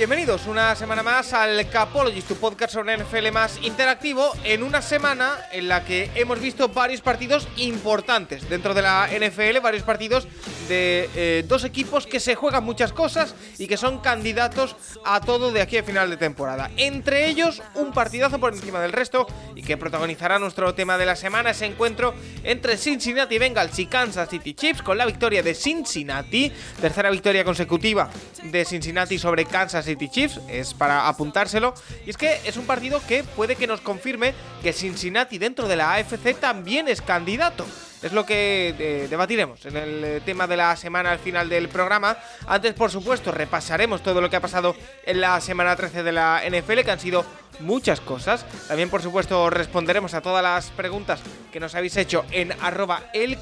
Bienvenidos 0.00 0.46
una 0.46 0.74
semana 0.76 1.02
más 1.02 1.34
al 1.34 1.68
Capologist, 1.68 2.26
tu 2.26 2.36
podcast 2.36 2.72
sobre 2.72 2.96
NFL 2.96 3.32
más 3.32 3.58
interactivo, 3.60 4.32
en 4.44 4.62
una 4.62 4.80
semana 4.80 5.40
en 5.52 5.68
la 5.68 5.84
que 5.84 6.10
hemos 6.14 6.40
visto 6.40 6.68
varios 6.68 7.02
partidos 7.02 7.46
importantes 7.58 8.48
dentro 8.48 8.72
de 8.72 8.80
la 8.80 9.10
NFL, 9.12 9.60
varios 9.60 9.82
partidos 9.82 10.26
de 10.70 11.10
eh, 11.14 11.44
dos 11.46 11.64
equipos 11.64 12.06
que 12.06 12.18
se 12.18 12.34
juegan 12.34 12.64
muchas 12.64 12.94
cosas 12.94 13.34
y 13.58 13.66
que 13.66 13.76
son 13.76 13.98
candidatos 13.98 14.74
a 15.04 15.20
todo 15.20 15.52
de 15.52 15.60
aquí 15.60 15.76
a 15.76 15.82
final 15.82 16.08
de 16.08 16.16
temporada. 16.16 16.70
Entre 16.78 17.28
ellos, 17.28 17.62
un 17.74 17.92
partidazo 17.92 18.40
por 18.40 18.54
encima 18.54 18.80
del 18.80 18.92
resto 18.92 19.26
y 19.54 19.62
que 19.62 19.76
protagonizará 19.76 20.38
nuestro 20.38 20.74
tema 20.74 20.96
de 20.96 21.04
la 21.04 21.14
semana, 21.14 21.50
ese 21.50 21.66
encuentro 21.66 22.14
entre 22.42 22.78
Cincinnati 22.78 23.36
Bengals 23.36 23.78
y 23.78 23.84
Kansas 23.84 24.30
City 24.30 24.54
Chiefs 24.54 24.80
con 24.80 24.96
la 24.96 25.04
victoria 25.04 25.42
de 25.42 25.52
Cincinnati, 25.52 26.50
tercera 26.80 27.10
victoria 27.10 27.44
consecutiva 27.44 28.08
de 28.44 28.64
Cincinnati 28.64 29.18
sobre 29.18 29.44
Kansas 29.44 29.84
City 29.84 29.89
Chiefs, 29.96 30.40
es 30.48 30.74
para 30.74 31.08
apuntárselo. 31.08 31.74
Y 32.06 32.10
es 32.10 32.16
que 32.16 32.40
es 32.44 32.56
un 32.56 32.66
partido 32.66 33.00
que 33.06 33.24
puede 33.24 33.56
que 33.56 33.66
nos 33.66 33.80
confirme 33.80 34.34
que 34.62 34.72
Cincinnati 34.72 35.38
dentro 35.38 35.68
de 35.68 35.76
la 35.76 35.94
AFC 35.94 36.38
también 36.38 36.88
es 36.88 37.02
candidato. 37.02 37.66
Es 38.02 38.12
lo 38.12 38.24
que 38.24 38.74
eh, 38.78 39.06
debatiremos 39.10 39.66
en 39.66 39.76
el 39.76 40.04
eh, 40.04 40.20
tema 40.24 40.46
de 40.46 40.56
la 40.56 40.74
semana 40.74 41.12
al 41.12 41.18
final 41.18 41.50
del 41.50 41.68
programa. 41.68 42.16
Antes, 42.46 42.72
por 42.72 42.90
supuesto, 42.90 43.30
repasaremos 43.30 44.02
todo 44.02 44.22
lo 44.22 44.30
que 44.30 44.36
ha 44.36 44.40
pasado 44.40 44.74
en 45.04 45.20
la 45.20 45.38
semana 45.42 45.76
13 45.76 46.02
de 46.02 46.12
la 46.12 46.40
NFL, 46.48 46.80
que 46.80 46.90
han 46.90 47.00
sido 47.00 47.26
muchas 47.60 48.00
cosas. 48.00 48.44
También, 48.68 48.90
por 48.90 49.02
supuesto, 49.02 49.50
responderemos 49.50 50.14
a 50.14 50.20
todas 50.20 50.42
las 50.42 50.70
preguntas 50.70 51.20
que 51.52 51.60
nos 51.60 51.74
habéis 51.74 51.96
hecho 51.96 52.24
en 52.30 52.52
arroba 52.60 53.02
y 53.12 53.36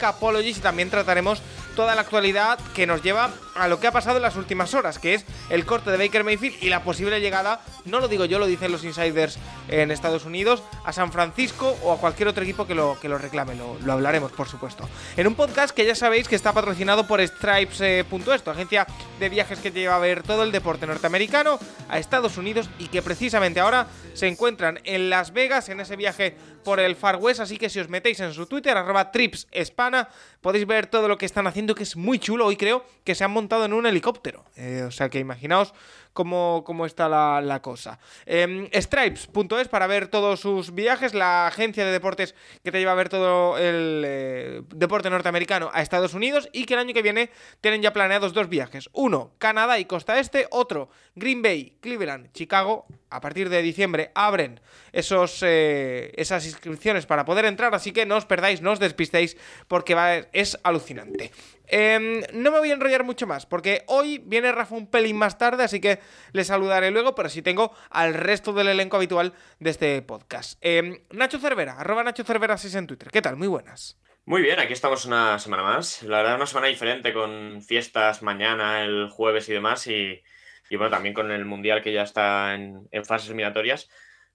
también 0.55 0.91
trataremos 0.91 1.43
toda 1.77 1.95
la 1.95 2.01
actualidad 2.01 2.59
que 2.75 2.87
nos 2.87 3.03
lleva 3.03 3.31
a 3.55 3.69
lo 3.69 3.79
que 3.79 3.87
ha 3.87 3.93
pasado 3.93 4.17
en 4.17 4.23
las 4.23 4.37
últimas 4.37 4.75
horas, 4.75 4.99
que 4.99 5.15
es 5.15 5.25
el 5.51 5.65
corte 5.65 5.91
de 5.91 5.97
Baker 5.97 6.25
Mayfield 6.25 6.63
y 6.63 6.69
la 6.69 6.83
posible 6.83 7.21
llegada, 7.21 7.61
no 7.85 8.01
lo 8.01 8.09
digo 8.09 8.25
yo, 8.25 8.39
lo 8.39 8.47
dicen 8.47 8.73
los 8.73 8.85
insiders 8.85 9.39
en 9.69 9.91
Estados 9.91 10.25
Unidos, 10.25 10.63
a 10.85 10.93
San 10.93 11.13
Francisco 11.13 11.77
o 11.83 11.93
a 11.93 11.99
cualquier 11.99 12.29
otro 12.29 12.43
equipo 12.43 12.67
que 12.67 12.75
lo, 12.75 12.99
que 13.01 13.09
lo 13.09 13.19
reclame. 13.19 13.55
Lo, 13.55 13.79
lo 13.81 13.93
hablaremos, 13.93 14.33
por 14.33 14.49
supuesto. 14.49 14.89
En 15.17 15.27
un 15.27 15.35
podcast 15.35 15.75
que 15.75 15.85
ya 15.85 15.95
sabéis 15.95 16.29
que 16.29 16.37
está 16.37 16.53
patrocinado 16.53 17.07
por 17.07 17.21
Stripes.es, 17.21 18.43
tu 18.43 18.51
agencia 18.51 18.87
de 19.19 19.29
viajes 19.29 19.59
que 19.59 19.71
te 19.71 19.81
lleva 19.81 19.97
a 19.97 20.01
ver 20.01 20.23
todo 20.23 20.43
el 20.43 20.53
deporte 20.53 20.87
norteamericano 20.87 21.59
a 21.89 21.99
Estados 21.99 22.37
Unidos 22.37 22.69
y 22.79 22.89
que 22.89 23.03
precisamente 23.03 23.61
ahora 23.61 23.87
se 24.15 24.27
encuentran 24.27 24.81
en 24.85 25.11
Las 25.11 25.33
Vegas 25.33 25.69
en 25.69 25.81
ese 25.81 25.97
viaje 25.97 26.35
por 26.65 26.81
el 26.81 26.97
Far 26.97 27.17
West, 27.17 27.41
así 27.41 27.57
que 27.57 27.71
si 27.71 27.81
os 27.81 27.89
metéis 27.89 28.21
en 28.21 28.33
su 28.33 28.47
Twitter, 28.47 28.77
arroba 28.77 29.11
tripsespana, 29.11 30.09
podéis 30.41 30.67
ver 30.67 30.87
todo 30.87 31.09
lo 31.09 31.19
que 31.19 31.27
están 31.27 31.47
haciendo, 31.47 31.75
que 31.75 31.83
es 31.83 31.97
muy 31.97 32.19
chulo. 32.19 32.47
Hoy 32.47 32.57
creo 32.57 32.85
que 33.05 33.15
se 33.15 33.25
han 33.25 33.31
montado 33.31 33.65
en 33.65 33.73
un 33.73 33.87
helicóptero. 33.87 34.45
Eh, 34.57 34.85
o 34.87 34.91
sea 34.91 35.09
que 35.09 35.19
imaginaos 35.19 35.75
cómo, 36.19 36.65
cómo 36.67 36.85
está 36.85 37.09
la, 37.09 37.41
la 37.41 37.63
cosa. 37.63 38.01
Eh, 38.27 38.69
Stripes.es 38.75 39.69
para 39.69 39.87
ver 39.87 40.09
todos 40.09 40.41
sus 40.41 40.75
viajes, 40.75 41.15
la 41.15 41.47
agencia 41.47 41.85
de 41.85 41.93
deportes 41.93 42.35
que 42.65 42.73
te 42.73 42.81
lleva 42.81 42.91
a 42.91 42.97
ver 42.97 43.09
todo 43.09 43.57
el 43.57 44.03
eh, 44.05 44.63
deporte 44.75 45.11
norteamericano 45.11 45.71
a 45.73 45.81
Estados 45.81 46.15
Unidos 46.15 46.49
y 46.53 46.65
que 46.65 46.75
el 46.75 46.81
año 46.81 46.93
que 46.93 47.03
viene 47.03 47.31
tienen 47.61 47.83
ya 47.83 47.93
planeados 47.93 48.35
dos 48.35 48.49
viajes. 48.49 48.91
Uno, 48.93 49.31
Canadá 49.39 49.79
y 49.79 49.85
Costa 49.85 50.19
Este, 50.19 50.49
otro, 50.51 50.89
Green 51.15 51.41
Bay, 51.41 51.77
Cleveland, 51.81 52.33
Chicago. 52.33 52.87
A 53.11 53.21
partir 53.21 53.49
de 53.49 53.63
diciembre 53.63 54.11
abren 54.15 54.61
esos, 54.93 55.39
eh, 55.43 56.13
esas 56.17 56.45
inscripciones 56.45 57.07
para 57.07 57.25
poder 57.25 57.45
entrar, 57.45 57.75
así 57.75 57.93
que 57.93 58.07
no 58.07 58.17
os 58.17 58.27
perdáis, 58.27 58.61
no 58.61 58.73
os 58.73 58.81
despistéis, 58.81 59.37
porque 59.69 60.27
es 60.33 60.59
alucinante. 60.65 61.31
Eh, 61.69 62.27
no 62.33 62.51
me 62.51 62.59
voy 62.59 62.71
a 62.71 62.75
enrollar 62.75 63.05
mucho 63.05 63.27
más, 63.27 63.47
porque 63.47 63.85
hoy 63.87 64.19
viene 64.25 64.53
Rafa 64.53 64.75
un 64.75 64.87
pelín 64.87 65.17
más 65.17 65.39
tarde, 65.39 65.65
así 65.65 65.81
que 65.81 66.01
le 66.33 66.45
saludaré 66.45 66.91
luego, 66.91 67.15
pero 67.15 67.29
sí 67.29 67.43
tengo 67.43 67.75
al 67.91 68.15
resto 68.15 68.53
del 68.53 68.69
elenco 68.69 68.97
habitual 68.97 69.35
de 69.61 69.71
este 69.71 70.03
podcast. 70.03 70.59
Eh, 70.63 71.05
Nacho 71.11 71.39
Cervera, 71.39 71.79
arroba 71.79 72.05
Nacho 72.05 72.25
Cervera 72.25 72.57
6 72.57 72.75
en 72.75 72.87
Twitter. 72.87 73.09
¿Qué 73.11 73.23
tal? 73.23 73.37
Muy 73.37 73.49
buenas. 73.49 73.99
Muy 74.25 74.43
bien, 74.43 74.59
aquí 74.61 74.75
estamos 74.75 75.07
una 75.07 75.39
semana 75.39 75.63
más. 75.63 76.03
La 76.03 76.19
verdad, 76.19 76.37
una 76.37 76.47
semana 76.47 76.67
diferente 76.67 77.15
con 77.15 77.63
fiestas 77.63 78.23
mañana, 78.23 78.85
el 78.85 79.09
jueves 79.09 79.49
y 79.49 79.55
demás, 79.55 79.87
y, 79.87 80.23
bueno, 80.71 80.91
también 80.91 81.15
con 81.15 81.31
el 81.31 81.47
Mundial 81.47 81.83
que 81.83 81.95
ya 81.95 82.03
está 82.03 82.55
en, 82.55 82.89
fases 83.05 83.29
eliminatorias. 83.29 83.89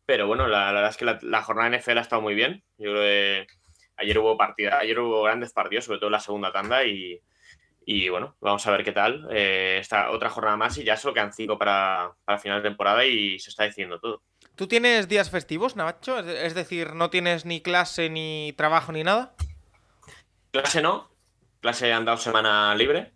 Pero 0.06 0.28
bueno, 0.28 0.48
la, 0.48 0.66
la 0.68 0.74
verdad 0.74 0.90
es 0.90 0.98
que 0.98 1.06
la, 1.06 1.20
la, 1.22 1.44
jornada 1.44 1.78
NFL 1.78 2.00
ha 2.00 2.02
estado 2.02 2.24
muy 2.24 2.34
bien. 2.34 2.64
Yo 2.78 2.92
creo 2.92 3.04
que 3.04 3.48
ayer 3.98 4.18
hubo 4.18 4.38
partida, 4.38 4.80
ayer 4.80 5.00
hubo 5.00 5.24
grandes 5.24 5.54
partidos, 5.54 5.86
sobre 5.86 6.00
todo 6.00 6.08
en 6.08 6.14
la 6.14 6.20
segunda 6.20 6.52
tanda, 6.52 6.84
y, 6.86 7.22
y 7.86 8.10
bueno, 8.10 8.36
vamos 8.40 8.66
a 8.66 8.72
ver 8.72 8.84
qué 8.84 8.92
tal. 8.92 9.28
Eh, 9.32 9.78
esta 9.80 10.12
otra 10.12 10.30
jornada 10.30 10.58
más 10.58 10.78
y 10.78 10.84
ya 10.84 10.98
solo 10.98 11.14
quedan 11.14 11.34
cinco 11.34 11.58
para, 11.58 12.14
para 12.26 12.40
final 12.40 12.62
de 12.62 12.70
temporada 12.70 13.06
y 13.06 13.40
se 13.40 13.50
está 13.50 13.64
diciendo 13.66 14.00
todo. 14.00 14.22
¿Tú 14.56 14.68
tienes 14.68 15.08
días 15.08 15.32
festivos, 15.32 15.76
Navacho? 15.76 16.20
Es 16.20 16.54
decir, 16.54 16.94
¿no 16.94 17.10
tienes 17.10 17.46
ni 17.46 17.62
clase, 17.62 18.10
ni 18.10 18.54
trabajo, 18.56 18.92
ni 18.92 19.04
nada? 19.04 19.36
Clase 20.52 20.82
no. 20.82 21.10
Clase 21.60 21.92
han 21.92 22.06
dado 22.06 22.18
semana 22.18 22.76
libre. 22.76 23.14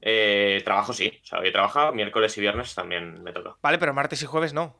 Eh, 0.00 0.62
trabajo 0.64 0.92
sí. 0.92 1.18
O 1.22 1.26
sea, 1.26 1.40
hoy 1.40 1.48
he 1.48 1.52
trabajado, 1.52 1.92
miércoles 1.92 2.36
y 2.38 2.40
viernes 2.40 2.74
también 2.74 3.22
me 3.24 3.32
toca. 3.32 3.56
Vale, 3.62 3.78
pero 3.78 3.94
martes 3.94 4.22
y 4.22 4.26
jueves 4.26 4.52
no. 4.52 4.76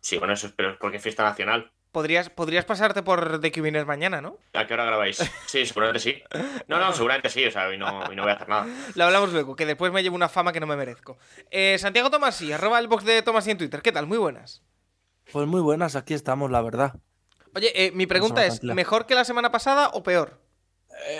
Sí, 0.00 0.18
bueno, 0.18 0.34
eso 0.34 0.48
es 0.48 0.52
pero 0.52 0.78
porque 0.78 0.98
es 0.98 1.02
fiesta 1.02 1.22
nacional. 1.22 1.72
Podrías, 1.94 2.28
podrías 2.28 2.64
pasarte 2.64 3.04
por 3.04 3.40
The 3.40 3.52
Cubines 3.52 3.86
mañana, 3.86 4.20
¿no? 4.20 4.36
¿A 4.52 4.66
qué 4.66 4.74
hora 4.74 4.84
grabáis? 4.84 5.18
Sí, 5.46 5.64
seguramente 5.64 6.00
sí. 6.00 6.20
No, 6.66 6.80
no, 6.80 6.92
seguramente 6.92 7.30
sí, 7.30 7.46
o 7.46 7.52
sea, 7.52 7.68
hoy 7.68 7.78
no, 7.78 8.00
hoy 8.00 8.16
no 8.16 8.22
voy 8.22 8.32
a 8.32 8.34
hacer 8.34 8.48
nada. 8.48 8.66
Lo 8.96 9.04
hablamos 9.04 9.32
luego, 9.32 9.54
que 9.54 9.64
después 9.64 9.92
me 9.92 10.02
llevo 10.02 10.16
una 10.16 10.28
fama 10.28 10.52
que 10.52 10.58
no 10.58 10.66
me 10.66 10.74
merezco. 10.74 11.16
Eh, 11.52 11.78
Santiago 11.78 12.10
Tomasi, 12.10 12.52
arroba 12.52 12.80
el 12.80 12.88
box 12.88 13.04
de 13.04 13.22
Tomasi 13.22 13.52
en 13.52 13.58
Twitter. 13.58 13.80
¿Qué 13.80 13.92
tal? 13.92 14.08
Muy 14.08 14.18
buenas. 14.18 14.64
Pues 15.32 15.46
muy 15.46 15.60
buenas, 15.60 15.94
aquí 15.94 16.14
estamos, 16.14 16.50
la 16.50 16.62
verdad. 16.62 16.94
Oye, 17.54 17.70
eh, 17.76 17.92
mi 17.92 18.08
pregunta 18.08 18.44
es, 18.44 18.64
¿mejor 18.64 19.06
que 19.06 19.14
la 19.14 19.24
semana 19.24 19.52
pasada 19.52 19.90
o 19.90 20.02
peor? 20.02 20.40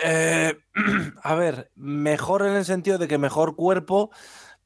Eh, 0.03 0.59
a 1.23 1.35
ver, 1.37 1.71
mejor 1.77 2.45
en 2.45 2.57
el 2.57 2.65
sentido 2.65 2.99
de 2.99 3.07
que 3.07 3.17
mejor 3.17 3.55
cuerpo, 3.55 4.11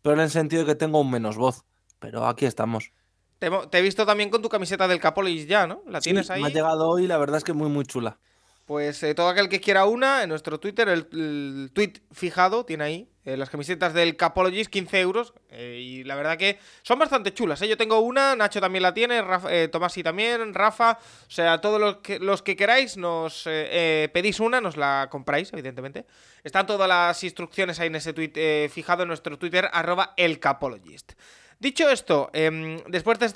pero 0.00 0.14
en 0.14 0.22
el 0.22 0.30
sentido 0.30 0.62
de 0.62 0.68
que 0.68 0.74
tengo 0.74 1.02
un 1.02 1.10
menos 1.10 1.36
voz. 1.36 1.66
Pero 1.98 2.26
aquí 2.26 2.46
estamos. 2.46 2.92
Te, 3.38 3.50
te 3.70 3.78
he 3.78 3.82
visto 3.82 4.04
también 4.04 4.30
con 4.30 4.42
tu 4.42 4.48
camiseta 4.48 4.88
del 4.88 5.00
Capolis 5.00 5.46
ya, 5.46 5.66
¿no? 5.66 5.82
¿La 5.86 6.00
Sí, 6.00 6.10
tienes 6.10 6.30
ahí? 6.30 6.40
Me 6.42 6.48
ha 6.48 6.52
llegado 6.52 6.88
hoy, 6.88 7.06
la 7.06 7.18
verdad 7.18 7.36
es 7.38 7.44
que 7.44 7.52
muy, 7.52 7.68
muy 7.68 7.84
chula. 7.84 8.18
Pues 8.64 9.02
eh, 9.02 9.14
todo 9.14 9.28
aquel 9.30 9.48
que 9.48 9.60
quiera 9.60 9.86
una, 9.86 10.22
en 10.22 10.28
nuestro 10.28 10.60
Twitter, 10.60 10.88
el, 10.90 11.08
el 11.12 11.70
tweet 11.72 11.94
fijado, 12.12 12.66
tiene 12.66 12.84
ahí 12.84 13.08
eh, 13.24 13.38
las 13.38 13.48
camisetas 13.48 13.94
del 13.94 14.14
Capologist, 14.16 14.70
15 14.70 15.00
euros. 15.00 15.32
eh, 15.48 15.78
y 15.80 16.04
la 16.04 16.16
verdad 16.16 16.36
que 16.36 16.58
son 16.82 16.98
bastante 16.98 17.32
chulas. 17.32 17.62
¿eh? 17.62 17.68
Yo 17.68 17.78
tengo 17.78 18.00
una, 18.00 18.36
Nacho 18.36 18.60
también 18.60 18.82
la 18.82 18.92
tiene, 18.92 19.22
Rafa, 19.22 19.48
Tomasi 19.70 20.02
también, 20.02 20.52
Rafa. 20.52 20.98
O 21.00 21.30
sea, 21.30 21.62
todos 21.62 21.80
los 21.80 21.96
que, 21.98 22.18
los 22.18 22.42
que 22.42 22.56
queráis, 22.56 22.98
nos 22.98 23.44
pedís 23.44 24.38
una, 24.38 24.60
nos 24.60 24.76
la 24.76 25.08
compráis, 25.10 25.50
evidentemente. 25.54 26.04
Están 26.44 26.66
todas 26.66 26.88
las 26.88 27.24
instrucciones 27.24 27.80
ahí 27.80 27.86
en 27.86 27.96
ese 27.96 28.12
tweet 28.12 28.32
eh, 28.34 28.70
fijado 28.72 29.02
en 29.02 29.08
nuestro 29.08 29.38
Twitter, 29.38 29.68
arroba 29.72 30.12
el 30.16 30.38
Capologist. 30.40 31.12
Dicho 31.60 31.90
esto, 31.90 32.30
eh, 32.34 32.80
después 32.86 33.18
de 33.18 33.26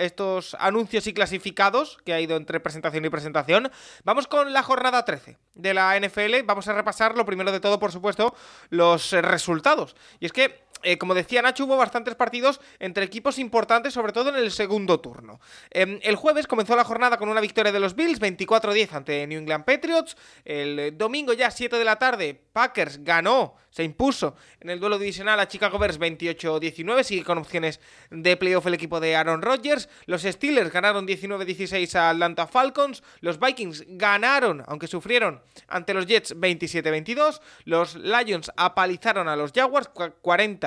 estos 0.00 0.56
anuncios 0.58 1.06
y 1.06 1.12
clasificados 1.12 1.98
que 2.06 2.14
ha 2.14 2.20
ido 2.20 2.38
entre 2.38 2.58
presentación 2.58 3.04
y 3.04 3.10
presentación, 3.10 3.70
vamos 4.02 4.26
con 4.26 4.54
la 4.54 4.62
jornada 4.62 5.04
13 5.04 5.36
de 5.54 5.74
la 5.74 5.94
NFL. 6.00 6.42
Vamos 6.46 6.68
a 6.68 6.72
repasar 6.72 7.18
lo 7.18 7.26
primero 7.26 7.52
de 7.52 7.60
todo, 7.60 7.78
por 7.78 7.92
supuesto, 7.92 8.34
los 8.70 9.12
resultados. 9.12 9.94
Y 10.20 10.26
es 10.26 10.32
que 10.32 10.69
eh, 10.82 10.98
como 10.98 11.14
decía 11.14 11.42
Nacho, 11.42 11.64
hubo 11.64 11.76
bastantes 11.76 12.14
partidos 12.14 12.60
entre 12.78 13.04
equipos 13.04 13.38
importantes, 13.38 13.94
sobre 13.94 14.12
todo 14.12 14.30
en 14.30 14.36
el 14.36 14.50
segundo 14.50 15.00
turno. 15.00 15.40
Em, 15.70 15.98
el 16.02 16.16
jueves 16.16 16.46
comenzó 16.46 16.76
la 16.76 16.84
jornada 16.84 17.16
con 17.16 17.28
una 17.28 17.40
victoria 17.40 17.72
de 17.72 17.80
los 17.80 17.94
Bills, 17.94 18.20
24-10 18.20 18.92
ante 18.92 19.26
New 19.26 19.40
England 19.40 19.64
Patriots. 19.64 20.16
El 20.44 20.96
domingo 20.96 21.32
ya 21.32 21.50
7 21.50 21.78
de 21.78 21.84
la 21.84 21.96
tarde, 21.96 22.40
Packers 22.52 23.02
ganó, 23.04 23.54
se 23.70 23.84
impuso 23.84 24.34
en 24.60 24.70
el 24.70 24.80
duelo 24.80 24.98
divisional 24.98 25.38
a 25.38 25.48
Chicago 25.48 25.78
Bears 25.78 26.00
28-19, 26.00 27.04
sigue 27.04 27.24
con 27.24 27.38
opciones 27.38 27.80
de 28.10 28.36
playoff 28.36 28.66
el 28.66 28.74
equipo 28.74 29.00
de 29.00 29.16
Aaron 29.16 29.42
Rodgers. 29.42 29.88
Los 30.06 30.22
Steelers 30.22 30.72
ganaron 30.72 31.06
19-16 31.06 31.94
a 31.94 32.10
Atlanta 32.10 32.46
Falcons. 32.46 33.02
Los 33.20 33.38
Vikings 33.38 33.84
ganaron, 33.88 34.64
aunque 34.66 34.86
sufrieron, 34.86 35.42
ante 35.68 35.94
los 35.94 36.06
Jets 36.06 36.36
27-22. 36.36 37.40
Los 37.64 37.94
Lions 37.94 38.50
apalizaron 38.56 39.28
a 39.28 39.36
los 39.36 39.52
Jaguars 39.52 39.88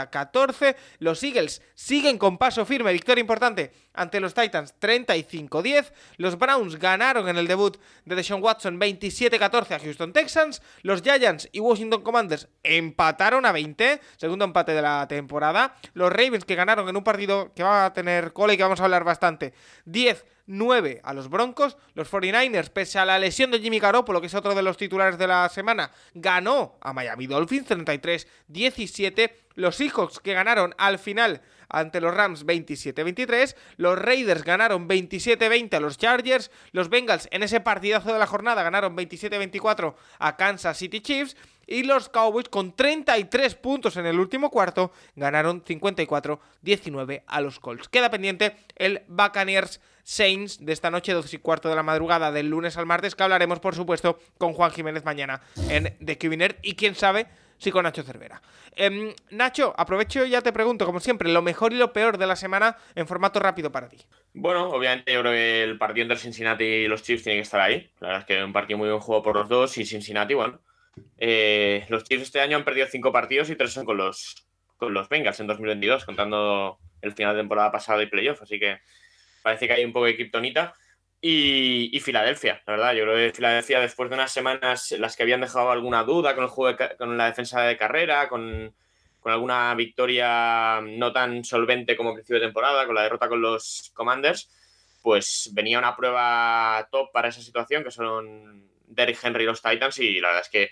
40-14. 0.09 0.75
Los 0.99 1.23
Eagles 1.23 1.61
siguen 1.75 2.17
con 2.17 2.37
paso 2.37 2.65
firme, 2.65 2.93
victoria 2.93 3.21
importante 3.21 3.71
ante 3.93 4.19
los 4.19 4.33
Titans 4.33 4.73
35-10. 4.79 5.91
Los 6.17 6.37
Browns 6.37 6.77
ganaron 6.77 7.29
en 7.29 7.37
el 7.37 7.47
debut 7.47 7.77
de 8.05 8.15
Deshaun 8.15 8.43
Watson 8.43 8.79
27-14 8.79 9.71
a 9.71 9.79
Houston 9.79 10.13
Texans. 10.13 10.61
Los 10.81 11.01
Giants 11.01 11.49
y 11.51 11.59
Washington 11.59 12.01
Commanders 12.01 12.47
empataron 12.63 13.45
a 13.45 13.51
20, 13.51 14.01
segundo 14.17 14.45
empate 14.45 14.73
de 14.73 14.81
la 14.81 15.07
temporada. 15.07 15.75
Los 15.93 16.11
Ravens 16.11 16.45
que 16.45 16.55
ganaron 16.55 16.89
en 16.89 16.97
un 16.97 17.03
partido 17.03 17.53
que 17.53 17.63
va 17.63 17.85
a 17.85 17.93
tener 17.93 18.33
cola 18.33 18.53
y 18.53 18.57
que 18.57 18.63
vamos 18.63 18.81
a 18.81 18.85
hablar 18.85 19.03
bastante. 19.03 19.53
10 19.85 20.25
9 20.45 21.01
a 21.03 21.13
los 21.13 21.29
Broncos. 21.29 21.77
Los 21.93 22.11
49ers, 22.11 22.69
pese 22.69 22.99
a 22.99 23.05
la 23.05 23.19
lesión 23.19 23.51
de 23.51 23.59
Jimmy 23.59 23.79
Garoppolo, 23.79 24.19
que 24.19 24.27
es 24.27 24.35
otro 24.35 24.55
de 24.55 24.61
los 24.61 24.77
titulares 24.77 25.17
de 25.17 25.27
la 25.27 25.47
semana, 25.49 25.91
ganó 26.13 26.77
a 26.81 26.93
Miami 26.93 27.27
Dolphins 27.27 27.69
33-17. 27.69 29.31
Los 29.55 29.75
Seahawks 29.75 30.19
que 30.19 30.33
ganaron 30.33 30.73
al 30.77 30.99
final 30.99 31.41
ante 31.73 31.99
los 31.99 32.13
Rams 32.13 32.45
27-23. 32.45 33.55
Los 33.77 33.99
Raiders 33.99 34.43
ganaron 34.43 34.87
27-20 34.87 35.73
a 35.73 35.79
los 35.79 35.97
Chargers. 35.97 36.51
Los 36.71 36.89
Bengals 36.89 37.27
en 37.31 37.43
ese 37.43 37.59
partidazo 37.59 38.13
de 38.13 38.19
la 38.19 38.27
jornada 38.27 38.63
ganaron 38.63 38.95
27-24 38.95 39.95
a 40.19 40.37
Kansas 40.37 40.77
City 40.77 41.01
Chiefs. 41.01 41.35
Y 41.65 41.83
los 41.83 42.09
Cowboys 42.09 42.49
con 42.49 42.75
33 42.75 43.55
puntos 43.55 43.95
en 43.95 44.05
el 44.05 44.19
último 44.19 44.49
cuarto 44.49 44.91
ganaron 45.15 45.63
54-19 45.63 47.23
a 47.25 47.41
los 47.41 47.59
Colts. 47.59 47.87
Queda 47.87 48.11
pendiente 48.11 48.57
el 48.75 49.03
Buccaneers 49.07 49.79
Saints 50.03 50.63
de 50.63 50.73
esta 50.73 50.91
noche, 50.91 51.13
12 51.13 51.37
y 51.37 51.39
cuarto 51.39 51.69
de 51.69 51.75
la 51.75 51.83
madrugada 51.83 52.33
del 52.33 52.49
lunes 52.49 52.75
al 52.75 52.85
martes, 52.85 53.15
que 53.15 53.23
hablaremos 53.23 53.61
por 53.61 53.75
supuesto 53.75 54.19
con 54.37 54.53
Juan 54.53 54.71
Jiménez 54.71 55.05
mañana 55.05 55.41
en 55.69 55.95
The 56.03 56.17
Cubiner 56.17 56.59
y 56.61 56.75
quién 56.75 56.95
sabe 56.95 57.27
sí 57.57 57.71
con 57.71 57.83
Nacho 57.83 58.03
Cervera. 58.03 58.41
Em, 58.75 59.13
Nacho, 59.29 59.73
aprovecho 59.77 60.25
y 60.25 60.31
ya 60.31 60.41
te 60.41 60.51
pregunto, 60.53 60.85
como 60.85 60.99
siempre, 60.99 61.31
lo 61.31 61.41
mejor 61.41 61.73
y 61.73 61.77
lo 61.77 61.93
peor 61.93 62.17
de 62.17 62.27
la 62.27 62.35
semana 62.35 62.77
en 62.95 63.07
formato 63.07 63.39
rápido 63.39 63.71
para 63.71 63.89
ti. 63.89 63.97
Bueno, 64.33 64.69
obviamente 64.69 65.13
yo 65.13 65.21
creo 65.21 65.33
que 65.33 65.63
el 65.63 65.77
partido 65.77 66.03
entre 66.03 66.17
Cincinnati 66.17 66.63
y 66.63 66.87
los 66.87 67.03
Chiefs 67.03 67.23
tiene 67.23 67.37
que 67.37 67.43
estar 67.43 67.61
ahí. 67.61 67.89
La 67.99 68.07
verdad 68.07 68.21
es 68.21 68.25
que 68.27 68.43
un 68.43 68.53
partido 68.53 68.77
muy 68.77 68.89
buen 68.89 69.01
juego 69.01 69.21
por 69.21 69.35
los 69.35 69.47
dos 69.47 69.77
y 69.77 69.85
Cincinnati, 69.85 70.33
bueno. 70.33 70.59
Eh, 71.17 71.85
los 71.89 72.03
Chiefs 72.03 72.23
este 72.23 72.39
año 72.39 72.57
han 72.57 72.65
perdido 72.65 72.87
cinco 72.87 73.11
partidos 73.11 73.49
y 73.49 73.55
tres 73.55 73.71
son 73.71 73.85
con 73.85 73.97
los, 73.97 74.47
con 74.77 74.93
los 74.93 75.09
Bengals 75.09 75.39
en 75.39 75.47
2022, 75.47 76.05
contando 76.05 76.79
el 77.01 77.13
final 77.13 77.35
de 77.35 77.41
temporada 77.41 77.71
pasada 77.71 78.01
y 78.01 78.07
playoff. 78.07 78.41
Así 78.41 78.59
que 78.59 78.79
parece 79.41 79.67
que 79.67 79.73
hay 79.73 79.85
un 79.85 79.93
poco 79.93 80.05
de 80.05 80.15
kriptonita. 80.15 80.73
Y, 81.25 81.97
Filadelfia, 82.01 82.61
la 82.67 82.73
verdad. 82.73 82.93
Yo 82.93 83.03
creo 83.03 83.15
que 83.15 83.33
Filadelfia, 83.33 83.79
después 83.79 84.09
de 84.09 84.15
unas 84.15 84.29
semanas 84.29 84.91
las 84.99 85.15
que 85.15 85.23
habían 85.23 85.39
dejado 85.39 85.71
alguna 85.71 86.03
duda 86.03 86.35
con 86.35 86.43
el 86.43 86.49
juego 86.49 86.77
con 86.97 87.17
la 87.17 87.27
defensa 87.27 87.61
de 87.61 87.77
carrera, 87.77 88.27
con, 88.27 88.75
alguna 89.23 89.73
victoria 89.73 90.81
no 90.81 91.13
tan 91.13 91.45
solvente 91.45 91.95
como 91.95 92.13
principio 92.13 92.41
de 92.41 92.47
temporada, 92.47 92.85
con 92.85 92.95
la 92.95 93.03
derrota 93.03 93.29
con 93.29 93.41
los 93.41 93.93
Commanders, 93.93 94.49
pues 95.01 95.49
venía 95.53 95.79
una 95.79 95.95
prueba 95.95 96.89
top 96.91 97.13
para 97.13 97.29
esa 97.29 97.41
situación, 97.41 97.85
que 97.85 97.91
son 97.91 98.69
Derrick 98.85 99.23
Henry 99.23 99.43
y 99.43 99.47
los 99.47 99.61
Titans, 99.61 99.99
y 99.99 100.19
la 100.19 100.27
verdad 100.27 100.43
es 100.43 100.49
que 100.49 100.71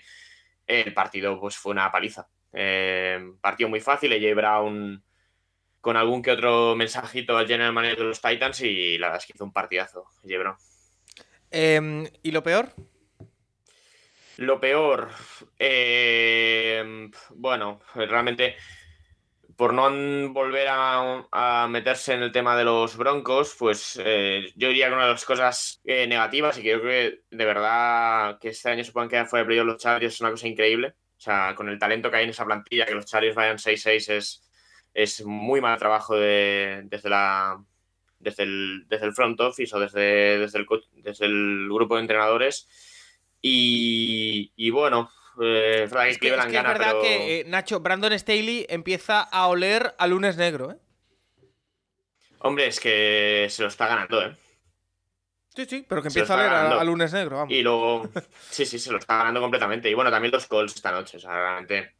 el 0.66 0.92
partido 0.92 1.40
pues, 1.40 1.56
fue 1.56 1.72
una 1.72 1.90
paliza. 1.90 2.28
Eh, 2.52 3.18
partido 3.40 3.70
muy 3.70 3.80
fácil, 3.80 4.12
AJ 4.12 4.34
Brown 4.36 5.02
con 5.82 5.96
algún 5.96 6.22
que 6.22 6.30
otro 6.30 6.76
mensajito 6.76 7.36
al 7.36 7.48
general 7.48 7.72
manager 7.72 7.98
de 7.98 8.04
los 8.04 8.22
Titans 8.22 8.60
y 8.60 8.96
la 8.98 9.08
verdad 9.08 9.20
es 9.20 9.26
que 9.26 9.32
hizo 9.34 9.44
un 9.44 9.52
partidazo, 9.52 10.06
Jebro. 10.24 10.56
Em, 11.50 12.06
¿Y 12.22 12.30
lo 12.30 12.42
peor? 12.42 12.72
Lo 14.38 14.60
peor, 14.60 15.10
em, 15.58 17.10
bueno, 17.30 17.80
realmente 17.94 18.56
por 19.56 19.74
no 19.74 19.90
volver 20.32 20.68
a, 20.70 21.66
meterse 21.68 22.14
en 22.14 22.22
el 22.22 22.32
tema 22.32 22.56
de 22.56 22.64
los 22.64 22.96
Broncos, 22.96 23.56
pues 23.58 24.00
eh, 24.02 24.52
yo 24.54 24.68
diría 24.68 24.86
que 24.86 24.94
una 24.94 25.06
de 25.06 25.12
las 25.12 25.24
cosas 25.24 25.80
eh, 25.84 26.06
negativas 26.06 26.58
y 26.58 26.62
que 26.62 26.80
creo 26.80 26.82
que 26.82 27.20
de 27.30 27.44
verdad 27.44 28.38
que 28.40 28.48
este 28.48 28.70
año 28.70 28.84
se 28.84 28.92
puedan 28.92 29.08
quedar 29.10 29.26
fuera 29.26 29.42
de 29.42 29.46
playoff 29.46 29.66
los 29.66 29.82
Chargers 29.82 30.14
es 30.14 30.20
una 30.20 30.30
cosa 30.30 30.46
increíble. 30.48 30.94
O 31.16 31.20
sea, 31.20 31.54
con 31.54 31.68
el 31.68 31.78
talento 31.78 32.10
que 32.10 32.16
hay 32.18 32.24
en 32.24 32.30
esa 32.30 32.44
plantilla, 32.44 32.86
que 32.86 32.94
los 32.94 33.06
Chargers 33.06 33.34
vayan 33.34 33.58
6-6 33.58 34.08
es, 34.12 34.42
es 34.94 35.24
muy 35.24 35.60
mal 35.60 35.78
trabajo 35.78 36.16
desde, 36.16 37.08
la, 37.08 37.62
desde, 38.18 38.42
el, 38.42 38.84
desde 38.88 39.06
el 39.06 39.14
front 39.14 39.40
office 39.40 39.74
o 39.74 39.80
desde, 39.80 40.38
desde, 40.38 40.58
el, 40.58 40.66
desde 40.96 41.26
el 41.26 41.68
grupo 41.70 41.96
de 41.96 42.02
entrenadores. 42.02 42.68
Y, 43.40 44.70
bueno, 44.70 45.10
eh, 45.40 45.84
es 45.84 46.18
que, 46.18 46.28
es, 46.28 46.36
verdad 46.36 47.00
que, 47.00 47.40
eh, 47.40 47.44
Nacho, 47.44 47.80
Brandon 47.80 48.16
Staley 48.16 48.66
empieza 48.68 49.20
a 49.20 49.48
oler 49.48 49.94
a 49.98 50.06
lunes 50.06 50.36
negro, 50.36 50.70
¿eh? 50.70 50.76
Hombre, 52.38 52.66
es 52.66 52.78
que 52.78 53.46
se 53.50 53.62
lo 53.62 53.68
está 53.68 53.86
ganando, 53.86 54.22
¿eh? 54.22 54.36
Sí, 55.54 55.66
sí, 55.66 55.84
pero 55.86 56.02
que 56.02 56.08
empieza 56.08 56.32
a 56.34 56.36
oler 56.36 56.78
a, 56.78 56.84
lunes 56.84 57.12
negro, 57.12 57.36
vamos. 57.36 57.52
Y 57.52 57.62
luego, 57.62 58.08
sí, 58.50 58.64
sí, 58.64 58.78
se 58.78 58.90
lo 58.90 58.98
está 58.98 59.18
ganando 59.18 59.40
completamente. 59.40 59.90
Y 59.90 59.94
bueno, 59.94 60.10
también 60.10 60.32
los 60.32 60.46
calls 60.46 60.74
esta 60.74 60.92
noche, 60.92 61.18
o 61.18 61.20
sea, 61.20 61.32
realmente 61.32 61.94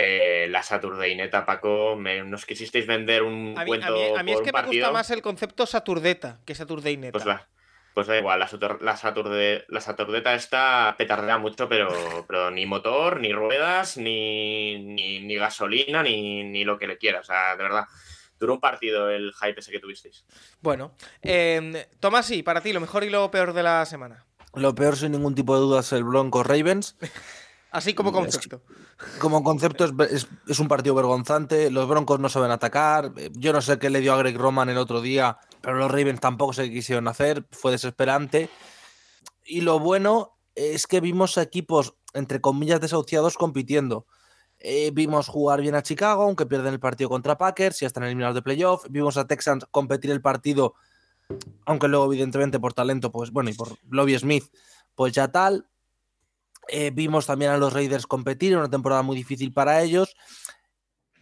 eh, 0.00 0.48
la 0.48 0.62
Saturday 0.62 1.16
neta, 1.16 1.44
Paco, 1.44 1.96
nos 1.96 2.46
quisisteis 2.46 2.86
vender 2.86 3.22
un 3.22 3.54
a 3.56 3.64
cuento. 3.64 4.16
A 4.16 4.22
mí, 4.22 4.32
es 4.32 4.40
que 4.40 4.52
me 4.52 4.62
gusta 4.62 4.92
más 4.92 5.10
el 5.10 5.22
concepto 5.22 5.66
Saturdeta 5.66 6.40
que 6.44 6.54
Saturday 6.54 6.96
neta. 6.96 7.18
Pues, 7.18 7.36
pues 7.94 8.06
da 8.06 8.16
igual, 8.16 8.38
la, 8.38 8.48
la, 8.80 8.96
la 9.68 9.80
Saturdeta 9.80 10.34
está 10.34 10.94
petardea 10.96 11.38
mucho, 11.38 11.68
pero, 11.68 12.24
pero 12.28 12.50
ni 12.50 12.64
motor, 12.64 13.18
ni 13.18 13.32
ruedas, 13.32 13.96
ni, 13.96 14.78
ni, 14.78 15.34
gasolina, 15.34 16.02
ni, 16.02 16.44
ni, 16.44 16.64
lo 16.64 16.78
que 16.78 16.86
le 16.86 16.98
quieras. 16.98 17.22
O 17.22 17.32
sea, 17.32 17.56
de 17.56 17.62
verdad. 17.62 17.84
Duró 18.38 18.54
un 18.54 18.60
partido 18.60 19.10
el 19.10 19.32
hype 19.34 19.58
ese 19.58 19.72
que 19.72 19.80
tuvisteis. 19.80 20.24
Bueno, 20.60 20.94
eh, 21.22 21.88
Tomás, 21.98 22.24
sí, 22.24 22.44
para 22.44 22.60
ti, 22.60 22.72
lo 22.72 22.80
mejor 22.80 23.02
y 23.02 23.10
lo 23.10 23.28
peor 23.32 23.52
de 23.52 23.64
la 23.64 23.84
semana. 23.84 24.26
Lo 24.54 24.76
peor, 24.76 24.96
sin 24.96 25.10
ningún 25.10 25.34
tipo 25.34 25.56
de 25.56 25.60
duda, 25.60 25.80
es 25.80 25.92
el 25.92 26.04
Broncos 26.04 26.46
Ravens. 26.46 26.96
Así 27.70 27.94
como 27.94 28.12
concepto. 28.12 28.62
como 29.18 29.42
concepto 29.42 29.84
es, 29.84 30.58
un 30.58 30.68
partido 30.68 30.94
vergonzante. 30.94 31.70
Los 31.70 31.88
Broncos 31.88 32.18
no 32.18 32.28
saben 32.28 32.50
atacar. 32.50 33.12
Yo 33.32 33.52
no 33.52 33.60
sé 33.60 33.78
qué 33.78 33.90
le 33.90 34.00
dio 34.00 34.14
a 34.14 34.18
Greg 34.18 34.36
Roman 34.38 34.70
el 34.70 34.78
otro 34.78 35.00
día, 35.00 35.38
pero 35.60 35.76
los 35.76 35.90
Ravens 35.90 36.20
tampoco 36.20 36.54
se 36.54 36.70
quisieron 36.70 37.08
hacer. 37.08 37.46
Fue 37.50 37.70
desesperante. 37.70 38.48
Y 39.44 39.60
lo 39.60 39.78
bueno 39.78 40.38
es 40.54 40.86
que 40.86 41.00
vimos 41.00 41.36
equipos, 41.36 41.94
entre 42.14 42.40
comillas, 42.40 42.80
desahuciados 42.80 43.36
compitiendo. 43.36 44.06
Eh, 44.60 44.90
vimos 44.92 45.28
jugar 45.28 45.60
bien 45.60 45.74
a 45.74 45.82
Chicago, 45.82 46.24
aunque 46.24 46.46
pierden 46.46 46.72
el 46.72 46.80
partido 46.80 47.08
contra 47.10 47.38
Packers, 47.38 47.82
y 47.82 47.84
están 47.84 48.04
eliminados 48.04 48.34
de 48.34 48.42
playoff. 48.42 48.86
Vimos 48.90 49.16
a 49.16 49.26
Texans 49.26 49.66
competir 49.70 50.10
el 50.10 50.20
partido, 50.20 50.74
aunque 51.64 51.86
luego, 51.86 52.06
evidentemente, 52.06 52.58
por 52.58 52.72
talento, 52.72 53.12
pues 53.12 53.30
bueno, 53.30 53.50
y 53.50 53.54
por 53.54 53.76
Lobby 53.88 54.18
Smith, 54.18 54.44
pues 54.94 55.12
ya 55.12 55.28
tal. 55.28 55.68
Eh, 56.68 56.90
vimos 56.92 57.26
también 57.26 57.50
a 57.50 57.56
los 57.56 57.72
Raiders 57.72 58.06
competir 58.06 58.56
una 58.56 58.70
temporada 58.70 59.02
muy 59.02 59.16
difícil 59.16 59.52
para 59.52 59.82
ellos. 59.82 60.14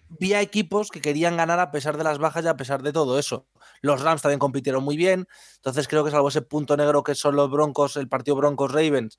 Vi 0.08 0.34
a 0.34 0.40
equipos 0.40 0.90
que 0.90 1.00
querían 1.00 1.36
ganar 1.36 1.58
a 1.58 1.70
pesar 1.70 1.96
de 1.96 2.04
las 2.04 2.18
bajas 2.18 2.44
y 2.44 2.48
a 2.48 2.56
pesar 2.56 2.82
de 2.82 2.92
todo 2.92 3.18
eso. 3.18 3.46
Los 3.80 4.02
Rams 4.02 4.22
también 4.22 4.38
compitieron 4.38 4.84
muy 4.84 4.96
bien. 4.96 5.26
Entonces 5.56 5.88
creo 5.88 6.04
que 6.04 6.10
salvo 6.10 6.28
ese 6.28 6.42
punto 6.42 6.76
negro 6.76 7.02
que 7.02 7.14
son 7.14 7.36
los 7.36 7.50
Broncos, 7.50 7.96
el 7.96 8.08
partido 8.08 8.36
Broncos-Ravens, 8.36 9.18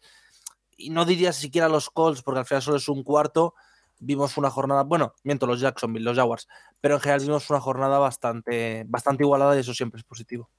y 0.77 0.91
no 0.91 1.05
diría 1.05 1.33
siquiera 1.33 1.67
los 1.67 1.89
Colts, 1.89 2.21
porque 2.21 2.39
al 2.39 2.45
final 2.45 2.61
solo 2.61 2.77
es 2.77 2.87
un 2.87 3.03
cuarto, 3.03 3.55
vimos 3.99 4.37
una 4.37 4.49
jornada, 4.49 4.83
bueno, 4.83 5.13
miento 5.23 5.47
los 5.47 5.59
Jacksonville, 5.59 6.05
los 6.05 6.15
Jaguars, 6.15 6.47
pero 6.79 6.95
en 6.95 7.01
general 7.01 7.21
vimos 7.21 7.49
una 7.49 7.59
jornada 7.59 7.97
bastante, 7.97 8.83
bastante 8.87 9.23
igualada 9.23 9.55
y 9.55 9.59
eso 9.59 9.73
siempre 9.73 9.99
es 9.99 10.05
positivo. 10.05 10.49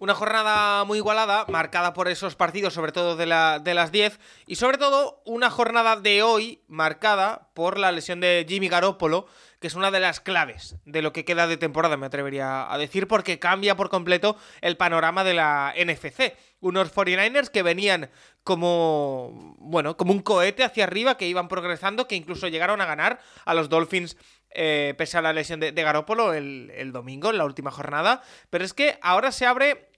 Una 0.00 0.14
jornada 0.14 0.84
muy 0.84 0.96
igualada, 0.96 1.44
marcada 1.48 1.92
por 1.92 2.08
esos 2.08 2.34
partidos, 2.34 2.72
sobre 2.72 2.90
todo 2.90 3.16
de, 3.16 3.26
la, 3.26 3.58
de 3.58 3.74
las 3.74 3.92
10, 3.92 4.18
y 4.46 4.56
sobre 4.56 4.78
todo 4.78 5.20
una 5.26 5.50
jornada 5.50 5.96
de 5.96 6.22
hoy 6.22 6.62
marcada 6.68 7.50
por 7.52 7.78
la 7.78 7.92
lesión 7.92 8.18
de 8.18 8.46
Jimmy 8.48 8.70
Garoppolo, 8.70 9.26
que 9.60 9.66
es 9.66 9.74
una 9.74 9.90
de 9.90 10.00
las 10.00 10.18
claves 10.20 10.76
de 10.86 11.02
lo 11.02 11.12
que 11.12 11.26
queda 11.26 11.46
de 11.46 11.58
temporada, 11.58 11.98
me 11.98 12.06
atrevería 12.06 12.72
a 12.72 12.78
decir, 12.78 13.08
porque 13.08 13.38
cambia 13.38 13.76
por 13.76 13.90
completo 13.90 14.38
el 14.62 14.78
panorama 14.78 15.22
de 15.22 15.34
la 15.34 15.74
NFC. 15.76 16.34
Unos 16.60 16.94
49ers 16.94 17.50
que 17.50 17.62
venían 17.62 18.08
como, 18.42 19.54
bueno, 19.58 19.98
como 19.98 20.12
un 20.12 20.22
cohete 20.22 20.64
hacia 20.64 20.84
arriba, 20.84 21.18
que 21.18 21.28
iban 21.28 21.48
progresando, 21.48 22.08
que 22.08 22.16
incluso 22.16 22.48
llegaron 22.48 22.80
a 22.80 22.86
ganar 22.86 23.20
a 23.44 23.52
los 23.52 23.68
Dolphins 23.68 24.16
eh, 24.52 24.94
pese 24.98 25.18
a 25.18 25.22
la 25.22 25.32
lesión 25.32 25.60
de, 25.60 25.72
de 25.72 25.82
Garópolo 25.82 26.32
el, 26.32 26.72
el 26.74 26.90
domingo, 26.90 27.30
en 27.30 27.38
la 27.38 27.44
última 27.44 27.70
jornada. 27.70 28.22
Pero 28.48 28.64
es 28.64 28.72
que 28.72 28.98
ahora 29.02 29.30
se 29.30 29.44
abre 29.44 29.89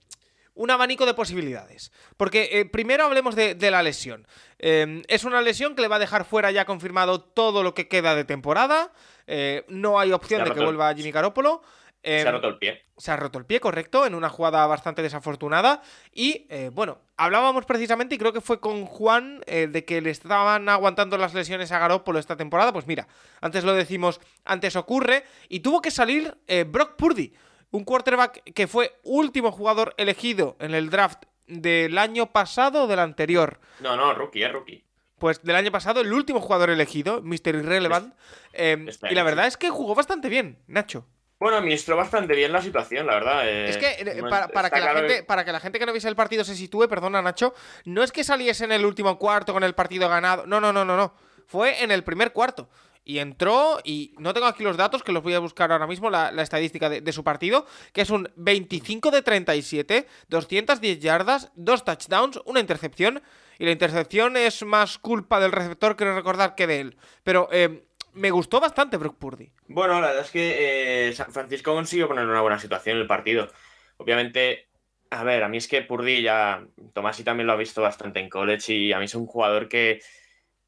un 0.55 0.71
abanico 0.71 1.05
de 1.05 1.13
posibilidades. 1.13 1.91
Porque 2.17 2.49
eh, 2.51 2.65
primero 2.65 3.05
hablemos 3.05 3.35
de, 3.35 3.55
de 3.55 3.71
la 3.71 3.83
lesión. 3.83 4.27
Eh, 4.59 5.01
es 5.07 5.23
una 5.23 5.41
lesión 5.41 5.75
que 5.75 5.81
le 5.81 5.87
va 5.87 5.97
a 5.97 5.99
dejar 5.99 6.25
fuera 6.25 6.51
ya 6.51 6.65
confirmado 6.65 7.21
todo 7.21 7.63
lo 7.63 7.73
que 7.73 7.87
queda 7.87 8.15
de 8.15 8.25
temporada. 8.25 8.91
Eh, 9.27 9.65
no 9.67 9.99
hay 9.99 10.11
opción 10.11 10.43
de 10.43 10.51
que 10.51 10.63
vuelva 10.63 10.93
Jimmy 10.93 11.11
Garoppolo. 11.11 11.61
Se 12.03 12.27
ha 12.27 12.31
roto 12.31 12.49
el 12.49 12.57
pie. 12.57 12.83
se 12.97 13.11
ha 13.11 13.15
roto 13.15 13.39
el 13.39 13.45
pie, 13.45 13.61
correcto, 13.61 14.05
en 14.05 14.13
una 14.13 14.27
jugada 14.27 14.67
bastante 14.67 15.01
desafortunada. 15.01 15.81
Y 16.11 16.45
eh, 16.49 16.69
bueno, 16.73 16.99
hablábamos 17.15 17.65
precisamente, 17.65 18.15
y 18.15 18.17
creo 18.17 18.33
que 18.33 18.41
fue 18.41 18.59
con 18.59 18.85
Juan, 18.85 19.41
eh, 19.45 19.67
de 19.67 19.85
que 19.85 20.01
le 20.01 20.09
estaban 20.09 20.67
aguantando 20.67 21.17
las 21.17 21.33
lesiones 21.33 21.71
a 21.71 21.79
Garoppolo 21.79 22.19
esta 22.19 22.35
temporada. 22.35 22.73
Pues 22.73 22.87
mira, 22.87 23.07
antes 23.39 23.63
lo 23.63 23.73
decimos, 23.73 24.19
antes 24.43 24.75
ocurre. 24.75 25.23
Y 25.47 25.61
tuvo 25.61 25.81
que 25.81 25.91
salir 25.91 26.35
Brock 26.67 26.97
Purdy, 26.97 27.33
un 27.73 27.83
quarterback 27.83 28.43
que 28.53 28.67
fue 28.67 28.93
último 29.03 29.51
jugador 29.51 29.93
elegido 29.97 30.55
en 30.59 30.73
el 30.73 30.89
draft 30.89 31.23
del 31.47 31.97
año 31.97 32.31
pasado 32.31 32.83
o 32.83 32.87
del 32.87 32.99
anterior. 32.99 33.59
No, 33.81 33.97
no, 33.97 34.13
rookie, 34.13 34.43
es 34.43 34.51
rookie. 34.51 34.85
Pues 35.19 35.41
del 35.43 35.55
año 35.55 35.71
pasado, 35.71 36.01
el 36.01 36.11
último 36.13 36.39
jugador 36.39 36.69
elegido, 36.69 37.21
Mr. 37.21 37.55
Irrelevant. 37.55 38.13
eh, 38.53 38.85
y 39.09 39.15
la 39.15 39.23
verdad 39.23 39.47
es 39.47 39.57
que 39.57 39.69
jugó 39.69 39.95
bastante 39.95 40.29
bien, 40.29 40.59
Nacho. 40.67 41.05
Bueno, 41.39 41.57
administró 41.57 41.97
bastante 41.97 42.35
bien 42.35 42.51
la 42.53 42.61
situación, 42.61 43.05
la 43.07 43.15
verdad. 43.15 43.47
eh, 43.49 43.69
Es 43.69 43.77
que 43.77 43.87
eh, 43.99 44.23
para, 44.29 44.47
que 44.69 44.79
la 44.79 44.81
claro 44.93 44.99
gente, 44.99 45.23
para 45.23 45.43
que 45.43 45.51
la 45.51 45.59
gente 45.59 45.79
que 45.79 45.85
no 45.85 45.91
viese 45.91 46.07
el 46.07 46.15
partido 46.15 46.43
se 46.45 46.55
sitúe, 46.55 46.87
perdona 46.87 47.21
Nacho, 47.21 47.53
no 47.85 48.03
es 48.03 48.11
que 48.11 48.23
saliese 48.23 48.63
en 48.65 48.71
el 48.71 48.85
último 48.85 49.17
cuarto 49.17 49.51
con 49.51 49.63
el 49.63 49.73
partido 49.75 50.07
ganado. 50.07 50.45
No, 50.45 50.61
no, 50.61 50.71
no, 50.71 50.85
no, 50.85 50.95
no. 50.95 51.15
Fue 51.47 51.83
en 51.83 51.91
el 51.91 52.03
primer 52.03 52.31
cuarto. 52.31 52.69
Y 53.05 53.19
entró, 53.19 53.79
y 53.83 54.13
no 54.17 54.33
tengo 54.33 54.47
aquí 54.47 54.63
los 54.63 54.77
datos, 54.77 55.03
que 55.03 55.11
los 55.11 55.23
voy 55.23 55.33
a 55.33 55.39
buscar 55.39 55.71
ahora 55.71 55.87
mismo, 55.87 56.09
la, 56.09 56.29
estadística 56.41 56.89
de, 56.89 57.11
su 57.11 57.23
partido, 57.23 57.65
que 57.91 58.01
es 58.01 58.09
un 58.09 58.31
25 58.35 59.11
de 59.11 59.21
37, 59.21 60.07
210 60.29 60.99
yardas, 60.99 61.51
dos 61.55 61.83
touchdowns, 61.83 62.39
una 62.45 62.59
intercepción. 62.59 63.21
Y 63.59 63.65
la 63.65 63.71
intercepción 63.71 64.37
es 64.37 64.63
más 64.63 64.97
culpa 64.97 65.39
del 65.39 65.51
receptor, 65.51 65.95
quiero 65.95 66.15
recordar, 66.15 66.55
que 66.55 66.65
de 66.65 66.79
él. 66.79 66.97
Pero 67.23 67.49
eh, 67.51 67.83
me 68.13 68.31
gustó 68.31 68.59
bastante 68.59 68.97
Brock 68.97 69.17
Purdy. 69.17 69.51
Bueno, 69.67 69.99
la 69.99 70.07
verdad 70.07 70.25
es 70.25 70.31
que 70.31 71.09
eh, 71.09 71.13
San 71.13 71.31
Francisco 71.31 71.73
consiguió 71.73 72.07
poner 72.07 72.23
en 72.23 72.29
una 72.29 72.41
buena 72.41 72.59
situación 72.59 72.97
el 72.97 73.07
partido. 73.07 73.51
Obviamente, 73.97 74.67
a 75.09 75.23
ver, 75.23 75.43
a 75.43 75.49
mí 75.49 75.57
es 75.57 75.67
que 75.67 75.81
Purdy 75.81 76.21
ya, 76.21 76.65
Tomasi 76.93 77.23
también 77.23 77.47
lo 77.47 77.53
ha 77.53 77.57
visto 77.57 77.81
bastante 77.81 78.19
en 78.19 78.29
college 78.29 78.73
y 78.73 78.93
a 78.93 78.99
mí 78.99 79.05
es 79.05 79.15
un 79.15 79.25
jugador 79.25 79.67
que, 79.67 80.01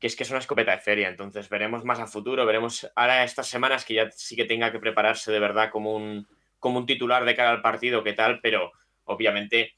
es 0.06 0.16
que 0.16 0.24
es 0.24 0.30
una 0.30 0.40
escopeta 0.40 0.72
de 0.72 0.80
feria. 0.80 1.10
Entonces 1.10 1.50
veremos 1.50 1.84
más 1.84 2.00
a 2.00 2.08
futuro, 2.08 2.46
veremos 2.46 2.90
ahora 2.96 3.24
estas 3.24 3.48
semanas 3.48 3.86
que 3.86 3.96
ya 3.96 4.12
sí 4.12 4.36
que 4.36 4.46
tenga 4.46 4.72
que 4.72 4.80
prepararse 4.80 5.32
de 5.32 5.40
verdad 5.40 5.70
como 5.72 5.96
un, 5.96 6.28
como 6.60 6.80
un 6.80 6.86
titular 6.86 7.26
de 7.26 7.36
cara 7.36 7.52
al 7.52 7.62
partido, 7.62 8.04
qué 8.04 8.14
tal, 8.14 8.40
pero 8.42 8.72
obviamente, 9.06 9.76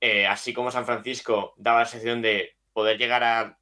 eh, 0.00 0.26
así 0.26 0.52
como 0.52 0.70
San 0.70 0.86
Francisco 0.86 1.54
daba 1.56 1.80
la 1.80 1.86
sensación 1.86 2.22
de 2.22 2.56
poder 2.72 2.98
llegar 2.98 3.24
a, 3.24 3.58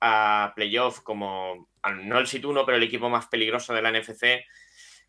a, 0.00 0.52
playoff 0.54 1.00
como, 1.00 1.68
no 2.02 2.18
el 2.18 2.26
Sit-1, 2.26 2.64
pero 2.64 2.76
el 2.76 2.82
equipo 2.82 3.08
más 3.08 3.26
peligroso 3.26 3.72
de 3.72 3.82
la 3.82 3.90
NFC, 3.90 4.44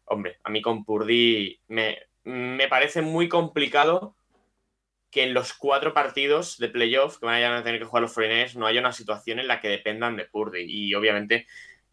hombre, 0.05 0.39
a 0.43 0.49
mí 0.49 0.61
con 0.61 0.85
Purdy 0.85 1.59
me, 1.67 1.97
me 2.23 2.67
parece 2.67 3.01
muy 3.01 3.27
complicado 3.27 4.15
que 5.11 5.23
en 5.23 5.33
los 5.33 5.53
cuatro 5.53 5.93
partidos 5.93 6.57
de 6.57 6.69
playoff 6.69 7.17
que 7.19 7.25
van 7.25 7.43
a 7.43 7.63
tener 7.63 7.79
que 7.79 7.85
jugar 7.85 8.01
los 8.03 8.15
49ers 8.15 8.55
no 8.55 8.65
haya 8.65 8.79
una 8.79 8.93
situación 8.93 9.39
en 9.39 9.47
la 9.47 9.59
que 9.59 9.67
dependan 9.67 10.15
de 10.15 10.25
Purdy. 10.25 10.63
Y 10.67 10.95
obviamente 10.95 11.45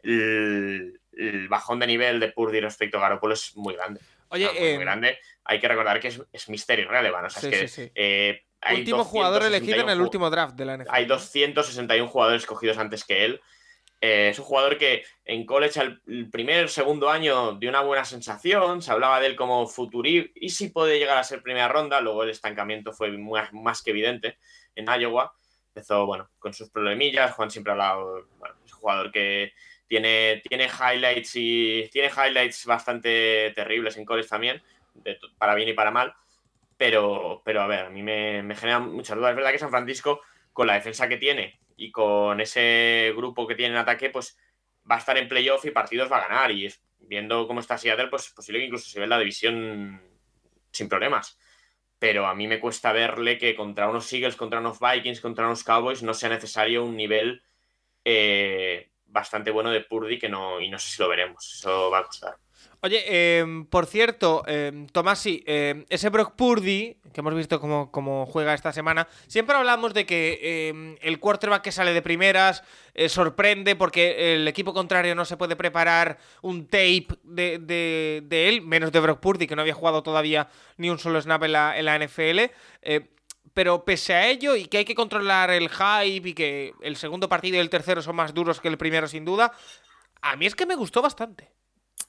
el, 0.03 1.01
el 1.13 1.49
bajón 1.49 1.81
de 1.81 1.87
nivel 1.87 2.21
de 2.21 2.31
Purdy 2.33 2.61
respecto 2.61 2.99
a 2.99 3.01
Garoppolo 3.03 3.35
es 3.35 3.57
muy 3.57 3.75
grande. 3.75 4.01
Oye, 4.29 4.47
Ah, 4.47 4.53
muy, 4.53 4.61
muy 4.61 4.69
eh, 4.69 4.79
grande. 4.79 5.19
Hay 5.45 5.59
que 5.61 5.69
recordar 5.69 6.01
que 6.01 6.09
es, 6.09 6.23
es 6.33 6.49
Mister 6.49 6.79
Irrelevant. 6.79 7.27
O 7.27 7.31
sea, 7.31 7.41
Sí, 7.43 7.49
es 7.49 7.61
que 7.61 7.69
sí, 7.69 7.85
sí. 7.85 7.93
eh, 7.95 8.43
hay 8.61 8.81
último 8.81 9.05
jugador 9.05 9.43
elegido 9.43 9.77
en 9.81 9.87
261 9.87 9.93
el 9.93 10.01
último 10.01 10.31
draft 10.31 10.55
de 10.57 10.65
la 10.65 10.77
NFL. 10.77 10.89
hay 10.91 11.05
261 11.07 12.09
jugadores 12.09 12.43
escogidos 12.43 12.79
antes 12.79 13.05
que 13.05 13.25
él. 13.25 13.41
Eh, 14.01 14.29
es 14.31 14.39
un 14.39 14.45
jugador 14.45 14.79
que 14.79 15.03
en 15.25 15.45
college 15.45 15.81
el 16.07 16.31
primer, 16.31 16.69
segundo 16.69 17.11
año 17.11 17.55
dio 17.55 17.69
una 17.69 17.81
buena 17.81 18.05
sensación, 18.05 18.81
se 18.81 18.93
hablaba 18.93 19.19
de 19.19 19.27
él 19.27 19.37
como 19.37 19.67
futuri 19.67 20.31
y 20.37 20.51
si 20.51 20.69
puede 20.69 20.99
llegar 20.99 21.19
a 21.19 21.25
ser 21.25 21.43
primera 21.43 21.69
ronda, 21.69 22.01
luego 22.01 22.23
el 22.23 22.31
estancamiento 22.31 22.93
fue 22.93 23.11
más, 23.19 23.83
que 23.83 23.91
evidente 23.91 24.39
en 24.77 24.87
Iowa. 24.87 25.33
Empezó, 25.75 26.07
bueno, 26.07 26.31
con 26.39 26.55
sus 26.55 26.71
problemillas, 26.71 27.35
Juan 27.35 27.51
siempre 27.51 27.73
ha 27.73 27.75
hablado, 27.75 28.19
es 28.65 28.73
un 28.73 28.79
jugador 28.79 29.11
que 29.11 29.53
tiene, 29.89 30.43
tiene 30.49 30.69
highlights 30.69 31.33
y 31.35 31.89
tiene 31.91 32.09
highlights 32.09 32.67
bastante 32.67 33.53
terribles 33.57 33.97
en 33.97 34.05
college 34.05 34.29
también, 34.29 34.63
para 35.39 35.55
bien 35.55 35.69
y 35.69 35.73
para 35.73 35.91
mal, 35.91 36.15
pero, 36.77 37.43
pero 37.45 37.63
a 37.63 37.67
ver, 37.67 37.87
a 37.87 37.91
mí 37.91 38.03
me, 38.03 38.43
me 38.45 38.55
genera 38.55 38.79
muchas 38.79 39.17
dudas. 39.17 39.31
Es 39.31 39.37
verdad 39.37 39.51
que 39.51 39.59
San 39.59 39.71
Francisco, 39.71 40.21
con 40.53 40.69
la 40.69 40.75
defensa 40.75 41.09
que 41.09 41.17
tiene 41.17 41.59
y 41.79 41.93
con 41.93 42.41
ese 42.41 43.15
grupo 43.17 43.47
que 43.47 43.55
tiene 43.55 43.75
en 43.75 43.81
ataque, 43.81 44.11
pues 44.11 44.37
va 44.91 44.97
a 44.97 44.99
estar 44.99 45.17
en 45.17 45.29
playoff 45.29 45.65
y 45.65 45.71
partidos 45.71 46.11
va 46.11 46.19
a 46.19 46.29
ganar. 46.29 46.51
Y 46.51 46.69
viendo 46.99 47.47
cómo 47.47 47.61
está 47.61 47.79
Seattle, 47.79 48.09
pues 48.09 48.27
es 48.27 48.33
posible 48.33 48.59
que 48.59 48.67
incluso 48.67 48.91
se 48.91 48.99
ve 48.99 49.05
en 49.05 49.11
la 49.11 49.19
división 49.19 50.03
sin 50.73 50.89
problemas. 50.89 51.39
Pero 52.01 52.27
a 52.27 52.35
mí 52.35 52.49
me 52.49 52.61
cuesta 52.61 52.93
verle 52.93 53.39
que 53.39 53.55
contra 53.55 53.89
unos 53.89 54.13
Eagles, 54.13 54.35
contra 54.35 54.59
unos 54.59 54.79
Vikings, 54.81 55.21
contra 55.21 55.47
unos 55.47 55.63
Cowboys 55.63 56.03
no 56.03 56.15
sea 56.15 56.29
necesario 56.29 56.85
un 56.85 56.97
nivel 56.97 57.43
eh, 58.05 58.91
bastante 59.07 59.53
bueno 59.53 59.71
de 59.71 59.81
Purdy 59.83 60.19
que 60.19 60.29
no, 60.29 60.61
y 60.61 60.69
no 60.71 60.81
sé 60.81 60.91
si 60.91 61.03
lo 61.03 61.09
veremos. 61.09 61.55
Eso 61.55 61.91
va 61.91 62.01
a 62.01 62.05
costar. 62.05 62.37
Oye, 62.81 63.03
eh, 63.07 63.65
por 63.71 63.87
cierto, 63.87 64.45
eh, 64.47 64.87
Tomasi, 64.93 65.43
eh, 65.47 65.85
ese 65.89 66.11
Brock 66.11 66.35
Purdy, 66.37 66.97
que 67.13 67.21
hemos 67.21 67.35
visto 67.35 67.61
cómo, 67.61 67.91
cómo 67.91 68.25
juega 68.27 68.55
esta 68.55 68.73
semana, 68.73 69.09
siempre 69.27 69.57
hablamos 69.57 69.95
de 69.95 70.07
que 70.07 70.97
el 71.03 71.19
quarterback 71.19 71.63
que 71.63 71.73
sale 71.73 71.93
de 71.93 72.03
primeras 72.03 72.63
eh, 72.95 73.09
sorprende 73.09 73.75
porque 73.75 74.35
el 74.35 74.47
equipo 74.47 74.73
contrario 74.73 75.15
no 75.17 75.25
se 75.25 75.37
puede 75.37 75.57
preparar 75.57 76.19
un 76.43 76.67
tape 76.67 77.09
de, 77.25 77.59
de- 77.59 78.23
de 78.25 78.49
él, 78.49 78.63
menos 78.63 78.93
de 78.93 79.01
Brock 79.01 79.19
Purdy, 79.21 79.47
que 79.49 79.57
no 79.57 79.63
había 79.63 79.75
jugado 79.75 80.03
todavía 80.05 80.49
ni 80.77 80.89
un 80.91 80.99
solo 81.01 81.21
snap 81.21 81.43
en 81.45 81.53
la, 81.53 81.79
en 81.79 81.85
la 81.85 81.97
NFL. 81.99 82.51
eh, 82.83 83.09
pero 83.55 83.85
pese 83.85 84.15
a 84.15 84.29
ello, 84.29 84.55
y 84.55 84.67
que 84.67 84.79
hay 84.79 84.85
que 84.85 84.95
controlar 84.95 85.51
el 85.51 85.69
hype, 85.69 86.29
y 86.29 86.33
que 86.35 86.75
el 86.81 86.95
segundo 86.97 87.29
partido 87.29 87.57
y 87.57 87.59
el 87.61 87.71
tercero 87.71 88.01
son 88.03 88.15
más 88.15 88.33
duros 88.33 88.61
que 88.61 88.69
el 88.69 88.79
primero, 88.79 89.09
sin 89.09 89.25
duda, 89.25 89.51
a 90.23 90.37
mí 90.37 90.47
es 90.47 90.55
que 90.55 90.65
me 90.67 90.77
gustó 90.77 91.03
bastante. 91.03 91.51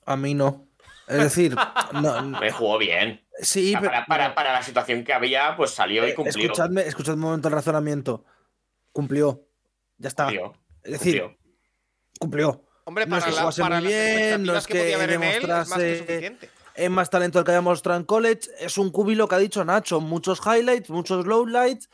A 0.05 0.15
mí 0.15 0.33
no. 0.33 0.67
Es 1.07 1.17
decir, 1.17 1.55
no, 1.93 2.21
no- 2.21 2.39
Me 2.39 2.51
jugó 2.51 2.77
bien. 2.77 3.25
sí, 3.41 3.69
O 3.69 3.71
sea, 3.71 3.79
pero- 3.79 3.91
para, 3.91 4.05
para- 4.05 4.35
para 4.35 4.53
la 4.53 4.63
situación 4.63 5.03
que 5.03 5.13
había, 5.13 5.55
pues 5.57 5.71
salió 5.71 6.05
y 6.07 6.11
Eh, 6.11 6.15
cumplió. 6.15 6.43
Escuchadme, 6.45 6.81
escuchadme 6.87 7.15
un 7.17 7.21
momento 7.29 7.47
el 7.47 7.53
razonamiento. 7.55 8.25
Cumplió. 8.91 9.45
Ya 9.97 10.07
está. 10.09 10.25
Cumplió, 10.25 10.53
Es 10.83 10.91
decir, 10.93 11.21
cumplió. 11.21 11.37
cumplió. 12.19 12.65
Hombre, 12.85 13.05
No 13.05 13.17
es 13.17 13.23
para, 13.23 13.29
que 13.31 13.35
la- 13.35 13.41
jugase 13.41 13.61
para 13.61 13.75
muy 13.81 13.83
las 13.85 13.93
bien, 13.93 14.43
no 14.43 14.55
es 14.55 14.67
que 14.67 14.73
que 14.73 14.95
haber 14.95 15.11
en 15.11 15.23
él, 15.23 15.43
es 15.43 15.47
más 15.47 15.73
que 15.73 15.75
demostrase- 15.75 15.97
suficiente. 15.99 16.49
Es 16.75 16.89
más 16.89 17.09
talento 17.09 17.39
el 17.39 17.45
que 17.45 17.51
haya 17.51 17.61
mostrado 17.61 17.99
en 17.99 18.05
college. 18.05 18.49
Es 18.59 18.77
un 18.77 18.89
cúbilo 18.91 19.27
que 19.27 19.35
ha 19.35 19.39
dicho 19.39 19.65
Nacho. 19.65 19.99
Muchos 19.99 20.39
highlights, 20.45 20.89
muchos 20.89 21.25
lowlights. 21.25 21.89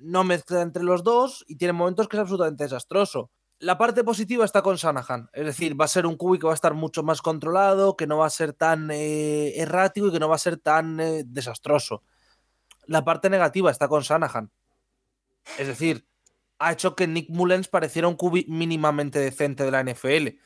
No 0.00 0.24
mezcla 0.24 0.60
entre 0.62 0.82
los 0.82 1.04
dos 1.04 1.44
y 1.46 1.56
tiene 1.56 1.72
momentos 1.72 2.08
que 2.08 2.16
es 2.16 2.20
absolutamente 2.22 2.64
desastroso. 2.64 3.30
La 3.64 3.78
parte 3.78 4.04
positiva 4.04 4.44
está 4.44 4.60
con 4.60 4.76
Shanahan. 4.76 5.30
Es 5.32 5.46
decir, 5.46 5.80
va 5.80 5.86
a 5.86 5.88
ser 5.88 6.04
un 6.06 6.16
cubi 6.16 6.38
que 6.38 6.46
va 6.46 6.52
a 6.52 6.54
estar 6.54 6.74
mucho 6.74 7.02
más 7.02 7.22
controlado, 7.22 7.96
que 7.96 8.06
no 8.06 8.18
va 8.18 8.26
a 8.26 8.30
ser 8.30 8.52
tan 8.52 8.90
eh, 8.90 9.54
errático 9.56 10.08
y 10.08 10.12
que 10.12 10.20
no 10.20 10.28
va 10.28 10.34
a 10.34 10.38
ser 10.38 10.58
tan 10.58 11.00
eh, 11.00 11.22
desastroso. 11.24 12.02
La 12.86 13.04
parte 13.04 13.30
negativa 13.30 13.70
está 13.70 13.88
con 13.88 14.02
Shanahan. 14.02 14.50
Es 15.58 15.66
decir, 15.66 16.06
ha 16.58 16.72
hecho 16.72 16.94
que 16.94 17.06
Nick 17.06 17.30
Mullens 17.30 17.68
pareciera 17.68 18.06
un 18.06 18.16
cubi 18.16 18.44
mínimamente 18.48 19.18
decente 19.18 19.64
de 19.64 19.70
la 19.70 19.82
NFL. 19.82 20.38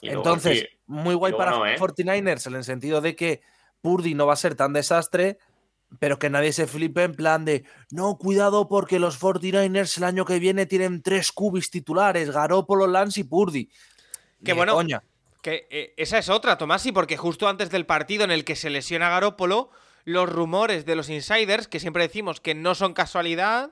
Entonces, 0.00 0.60
sí, 0.60 0.66
muy 0.86 1.14
guay 1.14 1.34
para 1.34 1.50
no, 1.50 1.66
¿eh? 1.66 1.76
49ers 1.76 2.46
en 2.46 2.54
el 2.54 2.64
sentido 2.64 3.02
de 3.02 3.14
que 3.14 3.42
Purdy 3.82 4.14
no 4.14 4.26
va 4.26 4.32
a 4.32 4.36
ser 4.36 4.54
tan 4.54 4.72
desastre, 4.72 5.38
pero 5.98 6.18
que 6.18 6.30
nadie 6.30 6.52
se 6.52 6.66
flipe 6.66 7.02
en 7.04 7.14
plan 7.14 7.44
de 7.44 7.64
no, 7.90 8.16
cuidado 8.18 8.68
porque 8.68 8.98
los 8.98 9.20
49ers 9.20 9.96
el 9.98 10.04
año 10.04 10.24
que 10.24 10.38
viene 10.38 10.66
tienen 10.66 11.02
tres 11.02 11.32
cubis 11.32 11.70
titulares, 11.70 12.30
Garoppolo, 12.30 12.86
Lance 12.86 13.20
y 13.20 13.24
Purdy. 13.24 13.70
Que 14.44 14.52
bueno, 14.52 14.74
coña. 14.74 15.02
Que 15.42 15.66
eh, 15.70 15.94
esa 15.96 16.18
es 16.18 16.28
otra, 16.28 16.58
Tomasi, 16.58 16.92
porque 16.92 17.16
justo 17.16 17.48
antes 17.48 17.70
del 17.70 17.86
partido 17.86 18.24
en 18.24 18.30
el 18.32 18.44
que 18.44 18.56
se 18.56 18.68
lesiona 18.68 19.08
Garópolo, 19.08 19.70
los 20.04 20.28
rumores 20.28 20.86
de 20.86 20.96
los 20.96 21.08
insiders, 21.08 21.68
que 21.68 21.80
siempre 21.80 22.02
decimos 22.02 22.40
que 22.40 22.54
no 22.54 22.74
son 22.74 22.92
casualidad, 22.94 23.70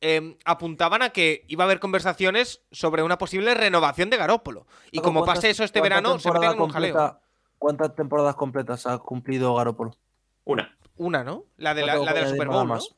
eh, 0.00 0.36
apuntaban 0.44 1.02
a 1.02 1.10
que 1.10 1.44
iba 1.48 1.64
a 1.64 1.66
haber 1.66 1.80
conversaciones 1.80 2.62
sobre 2.70 3.02
una 3.02 3.18
posible 3.18 3.52
renovación 3.54 4.10
de 4.10 4.16
Garópolo. 4.16 4.66
Y 4.92 5.00
como 5.00 5.20
¿Cuántas- 5.20 5.38
pase 5.38 5.50
eso 5.50 5.64
este 5.64 5.80
verano, 5.80 6.20
se 6.20 6.30
meten 6.30 6.52
en 6.52 6.60
un 6.60 6.70
jaleo. 6.70 7.20
¿Cuántas 7.58 7.94
temporadas 7.96 8.36
completas 8.36 8.86
ha 8.86 8.98
cumplido 8.98 9.54
Garoppolo? 9.56 9.96
Una. 10.44 10.76
Una, 10.98 11.24
¿no? 11.24 11.44
La 11.56 11.74
de 11.74 11.80
No 11.82 11.86
la, 12.04 12.12
de 12.12 12.20
la 12.22 12.28
Super 12.28 12.48
Bowl, 12.48 12.56
¿no? 12.58 12.74
más. 12.74 12.94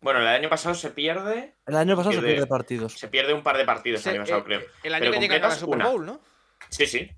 Bueno, 0.00 0.20
el 0.20 0.26
año 0.26 0.48
pasado 0.50 0.74
se 0.74 0.90
pierde. 0.90 1.56
El 1.66 1.76
año 1.76 1.96
pasado 1.96 2.12
se 2.12 2.18
Pierde- 2.20 2.32
pierde 2.34 2.46
partidos. 2.46 2.92
Se 2.98 3.08
pierde 3.08 3.32
un 3.32 3.42
par 3.42 3.56
de 3.56 3.64
partidos 3.64 4.02
Se- 4.02 4.10
el 4.10 4.16
año 4.16 4.22
pasado, 4.24 4.40
eh, 4.40 4.44
creo. 4.44 4.60
eh, 4.60 4.66
el 4.84 4.94
año 4.94 5.00
Pero 5.00 5.12
que 5.12 5.20
llegan 5.20 5.44
a 5.44 5.48
la 5.48 5.54
Super 5.54 5.76
una. 5.76 5.88
Bowl, 5.88 6.06
¿no? 6.06 6.20
Sí, 6.68 6.86
sí. 6.86 7.10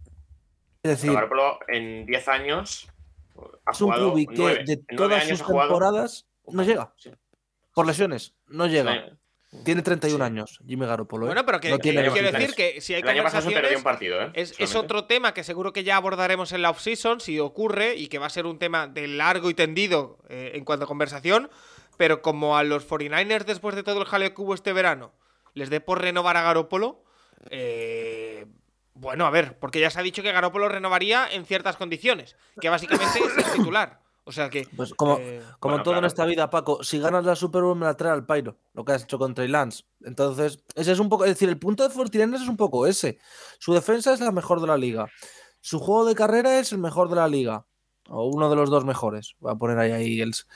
Es 0.82 0.90
decir, 0.90 1.12
Garoppolo 1.12 1.58
en 1.68 2.06
10 2.06 2.28
años 2.28 2.88
ha 3.64 3.72
es 3.72 3.80
un 3.80 3.92
que 3.92 4.34
nueve. 4.36 4.64
de 4.64 4.76
todas 4.96 5.24
sus 5.28 5.42
jugado- 5.42 5.68
temporadas 5.68 6.26
no 6.46 6.62
llega. 6.62 6.92
Sí. 6.96 7.10
Por 7.74 7.86
lesiones, 7.86 8.34
no 8.46 8.66
llega. 8.68 9.18
Tiene 9.64 9.80
31 9.82 10.24
Sí. 10.24 10.26
años, 10.26 10.58
Jimmy 10.66 10.86
Garoppolo. 10.86 11.26
¿eh? 11.26 11.28
Bueno, 11.28 11.46
pero 11.46 11.60
que, 11.60 11.70
No 11.70 11.78
tiene 11.78 12.02
que 12.02 12.10
quiero 12.10 12.30
23. 12.32 12.40
decir 12.50 12.54
que 12.74 12.80
si 12.80 12.94
hay 12.94 13.00
El 13.02 13.08
año 13.08 13.22
conversaciones. 13.22 13.76
un 13.76 13.82
partido, 13.82 14.20
¿eh? 14.20 14.30
Es, 14.34 14.54
es 14.58 14.74
otro 14.74 15.04
tema 15.04 15.32
que 15.34 15.44
seguro 15.44 15.72
que 15.72 15.84
ya 15.84 15.96
abordaremos 15.96 16.52
en 16.52 16.62
la 16.62 16.70
off-season, 16.70 17.20
si 17.20 17.38
ocurre, 17.38 17.94
y 17.94 18.08
que 18.08 18.18
va 18.18 18.26
a 18.26 18.30
ser 18.30 18.46
un 18.46 18.58
tema 18.58 18.86
de 18.88 19.06
largo 19.08 19.48
y 19.48 19.54
tendido 19.54 20.18
eh, 20.28 20.52
en 20.54 20.64
cuanto 20.64 20.84
a 20.84 20.88
conversación. 20.88 21.48
Pero 21.96 22.20
como 22.22 22.58
a 22.58 22.64
los 22.64 22.86
49ers, 22.86 23.44
después 23.44 23.74
de 23.76 23.82
todo 23.82 24.00
el 24.00 24.06
jaleo 24.06 24.34
que 24.34 24.42
hubo 24.42 24.52
este 24.52 24.72
verano, 24.72 25.12
les 25.54 25.70
dé 25.70 25.80
por 25.80 26.02
renovar 26.02 26.36
a 26.36 26.42
Garópolo, 26.42 27.02
eh, 27.50 28.46
bueno, 28.94 29.26
a 29.26 29.30
ver, 29.30 29.58
porque 29.58 29.80
ya 29.80 29.90
se 29.90 30.00
ha 30.00 30.02
dicho 30.02 30.22
que 30.22 30.32
Garópolo 30.32 30.68
renovaría 30.68 31.28
en 31.30 31.46
ciertas 31.46 31.76
condiciones, 31.76 32.36
que 32.60 32.68
básicamente 32.68 33.18
es 33.20 33.46
el 33.46 33.52
titular. 33.52 34.00
O 34.28 34.32
sea 34.32 34.50
que. 34.50 34.66
Pues 34.76 34.92
como, 34.92 35.18
eh, 35.18 35.40
como 35.60 35.74
bueno, 35.74 35.84
todo 35.84 35.94
en 35.94 35.98
claro. 35.98 36.06
esta 36.08 36.26
vida, 36.26 36.50
Paco, 36.50 36.82
si 36.82 36.98
ganas 36.98 37.24
la 37.24 37.36
Super 37.36 37.62
Bowl 37.62 37.78
me 37.78 37.86
la 37.86 37.96
trae 37.96 38.10
al 38.10 38.26
Pairo, 38.26 38.58
lo 38.74 38.84
que 38.84 38.92
has 38.92 39.04
hecho 39.04 39.18
con 39.18 39.34
Trey 39.34 39.46
Lance. 39.46 39.84
Entonces, 40.02 40.64
ese 40.74 40.92
es 40.92 40.98
un 40.98 41.08
poco, 41.08 41.24
es 41.24 41.30
decir, 41.30 41.48
el 41.48 41.60
punto 41.60 41.84
de 41.84 41.90
Fortinanders 41.90 42.42
es 42.42 42.48
un 42.48 42.56
poco 42.56 42.88
ese. 42.88 43.18
Su 43.60 43.72
defensa 43.72 44.12
es 44.12 44.18
la 44.18 44.32
mejor 44.32 44.60
de 44.60 44.66
la 44.66 44.76
liga. 44.76 45.06
Su 45.60 45.78
juego 45.78 46.06
de 46.06 46.16
carrera 46.16 46.58
es 46.58 46.72
el 46.72 46.78
mejor 46.78 47.08
de 47.08 47.16
la 47.16 47.28
liga. 47.28 47.66
O 48.08 48.26
uno 48.26 48.50
de 48.50 48.56
los 48.56 48.68
dos 48.68 48.84
mejores. 48.84 49.36
Voy 49.38 49.52
a 49.52 49.56
poner 49.56 49.78
ahí 49.78 49.92
a 49.92 50.00
Eagles. 50.00 50.48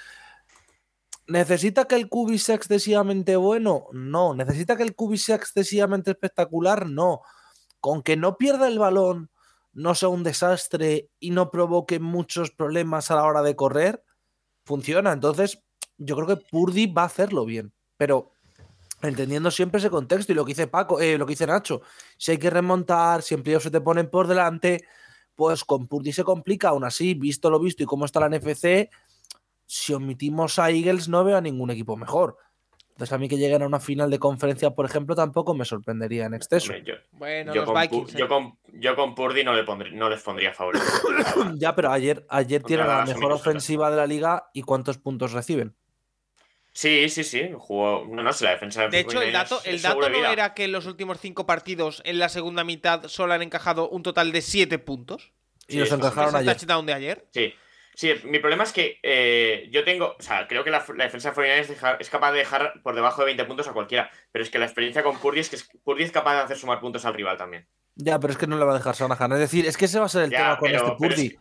¿Necesita 1.28 1.84
que 1.84 1.94
el 1.94 2.08
QB 2.08 2.38
sea 2.38 2.56
excesivamente 2.56 3.36
bueno? 3.36 3.86
No. 3.92 4.34
¿Necesita 4.34 4.76
que 4.76 4.82
el 4.82 4.96
QB 4.96 5.16
sea 5.16 5.36
excesivamente 5.36 6.10
espectacular? 6.10 6.88
No. 6.88 7.22
Con 7.78 8.02
que 8.02 8.16
no 8.16 8.36
pierda 8.36 8.66
el 8.66 8.80
balón, 8.80 9.29
no 9.72 9.94
sea 9.94 10.08
un 10.08 10.22
desastre 10.22 11.10
y 11.18 11.30
no 11.30 11.50
provoque 11.50 12.00
muchos 12.00 12.50
problemas 12.50 13.10
a 13.10 13.16
la 13.16 13.24
hora 13.24 13.42
de 13.42 13.56
correr, 13.56 14.04
funciona. 14.64 15.12
Entonces, 15.12 15.62
yo 15.98 16.16
creo 16.16 16.26
que 16.26 16.44
Purdy 16.50 16.86
va 16.86 17.02
a 17.02 17.06
hacerlo 17.06 17.44
bien. 17.44 17.72
Pero 17.96 18.32
entendiendo 19.02 19.50
siempre 19.50 19.78
ese 19.78 19.90
contexto 19.90 20.32
y 20.32 20.34
lo 20.34 20.44
que 20.44 20.50
dice 20.50 20.66
Paco, 20.66 21.00
eh, 21.00 21.16
lo 21.18 21.26
que 21.26 21.32
dice 21.32 21.46
Nacho, 21.46 21.82
si 22.16 22.32
hay 22.32 22.38
que 22.38 22.50
remontar, 22.50 23.22
si 23.22 23.34
en 23.34 23.42
playoffs 23.42 23.64
se 23.64 23.70
te 23.70 23.80
ponen 23.80 24.10
por 24.10 24.26
delante, 24.26 24.84
pues 25.34 25.64
con 25.64 25.86
Purdy 25.86 26.12
se 26.12 26.24
complica. 26.24 26.70
Aún 26.70 26.84
así, 26.84 27.14
visto 27.14 27.50
lo 27.50 27.60
visto 27.60 27.82
y 27.82 27.86
cómo 27.86 28.04
está 28.04 28.20
la 28.20 28.28
NFC, 28.28 28.90
si 29.66 29.94
omitimos 29.94 30.58
a 30.58 30.70
Eagles, 30.70 31.08
no 31.08 31.22
veo 31.24 31.36
a 31.36 31.40
ningún 31.40 31.70
equipo 31.70 31.96
mejor. 31.96 32.36
Entonces, 33.00 33.14
a 33.14 33.18
mí 33.18 33.30
que 33.30 33.38
lleguen 33.38 33.62
a 33.62 33.66
una 33.66 33.80
final 33.80 34.10
de 34.10 34.18
conferencia, 34.18 34.72
por 34.72 34.84
ejemplo, 34.84 35.14
tampoco 35.16 35.54
me 35.54 35.64
sorprendería 35.64 36.26
en 36.26 36.34
exceso. 36.34 36.70
Hombre, 36.74 36.84
yo, 36.86 36.94
bueno, 37.12 37.54
yo 37.54 37.62
los 37.62 37.70
con, 37.72 37.80
Vikings. 37.80 38.12
yo 38.12 38.28
con, 38.28 38.58
yo 38.74 38.94
con 38.94 39.14
Purdy 39.14 39.42
no, 39.42 39.54
le 39.54 39.64
pondré- 39.64 39.92
no 39.92 40.10
les 40.10 40.20
pondría 40.20 40.52
favorito. 40.52 40.84
Ya, 41.56 41.74
pero 41.74 41.90
ayer, 41.90 42.26
ayer 42.28 42.62
tienen 42.62 42.86
la 42.86 43.06
mejor 43.06 43.32
ofensiva 43.32 43.90
de 43.90 43.96
la 43.96 44.06
liga 44.06 44.50
y 44.52 44.60
cuántos 44.60 44.98
puntos 44.98 45.32
reciben. 45.32 45.74
Sí, 46.72 47.08
sí, 47.08 47.24
sí. 47.24 47.48
Jugó. 47.56 48.06
No, 48.06 48.22
no 48.22 48.32
sé, 48.34 48.44
la 48.44 48.50
defensa 48.50 48.86
De 48.88 49.00
hecho, 49.00 49.22
el 49.22 49.30
49ers 49.30 49.32
dato, 49.32 49.60
el 49.64 49.80
dato 49.82 50.08
no 50.10 50.18
vida. 50.18 50.32
era 50.32 50.52
que 50.52 50.64
en 50.64 50.72
los 50.72 50.84
últimos 50.84 51.18
cinco 51.20 51.46
partidos, 51.46 52.02
en 52.04 52.18
la 52.18 52.28
segunda 52.28 52.64
mitad, 52.64 53.04
solo 53.08 53.32
han 53.32 53.40
encajado 53.40 53.88
un 53.88 54.02
total 54.02 54.30
de 54.30 54.42
siete 54.42 54.78
puntos. 54.78 55.32
Y 55.68 55.72
Sí, 55.72 55.78
los 55.78 55.88
eso 55.88 55.96
sí. 55.96 56.02
encajaron 56.02 56.36
ayer. 56.36 56.54
touchdown 56.54 56.84
de 56.84 56.92
ayer. 56.92 57.26
Sí. 57.32 57.54
Sí, 58.00 58.14
mi 58.24 58.38
problema 58.38 58.64
es 58.64 58.72
que 58.72 58.98
eh, 59.02 59.68
yo 59.70 59.84
tengo. 59.84 60.16
O 60.18 60.22
sea, 60.22 60.48
creo 60.48 60.64
que 60.64 60.70
la, 60.70 60.82
la 60.96 61.04
defensa 61.04 61.32
de 61.32 61.36
49ers 61.36 61.66
deja- 61.66 61.96
es 62.00 62.08
capaz 62.08 62.32
de 62.32 62.38
dejar 62.38 62.80
por 62.82 62.94
debajo 62.94 63.20
de 63.20 63.26
20 63.26 63.44
puntos 63.44 63.68
a 63.68 63.74
cualquiera. 63.74 64.10
Pero 64.32 64.42
es 64.42 64.48
que 64.48 64.58
la 64.58 64.64
experiencia 64.64 65.02
con 65.02 65.18
Purdy 65.18 65.40
es 65.40 65.50
que 65.50 65.58
Purdy 65.84 66.04
es 66.04 66.10
capaz 66.10 66.34
de 66.36 66.40
hacer 66.44 66.56
sumar 66.56 66.80
puntos 66.80 67.04
al 67.04 67.12
rival 67.12 67.36
también. 67.36 67.68
Ya, 67.96 68.18
pero 68.18 68.32
es 68.32 68.38
que 68.38 68.46
no 68.46 68.56
le 68.56 68.64
va 68.64 68.72
a 68.72 68.78
dejar 68.78 68.94
Shanahan. 68.94 69.32
Es 69.32 69.38
decir, 69.40 69.66
es 69.66 69.76
que 69.76 69.84
ese 69.84 69.98
va 69.98 70.06
a 70.06 70.08
ser 70.08 70.22
el 70.22 70.30
Ya, 70.30 70.38
tema 70.38 70.58
con 70.58 70.70
pero- 70.70 70.78
este 70.78 70.92
es 70.92 70.96
Purdy. 71.14 71.38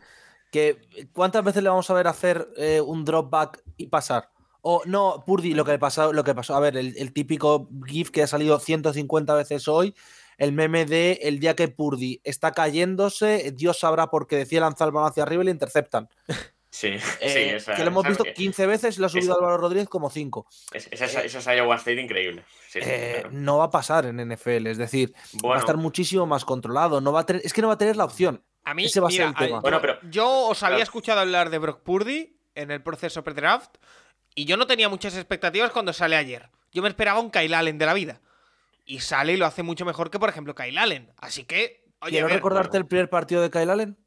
Que 0.52 1.08
¿Cuántas 1.14 1.42
veces 1.44 1.62
le 1.62 1.70
vamos 1.70 1.88
a 1.88 1.94
ver 1.94 2.06
hacer 2.08 2.46
eh, 2.58 2.82
un 2.82 3.06
drop 3.06 3.30
back 3.30 3.62
y 3.78 3.86
pasar? 3.86 4.28
O 4.60 4.82
no, 4.84 5.24
Purdy, 5.26 5.54
lo 5.54 5.64
que 5.64 5.78
pasó, 5.78 6.12
lo 6.12 6.24
que 6.24 6.34
pasó. 6.34 6.54
A 6.56 6.60
ver, 6.60 6.76
el, 6.76 6.94
el 6.98 7.14
típico 7.14 7.70
GIF 7.86 8.10
que 8.10 8.22
ha 8.22 8.26
salido 8.26 8.58
150 8.60 9.32
veces 9.34 9.66
hoy, 9.66 9.94
el 10.40 10.50
meme 10.52 10.84
de 10.86 11.20
el 11.22 11.38
día 11.38 11.54
que 11.54 11.68
Purdy 11.68 12.20
está 12.24 12.50
cayéndose, 12.50 13.52
Dios 13.54 13.78
sabrá 13.78 14.08
por 14.10 14.26
qué 14.26 14.34
decía 14.36 14.58
lanzar 14.60 14.88
el 14.88 14.92
balón 14.92 15.08
hacia 15.10 15.22
arriba 15.22 15.42
y 15.42 15.46
le 15.46 15.52
interceptan. 15.52 16.08
Sí, 16.72 17.00
sí. 17.00 17.04
Eh, 17.20 17.56
esa- 17.56 17.74
que 17.74 17.82
lo 17.82 17.88
hemos 17.88 18.06
visto 18.06 18.24
eh, 18.24 18.32
15 18.32 18.64
veces 18.68 18.96
y 18.96 19.00
lo 19.00 19.06
ha 19.06 19.08
subido 19.08 19.32
esa- 19.32 19.40
Álvaro 19.40 19.56
Rodríguez 19.58 19.88
como 19.88 20.08
5. 20.08 20.46
es- 20.72 20.86
Esa 20.92 21.06
esa- 21.06 21.24
esa 21.24 21.38
es 21.40 21.58
Iowa 21.58 21.74
State 21.74 22.00
increíble. 22.00 22.44
Sí, 22.68 22.78
Eh, 22.80 23.16
claro. 23.22 23.30
no 23.32 23.58
va 23.58 23.64
a 23.64 23.70
pasar 23.70 24.06
en 24.06 24.20
NFL, 24.20 24.68
es 24.70 24.78
decir, 24.78 25.12
va 25.44 25.56
a 25.56 25.58
estar 25.58 25.76
muchísimo 25.76 26.26
más 26.26 26.44
controlado. 26.44 27.00
No 27.00 27.10
va 27.10 27.20
a 27.22 27.26
tener, 27.26 27.42
es 27.44 27.52
que 27.52 27.60
no 27.60 27.66
va 27.66 27.74
a 27.74 27.78
tener 27.78 27.96
la 27.96 28.04
opción. 28.04 28.44
A 28.62 28.72
mí, 28.74 28.84
Ese 28.84 29.00
va 29.00 29.08
a 29.08 29.10
ser 29.10 29.22
el 29.22 29.34
tema. 29.34 29.56
yo- 29.56 29.60
Bueno, 29.62 29.80
pero- 29.80 29.98
yo 30.10 30.46
os 30.46 30.62
había 30.62 30.76
claro. 30.76 30.82
escuchado 30.84 31.20
hablar 31.20 31.50
de 31.50 31.58
Brock 31.58 31.80
Purdy 31.82 32.36
en 32.54 32.70
el 32.70 32.80
proceso 32.84 33.24
pre-draft 33.24 33.74
y 34.36 34.44
yo 34.44 34.56
no 34.56 34.68
tenía 34.68 34.88
muchas 34.88 35.16
expectativas 35.16 35.72
cuando 35.72 35.92
sale 35.92 36.14
ayer. 36.14 36.50
Yo 36.70 36.82
me 36.82 36.88
esperaba 36.88 37.18
un 37.18 37.32
Kyle 37.32 37.52
Allen 37.52 37.78
de 37.78 37.86
la 37.86 37.94
vida. 37.94 38.20
Y 38.84 39.00
sale 39.00 39.34
y 39.34 39.36
lo 39.36 39.46
hace 39.46 39.62
mucho 39.62 39.84
mejor 39.84 40.10
que, 40.10 40.18
por 40.18 40.28
ejemplo, 40.28 40.54
Kyle 40.54 40.78
Allen. 40.78 41.12
Así 41.16 41.44
que, 41.44 41.84
oye, 42.00 42.12
Quiero 42.12 42.26
ver, 42.26 42.36
recordarte 42.36 42.76
el 42.76 42.86
primer 42.86 43.08
partido 43.08 43.42
de 43.42 43.50
Kyle 43.50 43.70
Allen. 43.70 43.98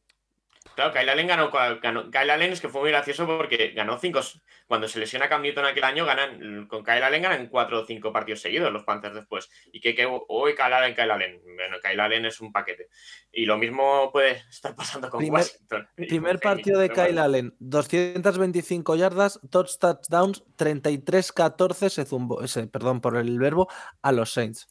Claro, 0.76 0.91
Kyle 0.93 1.10
Allen 1.10 1.28
ganó, 1.28 1.52
ganó- 1.52 2.10
Kyle 2.10 2.32
Allen 2.32 2.52
es 2.52 2.60
que 2.62 2.69
fue 2.69 2.82
muy 2.82 2.89
gracioso 2.89 3.28
porque 3.28 3.73
ganó 3.76 3.99
cinco. 3.99 4.21
Cuando 4.65 4.88
se 4.88 4.97
lesiona 4.99 5.30
Cam 5.30 5.41
Newton 5.43 5.65
aquel 5.65 5.84
año, 5.84 6.06
ganan 6.06 6.65
con 6.67 6.84
Kyle 6.84 7.04
Allen 7.04 7.21
ganan 7.21 7.47
cuatro 7.47 7.82
o 7.82 7.86
cinco 7.86 8.12
partidos 8.12 8.41
seguidos 8.41 8.71
los 8.73 8.84
Panthers 8.84 9.13
después. 9.13 9.49
Y 9.71 9.80
que, 9.82 9.93
que 9.93 10.08
hoy 10.08 10.56
Kyle 10.56 10.73
Allen, 10.73 10.95
Kyle 10.95 11.12
Allen. 11.12 11.41
Bueno, 11.43 11.78
Kyle 11.84 11.99
Allen 11.99 12.26
es 12.26 12.39
un 12.41 12.52
paquete. 12.52 12.88
Y 13.32 13.45
lo 13.45 13.58
mismo 13.58 14.10
puede 14.12 14.41
estar 14.49 14.76
pasando 14.76 15.10
con 15.10 15.19
Primer- 15.19 15.41
Washington. 15.41 15.88
Primer 15.95 16.39
con 16.39 16.52
partido 16.56 16.80
de 16.80 16.89
Kyle 16.89 17.19
Allen, 17.19 17.56
225 17.60 18.95
yardas, 18.95 19.39
dos 19.43 19.78
touchdowns, 19.80 20.43
33-14 20.58 21.89
se 21.89 22.06
zumbó, 22.06 22.41
ese, 22.41 22.67
perdón 22.67 23.02
por 23.02 23.17
el 23.17 23.38
verbo, 23.38 23.67
a 24.02 24.12
los 24.12 24.32
Saints. 24.34 24.67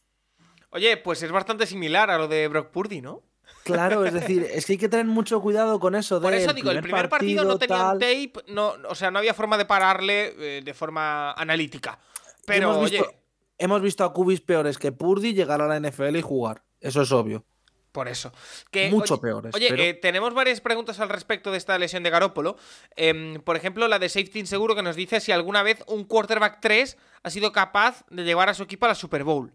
oye, 0.71 0.97
pues 0.97 1.23
es 1.23 1.31
bastante 1.31 1.67
similar 1.67 2.11
a 2.11 2.19
lo 2.19 2.29
de 2.29 2.49
Brock 2.49 2.71
Purdy, 2.71 3.01
¿no? 3.03 3.23
Claro, 3.65 4.05
es 4.05 4.13
decir, 4.13 4.47
es 4.51 4.67
que 4.67 4.73
hay 4.73 4.79
que 4.79 4.89
tener 4.89 5.07
mucho 5.07 5.41
cuidado 5.41 5.79
con 5.79 5.95
eso. 5.95 6.21
Por 6.21 6.35
eso 6.35 6.53
digo, 6.53 6.71
el 6.71 6.83
primer 6.83 7.09
partido, 7.09 7.45
no 7.45 7.59
tenían 7.59 7.99
tape, 7.99 8.33
no, 8.49 8.75
o 8.89 8.95
sea, 8.95 9.11
no 9.11 9.19
había 9.19 9.35
forma 9.35 9.57
de 9.57 9.65
pararle 9.65 10.35
eh, 10.39 10.63
de 10.63 10.75
forma 10.75 11.33
analítica. 11.33 11.99
Pero, 12.45 12.73
hemos 12.73 12.89
oye, 12.89 12.99
visto, 12.99 13.15
hemos 13.59 13.83
visto 13.83 14.05
a 14.05 14.13
Cubis 14.13 14.41
peores 14.41 14.79
que 14.79 14.91
Purdy 14.91 15.33
llegar 15.33 15.63
a 15.63 15.69
la 15.69 15.79
NFL 15.79 16.17
y 16.17 16.23
jugar. 16.23 16.65
Eso 16.81 17.03
es 17.03 17.13
obvio. 17.13 17.45
Por 17.93 18.09
eso. 18.09 18.33
Que, 18.71 18.91
Mucho 18.91 19.15
oye, 19.15 19.21
peores, 19.21 19.55
Oye, 19.55 19.69
pero- 19.69 19.83
eh, 19.83 19.95
tenemos 19.95 20.33
varias 20.33 20.63
preguntas 20.63 20.99
al 20.99 21.11
respecto 21.11 21.53
de 21.53 21.59
esta 21.59 21.79
lesión 21.79 22.03
de 22.03 22.09
Garópolo. 22.11 22.57
Em, 22.97 23.41
por 23.43 23.55
ejemplo, 23.55 23.87
la 23.87 23.99
de 23.99 24.09
Safety 24.09 24.41
Inseguro 24.41 24.75
que 24.75 24.83
nos 24.83 24.97
dice 24.97 25.21
si 25.21 25.31
alguna 25.31 25.63
vez 25.63 25.85
un 25.87 26.05
quarterback 26.05 26.59
3 26.61 26.97
ha 27.23 27.31
sido 27.31 27.53
capaz 27.53 28.05
de 28.09 28.25
llevar 28.25 28.49
a 28.49 28.55
su 28.55 28.63
equipo 28.63 28.87
a 28.87 28.89
la 28.89 28.95
Super 28.95 29.25
Bowl. 29.25 29.53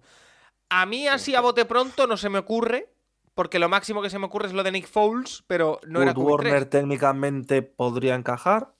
A 0.69 0.85
mí 0.85 1.07
así 1.07 1.33
a 1.33 1.41
bote 1.41 1.65
pronto 1.65 2.05
no 2.05 2.15
se 2.15 2.29
me 2.29 2.37
ocurre, 2.39 2.89
porque 3.37 3.59
lo 3.59 3.69
máximo 3.69 4.01
que 4.01 4.09
se 4.09 4.19
me 4.19 4.25
ocurre 4.25 4.47
es 4.47 4.53
lo 4.53 4.63
de 4.63 4.71
Nick 4.73 4.87
Foles, 4.87 5.43
pero 5.47 5.79
no 5.87 6.01
era 6.01 6.13
Kurt 6.13 6.25
QB3. 6.27 6.31
Warner 6.31 6.65
técnicamente 6.65 7.61
podría 7.61 8.15
encajar. 8.15 8.73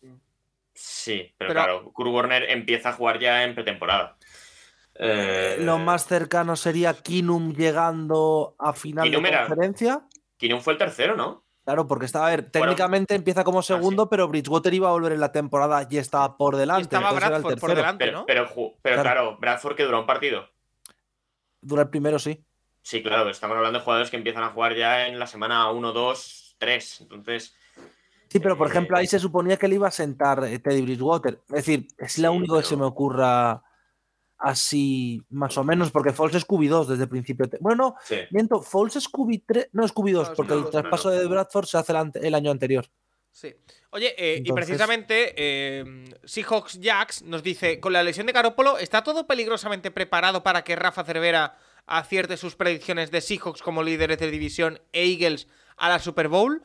Sí, 0.73 1.33
pero, 1.37 1.49
Pero- 1.49 1.53
claro, 1.53 1.91
Kurt 1.93 2.09
Warner 2.11 2.49
empieza 2.49 2.89
a 2.89 2.93
jugar 2.93 3.19
ya 3.19 3.43
en 3.43 3.55
pretemporada. 3.55 4.17
Eh, 4.95 5.57
Lo 5.59 5.77
más 5.77 6.07
cercano 6.07 6.55
sería 6.55 6.93
Kinum 6.93 7.53
llegando 7.53 8.55
a 8.59 8.73
final 8.73 9.09
de 9.09 9.17
era- 9.17 9.45
conferencia. 9.47 10.01
Keenum 10.37 10.59
fue 10.61 10.73
el 10.73 10.79
tercero, 10.79 11.15
¿no? 11.15 11.43
Claro, 11.63 11.87
porque 11.87 12.05
estaba, 12.05 12.27
a 12.27 12.29
ver, 12.31 12.49
técnicamente 12.49 13.13
empieza 13.13 13.43
como 13.43 13.61
segundo, 13.61 14.09
pero 14.09 14.27
Bridgewater 14.27 14.73
iba 14.73 14.87
a 14.87 14.91
volver 14.93 15.11
en 15.11 15.19
la 15.19 15.31
temporada 15.31 15.85
y 15.89 15.97
estaba 15.97 16.35
por 16.37 16.55
Y 16.55 16.57
delante. 16.59 16.83
estaba 16.83 17.09
entonces 17.09 17.27
era 17.27 17.35
el 17.37 17.41
Bradford 17.43 17.59
por 17.59 17.75
delante, 17.75 18.05
Pero, 18.05 18.17
¿no? 18.19 18.25
pero 18.25 18.47
Claro. 18.81 19.01
claro. 19.01 19.37
Bradford 19.39 19.75
que 19.75 19.83
duró 19.83 19.99
un 19.99 20.05
partido. 20.07 20.47
Dura 21.61 21.81
el 21.83 21.89
primero, 21.89 22.17
sí. 22.19 22.43
Sí, 22.87 23.03
claro, 23.03 23.23
pero 23.23 23.31
estamos 23.31 23.57
hablando 23.57 23.79
de 23.79 23.83
jugadores 23.83 24.09
que 24.09 24.15
empiezan 24.15 24.43
a 24.45 24.51
jugar 24.51 24.73
ya 24.73 25.07
en 25.07 25.19
la 25.19 25.27
semana 25.27 25.69
1, 25.71 25.91
2, 25.91 26.55
3. 26.57 27.01
Entonces, 27.01 27.53
Sí, 28.29 28.39
pero 28.39 28.57
por 28.57 28.67
Eh, 28.67 28.69
ejemplo, 28.71 28.95
ahí 28.97 29.07
se 29.07 29.19
suponía 29.19 29.57
que 29.57 29.67
le 29.67 29.75
iba 29.75 29.87
a 29.89 29.91
sentar 29.91 30.41
eh, 30.45 30.59
Teddy 30.59 30.81
Bridgewater. 30.83 31.39
Es 31.49 31.55
decir, 31.65 31.87
es 31.97 32.17
lo 32.17 32.31
Sí, 32.31 32.37
único 32.37 32.55
que 32.57 32.63
se 32.63 32.69
pero- 32.71 32.79
me 32.79 32.85
ocurra 32.85 33.61
así, 34.37 35.21
más 35.29 35.57
o 35.57 35.63
menos, 35.65 35.91
porque 35.91 36.13
Foles 36.13 36.35
es 36.35 36.45
QB2 36.47 36.87
desde 36.87 37.03
el 37.03 37.09
principio. 37.09 37.45
Bueno, 37.59 37.95
sí. 38.05 38.19
miento, 38.31 38.61
Foles 38.61 38.95
es 38.97 39.07
QB3, 39.09 39.69
no 39.73 39.83
es 39.83 39.93
QB2, 39.93 40.13
No, 40.13 40.21
es 40.23 40.29
porque 40.37 40.53
el 40.53 40.59
QB2, 40.63 40.71
traspaso 40.71 41.09
no, 41.09 41.15
no. 41.15 41.21
de 41.21 41.27
Bradford 41.27 41.65
se 41.65 41.77
hace 41.77 41.91
el, 41.91 41.97
ante- 41.97 42.25
el 42.27 42.35
año 42.35 42.51
anterior. 42.51 42.85
Sí. 43.31 43.53
Oye, 43.91 44.15
eh, 44.17 44.41
y 44.43 44.51
precisamente 44.53 45.33
eh, 45.37 45.85
Seahawks 46.23 46.79
Jax 46.81 47.23
nos 47.23 47.43
dice, 47.43 47.79
con 47.79 47.91
la 47.93 48.01
lesión 48.03 48.27
de 48.27 48.33
Garópolo, 48.33 48.77
¿está 48.77 49.03
todo 49.03 49.27
peligrosamente 49.27 49.91
preparado 49.91 50.41
para 50.43 50.63
que 50.63 50.75
Rafa 50.75 51.03
Cervera 51.03 51.57
acierte 51.87 52.37
sus 52.37 52.55
predicciones 52.55 53.09
de 53.09 53.21
Seahawks 53.21 53.61
como 53.61 53.81
líderes 53.81 54.19
de 54.19 54.29
división 54.29 54.79
e 54.93 55.05
Eagles 55.05 55.47
a 55.77 55.89
la 55.89 55.99
Super 55.99 56.27
Bowl? 56.27 56.61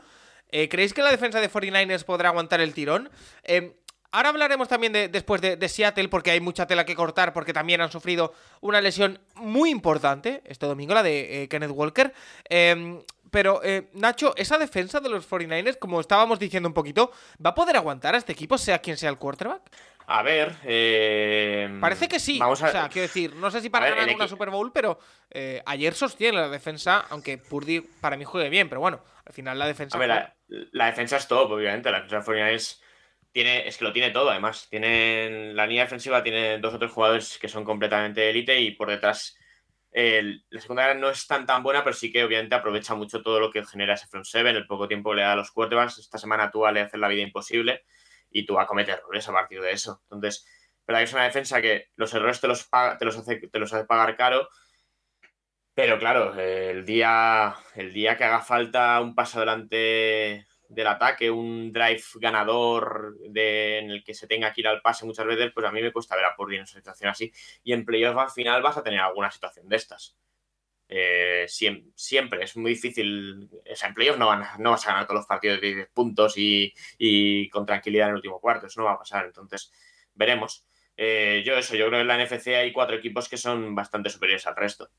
Eh, 0.50 0.68
¿Creéis 0.68 0.92
que 0.92 1.02
la 1.02 1.10
defensa 1.10 1.40
de 1.40 1.50
49ers 1.50 2.04
podrá 2.04 2.28
aguantar 2.28 2.60
el 2.60 2.74
tirón? 2.74 3.10
Eh, 3.42 3.74
ahora 4.10 4.28
hablaremos 4.28 4.68
también 4.68 4.92
de, 4.92 5.08
después 5.08 5.40
de, 5.40 5.68
Seattle, 5.68 6.08
porque 6.08 6.30
hay 6.30 6.40
mucha 6.40 6.66
tela 6.66 6.84
que 6.84 6.94
cortar, 6.94 7.32
porque 7.32 7.54
también 7.54 7.80
han 7.80 7.90
sufrido 7.90 8.34
una 8.60 8.80
lesión 8.82 9.18
muy 9.36 9.70
importante 9.70 10.42
este 10.44 10.66
domingo, 10.66 10.92
la 10.92 11.02
de 11.02 11.44
eh, 11.44 11.48
Kenneth 11.48 11.70
Walker. 11.70 12.12
Eh, 12.50 13.02
Pero, 13.30 13.62
Nacho, 13.94 14.34
esa 14.36 14.58
defensa 14.58 15.00
de 15.00 15.08
los 15.08 15.26
49ers, 15.26 15.78
como 15.78 16.00
estábamos 16.00 16.38
diciendo 16.38 16.68
un 16.68 16.74
poquito, 16.74 17.12
¿va 17.44 17.50
a 17.50 17.54
poder 17.54 17.76
aguantar 17.76 18.14
a 18.14 18.18
este 18.18 18.32
equipo, 18.32 18.58
sea 18.58 18.80
quien 18.80 18.98
sea 18.98 19.08
el 19.08 19.16
quarterback? 19.16 19.62
A 20.06 20.22
ver. 20.22 20.54
eh, 20.64 21.78
Parece 21.80 22.08
que 22.08 22.18
sí. 22.20 22.38
Vamos 22.38 22.62
a, 22.62 22.68
O 22.68 22.70
sea, 22.72 22.88
quiero 22.88 23.02
decir, 23.08 23.34
no 23.34 23.50
sé 23.50 23.60
si 23.60 23.70
para 23.70 23.86
A 23.86 23.88
ver, 23.88 23.96
ganar 23.98 24.10
el 24.10 24.16
una 24.16 24.28
Super 24.28 24.50
Bowl, 24.50 24.72
pero 24.72 24.98
eh, 25.30 25.62
ayer 25.66 25.94
sostiene 25.94 26.38
la 26.38 26.48
defensa, 26.48 27.06
aunque 27.10 27.38
Purdy 27.38 27.80
para 28.00 28.16
mí 28.16 28.24
juegue 28.24 28.48
bien, 28.48 28.68
pero 28.68 28.80
bueno, 28.80 29.02
al 29.24 29.32
final 29.32 29.58
la 29.58 29.66
defensa. 29.66 29.96
A 29.96 30.00
ver, 30.00 30.08
la, 30.08 30.34
la 30.72 30.86
defensa 30.86 31.16
es 31.16 31.28
top, 31.28 31.50
obviamente. 31.52 31.90
La 31.90 32.00
defensa 32.02 32.18
de 32.32 32.38
49ers 32.54 32.80
tiene, 33.32 33.66
es 33.66 33.78
que 33.78 33.84
lo 33.84 33.92
tiene 33.92 34.10
todo, 34.10 34.30
además. 34.30 34.68
Tienen, 34.68 35.56
la 35.56 35.66
línea 35.66 35.84
defensiva 35.84 36.22
tiene 36.22 36.58
dos 36.58 36.74
o 36.74 36.78
tres 36.78 36.90
jugadores 36.90 37.38
que 37.38 37.48
son 37.48 37.64
completamente 37.64 38.28
élite 38.28 38.60
y 38.60 38.72
por 38.72 38.90
detrás 38.90 39.36
el- 39.90 40.44
la 40.50 40.60
secundaria 40.60 40.94
no 40.94 41.10
es 41.10 41.26
tan 41.26 41.46
tan 41.46 41.62
buena, 41.62 41.84
pero 41.84 41.94
sí 41.94 42.10
que 42.10 42.24
obviamente 42.24 42.54
aprovecha 42.54 42.94
mucho 42.94 43.22
todo 43.22 43.38
lo 43.40 43.50
que 43.50 43.64
genera 43.64 43.94
ese 43.94 44.06
front 44.06 44.24
seven. 44.26 44.56
El 44.56 44.66
poco 44.66 44.88
tiempo 44.88 45.14
le 45.14 45.22
da 45.22 45.32
a 45.32 45.36
los 45.36 45.50
quarterbacks. 45.50 45.98
Esta 45.98 46.18
semana 46.18 46.50
tú 46.50 46.64
le 46.72 46.80
haces 46.80 46.98
la 46.98 47.08
vida 47.08 47.22
imposible 47.22 47.84
y 48.32 48.46
tú 48.46 48.58
a 48.58 48.66
cometer 48.66 48.98
errores 48.98 49.28
a 49.28 49.32
partir 49.32 49.60
de 49.60 49.72
eso. 49.72 50.00
Entonces, 50.04 50.46
verdad 50.86 51.00
que 51.00 51.04
es 51.04 51.12
una 51.12 51.24
defensa 51.24 51.62
que 51.62 51.88
los 51.96 52.12
errores 52.14 52.40
te 52.40 52.48
los, 52.48 52.68
te 52.98 53.04
los, 53.04 53.16
hace, 53.16 53.36
te 53.36 53.58
los 53.58 53.72
hace 53.72 53.84
pagar 53.84 54.16
caro. 54.16 54.48
Pero 55.74 55.98
claro, 55.98 56.38
el 56.38 56.84
día, 56.84 57.54
el 57.74 57.92
día 57.92 58.16
que 58.16 58.24
haga 58.24 58.40
falta 58.42 59.00
un 59.00 59.14
paso 59.14 59.38
adelante 59.38 60.46
del 60.68 60.86
ataque, 60.86 61.30
un 61.30 61.72
drive 61.72 62.02
ganador 62.16 63.16
de, 63.30 63.78
en 63.78 63.90
el 63.90 64.04
que 64.04 64.14
se 64.14 64.26
tenga 64.26 64.52
que 64.52 64.60
ir 64.62 64.68
al 64.68 64.82
pase 64.82 65.06
muchas 65.06 65.26
veces, 65.26 65.50
pues 65.54 65.66
a 65.66 65.72
mí 65.72 65.80
me 65.80 65.92
cuesta 65.92 66.16
ver 66.16 66.26
a 66.26 66.34
Purdy 66.34 66.56
en 66.56 66.62
una 66.62 66.66
situación 66.66 67.10
así. 67.10 67.32
Y 67.62 67.72
en 67.72 67.84
playoff 67.84 68.16
al 68.18 68.30
final 68.30 68.62
vas 68.62 68.76
a 68.76 68.82
tener 68.82 69.00
alguna 69.00 69.30
situación 69.30 69.68
de 69.68 69.76
estas. 69.76 70.16
Eh, 70.94 71.46
siem- 71.48 71.90
siempre, 71.94 72.44
es 72.44 72.54
muy 72.56 72.72
difícil. 72.72 73.48
O 73.70 73.74
sea, 73.76 73.88
en 73.88 73.94
playoff 73.94 74.18
no, 74.18 74.26
van 74.26 74.42
a- 74.42 74.56
no 74.58 74.72
vas 74.72 74.86
a 74.86 74.90
ganar 74.90 75.06
todos 75.06 75.20
los 75.20 75.26
partidos 75.26 75.58
de 75.60 75.74
10 75.74 75.88
puntos 75.88 76.36
y, 76.36 76.72
y 76.98 77.48
con 77.48 77.64
tranquilidad 77.64 78.08
en 78.08 78.10
el 78.10 78.16
último 78.16 78.40
cuarto. 78.40 78.66
Eso 78.66 78.80
no 78.80 78.86
va 78.86 78.92
a 78.92 78.98
pasar. 78.98 79.24
Entonces, 79.24 79.72
veremos. 80.14 80.66
Eh, 80.96 81.42
yo 81.46 81.54
eso, 81.56 81.74
yo 81.74 81.86
creo 81.86 81.98
que 81.98 82.00
en 82.02 82.06
la 82.08 82.18
NFC 82.22 82.48
hay 82.48 82.72
cuatro 82.74 82.94
equipos 82.96 83.26
que 83.28 83.38
son 83.38 83.74
bastante 83.74 84.10
superiores 84.10 84.46
al 84.46 84.54
resto. 84.54 84.90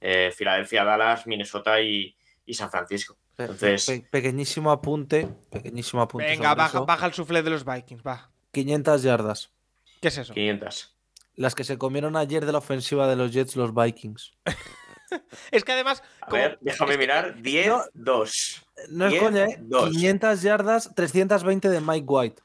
Eh, 0.00 0.32
Filadelfia, 0.34 0.84
Dallas, 0.84 1.26
Minnesota 1.26 1.78
y, 1.82 2.16
y 2.46 2.54
San 2.54 2.70
Francisco. 2.70 3.18
Entonces- 3.36 3.84
pe- 3.84 4.08
pequeñísimo 4.10 4.70
apunte. 4.70 5.28
Pequeñísimo 5.50 6.00
apunte. 6.00 6.26
Venga, 6.28 6.54
baja, 6.54 6.78
eso. 6.78 6.86
baja 6.86 7.06
el 7.06 7.12
suflé 7.12 7.42
de 7.42 7.50
los 7.50 7.66
Vikings, 7.66 8.02
va. 8.06 8.30
500 8.52 9.02
yardas. 9.02 9.52
¿Qué 10.00 10.08
es 10.08 10.16
eso? 10.16 10.32
500. 10.32 10.96
Las 11.34 11.54
que 11.54 11.64
se 11.64 11.76
comieron 11.76 12.16
ayer 12.16 12.46
de 12.46 12.52
la 12.52 12.58
ofensiva 12.58 13.06
de 13.06 13.16
los 13.16 13.32
Jets, 13.32 13.56
los 13.56 13.74
Vikings. 13.74 14.32
Es 15.50 15.64
que 15.64 15.72
además. 15.72 16.02
A 16.20 16.30
ver, 16.30 16.58
déjame 16.60 16.96
mirar. 16.98 17.40
10, 17.40 17.66
No. 17.68 17.82
2. 17.94 18.66
No 18.90 19.06
es 19.06 19.20
coña, 19.20 19.44
¿eh? 19.44 19.56
dos. 19.60 19.90
500 19.90 20.42
yardas, 20.42 20.94
320 20.94 21.68
de 21.68 21.80
Mike 21.80 22.06
White. 22.08 22.42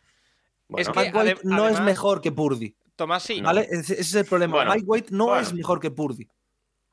Bueno, 0.67 0.81
Es 0.81 0.89
que- 0.89 0.99
Mike 0.99 1.17
White 1.17 1.39
no 1.43 1.67
es 1.69 1.79
mejor 1.81 2.21
que 2.21 2.31
Purdy. 2.31 2.75
Tomás, 2.95 3.23
sí. 3.23 3.41
Ese, 3.69 3.93
ese 3.93 4.01
es 4.01 4.15
el 4.15 4.25
problema. 4.25 4.55
Bueno, 4.55 4.71
Mike 4.73 4.85
White 4.85 5.07
no 5.11 5.25
bueno. 5.27 5.41
es 5.41 5.53
mejor 5.53 5.79
que 5.79 5.91
Purdy. 5.91 6.27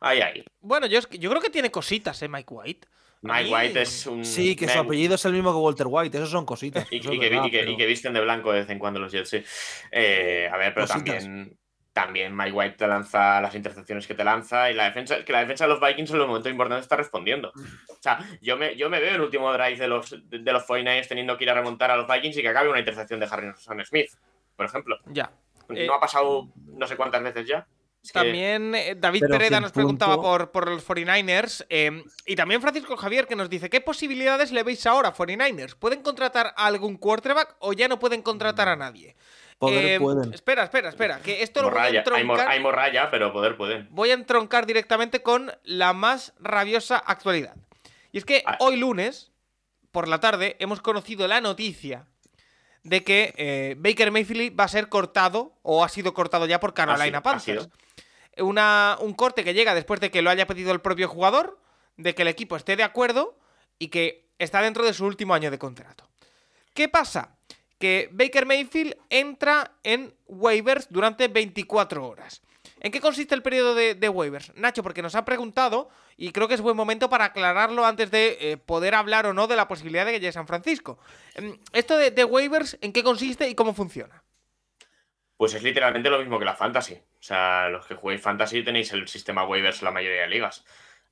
ahí, 0.01 0.21
ahí. 0.21 0.45
Bueno, 0.61 0.87
yo, 0.87 0.99
es 0.99 1.07
que- 1.07 1.19
yo 1.19 1.31
creo 1.31 1.41
que 1.41 1.51
tiene 1.51 1.71
cositas, 1.71 2.21
¿eh, 2.23 2.29
Mike 2.29 2.53
White? 2.53 2.89
Mike 3.25 3.51
White 3.55 3.83
es 3.83 4.05
un. 4.09 4.25
Sí, 4.25 4.57
que 4.57 4.69
su 4.69 4.77
apellido 4.81 5.15
es 5.15 5.25
el 5.25 5.33
mismo 5.33 5.53
que 5.53 5.59
Walter 5.59 5.87
White. 5.89 6.19
Eso 6.19 6.27
son 6.27 6.45
cositas. 6.45 6.87
Y, 6.91 6.99
que, 7.01 7.09
verdad, 7.31 7.45
y 7.47 7.51
que- 7.53 7.61
y 7.63 7.65
pero- 7.67 7.77
que 7.77 7.87
visten 7.87 8.13
de 8.13 8.21
blanco 8.21 8.53
de 8.53 8.61
vez 8.63 8.71
en 8.71 8.81
cuando 8.81 8.99
los 8.99 9.13
Jets, 9.13 9.29
sí. 9.31 9.45
Eh, 9.93 10.49
a 10.53 10.57
ver, 10.57 10.75
pero 10.75 10.89
Cositas. 10.89 11.23
también, 11.23 11.57
también 11.93 12.35
Mike 12.35 12.53
White 12.53 12.77
te 12.79 12.87
lanza 12.87 13.41
las 13.41 13.55
intercepciones 13.55 14.07
que 14.07 14.15
te 14.15 14.25
lanza 14.25 14.71
y 14.71 14.75
la 14.75 14.85
defensa, 14.85 15.17
es 15.17 15.25
que 15.25 15.33
la 15.33 15.41
defensa 15.41 15.65
de 15.67 15.71
los 15.75 15.81
Vikings 15.81 16.11
en 16.11 16.19
los 16.19 16.27
momentos 16.27 16.51
importantes 16.51 16.85
está 16.85 16.97
respondiendo. 16.97 17.53
O 17.55 17.97
sea, 18.01 18.19
yo 18.41 18.57
me, 18.57 18.77
yo 18.77 18.89
me 18.89 18.99
veo 18.99 19.11
en 19.11 19.15
el 19.17 19.21
último 19.21 19.53
drive 19.53 19.77
de 19.77 19.89
los, 19.89 20.11
de, 20.31 20.39
de 20.39 20.53
los 20.53 20.67
49ers 20.67 21.09
teniendo 21.09 21.37
que 21.37 21.45
ir 21.45 21.51
a 21.51 21.55
remontar 21.55 21.91
a 21.91 21.97
los 21.97 22.07
Vikings 22.09 22.37
y 22.39 22.43
que 22.43 22.49
acabe 22.49 22.69
una 22.71 22.79
intercepción 22.79 23.21
de 23.21 23.27
Harrison 23.27 23.85
Smith, 23.85 24.11
por 24.57 24.67
ejemplo. 24.67 24.99
Ya. 25.07 25.31
No 25.69 25.77
Eh, 25.77 25.89
ha 25.95 26.01
pasado 26.01 26.49
no 26.57 26.87
sé 26.87 26.97
cuántas 26.97 27.23
veces 27.23 27.47
ya. 27.47 27.67
Es 28.03 28.11
También 28.11 28.75
eh, 28.75 28.97
David 28.97 29.21
Pero 29.21 29.33
Pereda 29.39 29.61
nos 29.61 29.71
preguntaba 29.71 30.17
por, 30.21 30.51
por 30.51 30.69
los 30.69 30.85
49ers. 30.85 31.65
eh, 31.69 32.03
y 32.27 32.35
también 32.35 32.61
Francisco 32.61 32.97
Javier 32.97 33.29
que 33.29 33.37
nos 33.37 33.49
dice: 33.49 33.71
¿Qué 33.71 33.81
posibilidades 33.81 34.51
le 34.51 34.65
veis 34.65 34.85
ahora 34.87 35.11
a 35.11 35.15
49ers? 35.15 35.77
¿Pueden 35.77 36.03
contratar 36.03 36.53
a 36.57 36.67
algún 36.67 36.97
quarterback 36.97 37.55
o 37.61 37.73
ya 37.73 37.87
no 37.87 38.01
pueden 38.01 38.23
contratar 38.23 38.67
a 38.69 38.75
nadie? 38.75 39.15
Poder 39.63 39.85
Eh, 39.85 40.01
pueden. 40.01 40.35
Espera, 40.35 40.65
espera, 40.65 40.89
espera. 40.89 41.21
Que 41.21 41.43
esto 41.45 41.63
lo 41.63 41.71
voy 41.71 41.79
a 41.81 41.89
entroncar. 41.89 42.49
hay 42.49 42.59
morralla, 42.61 43.11
pero 43.13 43.33
poder 43.33 43.57
pueden. 43.57 43.87
voy 43.93 44.11
a 44.11 44.15
entroncar 44.15 44.67
directamente 44.67 45.23
con 45.23 45.53
la 45.63 45.93
más 45.93 46.33
rabiosa 46.41 46.99
actualidad. 46.99 47.55
Y 48.11 48.19
es 48.19 48.25
que 48.25 48.43
Ah. 48.45 48.57
hoy 48.59 48.77
lunes, 48.77 49.31
por 49.93 50.09
la 50.09 50.19
tarde, 50.19 50.57
hemos 50.59 50.81
conocido 50.81 51.29
la 51.29 51.41
noticia 51.41 52.07
de 52.83 53.05
que 53.05 53.33
eh, 53.37 53.77
Baker 53.79 54.11
Mayfield 54.11 54.59
va 54.59 54.65
a 54.65 54.69
ser 54.69 54.89
cortado, 54.89 55.55
o 55.63 55.85
ha 55.85 55.89
sido 55.89 56.13
cortado 56.13 56.47
ya 56.47 56.59
por 56.59 56.75
Carolina 56.75 57.05
Ha 57.05 57.07
sido, 57.07 57.19
ha 57.19 57.23
Panthers. 57.23 57.63
sido. 58.35 58.45
Una, 58.45 58.97
un 58.99 59.13
corte 59.15 59.45
que 59.45 59.55
llega 59.55 59.75
después 59.77 60.01
de 60.01 60.11
que 60.11 60.23
lo 60.23 60.31
haya 60.31 60.47
pedido 60.49 60.73
el 60.73 60.81
propio 60.81 61.07
jugador, 61.07 61.61
de 61.97 62.17
que 62.17 62.23
el 62.23 62.29
equipo 62.29 62.57
esté 62.57 62.75
de 62.75 62.83
acuerdo 62.83 63.39
y 63.79 63.89
que 63.89 64.27
está 64.39 64.61
dentro 64.61 64.85
de 64.85 64.93
su 64.93 65.05
último 65.07 65.35
año 65.35 65.53
de 65.53 65.59
contrato. 65.59 66.09
¿Qué 66.75 66.89
pasa? 66.89 67.37
Que 67.83 68.09
Baker 68.13 68.47
Mayfield 68.47 68.95
entra 69.11 69.73
en 69.83 70.15
waivers 70.29 70.87
durante 70.89 71.27
24 71.27 72.07
horas. 72.07 72.41
¿En 72.79 72.93
qué 72.93 73.01
consiste 73.01 73.35
el 73.35 73.43
periodo 73.43 73.75
de, 73.75 74.09
waivers? 74.09 74.53
Nacho, 74.55 74.85
porque 74.85 75.03
nos 75.03 75.17
han 75.17 75.25
preguntado 75.25 75.91
y 76.17 76.31
creo 76.31 76.47
que 76.47 76.55
es 76.55 76.61
buen 76.61 76.77
momento 76.77 77.11
para 77.11 77.25
aclararlo 77.25 77.85
antes 77.85 78.13
de 78.13 78.39
eh, 78.41 78.57
poder 78.57 78.95
hablar 78.95 79.27
o 79.27 79.33
no 79.33 79.49
de 79.49 79.57
la 79.57 79.67
posibilidad 79.67 80.07
de 80.07 80.13
que 80.13 80.21
llegue 80.21 80.31
San 80.31 80.47
Francisco. 80.47 81.01
Em, 81.35 81.59
Esto 81.73 81.97
de, 81.97 82.13
de 82.13 82.23
waivers, 82.23 82.79
¿en 82.83 82.93
qué 82.93 83.03
consiste 83.03 83.49
y 83.49 83.57
cómo 83.57 83.75
funciona? 83.75 84.23
Pues 85.37 85.55
es 85.55 85.65
literalmente 85.65 86.09
lo 86.09 86.21
mismo 86.21 86.39
que 86.39 86.45
la 86.45 86.55
Fantasy. 86.55 86.95
O 86.95 87.23
sea, 87.23 87.69
los 87.69 87.85
que 87.85 87.97
juguéis 87.97 88.23
Fantasy 88.23 88.63
tenéis 88.63 88.93
el 88.93 89.09
sistema 89.09 89.45
waivers 89.45 89.81
en 89.81 89.87
la 89.87 89.91
mayoría 89.91 90.21
de 90.21 90.29
ligas. 90.29 90.65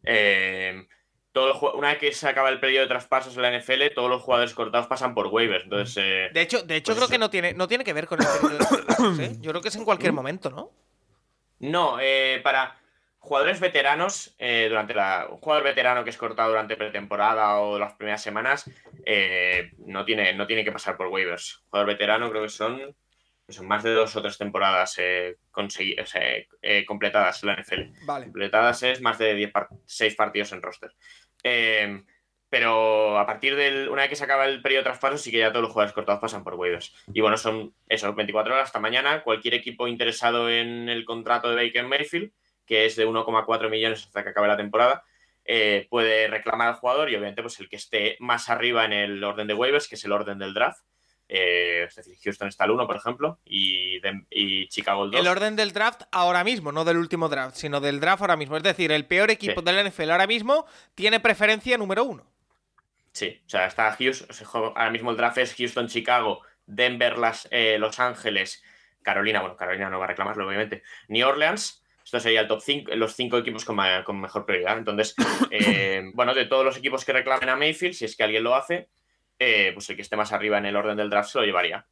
Eh, 0.05 0.87
todo 1.33 1.73
una 1.75 1.89
vez 1.91 1.99
que 1.99 2.13
se 2.13 2.29
acaba 2.29 2.49
el 2.49 2.61
periodo 2.61 2.83
de 2.85 2.89
traspasos 2.89 3.37
en 3.37 3.43
la 3.43 3.57
NFL, 3.59 3.95
todos 3.95 4.11
los 4.11 4.23
jugadores 4.23 4.53
cortados 4.55 4.87
pasan 4.89 5.15
por 5.15 5.29
waivers. 5.29 5.65
Entonces, 5.65 5.97
eh, 5.99 6.31
De 6.33 6.41
hecho, 6.41 6.63
de 6.63 6.77
hecho 6.77 6.87
Pues 6.93 6.97
creo 6.97 7.05
eso. 7.07 7.13
que 7.13 7.19
no 7.19 7.31
tiene, 7.31 7.55
no 7.55 7.69
tiene 7.69 7.85
que 7.85 7.93
ver 7.93 8.07
con 8.07 8.21
el 8.21 8.27
periodo 8.27 8.59
de 8.59 8.65
traspasos, 8.85 9.19
¿eh? 9.21 9.37
Yo 9.41 9.51
creo 9.51 9.63
que 9.63 9.69
es 9.69 9.77
en 9.77 9.85
cualquier 9.85 10.13
momento, 10.13 10.51
¿no? 10.51 10.71
no, 11.61 11.99
eh, 12.01 12.41
para 12.43 12.77
jugadores 13.19 13.61
veteranos, 13.61 14.35
eh, 14.39 14.67
durante 14.69 14.95
la. 14.95 15.27
Un 15.31 15.39
jugador 15.39 15.65
veterano 15.65 16.05
que 16.05 16.11
es 16.11 16.17
cortado 16.17 16.49
durante 16.51 16.77
pretemporada 16.77 17.59
o 17.61 17.79
las 17.79 17.93
primeras 17.95 18.23
semanas, 18.23 18.69
eh, 19.05 19.71
no, 19.79 20.05
tiene, 20.07 20.33
no 20.35 20.47
tiene 20.47 20.65
que 20.65 20.73
pasar 20.73 20.97
por 20.97 21.09
waivers. 21.09 21.63
Jugador 21.69 21.87
veterano 21.89 22.31
creo 22.31 22.43
que 22.43 22.49
son. 22.49 22.79
que 23.47 23.53
Son 23.53 23.67
más 23.69 23.83
de 23.83 23.93
dos 23.93 24.15
o 24.17 24.23
tres 24.23 24.39
temporadas 24.39 24.97
consegui- 25.53 26.01
o 26.01 26.07
sea, 26.07 26.23
eh, 26.63 26.85
completadas 26.87 27.43
en 27.43 27.49
la 27.49 27.55
NFL. 27.57 27.93
Vale. 28.07 28.27
completadas 28.27 28.83
es 28.85 29.01
más 29.03 29.19
de 29.19 29.35
10 29.35 29.51
par- 29.53 29.69
6 29.85 30.15
partidos 30.15 30.53
en 30.53 30.63
roster. 30.63 30.93
Eh, 31.43 32.03
pero 32.51 33.17
a 33.17 33.27
partir 33.27 33.55
del. 33.55 33.89
Una 33.89 34.03
vez 34.03 34.11
que 34.11 34.17
se 34.17 34.25
acaba 34.25 34.45
el 34.45 34.61
periodo 34.61 34.81
de 34.81 34.91
traspaso, 34.91 35.17
sí 35.19 35.31
que 35.31 35.39
ya 35.39 35.51
todos 35.51 35.63
los 35.63 35.71
jugadores 35.73 35.95
cortados 35.95 36.21
pasan 36.21 36.43
por 36.43 36.55
waivers. 36.55 36.93
Y 37.15 37.21
bueno, 37.21 37.37
son 37.37 37.75
eso, 37.89 38.13
24 38.13 38.53
horas 38.53 38.67
hasta 38.67 38.81
mañana. 38.81 39.23
Cualquier 39.23 39.55
equipo 39.55 39.87
interesado 39.87 40.51
en 40.51 40.89
el 40.89 41.05
contrato 41.05 41.49
de 41.49 41.65
Baker 41.65 41.87
Mayfield, 41.87 42.33
que 42.67 42.87
es 42.87 42.97
de 42.97 43.07
1,4 43.07 43.71
millones 43.71 44.05
hasta 44.05 44.25
que 44.25 44.31
acabe 44.31 44.49
la 44.49 44.57
temporada, 44.57 45.05
eh, 45.45 45.87
puede 45.89 46.27
reclamar 46.27 46.69
al 46.69 46.75
jugador 46.75 47.09
y 47.09 47.15
obviamente 47.15 47.43
pues 47.43 47.59
el 47.61 47.69
que 47.69 47.77
esté 47.77 48.17
más 48.19 48.49
arriba 48.51 48.85
en 48.85 48.93
el 48.93 49.23
orden 49.23 49.47
de 49.47 49.55
waivers, 49.55 49.89
que 49.89 49.95
es 49.95 50.05
el 50.05 50.13
orden 50.13 50.39
del 50.39 50.53
draft. 50.53 50.85
Eh, 51.33 51.85
es 51.87 51.95
decir, 51.95 52.17
Houston 52.25 52.49
está 52.49 52.65
el 52.65 52.73
1, 52.73 52.87
por 52.89 52.97
ejemplo, 52.97 53.39
y, 53.45 54.01
Chicago 54.69 55.05
el 55.05 55.13
2. 55.13 55.21
El 55.21 55.29
orden 55.29 55.55
del 55.55 55.73
draft 55.73 56.03
ahora 56.11 56.43
mismo, 56.43 56.73
no 56.73 56.85
del 56.85 56.97
último 56.97 57.29
draft, 57.29 57.55
sino 57.57 57.81
del 57.81 58.01
draft 58.01 58.21
ahora 58.23 58.37
mismo. 58.37 58.57
Es 58.57 58.65
decir, 58.65 58.91
el 58.91 59.07
peor 59.07 59.31
equipo 59.31 59.61
Sí. 59.61 59.65
del 59.65 59.87
NFL 59.87 60.11
ahora 60.11 60.27
mismo 60.27 60.67
tiene 60.97 61.21
preferencia 61.21 61.79
número 61.79 62.03
uno. 62.05 62.27
Sí, 63.13 63.41
o 63.47 63.49
sea, 63.49 63.67
está 63.67 63.93
Houston, 63.99 64.29
ahora 64.75 64.91
mismo 64.91 65.11
el 65.13 65.17
draft 65.17 65.39
es 65.39 65.55
Houston, 65.55 65.87
Chicago, 65.89 66.43
Denver, 66.67 67.19
las, 67.19 67.47
eh, 67.53 67.77
Los 67.79 67.99
Ángeles, 68.01 68.63
Carolina, 69.03 69.41
bueno, 69.41 69.57
Carolina 69.57 69.89
no 69.91 69.99
va 69.99 70.05
a 70.05 70.09
reclamarlo, 70.09 70.47
obviamente, 70.47 70.83
New 71.09 71.27
Orleans, 71.29 71.85
esto 72.05 72.19
sería 72.21 72.41
el 72.41 72.49
top 72.49 72.61
5, 72.61 72.93
los 72.97 73.15
cinco 73.15 73.39
equipos 73.39 73.65
con, 73.65 73.77
ma- 73.77 74.03
con 74.05 74.21
mejor 74.21 74.45
prioridad. 74.47 74.79
Entonces, 74.79 75.15
eh, 75.51 76.03
bueno, 76.15 76.35
de 76.35 76.47
todos 76.47 76.65
los 76.65 76.77
equipos 76.77 77.05
que 77.05 77.13
reclamen 77.13 77.49
a 77.49 77.57
Mayfield, 77.57 77.95
si 77.95 78.05
es 78.05 78.17
que 78.17 78.23
alguien 78.25 78.43
lo 78.45 78.55
hace, 78.57 78.89
eh, 79.41 79.73
pues 79.75 79.89
el 79.91 79.97
que 79.97 80.03
esté 80.03 80.17
más 80.17 80.33
arriba 80.33 80.59
en 80.59 80.67
el 80.67 80.77
orden 80.77 80.97
del 80.97 81.11
draft 81.11 81.31
se 81.31 81.39
lo 81.41 81.45
llevaría. 81.47 81.87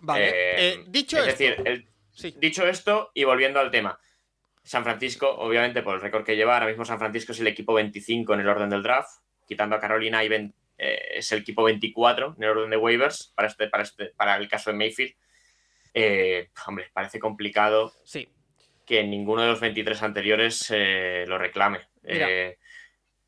Vale. 0.00 0.28
Eh, 0.30 0.32
Eh, 0.56 0.84
dicho 0.88 1.18
es 1.18 1.28
esto, 1.28 1.44
decir, 1.44 1.62
el- 1.68 1.86
sí. 2.10 2.34
dicho 2.38 2.66
esto, 2.66 3.10
y 3.14 3.22
volviendo 3.24 3.60
al 3.60 3.70
tema, 3.70 4.00
San 4.64 4.82
Francisco, 4.84 5.28
obviamente, 5.30 5.82
por 5.82 5.94
el 5.94 6.00
récord 6.00 6.24
que 6.24 6.34
lleva, 6.34 6.54
ahora 6.54 6.66
mismo 6.66 6.84
San 6.84 6.98
Francisco 6.98 7.32
es 7.32 7.40
el 7.40 7.46
equipo 7.46 7.74
25 7.74 8.34
en 8.34 8.40
el 8.40 8.48
orden 8.48 8.70
del 8.70 8.82
draft, 8.82 9.20
quitando 9.46 9.76
a 9.76 9.80
Carolina 9.80 10.24
y 10.24 10.28
eh, 10.78 10.98
es 11.16 11.30
el 11.32 11.40
equipo 11.40 11.62
24 11.64 12.34
en 12.38 12.42
el 12.42 12.48
orden 12.50 12.70
de 12.70 12.76
waivers 12.76 13.32
para, 13.36 13.48
este, 13.48 13.68
para, 13.68 13.82
este, 13.82 14.06
para 14.16 14.36
el 14.36 14.48
caso 14.48 14.70
de 14.70 14.76
Mayfield. 14.78 15.14
Eh, 15.94 16.48
hombre, 16.66 16.90
parece 16.94 17.18
complicado 17.18 17.92
sí. 18.04 18.28
que 18.86 19.04
ninguno 19.04 19.42
de 19.42 19.48
los 19.48 19.60
23 19.60 20.02
anteriores 20.02 20.72
lo 21.26 21.36
reclame. 21.38 21.80
Mira. 22.02 22.28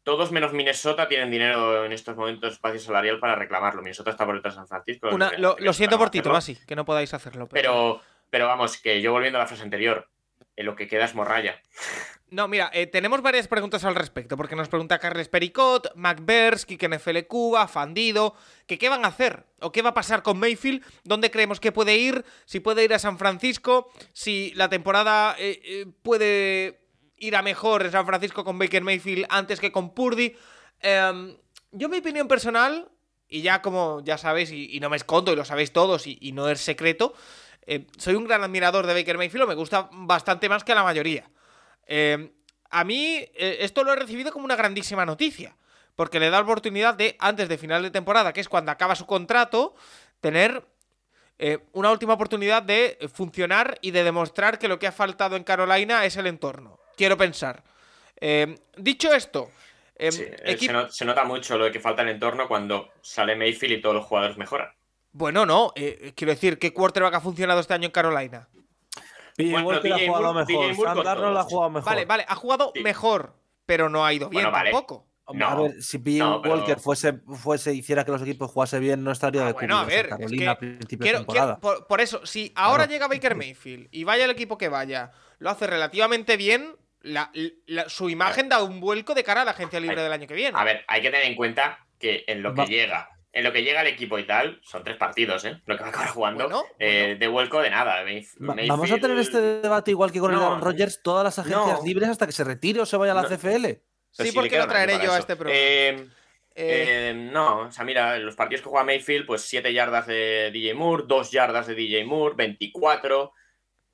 Todos 0.04 0.30
menos 0.30 0.52
Minnesota 0.52 1.08
tienen 1.08 1.30
dinero 1.30 1.84
en 1.84 1.92
estos 1.92 2.14
momentos, 2.16 2.52
espacio 2.52 2.78
salarial 2.78 3.18
para 3.18 3.34
reclamarlo. 3.34 3.82
Minnesota 3.82 4.10
está 4.10 4.24
por 4.24 4.36
detrás 4.36 4.54
de 4.54 4.58
San 4.58 4.68
Francisco. 4.68 5.08
Una- 5.10 5.32
no- 5.38 5.56
lo, 5.58 5.72
siento 5.72 5.98
por 5.98 6.10
ti, 6.10 6.18
hacerlo. 6.18 6.32
Tomasi, 6.32 6.56
que 6.66 6.76
no 6.76 6.84
podáis 6.84 7.12
hacerlo. 7.14 7.48
Pero, 7.48 8.00
pero 8.30 8.46
vamos, 8.46 8.76
que 8.76 9.00
yo 9.00 9.12
volviendo 9.12 9.38
a 9.38 9.42
la 9.42 9.46
frase 9.48 9.62
anterior, 9.62 10.08
en 10.56 10.66
lo 10.66 10.76
que 10.76 10.86
queda 10.86 11.04
es 11.06 11.14
morralla. 11.14 11.60
No, 12.30 12.48
mira, 12.48 12.70
eh, 12.72 12.86
tenemos 12.86 13.22
varias 13.22 13.48
preguntas 13.48 13.84
al 13.84 13.94
respecto, 13.94 14.36
porque 14.36 14.56
nos 14.56 14.68
pregunta 14.68 14.98
Carles 14.98 15.28
Pericot, 15.28 15.92
MacBers, 15.94 16.66
Kike 16.66 16.88
NFL 16.88 17.18
Cuba, 17.28 17.66
Fandido, 17.68 18.34
que 18.66 18.76
qué 18.76 18.88
van 18.88 19.04
a 19.04 19.08
hacer, 19.08 19.44
o 19.60 19.72
qué 19.72 19.82
va 19.82 19.90
a 19.90 19.94
pasar 19.94 20.22
con 20.22 20.38
Mayfield, 20.38 20.84
dónde 21.04 21.30
creemos 21.30 21.60
que 21.60 21.70
puede 21.72 21.96
ir, 21.96 22.24
si 22.44 22.60
puede 22.60 22.84
ir 22.84 22.92
a 22.92 22.98
San 22.98 23.18
Francisco, 23.18 23.90
si 24.12 24.52
la 24.54 24.68
temporada 24.68 25.36
eh, 25.38 25.60
eh, 25.64 25.86
puede 26.02 26.83
ir 27.18 27.36
a 27.36 27.42
mejor 27.42 27.84
en 27.84 27.92
San 27.92 28.06
Francisco 28.06 28.44
con 28.44 28.58
Baker 28.58 28.82
Mayfield 28.82 29.26
antes 29.28 29.60
que 29.60 29.72
con 29.72 29.94
Purdy. 29.94 30.34
Em, 30.80 31.36
yo 31.72 31.88
mi 31.88 31.98
opinión 31.98 32.28
personal, 32.28 32.88
y 33.28 33.42
ya 33.42 33.62
como 33.62 34.02
ya 34.04 34.18
sabéis, 34.18 34.50
y, 34.52 34.78
no 34.80 34.90
me 34.90 34.96
escondo, 34.96 35.32
y 35.32 35.36
lo 35.36 35.44
sabéis 35.44 35.72
todos, 35.72 36.06
y, 36.06 36.32
no 36.32 36.48
es 36.48 36.60
secreto, 36.60 37.14
eh, 37.66 37.86
soy 37.98 38.14
un 38.14 38.24
gran 38.24 38.42
admirador 38.44 38.86
de 38.86 38.94
Baker 38.94 39.18
Mayfield, 39.18 39.44
o 39.44 39.48
me 39.48 39.54
gusta 39.54 39.88
bastante 39.92 40.48
más 40.48 40.64
que 40.64 40.72
a 40.72 40.76
la 40.76 40.84
mayoría. 40.84 41.28
Eh, 41.86 42.32
a 42.70 42.84
mí 42.84 43.16
eh, 43.34 43.58
esto 43.60 43.84
lo 43.84 43.92
he 43.92 43.96
recibido 43.96 44.32
como 44.32 44.44
una 44.44 44.56
grandísima 44.56 45.06
noticia, 45.06 45.56
porque 45.94 46.18
le 46.18 46.30
da 46.30 46.40
oportunidad 46.40 46.94
de, 46.94 47.16
antes 47.20 47.48
de 47.48 47.58
final 47.58 47.82
de 47.82 47.90
temporada, 47.90 48.32
que 48.32 48.40
es 48.40 48.48
cuando 48.48 48.72
acaba 48.72 48.96
su 48.96 49.06
contrato, 49.06 49.74
tener 50.20 50.66
eh, 51.38 51.58
una 51.72 51.90
última 51.90 52.14
oportunidad 52.14 52.62
de 52.62 52.98
funcionar 53.12 53.78
y 53.80 53.90
de 53.90 54.04
demostrar 54.04 54.58
que 54.58 54.68
lo 54.68 54.78
que 54.78 54.86
ha 54.86 54.92
faltado 54.92 55.36
en 55.36 55.44
Carolina 55.44 56.04
es 56.04 56.16
el 56.16 56.26
entorno. 56.26 56.78
Quiero 56.96 57.16
pensar. 57.16 57.62
Eh, 58.20 58.54
dicho 58.76 59.12
esto, 59.12 59.50
eh, 59.96 60.12
Sí, 60.12 60.22
eh, 60.22 60.36
equip- 60.56 60.66
se, 60.66 60.72
no- 60.72 60.90
se 60.90 61.04
nota 61.04 61.24
mucho 61.24 61.58
lo 61.58 61.64
de 61.66 61.72
que 61.72 61.80
falta 61.80 62.02
el 62.02 62.08
entorno 62.08 62.48
cuando 62.48 62.90
sale 63.02 63.36
Mayfield 63.36 63.78
y 63.78 63.80
todos 63.80 63.94
los 63.94 64.04
jugadores 64.04 64.36
mejoran. 64.36 64.68
bueno, 65.12 65.46
no, 65.46 65.72
eh, 65.76 66.12
quiero 66.16 66.32
decir, 66.32 66.58
¿qué 66.58 66.72
quarterback 66.72 67.14
ha 67.14 67.20
funcionado 67.20 67.60
este 67.60 67.74
año 67.74 67.86
en 67.86 67.92
Carolina? 67.92 68.48
Bueno, 69.36 69.66
Walker 69.66 69.92
ha 69.92 69.98
jugado 69.98 70.32
Moore- 70.34 70.46
mejor. 70.46 70.86
Sam 70.86 71.02
Darnold 71.04 71.36
ha 71.38 71.42
jugado 71.44 71.70
mejor. 71.70 71.84
Vale, 71.92 72.04
vale, 72.04 72.24
ha 72.28 72.34
jugado 72.36 72.72
Sí. 72.74 72.82
mejor, 72.82 73.34
pero 73.66 73.88
no 73.88 74.04
ha 74.04 74.12
ido 74.12 74.28
bien 74.28 74.42
Bueno, 74.44 74.52
vale. 74.52 74.70
tampoco. 74.70 75.06
A 75.26 75.54
ver, 75.56 75.82
si 75.82 75.98
PJ 75.98 76.18
no, 76.18 76.42
pero- 76.42 76.54
Walker 76.56 76.78
fuese, 76.78 77.14
fuese, 77.42 77.72
hiciera 77.74 78.04
que 78.04 78.10
los 78.12 78.20
equipos 78.22 78.50
jugase 78.50 78.78
bien, 78.78 79.02
no 79.02 79.10
estaría 79.10 79.42
Ah, 79.42 79.46
de 79.46 79.52
bueno, 79.54 79.78
a 79.78 79.84
ver, 79.84 80.06
es 80.06 80.10
Carolina 80.10 80.44
que 80.44 80.48
a 80.48 80.58
principio 80.58 80.98
de 80.98 81.02
Quiero, 81.04 81.18
temporada. 81.20 81.58
quiero- 81.60 81.78
por, 81.78 81.86
por 81.86 82.00
eso, 82.02 82.26
si 82.26 82.52
ahora 82.54 82.84
Claro. 82.86 82.92
llega 82.92 83.08
Baker 83.08 83.34
Mayfield 83.36 83.88
y 83.90 84.04
vaya 84.04 84.24
el 84.26 84.30
equipo 84.30 84.58
que 84.58 84.68
vaya, 84.68 85.12
lo 85.38 85.48
hace 85.50 85.66
relativamente 85.66 86.36
bien, 86.36 86.76
la- 87.04 87.30
la- 87.66 87.88
su 87.88 88.10
imagen 88.10 88.48
da 88.48 88.62
un 88.62 88.80
vuelco 88.80 89.14
de 89.14 89.22
cara 89.24 89.42
a 89.42 89.44
la 89.44 89.52
agencia 89.52 89.78
libre 89.80 90.02
del 90.02 90.12
año 90.12 90.26
que 90.26 90.34
viene. 90.34 90.58
A 90.58 90.64
ver, 90.64 90.84
hay 90.88 91.00
que 91.02 91.10
tener 91.10 91.26
en 91.26 91.36
cuenta 91.36 91.78
que 91.98 92.24
en 92.26 92.42
lo 92.42 92.54
que 92.54 92.62
Va- 92.62 92.66
llega, 92.66 93.08
en 93.32 93.44
lo 93.44 93.52
que 93.52 93.62
llega 93.62 93.80
el 93.82 93.86
equipo 93.88 94.18
y 94.18 94.24
tal, 94.26 94.60
son 94.62 94.82
tres 94.84 94.96
partidos, 94.96 95.44
¿eh? 95.44 95.60
Lo 95.66 95.76
que 95.76 95.82
va 95.82 95.88
a 95.88 95.90
acabar 95.90 96.08
jugando. 96.08 96.44
Bueno, 96.44 96.64
eh, 96.78 97.02
bueno. 97.06 97.18
de 97.18 97.28
vuelco 97.28 97.60
de 97.62 97.70
nada. 97.70 98.02
Mayfield- 98.04 98.68
Vamos 98.68 98.90
a 98.90 98.98
tener 98.98 99.18
este 99.18 99.40
debate 99.40 99.90
igual 99.90 100.12
que 100.12 100.20
con 100.20 100.30
el 100.32 100.38
No. 100.38 100.46
Aaron 100.46 100.60
Rodgers, 100.60 101.00
todas 101.02 101.24
las 101.24 101.38
agencias 101.38 101.80
No. 101.80 101.84
libres 101.86 102.08
hasta 102.08 102.26
que 102.26 102.32
se 102.32 102.44
retire 102.44 102.80
o 102.80 102.86
se 102.86 102.96
vaya 102.96 103.12
a 103.12 103.16
la 103.16 103.22
No. 103.22 103.28
CFL. 103.28 103.80
Sí, 104.10 104.30
porque 104.32 104.58
lo 104.58 104.66
traeré 104.68 104.98
yo 105.04 105.12
a 105.12 105.18
este 105.18 105.36
programa. 105.36 105.58
Eh, 105.60 106.08
Eh, 106.56 107.10
eh, 107.10 107.14
no, 107.32 107.62
o 107.62 107.70
sea, 107.72 107.84
mira, 107.84 108.14
en 108.14 108.24
los 108.24 108.36
partidos 108.36 108.62
que 108.62 108.68
juega 108.68 108.84
Mayfield, 108.84 109.26
pues 109.26 109.42
7 109.42 109.72
yardas 109.72 110.06
de 110.06 110.50
DJ 110.52 110.72
Moore, 110.74 111.02
2 111.04 111.32
yardas 111.32 111.66
de 111.66 111.74
DJ 111.74 112.04
Moore, 112.04 112.36
24. 112.36 113.32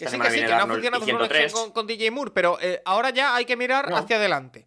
Que 0.05 0.11
sí, 0.11 0.19
que 0.21 0.31
sí, 0.31 0.41
que 0.41 0.47
no 0.49 0.57
ha 0.57 0.67
funcionado 0.67 1.05
su 1.05 1.11
conexión 1.13 1.29
103. 1.29 1.53
con, 1.53 1.71
con 1.73 1.87
DJ 1.87 2.11
Moore, 2.11 2.31
pero 2.35 2.59
eh, 2.61 2.83
ahora 2.85 3.11
ya 3.11 3.35
hay 3.35 3.45
que 3.45 3.57
mirar 3.57 3.89
No. 3.91 3.97
hacia 3.97 4.17
adelante. 4.17 4.67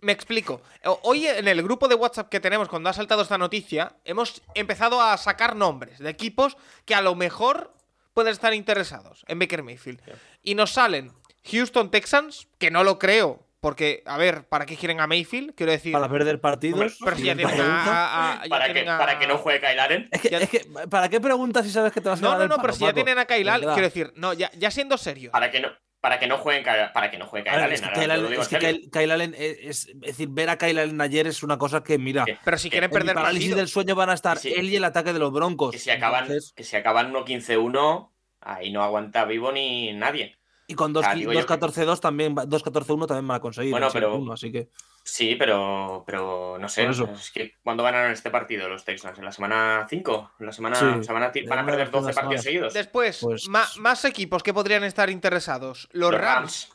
Me 0.00 0.12
explico. 0.12 0.62
O- 0.84 1.00
Hoy 1.02 1.26
en 1.26 1.48
el 1.48 1.62
grupo 1.62 1.88
de 1.88 1.94
WhatsApp 1.96 2.28
que 2.28 2.38
tenemos 2.40 2.68
cuando 2.68 2.88
ha 2.88 2.92
saltado 2.92 3.22
esta 3.22 3.36
noticia, 3.38 3.96
hemos 4.04 4.42
empezado 4.54 5.00
a 5.02 5.16
sacar 5.16 5.56
nombres 5.56 5.98
de 5.98 6.08
equipos 6.10 6.56
que 6.84 6.94
a 6.94 7.00
lo 7.00 7.14
mejor 7.16 7.74
pueden 8.14 8.32
estar 8.32 8.54
interesados 8.54 9.24
en 9.28 9.38
Baker 9.40 9.62
Mayfield. 9.64 10.00
Y 10.42 10.54
nos 10.54 10.70
salen 10.72 11.12
Houston 11.50 11.90
Texans, 11.90 12.46
que 12.58 12.70
no 12.70 12.84
lo 12.84 12.98
creo, 12.98 13.42
porque, 13.60 14.02
a 14.06 14.16
ver, 14.16 14.46
¿para 14.48 14.66
qué 14.66 14.76
quieren 14.76 15.00
a 15.00 15.06
Mayfield? 15.06 15.54
Quiero 15.54 15.72
decir, 15.72 15.92
Para 15.92 16.08
perder 16.08 16.40
partidos. 16.40 16.96
Pero 17.02 17.16
si 17.16 17.24
ya 17.24 17.34
tienen 17.34 17.60
a- 17.60 18.40
a- 18.40 18.42
ya 18.44 18.48
Para 18.48 18.66
que, 18.68 18.72
tienen 18.74 18.98
para 18.98 19.18
que 19.18 19.26
no 19.26 19.38
juegue 19.38 19.60
Kyle 19.60 19.80
Allen. 19.80 20.08
Es 20.12 20.20
que, 20.20 20.28
ya- 20.30 20.38
es 20.38 20.48
que, 20.48 20.64
¿para 20.88 21.08
qué 21.08 21.20
preguntas 21.20 21.64
si 21.66 21.72
sabes 21.72 21.92
que 21.92 22.00
te 22.00 22.08
vas 22.08 22.20
a 22.20 22.22
No, 22.22 22.36
no, 22.36 22.42
el 22.42 22.48
no, 22.48 22.56
palo, 22.56 22.62
pero 22.68 22.74
si 22.74 22.84
ya 22.84 22.92
tienen 22.92 23.18
a 23.18 23.24
Kyle 23.26 23.48
Allen, 23.48 23.68
quiero 23.70 23.82
decir, 23.88 24.12
no, 24.16 24.32
ya, 24.32 24.50
ya 24.56 24.70
siendo 24.70 24.96
serios. 24.96 25.32
Para 25.32 25.50
que 25.50 25.60
no, 25.60 25.68
para 26.00 26.20
que 26.20 26.28
no 26.28 26.38
jueguen 26.38 26.62
para 26.94 27.10
que 27.10 27.18
no 27.18 27.26
juegue 27.26 27.44
Kyle 27.46 27.56
ver, 27.56 27.64
Allen. 27.64 27.74
es 27.74 27.80
que 27.80 27.90
Kyle 28.00 28.10
Allen- 28.12 28.32
es 28.32 28.38
que 28.48 28.60
serio. 28.60 28.68
Kyle- 28.68 28.90
Kyle 28.92 29.10
Allen 29.10 29.34
es, 29.36 29.58
es- 29.88 29.90
decir, 30.00 30.28
ver 30.30 30.50
a 30.50 30.56
Kyle 30.56 30.78
Allen 30.78 31.00
ayer 31.00 31.26
es 31.26 31.42
una 31.42 31.58
cosa 31.58 31.82
que, 31.82 31.98
mira, 31.98 32.24
Pero 32.44 32.58
si 32.58 32.70
quieren 32.70 32.90
perder 32.90 33.14
parálisis 33.16 33.48
partidos. 33.48 33.56
del 33.58 33.68
sueño 33.68 33.94
van 33.96 34.10
a 34.10 34.14
estar 34.14 34.38
Sí. 34.38 34.54
él 34.56 34.70
y 34.70 34.76
el 34.76 34.84
ataque 34.84 35.12
de 35.12 35.18
los 35.18 35.32
Broncos. 35.32 35.72
Que 35.72 35.78
si 35.80 35.90
acaban, 35.90 36.22
Entonces, 36.26 36.52
que 36.54 36.62
si 36.62 36.76
acaban 36.76 37.10
1-15-1, 37.12 38.12
ahí 38.40 38.70
no 38.70 38.84
aguanta 38.84 39.24
vivo 39.24 39.50
ni 39.50 39.92
nadie. 39.94 40.37
Y 40.70 40.74
con 40.74 40.94
Ah, 41.02 41.14
digo 41.14 41.32
yo 41.32 41.40
que- 41.40 41.54
2-14-2 41.54 41.98
también, 41.98 42.36
va- 42.36 42.44
2-14-1 42.46 43.06
también 43.06 43.26
van 43.26 43.38
a 43.38 43.40
conseguir. 43.40 43.70
Bueno, 43.72 43.88
pero- 43.92 44.12
6-1, 44.12 44.32
así 44.34 44.52
que 44.52 44.68
Sí, 45.02 45.34
pero, 45.36 46.04
pero 46.06 46.58
no 46.60 46.68
sé. 46.68 46.84
Eso. 46.86 47.08
Es 47.10 47.30
que 47.30 47.54
cuando 47.64 47.82
ganaron 47.82 48.12
este 48.12 48.28
partido 48.30 48.68
los 48.68 48.84
Texans? 48.84 49.18
¿En 49.18 49.24
la 49.24 49.32
semana 49.32 49.86
5? 49.88 50.32
¿En 50.38 50.44
la 50.46 50.52
semana, 50.52 50.76
Sí, 50.76 50.84
o 50.84 51.02
sea, 51.02 51.14
van, 51.14 51.22
a, 51.22 51.32
van 51.48 51.58
a 51.60 51.64
perder 51.64 51.78
de 51.78 51.84
las 51.84 51.90
12 51.90 52.12
partidos 52.12 52.44
seguidos? 52.44 52.74
Después, 52.74 53.20
Pues- 53.22 53.48
más 53.48 54.04
equipos 54.04 54.42
que 54.42 54.52
podrían 54.52 54.84
estar 54.84 55.08
interesados. 55.08 55.88
Los, 55.92 56.12
Rams, 56.12 56.68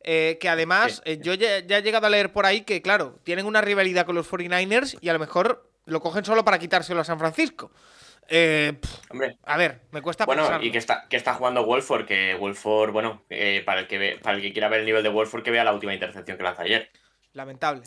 eh, 0.00 0.38
que 0.40 0.48
además 0.48 0.96
Sí. 1.04 1.12
eh, 1.12 1.18
yo 1.22 1.34
ya, 1.34 1.58
ya 1.58 1.76
he 1.78 1.82
llegado 1.82 2.06
a 2.06 2.10
leer 2.10 2.32
por 2.32 2.46
ahí 2.46 2.62
que, 2.62 2.80
claro, 2.80 3.18
tienen 3.24 3.44
una 3.44 3.60
rivalidad 3.60 4.06
con 4.06 4.14
los 4.14 4.26
49ers 4.26 4.96
y 5.02 5.10
a 5.10 5.12
lo 5.12 5.18
mejor 5.18 5.68
lo 5.84 6.00
cogen 6.00 6.24
solo 6.24 6.42
para 6.42 6.58
quitárselo 6.58 7.02
a 7.02 7.04
San 7.04 7.18
Francisco. 7.18 7.70
Eh, 8.28 8.72
pff, 8.80 9.10
Hombre, 9.10 9.36
a 9.44 9.56
ver, 9.56 9.82
me 9.92 10.00
cuesta 10.02 10.24
bueno, 10.24 10.42
pensarlo. 10.42 10.66
y 10.66 10.70
que 10.72 10.78
está, 10.78 11.06
que 11.08 11.16
está 11.16 11.34
jugando 11.34 11.64
Wolford, 11.66 12.06
que 12.06 12.34
Wolford, 12.34 12.90
bueno, 12.92 13.22
eh, 13.28 13.62
para, 13.66 13.80
el 13.80 13.86
que 13.86 13.98
ve- 13.98 14.18
para 14.22 14.36
el 14.36 14.42
que 14.42 14.52
quiera 14.52 14.68
ver 14.68 14.80
el 14.80 14.86
nivel 14.86 15.02
de 15.02 15.08
Wolford, 15.10 15.42
que 15.42 15.50
vea 15.50 15.64
la 15.64 15.72
última 15.74 15.92
intercepción 15.94 16.36
que 16.36 16.42
lanza 16.42 16.62
ayer. 16.62 16.90
Lamentable, 17.34 17.82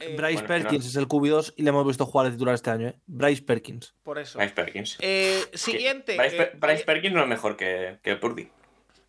Eh, 0.00 0.16
Bryce 0.16 0.16
bueno, 0.18 0.40
que 0.40 0.46
Perkins 0.46 0.84
no- 0.84 0.90
es 0.90 0.96
el 0.96 1.06
QB2 1.08 1.54
y 1.56 1.62
le 1.62 1.68
hemos 1.68 1.86
visto 1.86 2.06
jugar 2.06 2.26
de 2.26 2.32
titular 2.32 2.54
este 2.54 2.70
año, 2.70 2.88
¿eh? 2.88 2.98
Bryce 3.06 3.42
Perkins. 3.42 3.94
por 4.02 4.18
eso. 4.18 4.38
Bryce 4.38 4.54
Perkins. 4.54 4.96
Eh, 5.00 5.44
Que 5.52 5.58
siguiente. 5.58 6.16
Bryce, 6.16 6.36
eh, 6.36 6.46
Per- 6.46 6.56
Bryce 6.58 6.84
Perkins 6.84 7.14
no 7.14 7.22
es 7.22 7.28
mejor 7.28 7.56
que, 7.56 7.98
que 8.02 8.16
Purdy. 8.16 8.48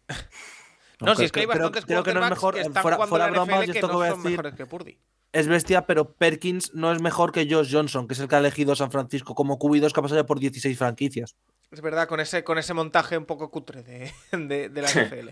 no, 0.99 1.15
si 1.15 1.25
es 1.25 1.31
que 1.31 1.39
hay 1.41 1.45
creo- 1.47 1.57
bastantes 1.59 1.85
creo 1.85 2.03
que 2.03 2.13
no 2.13 2.23
es 2.23 2.29
mejor, 2.29 2.53
que 2.55 2.61
están 2.61 2.81
fuera, 2.81 2.97
jugando 2.97 3.09
fuera 3.09 3.27
bromas, 3.29 3.59
NFL 3.61 3.71
que 3.71 3.77
esto 3.79 3.87
no 3.87 3.93
que 3.93 3.97
voy 3.97 4.07
a 4.07 4.09
son 4.11 4.17
decir 4.23 4.31
mejores 4.31 4.53
que 4.55 4.65
Purdy. 4.65 4.97
Es 5.33 5.47
bestia, 5.47 5.85
pero 5.85 6.13
Perkins 6.13 6.73
no 6.73 6.91
es 6.91 7.01
mejor 7.01 7.31
que 7.31 7.47
Josh 7.49 7.71
Johnson, 7.73 8.07
que 8.07 8.13
es 8.13 8.19
el 8.19 8.27
que 8.27 8.35
ha 8.35 8.39
elegido 8.39 8.75
San 8.75 8.91
Francisco 8.91 9.35
como 9.35 9.59
QB2 9.59 9.91
que 9.93 9.99
ha 9.99 10.03
pasado 10.03 10.25
por 10.25 10.39
16 10.39 10.77
franquicias. 10.77 11.35
Es 11.69 11.81
verdad, 11.81 12.07
con 12.07 12.21
ese, 12.21 12.45
con 12.45 12.57
ese 12.57 12.73
montaje 12.73 13.17
un 13.17 13.25
poco 13.25 13.51
cutre 13.51 13.83
de, 13.83 14.11
de- 14.31 14.69
de 14.69 14.81
la 14.81 14.87
NFL. 14.89 15.29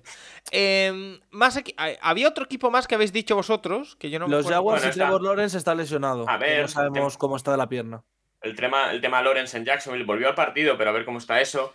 Em, 0.51 1.19
más 1.31 1.57
había 2.01 2.27
otro 2.27 2.43
equipo 2.43 2.69
más 2.71 2.87
que 2.87 2.95
habéis 2.95 3.13
dicho 3.13 3.35
vosotros, 3.35 3.95
que 3.95 4.09
yo 4.09 4.19
no 4.19 4.27
me 4.27 4.35
Los. 4.35 4.45
Jaguars 4.47 4.81
Bueno, 4.81 4.87
y 4.87 4.89
está- 4.89 5.03
Trevor 5.05 5.21
Lawrence 5.23 5.57
está 5.57 5.73
lesionado. 5.75 6.27
A 6.27 6.37
ver, 6.37 6.63
no 6.63 6.67
sabemos 6.67 7.17
cómo 7.17 7.37
está 7.37 7.51
de 7.51 7.57
la 7.57 7.69
pierna. 7.69 8.03
El 8.41 8.55
tema, 8.55 8.91
el 8.91 8.99
tema 9.01 9.21
Lawrence 9.21 9.57
en 9.57 9.63
Jacksonville 9.65 10.05
volvió 10.05 10.27
al 10.27 10.35
partido, 10.35 10.77
pero 10.77 10.89
a 10.89 10.93
ver 10.93 11.05
cómo 11.05 11.17
está 11.19 11.39
eso. 11.41 11.73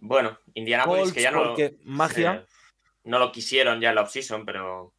Bueno, 0.00 0.36
Indianapolis, 0.54 1.02
Colts, 1.04 1.14
que 1.14 1.22
ya 1.22 1.30
no, 1.30 1.42
porque 1.44 1.76
magia. 1.84 2.34
eh, 2.34 2.46
no 3.04 3.18
lo 3.20 3.30
quisieron 3.30 3.80
ya 3.80 3.90
en 3.90 3.94
la 3.94 4.02
offseason, 4.02 4.44
pero. 4.44 4.92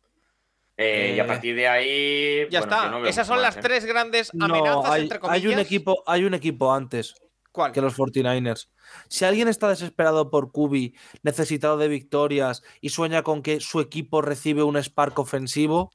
Eh, 0.78 1.14
y 1.16 1.20
a 1.20 1.24
Eh, 1.24 1.28
partir 1.28 1.56
de 1.56 1.68
ahí. 1.68 2.48
Ya 2.50 2.60
bueno, 2.62 2.76
está. 2.76 2.90
no 2.90 3.06
Esas 3.06 3.28
son 3.28 3.36
más, 3.38 3.44
las 3.44 3.58
¿eh? 3.58 3.60
tres 3.62 3.86
grandes 3.86 4.32
amenazas, 4.40 4.76
No, 4.84 4.92
hay, 4.92 5.02
entre 5.04 5.20
comillas. 5.20 5.44
hay 5.46 5.54
un 5.54 5.60
equipo, 5.60 6.04
hay 6.08 6.24
un 6.26 6.34
equipo 6.34 6.74
antes 6.74 7.16
¿Cuál? 7.52 7.72
que 7.72 7.82
los 7.82 7.96
49ers. 7.98 8.70
Si 9.08 9.26
alguien 9.26 9.48
está 9.48 9.70
desesperado 9.70 10.30
por 10.30 10.52
Kubi, 10.52 10.96
necesitado 11.22 11.78
de 11.78 11.88
victorias 11.88 12.64
y 12.82 12.90
sueña 12.90 13.22
con 13.24 13.42
que 13.44 13.60
su 13.60 13.80
equipo 13.80 14.22
recibe 14.22 14.64
un 14.64 14.76
spark 14.82 15.18
ofensivo, 15.20 15.92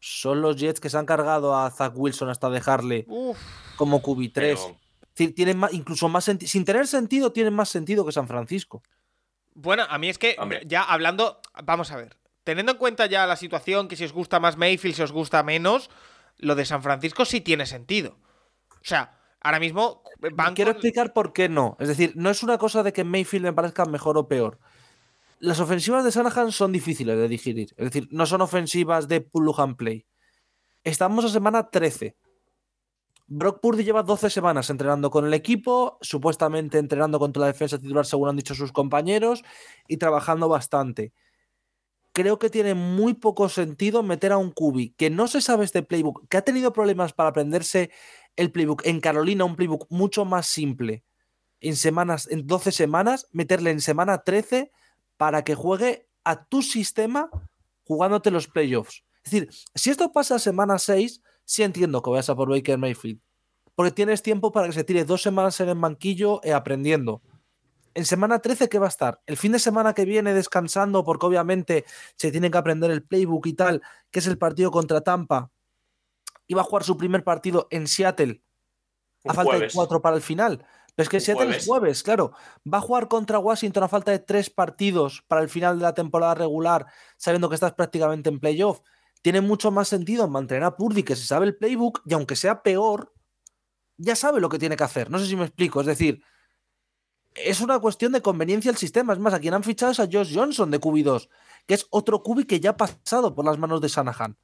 son 0.00 0.42
los 0.42 0.56
Jets 0.56 0.80
que 0.80 0.90
se 0.90 0.98
han 0.98 1.06
cargado 1.06 1.56
a 1.56 1.70
Zach 1.70 1.92
Wilson 1.96 2.28
hasta 2.28 2.50
dejarle 2.50 3.04
Uf, 3.08 3.38
como 3.76 4.02
QB3. 4.02 4.32
Pero- 4.34 4.54
Es 4.58 5.18
decir, 5.18 5.34
tienen 5.36 5.58
más, 5.58 5.72
incluso 5.72 6.08
más 6.08 6.24
sentido. 6.24 6.50
Sin 6.50 6.64
tener 6.64 6.88
sentido, 6.88 7.30
tienen 7.32 7.54
más 7.54 7.68
sentido 7.68 8.04
que 8.04 8.10
San 8.10 8.26
Francisco. 8.26 8.82
Bueno, 9.54 9.84
a 9.88 9.96
mí 9.98 10.08
es 10.08 10.18
que, 10.18 10.34
Hombre. 10.40 10.62
ya 10.66 10.82
hablando, 10.82 11.40
vamos 11.62 11.92
a 11.92 11.96
ver, 11.96 12.16
teniendo 12.44 12.72
en 12.72 12.78
cuenta 12.78 13.06
ya 13.06 13.26
la 13.26 13.36
situación, 13.36 13.88
que 13.88 13.96
si 13.96 14.04
os 14.04 14.12
gusta 14.12 14.38
más 14.40 14.56
Mayfield, 14.56 14.94
si 14.96 15.02
os 15.02 15.12
gusta 15.12 15.42
menos, 15.42 15.90
lo 16.36 16.54
de 16.54 16.64
San 16.64 16.82
Francisco 16.82 17.24
sí 17.24 17.40
tiene 17.40 17.66
sentido. 17.66 18.18
O 18.70 18.84
sea, 18.86 19.18
ahora 19.40 19.58
mismo 19.60 20.02
van 20.34 20.54
Quiero 20.54 20.70
con- 20.72 20.76
explicar 20.76 21.12
por 21.12 21.32
qué 21.32 21.48
no. 21.48 21.76
Es 21.80 21.88
decir, 21.88 22.12
no 22.16 22.30
es 22.30 22.42
una 22.42 22.58
cosa 22.58 22.82
de 22.82 22.92
que 22.92 23.04
Mayfield 23.04 23.44
me 23.46 23.52
parezca 23.52 23.84
mejor 23.86 24.18
o 24.18 24.28
peor. 24.28 24.58
Las 25.40 25.60
ofensivas 25.60 26.04
de 26.04 26.10
Shanahan 26.10 26.52
son 26.52 26.72
difíciles 26.72 27.16
de 27.16 27.28
digerir. 27.28 27.74
Es 27.76 27.86
decir, 27.86 28.08
no 28.10 28.24
son 28.26 28.40
ofensivas 28.40 29.08
de 29.08 29.20
pull 29.20 29.52
and 29.58 29.76
play. 29.76 30.06
Estamos 30.84 31.24
a 31.24 31.28
semana 31.28 31.70
13. 31.70 32.16
Brock 33.26 33.60
Purdy 33.60 33.84
lleva 33.84 34.02
12 34.02 34.28
semanas 34.28 34.68
entrenando 34.68 35.10
con 35.10 35.24
el 35.26 35.32
equipo, 35.32 35.98
supuestamente 36.02 36.78
entrenando 36.78 37.18
contra 37.18 37.40
la 37.40 37.46
defensa 37.46 37.78
titular, 37.78 38.04
según 38.04 38.28
han 38.28 38.36
dicho 38.36 38.54
sus 38.54 38.70
compañeros, 38.70 39.42
y 39.88 39.96
trabajando 39.96 40.48
bastante. 40.48 41.12
Creo 42.14 42.38
que 42.38 42.48
tiene 42.48 42.74
muy 42.74 43.14
poco 43.14 43.48
sentido 43.48 44.02
meter 44.02 44.32
a 44.32 44.38
un 44.38 44.52
Kubi 44.52 44.94
que 44.96 45.10
no 45.10 45.26
se 45.26 45.42
sabe 45.42 45.64
este 45.64 45.82
playbook, 45.82 46.26
que 46.28 46.36
ha 46.36 46.42
tenido 46.42 46.72
problemas 46.72 47.12
para 47.12 47.30
aprenderse 47.30 47.90
el 48.36 48.52
playbook 48.52 48.86
en 48.86 49.00
Carolina, 49.00 49.44
un 49.44 49.56
playbook 49.56 49.86
mucho 49.90 50.24
más 50.24 50.46
simple, 50.46 51.04
en 51.60 51.76
semanas, 51.76 52.28
en 52.30 52.46
12 52.46 52.72
semanas, 52.72 53.28
meterle 53.32 53.70
en 53.70 53.80
semana 53.80 54.22
13 54.22 54.70
para 55.16 55.42
que 55.42 55.54
juegue 55.54 56.08
a 56.22 56.44
tu 56.44 56.62
sistema 56.62 57.28
jugándote 57.84 58.30
los 58.30 58.46
playoffs. 58.46 59.04
Es 59.24 59.32
decir, 59.32 59.48
si 59.74 59.90
esto 59.90 60.12
pasa 60.12 60.38
semana 60.38 60.78
6, 60.78 61.20
sí 61.44 61.62
entiendo 61.62 62.00
que 62.02 62.10
vayas 62.10 62.30
a 62.30 62.36
por 62.36 62.48
Baker 62.48 62.78
Mayfield. 62.78 63.20
Porque 63.74 63.90
tienes 63.90 64.22
tiempo 64.22 64.52
para 64.52 64.68
que 64.68 64.72
se 64.72 64.84
tire 64.84 65.04
dos 65.04 65.22
semanas 65.22 65.58
en 65.60 65.68
el 65.68 65.78
banquillo 65.78 66.40
eh, 66.44 66.52
aprendiendo. 66.52 67.22
En 67.94 68.04
semana 68.04 68.40
13, 68.40 68.68
¿qué 68.68 68.78
va 68.80 68.86
a 68.86 68.88
estar? 68.88 69.22
El 69.24 69.36
fin 69.36 69.52
de 69.52 69.60
semana 69.60 69.94
que 69.94 70.04
viene 70.04 70.34
descansando, 70.34 71.04
porque 71.04 71.26
obviamente 71.26 71.84
se 72.16 72.32
tiene 72.32 72.50
que 72.50 72.58
aprender 72.58 72.90
el 72.90 73.04
playbook 73.04 73.46
y 73.46 73.52
tal, 73.54 73.82
que 74.10 74.18
es 74.18 74.26
el 74.26 74.36
partido 74.36 74.72
contra 74.72 75.00
Tampa. 75.00 75.50
Iba 76.48 76.62
a 76.62 76.64
jugar 76.64 76.82
su 76.82 76.96
primer 76.96 77.22
partido 77.22 77.68
en 77.70 77.86
Seattle. 77.86 78.42
Un 79.22 79.30
a 79.30 79.34
falta 79.34 79.58
de 79.58 79.70
cuatro 79.72 80.02
para 80.02 80.16
el 80.16 80.22
final. 80.22 80.66
Pero 80.96 81.04
es 81.04 81.08
que 81.08 81.16
Un 81.18 81.20
Seattle 81.20 81.44
jueves. 81.46 81.62
es 81.62 81.68
jueves, 81.68 82.02
claro. 82.02 82.32
Va 82.72 82.78
a 82.78 82.80
jugar 82.80 83.06
contra 83.08 83.38
Washington 83.38 83.84
a 83.84 83.88
falta 83.88 84.10
de 84.10 84.18
tres 84.18 84.50
partidos 84.50 85.22
para 85.28 85.42
el 85.42 85.48
final 85.48 85.78
de 85.78 85.84
la 85.84 85.94
temporada 85.94 86.34
regular, 86.34 86.86
sabiendo 87.16 87.48
que 87.48 87.54
estás 87.54 87.74
prácticamente 87.74 88.28
en 88.28 88.40
playoff. 88.40 88.80
Tiene 89.22 89.40
mucho 89.40 89.70
más 89.70 89.88
sentido 89.88 90.28
mantener 90.28 90.64
a 90.64 90.76
Purdy, 90.76 91.04
que 91.04 91.16
se 91.16 91.26
sabe 91.26 91.46
el 91.46 91.56
playbook, 91.56 92.02
y 92.04 92.14
aunque 92.14 92.34
sea 92.36 92.62
peor, 92.62 93.14
ya 93.96 94.16
sabe 94.16 94.40
lo 94.40 94.48
que 94.48 94.58
tiene 94.58 94.76
que 94.76 94.84
hacer. 94.84 95.10
No 95.10 95.18
sé 95.18 95.26
si 95.26 95.36
me 95.36 95.44
explico. 95.44 95.80
Es 95.80 95.86
decir, 95.86 96.22
es 97.34 97.60
una 97.60 97.78
cuestión 97.78 98.12
de 98.12 98.22
conveniencia 98.22 98.70
el 98.70 98.76
sistema. 98.76 99.12
Es 99.12 99.18
más, 99.18 99.34
a 99.34 99.40
quien 99.40 99.54
han 99.54 99.64
fichado 99.64 99.92
es 99.92 100.00
a 100.00 100.08
Josh 100.10 100.34
Johnson 100.34 100.70
de 100.70 100.80
QB2, 100.80 101.28
que 101.66 101.74
es 101.74 101.86
otro 101.90 102.22
QB 102.22 102.46
que 102.46 102.60
ya 102.60 102.70
ha 102.70 102.76
pasado 102.76 103.34
por 103.34 103.44
las 103.44 103.58
manos 103.58 103.80
de 103.80 103.88
Shanahan. 103.88 104.36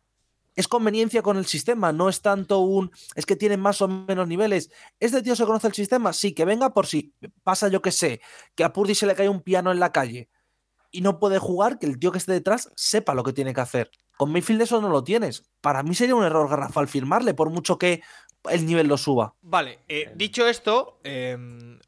Es 0.56 0.66
conveniencia 0.66 1.22
con 1.22 1.36
el 1.36 1.46
sistema, 1.46 1.92
no 1.92 2.08
es 2.08 2.22
tanto 2.22 2.58
un. 2.58 2.90
Es 3.14 3.24
que 3.24 3.36
tiene 3.36 3.56
más 3.56 3.80
o 3.82 3.88
menos 3.88 4.26
niveles. 4.26 4.70
¿Este 4.98 5.22
tío 5.22 5.36
se 5.36 5.46
conoce 5.46 5.68
el 5.68 5.74
sistema? 5.74 6.12
Sí, 6.12 6.32
que 6.32 6.44
venga 6.44 6.74
por 6.74 6.86
si 6.86 7.14
pasa, 7.44 7.68
yo 7.68 7.80
que 7.80 7.92
sé, 7.92 8.20
que 8.56 8.64
a 8.64 8.72
Purdy 8.72 8.94
se 8.94 9.06
le 9.06 9.14
cae 9.14 9.28
un 9.28 9.42
piano 9.42 9.70
en 9.70 9.78
la 9.78 9.92
calle 9.92 10.28
y 10.90 11.02
no 11.02 11.18
puede 11.18 11.38
jugar, 11.38 11.78
que 11.78 11.86
el 11.86 11.98
tío 11.98 12.10
que 12.10 12.18
esté 12.18 12.32
detrás 12.32 12.70
sepa 12.74 13.14
lo 13.14 13.22
que 13.22 13.32
tiene 13.32 13.54
que 13.54 13.60
hacer. 13.60 13.90
Con 14.16 14.32
Mayfield 14.32 14.62
eso 14.62 14.80
no 14.80 14.88
lo 14.88 15.04
tienes. 15.04 15.44
Para 15.60 15.82
mí 15.82 15.94
sería 15.94 16.14
un 16.14 16.24
error 16.24 16.48
garrafal 16.48 16.88
firmarle, 16.88 17.32
por 17.32 17.48
mucho 17.50 17.78
que 17.78 18.02
el 18.48 18.64
nivel 18.66 18.86
lo 18.88 18.96
suba. 18.96 19.34
Vale, 19.42 19.80
eh, 19.88 20.10
dicho 20.14 20.46
esto, 20.46 20.98
eh, 21.04 21.36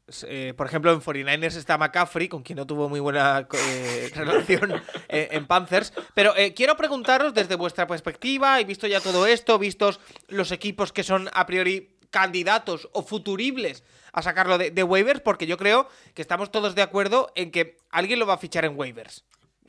s- 0.07 0.27
eh, 0.29 0.53
por 0.53 0.67
ejemplo, 0.67 0.91
en 0.91 1.01
49ers 1.01 1.55
está 1.55 1.77
McCaffrey, 1.77 2.27
con 2.27 2.43
quien 2.43 2.57
no 2.57 2.67
tuvo 2.67 2.89
muy 2.89 2.99
buena 2.99 3.47
eh, 3.53 4.11
relación 4.15 4.73
eh, 5.07 5.29
en 5.31 5.47
Panthers. 5.47 5.93
Pero 6.13 6.35
eh, 6.35 6.53
quiero 6.53 6.77
preguntaros 6.77 7.33
desde 7.33 7.55
vuestra 7.55 7.87
perspectiva, 7.87 8.59
y 8.61 8.65
visto 8.65 8.85
ya 8.87 9.01
todo 9.01 9.25
esto, 9.25 9.57
vistos 9.57 9.99
los 10.27 10.51
equipos 10.51 10.91
que 10.93 11.03
son 11.03 11.29
a 11.33 11.45
priori 11.45 11.97
candidatos 12.11 12.87
o 12.93 13.01
futuribles 13.01 13.83
a 14.11 14.21
sacarlo 14.21 14.59
de, 14.59 14.69
de 14.69 14.83
waivers, 14.83 15.21
porque 15.21 15.47
yo 15.47 15.57
creo 15.57 15.87
que 16.13 16.21
estamos 16.21 16.51
todos 16.51 16.75
de 16.75 16.83
acuerdo 16.83 17.31
en 17.35 17.49
que 17.49 17.77
alguien 17.89 18.19
lo 18.19 18.27
va 18.27 18.35
a 18.35 18.37
fichar 18.37 18.63
en 18.65 18.77
waivers. 18.77 19.23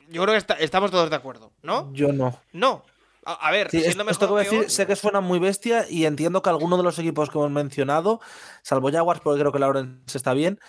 Yo 0.09 0.21
creo 0.21 0.33
que 0.33 0.37
esta- 0.37 0.53
estamos 0.53 0.91
todos 0.91 1.09
de 1.09 1.15
acuerdo, 1.15 1.51
¿no? 1.63 1.91
Yo 1.93 2.13
no. 2.13 2.39
No. 2.53 2.85
A, 3.25 3.47
a 3.47 3.51
ver, 3.51 3.69
Sí, 3.71 3.81
siendo 3.81 4.07
esto, 4.09 4.27
que 4.27 4.31
voy 4.31 4.41
a 4.41 4.43
decir, 4.43 4.69
sé 4.69 4.85
que 4.85 4.95
suena 4.95 5.19
muy 5.19 5.39
bestia 5.39 5.85
y 5.89 6.05
entiendo 6.05 6.41
que 6.41 6.49
algunos 6.49 6.77
de 6.79 6.83
los 6.83 6.99
equipos 6.99 7.29
que 7.29 7.37
hemos 7.37 7.51
mencionado, 7.51 8.21
salvo 8.61 8.91
Jaguars, 8.91 9.19
porque 9.21 9.39
creo 9.39 9.51
que 9.51 9.59
Lawrence 9.59 10.17
está 10.17 10.33
bien, 10.33 10.59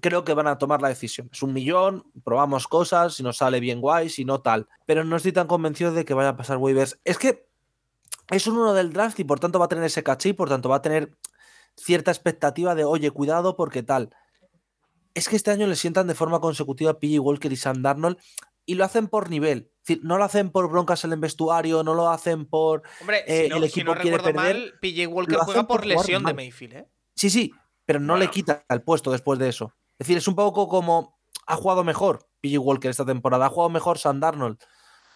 creo 0.00 0.24
que 0.24 0.34
van 0.34 0.46
a 0.46 0.58
tomar 0.58 0.80
la 0.80 0.88
decisión. 0.88 1.28
Es 1.32 1.42
un 1.42 1.52
millón, 1.52 2.04
probamos 2.24 2.68
cosas, 2.68 3.14
si 3.14 3.22
nos 3.22 3.38
sale 3.38 3.60
bien 3.60 3.80
guay, 3.80 4.08
si 4.08 4.24
no 4.24 4.40
tal. 4.40 4.68
Pero 4.86 5.04
no 5.04 5.16
estoy 5.16 5.32
tan 5.32 5.46
convencido 5.46 5.92
de 5.92 6.04
que 6.04 6.14
vaya 6.14 6.30
a 6.30 6.36
pasar 6.36 6.58
waivers. 6.58 7.00
Es 7.04 7.18
que 7.18 7.46
es 8.30 8.46
un 8.46 8.58
uno 8.58 8.74
del 8.74 8.92
draft 8.92 9.18
y 9.20 9.24
por 9.24 9.40
tanto 9.40 9.58
va 9.58 9.66
a 9.66 9.68
tener 9.68 9.84
ese 9.84 10.02
caché 10.02 10.30
y 10.30 10.32
por 10.32 10.48
tanto 10.48 10.68
va 10.68 10.76
a 10.76 10.82
tener 10.82 11.16
cierta 11.76 12.10
expectativa 12.10 12.74
de, 12.74 12.84
oye, 12.84 13.10
cuidado 13.10 13.56
porque 13.56 13.82
tal. 13.82 14.10
Es 15.14 15.28
que 15.28 15.36
este 15.36 15.50
año 15.50 15.66
le 15.66 15.76
sientan 15.76 16.06
de 16.06 16.14
forma 16.14 16.40
consecutiva 16.40 16.92
a 16.92 16.98
PJ 16.98 17.20
Walker 17.20 17.52
y 17.52 17.56
Sam 17.56 17.82
Darnold 17.82 18.18
y 18.66 18.74
lo 18.74 18.84
hacen 18.84 19.08
por 19.08 19.30
nivel. 19.30 19.70
Es 19.82 19.88
decir, 19.88 20.04
no 20.04 20.16
lo 20.16 20.24
hacen 20.24 20.50
por 20.50 20.70
broncas 20.70 21.04
en 21.04 21.12
el 21.12 21.18
vestuario, 21.18 21.82
no 21.82 21.94
lo 21.94 22.08
hacen 22.08 22.46
por 22.46 22.82
Hombre, 23.00 23.24
eh, 23.26 23.44
si 23.44 23.48
no, 23.50 23.56
el 23.56 23.62
si 23.64 23.80
equipo 23.80 23.94
no 23.94 24.00
quiere 24.00 24.16
recuerdo 24.16 24.38
perder, 24.40 24.56
mal, 24.56 24.74
PJ 24.80 25.06
Walker 25.08 25.38
juega 25.38 25.66
por 25.66 25.84
lesión 25.84 26.24
de. 26.24 26.34
Mayfield, 26.34 26.74
¿eh? 26.74 26.88
Sí, 27.14 27.28
sí, 27.30 27.52
pero 27.84 28.00
no 28.00 28.16
le 28.16 28.28
quita 28.30 28.64
el 28.68 28.82
puesto 28.82 29.10
después 29.12 29.38
de 29.38 29.48
eso. 29.48 29.74
Es 29.98 30.06
decir, 30.06 30.16
es 30.18 30.26
un 30.26 30.34
poco 30.34 30.68
como 30.68 31.18
ha 31.46 31.56
jugado 31.56 31.84
mejor 31.84 32.26
PG 32.40 32.58
Walker 32.58 32.90
esta 32.90 33.04
temporada, 33.04 33.46
ha 33.46 33.50
jugado 33.50 33.68
mejor 33.70 33.98
Sam 33.98 34.20
Darnold. 34.20 34.58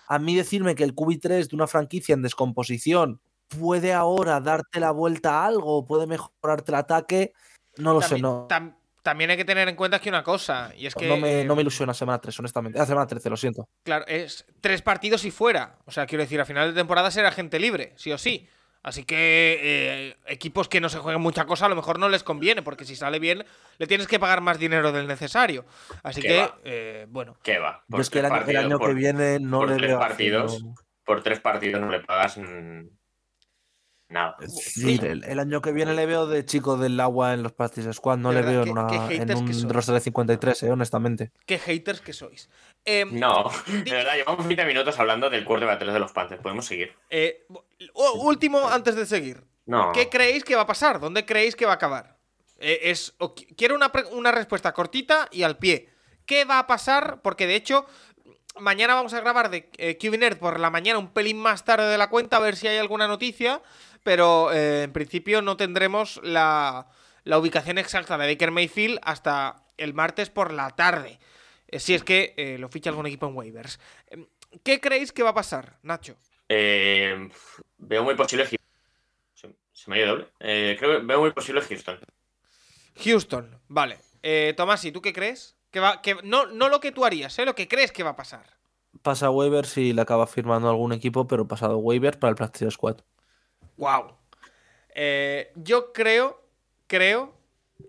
A 0.07 0.19
mí 0.19 0.37
decirme 0.37 0.75
que 0.75 0.85
el 0.85 0.95
QB3 0.95 1.49
de 1.49 1.57
una 1.57 1.67
franquicia 1.67 2.13
en 2.15 2.23
descomposición 2.23 3.21
puede 3.49 3.95
ahora 3.95 4.41
darte 4.41 4.81
la 4.81 4.91
vuelta 4.91 5.41
a 5.43 5.47
algo, 5.47 5.87
puede 5.87 6.07
mejorarte 6.07 6.71
el 6.73 6.77
ataque, 6.77 7.33
no 7.79 7.95
lo 7.95 8.03
sé, 8.03 8.19
no, 8.19 8.47
tam- 8.49 8.77
también 9.03 9.31
hay 9.31 9.37
que 9.37 9.45
tener 9.45 9.69
en 9.69 9.77
cuenta 9.77 9.97
aquí 9.99 10.09
una 10.09 10.23
cosa, 10.23 10.73
y 10.77 10.87
es 10.87 10.95
que 10.95 11.07
no, 11.09 11.17
me, 11.17 11.45
no 11.45 11.55
me 11.57 11.63
ilusiona 11.63 11.95
semana 11.95 12.21
3, 12.21 12.39
honestamente. 12.41 12.79
Ah, 12.81 12.87
semana 12.87 13.07
13, 13.07 13.31
lo 13.31 13.37
siento. 13.37 13.69
Claro, 13.85 14.05
es 14.09 14.45
tres 14.61 14.83
partidos 14.83 15.25
y 15.25 15.31
fuera. 15.31 15.79
O 15.87 15.91
sea, 15.91 16.07
quiero 16.07 16.23
decir, 16.23 16.41
a 16.41 16.45
final 16.45 16.69
de 16.73 16.79
temporada 16.81 17.11
será 17.11 17.31
gente 17.33 17.59
libre, 17.59 17.93
sí 17.97 18.13
o 18.13 18.19
sí. 18.19 18.49
Así 18.81 19.05
que 19.05 19.59
eh, 19.61 20.17
equipos 20.27 20.69
que 20.69 20.81
no 20.81 20.89
se 20.89 20.99
jueguen 20.99 21.21
mucha 21.21 21.47
cosa 21.47 21.67
a 21.67 21.69
lo 21.69 21.75
mejor 21.75 21.99
no 21.99 22.09
les 22.09 22.23
conviene, 22.23 22.63
porque 22.63 22.85
si 22.85 22.95
sale 22.95 23.19
bien 23.19 23.45
le 23.79 23.87
tienes 23.89 24.07
que 24.07 24.21
pagar 24.21 24.41
más 24.41 24.59
dinero 24.59 24.93
del 24.93 25.09
necesario. 25.09 25.67
Así 26.05 26.23
¿Qué 26.23 26.29
que, 26.29 26.39
va? 26.41 26.59
eh, 26.65 27.07
bueno, 27.09 27.37
¿Qué 27.43 27.59
va? 27.59 27.83
Yo 27.89 27.99
es 28.01 28.09
que 28.09 28.21
el 28.21 28.27
año, 28.27 28.35
el 28.35 28.41
partidos, 28.41 28.65
año 28.65 28.79
por- 28.79 28.89
que 28.91 28.95
viene 28.95 29.41
no 29.41 29.59
por 29.59 29.69
le 29.71 29.77
tres 29.77 29.89
veo 29.89 29.99
partidos. 29.99 30.53
haciendo- 30.55 30.75
Por 31.05 31.23
tres 31.23 31.41
partidos 31.41 31.81
no 31.81 31.91
le 31.91 32.01
pagas 32.01 32.37
nada. 34.09 34.37
Sí, 34.49 34.99
el, 35.03 35.25
el 35.25 35.38
año 35.38 35.61
que 35.61 35.73
viene 35.73 35.94
le 35.94 36.07
veo 36.07 36.27
de 36.27 36.44
chico 36.44 36.77
del 36.77 36.99
agua 37.01 37.35
en 37.35 37.42
los 37.42 37.53
practice 37.53 37.92
squad, 37.92 38.18
no 38.18 38.31
De 38.31 38.37
le 38.37 38.40
verdad, 38.42 38.53
veo 38.53 38.64
qué- 38.64 38.71
en, 38.71 38.79
una, 38.79 39.09
qué 39.09 39.14
en 39.16 39.37
un 39.37 39.68
roster 39.71 39.94
de 39.94 40.01
53, 40.01 40.62
eh, 40.62 40.71
honestamente. 40.71 41.33
qué 41.47 41.59
haters 41.59 42.01
que 42.01 42.12
sois. 42.12 42.49
Eh, 42.85 43.05
No, 43.11 43.51
de 43.66 43.90
verdad, 43.90 44.14
llevamos 44.14 44.47
20 44.47 44.64
minutos 44.64 44.99
hablando 44.99 45.29
del 45.31 45.44
quarterback 45.44 45.79
3 45.81 45.92
de 45.92 46.01
los 46.01 46.12
Panthers. 46.12 46.40
Podemos 46.42 46.64
seguir. 46.66 46.92
eh, 47.11 47.47
último 47.94 48.68
antes 48.68 48.94
de 48.97 49.07
seguir. 49.07 49.42
No. 49.66 49.92
¿Qué 49.92 50.09
creéis 50.09 50.44
que 50.44 50.57
va 50.57 50.62
a 50.62 50.66
pasar? 50.66 50.99
¿Dónde 50.99 51.27
creéis 51.27 51.55
que 51.55 51.66
va 51.66 51.73
a 51.73 51.75
acabar? 51.75 52.16
Eh, 52.59 52.81
es, 52.85 53.14
quiero 53.57 53.75
una, 53.75 53.92
pre- 53.92 54.07
una 54.07 54.33
respuesta 54.33 54.73
cortita 54.73 55.29
y 55.31 55.42
al 55.42 55.59
pie. 55.59 55.90
¿Qué 56.25 56.44
va 56.44 56.59
a 56.59 56.66
pasar? 56.66 57.21
Porque 57.23 57.47
de 57.47 57.55
hecho, 57.55 57.87
mañana 58.59 58.94
vamos 58.94 59.14
a 59.14 59.21
grabar 59.21 59.51
de 59.51 59.71
eh, 59.79 59.99
por 60.40 60.59
la 60.59 60.71
mañana 60.71 60.99
un 60.99 61.12
pelín 61.12 61.38
más 61.38 61.64
tarde 61.64 61.87
de 61.87 61.99
la 61.99 62.09
cuenta 62.11 62.38
a 62.38 62.40
ver 62.40 62.57
si 62.57 62.66
hay 62.66 62.79
alguna 62.79 63.07
noticia. 63.07 63.62
Pero 64.09 64.51
eh, 64.55 64.85
en 64.85 64.92
principio 64.94 65.42
no 65.42 65.59
tendremos 65.59 66.18
la, 66.23 66.87
la 67.25 67.38
ubicación 67.38 67.77
exacta 67.77 68.16
de 68.16 68.27
Baker 68.27 68.51
Mayfield 68.51 68.99
hasta 69.03 69.66
el 69.77 69.92
martes 69.92 70.31
por 70.31 70.51
la 70.51 70.71
tarde. 70.71 71.18
Eh, 71.66 71.79
si 71.79 71.92
es 71.92 72.03
que 72.05 72.33
eh, 72.38 72.57
lo 72.57 72.71
ficha 72.71 72.88
algún 72.88 73.05
equipo 73.05 73.27
en 73.27 73.37
waivers. 73.37 73.79
Em, 74.07 74.27
¿Qué 74.64 74.81
creéis 74.81 75.12
que 75.12 75.23
va 75.23 75.29
a 75.29 75.35
pasar, 75.35 75.77
Nacho? 75.83 76.16
Eh, 76.49 77.29
veo 77.77 78.03
muy 78.03 78.14
posible. 78.14 78.44
Houston. 78.47 78.59
Se, 79.35 79.55
se 79.75 79.90
me 79.90 79.97
ha 79.97 79.99
ido 79.99 80.09
doble. 80.12 80.29
Eh, 80.40 80.77
creo 80.79 81.01
que 81.01 81.07
veo 81.07 81.21
muy 81.21 81.33
posible 81.33 81.61
Houston. 81.61 81.99
Houston, 83.05 83.61
vale. 83.68 83.99
Eh, 84.23 84.55
Tomás, 84.57 84.83
¿y 84.87 84.90
tú 84.90 85.03
qué 85.03 85.12
crees? 85.12 85.55
Que 85.71 85.81
va, 85.81 86.01
que, 86.01 86.16
no, 86.25 86.47
no 86.47 86.71
lo 86.71 86.81
que 86.81 86.92
tú 86.92 87.05
harías, 87.05 87.38
¿eh? 87.38 87.44
lo 87.44 87.55
que 87.55 87.68
crees 87.68 87.92
que 87.92 88.05
va 88.05 88.11
a 88.12 88.16
pasar. 88.16 88.57
Pasa 89.03 89.29
waiver 89.29 89.66
si 89.66 89.92
le 89.92 90.01
acaba 90.01 90.27
firmando 90.27 90.71
algún 90.71 90.94
equipo, 90.94 91.27
pero 91.27 91.47
pasado 91.47 91.77
waiver 91.77 92.18
para 92.18 92.31
el 92.31 92.37
practice 92.37 92.71
squad. 92.71 93.03
Wow. 93.79 94.17
Eh, 94.95 95.53
yo 95.55 95.93
creo, 95.93 96.43
creo, 96.87 97.35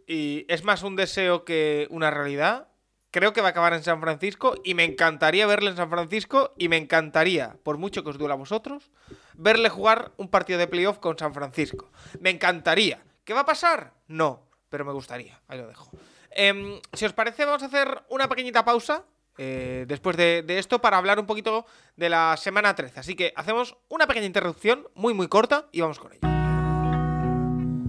y 0.08 0.46
es 0.48 0.64
más 0.64 0.84
un 0.84 0.96
deseo 0.96 1.44
que 1.44 1.88
una 1.90 2.12
realidad. 2.12 2.68
Creo 3.12 3.34
que 3.34 3.42
va 3.42 3.48
a 3.48 3.52
acabar 3.52 3.74
en 3.74 3.84
San 3.84 4.00
Francisco 4.02 4.56
y 4.64 4.76
me 4.76 4.84
encantaría 4.84 5.48
verle 5.48 5.72
en 5.72 5.76
San 5.76 5.90
Francisco 5.90 6.54
y 6.58 6.70
me 6.70 6.78
encantaría, 6.78 7.58
por 7.64 7.80
mucho 7.80 8.04
que 8.04 8.12
os 8.12 8.20
duela 8.20 8.36
a 8.36 8.38
vosotros, 8.38 8.92
verle 9.34 9.70
jugar 9.70 10.12
un 10.18 10.30
partido 10.30 10.60
de 10.60 10.68
playoff 10.68 11.00
con 11.00 11.18
San 11.18 11.34
Francisco. 11.34 11.92
Me 12.20 12.30
encantaría. 12.30 13.04
¿Qué 13.24 13.34
va 13.34 13.42
a 13.42 13.46
pasar? 13.48 13.94
No, 14.08 14.48
pero 14.70 14.86
me 14.86 14.94
gustaría. 14.94 15.42
Ahí 15.48 15.58
lo 15.58 15.68
dejo. 15.68 15.90
Em, 16.30 16.80
si 16.94 17.06
os 17.06 17.14
parece, 17.14 17.46
vamos 17.46 17.64
a 17.64 17.66
hacer 17.66 18.04
una 18.10 18.30
pequeñita 18.30 18.64
pausa 18.64 19.04
eh, 19.42 19.86
después 19.88 20.18
de, 20.18 20.44
de 20.46 20.60
esto 20.60 20.80
para 20.80 20.98
hablar 20.98 21.18
un 21.18 21.26
poquito 21.26 21.66
de 21.96 22.10
la 22.10 22.36
semana 22.36 22.76
13. 22.76 23.00
Así 23.00 23.16
que 23.16 23.32
hacemos 23.38 23.78
una 23.88 24.06
pequeña 24.06 24.26
interrupción, 24.26 24.86
muy 24.96 25.14
muy 25.14 25.30
corta, 25.30 25.68
y 25.72 25.80
vamos 25.80 25.98
con 25.98 26.12
ello. 26.12 26.20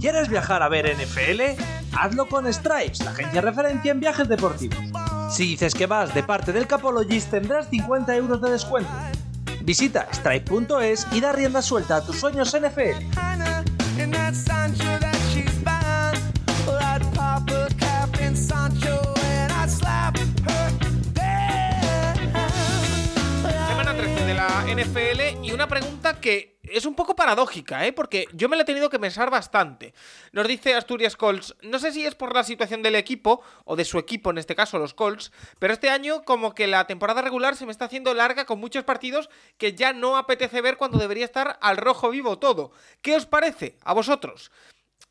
¿Quieres 0.01 0.28
viajar 0.28 0.62
a 0.62 0.68
ver 0.68 0.96
NFL? 0.96 1.61
Hazlo 1.92 2.26
con 2.26 2.51
Stripes, 2.53 3.05
la 3.05 3.11
agencia 3.11 3.40
referencia 3.40 3.90
en 3.90 3.98
viajes 3.98 4.28
deportivos. 4.28 4.78
Si 5.28 5.44
dices 5.44 5.74
que 5.74 5.86
vas 5.86 6.14
de 6.14 6.22
parte 6.22 6.53
del 6.53 6.68
Capologist 6.68 7.32
tendrás 7.32 7.68
50 7.68 8.14
euros 8.14 8.40
de 8.40 8.51
descuento. 8.53 8.90
Visita 9.62 10.07
stripe.es 10.12 11.07
y 11.11 11.20
da 11.20 11.32
rienda 11.32 11.62
suelta 11.62 11.96
a 11.96 12.07
tus 12.07 12.20
sueños 12.20 12.57
NFL. 12.57 13.69
Y 25.43 25.53
una 25.53 25.68
pregunta 25.68 26.18
que 26.22 26.59
es 26.62 26.87
un 26.87 26.95
poco 26.95 27.14
paradójica, 27.14 27.87
¿eh? 27.87 27.93
porque 27.93 28.24
yo 28.33 28.49
me 28.49 28.57
la 28.57 28.62
he 28.62 28.64
tenido 28.64 28.89
que 28.89 28.99
pensar 28.99 29.28
bastante. 29.28 29.93
Nos 30.33 30.49
dice 30.49 30.72
Asturias 30.74 31.16
Colts, 31.16 31.55
no 31.61 31.78
sé 31.78 31.93
si 31.93 32.07
es 32.07 32.14
por 32.14 32.35
la 32.35 32.45
situación 32.45 32.83
del 32.83 32.95
equipo, 32.95 33.43
o 33.66 33.76
de 33.76 33.85
su 33.85 33.99
equipo 33.99 34.31
en 34.31 34.39
este 34.39 34.57
caso, 34.57 34.78
los 34.78 34.95
Colts, 34.95 35.33
pero 35.59 35.74
este 35.74 35.91
año 35.91 36.22
como 36.24 36.55
que 36.55 36.66
la 36.66 36.87
temporada 36.87 37.20
regular 37.20 37.57
se 37.57 37.66
me 37.66 37.72
está 37.72 37.85
haciendo 37.85 38.14
larga 38.14 38.47
con 38.47 38.59
muchos 38.59 38.85
partidos 38.85 39.28
que 39.59 39.74
ya 39.74 39.93
no 39.93 40.16
apetece 40.16 40.62
ver 40.62 40.78
cuando 40.78 40.97
debería 40.97 41.26
estar 41.26 41.59
al 41.61 41.76
rojo 41.76 42.09
vivo 42.09 42.39
todo. 42.39 42.72
¿Qué 43.03 43.16
os 43.16 43.26
parece 43.26 43.76
a 43.85 43.93
vosotros? 43.93 44.51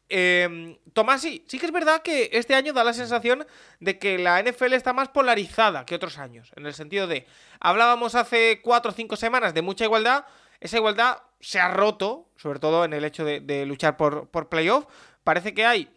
Eh, 0.09 0.79
Tomás, 0.93 1.21
sí, 1.21 1.45
sí 1.47 1.59
que 1.59 1.67
es 1.67 1.71
verdad 1.71 2.01
que 2.01 2.31
este 2.33 2.55
año 2.55 2.73
da 2.73 2.83
la 2.83 2.93
sensación 2.93 3.45
de 3.79 3.99
que 3.99 4.17
la 4.17 4.41
NFL 4.41 4.73
está 4.73 4.91
más 4.91 5.09
polarizada 5.09 5.85
que 5.85 5.95
otros 5.95 6.17
años, 6.17 6.51
en 6.55 6.65
el 6.65 6.73
sentido 6.73 7.05
de, 7.05 7.27
hablábamos 7.59 8.15
hace 8.15 8.59
cuatro 8.63 8.91
o 8.91 8.93
cinco 8.93 9.15
semanas 9.15 9.53
de 9.53 9.61
mucha 9.61 9.85
igualdad, 9.85 10.25
esa 10.59 10.77
igualdad 10.77 11.19
se 11.39 11.59
ha 11.59 11.69
roto, 11.69 12.27
sobre 12.37 12.59
todo 12.59 12.85
en 12.85 12.93
el 12.93 13.05
hecho 13.05 13.23
de, 13.23 13.65
luchar 13.65 13.97
por, 13.97 14.27
por, 14.29 14.49
playoff, 14.49 14.87
parece 15.23 15.53
que 15.53 15.65
hay 15.65 15.89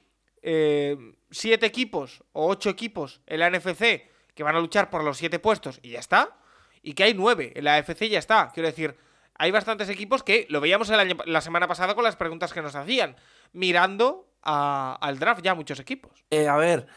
eh, 0.42 0.96
siete 1.30 1.64
equipos 1.64 2.22
o 2.32 2.48
ocho 2.48 2.68
equipos 2.68 3.22
en 3.26 3.40
la 3.40 3.50
NFC 3.50 4.10
que 4.34 4.42
van 4.42 4.56
a 4.56 4.60
luchar 4.60 4.90
por 4.90 5.04
los 5.04 5.16
siete 5.16 5.38
puestos 5.38 5.80
y 5.82 5.90
ya 5.90 6.00
está, 6.00 6.36
y 6.82 6.92
que 6.92 7.04
hay 7.04 7.14
nueve 7.14 7.52
en 7.54 7.64
la 7.64 7.76
AFC 7.76 8.02
y 8.02 8.08
ya 8.10 8.18
está, 8.18 8.50
quiero 8.52 8.68
decir 8.68 8.96
hay 9.34 9.50
bastantes 9.50 9.88
equipos 9.88 10.22
que 10.22 10.46
lo 10.50 10.60
veíamos 10.60 10.88
la 10.90 11.40
semana 11.40 11.66
pasada 11.66 11.94
con 11.94 12.04
las 12.04 12.16
preguntas 12.16 12.52
que 12.52 12.62
nos 12.62 12.76
hacían, 12.76 13.16
mirando 13.52 14.28
al 14.42 15.18
draft 15.18 15.42
ya 15.42 15.54
muchos 15.54 15.78
equipos. 15.78 16.24
Eh, 16.30 16.48
a 16.48 16.56
ver, 16.56 16.88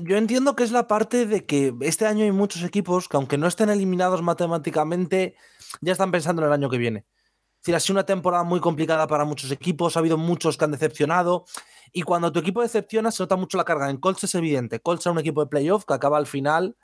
yo 0.00 0.16
entiendo 0.16 0.54
que 0.54 0.62
es 0.62 0.70
la 0.70 0.86
parte 0.86 1.26
de 1.26 1.44
que 1.44 1.74
este 1.80 2.06
año 2.06 2.24
hay 2.24 2.30
muchos 2.30 2.62
equipos 2.62 3.08
que 3.08 3.16
aunque 3.16 3.36
no 3.36 3.48
estén 3.48 3.68
eliminados 3.68 4.22
matemáticamente, 4.22 5.34
ya 5.80 5.92
están 5.92 6.12
pensando 6.12 6.42
en 6.42 6.48
el 6.48 6.54
año 6.54 6.70
que 6.70 6.78
viene. 6.78 7.00
Es 7.00 7.66
decir, 7.66 7.74
ha 7.74 7.80
sido 7.80 7.94
una 7.94 8.06
temporada 8.06 8.44
muy 8.44 8.60
complicada 8.60 9.06
para 9.06 9.24
muchos 9.24 9.50
equipos, 9.50 9.96
ha 9.96 10.00
habido 10.00 10.18
muchos 10.18 10.56
que 10.56 10.64
han 10.64 10.70
decepcionado. 10.70 11.46
Y 11.92 12.02
cuando 12.02 12.30
tu 12.30 12.38
equipo 12.38 12.62
decepciona, 12.62 13.10
se 13.10 13.22
nota 13.22 13.36
mucho 13.36 13.56
la 13.56 13.64
carga. 13.64 13.90
En 13.90 13.96
Colts 13.96 14.24
es 14.24 14.34
evidente. 14.34 14.80
Colts 14.80 15.06
es 15.06 15.12
un 15.12 15.18
equipo 15.18 15.40
de 15.42 15.48
playoff 15.48 15.84
que 15.84 15.94
acaba 15.94 16.18
al 16.18 16.26
final 16.26 16.76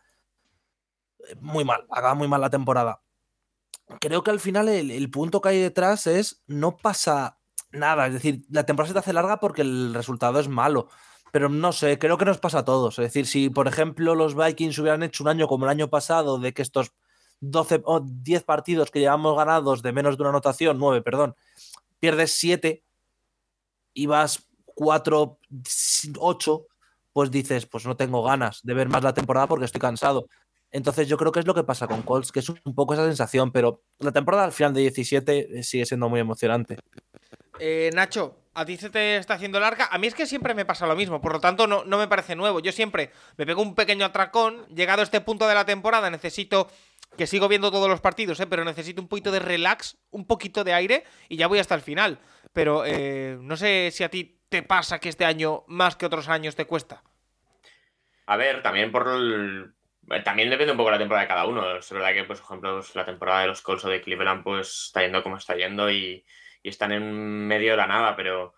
eh, 1.29 1.37
muy 1.41 1.65
mal, 1.65 1.87
acaba 1.91 2.15
muy 2.15 2.27
mal 2.27 2.41
la 2.41 2.51
temporada 2.51 3.03
creo 3.99 4.23
que 4.23 4.31
al 4.31 4.41
final 4.41 4.69
el, 4.69 5.11
punto 5.11 5.41
que 5.41 5.49
hay 5.49 5.61
detrás 5.61 6.07
es 6.07 6.43
no 6.47 6.77
pasa 6.77 7.40
nada. 7.73 8.07
Es 8.07 8.15
decir, 8.15 8.43
la 8.51 8.65
temporada 8.65 8.89
se 8.89 8.93
te 8.95 8.99
hace 9.01 9.13
larga 9.13 9.41
porque 9.41 9.63
el 9.63 9.95
resultado 9.95 10.41
es 10.41 10.49
malo. 10.49 10.89
Pero 11.33 11.49
no 11.49 11.73
sé, 11.73 11.99
creo 11.99 12.19
que 12.19 12.25
nos 12.25 12.39
pasa 12.39 12.61
a 12.61 12.65
todos. 12.65 12.99
Es 12.99 13.05
decir, 13.05 13.27
si 13.27 13.51
por 13.51 13.69
ejemplo 13.69 14.15
los 14.15 14.35
Vikings 14.35 14.79
hubieran 14.79 15.03
hecho 15.03 15.23
un 15.23 15.29
año 15.29 15.47
como 15.47 15.65
el 15.65 15.71
año 15.71 15.89
pasado, 15.89 16.39
de 16.39 16.53
que 16.53 16.63
estos 16.63 16.93
12 17.41 17.83
o 17.85 18.01
10 18.01 18.45
partidos 18.45 18.91
que 18.91 19.01
llevamos 19.01 19.37
ganados 19.37 19.83
de 19.83 19.93
menos 19.93 20.17
de 20.17 20.23
una 20.23 20.31
anotación, 20.31 20.79
9, 20.79 21.03
perdón, 21.03 21.37
pierdes 22.01 22.33
7 22.33 22.83
y 23.95 24.07
vas 24.07 24.49
4, 24.75 25.39
8, 26.19 26.67
pues 27.13 27.31
dices, 27.31 27.67
pues 27.67 27.87
no 27.87 27.97
tengo 27.97 28.23
ganas 28.23 28.61
de 28.63 28.75
ver 28.75 28.89
más 28.89 29.03
la 29.03 29.15
temporada 29.15 29.47
porque 29.47 29.65
estoy 29.65 29.81
cansado. 29.81 30.27
Entonces 30.73 31.09
yo 31.09 31.17
creo 31.17 31.33
que 31.33 31.41
es 31.41 31.47
lo 31.47 31.55
que 31.55 31.65
pasa 31.65 31.89
con 31.89 32.03
Colts, 32.03 32.31
que 32.31 32.41
es 32.41 32.49
un 32.49 32.75
poco 32.75 32.95
esa 32.95 33.05
sensación, 33.05 33.51
pero 33.51 33.83
la 33.99 34.13
temporada 34.13 34.45
al 34.45 34.53
final 34.53 34.73
de 34.73 34.83
17 34.83 35.59
eh, 35.59 35.63
sigue 35.63 35.85
siendo 35.85 36.09
muy 36.09 36.21
emocionante. 36.21 36.79
Eh, 37.61 37.91
Nacho, 37.95 38.41
a 38.55 38.65
ti 38.65 38.77
se 38.77 38.91
te 38.91 39.17
está 39.17 39.35
haciendo 39.35 39.61
larga. 39.61 39.89
A 39.91 39.99
mí 39.99 40.07
es 40.07 40.15
que 40.15 40.27
siempre 40.27 40.55
me 40.55 40.65
pasa 40.65 40.87
lo 40.87 40.97
mismo, 40.97 41.21
por 41.21 41.33
lo 41.33 41.41
tanto 41.41 41.67
no, 41.67 41.85
me 41.85 42.09
parece 42.09 42.35
nuevo. 42.35 42.61
Yo 42.61 42.73
siempre 42.73 43.11
me 43.37 43.47
pego 43.47 43.63
un 43.63 43.75
pequeño 43.75 44.05
atracón, 44.05 44.67
llegado 44.75 45.01
a 45.01 45.05
este 45.05 45.21
punto 45.21 45.47
de 45.47 45.55
la 45.55 45.65
temporada 45.65 46.11
necesito 46.11 46.69
que 47.17 47.27
sigo 47.27 47.49
viendo 47.49 47.71
todos 47.71 47.89
los 47.89 48.01
partidos, 48.01 48.41
¿eh? 48.41 48.47
pero 48.47 48.65
necesito 48.65 49.03
un 49.03 49.09
poquito 49.09 49.31
de 49.33 49.41
relax, 49.41 49.99
un 50.11 50.27
poquito 50.27 50.65
de 50.65 50.73
aire 50.73 51.05
y 51.29 51.37
ya 51.37 51.49
voy 51.49 51.59
hasta 51.59 51.75
el 51.75 51.81
final. 51.81 52.19
Pero 52.53 52.85
eh, 52.87 53.37
no 53.41 53.57
sé 53.57 53.91
si 53.93 54.05
a 54.05 54.09
ti 54.09 54.41
te 54.49 54.63
pasa 54.63 54.99
que 54.99 55.09
este 55.09 55.25
año, 55.25 55.65
más 55.67 55.97
que 55.97 56.07
otros 56.07 56.29
años, 56.29 56.57
te 56.57 56.67
cuesta. 56.67 57.03
A 58.27 58.37
ver, 58.37 58.63
también 58.63 58.91
por 58.91 59.09
el, 59.09 59.73
eh, 60.11 60.23
también 60.23 60.51
depende 60.51 60.73
un 60.73 60.79
poco 60.79 60.91
de 60.91 60.97
la 60.97 60.99
temporada 60.99 61.23
de 61.23 61.29
cada 61.29 61.47
uno. 61.47 61.77
Es 61.77 61.91
verdad 61.91 62.13
que, 62.13 62.25
pues, 62.25 62.41
por 62.41 62.47
ejemplo, 62.47 62.77
pues, 62.77 62.95
la 62.95 63.05
temporada 63.05 63.43
de 63.43 63.49
los 63.49 63.63
Colts 63.63 63.85
o 63.85 63.89
de 63.89 64.01
Cleveland 64.01 64.43
pues 64.43 64.87
está 64.87 65.03
yendo 65.03 65.23
como 65.23 65.37
está 65.37 65.55
yendo 65.57 65.91
y, 65.91 66.25
están 66.69 66.93
en 66.93 67.47
medio 67.47 67.73
de 67.73 67.77
la 67.77 67.87
nada, 67.87 68.15
pero 68.15 68.55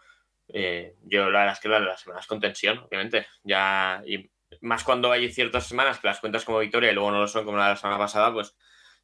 eh, 0.48 0.96
yo 1.04 1.30
la 1.30 1.40
verdad 1.40 1.54
es 1.54 1.60
que 1.60 1.68
las, 1.68 2.00
semanas 2.00 2.26
con 2.26 2.40
tensión, 2.40 2.78
obviamente. 2.78 3.26
Ya, 3.42 4.02
y 4.06 4.30
más 4.60 4.84
cuando 4.84 5.10
hay 5.12 5.30
ciertas 5.32 5.66
semanas 5.66 5.98
que 5.98 6.08
las 6.08 6.20
cuentas 6.20 6.44
como 6.44 6.58
victoria 6.58 6.90
y 6.90 6.94
luego 6.94 7.10
no 7.10 7.20
lo 7.20 7.28
son 7.28 7.44
como 7.44 7.58
la 7.58 7.76
semana 7.76 7.98
pasada, 7.98 8.32
pues 8.32 8.54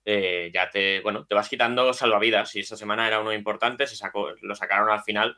eh, 0.04 0.50
ya 0.52 0.70
te, 0.70 1.00
bueno, 1.00 1.26
te 1.26 1.34
vas 1.34 1.48
quitando 1.48 1.92
salvavidas. 1.92 2.54
Y 2.56 2.60
esa 2.60 2.76
semana 2.76 3.06
era 3.06 3.20
uno 3.20 3.32
importante, 3.32 3.86
se 3.86 3.96
sacó, 3.96 4.30
lo 4.40 4.54
sacaron 4.54 4.90
al 4.90 5.02
final 5.02 5.36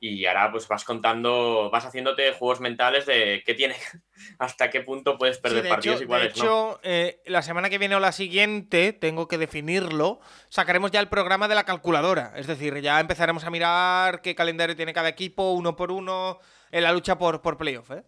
y 0.00 0.26
ahora 0.26 0.52
pues 0.52 0.68
vas 0.68 0.84
contando, 0.84 1.70
vas 1.72 1.84
haciéndote 1.84 2.32
juegos 2.32 2.60
mentales 2.60 3.06
de 3.06 3.42
qué 3.44 3.54
tiene, 3.54 3.74
hasta 4.38 4.70
qué 4.70 4.80
punto 4.80 5.18
puedes 5.18 5.38
perder 5.38 5.68
partidos 5.68 6.02
iguales. 6.02 6.34
De 6.34 6.40
hecho, 6.40 6.80
eh, 6.82 7.20
la 7.26 7.42
semana 7.42 7.68
que 7.68 7.78
viene 7.78 7.96
o 7.96 8.00
la 8.00 8.12
siguiente, 8.12 8.92
tengo 8.92 9.26
que 9.28 9.38
definirlo, 9.38 10.20
sacaremos 10.48 10.90
ya 10.90 11.00
el 11.00 11.08
programa 11.08 11.48
de 11.48 11.54
la 11.56 11.64
calculadora. 11.64 12.32
Es 12.36 12.46
decir, 12.46 12.80
ya 12.80 13.00
empezaremos 13.00 13.44
a 13.44 13.50
mirar 13.50 14.22
qué 14.22 14.34
calendario 14.34 14.76
tiene 14.76 14.92
cada 14.92 15.08
equipo, 15.08 15.52
uno 15.52 15.74
por 15.74 15.90
uno, 15.90 16.38
en 16.70 16.84
la 16.84 16.92
lucha 16.92 17.18
por, 17.18 17.42
por 17.42 17.56
playoff. 17.56 17.90
¿eh? 17.90 18.04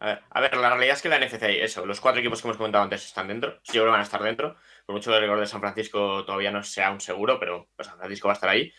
A, 0.00 0.40
ver, 0.40 0.56
la 0.56 0.68
realidad 0.68 0.96
es 0.96 1.02
que 1.02 1.08
la 1.08 1.20
NFC, 1.20 1.42
eso, 1.62 1.86
los 1.86 2.00
cuatro 2.00 2.20
equipos 2.20 2.42
que 2.42 2.48
hemos 2.48 2.56
comentado 2.56 2.82
antes 2.82 3.06
están 3.06 3.28
dentro. 3.28 3.60
Yo 3.62 3.72
creo 3.72 3.84
que 3.84 3.90
van 3.90 4.00
a 4.00 4.04
estar 4.04 4.20
dentro. 4.20 4.56
Por 4.84 4.96
mucho 4.96 5.12
que 5.12 5.18
el 5.18 5.40
de 5.40 5.46
San 5.46 5.60
Francisco 5.60 6.24
todavía 6.24 6.50
no 6.50 6.64
sea 6.64 6.90
un 6.90 7.00
seguro, 7.00 7.38
pero 7.38 7.68
San 7.78 7.96
Francisco 7.98 8.26
va 8.26 8.32
a 8.32 8.34
estar 8.34 8.50
ahí. 8.50 8.72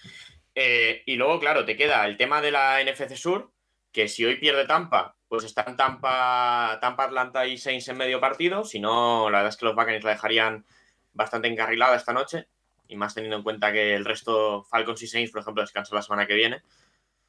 Eh, 0.55 1.03
y 1.05 1.15
luego, 1.15 1.39
claro, 1.39 1.65
te 1.65 1.75
queda 1.75 2.05
el 2.05 2.17
tema 2.17 2.41
de 2.41 2.51
la 2.51 2.83
NFC 2.83 3.15
Sur, 3.15 3.51
que 3.91 4.07
si 4.07 4.25
hoy 4.25 4.37
pierde 4.37 4.65
Tampa, 4.65 5.15
pues 5.27 5.43
están 5.45 5.75
Tampa, 5.75 6.77
Tampa, 6.81 7.05
Atlanta 7.05 7.45
y 7.47 7.57
Saints 7.57 7.87
en 7.87 7.97
medio 7.97 8.19
partido. 8.19 8.63
Si 8.63 8.79
no, 8.79 9.29
la 9.29 9.39
verdad 9.39 9.49
es 9.53 9.57
que 9.57 9.65
los 9.65 9.75
Buccaneers 9.75 10.03
la 10.03 10.11
dejarían 10.11 10.65
bastante 11.13 11.47
encarrilada 11.47 11.95
esta 11.95 12.13
noche. 12.13 12.47
Y 12.87 12.95
más 12.95 13.15
teniendo 13.15 13.37
en 13.37 13.43
cuenta 13.43 13.71
que 13.71 13.95
el 13.95 14.05
resto, 14.05 14.63
Falcons 14.63 15.01
y 15.01 15.07
Saints, 15.07 15.31
por 15.31 15.41
ejemplo, 15.41 15.63
descansan 15.63 15.95
la 15.95 16.01
semana 16.01 16.27
que 16.27 16.35
viene. 16.35 16.61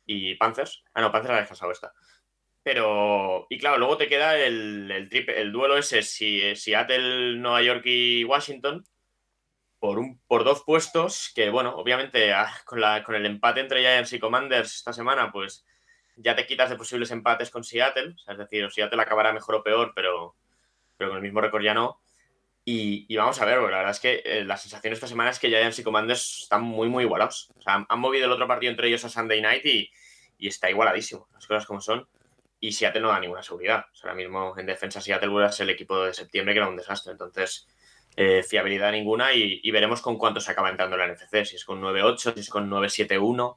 Y 0.05 0.35
Panthers. 0.35 0.85
Ah, 0.93 1.01
no, 1.01 1.11
Panthers 1.11 1.35
ha 1.35 1.39
descansado 1.39 1.73
esta. 1.73 1.93
Pero, 2.63 3.47
y 3.51 3.59
claro, 3.59 3.79
luego 3.79 3.97
te 3.97 4.09
queda 4.09 4.39
el, 4.39 4.91
el, 4.91 5.31
el 5.31 5.53
duelo 5.53 5.77
ese, 5.77 6.03
si 6.03 6.57
Seattle, 6.57 7.37
Nueva 7.37 7.63
York 7.63 7.83
y 7.85 8.25
Washington, 8.25 8.85
por, 9.85 9.99
un, 9.99 10.19
por 10.27 10.45
dos 10.45 10.63
puestos 10.63 11.31
que, 11.35 11.51
bueno, 11.51 11.77
obviamente 11.77 12.33
ah, 12.33 12.51
con, 12.65 12.81
la, 12.81 13.05
con 13.05 13.17
el 13.17 13.27
empate 13.27 13.61
entre 13.61 13.81
Giants 13.81 14.15
y 14.15 14.19
Commanders 14.19 14.77
esta 14.77 14.95
semana, 14.95 15.31
pues 15.31 15.67
ya 16.17 16.35
te 16.35 16.47
quitas 16.47 16.71
de 16.71 16.77
posibles 16.77 17.11
empates 17.11 17.51
con 17.51 17.65
Seattle. 17.65 18.17
es 18.27 18.39
decir, 18.39 18.71
Seattle 18.71 19.03
acabará 19.03 19.35
mejor 19.35 19.57
o 19.57 19.63
peor, 19.63 19.93
pero, 19.95 20.37
pero 20.97 21.11
con 21.11 21.19
el 21.19 21.23
mismo 21.23 21.43
récord 21.43 21.63
ya 21.63 21.75
no. 21.75 22.01
Y, 22.65 23.15
vamos 23.15 23.39
a 23.43 23.45
ver, 23.45 23.59
la 23.59 23.77
verdad 23.77 23.91
es 23.91 24.01
que 24.01 24.23
eh, 24.25 24.43
la 24.47 24.57
sensación 24.57 24.95
esta 24.95 25.07
semana 25.07 25.29
es 25.29 25.39
que 25.39 25.49
Giants 25.49 25.79
y 25.79 25.83
Commanders 25.83 26.45
están 26.45 26.63
muy, 26.63 26.89
muy 26.89 27.05
igualados. 27.05 27.51
O 27.59 27.61
sea, 27.61 27.85
han, 27.87 28.01
movido 28.01 28.25
el 28.25 28.33
otro 28.33 28.49
partido 28.49 28.71
entre 28.71 28.89
ellos 28.89 29.05
a 29.05 29.11
Sunday 29.11 29.43
Night 29.43 29.67
y, 29.67 29.91
y, 30.39 30.49
está 30.49 30.71
igualadísimo, 30.71 31.29
las 31.35 31.47
cosas 31.47 31.67
como 31.67 31.83
son. 31.83 32.09
Y 32.59 32.73
Seattle 32.73 33.03
no 33.03 33.09
da 33.09 33.21
ninguna 33.21 33.43
seguridad. 33.43 33.85
ahora 34.01 34.15
mismo 34.15 34.55
en 34.57 34.65
defensa 34.65 35.03
Seattle 35.03 35.29
vuelve 35.29 35.49
a 35.49 35.53
ser 35.53 35.65
el 35.65 35.75
equipo 35.75 36.03
de 36.07 36.15
septiembre, 36.15 36.55
que 36.55 36.61
era 36.61 36.71
un 36.71 36.77
desastre. 36.77 37.13
Entonces, 37.13 37.69
eh, 38.17 38.43
fiabilidad 38.43 38.93
ninguna 38.93 39.33
y, 39.33 39.71
veremos 39.71 40.01
con 40.01 40.19
cuánto 40.19 40.41
se 40.41 40.53
acaba 40.53 40.71
entrando 40.71 40.97
la 40.97 41.09
NFC, 41.09 41.45
si 41.45 41.57
es 41.57 41.65
con 41.65 41.81
9.8, 41.81 42.35
si 42.35 42.41
es 42.41 42.49
con 42.49 42.71
9.7.1, 42.71 43.57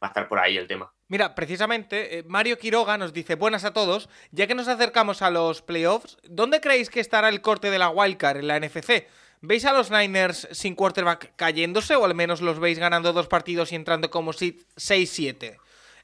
a 0.00 0.06
estar 0.06 0.28
por 0.28 0.38
ahí 0.38 0.56
el 0.56 0.66
tema. 0.66 0.92
Mira, 1.08 1.34
precisamente, 1.34 2.18
eh, 2.18 2.24
Mario 2.26 2.58
Quiroga 2.58 2.98
nos 2.98 3.12
dice, 3.12 3.34
buenas 3.34 3.64
a 3.64 3.72
todos, 3.72 4.08
ya 4.30 4.46
que 4.46 4.54
nos 4.54 4.68
acercamos 4.68 5.22
a 5.22 5.30
los 5.30 5.62
playoffs, 5.62 6.18
¿dónde 6.24 6.60
creéis 6.60 6.90
que 6.90 7.00
estará 7.00 7.28
el 7.28 7.40
corte 7.40 7.70
de 7.70 7.78
la 7.78 7.90
wildcard 7.90 8.38
en 8.38 8.48
la 8.48 8.60
NFC? 8.60 9.06
¿Veis 9.40 9.64
a 9.64 9.72
los 9.72 9.90
Niners 9.90 10.48
sin 10.52 10.74
quarterback 10.74 11.34
cayéndose 11.36 11.94
o 11.94 12.04
al 12.04 12.14
menos 12.14 12.40
los 12.40 12.58
veis 12.58 12.78
ganando 12.78 13.12
dos 13.12 13.28
partidos 13.28 13.70
y 13.70 13.76
entrando 13.76 14.10
como 14.10 14.32
6-7? 14.32 15.58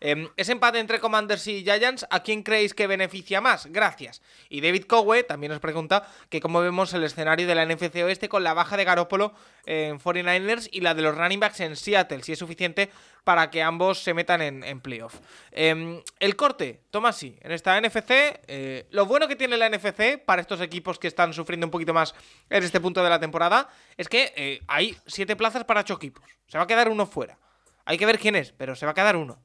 Em, 0.05 0.29
ese 0.37 0.51
empate 0.51 0.81
entre 0.81 0.99
Commanders 0.99 1.47
y 1.47 1.63
Giants, 1.63 2.05
¿a 2.11 2.25
quién 2.25 2.43
creéis 2.43 2.75
que 2.75 2.89
beneficia 2.89 3.41
más? 3.41 3.67
Gracias. 3.67 4.21
Y 4.49 4.61
David 4.61 4.87
Cowe 4.87 5.23
también 5.23 5.53
nos 5.53 5.61
pregunta 5.61 6.09
que 6.29 6.41
cómo 6.41 6.61
vemos 6.61 6.93
el 6.93 7.05
escenario 7.05 7.47
de 7.47 7.55
la 7.55 7.65
NFC 7.65 8.03
Oeste 8.03 8.29
con 8.29 8.43
la 8.43 8.53
baja 8.53 8.77
de 8.77 8.83
Garópolo 8.83 9.33
en 9.65 10.01
49ers 10.01 10.69
y 10.73 10.81
la 10.81 10.95
de 10.95 11.03
los 11.03 11.17
running 11.17 11.39
backs 11.39 11.61
en 11.61 11.77
Seattle, 11.77 12.25
si 12.25 12.33
es 12.33 12.39
suficiente 12.41 12.91
para 13.23 13.49
que 13.49 13.63
ambos 13.63 14.03
se 14.03 14.13
metan 14.13 14.43
en, 14.43 14.81
playoff. 14.81 15.21
Em, 15.53 16.03
el 16.19 16.35
corte, 16.35 16.81
Tomasi, 16.91 17.39
en 17.41 17.53
esta 17.53 17.81
NFC, 17.81 18.41
eh, 18.49 18.89
lo 18.91 19.07
bueno 19.07 19.29
que 19.29 19.37
tiene 19.37 19.57
la 19.57 19.69
NFC 19.69 20.19
para 20.19 20.43
estos 20.43 20.61
equipos 20.61 20.99
que 20.99 21.07
están 21.07 21.33
sufriendo 21.33 21.69
un 21.69 21.71
poquito 21.71 21.95
más 21.95 22.13
en 22.51 22.65
este 22.65 22.81
punto 22.81 23.05
de 23.05 23.11
la 23.11 23.21
temporada 23.21 23.69
es 23.97 24.09
que 24.09 24.33
eh, 24.35 24.63
hay 24.67 24.97
siete 25.07 25.37
plazas 25.37 25.63
para 25.63 25.83
ocho 25.83 25.95
equipos. 25.95 26.25
Se 26.49 26.59
va 26.59 26.65
a 26.65 26.67
quedar 26.67 26.89
uno 26.89 27.07
fuera. 27.07 27.39
Hay 27.85 27.99
que 27.99 28.07
ver 28.07 28.19
quién 28.19 28.35
es, 28.35 28.51
pero 28.51 28.75
se 28.75 28.85
va 28.85 28.91
a 28.91 28.95
quedar 28.97 29.15
uno. 29.15 29.39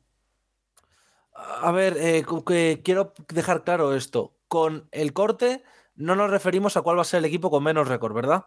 A 1.62 1.72
ver, 1.72 1.96
eh, 1.98 2.26
que 2.46 2.82
quiero 2.84 3.14
dejar 3.30 3.64
claro 3.64 3.96
esto. 3.96 4.34
Con 4.48 4.88
el 4.92 5.14
corte 5.14 5.64
no 5.96 6.16
nos 6.16 6.30
referimos 6.32 6.78
a 6.78 6.82
cuál 6.82 6.98
va 6.98 7.02
a 7.02 7.06
ser 7.06 7.20
el 7.20 7.26
equipo 7.26 7.50
con 7.52 7.64
menos 7.64 7.88
récord, 7.88 8.14
¿verdad? 8.14 8.46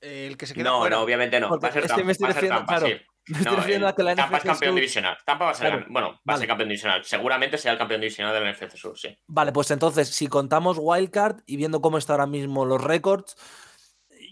El 0.00 0.36
que 0.36 0.46
se 0.46 0.54
queda 0.54 0.64
No, 0.70 0.80
fuera. 0.80 0.96
no, 0.96 1.02
obviamente 1.02 1.38
no. 1.40 1.48
Porque 1.48 1.66
Va 1.66 1.68
a 1.68 1.72
ser 1.72 1.82
es 1.84 1.88
Tampa. 1.88 2.04
me 2.04 2.12
estoy 2.12 2.24
va 2.24 2.30
a 2.30 2.32
ser 2.34 2.42
refiriendo- 2.42 2.66
Tampa, 2.66 2.76
claro, 2.78 2.86
sí. 2.86 3.02
me 3.32 3.38
estoy 3.38 3.52
No, 3.52 3.56
refiriendo 3.58 3.86
a 3.88 3.94
que 3.94 4.02
la 4.02 4.14
Tampa 4.16 4.36
es 4.36 4.42
NFC 4.42 4.46
campeón 4.48 4.68
Sur- 4.70 4.74
divisional. 4.74 5.18
Tampa 5.24 5.44
va 5.44 5.50
a 5.52 5.54
ser, 5.54 5.68
Claro, 5.70 5.86
bueno, 5.90 6.08
va 6.08 6.14
a 6.14 6.20
vale. 6.24 6.38
ser 6.40 6.48
campeón 6.48 6.68
divisional. 6.68 7.04
Seguramente 7.04 7.58
sea 7.58 7.72
el 7.72 7.78
campeón 7.78 8.00
divisional 8.00 8.34
del 8.34 8.42
NFC 8.52 8.76
Sur, 8.76 8.98
sí. 8.98 9.16
Vale, 9.28 9.52
pues 9.52 9.70
entonces, 9.70 10.08
si 10.08 10.26
contamos 10.26 10.76
Wildcard 10.80 11.40
y 11.46 11.56
viendo 11.56 11.80
cómo 11.80 11.98
están 11.98 12.14
ahora 12.14 12.26
mismo 12.26 12.64
los 12.64 12.82
récords, 12.82 13.36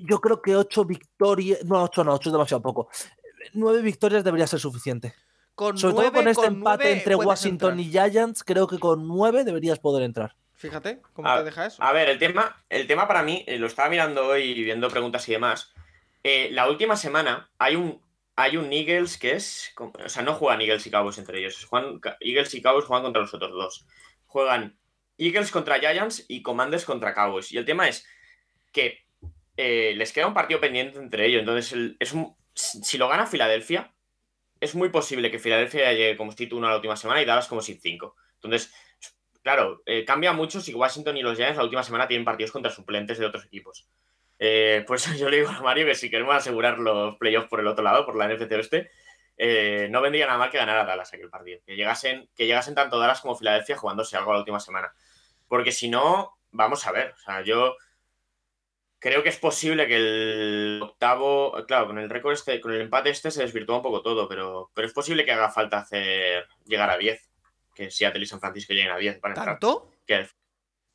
yo 0.09 0.21
creo 0.21 0.43
que 0.43 0.57
8 0.57 0.85
victorias. 0.85 1.65
No, 1.65 1.83
8 1.85 2.03
no, 2.05 2.15
8 2.15 2.31
es 2.31 2.33
demasiado 2.33 2.63
poco. 2.63 2.89
9 3.55 3.81
victorias 3.83 4.25
debería 4.25 4.47
ser 4.49 4.59
suficiente. 4.61 5.15
Con 5.61 5.77
Sobre 5.77 5.95
todo 5.95 6.13
con 6.13 6.27
este 6.27 6.43
con 6.43 6.55
empate 6.55 6.91
entre 6.91 7.15
Washington 7.17 7.79
entrar. 7.79 8.07
y 8.07 8.11
Giants, 8.13 8.43
creo 8.45 8.67
que 8.67 8.79
con 8.79 9.07
9 9.07 9.45
deberías 9.45 9.79
poder 9.79 10.03
entrar. 10.05 10.35
Fíjate 10.55 11.03
cómo 11.13 11.29
A- 11.29 11.37
te 11.37 11.45
deja 11.45 11.67
eso. 11.67 11.83
A 11.83 11.93
ver, 11.93 12.09
el 12.09 12.19
tema, 12.19 12.57
el 12.71 12.87
tema 12.87 13.07
para 13.07 13.23
mí, 13.23 13.45
eh, 13.47 13.59
lo 13.59 13.67
estaba 13.67 13.91
mirando 13.91 14.27
hoy 14.27 14.43
y 14.45 14.65
viendo 14.65 14.89
preguntas 14.89 15.29
y 15.29 15.33
demás. 15.33 15.71
eh, 16.23 16.49
la 16.53 16.67
última 16.71 16.97
semana 16.97 17.51
hay 17.59 17.77
un, 17.77 18.01
hay 18.37 18.57
un 18.57 18.73
Eagles 18.73 19.19
que 19.19 19.33
es. 19.33 19.75
O 19.79 20.09
sea, 20.09 20.23
no 20.23 20.33
juegan 20.33 20.63
Eagles 20.63 20.87
y 20.87 20.91
Cowboys 20.91 21.19
entre 21.19 21.39
ellos. 21.41 21.63
Juegan, 21.67 22.01
Eagles 22.21 22.55
y 22.55 22.63
Cowboys 22.63 22.87
juegan 22.87 23.05
contra 23.05 23.21
los 23.21 23.35
otros 23.35 23.53
dos. 23.53 23.87
Juegan 24.27 24.79
Eagles 25.19 25.51
contra 25.51 25.79
Giants 25.79 26.25
y 26.27 26.41
Commanders 26.41 26.87
contra 26.87 27.13
Cowboys. 27.15 27.53
Y 27.53 27.59
el 27.59 27.67
tema 27.67 27.87
es 27.87 28.07
que 28.73 28.99
eh, 29.59 29.93
les 29.95 30.11
queda 30.15 30.27
un 30.27 30.33
partido 30.33 30.59
pendiente 30.59 30.99
entre 30.99 31.27
ellos. 31.27 31.41
Entonces, 31.41 31.71
el- 31.75 31.97
es 32.01 32.13
un- 32.15 32.35
si 32.55 32.97
lo 32.97 33.09
gana 33.09 33.27
Filadelfia, 33.27 33.93
es 34.61 34.75
muy 34.75 34.91
posible 34.91 35.31
que 35.31 35.39
Filadelfia 35.39 35.93
llegue 35.93 36.17
como 36.17 36.33
Steve 36.33 36.55
1 36.55 36.67
a 36.67 36.71
la 36.71 36.77
última 36.77 36.97
semana 36.97 37.23
y 37.23 37.25
Dallas 37.25 37.49
como 37.49 37.63
Seed 37.63 37.79
5. 37.81 38.15
Entonces, 38.35 38.73
claro, 39.43 39.83
eh, 39.87 40.05
cambia 40.05 40.33
mucho 40.33 40.61
si 40.61 40.75
Washington 40.75 41.17
y 41.17 41.23
los 41.23 41.37
Giants 41.37 41.57
la 41.57 41.65
última 41.65 41.83
semana 41.83 42.07
tienen 42.07 42.25
partidos 42.25 42.53
contra 42.53 42.71
suplentes 42.71 43.19
de 43.19 43.27
otros 43.27 43.45
equipos. 43.47 43.89
Eh, 44.39 44.85
pues 44.87 45.05
yo 45.19 45.29
le 45.31 45.39
digo 45.39 45.51
a 45.51 45.61
Mario 45.63 45.87
que 45.87 45.95
si 45.95 46.11
queremos 46.11 46.35
asegurar 46.35 46.79
los 46.79 47.17
playoffs 47.17 47.49
por 47.49 47.61
el 47.61 47.67
otro 47.67 47.83
lado, 47.83 48.05
por 48.05 48.17
la 48.17 48.29
NFC 48.29 48.53
Oeste, 48.53 48.91
eh, 49.37 49.89
no 49.91 50.03
vendría 50.03 50.27
nada 50.27 50.39
mal 50.39 50.51
que 50.51 50.59
ganara 50.59 50.85
Dallas 50.85 51.13
aquel 51.15 51.31
partido. 51.31 51.61
Que 51.65 51.75
llegasen, 51.75 52.29
que 52.37 52.47
llegasen 52.47 52.75
tanto 52.75 52.99
Dallas 52.99 53.23
como 53.23 53.37
Filadelfia 53.37 53.77
jugándose 53.77 54.17
algo 54.17 54.33
la 54.33 54.41
última 54.41 54.61
semana. 54.61 54.93
Porque 55.49 55.73
si 55.73 55.89
no, 55.89 56.37
vamos 56.51 56.87
a 56.87 56.93
ver. 56.93 57.15
O 57.15 57.19
sea, 57.19 57.41
yo 57.43 57.77
creo 59.01 59.23
que 59.25 59.31
es 59.31 59.39
posible 59.39 59.89
que 59.89 59.97
el 59.97 60.81
octavo, 60.83 61.53
claro, 61.67 61.89
con 61.89 61.99
el 61.99 62.09
récord 62.09 62.35
este, 62.35 62.61
con 62.61 62.73
el 62.73 62.83
empate 62.83 63.11
este 63.11 63.31
se 63.33 63.43
desvirtúa 63.43 63.77
un 63.79 63.83
poco 63.83 64.03
todo, 64.03 64.29
pero, 64.29 64.71
pero 64.75 64.87
es 64.87 64.93
posible 64.95 65.25
que 65.25 65.33
haga 65.33 65.51
falta 65.51 65.79
hacer 65.79 66.47
llegar 66.67 66.89
a 66.91 66.97
10. 66.97 67.29
Que 67.75 67.91
Seattle 67.91 68.23
y 68.23 68.27
San 68.27 68.41
Francisco 68.41 68.73
lleguen 68.75 68.93
a 68.93 68.99
10 68.99 69.19
para 69.21 69.33
entrar. 69.35 69.59
¿Tanto? 69.59 69.91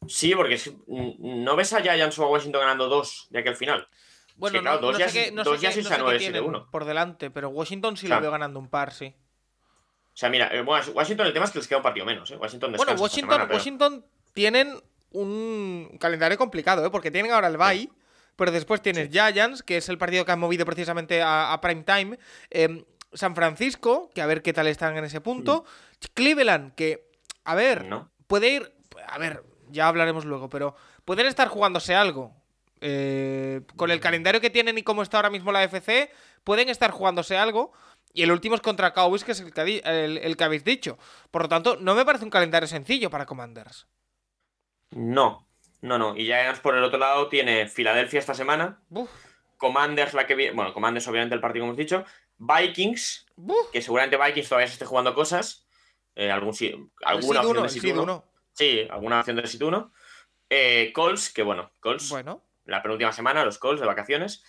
Sí, 0.07 0.35
porque 0.35 0.57
si- 0.57 0.71
mm, 0.87 1.43
no 1.43 1.55
ves 1.55 1.73
a 1.73 1.81
Giants 1.81 2.19
o 2.19 2.25
a 2.25 2.29
Washington 2.29 2.61
ganando 2.61 2.87
dos 2.87 3.27
de 3.31 3.39
aquí 3.39 3.49
al 3.49 3.55
final. 3.55 3.87
Bueno, 4.35 4.59
Sí, 4.59 4.61
claro, 4.61 4.75
no, 4.81 4.87
dos 4.87 4.93
no 4.93 4.99
ya 4.99 5.09
sé 5.09 5.11
sí- 5.11 5.25
qué, 5.25 5.31
no 5.31 5.43
dos 5.43 5.55
sé 5.55 5.63
ya 5.63 5.69
qué- 5.69 5.75
no 5.75 5.81
está 5.81 5.89
sé 5.89 5.95
qué 5.97 6.03
nueve, 6.03 6.19
tienen 6.19 6.43
7-1. 6.43 6.69
por 6.69 6.85
delante, 6.85 7.31
pero 7.31 7.49
Washington 7.49 7.97
sí 7.97 8.07
lo 8.07 8.19
veo 8.21 8.29
ganando 8.31 8.59
un 8.59 8.69
par, 8.69 8.93
sí. 8.93 9.15
O 9.17 10.17
sea, 10.17 10.29
mira, 10.29 10.47
eh, 10.53 10.61
bueno, 10.61 10.85
Washington 10.93 11.25
el 11.27 11.33
tema 11.33 11.45
es 11.45 11.51
que 11.51 11.59
les 11.59 11.67
queda 11.67 11.77
un 11.77 11.83
partido 11.83 12.05
menos. 12.05 12.29
¿eh? 12.31 12.37
Washington 12.37 12.73
Bueno, 12.77 12.91
Washington, 12.93 13.29
semana, 13.31 13.45
pero- 13.47 13.57
Washington 13.57 14.05
tienen 14.33 14.79
un 15.15 15.97
calendario 15.99 16.37
complicado, 16.37 16.85
¿eh? 16.85 16.89
porque 16.89 17.11
tienen 17.11 17.31
ahora 17.31 17.47
el 17.47 17.57
bye, 17.57 17.89
pero 18.35 18.51
después 18.51 18.81
tienes 18.81 19.09
Giants, 19.09 19.63
que 19.63 19.77
es 19.77 19.89
el 19.89 19.97
partido 19.97 20.25
que 20.25 20.31
han 20.31 20.39
movido 20.39 20.65
precisamente 20.65 21.21
a, 21.21 21.53
a 21.53 21.61
prime 21.61 21.83
time. 21.83 22.19
em, 22.49 22.83
San 23.13 23.33
Francisco, 23.33 24.11
que 24.13 24.21
a 24.21 24.25
ver 24.25 24.41
qué 24.41 24.51
tal 24.51 24.67
están 24.67 24.97
en 24.97 25.05
ese 25.05 25.21
punto. 25.21 25.63
Cleveland, 26.13 26.75
que, 26.75 27.09
a 27.45 27.55
ver, 27.55 27.85
¿no? 27.85 28.11
puede 28.27 28.49
ir. 28.49 28.73
A 29.07 29.17
ver, 29.17 29.43
ya 29.69 29.87
hablaremos 29.87 30.25
luego, 30.25 30.49
pero 30.49 30.75
pueden 31.05 31.25
estar 31.25 31.47
jugándose 31.47 31.95
algo. 31.95 32.33
Eh, 32.81 33.61
con 33.77 33.89
el 33.89 34.01
calendario 34.01 34.41
que 34.41 34.49
tienen 34.49 34.77
y 34.77 34.83
cómo 34.83 35.01
está 35.01 35.17
ahora 35.17 35.29
mismo 35.29 35.51
la 35.53 35.63
FC, 35.63 36.11
pueden 36.43 36.67
estar 36.69 36.91
jugándose 36.91 37.37
algo. 37.37 37.71
Y 38.13 38.23
el 38.23 38.31
último 38.31 38.55
es 38.55 38.61
contra 38.61 38.93
Cowboys, 38.93 39.23
que 39.23 39.31
es 39.31 39.39
el 39.39 39.53
que, 39.53 39.81
el 39.83 40.37
que 40.37 40.43
habéis 40.43 40.63
dicho. 40.63 40.97
Por 41.31 41.43
lo 41.43 41.49
tanto, 41.49 41.77
no 41.79 41.95
me 41.95 42.05
parece 42.05 42.25
un 42.25 42.29
calendario 42.29 42.67
sencillo 42.67 43.09
para 43.09 43.25
Commanders. 43.25 43.87
No, 44.95 45.45
no, 45.81 45.97
no. 45.97 46.15
Y 46.15 46.23
Giants 46.23 46.61
por 46.61 46.75
el 46.75 46.83
otro 46.83 46.97
lado 46.97 47.27
tiene 47.27 47.67
Filadelfia 47.67 48.19
esta 48.19 48.33
semana, 48.33 48.79
Commanders 49.57 50.13
la 50.13 50.25
que 50.25 50.35
viene, 50.35 50.55
bueno, 50.55 50.73
Commanders 50.73 51.07
obviamente 51.09 51.35
el 51.35 51.41
partido 51.41 51.63
como 51.63 51.73
hemos 51.73 51.77
dicho, 51.77 52.05
Vikings, 52.37 53.27
que 53.73 53.81
seguramente 53.81 54.17
Vikings 54.17 54.47
todavía 54.47 54.67
se 54.67 54.73
esté 54.73 54.85
jugando 54.85 55.13
cosas, 55.13 55.67
eh, 56.15 56.31
algún, 56.31 56.55
alguna 57.03 57.41
opción 57.41 57.57
de 57.57 57.63
el 57.63 57.69
sit 57.69 57.81
seed 57.81 57.93
uno. 57.93 58.03
uno. 58.03 58.25
Sí, 58.53 58.87
alguna 58.89 59.19
opción 59.19 59.35
de 59.35 59.47
sit 59.47 59.61
1. 59.61 59.91
Eh, 60.49 60.91
Colts, 60.93 61.33
que 61.33 61.43
bueno, 61.43 61.71
Colts, 61.81 62.09
Bueno, 62.09 62.41
la 62.63 62.81
penúltima 62.81 63.11
semana, 63.11 63.43
los 63.43 63.57
Colts 63.57 63.81
de 63.81 63.87
vacaciones, 63.87 64.45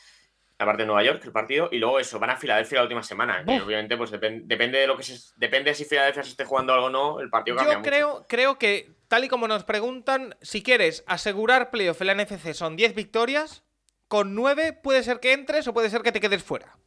aparte 0.58 0.82
de 0.82 0.86
Nueva 0.86 1.02
York, 1.02 1.20
el 1.24 1.32
partido, 1.32 1.68
y 1.70 1.78
luego 1.78 1.98
eso, 2.00 2.18
van 2.18 2.30
a 2.30 2.36
Filadelfia 2.36 2.76
la 2.78 2.82
última 2.84 3.02
semana. 3.02 3.44
que 3.44 3.60
obviamente, 3.60 3.96
pues 3.96 4.10
depen- 4.12 4.42
depende 4.44 4.78
de 4.78 4.86
lo 4.86 4.96
que 4.96 5.02
se, 5.02 5.18
depende 5.36 5.70
de 5.70 5.74
si 5.74 5.84
Filadelfia 5.84 6.22
se 6.22 6.30
esté 6.30 6.44
jugando 6.44 6.72
algo 6.72 6.86
o 6.86 6.90
no, 6.90 7.20
el 7.20 7.28
partido 7.30 7.56
cambia 7.56 7.74
yo 7.74 7.78
mucho. 7.80 7.90
creo, 7.90 8.26
creo 8.28 8.58
que, 8.58 8.92
tal 9.08 9.24
y 9.24 9.28
como 9.28 9.48
nos 9.48 9.64
preguntan, 9.64 10.34
si 10.40 10.62
quieres 10.62 11.04
asegurar 11.06 11.70
playoff 11.70 12.00
en 12.00 12.06
la 12.06 12.14
NFC 12.14 12.54
son 12.54 12.76
10 12.76 12.94
victorias, 12.94 13.64
con 14.08 14.34
9 14.34 14.72
puede 14.72 15.02
ser 15.02 15.20
que 15.20 15.32
entres 15.32 15.66
o 15.68 15.74
puede 15.74 15.90
ser 15.90 16.02
que 16.02 16.12
te 16.12 16.20
quedes 16.20 16.42
fuera. 16.42 16.78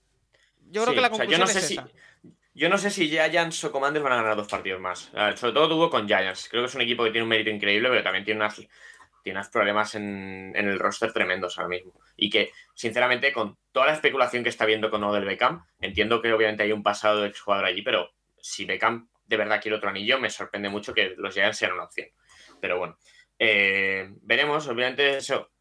Yo 0.71 0.83
creo 0.83 0.95
que 0.95 1.01
la 1.01 1.07
o 1.09 1.15
sea, 1.15 1.25
conclusión 1.25 1.39
yo 1.41 1.45
no 1.45 1.47
sé 1.51 1.59
es 1.59 1.67
si, 1.67 1.73
esa. 1.75 1.87
Yo 2.53 2.69
no 2.69 2.77
sé 2.77 2.89
si 2.89 3.07
Giants 3.09 3.63
o 3.63 3.71
Commanders 3.71 4.03
van 4.03 4.13
a 4.13 4.15
ganar 4.17 4.35
dos 4.35 4.47
partidos 4.47 4.81
más. 4.81 5.11
Sobre 5.35 5.53
todo 5.53 5.69
tuvo 5.69 5.89
con 5.89 6.07
Giants. 6.07 6.47
Creo 6.49 6.63
que 6.63 6.67
es 6.67 6.75
un 6.75 6.81
equipo 6.81 7.03
que 7.03 7.11
tiene 7.11 7.23
un 7.23 7.29
mérito 7.29 7.49
increíble, 7.49 7.87
pero 7.89 8.03
también 8.03 8.25
tiene 8.25 8.39
unas, 8.39 8.61
tiene 9.29 9.39
unos 9.39 9.49
problemas 9.49 9.93
en, 9.93 10.53
el 10.55 10.79
roster 10.79 11.13
tremendos 11.13 11.57
ahora 11.57 11.69
mismo. 11.69 11.93
Y 12.17 12.31
que, 12.31 12.51
sinceramente, 12.73 13.31
con 13.31 13.57
toda 13.71 13.85
la 13.85 13.93
especulación 13.93 14.43
que 14.43 14.49
está 14.49 14.65
viendo 14.65 14.89
con 14.89 15.03
Odell 15.03 15.25
Beckham, 15.25 15.65
entiendo 15.79 16.19
que 16.19 16.33
obviamente 16.33 16.63
hay 16.63 16.71
un 16.71 16.81
pasado 16.81 17.21
de 17.21 17.27
exjugador 17.27 17.65
allí, 17.65 17.83
pero 17.83 18.09
si 18.41 18.65
Beckham 18.65 19.07
de 19.27 19.37
verdad 19.37 19.61
quiere 19.61 19.77
otro 19.77 19.89
anillo, 19.89 20.19
me 20.19 20.31
sorprende 20.31 20.69
mucho 20.69 20.95
que 20.95 21.13
los 21.15 21.35
Giants 21.35 21.57
sean 21.57 21.73
una 21.73 21.83
opción. 21.83 22.07
Pero 22.59 22.79
bueno, 22.79 22.97
eh, 23.37 24.09
veremos. 24.23 24.67
Obviamente, 24.67 25.17
eso. 25.17 25.51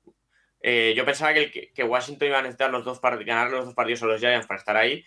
Eh, 0.62 0.94
yo 0.96 1.04
pensaba 1.04 1.34
que, 1.34 1.84
Washington 1.84 2.28
iba 2.28 2.38
a 2.38 2.42
necesitar 2.42 2.70
los 2.70 2.84
dos 2.84 3.00
ganar 3.00 3.50
los 3.50 3.66
dos 3.66 3.74
partidos 3.74 4.02
a 4.02 4.06
los 4.06 4.20
Giants 4.20 4.46
para 4.46 4.58
estar 4.58 4.76
ahí. 4.78 5.04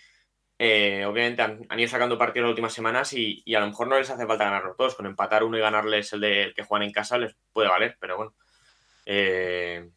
Eh, 0.63 1.05
obviamente 1.07 1.41
han, 1.41 1.79
ido 1.79 1.89
sacando 1.89 2.19
partidos 2.19 2.43
las 2.45 2.51
últimas 2.51 2.71
semanas 2.71 3.13
y, 3.13 3.43
a 3.55 3.59
lo 3.59 3.65
mejor 3.65 3.87
no 3.87 3.97
les 3.97 4.11
hace 4.11 4.27
falta 4.27 4.43
ganarlos 4.43 4.77
todos. 4.77 4.93
Con 4.93 5.07
empatar 5.07 5.43
uno 5.43 5.57
y 5.57 5.61
ganarles 5.61 6.13
el 6.13 6.21
de 6.21 6.43
el 6.43 6.53
que 6.53 6.61
juegan 6.61 6.87
en 6.87 6.93
casa 6.93 7.17
les 7.17 7.35
puede 7.51 7.67
valer, 7.67 7.97
pero 7.99 8.17
bueno. 8.17 8.35
Eh, 9.05 9.89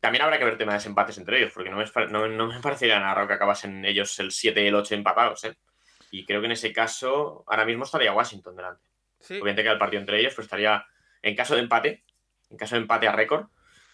también 0.00 0.22
habrá 0.22 0.38
que 0.38 0.44
ver 0.44 0.58
tema 0.58 0.72
de 0.72 0.78
desempates 0.78 1.18
entre 1.18 1.38
ellos, 1.38 1.52
porque 1.52 1.70
no 1.70 1.76
me, 1.76 1.84
no, 2.08 2.28
no 2.28 2.46
me 2.46 2.60
parecería 2.60 3.00
nada 3.00 3.14
raro 3.14 3.28
que 3.28 3.34
acabasen 3.34 3.84
ellos 3.84 4.18
el 4.18 4.30
7 4.30 4.62
y 4.62 4.66
el 4.66 4.74
8 4.74 4.94
empatados. 4.94 5.44
¿eh? 5.44 5.56
Y 6.10 6.24
creo 6.24 6.40
que 6.40 6.46
en 6.46 6.52
ese 6.52 6.72
caso 6.72 7.44
ahora 7.46 7.64
mismo 7.64 7.84
estaría 7.84 8.12
Washington 8.12 8.56
delante. 8.56 8.84
Sí. 9.20 9.34
Obviamente 9.34 9.62
queda 9.62 9.72
el 9.72 9.78
partido 9.78 10.00
entre 10.00 10.20
ellos, 10.20 10.34
pero 10.34 10.44
estaría 10.44 10.86
en 11.22 11.34
caso 11.34 11.54
de 11.54 11.62
empate, 11.62 12.04
en 12.50 12.56
caso 12.56 12.76
de 12.76 12.82
empate 12.82 13.08
a 13.08 13.12
récord, 13.12 13.46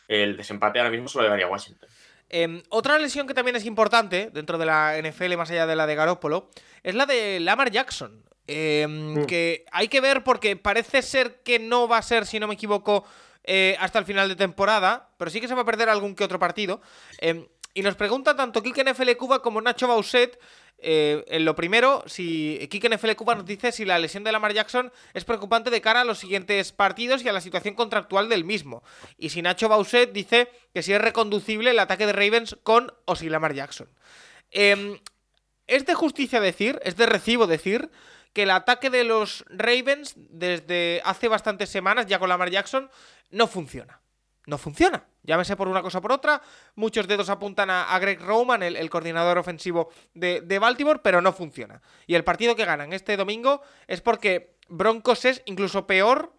el 0.08 0.36
desempate 0.36 0.78
ahora 0.78 0.90
mismo 0.90 1.08
solo 1.08 1.24
le 1.24 1.30
daría 1.30 1.46
a 1.46 1.50
Washington. 1.50 1.88
Em, 2.28 2.62
otra 2.70 2.98
lesión 2.98 3.26
que 3.26 3.34
también 3.34 3.56
es 3.56 3.64
importante 3.64 4.30
dentro 4.32 4.58
de 4.58 4.66
la 4.66 4.98
NFL, 4.98 5.36
más 5.36 5.50
allá 5.50 5.66
de 5.66 5.76
la 5.76 5.86
de 5.86 5.94
Garoppolo, 5.94 6.50
es 6.82 6.94
la 6.94 7.06
de 7.06 7.40
Lamar 7.40 7.70
Jackson. 7.70 8.24
Em, 8.46 9.14
Mm. 9.14 9.26
Que 9.26 9.64
hay 9.70 9.88
que 9.88 10.00
ver 10.00 10.24
porque 10.24 10.56
parece 10.56 11.02
ser 11.02 11.42
que 11.42 11.58
no 11.58 11.88
va 11.88 11.98
a 11.98 12.02
ser, 12.02 12.26
si 12.26 12.40
no 12.40 12.48
me 12.48 12.54
equivoco, 12.54 13.06
eh, 13.44 13.76
hasta 13.80 13.98
el 13.98 14.04
final 14.04 14.28
de 14.28 14.36
temporada, 14.36 15.10
pero 15.16 15.30
sí 15.30 15.40
que 15.40 15.48
se 15.48 15.54
va 15.54 15.62
a 15.62 15.66
perder 15.66 15.88
algún 15.88 16.14
que 16.14 16.24
otro 16.24 16.38
partido. 16.38 16.80
Em, 17.18 17.46
y 17.74 17.82
nos 17.82 17.94
pregunta 17.94 18.36
tanto 18.36 18.62
Kike 18.62 18.84
NFL 18.84 19.16
Cuba 19.16 19.42
como 19.42 19.60
Nacho 19.60 19.88
Bauset. 19.88 20.38
eh, 20.84 21.24
en 21.28 21.44
lo 21.44 21.54
primero, 21.54 22.02
si 22.06 22.58
Kike 22.68 22.88
NFL 22.88 23.12
Cuba 23.12 23.36
nos 23.36 23.46
dice 23.46 23.70
si 23.70 23.84
la 23.84 24.00
lesión 24.00 24.24
de 24.24 24.32
Lamar 24.32 24.52
Jackson 24.52 24.92
es 25.14 25.24
preocupante 25.24 25.70
de 25.70 25.80
cara 25.80 26.00
a 26.00 26.04
los 26.04 26.18
siguientes 26.18 26.72
partidos 26.72 27.22
y 27.22 27.28
a 27.28 27.32
la 27.32 27.40
situación 27.40 27.76
contractual 27.76 28.28
del 28.28 28.44
mismo. 28.44 28.82
Y 29.16 29.28
si 29.28 29.42
Nacho 29.42 29.68
Bauset 29.68 30.12
dice 30.12 30.50
que 30.74 30.82
si 30.82 30.92
es 30.92 31.00
reconducible 31.00 31.70
el 31.70 31.78
ataque 31.78 32.04
de 32.06 32.12
Ravens 32.12 32.56
con 32.64 32.92
o 33.04 33.14
sin 33.14 33.30
Lamar 33.30 33.54
Jackson. 33.54 33.88
Em, 34.50 34.98
es 35.68 35.86
de 35.86 35.94
justicia 35.94 36.40
decir, 36.40 36.80
es 36.84 36.96
de 36.96 37.06
recibo 37.06 37.46
decir, 37.46 37.90
que 38.32 38.44
el 38.44 38.50
ataque 38.50 38.90
de 38.90 39.04
los 39.04 39.44
Ravens 39.48 40.14
desde 40.16 41.00
hace 41.04 41.28
bastantes 41.28 41.68
semanas, 41.68 42.06
ya 42.06 42.18
con 42.18 42.28
Lamar 42.28 42.50
Jackson, 42.50 42.90
no 43.30 43.46
funciona. 43.46 44.00
No 44.46 44.58
funciona. 44.58 45.06
Llámese 45.22 45.54
por 45.54 45.68
una 45.68 45.82
cosa 45.82 45.98
o 45.98 46.02
por 46.02 46.12
otra. 46.12 46.42
Muchos 46.74 47.06
dedos 47.06 47.28
apuntan 47.28 47.70
a, 47.70 47.96
Greg 48.00 48.20
Roman, 48.20 48.62
el, 48.62 48.90
coordinador 48.90 49.38
ofensivo 49.38 49.90
de, 50.14 50.58
Baltimore, 50.58 51.00
pero 51.02 51.20
no 51.20 51.32
funciona. 51.32 51.80
Y 52.06 52.16
el 52.16 52.24
partido 52.24 52.56
que 52.56 52.64
ganan 52.64 52.92
este 52.92 53.16
domingo 53.16 53.62
es 53.86 54.00
porque 54.00 54.56
Broncos 54.68 55.24
es 55.24 55.42
incluso 55.44 55.86
peor 55.86 56.34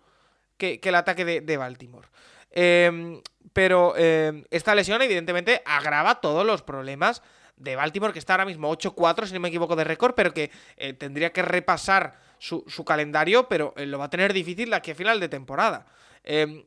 que, 0.58 0.82
el 0.84 0.96
ataque 0.96 1.24
de, 1.24 1.58
Baltimore. 1.58 2.10
Eh, 2.52 3.22
pero 3.54 3.94
eh, 3.96 4.44
esta 4.52 4.76
lesión, 4.76 5.02
evidentemente, 5.02 5.62
agrava 5.66 6.20
todos 6.20 6.46
los 6.46 6.62
problemas 6.62 7.22
de 7.56 7.76
Baltimore, 7.76 8.14
que 8.14 8.20
está 8.20 8.34
ahora 8.34 8.46
mismo 8.46 8.72
8-4, 8.76 9.26
si 9.28 9.34
no 9.34 9.40
me 9.40 9.50
equivoco, 9.50 9.76
de 9.76 9.84
récord, 9.84 10.14
pero 10.16 10.34
que 10.34 10.52
eh, 10.78 10.94
tendría 10.94 11.32
que 11.32 11.42
repasar 11.42 12.20
su, 12.40 12.64
su 12.68 12.84
calendario, 12.84 13.48
pero 13.48 13.74
eh, 13.78 13.86
lo 13.86 14.00
va 14.00 14.06
a 14.06 14.10
tener 14.10 14.34
difícil 14.34 14.74
aquí 14.74 14.92
a 14.92 14.96
final 14.96 15.20
de 15.20 15.30
temporada. 15.30 15.86
Eh, 16.24 16.66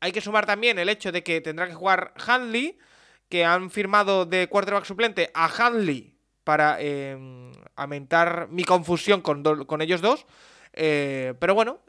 hay 0.00 0.12
que 0.12 0.20
sumar 0.20 0.46
también 0.46 0.78
el 0.78 0.88
hecho 0.88 1.10
de 1.12 1.22
que 1.22 1.40
tendrá 1.40 1.66
que 1.66 1.74
jugar 1.74 2.14
Handley, 2.26 2.78
que 3.28 3.44
han 3.44 3.70
firmado 3.70 4.24
de 4.26 4.46
quarterback 4.48 4.84
suplente 4.84 5.30
a 5.34 5.46
Handley 5.46 6.14
para 6.44 6.76
eh, 6.80 7.18
aumentar 7.76 8.48
mi 8.48 8.64
confusión 8.64 9.20
con, 9.20 9.42
do- 9.42 9.66
con 9.66 9.82
ellos 9.82 10.00
dos. 10.00 10.24
Eh, 10.72 11.34
pero 11.40 11.54
bueno, 11.54 11.80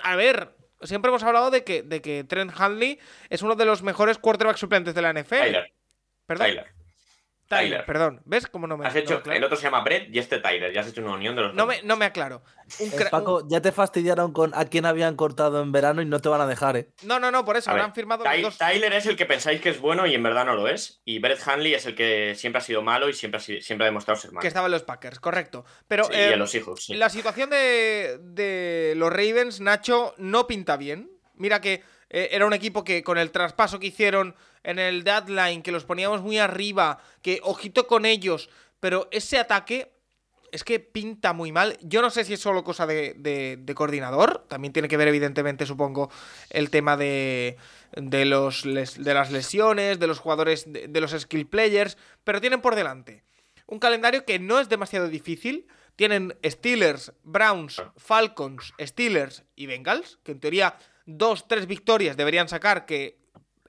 a 0.00 0.16
ver, 0.16 0.56
siempre 0.82 1.10
hemos 1.10 1.22
hablado 1.22 1.50
de 1.50 1.62
que, 1.62 1.82
de 1.82 2.00
que 2.00 2.24
Trent 2.24 2.52
Handley 2.58 2.98
es 3.28 3.42
uno 3.42 3.54
de 3.54 3.64
los 3.66 3.82
mejores 3.82 4.18
quarterbacks 4.18 4.58
suplentes 4.60 4.94
de 4.94 5.02
la 5.02 5.12
NFL. 5.12 5.36
Tyler. 5.36 5.72
Perdón. 6.26 6.46
Tyler. 6.48 6.77
Tyler, 7.48 7.70
Tyler. 7.70 7.86
perdón. 7.86 8.20
¿Ves 8.26 8.46
cómo 8.46 8.66
no 8.66 8.76
me 8.76 8.86
Has 8.86 8.94
hecho, 8.94 9.16
aclaro? 9.16 9.36
el 9.38 9.42
otro 9.44 9.56
se 9.56 9.62
llama 9.64 9.80
Brett 9.80 10.14
y 10.14 10.18
este 10.18 10.38
Tyler. 10.38 10.72
Ya 10.72 10.82
has 10.82 10.88
hecho 10.88 11.00
una 11.00 11.12
unión 11.14 11.34
de 11.34 11.42
los 11.42 11.54
no, 11.54 11.64
dos. 11.66 11.74
me, 11.76 11.82
no 11.82 11.96
me 11.96 12.04
aclaro. 12.04 12.42
Un 12.78 12.88
Eh, 12.88 13.06
Paco, 13.10 13.48
ya 13.48 13.60
te 13.62 13.72
fastidiaron 13.72 14.32
con 14.32 14.52
a 14.54 14.66
quién 14.66 14.84
habían 14.84 15.16
cortado 15.16 15.62
en 15.62 15.72
verano 15.72 16.02
y 16.02 16.04
no 16.04 16.20
te 16.20 16.28
van 16.28 16.40
a 16.42 16.46
dejar, 16.46 16.76
¿eh? 16.76 16.90
no, 17.04 17.18
no, 17.18 17.30
no, 17.30 17.44
por 17.44 17.56
eso 17.56 17.70
A 17.70 17.72
ahora 17.72 17.84
ver, 17.84 17.88
han 17.90 17.94
firmado 17.94 18.24
Ty- 18.24 18.42
los 18.42 18.58
dos. 18.58 18.58
Tyler 18.58 18.92
es 18.92 19.06
el 19.06 19.16
que 19.16 19.24
pensáis 19.26 19.60
que 19.60 19.70
es 19.70 19.80
bueno 19.80 20.06
y 20.06 20.14
en 20.14 20.22
verdad 20.22 20.44
no 20.44 20.54
lo 20.54 20.68
es. 20.68 21.00
Y 21.06 21.18
Brett 21.20 21.40
Hanley 21.46 21.72
es 21.74 21.86
el 21.86 21.94
que 21.94 22.34
siempre 22.36 22.58
ha 22.58 22.62
sido 22.62 22.82
malo 22.82 23.08
y 23.08 23.14
siempre 23.14 23.38
ha, 23.38 23.40
sido- 23.42 23.62
siempre 23.62 23.86
ha 23.86 23.88
demostrado 23.90 24.20
ser 24.20 24.30
malo. 24.32 24.42
Que 24.42 24.48
estaba 24.48 24.66
en 24.66 24.72
los 24.72 24.82
Packers, 24.82 25.18
correcto. 25.18 25.64
Pero 25.88 26.04
Sí, 26.04 26.12
y 26.12 26.16
eh, 26.16 26.32
en 26.34 26.38
los 26.38 26.54
hijos. 26.54 26.84
sí. 26.84 26.94
la 26.94 27.08
situación 27.08 27.48
de, 27.50 28.18
de 28.22 28.92
los 28.96 29.10
Ravens, 29.10 29.60
Nacho, 29.60 30.14
no 30.18 30.46
pinta 30.46 30.76
bien. 30.76 31.10
Mira 31.34 31.60
que 31.60 31.82
eh, 32.10 32.28
era 32.32 32.46
un 32.46 32.52
equipo 32.54 32.84
que 32.84 33.02
con 33.02 33.18
el 33.18 33.30
traspaso 33.30 33.78
que 33.78 33.88
hicieron 33.88 34.34
en 34.62 34.78
el 34.78 35.04
deadline, 35.04 35.62
que 35.62 35.72
los 35.72 35.84
poníamos 35.84 36.22
muy 36.22 36.38
arriba, 36.38 36.98
que 37.22 37.40
ojito 37.42 37.86
con 37.86 38.04
ellos, 38.04 38.50
pero 38.80 39.08
ese 39.10 39.38
ataque 39.38 39.92
es 40.50 40.64
que 40.64 40.80
pinta 40.80 41.34
muy 41.34 41.52
mal. 41.52 41.76
Yo 41.82 42.00
no 42.00 42.08
sé 42.08 42.24
si 42.24 42.32
es 42.32 42.40
solo 42.40 42.64
cosa 42.64 42.86
de, 42.86 43.14
de- 43.18 43.58
de 43.60 43.74
coordinador, 43.74 44.46
también 44.48 44.72
tiene 44.72 44.88
que 44.88 44.96
ver 44.96 45.08
evidentemente, 45.08 45.66
supongo, 45.66 46.10
el 46.48 46.70
tema 46.70 46.96
de, 46.96 47.58
de, 47.92 48.24
los, 48.24 48.62
de 48.64 49.14
las 49.14 49.30
lesiones, 49.30 49.98
de 49.98 50.06
los 50.06 50.18
jugadores, 50.18 50.64
de 50.66 51.00
los 51.00 51.10
skill 51.12 51.46
players, 51.46 51.98
pero 52.24 52.40
tienen 52.40 52.62
por 52.62 52.74
delante 52.76 53.22
un 53.66 53.78
calendario 53.78 54.24
que 54.24 54.38
no 54.38 54.58
es 54.60 54.70
demasiado 54.70 55.08
difícil. 55.08 55.66
Tienen 55.96 56.34
Steelers, 56.46 57.12
Browns, 57.24 57.82
Falcons, 57.96 58.72
Steelers 58.80 59.42
y 59.56 59.66
Bengals, 59.66 60.18
que 60.22 60.32
en 60.32 60.40
teoría 60.40 60.76
dos, 61.10 61.48
tres 61.48 61.66
victorias 61.66 62.16
deberían 62.16 62.48
sacar, 62.48 62.84
que 62.84 63.16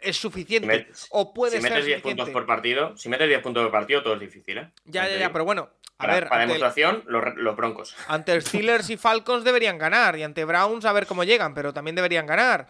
es 0.02 0.18
suficiente 0.18 0.68
Si 0.94 1.04
met- 1.04 1.08
o 1.12 1.34
puede 1.34 1.58
si 1.58 1.62
ser 1.62 1.72
metes 1.72 1.86
10 1.86 1.98
suficiente. 2.00 2.24
puntos 2.24 2.34
por 2.34 2.46
partido, 2.46 2.98
si 2.98 3.08
metes 3.10 3.28
10 3.30 3.42
puntos 3.42 3.64
por 3.64 3.72
partido, 3.72 4.04
todo 4.04 4.14
es 4.16 4.20
difícil, 4.20 4.58
¿eh? 4.58 4.72
Ya, 4.86 5.08
ya, 5.08 5.18
ya, 5.18 5.32
pero 5.32 5.46
bueno, 5.46 5.70
a 5.98 5.98
para, 5.98 6.14
ver, 6.16 6.30
para 6.30 6.42
demostración, 6.42 7.04
los, 7.08 7.24
los 7.36 7.56
broncos. 7.56 7.96
ante 8.08 8.40
Steelers 8.42 8.90
y 8.90 8.98
Falcons 8.98 9.44
deberían 9.44 9.78
ganar, 9.78 10.18
y 10.18 10.24
ante 10.24 10.44
Browns 10.46 10.84
a 10.86 10.92
ver 10.94 11.06
cómo 11.06 11.24
llegan, 11.24 11.54
pero 11.54 11.74
también 11.74 11.96
deberían 11.96 12.26
ganar. 12.28 12.70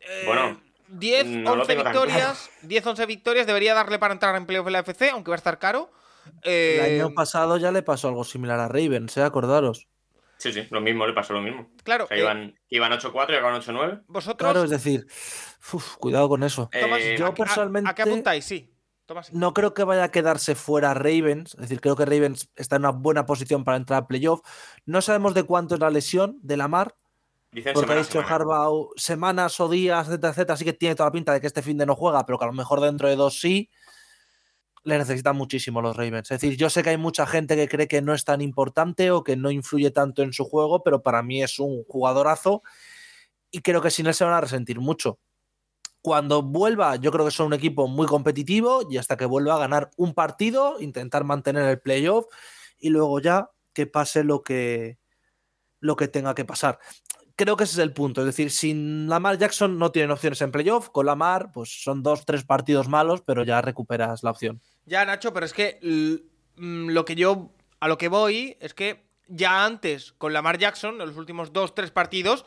Eh, 0.00 0.22
Bueno, 0.26 0.60
10, 0.88 1.26
no 1.26 1.54
lo 1.56 1.62
11 1.62 1.72
tengo 1.72 1.82
tan 1.84 1.92
victorias, 1.92 2.50
10, 2.62 2.86
11 2.86 3.06
victorias 3.06 3.46
debería 3.46 3.74
darle 3.74 3.98
para 3.98 4.12
entrar 4.14 4.34
en 4.36 4.46
playoff 4.46 4.66
en 4.66 4.72
la 4.74 4.78
FC, 4.80 5.10
aunque 5.10 5.30
va 5.30 5.36
a 5.36 5.38
estar 5.38 5.58
caro. 5.58 5.90
Eh, 6.42 6.78
El 6.94 7.00
año 7.02 7.14
pasado 7.14 7.56
ya 7.58 7.72
le 7.72 7.82
pasó 7.82 8.08
algo 8.08 8.24
similar 8.24 8.58
a 8.60 8.68
Ravens, 8.68 9.16
¿eh? 9.16 9.22
Acordaros. 9.22 9.86
Sí, 10.40 10.52
sí, 10.52 10.66
lo 10.70 10.80
mismo, 10.80 11.06
le 11.06 11.12
pasó 11.12 11.32
lo 11.34 11.40
mismo. 11.42 11.70
claro, 11.84 12.04
O 12.04 12.06
sea, 12.08 12.16
eh, 12.16 12.20
iban, 12.20 12.54
iban 12.70 12.90
8-4 12.92 13.32
y 13.34 13.36
acabaron 13.36 13.60
8-9. 13.60 14.02
vosotros, 14.08 14.36
Claro, 14.38 14.64
es 14.64 14.70
decir, 14.70 15.06
uf, 15.72 15.96
cuidado 15.96 16.28
con 16.28 16.42
eso. 16.42 16.68
Tomás, 16.72 17.00
Eh, 17.02 17.14
¿a- 17.14 17.16
yo 17.18 17.26
a- 17.26 17.34
personalmente- 17.34 17.88
¿a, 17.90 17.94
qué 17.94 18.02
apuntáis? 18.02 18.44
Sí. 18.44 18.74
Tomás. 19.06 19.32
No 19.32 19.52
creo 19.54 19.74
que 19.74 19.84
vaya 19.84 20.04
a 20.04 20.10
quedarse 20.10 20.54
fuera 20.54 20.94
Ravens. 20.94 21.54
Es 21.54 21.60
decir, 21.60 21.80
creo 21.80 21.94
que 21.96 22.04
Ravens 22.06 22.48
está 22.56 22.76
en 22.76 22.82
una 22.82 22.90
buena 22.92 23.26
posición 23.26 23.64
para 23.64 23.76
entrar 23.76 24.02
a 24.02 24.06
playoff. 24.06 24.40
No 24.86 25.02
sabemos 25.02 25.34
de 25.34 25.42
cuánto 25.42 25.74
es 25.74 25.80
la 25.80 25.90
lesión 25.90 26.38
de 26.42 26.56
Lamar, 26.56 26.94
Dicen 27.52 27.74
porque 27.74 27.92
ha 27.92 27.96
dicho 27.96 28.12
semana. 28.12 28.28
Harbaugh 28.36 28.90
semanas 28.96 29.58
o 29.58 29.68
días, 29.68 30.08
etc, 30.08 30.24
etc. 30.26 30.50
Así 30.50 30.64
que 30.64 30.72
tiene 30.72 30.94
toda 30.94 31.08
la 31.08 31.12
pinta 31.12 31.32
de 31.32 31.40
que 31.40 31.48
este 31.48 31.60
fin 31.62 31.76
de 31.76 31.84
no 31.86 31.96
juega, 31.96 32.24
pero 32.24 32.38
que 32.38 32.44
a 32.44 32.48
lo 32.48 32.52
mejor 32.54 32.80
dentro 32.80 33.08
de 33.08 33.16
dos 33.16 33.40
sí. 33.40 33.68
Le 34.82 34.96
necesitan 34.98 35.36
muchísimo 35.36 35.82
los 35.82 35.96
Ravens. 35.96 36.30
Es 36.30 36.40
decir, 36.40 36.56
yo 36.56 36.70
sé 36.70 36.82
que 36.82 36.90
hay 36.90 36.96
mucha 36.96 37.26
gente 37.26 37.54
que 37.54 37.68
cree 37.68 37.86
que 37.86 38.00
no 38.00 38.14
es 38.14 38.24
tan 38.24 38.40
importante 38.40 39.10
o 39.10 39.22
que 39.22 39.36
no 39.36 39.50
influye 39.50 39.90
tanto 39.90 40.22
en 40.22 40.32
su 40.32 40.44
juego, 40.44 40.82
pero 40.82 41.02
para 41.02 41.22
mí 41.22 41.42
es 41.42 41.58
un 41.58 41.84
jugadorazo 41.84 42.62
y 43.50 43.60
creo 43.60 43.82
que 43.82 43.90
sin 43.90 44.06
él 44.06 44.14
se 44.14 44.24
van 44.24 44.34
a 44.34 44.40
resentir 44.40 44.80
mucho. 44.80 45.18
Cuando 46.02 46.42
vuelva, 46.42 46.96
yo 46.96 47.12
creo 47.12 47.26
que 47.26 47.30
son 47.30 47.48
un 47.48 47.52
equipo 47.52 47.86
muy 47.86 48.06
competitivo 48.06 48.86
y 48.90 48.96
hasta 48.96 49.18
que 49.18 49.26
vuelva 49.26 49.56
a 49.56 49.58
ganar 49.58 49.90
un 49.96 50.14
partido, 50.14 50.80
intentar 50.80 51.24
mantener 51.24 51.64
el 51.68 51.80
playoff 51.80 52.26
y 52.78 52.88
luego 52.88 53.20
ya 53.20 53.50
que 53.74 53.86
pase 53.86 54.24
lo 54.24 54.42
que, 54.42 54.98
lo 55.80 55.96
que 55.96 56.08
tenga 56.08 56.34
que 56.34 56.46
pasar. 56.46 56.78
Creo 57.40 57.56
que 57.56 57.64
ese 57.64 57.72
es 57.72 57.78
el 57.78 57.94
punto. 57.94 58.20
Es 58.20 58.26
decir, 58.26 58.50
sin 58.50 59.08
Lamar 59.08 59.38
Jackson 59.38 59.78
no 59.78 59.90
tienen 59.92 60.10
opciones 60.10 60.42
en 60.42 60.52
playoff. 60.52 60.90
Con 60.90 61.06
Lamar, 61.06 61.50
pues 61.52 61.82
son 61.82 62.02
dos, 62.02 62.26
tres 62.26 62.44
partidos 62.44 62.86
malos, 62.86 63.22
pero 63.22 63.44
ya 63.44 63.62
recuperas 63.62 64.22
la 64.22 64.30
opción. 64.30 64.60
Ya, 64.84 65.06
Nacho, 65.06 65.32
pero 65.32 65.46
es 65.46 65.54
que 65.54 65.78
mm, 66.56 66.88
lo 66.90 67.06
que 67.06 67.14
yo 67.14 67.50
a 67.80 67.88
lo 67.88 67.96
que 67.96 68.08
voy 68.08 68.58
es 68.60 68.74
que 68.74 69.06
ya 69.26 69.64
antes 69.64 70.12
con 70.18 70.34
Lamar 70.34 70.58
Jackson, 70.58 71.00
en 71.00 71.06
los 71.06 71.16
últimos 71.16 71.50
dos, 71.50 71.74
tres 71.74 71.90
partidos, 71.90 72.44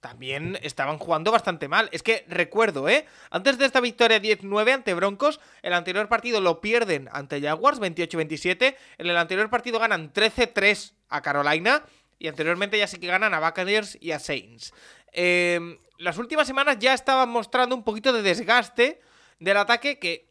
también 0.00 0.58
estaban 0.60 0.98
jugando 0.98 1.32
bastante 1.32 1.66
mal. 1.66 1.88
Es 1.90 2.02
que 2.02 2.26
recuerdo, 2.28 2.86
¿eh? 2.90 3.06
Antes 3.30 3.56
de 3.56 3.64
esta 3.64 3.80
victoria 3.80 4.20
10-9 4.20 4.74
ante 4.74 4.92
Broncos, 4.92 5.40
el 5.62 5.72
anterior 5.72 6.06
partido 6.10 6.42
lo 6.42 6.60
pierden 6.60 7.08
ante 7.12 7.40
Jaguars 7.40 7.80
28-27. 7.80 8.76
En 8.98 9.06
el 9.06 9.16
anterior 9.16 9.48
partido 9.48 9.78
ganan 9.78 10.12
13-3 10.12 10.92
a 11.08 11.22
Carolina. 11.22 11.82
Y 12.18 12.28
anteriormente 12.28 12.78
ya 12.78 12.86
sí 12.86 12.98
que 12.98 13.06
ganan 13.06 13.34
a 13.34 13.40
Buccaneers 13.40 13.98
y 14.00 14.12
a 14.12 14.18
Saints. 14.18 14.72
Eh, 15.12 15.78
las 15.98 16.18
últimas 16.18 16.46
semanas 16.46 16.78
ya 16.78 16.94
estaban 16.94 17.28
mostrando 17.28 17.74
un 17.74 17.84
poquito 17.84 18.12
de 18.12 18.22
desgaste 18.22 19.00
del 19.38 19.56
ataque 19.56 19.98
que 19.98 20.28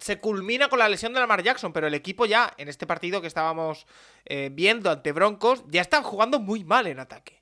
se 0.00 0.18
culmina 0.18 0.68
con 0.68 0.78
la 0.78 0.88
lesión 0.88 1.12
de 1.12 1.20
Lamar 1.20 1.42
Jackson, 1.42 1.72
pero 1.72 1.86
el 1.86 1.94
equipo 1.94 2.26
ya, 2.26 2.52
en 2.58 2.68
este 2.68 2.86
partido 2.86 3.20
que 3.20 3.26
estábamos 3.26 3.86
eh, 4.24 4.50
viendo 4.52 4.90
ante 4.90 5.12
Broncos, 5.12 5.64
ya 5.68 5.80
están 5.80 6.02
jugando 6.02 6.38
muy 6.38 6.64
mal 6.64 6.86
en 6.86 7.00
ataque. 7.00 7.40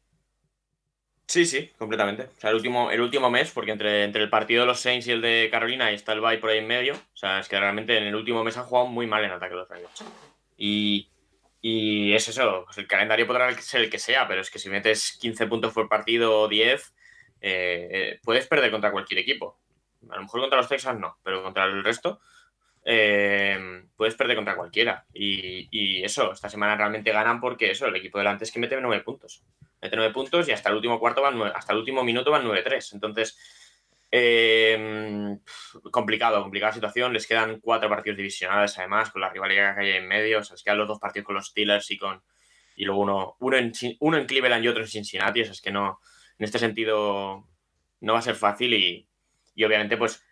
Sí, 1.26 1.44
sí, 1.44 1.70
completamente. 1.76 2.22
O 2.22 2.40
sea, 2.40 2.48
el 2.50 2.56
último, 2.56 2.90
el 2.90 3.02
último 3.02 3.28
mes, 3.28 3.50
porque 3.50 3.72
entre, 3.72 4.04
entre 4.04 4.22
el 4.22 4.30
partido 4.30 4.62
de 4.62 4.66
los 4.66 4.80
Saints 4.80 5.06
y 5.06 5.12
el 5.12 5.20
de 5.20 5.48
Carolina 5.50 5.90
está 5.90 6.14
el 6.14 6.22
bye 6.22 6.38
por 6.38 6.48
ahí 6.48 6.58
en 6.58 6.66
medio. 6.66 6.94
O 6.94 7.16
sea, 7.16 7.38
es 7.38 7.48
que 7.48 7.60
realmente 7.60 7.98
en 7.98 8.04
el 8.04 8.14
último 8.14 8.42
mes 8.42 8.56
han 8.56 8.64
jugado 8.64 8.86
muy 8.86 9.06
mal 9.06 9.22
en 9.22 9.32
ataque 9.32 9.54
los 9.54 9.68
Ravens. 9.68 10.04
Y, 10.56 11.10
y 11.60 12.12
es 12.14 12.28
eso, 12.28 12.62
pues 12.64 12.78
el 12.78 12.86
calendario 12.86 13.26
podrá 13.26 13.52
ser 13.60 13.82
el 13.82 13.90
que 13.90 13.98
sea, 13.98 14.28
pero 14.28 14.40
es 14.40 14.50
que 14.50 14.58
si 14.58 14.70
metes 14.70 15.16
15 15.20 15.46
puntos 15.46 15.72
por 15.72 15.88
partido 15.88 16.40
o 16.40 16.48
10, 16.48 16.94
eh, 17.40 18.20
puedes 18.22 18.46
perder 18.46 18.70
contra 18.70 18.92
cualquier 18.92 19.20
equipo. 19.20 19.58
A 20.10 20.16
lo 20.16 20.22
mejor 20.22 20.40
contra 20.40 20.58
los 20.58 20.68
Texans 20.68 21.00
no, 21.00 21.18
pero 21.22 21.42
contra 21.42 21.64
el 21.64 21.82
resto 21.82 22.20
eh, 22.84 23.84
puedes 23.96 24.14
perder 24.14 24.36
contra 24.36 24.56
cualquiera. 24.56 25.04
Y, 25.12 26.02
eso, 26.04 26.32
esta 26.32 26.48
semana 26.48 26.76
realmente 26.76 27.12
ganan 27.12 27.40
porque 27.40 27.70
eso, 27.70 27.86
el 27.86 27.96
equipo 27.96 28.18
delante 28.18 28.44
es 28.44 28.52
que 28.52 28.60
mete 28.60 28.80
9 28.80 29.02
puntos 29.02 29.42
mete 29.80 29.96
9 29.96 30.12
puntos 30.12 30.48
y 30.48 30.52
hasta 30.52 30.70
el 30.70 30.76
último 30.76 30.98
cuarto 30.98 31.22
van 31.22 31.36
nueve- 31.36 31.52
hasta 31.54 31.72
el 31.72 31.78
último 31.78 32.02
minuto 32.02 32.30
van 32.30 32.44
9-3. 32.44 32.94
Entonces, 32.94 33.38
eh, 34.10 35.38
complicado, 35.90 36.42
complicada 36.42 36.72
situación. 36.72 37.12
Les 37.12 37.26
quedan 37.26 37.60
cuatro 37.60 37.88
partidos 37.88 38.16
divisionales, 38.16 38.78
además, 38.78 39.10
con 39.10 39.20
la 39.20 39.30
rivalidad 39.30 39.74
que 39.74 39.82
hay 39.82 39.90
en 39.96 40.08
medio. 40.08 40.40
O 40.40 40.44
sea, 40.44 40.54
les 40.54 40.62
quedan 40.62 40.78
los 40.78 40.88
dos 40.88 40.98
partidos 40.98 41.26
con 41.26 41.34
los 41.34 41.46
Steelers 41.48 41.90
y 41.90 41.98
con. 41.98 42.22
Y 42.76 42.84
luego 42.84 43.02
uno, 43.02 43.36
uno, 43.40 43.56
en, 43.56 43.72
uno 44.00 44.16
en 44.16 44.26
Cleveland 44.26 44.64
y 44.64 44.68
otro 44.68 44.82
en 44.82 44.88
Cincinnati. 44.88 45.42
O 45.42 45.44
sea, 45.44 45.52
es 45.52 45.60
que 45.60 45.72
no. 45.72 46.00
En 46.38 46.44
este 46.44 46.58
sentido, 46.58 47.48
no 48.00 48.12
va 48.12 48.18
a 48.20 48.22
ser 48.22 48.36
fácil. 48.36 48.74
Y, 48.74 49.08
y 49.54 49.64
obviamente, 49.64 49.96
pues, 49.96 50.24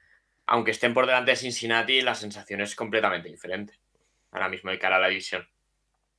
aunque 0.46 0.70
estén 0.70 0.94
por 0.94 1.06
delante 1.06 1.32
de 1.32 1.36
Cincinnati, 1.36 2.00
la 2.00 2.14
sensación 2.14 2.60
es 2.60 2.74
completamente 2.74 3.28
diferente. 3.28 3.74
Ahora 4.30 4.48
mismo 4.48 4.70
de 4.70 4.78
cara 4.78 4.96
a 4.96 5.00
la 5.00 5.08
división. 5.08 5.46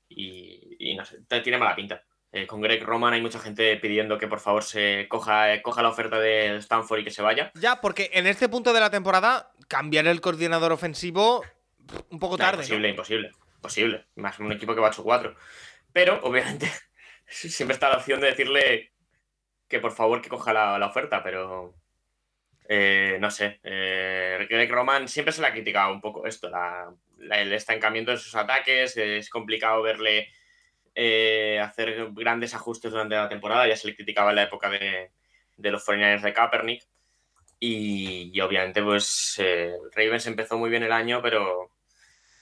Y, 0.09 0.75
y 0.79 0.95
no 0.95 1.05
sé, 1.05 1.19
tiene 1.41 1.57
mala 1.57 1.75
pinta. 1.75 2.03
Eh, 2.37 2.45
con 2.47 2.61
Greg 2.61 2.83
Roman 2.83 3.13
hay 3.13 3.21
mucha 3.21 3.39
gente 3.39 3.75
pidiendo 3.77 4.17
que 4.17 4.27
por 4.27 4.39
favor 4.39 4.63
se 4.63 5.07
coja, 5.09 5.53
eh, 5.53 5.61
coja 5.63 5.81
la 5.81 5.89
oferta 5.89 6.19
de 6.19 6.57
Stanford 6.57 6.99
y 6.99 7.03
que 7.03 7.11
se 7.11 7.21
vaya. 7.23 7.51
Ya, 7.55 7.81
porque 7.81 8.11
en 8.13 8.27
este 8.27 8.47
punto 8.47 8.73
de 8.73 8.79
la 8.79 8.89
temporada, 8.91 9.51
cambiar 9.67 10.05
el 10.07 10.21
coordinador 10.21 10.71
ofensivo 10.71 11.43
un 12.09 12.19
poco 12.19 12.37
tarde. 12.37 12.57
¿no? 12.57 12.63
imposible, 12.63 12.89
imposible, 12.89 13.31
imposible. 13.55 14.05
Más 14.15 14.37
un 14.39 14.51
equipo 14.51 14.75
que 14.75 14.81
va 14.81 14.91
8-4. 14.91 15.35
Pero, 15.93 16.19
obviamente, 16.23 16.71
siempre 17.27 17.73
está 17.73 17.89
la 17.89 17.97
opción 17.97 18.19
de 18.21 18.27
decirle 18.27 18.91
que 19.67 19.79
por 19.79 19.91
favor 19.93 20.21
que 20.21 20.29
coja 20.29 20.53
la, 20.53 20.77
la 20.77 20.87
oferta, 20.87 21.23
pero 21.23 21.73
eh, 22.69 23.17
no 23.19 23.31
sé. 23.31 23.59
Eh, 23.63 24.45
Greg 24.49 24.71
Roman 24.71 25.07
siempre 25.07 25.31
se 25.33 25.41
le 25.41 25.47
ha 25.47 25.51
criticado 25.53 25.91
un 25.91 26.01
poco 26.01 26.25
esto, 26.27 26.49
la- 26.49 26.93
la- 27.17 27.41
el 27.41 27.51
estancamiento 27.53 28.11
de 28.11 28.17
sus 28.17 28.35
ataques. 28.35 28.95
Es 28.95 29.29
complicado 29.29 29.81
verle 29.81 30.29
eh, 30.99 31.59
hacer 31.59 32.09
grandes 32.11 32.55
ajustes 32.55 32.89
durante 32.89 33.13
la 33.13 33.29
temporada. 33.29 33.67
Ya 33.67 33.77
se 33.77 33.85
le 33.85 33.95
criticaba 33.95 34.31
en 34.31 34.37
la 34.37 34.43
época 34.43 34.67
de, 34.67 35.11
los 35.57 35.85
49ers 35.85 36.21
de 36.21 36.33
Kaepernick. 36.33 36.83
Y, 37.59 38.41
obviamente, 38.41 38.81
pues 38.81 39.35
eh, 39.37 39.75
Ravens 39.95 40.25
empezó 40.25 40.57
muy 40.57 40.71
bien 40.71 40.81
el 40.81 40.91
año, 40.91 41.21
pero, 41.21 41.69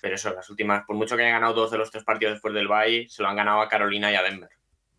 pero 0.02 0.16
eso, 0.16 0.34
las 0.34 0.50
últimas, 0.50 0.86
por 0.86 0.96
mucho 0.96 1.18
que 1.18 1.24
hayan 1.24 1.42
ganado 1.42 1.54
dos 1.54 1.72
de 1.72 1.78
los 1.78 1.92
tres 1.92 2.06
partidos 2.06 2.36
después 2.36 2.54
del 2.54 2.70
bye, 2.70 3.10
se 3.10 3.24
lo 3.24 3.28
han 3.28 3.36
ganado 3.36 3.60
a 3.60 3.68
Carolina 3.68 4.10
y 4.10 4.16
a 4.16 4.24
Denver. 4.24 4.50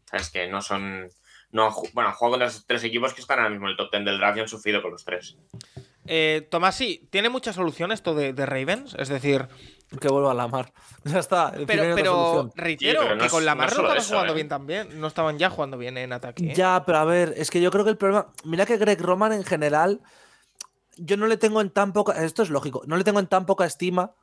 Sabes 0.04 0.28
que 0.28 0.46
no 0.48 0.60
son. 0.60 1.08
No 1.50 1.74
bueno, 1.94 2.10
han 2.10 2.14
jugado 2.14 2.38
contra 2.38 2.60
tres 2.66 2.84
equipos 2.84 3.14
que 3.14 3.22
están 3.22 3.38
ahora 3.38 3.50
mismo 3.50 3.66
en 3.66 3.70
el 3.70 3.76
top 3.78 3.90
10 3.90 4.04
del 4.04 4.18
draft 4.18 4.36
y 4.36 4.40
han 4.40 4.48
sufrido 4.48 4.82
con 4.82 4.90
los 4.90 5.04
tres. 5.04 5.38
Eh, 6.06 6.46
Tomás, 6.50 6.74
sí, 6.74 7.08
tiene 7.10 7.30
mucha 7.30 7.54
solución 7.54 7.90
esto 7.90 8.14
de 8.14 8.46
Ravens. 8.46 8.94
Es 8.98 9.08
decir, 9.08 9.48
Que 10.00 10.08
vuelva 10.08 10.32
a 10.32 10.34
la 10.34 10.48
mar. 10.48 10.72
Ya 11.04 11.20
está. 11.20 11.52
el 11.56 11.64
pero, 11.66 11.94
pero 11.94 12.50
reitero 12.56 13.00
Sí, 13.02 13.06
pero 13.06 13.16
no 13.16 13.22
que 13.22 13.30
con 13.30 13.44
la 13.44 13.54
mar 13.54 13.68
no, 13.68 13.76
estaban 13.76 13.96
eso, 13.98 14.08
jugando 14.14 14.32
¿eh? 14.32 14.34
bien 14.34 14.48
también. 14.48 15.00
No 15.00 15.06
estaban 15.06 15.38
ya 15.38 15.48
jugando 15.50 15.78
bien 15.78 15.96
en 15.98 16.12
ataque. 16.12 16.50
¿eh? 16.50 16.54
Ya, 16.54 16.82
pero 16.84 16.98
a 16.98 17.04
ver, 17.04 17.34
es 17.36 17.50
que 17.50 17.60
yo 17.60 17.70
creo 17.70 17.84
que 17.84 17.90
el 17.90 17.96
problema. 17.96 18.32
Mira 18.44 18.66
que 18.66 18.76
Greg 18.78 19.00
Roman 19.00 19.32
en 19.32 19.44
general. 19.44 20.00
Yo 20.96 21.16
no 21.16 21.26
le 21.26 21.36
tengo 21.36 21.60
en 21.60 21.70
tan 21.70 21.92
poca. 21.92 22.24
Esto 22.24 22.42
es 22.42 22.50
lógico. 22.50 22.82
No 22.86 22.96
le 22.96 23.04
tengo 23.04 23.20
en 23.20 23.26
tan 23.26 23.46
poca 23.46 23.64
estima 23.66 24.14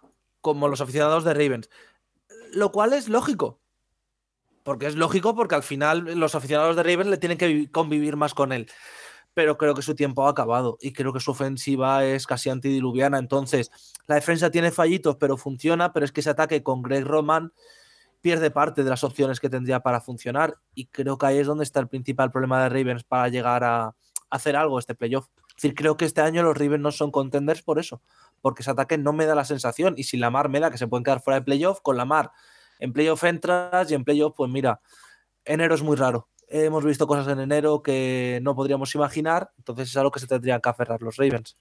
como 0.41 0.67
los 0.67 0.81
aficionados 0.81 1.23
de 1.23 1.33
Ravens. 1.33 1.69
Lo 2.51 2.71
cual 2.71 2.93
es 2.93 3.07
lógico. 3.07 3.59
Porque 4.63 4.87
es 4.87 4.95
lógico 4.95 5.35
porque 5.35 5.55
al 5.55 5.63
final 5.63 6.17
los 6.19 6.35
aficionados 6.35 6.75
de 6.75 6.83
Ravens 6.83 7.09
le 7.09 7.17
tienen 7.17 7.37
que 7.37 7.47
vi- 7.47 7.67
convivir 7.67 8.15
más 8.15 8.33
con 8.33 8.51
él. 8.51 8.69
Pero 9.33 9.57
creo 9.57 9.73
que 9.73 9.81
su 9.81 9.95
tiempo 9.95 10.27
ha 10.27 10.29
acabado 10.29 10.77
y 10.79 10.93
creo 10.93 11.11
que 11.11 11.19
su 11.19 11.31
ofensiva 11.31 12.05
es 12.05 12.27
casi 12.27 12.49
antidiluviana. 12.49 13.17
Entonces, 13.17 13.71
la 14.07 14.15
defensa 14.15 14.51
tiene 14.51 14.71
fallitos, 14.71 15.15
pero 15.17 15.37
funciona. 15.37 15.91
Pero 15.91 16.05
es 16.05 16.11
que 16.11 16.21
ese 16.21 16.29
ataque 16.29 16.61
con 16.61 16.81
Greg 16.81 17.05
Roman 17.05 17.51
pierde 18.21 18.51
parte 18.51 18.83
de 18.83 18.89
las 18.89 19.03
opciones 19.03 19.39
que 19.39 19.49
tendría 19.49 19.81
para 19.81 20.01
funcionar. 20.01 20.57
Y 20.75 20.85
creo 20.85 21.17
que 21.17 21.25
ahí 21.25 21.39
es 21.39 21.47
donde 21.47 21.63
está 21.63 21.79
el 21.79 21.87
principal 21.87 22.31
problema 22.31 22.63
de 22.63 22.69
Ravens 22.69 23.03
para 23.03 23.27
llegar 23.27 23.63
a 23.63 23.95
hacer 24.29 24.55
algo 24.55 24.79
este 24.79 24.95
playoff. 24.95 25.27
Es 25.49 25.55
decir, 25.57 25.75
creo 25.75 25.97
que 25.97 26.05
este 26.05 26.21
año 26.21 26.43
los 26.43 26.57
Ravens 26.57 26.81
no 26.81 26.91
son 26.91 27.11
contenders 27.11 27.61
por 27.61 27.79
eso. 27.79 28.01
Porque 28.41 28.61
ese 28.61 28.71
ataque 28.71 28.97
no 28.97 29.13
me 29.13 29.25
da 29.25 29.35
la 29.35 29.45
sensación. 29.45 29.95
Y 29.97 30.03
si 30.03 30.17
la 30.17 30.29
mar 30.29 30.49
me 30.49 30.59
da 30.59 30.69
que 30.69 30.77
se 30.77 30.87
pueden 30.87 31.03
quedar 31.03 31.21
fuera 31.21 31.39
de 31.39 31.45
playoff, 31.45 31.81
con 31.81 31.97
la 31.97 32.05
mar 32.05 32.31
en 32.79 32.91
playoff 32.91 33.23
entras 33.23 33.89
y 33.89 33.93
en 33.93 34.03
playoff, 34.03 34.33
pues 34.35 34.51
mira, 34.51 34.81
enero 35.45 35.75
es 35.75 35.81
muy 35.81 35.95
raro. 35.95 36.27
Hemos 36.55 36.85
visto 36.85 37.07
cosas 37.07 37.27
en 37.29 37.39
enero 37.39 37.81
que 37.81 38.37
no 38.43 38.55
podríamos 38.55 38.93
imaginar. 38.93 39.51
Entonces 39.57 39.89
es 39.89 39.97
algo 39.97 40.11
que 40.11 40.19
se 40.19 40.27
tendrían 40.27 40.61
que 40.61 40.69
aferrar 40.69 41.01
los 41.01 41.17
Ravens. 41.17 41.57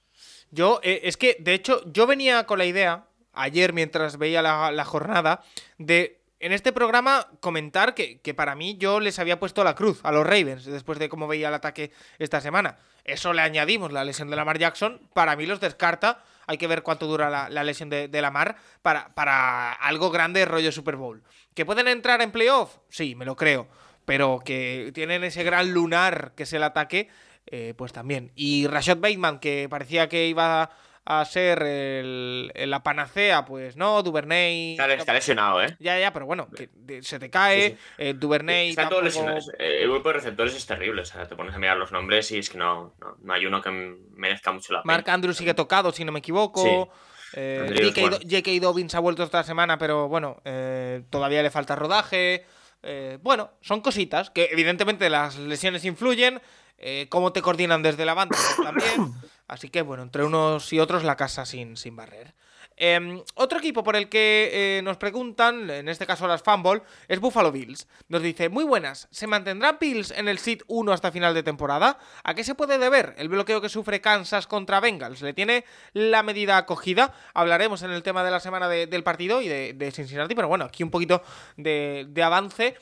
Yo, 0.50 0.80
eh, 0.82 1.00
es 1.04 1.16
que, 1.16 1.38
de 1.40 1.54
hecho, 1.54 1.80
yo 1.90 2.06
venía 2.06 2.44
con 2.44 2.58
la 2.58 2.66
idea, 2.66 3.06
ayer 3.32 3.72
mientras 3.72 4.18
veía 4.18 4.42
la, 4.42 4.84
jornada, 4.84 5.42
de 5.78 6.20
en 6.40 6.52
este 6.52 6.72
programa 6.72 7.28
comentar 7.40 7.94
que, 7.94 8.20
que 8.20 8.34
para 8.34 8.54
mí 8.54 8.76
yo 8.76 9.00
les 9.00 9.18
había 9.18 9.40
puesto 9.40 9.64
la 9.64 9.74
cruz 9.74 10.00
a 10.02 10.12
los 10.12 10.26
Ravens 10.26 10.66
después 10.66 10.98
de 10.98 11.08
cómo 11.08 11.26
veía 11.26 11.48
el 11.48 11.54
ataque 11.54 11.90
esta 12.18 12.42
semana. 12.42 12.76
Eso 13.04 13.32
le 13.32 13.40
añadimos 13.40 13.92
la 13.92 14.04
lesión 14.04 14.28
de 14.28 14.36
Lamar 14.36 14.58
Jackson, 14.58 15.00
para 15.14 15.36
mí 15.36 15.46
los 15.46 15.60
descarta. 15.60 16.22
Hay 16.46 16.58
que 16.58 16.66
ver 16.66 16.82
cuánto 16.82 17.06
dura 17.06 17.30
la, 17.30 17.48
la 17.48 17.64
lesión 17.64 17.88
de, 17.88 18.08
de 18.08 18.20
Lamar 18.20 18.56
para, 18.82 19.14
para 19.14 19.72
algo 19.72 20.10
grande 20.10 20.44
rollo 20.44 20.70
Super 20.70 20.96
Bowl. 20.96 21.22
¿Que 21.54 21.64
pueden 21.64 21.88
entrar 21.88 22.20
en 22.20 22.30
playoff? 22.30 22.76
Sí, 22.90 23.14
me 23.14 23.24
lo 23.24 23.36
creo. 23.36 23.68
Pero 24.04 24.40
que 24.44 24.90
tienen 24.94 25.24
ese 25.24 25.44
gran 25.44 25.72
lunar 25.72 26.32
que 26.36 26.42
es 26.44 26.52
el 26.52 26.62
ataque, 26.62 27.08
eh, 27.46 27.74
pues 27.76 27.92
también. 27.92 28.32
Y 28.34 28.66
Rashad 28.66 28.98
Bateman, 28.98 29.38
que 29.38 29.68
parecía 29.70 30.08
que 30.08 30.26
iba 30.26 30.70
a 31.04 31.24
ser 31.24 31.60
el- 31.62 32.52
el- 32.54 32.70
la 32.70 32.84
panacea, 32.84 33.44
pues 33.44 33.76
no, 33.76 34.02
Duvernay. 34.04 34.72
Está, 34.72 34.92
está 34.94 35.12
lesionado, 35.12 35.60
¿eh? 35.60 35.76
Ya, 35.80 35.98
ya, 35.98 36.12
pero 36.12 36.26
bueno, 36.26 36.48
que 36.50 37.02
se 37.02 37.18
te 37.18 37.28
cae, 37.28 37.70
Sí, 37.70 37.76
eh, 37.98 38.14
Duvernay. 38.16 38.70
Están 38.70 38.88
todos 38.88 39.02
tampoco- 39.12 39.26
lesionados. 39.34 39.50
Eh, 39.58 39.82
El 39.82 39.90
grupo 39.90 40.10
de 40.10 40.14
receptores 40.14 40.54
es 40.54 40.64
terrible. 40.64 41.02
O 41.02 41.04
sea, 41.04 41.26
te 41.26 41.34
pones 41.34 41.54
a 41.54 41.58
mirar 41.58 41.76
los 41.76 41.90
nombres 41.90 42.30
y 42.30 42.38
es 42.38 42.48
que 42.50 42.58
no, 42.58 42.94
no, 43.00 43.16
no 43.20 43.32
hay 43.32 43.46
uno 43.46 43.60
que 43.60 43.70
merezca 44.14 44.52
mucho 44.52 44.72
la 44.72 44.82
pena. 44.82 44.94
Mark 44.94 45.10
Andrews 45.10 45.36
sigue 45.36 45.54
tocado, 45.54 45.90
si 45.92 46.04
no 46.04 46.12
me 46.12 46.20
equivoco. 46.20 46.92
Eh, 47.34 47.58
Andrews, 47.62 47.94
J.K. 47.94 48.50
bueno. 48.50 48.60
Dobbins 48.60 48.94
ha 48.94 49.00
vuelto 49.00 49.24
esta 49.24 49.42
semana, 49.42 49.78
pero 49.78 50.06
bueno, 50.08 50.40
eh, 50.44 51.02
todavía 51.10 51.42
le 51.42 51.50
falta 51.50 51.74
rodaje. 51.74 52.44
Eh, 52.82 53.18
bueno, 53.22 53.50
son 53.60 53.80
cositas 53.80 54.30
que 54.30 54.48
evidentemente 54.52 55.08
las 55.10 55.38
lesiones 55.38 55.84
influyen. 55.84 56.40
eh, 56.78 57.06
cómo 57.08 57.32
te 57.32 57.42
coordinan 57.42 57.82
desde 57.82 58.04
la 58.04 58.14
banda 58.14 58.36
pues, 58.36 58.66
también. 58.66 59.14
Así 59.48 59.68
que 59.68 59.82
bueno, 59.82 60.02
entre 60.02 60.24
unos 60.24 60.72
y 60.72 60.80
otros 60.80 61.04
la 61.04 61.16
casa 61.16 61.46
sin, 61.46 61.76
sin 61.76 61.94
barrer. 61.94 62.34
Eh, 62.76 63.22
otro 63.34 63.58
equipo 63.58 63.82
por 63.84 63.96
el 63.96 64.08
que 64.08 64.78
eh, 64.78 64.82
nos 64.82 64.96
preguntan, 64.96 65.68
en 65.70 65.88
este 65.88 66.06
caso 66.06 66.26
las 66.26 66.42
Fanball, 66.42 66.82
es 67.08 67.20
Buffalo 67.20 67.52
Bills. 67.52 67.86
Nos 68.08 68.22
dice, 68.22 68.48
muy 68.48 68.64
buenas, 68.64 69.08
¿se 69.10 69.26
mantendrá 69.26 69.72
Bills 69.80 70.10
en 70.10 70.28
el 70.28 70.38
sit 70.38 70.62
1 70.66 70.92
hasta 70.92 71.12
final 71.12 71.34
de 71.34 71.42
temporada? 71.42 71.98
¿A 72.24 72.34
qué 72.34 72.44
se 72.44 72.54
puede 72.54 72.78
deber 72.78 73.14
el 73.18 73.28
bloqueo 73.28 73.60
que 73.60 73.68
sufre 73.68 74.00
Kansas 74.00 74.46
contra 74.46 74.80
Bengals? 74.80 75.22
¿Le 75.22 75.32
tiene 75.32 75.64
la 75.92 76.22
medida 76.22 76.56
acogida? 76.56 77.14
Hablaremos 77.34 77.82
en 77.82 77.90
el 77.90 78.02
tema 78.02 78.24
de 78.24 78.30
la 78.30 78.40
semana 78.40 78.68
de- 78.68 78.86
del 78.86 79.02
partido 79.02 79.42
y 79.42 79.48
de, 79.48 79.92
Cincinnati, 79.92 80.34
pero 80.34 80.48
bueno, 80.48 80.64
aquí 80.64 80.82
un 80.82 80.90
poquito 80.90 81.22
de, 81.56 82.22
avance. 82.24 82.76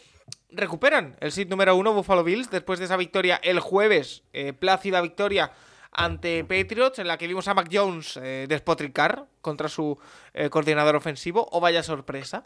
Recuperan 0.53 1.17
el 1.21 1.31
sit 1.33 1.49
número 1.49 1.77
1 1.77 1.93
Buffalo 1.93 2.25
Bills 2.25 2.51
después 2.51 2.79
de 2.79 2.85
esa 2.87 2.97
victoria 2.97 3.41
el 3.43 3.61
jueves, 3.61 4.23
eh, 4.33 4.53
plácida 4.53 5.01
victoria 5.01 5.53
ante 5.93 6.45
Patriots, 6.45 6.99
en 6.99 7.09
la 7.09 7.19
que 7.19 7.27
vimos 7.27 7.49
a 7.49 7.55
Mac 7.55 7.69
Jones 7.71 8.19
eh, 8.23 8.47
despotricar 8.49 9.27
contra 9.41 9.69
su 9.69 9.99
eh, 10.35 10.49
coordinador 10.51 10.97
ofensivo, 10.97 11.49
o 11.51 11.61
vaya 11.61 11.83
sorpresa. 11.83 12.45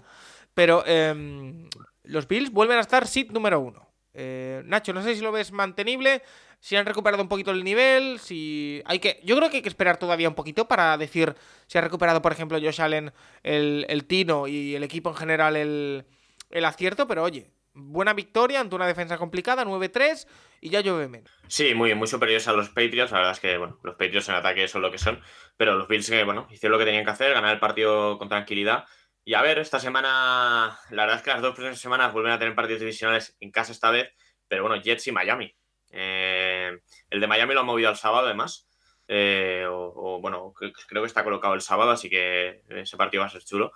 Pero 0.55 0.85
em, 0.87 1.69
los 2.05 2.29
Bills 2.29 2.51
vuelven 2.51 2.79
a 2.79 2.81
estar 2.81 3.07
sit 3.07 3.31
número 3.33 3.61
uno. 3.61 3.89
Eh, 4.15 4.63
Nacho, 4.67 4.93
no 4.93 5.03
sé 5.03 5.15
si 5.17 5.21
lo 5.21 5.33
ves 5.33 5.51
mantenible, 5.51 6.23
si 6.61 6.77
han 6.77 6.87
recuperado 6.87 7.23
un 7.23 7.29
poquito 7.29 7.51
el 7.51 7.65
nivel, 7.65 8.21
si 8.21 8.81
hay 8.87 9.01
que... 9.01 9.21
Yo 9.25 9.37
creo 9.37 9.51
que 9.51 9.57
hay 9.57 9.63
que 9.63 9.69
esperar 9.69 9.99
todavía 9.99 10.29
un 10.29 10.35
poquito 10.35 10.69
para 10.69 10.97
decir 10.97 11.35
si 11.67 11.77
ha 11.77 11.81
recuperado, 11.81 12.23
por 12.23 12.33
ejemplo, 12.33 12.59
Josh 12.59 12.81
Allen 12.81 13.13
el, 13.43 13.85
el 13.89 14.05
tino 14.07 14.47
y 14.47 14.75
el 14.77 14.85
equipo 14.85 15.11
en 15.11 15.17
general 15.17 15.57
el, 15.57 16.07
el 16.51 16.65
acierto, 16.65 17.07
pero 17.09 17.25
oye, 17.25 17.51
buena 17.75 18.14
victoria 18.14 18.61
ante 18.61 18.75
una 18.77 18.87
defensa 18.87 19.18
complicada, 19.18 19.64
9-3, 19.64 20.27
y 20.61 20.70
ya 20.70 20.81
llueve 20.81 21.09
menos. 21.09 21.31
Sí, 21.49 21.75
muy, 21.75 21.95
muy 21.95 22.07
superiores 22.09 22.49
a 22.49 22.53
los 22.53 22.68
Patriots. 22.70 23.11
La 23.12 23.18
verdad 23.18 23.33
es 23.33 23.41
que 23.41 23.59
bueno, 23.59 23.79
los 23.83 23.97
Patriots 23.97 24.29
en 24.29 24.37
ataque 24.37 24.66
son 24.68 24.81
lo 24.83 24.91
que 24.91 24.99
son. 24.99 25.20
Pero 25.57 25.75
los 25.77 25.89
Bills 25.89 26.11
bueno, 26.25 26.47
hicieron 26.51 26.72
lo 26.72 26.79
que 26.79 26.87
tenían 26.87 27.05
que 27.05 27.11
hacer, 27.11 27.35
ganar 27.35 27.53
el 27.53 27.61
partido 27.61 28.16
con 28.18 28.29
tranquilidad. 28.29 28.85
Y 29.25 29.35
a 29.35 29.43
ver, 29.43 29.59
esta 29.59 29.81
semana, 29.81 30.79
la 30.91 31.03
verdad 31.03 31.16
es 31.18 31.22
que 31.22 31.31
las 31.31 31.43
dos 31.43 31.55
próximas 31.55 31.81
semanas 31.81 32.12
vuelven 32.12 32.33
a 32.33 32.39
tener 32.39 32.55
partidos 32.55 32.81
divisionales 32.81 33.37
en 33.41 33.51
casa 33.51 33.72
esta 33.72 33.91
vez. 33.91 34.11
Pero 34.49 34.62
bueno, 34.62 34.81
Jets 34.83 35.07
y 35.09 35.12
Miami. 35.12 35.55
Eh, 35.91 36.79
el 37.11 37.20
de 37.20 37.27
Miami 37.27 37.55
lo 37.55 37.61
han 37.61 37.66
movido 37.66 37.89
al 37.89 37.97
sábado, 37.97 38.27
además. 38.27 38.68
Eh, 39.09 39.66
o, 39.68 40.18
bueno, 40.20 40.53
cre- 40.55 40.72
creo 40.89 41.03
que 41.03 41.07
está 41.07 41.25
colocado 41.25 41.55
el 41.55 41.61
sábado, 41.61 41.91
así 41.91 42.09
que 42.11 42.62
ese 42.68 42.97
partido 42.97 43.20
va 43.22 43.27
a 43.27 43.31
ser 43.31 43.43
chulo. 43.45 43.72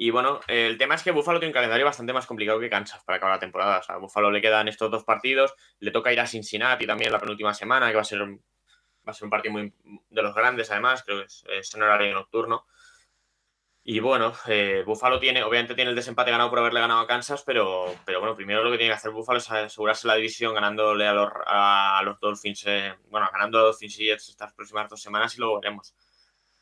Y 0.00 0.10
bueno, 0.10 0.38
el 0.46 0.78
tema 0.78 0.94
es 0.94 1.02
que 1.02 1.10
Buffalo 1.10 1.40
tiene 1.40 1.50
un 1.50 1.54
calendario 1.54 1.84
bastante 1.84 2.12
más 2.12 2.24
complicado 2.24 2.60
que 2.60 2.70
Kansas 2.70 3.02
para 3.04 3.16
acabar 3.16 3.34
la 3.34 3.40
temporada. 3.40 3.78
O 3.80 3.82
sea, 3.82 3.96
a 3.96 3.98
Buffalo 3.98 4.30
le 4.30 4.40
quedan 4.40 4.68
estos 4.68 4.90
dos 4.92 5.02
partidos, 5.02 5.54
le 5.80 5.90
toca 5.90 6.12
ir 6.12 6.20
a 6.20 6.26
Cincinnati 6.26 6.86
también 6.86 7.10
la 7.10 7.18
penúltima 7.18 7.52
semana, 7.52 7.88
que 7.88 7.96
va 7.96 8.02
a 8.02 8.04
ser, 8.04 8.22
un- 8.22 8.38
va 9.06 9.10
a 9.10 9.14
ser 9.14 9.24
un 9.24 9.30
partido 9.30 9.52
muy 9.54 9.74
de 10.10 10.22
los 10.22 10.34
grandes, 10.34 10.70
además, 10.70 11.02
creo 11.04 11.18
que 11.20 11.26
es, 11.58 11.74
en 11.74 11.82
horario 11.82 12.14
nocturno. 12.14 12.64
Y 13.82 14.00
bueno, 14.00 14.34
eh, 14.46 14.82
Buffalo 14.86 15.18
tiene, 15.18 15.42
obviamente 15.42 15.74
tiene 15.74 15.90
el 15.90 15.96
desempate 15.96 16.30
ganado 16.30 16.50
por 16.50 16.58
haberle 16.58 16.80
ganado 16.80 17.00
a 17.00 17.06
Kansas, 17.06 17.42
pero, 17.44 17.86
pero 18.04 18.20
bueno, 18.20 18.36
primero 18.36 18.62
lo 18.62 18.70
que 18.70 18.76
tiene 18.76 18.92
que 18.92 18.96
hacer 18.98 19.10
Buffalo 19.12 19.38
es 19.38 19.50
asegurarse 19.50 20.06
la 20.06 20.14
división 20.16 20.52
ganándole 20.54 21.06
a 21.08 21.14
los, 21.14 21.30
a 21.46 22.02
los 22.04 22.20
Dolphins, 22.20 22.64
eh, 22.66 22.94
bueno, 23.08 23.28
ganando 23.32 23.58
a 23.58 23.62
Dolphins 23.62 23.98
y 23.98 24.04
Jets 24.06 24.28
estas 24.28 24.52
próximas 24.52 24.88
dos 24.90 25.00
semanas 25.00 25.34
y 25.36 25.38
luego 25.40 25.58
veremos. 25.60 25.94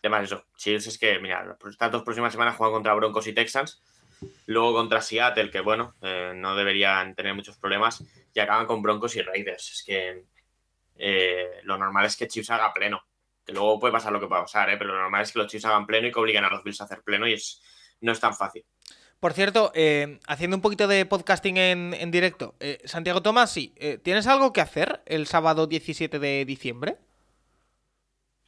Además, 0.06 0.24
eso, 0.24 0.44
Chiefs 0.56 0.86
es 0.86 0.98
que, 0.98 1.18
mira, 1.18 1.56
estas 1.68 1.92
dos 1.92 2.02
próximas 2.02 2.32
semanas 2.32 2.56
juegan 2.56 2.74
contra 2.74 2.94
Broncos 2.94 3.26
y 3.26 3.32
Texans, 3.32 3.82
luego 4.46 4.74
contra 4.74 5.00
Seattle, 5.00 5.50
que 5.50 5.60
bueno, 5.60 5.94
eh, 6.02 6.32
no 6.34 6.54
deberían 6.54 7.14
tener 7.14 7.34
muchos 7.34 7.56
problemas, 7.56 8.04
y 8.32 8.40
acaban 8.40 8.66
con 8.66 8.82
Broncos 8.82 9.16
y 9.16 9.22
Raiders. 9.22 9.72
Es 9.72 9.82
que 9.84 10.24
eh, 10.96 11.60
lo 11.62 11.78
normal 11.78 12.06
es 12.06 12.16
que 12.16 12.28
Chiefs 12.28 12.50
haga 12.50 12.72
pleno. 12.72 13.02
Que 13.44 13.52
luego 13.52 13.78
puede 13.78 13.92
pasar 13.92 14.12
lo 14.12 14.20
que 14.20 14.26
pueda 14.26 14.42
pasar, 14.42 14.70
¿eh? 14.70 14.76
pero 14.76 14.92
lo 14.92 15.00
normal 15.00 15.22
es 15.22 15.32
que 15.32 15.38
los 15.38 15.48
Chiefs 15.48 15.66
hagan 15.66 15.86
pleno 15.86 16.08
y 16.08 16.12
que 16.12 16.18
obliguen 16.18 16.44
a 16.44 16.50
los 16.50 16.64
Bills 16.64 16.80
a 16.80 16.84
hacer 16.84 17.02
pleno 17.02 17.28
y 17.28 17.34
es, 17.34 17.62
no 18.00 18.12
es 18.12 18.20
tan 18.20 18.34
fácil. 18.34 18.64
Por 19.20 19.32
cierto, 19.32 19.72
eh, 19.74 20.20
haciendo 20.26 20.56
un 20.56 20.60
poquito 20.60 20.88
de 20.88 21.06
podcasting 21.06 21.56
en, 21.56 21.94
en 21.94 22.10
directo, 22.10 22.54
eh, 22.60 22.78
Santiago 22.84 23.22
Tomás, 23.22 23.50
sí, 23.50 23.72
eh, 23.76 23.98
¿tienes 23.98 24.26
algo 24.26 24.52
que 24.52 24.60
hacer 24.60 25.02
el 25.06 25.26
sábado 25.26 25.66
17 25.66 26.18
de 26.18 26.44
diciembre? 26.44 26.98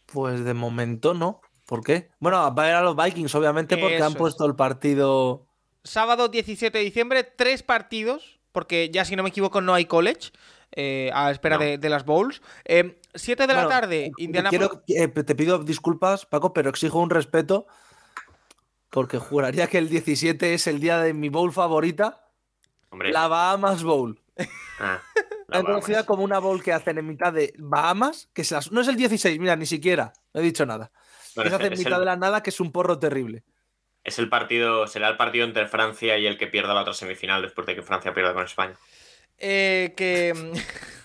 Pues 0.07 0.45
de 0.45 0.55
momento 0.55 1.15
no. 1.15 1.41
¿Por 1.69 1.85
qué? 1.85 2.09
Bueno, 2.19 2.55
va 2.55 2.63
a 2.63 2.69
ir 2.71 2.75
a 2.77 2.81
los 2.81 2.97
Vikings, 2.97 3.35
obviamente, 3.35 3.77
porque 3.77 3.97
Eso 3.97 4.07
han 4.07 4.13
es. 4.13 4.17
puesto 4.19 4.47
el 4.47 4.57
partido. 4.57 5.47
Sábado 5.85 6.29
17 6.29 6.79
de 6.79 6.83
diciembre, 6.83 7.25
tres 7.25 7.63
partidos, 7.63 8.41
porque 8.53 8.89
ya 8.89 9.05
si 9.05 9.17
no 9.17 9.23
me 9.23 9.29
equivoco 9.29 9.61
no 9.61 9.75
hay 9.75 9.85
college, 9.85 10.31
eh, 10.73 11.11
a 11.13 11.31
espera 11.31 11.57
No. 11.59 11.65
de, 11.65 11.77
de 11.77 11.89
las 11.91 12.07
bowls. 12.07 12.41
7 13.15 13.47
de 13.47 13.53
la 13.53 13.69
tarde, 13.69 14.07
eh, 14.07 14.13
Indianapolis. 14.17 14.69
quiero- 14.87 15.05
eh, 15.05 15.09
te 15.09 15.35
pido 15.35 15.59
disculpas, 15.59 16.25
Paco, 16.25 16.55
pero 16.55 16.71
exijo 16.71 16.99
un 17.01 17.11
respeto. 17.11 17.67
Porque 18.89 19.19
juraría 19.19 19.67
que 19.67 19.77
el 19.77 19.91
17 19.91 20.55
es 20.55 20.67
el 20.67 20.81
día 20.81 20.99
de 21.01 21.13
mi 21.13 21.29
bowl 21.29 21.53
favorita, 21.53 22.25
Hombre, 22.89 23.13
la 23.13 23.29
Bahamas 23.29 23.83
Bowl. 23.83 24.19
ah, 24.81 25.03
la 25.49 25.63
conocida 26.03 26.07
como 26.07 26.25
una 26.25 26.39
bowl 26.39 26.63
que 26.63 26.73
hacen 26.73 26.97
en 26.97 27.07
mitad 27.07 27.31
de 27.35 27.53
Bahamas, 27.59 28.31
que 28.33 28.45
se 28.45 28.55
las- 28.55 28.73
no 28.73 28.81
es 28.81 28.89
el 28.89 28.97
16, 28.97 29.39
mira, 29.39 29.57
ni 29.57 29.67
siquiera, 29.67 30.15
no 30.33 30.41
he 30.41 30.45
dicho 30.45 30.65
nada. 30.65 30.91
Bueno, 31.39 31.51
que 31.51 31.57
se 31.57 31.57
hace 31.57 31.67
en 31.67 31.73
es, 31.75 31.79
mitad 31.79 31.95
el, 31.95 32.01
de 32.01 32.05
la 32.07 32.17
nada, 32.17 32.43
que 32.43 32.51
es 32.51 32.61
un 32.61 32.73
porro 32.73 32.99
terrible. 32.99 33.45
es 34.05 34.19
el 34.19 34.29
partido, 34.29 34.87
será 34.87 35.09
el 35.09 35.17
partido 35.17 35.45
entre 35.45 35.67
Francia 35.67 36.19
y 36.19 36.27
el 36.27 36.39
que 36.39 36.47
pierda 36.47 36.75
la 36.75 36.83
otra 36.83 36.95
semifinal 36.95 37.43
después 37.43 37.67
de 37.67 37.75
que 37.75 37.83
Francia 37.83 38.15
pierda 38.15 38.35
con 38.35 38.45
España. 38.45 38.75
Eh, 39.39 39.95
que. 39.97 40.35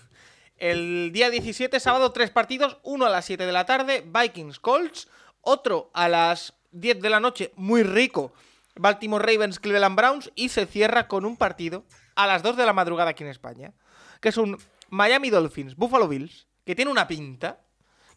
El 0.63 1.11
día 1.11 1.29
17, 1.29 1.77
sábado, 1.81 2.13
tres 2.13 2.29
partidos. 2.29 2.77
Uno 2.83 3.05
a 3.05 3.09
las 3.09 3.25
7 3.25 3.45
de 3.45 3.51
la 3.51 3.65
tarde, 3.65 4.01
Vikings 4.05 4.59
Colts. 4.59 5.09
Otro 5.41 5.91
a 5.93 6.07
las 6.07 6.53
10 6.71 7.01
de 7.01 7.09
la 7.09 7.19
noche, 7.19 7.51
muy 7.57 7.83
rico, 7.83 8.31
Baltimore 8.75 9.25
Ravens 9.25 9.59
Cleveland 9.59 9.97
Browns. 9.97 10.31
Y 10.35 10.47
se 10.49 10.65
cierra 10.65 11.09
con 11.09 11.25
un 11.25 11.35
partido 11.35 11.83
a 12.15 12.27
las 12.27 12.43
2 12.43 12.55
de 12.55 12.65
la 12.65 12.71
madrugada 12.71 13.09
aquí 13.09 13.25
en 13.25 13.29
España, 13.29 13.73
que 14.21 14.29
es 14.29 14.37
un 14.37 14.57
Miami 14.89 15.29
Dolphins 15.29 15.75
Buffalo 15.75 16.07
Bills, 16.07 16.47
que 16.65 16.75
tiene 16.75 16.91
una 16.91 17.09
pinta, 17.09 17.59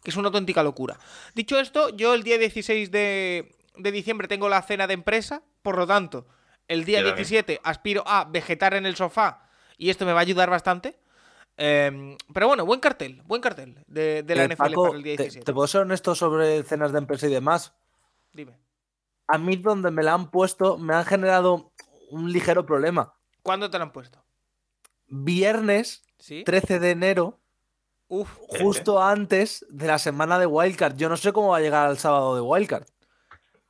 que 0.03 0.09
es 0.11 0.15
una 0.17 0.27
auténtica 0.27 0.63
locura. 0.63 0.97
Dicho 1.35 1.59
esto, 1.59 1.89
yo 1.89 2.13
el 2.13 2.23
día 2.23 2.37
16 2.37 2.91
de, 2.91 3.55
de 3.77 3.91
diciembre 3.91 4.27
tengo 4.27 4.49
la 4.49 4.61
cena 4.61 4.87
de 4.87 4.93
empresa, 4.93 5.41
por 5.61 5.77
lo 5.77 5.85
tanto, 5.87 6.25
el 6.67 6.83
día 6.85 6.99
Yo 6.99 7.07
también. 7.07 7.25
17 7.27 7.61
aspiro 7.63 8.03
a 8.07 8.25
vegetar 8.25 8.73
en 8.73 8.85
el 8.85 8.95
sofá 8.95 9.49
y 9.77 9.89
esto 9.89 10.05
me 10.05 10.13
va 10.13 10.19
a 10.19 10.21
ayudar 10.21 10.49
bastante. 10.49 10.99
Em, 11.59 12.15
pero 12.33 12.47
bueno, 12.47 12.65
buen 12.65 12.79
cartel, 12.79 13.21
buen 13.25 13.41
cartel 13.41 13.83
de, 13.87 14.21
de 14.23 14.35
la 14.35 14.43
Eh, 14.43 14.47
NFL 14.49 14.57
Paco, 14.57 14.83
para 14.83 14.97
el 14.97 15.03
día 15.03 15.15
te- 15.17 15.23
17. 15.23 15.45
te, 15.45 15.53
puedo 15.53 15.65
ser 15.67 15.81
honesto 15.81 16.13
sobre 16.13 16.61
cenas 16.63 16.91
de 16.91 16.99
empresa 16.99 17.25
y 17.27 17.31
demás. 17.31 17.73
Dime. 18.31 18.57
A 19.27 19.37
mí 19.39 19.55
donde 19.55 19.89
me 19.91 20.03
la 20.03 20.13
han 20.13 20.29
puesto 20.29 20.77
me 20.77 20.93
han 20.93 21.03
generado 21.05 21.71
un 22.11 22.31
ligero 22.31 22.65
problema. 22.65 23.13
¿Cuándo 23.41 23.69
te 23.71 23.77
lo 23.79 23.85
han 23.85 23.91
puesto? 23.91 24.23
Viernes 25.07 26.03
¿Sí? 26.19 26.43
13 26.43 26.79
de 26.79 26.91
enero, 26.91 27.39
Uf, 28.09 28.29
justo 28.47 29.01
antes 29.03 29.65
de 29.69 29.87
la 29.87 29.99
semana 29.99 30.39
de 30.39 30.45
Wildcard. 30.45 30.95
Yo 30.95 31.09
no 31.09 31.17
sé 31.17 31.33
cómo 31.33 31.49
va 31.49 31.57
a 31.57 31.61
llegar 31.61 31.87
al 31.87 31.97
sábado 31.97 32.35
de 32.35 32.41
Wildcard. 32.41 32.85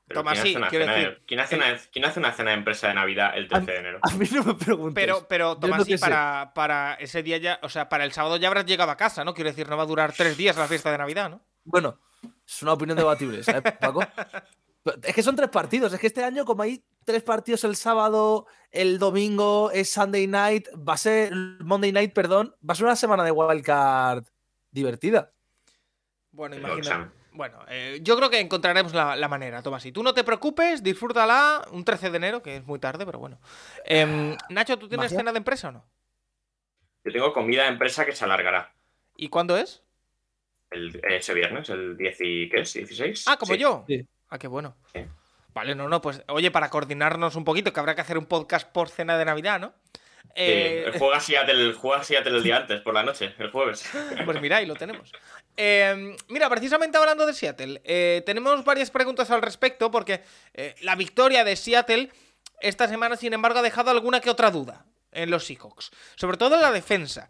Pero 0.07 0.21
Tomás, 0.21 0.39
¿quién 0.39 0.63
hace 0.63 0.79
de- 0.79 0.85
decir, 0.87 1.23
¿quién, 1.27 1.39
hace 1.41 1.55
una, 1.57 1.77
quién 1.91 2.05
hace 2.05 2.19
una 2.19 2.31
cena 2.31 2.51
de 2.51 2.57
empresa 2.57 2.87
de 2.87 2.93
Navidad 2.93 3.31
el 3.35 3.49
13 3.49 3.71
de 3.71 3.77
enero? 3.77 3.99
A 4.03 4.11
mí 4.11 4.25
no 4.31 4.43
me 4.43 4.53
preguntes. 4.53 4.95
Pero, 4.95 5.27
pero 5.27 5.57
Tomás, 5.57 5.79
no 5.79 5.85
sí, 5.85 5.97
para, 5.97 6.53
para 6.55 6.93
ese 6.93 7.23
día 7.23 7.37
ya, 7.37 7.59
o 7.61 7.67
sea, 7.67 7.89
para 7.89 8.05
el 8.05 8.13
sábado 8.13 8.37
ya 8.37 8.47
habrás 8.47 8.65
llegado 8.65 8.89
a 8.89 8.95
casa, 8.95 9.25
¿no? 9.25 9.33
Quiero 9.33 9.49
decir, 9.49 9.67
no 9.67 9.75
va 9.75 9.83
a 9.83 9.87
durar 9.87 10.13
tres 10.13 10.37
días 10.37 10.55
la 10.55 10.67
fiesta 10.67 10.91
de 10.91 10.97
Navidad, 10.99 11.29
¿no? 11.29 11.41
Bueno, 11.65 11.99
es 12.47 12.61
una 12.61 12.73
opinión 12.73 12.97
debatible, 12.97 13.43
¿sabes, 13.43 13.73
Paco? 13.79 13.99
Es 15.03 15.13
que 15.13 15.21
son 15.21 15.35
tres 15.35 15.49
partidos. 15.49 15.91
Es 15.91 15.99
que 15.99 16.07
este 16.07 16.23
año, 16.23 16.45
como 16.45 16.63
hay 16.63 16.81
tres 17.07 17.23
partidos 17.23 17.63
el 17.63 17.77
sábado, 17.77 18.47
el 18.69 18.99
domingo 18.99 19.71
es 19.71 19.89
Sunday 19.89 20.27
night, 20.27 20.67
va 20.77 20.93
a 20.93 20.97
ser 20.97 21.33
Monday 21.61 21.93
night, 21.93 22.11
perdón, 22.13 22.53
va 22.69 22.73
a 22.73 22.75
ser 22.75 22.85
una 22.85 22.97
semana 22.97 23.23
de 23.23 23.31
wildcard 23.31 24.25
divertida. 24.71 25.31
Bueno. 26.31 26.57
Sam. 26.83 27.09
Bueno, 27.31 27.59
eh, 27.69 27.99
yo 28.01 28.17
creo 28.17 28.29
que 28.29 28.39
encontraremos 28.41 28.93
la, 28.93 29.15
la 29.15 29.27
manera, 29.29 29.61
Tomás. 29.61 29.85
Y 29.85 29.91
tú 29.93 30.03
no 30.03 30.13
te 30.13 30.23
preocupes, 30.25 30.83
disfrútala 30.83 31.65
un 31.71 31.85
13 31.85 32.09
de 32.09 32.17
enero, 32.17 32.41
que 32.41 32.57
es 32.57 32.65
muy 32.65 32.77
tarde, 32.79 33.05
pero 33.05 33.19
bueno. 33.19 33.39
Em, 33.85 34.35
Nacho, 34.49 34.77
¿tú 34.77 34.89
tienes 34.89 35.05
Magia. 35.05 35.19
cena 35.19 35.31
de 35.31 35.37
empresa 35.37 35.69
o 35.69 35.71
no? 35.71 35.85
Yo 37.05 37.11
tengo 37.13 37.31
comida 37.31 37.63
de 37.63 37.69
empresa 37.69 38.05
que 38.05 38.11
se 38.11 38.25
alargará 38.25 38.73
¿Y 39.15 39.29
cuándo 39.29 39.55
es? 39.55 39.81
el, 40.71 40.99
ese 41.09 41.33
viernes, 41.33 41.69
el 41.69 41.95
10 41.95 42.17
y, 42.21 42.49
¿qué 42.49 42.61
es? 42.61 42.73
16. 42.73 43.25
Ah, 43.29 43.37
como 43.37 43.53
Sí. 43.53 43.59
yo. 43.59 43.85
Sí. 43.87 44.05
Ah, 44.29 44.37
qué 44.37 44.47
bueno. 44.47 44.75
Sí. 44.91 44.99
Vale, 45.57 45.73
no, 45.73 45.89
no, 45.89 46.03
pues 46.03 46.21
oye, 46.27 46.51
para 46.51 46.69
coordinarnos 46.69 47.35
un 47.35 47.43
poquito, 47.43 47.73
que 47.73 47.79
habrá 47.79 47.95
que 47.95 48.01
hacer 48.01 48.19
un 48.19 48.27
podcast 48.27 48.71
por 48.71 48.89
cena 48.89 49.17
de 49.17 49.25
Navidad, 49.25 49.59
¿no? 49.59 49.73
Sí, 50.21 50.33
Eh, 50.35 50.91
juega 50.99 51.19
Seattle, 51.19 51.73
juega 51.73 52.03
Seattle 52.03 52.37
el 52.37 52.43
día 52.43 52.57
antes, 52.57 52.79
por 52.81 52.93
la 52.93 53.01
noche, 53.01 53.33
el 53.39 53.49
jueves. 53.49 53.83
Pues 54.25 54.39
mira, 54.39 54.57
ahí 54.57 54.67
lo 54.67 54.75
tenemos. 54.75 55.11
Eh, 55.55 56.15
mira, 56.27 56.47
precisamente 56.47 56.99
hablando 56.99 57.25
de 57.25 57.33
Seattle, 57.33 57.81
eh, 57.85 58.21
tenemos 58.23 58.63
varias 58.63 58.91
preguntas 58.91 59.31
al 59.31 59.41
respecto 59.41 59.89
porque 59.89 60.21
eh, 60.53 60.75
la 60.81 60.95
victoria 60.95 61.43
de 61.43 61.55
Seattle 61.55 62.11
esta 62.61 62.87
semana, 62.87 63.15
sin 63.15 63.33
embargo, 63.33 63.57
ha 63.57 63.63
dejado 63.63 63.89
alguna 63.89 64.19
que 64.19 64.29
otra 64.29 64.51
duda 64.51 64.85
en 65.11 65.31
los 65.31 65.43
Seahawks, 65.47 65.89
sobre 66.17 66.37
todo 66.37 66.53
en 66.53 66.61
la 66.61 66.71
defensa. 66.71 67.27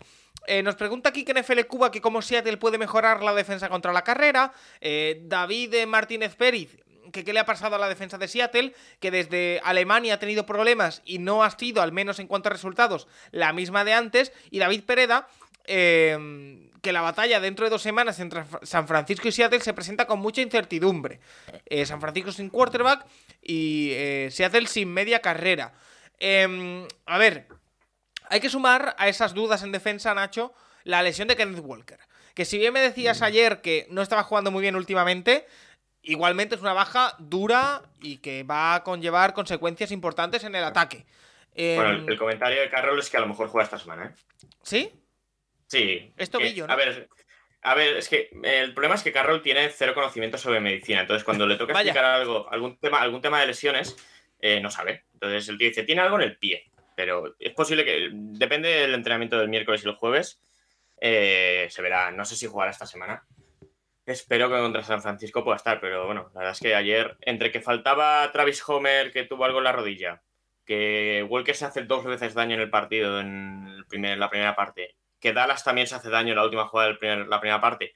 Eh, 0.48 0.64
nos 0.64 0.76
pregunta 0.76 1.10
aquí 1.10 1.26
que 1.26 1.34
NFL 1.34 1.62
Cuba 1.68 1.92
que 1.92 2.00
cómo 2.00 2.22
Seattle 2.22 2.56
puede 2.58 2.78
mejorar 2.78 3.22
la 3.22 3.34
defensa 3.34 3.68
contra 3.68 3.92
la 3.92 4.04
carrera. 4.04 4.54
Eh, 4.80 5.20
David 5.24 5.86
Martínez 5.88 6.36
Pérez, 6.36 6.78
que 7.12 7.24
qué 7.24 7.34
le 7.34 7.40
ha 7.40 7.46
pasado 7.46 7.76
a 7.76 7.80
la 7.80 7.90
defensa 7.90 8.18
de 8.18 8.28
Seattle, 8.28 8.74
que 9.00 9.12
desde 9.12 9.62
Alemania 9.64 10.16
ha 10.16 10.20
tenido 10.20 10.46
problemas 10.46 11.02
y 11.06 11.20
no 11.20 11.44
ha 11.44 11.52
sido, 11.52 11.82
al 11.82 11.92
menos 11.92 12.20
en 12.20 12.28
cuanto 12.28 12.50
a 12.50 12.52
resultados, 12.52 13.08
la 13.32 13.54
misma 13.54 13.84
de 13.84 13.94
antes. 13.94 14.32
Y 14.52 14.60
David 14.60 14.84
Pereda, 14.84 15.28
eh, 15.66 16.68
que 16.82 16.94
la 16.94 17.02
batalla 17.02 17.40
dentro 17.40 17.66
de 17.66 17.70
dos 17.70 17.82
semanas 17.82 18.20
entre 18.20 18.44
San 18.64 18.88
Francisco 18.88 19.28
y 19.28 19.32
Seattle 19.32 19.60
se 19.60 19.74
presenta 19.74 20.08
con 20.08 20.20
mucha 20.20 20.42
incertidumbre. 20.42 21.20
Eh, 21.66 21.86
San 21.86 22.00
Francisco 22.00 22.32
sin 22.32 22.50
quarterback 22.50 23.06
y 23.42 23.90
eh, 23.92 24.30
Seattle 24.32 24.68
sin 24.68 24.94
media 24.94 25.20
carrera. 25.20 25.74
Em, 26.20 26.88
a 27.06 27.18
ver, 27.18 27.48
hay 28.30 28.40
que 28.40 28.50
sumar 28.50 28.96
a 28.98 29.08
esas 29.08 29.34
dudas 29.34 29.64
en 29.64 29.72
defensa, 29.72 30.14
Nacho, 30.14 30.54
la 30.84 31.04
lesión 31.04 31.28
de 31.28 31.36
Kenneth 31.36 31.64
Walker. 31.64 32.00
Que 32.34 32.46
si 32.46 32.58
bien 32.58 32.72
me 32.72 32.80
decías 32.80 33.22
ayer 33.22 33.62
que 33.62 33.88
no 33.90 34.02
estaba 34.02 34.24
jugando 34.24 34.52
muy 34.52 34.62
bien 34.62 34.76
últimamente, 34.76 35.46
igualmente 36.12 36.56
es 36.56 36.62
una 36.62 36.74
baja 36.74 37.16
dura 37.20 37.82
y 38.02 38.18
que 38.18 38.44
va 38.44 38.76
a 38.76 38.84
conllevar 38.84 39.34
consecuencias 39.34 39.92
importantes 39.92 40.44
en 40.44 40.56
el 40.56 40.64
ataque. 40.64 41.06
Em, 41.54 41.76
Bueno, 41.76 41.92
el, 41.92 42.10
el 42.12 42.18
comentario 42.18 42.62
de 42.62 42.70
Carroll 42.70 43.00
es 43.00 43.10
que 43.10 43.18
a 43.18 43.22
lo 43.22 43.28
mejor 43.28 43.48
juega 43.50 43.66
esta 43.66 43.78
semana, 43.80 44.06
¿eh? 44.08 44.48
¿Sí? 44.64 44.92
Sí. 45.68 46.14
Es 46.18 46.30
que- 46.30 46.38
tobillo, 46.38 46.68
¿no? 46.68 46.74
A 46.74 46.76
ver, 46.76 47.10
a 47.62 47.76
ver, 47.76 47.98
es 47.98 48.08
que 48.10 48.30
el 48.44 48.74
problema 48.74 48.96
es 48.96 49.04
que 49.04 49.12
Carroll 49.12 49.42
tiene 49.42 49.70
cero 49.70 49.94
conocimiento 49.94 50.38
sobre 50.38 50.60
medicina. 50.60 51.02
Entonces, 51.02 51.24
cuando 51.24 51.46
le 51.46 51.56
toca 51.58 51.74
explicar 51.82 52.06
algo, 52.06 52.48
algún 52.52 52.78
tema, 52.78 53.02
algún 53.02 53.22
tema 53.22 53.42
de 53.42 53.48
lesiones, 53.48 53.98
eh, 54.40 54.62
no 54.62 54.70
sabe. 54.72 55.06
Entonces, 55.14 55.50
el 55.50 55.58
tío 55.58 55.68
dice, 55.68 55.84
tiene 55.84 56.02
algo 56.02 56.16
en 56.18 56.24
el 56.24 56.38
pie. 56.38 56.72
Pero 56.96 57.36
es 57.40 57.54
posible 57.54 57.84
que, 57.84 58.10
depende 58.12 58.70
del 58.70 58.94
entrenamiento 58.94 59.38
del 59.38 59.50
miércoles 59.50 59.84
y 59.84 59.88
el 59.88 59.96
jueves, 59.96 60.40
eh, 61.02 61.68
se 61.70 61.82
verá. 61.82 62.12
No 62.12 62.24
sé 62.26 62.36
si 62.36 62.48
jugará 62.48 62.72
esta 62.72 62.86
semana. 62.88 63.24
Espero 64.08 64.50
que 64.50 64.56
contra 64.58 64.84
San 64.84 65.02
Francisco 65.02 65.44
pueda 65.44 65.58
estar, 65.58 65.82
pero 65.82 66.06
bueno, 66.06 66.32
la 66.34 66.40
verdad 66.40 66.54
es 66.54 66.62
que 66.62 66.74
ayer, 66.74 67.18
entre 67.22 67.52
que 67.52 67.60
faltaba 67.62 68.32
Travis 68.32 68.64
Homer, 68.68 69.12
que 69.12 69.26
tuvo 69.26 69.44
algo 69.44 69.58
en 69.58 69.66
la 69.66 69.74
rodilla, 69.74 70.24
que 70.66 71.26
Walker 71.30 71.54
se 71.54 71.66
hace 71.66 71.84
dos 71.84 72.06
veces 72.06 72.34
daño 72.34 72.56
en 72.56 72.62
el 72.62 72.70
partido 72.70 73.20
en 73.20 73.84
primer- 73.90 74.18
la 74.18 74.30
primera 74.30 74.56
parte, 74.56 74.96
que 75.20 75.34
Dallas 75.34 75.64
también 75.66 75.88
se 75.88 75.96
hace 75.96 76.10
daño 76.10 76.30
en 76.30 76.38
la 76.38 76.46
última 76.46 76.68
jugada 76.70 76.94
de 77.00 77.26
la 77.26 77.42
primera 77.42 77.60
parte, 77.60 77.94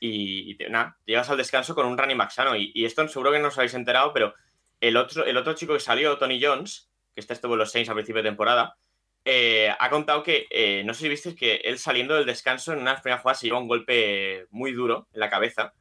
y, 0.00 0.52
y 0.52 0.70
nada, 0.70 0.96
llegas 1.04 1.28
al 1.28 1.36
descanso 1.36 1.74
con 1.74 1.84
un 1.86 1.98
running 1.98 2.16
back 2.18 2.30
sano, 2.30 2.56
y, 2.56 2.72
esto 2.82 3.06
seguro 3.08 3.30
que 3.30 3.38
no 3.38 3.48
os 3.48 3.58
habéis 3.58 3.74
enterado, 3.74 4.14
pero 4.14 4.34
el 4.80 4.96
otro, 4.96 5.26
el 5.26 5.36
otro 5.36 5.52
chico 5.52 5.74
que 5.74 5.80
salió, 5.80 6.16
Tony 6.16 6.42
Jones, 6.42 6.90
que 7.14 7.20
este 7.20 7.34
estuvo 7.34 7.52
en 7.52 7.58
los 7.58 7.70
Saints 7.70 7.90
a 7.90 7.94
principio 7.94 8.22
de 8.22 8.30
temporada, 8.30 8.78
eh, 9.24 9.74
ha 9.78 9.90
contado 9.90 10.22
que, 10.22 10.46
eh, 10.50 10.82
no 10.84 10.94
sé 10.94 11.00
si 11.00 11.08
visteis 11.08 11.34
que 11.36 11.56
él 11.64 11.78
saliendo 11.78 12.14
del 12.14 12.26
descanso 12.26 12.72
en 12.72 12.80
unas 12.80 13.00
primeras 13.00 13.22
jugadas 13.22 13.40
se 13.40 13.46
lleva 13.46 13.58
un 13.58 13.68
golpe 13.68 14.46
muy 14.50 14.72
duro 14.72 15.08
en 15.12 15.20
la 15.20 15.30
cabeza, 15.30 15.72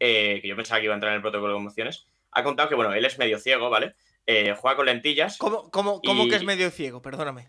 eh, 0.00 0.40
que 0.42 0.48
yo 0.48 0.56
pensaba 0.56 0.80
que 0.80 0.86
iba 0.86 0.94
a 0.94 0.96
entrar 0.96 1.12
en 1.12 1.16
el 1.16 1.22
protocolo 1.22 1.52
de 1.52 1.56
conmociones. 1.58 2.06
Ha 2.32 2.42
contado 2.42 2.68
que, 2.68 2.74
bueno, 2.74 2.92
él 2.92 3.04
es 3.04 3.18
medio 3.18 3.38
ciego, 3.38 3.70
¿vale? 3.70 3.94
Juega 4.26 4.76
con 4.76 4.86
lentillas. 4.86 5.36
¿Cómo, 5.38 5.70
cómo, 5.70 6.00
que 6.02 6.36
es 6.36 6.44
medio 6.44 6.70
ciego? 6.70 7.00
Perdóname. 7.02 7.48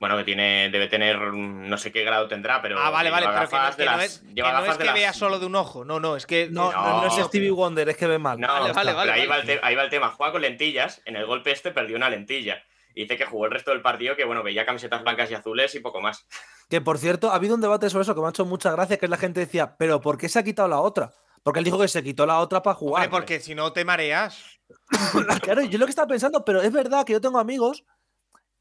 Bueno, 0.00 0.16
que 0.16 0.24
tiene, 0.24 0.68
debe 0.70 0.86
tener, 0.88 1.16
mm, 1.18 1.68
no 1.68 1.78
sé 1.78 1.92
qué 1.92 2.04
grado 2.04 2.26
tendrá, 2.28 2.60
pero. 2.60 2.78
ah, 2.78 2.90
vale, 2.90 3.10
vale, 3.10 3.26
pero 3.26 3.48
que, 3.48 3.56
no- 3.56 3.62
que 3.62 4.04
es, 4.04 4.18
que, 4.34 4.42
no 4.42 4.64
es 4.66 4.78
las- 4.78 4.94
vea 4.94 5.12
solo 5.12 5.38
de 5.38 5.46
un 5.46 5.54
ojo. 5.54 5.84
No, 5.84 6.00
no, 6.00 6.16
es 6.16 6.26
que. 6.26 6.48
No, 6.50 6.72
No, 6.72 6.82
no, 6.84 7.00
no 7.02 7.06
es 7.06 7.26
Stevie 7.26 7.50
Wonder, 7.50 7.88
es 7.88 7.96
que 7.96 8.06
ve 8.06 8.18
mal. 8.18 8.38
No, 8.38 8.48
Vale, 8.48 8.92
vale, 8.92 9.12
ahí, 9.12 9.26
Va 9.26 9.38
el 9.38 9.60
ahí 9.62 9.74
va 9.74 9.82
el 9.84 9.90
tema. 9.90 10.10
Juega 10.10 10.32
con 10.32 10.42
lentillas. 10.42 11.00
En 11.04 11.16
el 11.16 11.26
golpe 11.26 11.52
este 11.52 11.70
perdió 11.70 11.96
una 11.96 12.10
lentilla. 12.10 12.62
Y 12.94 13.02
dice 13.02 13.16
que 13.16 13.26
jugó 13.26 13.46
el 13.46 13.50
resto 13.50 13.72
del 13.72 13.82
partido 13.82 14.14
que, 14.16 14.24
bueno, 14.24 14.42
veía 14.42 14.64
camisetas 14.64 15.02
blancas 15.02 15.30
y 15.30 15.34
azules 15.34 15.74
y 15.74 15.80
poco 15.80 16.00
más. 16.00 16.26
Que 16.68 16.80
por 16.80 16.98
cierto, 16.98 17.30
ha 17.30 17.34
habido 17.34 17.54
un 17.56 17.60
debate 17.60 17.90
sobre 17.90 18.02
eso 18.02 18.14
que 18.14 18.20
me 18.20 18.26
ha 18.28 18.30
hecho 18.30 18.44
mucha 18.44 18.70
gracia, 18.70 18.96
que 18.96 19.06
es 19.06 19.10
la 19.10 19.16
gente 19.16 19.40
decía, 19.40 19.76
pero 19.76 20.00
¿por 20.00 20.16
qué 20.16 20.28
se 20.28 20.38
ha 20.38 20.44
quitado 20.44 20.68
la 20.68 20.80
otra? 20.80 21.12
Porque 21.42 21.58
él 21.58 21.64
dijo 21.64 21.78
que 21.78 21.88
se 21.88 22.02
quitó 22.02 22.24
la 22.24 22.38
otra 22.38 22.62
para 22.62 22.76
Hombre, 22.78 22.88
jugar. 22.88 23.10
porque 23.10 23.40
si 23.40 23.54
no 23.54 23.72
te 23.72 23.84
mareas. 23.84 24.42
Claro, 25.42 25.62
yo 25.62 25.78
lo 25.78 25.84
que 25.86 25.90
estaba 25.90 26.08
pensando, 26.08 26.44
pero 26.44 26.62
es 26.62 26.72
verdad 26.72 27.04
que 27.04 27.12
yo 27.12 27.20
tengo 27.20 27.38
amigos 27.38 27.84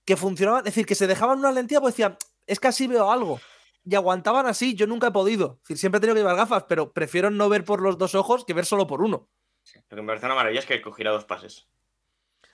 que 0.06 0.18
funcionaban, 0.18 0.60
es 0.60 0.66
decir, 0.66 0.86
que 0.86 0.96
se 0.96 1.08
dejaban 1.08 1.40
una 1.40 1.52
lentilla 1.52 1.80
pues 1.80 1.94
decían, 1.94 2.18
es 2.46 2.60
que 2.60 2.68
así 2.68 2.88
veo 2.88 3.10
algo. 3.12 3.40
Y 3.86 3.96
aguantaban 3.96 4.48
así, 4.48 4.76
yo 4.76 4.88
nunca 4.88 5.08
he 5.08 5.12
podido. 5.12 5.60
Es 5.62 5.68
decir, 5.70 5.78
siempre 5.78 5.98
he 5.98 6.02
tenido 6.02 6.16
que 6.16 6.22
llevar 6.22 6.36
gafas, 6.36 6.66
pero 6.68 6.92
prefiero 6.92 7.30
no 7.30 7.50
ver 7.50 7.64
por 7.64 7.82
los 7.82 7.98
dos 7.98 8.16
ojos 8.16 8.46
que 8.46 8.54
ver 8.54 8.66
solo 8.66 8.88
por 8.88 9.02
uno. 9.02 9.30
Lo 9.90 9.96
que 9.96 10.02
me 10.02 10.08
parece 10.08 10.26
una 10.26 10.36
maravilla 10.36 10.60
es 10.60 10.66
que 10.66 10.82
cogiera 10.82 11.12
dos 11.12 11.26
pases. 11.26 11.68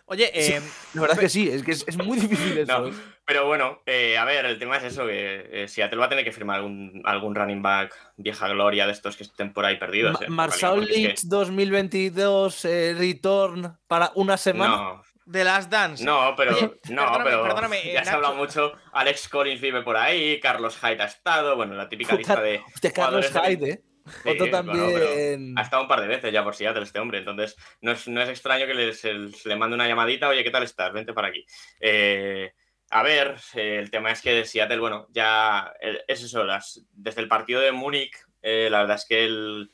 Oye, 0.10 0.32
Sí. 0.34 0.54
eh, 0.54 0.62
La 0.94 1.02
verdad 1.02 1.18
es 1.18 1.22
que 1.22 1.30
sí, 1.30 1.50
es 1.50 1.64
que 1.64 1.72
es, 1.72 1.86
es 1.88 1.98
muy 1.98 2.20
difícil 2.20 2.58
eso. 2.58 2.80
No, 2.82 2.88
¿eh? 2.88 2.94
pero 3.26 3.46
bueno, 3.46 3.82
eh, 3.86 4.18
a 4.18 4.26
ver, 4.26 4.46
el 4.46 4.58
tema 4.60 4.78
es 4.78 4.84
eso, 4.84 5.06
que 5.06 5.48
eh, 5.52 5.68
Seattle 5.68 6.00
va 6.00 6.06
a 6.06 6.10
tener 6.10 6.24
que 6.26 6.32
firmar 6.32 6.58
algún, 6.58 7.02
algún 7.06 7.36
running 7.36 7.62
back 7.62 7.94
vieja 8.18 8.48
gloria 8.48 8.86
de 8.88 8.92
estos 8.94 9.16
que 9.16 9.24
estén 9.24 9.54
por 9.54 9.66
ahí 9.66 9.78
perdidos. 9.78 10.20
Ma- 10.20 10.26
eh, 10.26 10.30
Marshall 10.30 10.80
porque 10.80 10.92
es 10.92 10.98
que- 10.98 11.08
Lynch 11.08 11.22
2022 11.26 12.66
eh, 12.66 12.96
return 12.98 13.78
para 13.88 14.12
una 14.16 14.38
semana. 14.38 14.76
No, 14.76 15.02
The 15.32 15.44
Last 15.44 15.70
Dance. 15.70 16.04
no, 16.04 16.34
pero, 16.36 16.54
no, 16.54 16.70
perdóname, 16.90 17.24
pero 17.26 17.44
perdóname, 17.44 17.94
ya 17.94 18.04
se 18.04 18.10
ha 18.10 18.14
hablado 18.16 18.34
mucho. 18.36 18.72
Alex 18.94 19.30
Collins 19.30 19.62
vive 19.62 19.84
por 19.84 19.96
ahí, 19.96 20.40
Carlos 20.40 20.76
Hyde 20.82 21.04
ha 21.04 21.06
estado, 21.06 21.56
bueno, 21.56 21.76
la 21.76 21.88
típica 21.88 22.12
Puta, 22.18 22.18
lista 22.18 22.42
de. 22.42 22.62
Hostia, 22.74 22.92
Carlos 22.92 23.32
de- 23.32 23.40
Hyde, 23.40 23.70
¿eh? 23.70 23.82
Sí, 24.10 24.20
bueno, 24.24 24.50
también. 24.52 25.58
ha 25.58 25.62
estado 25.62 25.82
un 25.84 25.88
par 25.88 26.02
de 26.02 26.08
veces 26.08 26.32
ya 26.34 26.44
por 26.44 26.56
Seattle 26.56 26.84
este 26.84 27.00
hombre, 27.00 27.20
entonces 27.20 27.56
no 27.82 27.92
es, 27.92 28.08
no 28.08 28.22
es 28.22 28.30
extraño 28.30 28.66
que 28.68 28.74
le, 28.74 28.94
se- 28.94 29.32
se 29.32 29.50
le 29.50 29.56
mande 29.56 29.76
una 29.76 29.88
llamadita, 29.88 30.28
oye, 30.30 30.44
¿qué 30.44 30.52
tal 30.52 30.64
estás? 30.64 30.92
Vente 30.94 31.14
para 31.14 31.28
aquí. 31.30 31.46
Eh, 31.80 32.52
A 32.92 33.04
ver, 33.04 33.36
eh, 33.54 33.78
el 33.80 33.92
tema 33.92 34.12
es 34.12 34.22
que 34.22 34.44
Seattle, 34.46 34.80
bueno, 34.80 35.06
ya 35.12 35.72
eh, 35.80 36.00
es 36.08 36.24
eso, 36.24 36.44
las, 36.44 36.84
desde 36.92 37.22
el 37.22 37.28
partido 37.28 37.62
de 37.62 37.72
Múnich, 37.72 38.16
la 38.42 38.80
verdad 38.80 38.96
es 38.96 39.06
que 39.08 39.26
el, 39.26 39.70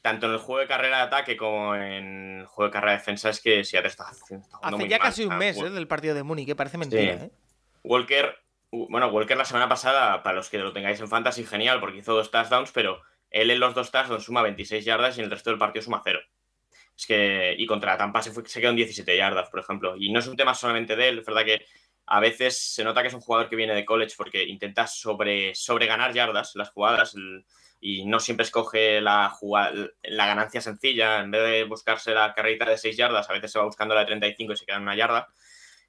tanto 0.00 0.26
en 0.26 0.32
el 0.32 0.38
juego 0.38 0.60
de 0.60 0.66
carrera 0.68 0.98
de 0.98 1.02
ataque 1.02 1.36
como 1.36 1.74
en 1.74 2.38
el 2.40 2.46
juego 2.46 2.68
de 2.68 2.72
carrera 2.72 2.92
de 2.92 2.98
defensa 2.98 3.28
es 3.30 3.40
que 3.40 3.62
Seattle 3.64 3.88
está, 3.90 4.04
está 4.12 4.24
jugando 4.56 4.76
Hace 4.78 4.88
ya 4.88 4.98
mal. 4.98 5.06
casi 5.08 5.24
un 5.26 5.36
mes 5.36 5.56
del 5.60 5.86
partido 5.88 6.14
de 6.14 6.22
Múnich, 6.22 6.46
que 6.46 6.56
parece 6.56 6.78
mentira. 6.78 7.18
Sí. 7.18 7.30
Walker, 7.82 8.36
bueno, 8.70 9.08
Walker 9.08 9.36
la 9.36 9.44
semana 9.44 9.68
pasada, 9.68 10.22
para 10.22 10.36
los 10.36 10.48
que 10.48 10.58
lo 10.58 10.72
tengáis 10.72 11.00
en 11.00 11.08
fantasy, 11.08 11.44
genial, 11.44 11.78
porque 11.80 11.98
hizo 11.98 12.14
dos 12.14 12.30
touchdowns, 12.30 12.70
pero 12.72 13.02
él 13.40 13.50
en 13.50 13.60
los 13.60 13.74
dos 13.74 13.90
touchdowns 13.90 14.24
suma 14.24 14.42
26 14.42 14.84
yardas 14.84 15.16
y 15.16 15.20
en 15.20 15.26
el 15.26 15.30
resto 15.30 15.50
del 15.50 15.58
partido 15.58 15.82
suma 15.82 16.00
cero. 16.02 16.20
Es 16.96 17.06
que, 17.06 17.54
y 17.58 17.66
contra 17.66 17.98
Tampa 17.98 18.22
se, 18.22 18.32
fue, 18.32 18.46
se 18.46 18.60
quedó 18.60 18.70
en 18.70 18.76
17 18.76 19.16
yardas, 19.16 19.50
por 19.50 19.60
ejemplo. 19.60 19.94
Y 19.98 20.10
no 20.10 20.20
es 20.20 20.26
un 20.26 20.36
tema 20.36 20.54
solamente 20.54 20.96
de 20.96 21.08
él, 21.08 21.18
es 21.18 21.26
verdad 21.26 21.44
que 21.44 21.66
a 22.06 22.20
veces 22.20 22.58
se 22.58 22.84
nota 22.84 23.02
que 23.02 23.08
es 23.08 23.14
un 23.14 23.20
jugador 23.20 23.48
que 23.50 23.56
viene 23.56 23.74
de 23.74 23.84
college 23.84 24.14
porque 24.16 24.44
intenta 24.44 24.86
sobre, 24.86 25.54
sobre 25.54 25.86
ganar 25.86 26.14
yardas 26.14 26.52
las 26.54 26.70
jugadas 26.70 27.14
y 27.80 28.06
no 28.06 28.20
siempre 28.20 28.44
escoge 28.44 29.00
la, 29.00 29.28
jugada, 29.30 29.90
la 30.02 30.26
ganancia 30.26 30.60
sencilla. 30.60 31.20
En 31.20 31.30
vez 31.30 31.42
de 31.42 31.64
buscarse 31.64 32.14
la 32.14 32.32
carrerita 32.32 32.64
de 32.64 32.78
6 32.78 32.96
yardas, 32.96 33.28
a 33.28 33.32
veces 33.32 33.52
se 33.52 33.58
va 33.58 33.64
buscando 33.64 33.94
la 33.94 34.00
de 34.00 34.06
35 34.06 34.52
y 34.52 34.56
se 34.56 34.64
queda 34.64 34.76
en 34.76 34.82
una 34.82 34.96
yarda. 34.96 35.28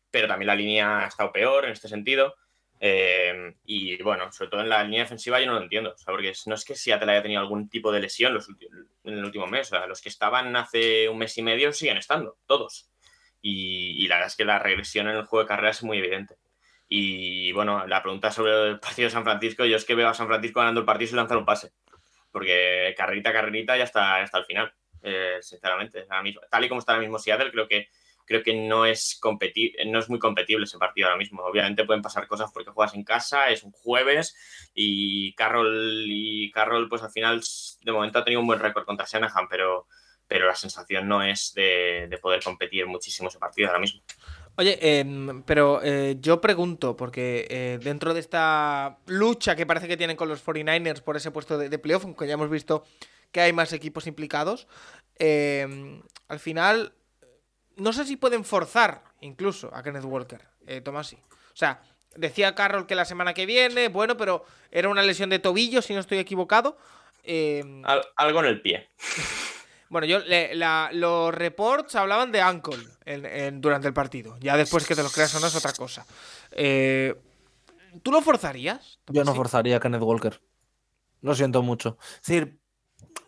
Pero 0.09 0.27
también 0.27 0.47
la 0.47 0.55
línea 0.55 1.05
ha 1.05 1.07
estado 1.07 1.31
peor 1.31 1.65
en 1.65 1.71
este 1.71 1.87
sentido. 1.87 2.35
Eh, 2.79 3.55
y 3.65 4.01
bueno, 4.03 4.31
sobre 4.31 4.51
todo 4.51 4.61
en 4.61 4.69
la 4.69 4.83
línea 4.83 5.01
defensiva 5.01 5.39
yo 5.39 5.47
no 5.47 5.53
lo 5.53 5.63
entiendo, 5.63 5.93
o 5.93 5.97
sea, 5.97 6.11
porque 6.11 6.33
no 6.45 6.55
es 6.55 6.63
que 6.63 6.75
Seattle 6.75 7.11
haya 7.11 7.23
tenido 7.23 7.41
algún 7.41 7.69
tipo 7.69 7.91
de 7.91 7.99
lesión 7.99 8.33
los 8.35 8.47
en 9.03 9.13
el 9.17 9.25
último 9.25 9.47
mes, 9.47 9.67
o 9.71 9.77
sea, 9.77 9.87
los 9.87 10.01
que 10.01 10.09
estaban 10.09 10.55
hace 10.55 11.09
un 11.09 11.17
mes 11.17 11.35
y 11.37 11.41
medio 11.41 11.73
siguen 11.73 11.97
estando, 11.97 12.37
todos. 12.45 12.89
Y, 13.41 14.03
y 14.03 14.07
la 14.07 14.15
verdad 14.15 14.27
es 14.27 14.35
que 14.35 14.45
la 14.45 14.59
regresión 14.59 15.07
en 15.07 15.15
el 15.15 15.25
juego 15.25 15.43
de 15.43 15.47
carrera 15.47 15.69
es 15.71 15.83
muy 15.83 15.97
evidente. 15.97 16.35
Y 16.89 17.51
bueno, 17.51 17.85
la 17.87 18.01
pregunta 18.01 18.31
sobre 18.31 18.69
el 18.69 18.79
partido 18.79 19.07
de 19.07 19.11
San 19.11 19.23
Francisco, 19.23 19.65
yo 19.65 19.75
es 19.75 19.85
que 19.85 19.95
veo 19.95 20.07
a 20.07 20.13
San 20.13 20.27
Francisco 20.27 20.59
ganando 20.59 20.81
el 20.81 20.85
partido 20.85 21.09
sin 21.09 21.17
lanzar 21.17 21.37
un 21.37 21.45
pase, 21.45 21.71
porque 22.31 22.93
carrerita, 22.97 23.33
carrerita 23.33 23.77
ya 23.77 23.83
está 23.83 24.17
hasta 24.17 24.37
el 24.37 24.45
final, 24.45 24.73
eh, 25.01 25.37
sinceramente. 25.41 26.05
Mismo, 26.23 26.41
tal 26.49 26.65
y 26.65 26.69
como 26.69 26.79
está 26.79 26.93
ahora 26.93 27.01
mismo 27.01 27.19
Seattle, 27.19 27.51
creo 27.51 27.67
que 27.67 27.89
creo 28.27 28.43
que 28.43 28.53
no 28.53 28.85
es, 28.85 29.17
competi 29.19 29.73
no 29.87 29.99
es 29.99 30.09
muy 30.09 30.19
competible 30.19 30.65
ese 30.65 30.77
partido 30.77 31.07
ahora 31.07 31.17
mismo. 31.17 31.41
Obviamente 31.43 31.85
pueden 31.85 32.03
pasar 32.03 32.27
cosas 32.27 32.51
porque 32.51 32.71
juegas 32.71 32.93
en 32.93 33.03
casa, 33.03 33.49
es 33.49 33.63
un 33.63 33.71
jueves 33.71 34.35
y 34.75 35.33
Carroll, 35.33 36.05
y 36.07 36.51
Carroll 36.51 36.89
pues 36.89 37.01
al 37.01 37.11
final 37.11 37.41
de 37.81 37.91
momento 37.91 38.19
ha 38.19 38.23
tenido 38.23 38.41
un 38.41 38.47
buen 38.47 38.59
récord 38.59 38.85
contra 38.85 39.07
Shanahan, 39.09 39.47
pero, 39.49 39.87
pero 40.27 40.45
la 40.45 40.55
sensación 40.55 41.07
no 41.07 41.23
es 41.23 41.53
de, 41.55 42.07
de 42.09 42.17
poder 42.17 42.43
competir 42.43 42.85
muchísimo 42.85 43.29
ese 43.29 43.39
partido 43.39 43.69
ahora 43.69 43.79
mismo. 43.79 44.01
Oye, 44.57 44.77
em, 44.81 45.43
pero 45.43 45.81
eh, 45.83 46.17
yo 46.19 46.41
pregunto, 46.41 46.97
porque 46.97 47.45
eh, 47.49 47.79
dentro 47.81 48.13
de 48.13 48.19
esta 48.19 48.97
lucha 49.05 49.55
que 49.55 49.67
parece 49.67 49.87
que 49.87 49.97
tienen 49.97 50.17
con 50.17 50.27
los 50.27 50.43
49ers 50.43 51.01
por 51.01 51.15
ese 51.15 51.31
puesto 51.31 51.57
de, 51.59 51.69
de 51.69 51.79
playoff, 51.79 52.05
aunque 52.05 52.27
ya 52.27 52.33
hemos 52.33 52.49
visto 52.49 52.83
que 53.31 53.41
hay 53.41 53.53
más 53.53 53.71
equipos 53.71 54.07
implicados, 54.07 54.67
em, 55.19 56.01
al 56.27 56.39
final 56.39 56.93
no 57.77 57.93
sé 57.93 58.05
si 58.05 58.17
pueden 58.17 58.43
forzar 58.43 59.03
incluso 59.21 59.73
a 59.73 59.81
Kenneth 59.83 60.03
Walker, 60.03 60.41
eh, 60.67 60.81
Tomasi. 60.81 61.15
O 61.15 61.55
sea, 61.55 61.81
decía 62.15 62.53
Carroll 62.55 62.85
que 62.85 62.95
la 62.95 63.05
semana 63.05 63.33
que 63.33 63.45
viene, 63.45 63.87
bueno, 63.87 64.17
pero 64.17 64.43
era 64.71 64.89
una 64.89 65.01
lesión 65.03 65.29
de 65.29 65.39
tobillo, 65.39 65.81
si 65.81 65.93
no 65.93 65.99
estoy 65.99 66.17
equivocado. 66.19 66.77
Em, 67.23 67.83
Al, 67.85 68.01
algo 68.15 68.39
en 68.39 68.45
el 68.45 68.61
pie. 68.61 68.89
bueno, 69.89 70.05
yo 70.07 70.19
le- 70.19 70.55
la- 70.55 70.89
los 70.93 71.33
reports 71.33 71.95
hablaban 71.95 72.31
de 72.31 72.41
ankle 72.41 72.77
en- 73.05 73.25
en- 73.25 73.61
durante 73.61 73.87
el 73.87 73.93
partido. 73.93 74.37
Ya 74.39 74.55
después 74.57 74.85
que 74.85 74.95
te 74.95 75.03
los 75.03 75.13
creas 75.13 75.33
o 75.35 75.39
no 75.39 75.47
es 75.47 75.55
otra 75.55 75.73
cosa. 75.73 76.05
Eh, 76.51 77.15
¿Tú 78.03 78.11
lo 78.11 78.21
forzarías? 78.21 78.99
Yo 79.07 79.23
no 79.23 79.33
forzaría 79.33 79.77
a 79.77 79.79
Kenneth 79.79 80.01
Walker. 80.03 80.39
Lo 81.21 81.33
siento 81.33 81.63
mucho. 81.63 81.97
Es 82.21 82.27
decir, 82.27 82.59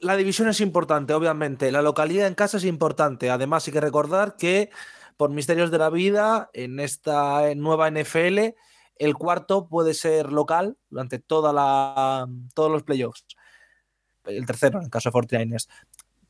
la 0.01 0.15
división 0.15 0.47
es 0.47 0.61
importante, 0.61 1.13
obviamente. 1.13 1.71
La 1.71 1.81
localidad 1.81 2.27
en 2.27 2.35
casa 2.35 2.57
es 2.57 2.65
importante. 2.65 3.29
Además, 3.29 3.67
hay 3.67 3.73
que 3.73 3.81
recordar 3.81 4.35
que 4.37 4.69
por 5.17 5.29
misterios 5.31 5.71
de 5.71 5.77
la 5.77 5.89
vida, 5.89 6.49
en 6.53 6.79
esta 6.79 7.53
nueva 7.55 7.89
NFL, 7.91 8.55
el 8.95 9.15
cuarto 9.15 9.67
puede 9.67 9.93
ser 9.93 10.31
local 10.31 10.77
durante 10.89 11.19
toda 11.19 11.51
la, 11.51 12.27
todos 12.53 12.71
los 12.71 12.83
playoffs. 12.83 13.25
El 14.25 14.45
tercero, 14.45 14.79
en 14.79 14.85
el 14.85 14.89
caso 14.89 15.09
de 15.09 15.19
49ers. 15.19 15.67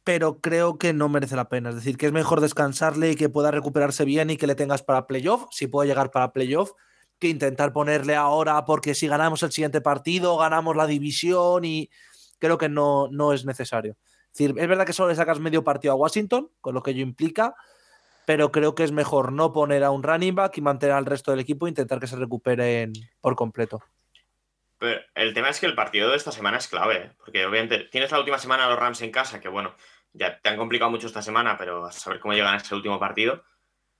Pero 0.03 0.39
creo 0.39 0.77
que 0.77 0.93
no 0.93 1.09
merece 1.09 1.35
la 1.35 1.49
pena. 1.49 1.69
Es 1.69 1.75
decir, 1.75 1.97
que 1.97 2.07
es 2.07 2.11
mejor 2.11 2.41
descansarle 2.41 3.11
y 3.11 3.15
que 3.15 3.29
pueda 3.29 3.51
recuperarse 3.51 4.05
bien 4.05 4.29
y 4.29 4.37
que 4.37 4.47
le 4.47 4.55
tengas 4.55 4.81
para 4.81 5.05
playoff, 5.05 5.45
si 5.51 5.67
puede 5.67 5.87
llegar 5.87 6.09
para 6.09 6.33
playoff, 6.33 6.71
que 7.19 7.27
intentar 7.27 7.73
ponerle 7.73 8.15
ahora 8.15 8.65
porque 8.65 8.95
si 8.95 9.07
ganamos 9.07 9.43
el 9.43 9.51
siguiente 9.51 9.81
partido, 9.81 10.37
ganamos 10.37 10.75
la 10.75 10.87
división 10.87 11.65
y 11.65 11.89
creo 12.39 12.57
que 12.57 12.69
no, 12.69 13.07
no 13.11 13.33
es 13.33 13.45
necesario. 13.45 13.97
Es 14.37 14.53
verdad 14.53 14.85
que 14.85 14.93
solo 14.93 15.09
le 15.09 15.15
sacas 15.15 15.39
medio 15.39 15.63
partido 15.63 15.93
a 15.93 15.97
Washington, 15.97 16.49
con 16.61 16.73
lo 16.73 16.83
que 16.83 16.91
ello 16.91 17.01
implica, 17.01 17.55
pero 18.25 18.51
creo 18.51 18.75
que 18.75 18.83
es 18.83 18.91
mejor 18.91 19.31
no 19.31 19.51
poner 19.51 19.83
a 19.83 19.91
un 19.91 20.03
running 20.03 20.35
back 20.35 20.57
y 20.57 20.61
mantener 20.61 20.95
al 20.95 21.05
resto 21.05 21.31
del 21.31 21.39
equipo 21.39 21.65
e 21.65 21.69
intentar 21.69 21.99
que 21.99 22.07
se 22.07 22.15
recuperen 22.15 22.93
por 23.21 23.35
completo. 23.35 23.81
Pero 24.77 25.01
el 25.15 25.33
tema 25.33 25.49
es 25.49 25.59
que 25.59 25.65
el 25.65 25.75
partido 25.75 26.09
de 26.09 26.15
esta 26.15 26.31
semana 26.31 26.57
es 26.57 26.67
clave, 26.67 26.95
¿eh? 26.95 27.11
porque 27.17 27.45
obviamente 27.45 27.89
tienes 27.91 28.11
la 28.11 28.19
última 28.19 28.39
semana 28.39 28.65
a 28.65 28.69
los 28.69 28.79
Rams 28.79 29.01
en 29.01 29.11
casa, 29.11 29.41
que 29.41 29.49
bueno, 29.49 29.75
ya 30.13 30.39
te 30.39 30.49
han 30.49 30.57
complicado 30.57 30.89
mucho 30.89 31.07
esta 31.07 31.21
semana, 31.21 31.57
pero 31.57 31.85
a 31.85 31.91
saber 31.91 32.19
cómo 32.19 32.33
llegan 32.33 32.53
a 32.53 32.57
ese 32.57 32.75
último 32.75 32.99
partido. 32.99 33.43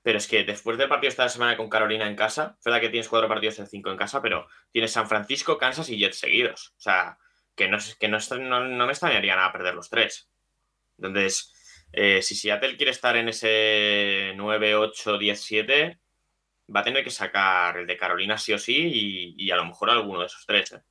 Pero 0.02 0.18
es 0.18 0.28
que 0.28 0.46
después 0.46 0.78
del 0.78 0.88
partido 0.88 1.10
esta 1.10 1.28
semana 1.28 1.58
con 1.58 1.70
Carolina 1.70 2.08
en 2.08 2.16
casa, 2.16 2.56
es 2.58 2.64
verdad 2.64 2.80
que 2.80 2.90
tienes 2.90 3.10
cuatro 3.10 3.28
partidos 3.28 3.60
en 3.60 3.68
cinco 3.68 3.92
en 3.92 3.98
casa, 3.98 4.22
pero 4.22 4.48
tienes 4.72 4.94
San 4.94 5.10
Francisco, 5.10 5.58
Kansas 5.58 5.90
y 5.90 5.98
Jets 5.98 6.20
seguidos. 6.20 6.74
O 6.78 6.80
sea, 6.80 7.18
que 7.60 7.68
no, 7.68 7.78
que 8.00 8.08
no, 8.08 8.18
no, 8.40 8.68
no 8.70 8.86
me 8.86 8.92
extrañaría 8.94 9.36
nada 9.36 9.52
perder 9.52 9.76
los 9.76 9.90
tres. 9.90 10.30
Entonces, 10.98 11.54
eh, 11.92 12.22
si 12.22 12.34
Seattle 12.34 12.78
quiere 12.78 12.92
estar 12.92 13.18
en 13.18 13.28
ese 13.28 14.32
9, 14.38 14.76
8, 14.76 15.18
10, 15.18 15.42
7, 15.42 16.00
va 16.74 16.80
a 16.80 16.84
tener 16.84 17.04
que 17.04 17.10
sacar 17.10 17.78
el 17.78 17.88
de 17.88 17.98
Carolina 17.98 18.38
sí 18.38 18.54
o 18.54 18.58
sí 18.58 18.78
y, 18.78 19.46
y 19.46 19.52
a 19.52 19.58
lo 19.58 19.66
mejor 19.66 19.90
alguno 19.90 20.22
de 20.22 20.28
esos 20.28 20.46
tres. 20.46 20.72
¿eh? 20.72 20.82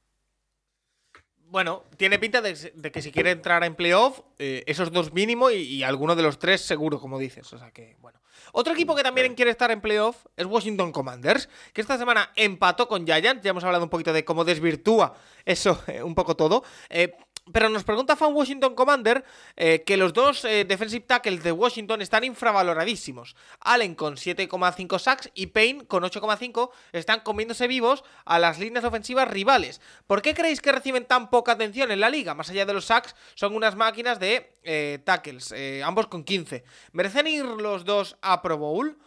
Bueno, 1.51 1.84
tiene 1.96 2.18
pinta 2.18 2.42
de, 2.42 2.55
de 2.74 2.92
que 2.92 3.01
si 3.01 3.11
quiere 3.11 3.30
entrar 3.30 3.64
en 3.64 3.74
playoff, 3.74 4.20
eh, 4.38 4.64
esos 4.66 4.92
dos 4.92 5.12
mínimo 5.12 5.51
y, 5.51 5.57
y 5.57 5.82
alguno 5.82 6.14
de 6.14 6.22
los 6.22 6.38
tres 6.38 6.61
seguro, 6.61 7.01
como 7.01 7.18
dices. 7.18 7.51
O 7.53 7.59
sea 7.59 7.70
que, 7.70 7.96
bueno. 8.01 8.18
Otro 8.53 8.72
equipo 8.72 8.94
que 8.94 9.03
también 9.03 9.34
quiere 9.34 9.51
estar 9.51 9.70
en 9.70 9.80
playoff 9.80 10.26
es 10.36 10.46
Washington 10.46 10.92
Commanders, 10.92 11.49
que 11.72 11.80
esta 11.80 11.99
semana 11.99 12.32
empató 12.34 12.88
con 12.88 13.05
Giants. 13.07 13.42
Ya 13.42 13.51
hemos 13.51 13.64
hablado 13.64 13.84
un 13.84 13.90
poquito 13.90 14.12
de 14.12 14.24
cómo 14.24 14.44
desvirtúa 14.44 15.14
eso 15.44 15.82
eh, 15.86 16.03
un 16.03 16.14
poco 16.14 16.36
todo. 16.36 16.64
Eh, 16.88 17.12
pero 17.53 17.68
nos 17.68 17.84
pregunta 17.84 18.16
Fan 18.16 18.34
Washington 18.34 18.74
Commander 18.74 19.24
eh, 19.57 19.82
que 19.84 19.96
los 19.96 20.12
dos 20.12 20.44
eh, 20.44 20.64
defensive 20.64 21.05
tackles 21.07 21.42
de 21.42 21.53
Washington 21.53 22.03
están 22.03 22.24
infravaloradísimos. 22.24 23.36
Allen 23.61 23.94
con 23.94 24.16
7,5 24.16 24.99
sacks 24.99 25.30
y 25.34 25.49
Payne 25.49 25.86
con 25.86 26.03
8,5 26.03 26.70
están 26.92 27.20
comiéndose 27.20 27.66
vivos 27.66 28.05
a 28.24 28.38
las 28.38 28.59
líneas 28.59 28.84
ofensivas 28.84 29.28
rivales. 29.28 29.80
¿Por 30.07 30.22
qué 30.22 30.34
creéis 30.34 30.61
que 30.61 30.72
reciben 30.72 31.05
tan 31.05 31.30
poca 31.30 31.53
atención 31.53 31.90
en 31.90 32.01
la 32.01 32.11
liga? 32.11 32.34
Más 32.34 32.51
allá 32.51 32.66
de 32.66 32.74
los 32.74 32.86
sacks, 32.86 33.14
son 33.34 33.55
unas 33.55 33.76
máquinas 33.76 34.18
de 34.18 34.53
eh, 34.62 34.99
tackles, 35.05 35.55
ambos 35.84 36.07
con 36.09 36.24
15. 36.24 36.64
¿Merecen 36.92 37.26
ir 37.26 37.44
los 37.44 37.84
dos 37.84 38.16
a 38.22 38.42
Pro 38.42 38.59
Bowl? 38.59 38.99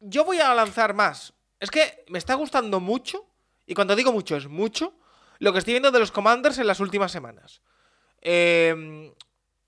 Yo 0.00 0.24
voy 0.24 0.38
a 0.38 0.54
lanzar 0.54 0.94
más. 0.94 1.32
Es 1.58 1.70
que 1.70 2.04
me 2.08 2.18
está 2.18 2.34
gustando 2.34 2.80
mucho, 2.80 3.26
y 3.66 3.74
cuando 3.74 3.96
digo 3.96 4.12
mucho 4.12 4.36
es 4.36 4.46
mucho, 4.46 4.94
lo 5.38 5.52
que 5.52 5.58
estoy 5.58 5.74
viendo 5.74 5.90
de 5.90 5.98
los 5.98 6.12
Commanders 6.12 6.58
en 6.58 6.66
las 6.66 6.80
últimas 6.80 7.12
semanas. 7.12 7.60
Eh, 8.22 9.12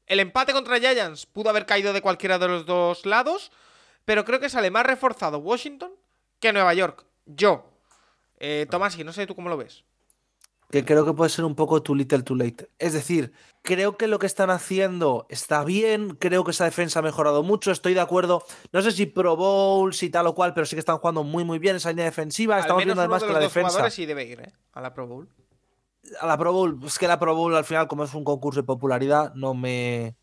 el 0.06 0.20
empate 0.20 0.52
contra 0.52 0.78
Giants 0.78 1.26
pudo 1.26 1.50
haber 1.50 1.66
caído 1.66 1.92
de 1.92 2.00
cualquiera 2.00 2.38
de 2.38 2.48
los 2.48 2.64
dos 2.66 3.04
lados, 3.04 3.52
pero 4.04 4.24
creo 4.24 4.40
que 4.40 4.48
sale 4.48 4.70
más 4.70 4.86
reforzado 4.86 5.38
Washington 5.38 5.92
que 6.40 6.52
Nueva 6.52 6.72
York. 6.72 7.04
Yo. 7.26 7.70
Eh, 8.38 8.66
Tomás, 8.70 8.96
y 8.98 9.04
no 9.04 9.12
sé 9.12 9.26
tú 9.26 9.34
cómo 9.34 9.50
lo 9.50 9.56
ves. 9.58 9.84
que 10.70 10.84
creo 10.84 11.04
que 11.04 11.12
puede 11.12 11.28
ser 11.30 11.44
un 11.44 11.54
poco 11.54 11.82
too 11.82 11.94
little 11.94 12.22
too 12.22 12.36
late. 12.36 12.70
Es 12.78 12.92
decir, 12.92 13.32
creo 13.62 13.96
que 13.96 14.06
lo 14.06 14.18
que 14.18 14.26
están 14.26 14.50
haciendo 14.50 15.26
está 15.28 15.64
bien, 15.64 16.10
creo 16.16 16.44
que 16.44 16.52
esa 16.52 16.64
defensa 16.64 17.00
ha 17.00 17.02
mejorado 17.02 17.42
mucho, 17.42 17.70
estoy 17.70 17.94
de 17.94 18.00
acuerdo, 18.00 18.44
no 18.72 18.80
sé 18.82 18.92
si 18.92 19.06
Pro 19.06 19.36
Bowl, 19.36 19.92
si 19.92 20.08
tal 20.10 20.26
o 20.26 20.34
cual, 20.34 20.54
pero 20.54 20.66
sí 20.66 20.76
que 20.76 20.80
están 20.80 20.98
jugando 20.98 21.22
muy 21.24 21.44
muy 21.44 21.58
bien 21.58 21.76
esa 21.76 21.90
línea 21.90 22.04
defensiva, 22.06 22.58
estamos 22.58 22.80
menos 22.80 22.94
viendo 22.96 23.02
uno 23.02 23.14
además 23.14 23.22
de 23.22 23.26
que 23.26 23.32
los 23.32 23.40
la 23.40 23.44
dos 23.44 23.54
defensa 23.54 23.70
jugadores 23.70 23.94
sí 23.94 24.06
debe 24.06 24.24
ir, 24.24 24.40
¿eh? 24.40 24.52
A 24.72 24.80
la 24.80 24.94
Pro 24.94 25.06
Bowl. 25.06 25.28
A 26.20 26.26
la 26.26 26.38
Pro 26.38 26.52
Bowl, 26.52 26.80
es 26.84 26.98
que 26.98 27.08
la 27.08 27.18
Pro 27.18 27.34
Bowl 27.34 27.54
al 27.54 27.64
final 27.64 27.88
como 27.88 28.04
es 28.04 28.14
un 28.14 28.24
concurso 28.24 28.60
de 28.60 28.66
popularidad 28.66 29.34
no 29.34 29.54
me 29.54 30.16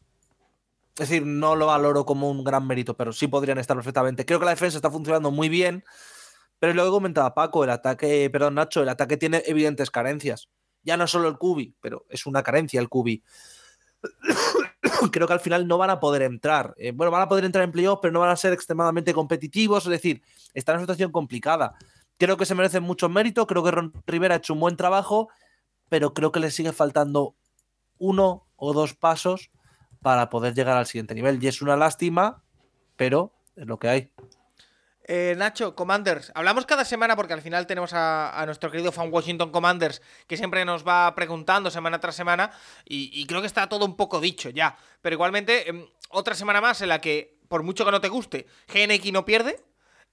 es 0.98 1.10
decir, 1.10 1.26
no 1.26 1.58
lo 1.58 1.66
valoro 1.66 2.06
como 2.06 2.32
un 2.32 2.46
gran 2.46 2.66
mérito, 2.66 2.96
pero 2.96 3.12
sí 3.12 3.28
podrían 3.28 3.58
estar 3.58 3.76
perfectamente. 3.76 4.26
Creo 4.26 4.40
que 4.40 4.46
la 4.46 4.52
defensa 4.52 4.78
está 4.78 4.90
funcionando 4.90 5.30
muy 5.30 5.50
bien, 5.50 5.84
pero 6.58 6.74
lo 6.74 6.86
que 6.86 6.90
comentaba 6.90 7.34
Paco, 7.34 7.66
el 7.66 7.70
ataque, 7.70 8.30
perdón 8.32 8.56
Nacho, 8.56 8.82
el 8.82 8.88
ataque 8.88 9.18
tiene 9.18 9.44
evidentes 9.46 9.92
carencias. 9.92 10.48
Ya 10.84 10.96
no 10.96 11.06
solo 11.06 11.28
el 11.28 11.38
Cubi, 11.38 11.76
pero 11.82 12.06
es 12.08 12.26
una 12.26 12.44
carencia 12.44 12.80
el 12.80 12.88
Cubi. 12.88 13.22
Creo 15.12 15.28
que 15.28 15.34
al 15.34 15.42
final 15.42 15.68
no 15.68 15.78
van 15.78 15.90
a 15.90 16.00
poder 16.00 16.22
entrar. 16.22 16.74
Eh, 16.78 16.92
bueno, 16.92 17.12
van 17.12 17.24
a 17.24 17.28
poder 17.28 17.44
entrar 17.44 17.66
en 17.66 17.74
playoff, 17.74 18.00
pero 18.02 18.14
no 18.14 18.22
van 18.22 18.30
a 18.30 18.38
ser 18.38 18.54
extremadamente 18.54 19.14
competitivos. 19.14 19.84
Es 19.86 19.92
decir, 19.92 20.22
está 20.54 20.72
en 20.72 20.78
una 20.78 20.84
situación 20.84 21.12
complicada. 21.12 21.76
Creo 22.18 22.38
que 22.38 22.46
se 22.46 22.56
merece 22.56 22.80
mucho 22.80 23.10
mérito, 23.10 23.46
creo 23.48 23.64
que 23.64 23.72
Ron 23.72 23.92
Rivera 24.08 24.36
ha 24.36 24.38
hecho 24.38 24.54
un 24.54 24.62
buen 24.62 24.78
trabajo, 24.78 25.28
pero 25.90 26.14
creo 26.14 26.32
que 26.32 26.40
le 26.40 26.52
sigue 26.52 26.74
faltando 26.74 27.36
uno 27.98 28.48
o 28.56 28.74
dos 28.74 28.94
pasos 28.94 29.52
para 30.02 30.30
poder 30.30 30.54
llegar 30.54 30.78
al 30.78 30.86
siguiente 30.86 31.16
nivel. 31.16 31.44
Y 31.44 31.48
es 31.48 31.62
una 31.62 31.76
lástima, 31.76 32.44
pero 32.96 33.34
es 33.56 33.66
lo 33.66 33.80
que 33.80 33.90
hay. 33.90 34.12
Eh, 35.08 35.36
Nacho, 35.38 35.76
Commanders. 35.76 36.32
Hablamos 36.34 36.66
cada 36.66 36.84
semana 36.84 37.16
porque 37.16 37.34
al 37.34 37.42
final 37.42 37.68
tenemos 37.68 37.92
a, 37.94 38.44
nuestro 38.48 38.72
querido 38.72 38.92
fan 38.92 39.14
Washington 39.14 39.52
Commanders 39.52 40.02
que 40.28 40.36
siempre 40.36 40.66
nos 40.66 40.86
va 40.86 41.14
preguntando 41.14 41.70
semana 41.70 42.00
tras 42.00 42.16
semana 42.16 42.52
y, 42.86 43.12
y 43.14 43.26
creo 43.28 43.42
que 43.42 43.48
está 43.48 43.70
todo 43.70 43.86
un 43.86 43.96
poco 43.96 44.20
dicho 44.20 44.50
ya. 44.50 44.76
Pero 45.02 45.14
igualmente, 45.14 45.70
em, 45.70 45.88
otra 46.10 46.34
semana 46.34 46.60
más 46.60 46.82
en 46.82 46.90
la 46.90 47.02
que, 47.02 47.38
por 47.48 47.62
mucho 47.62 47.86
que 47.86 47.92
no 47.92 48.02
te 48.02 48.10
guste, 48.10 48.48
GNX 48.74 49.12
no 49.12 49.26
pierde. 49.26 49.64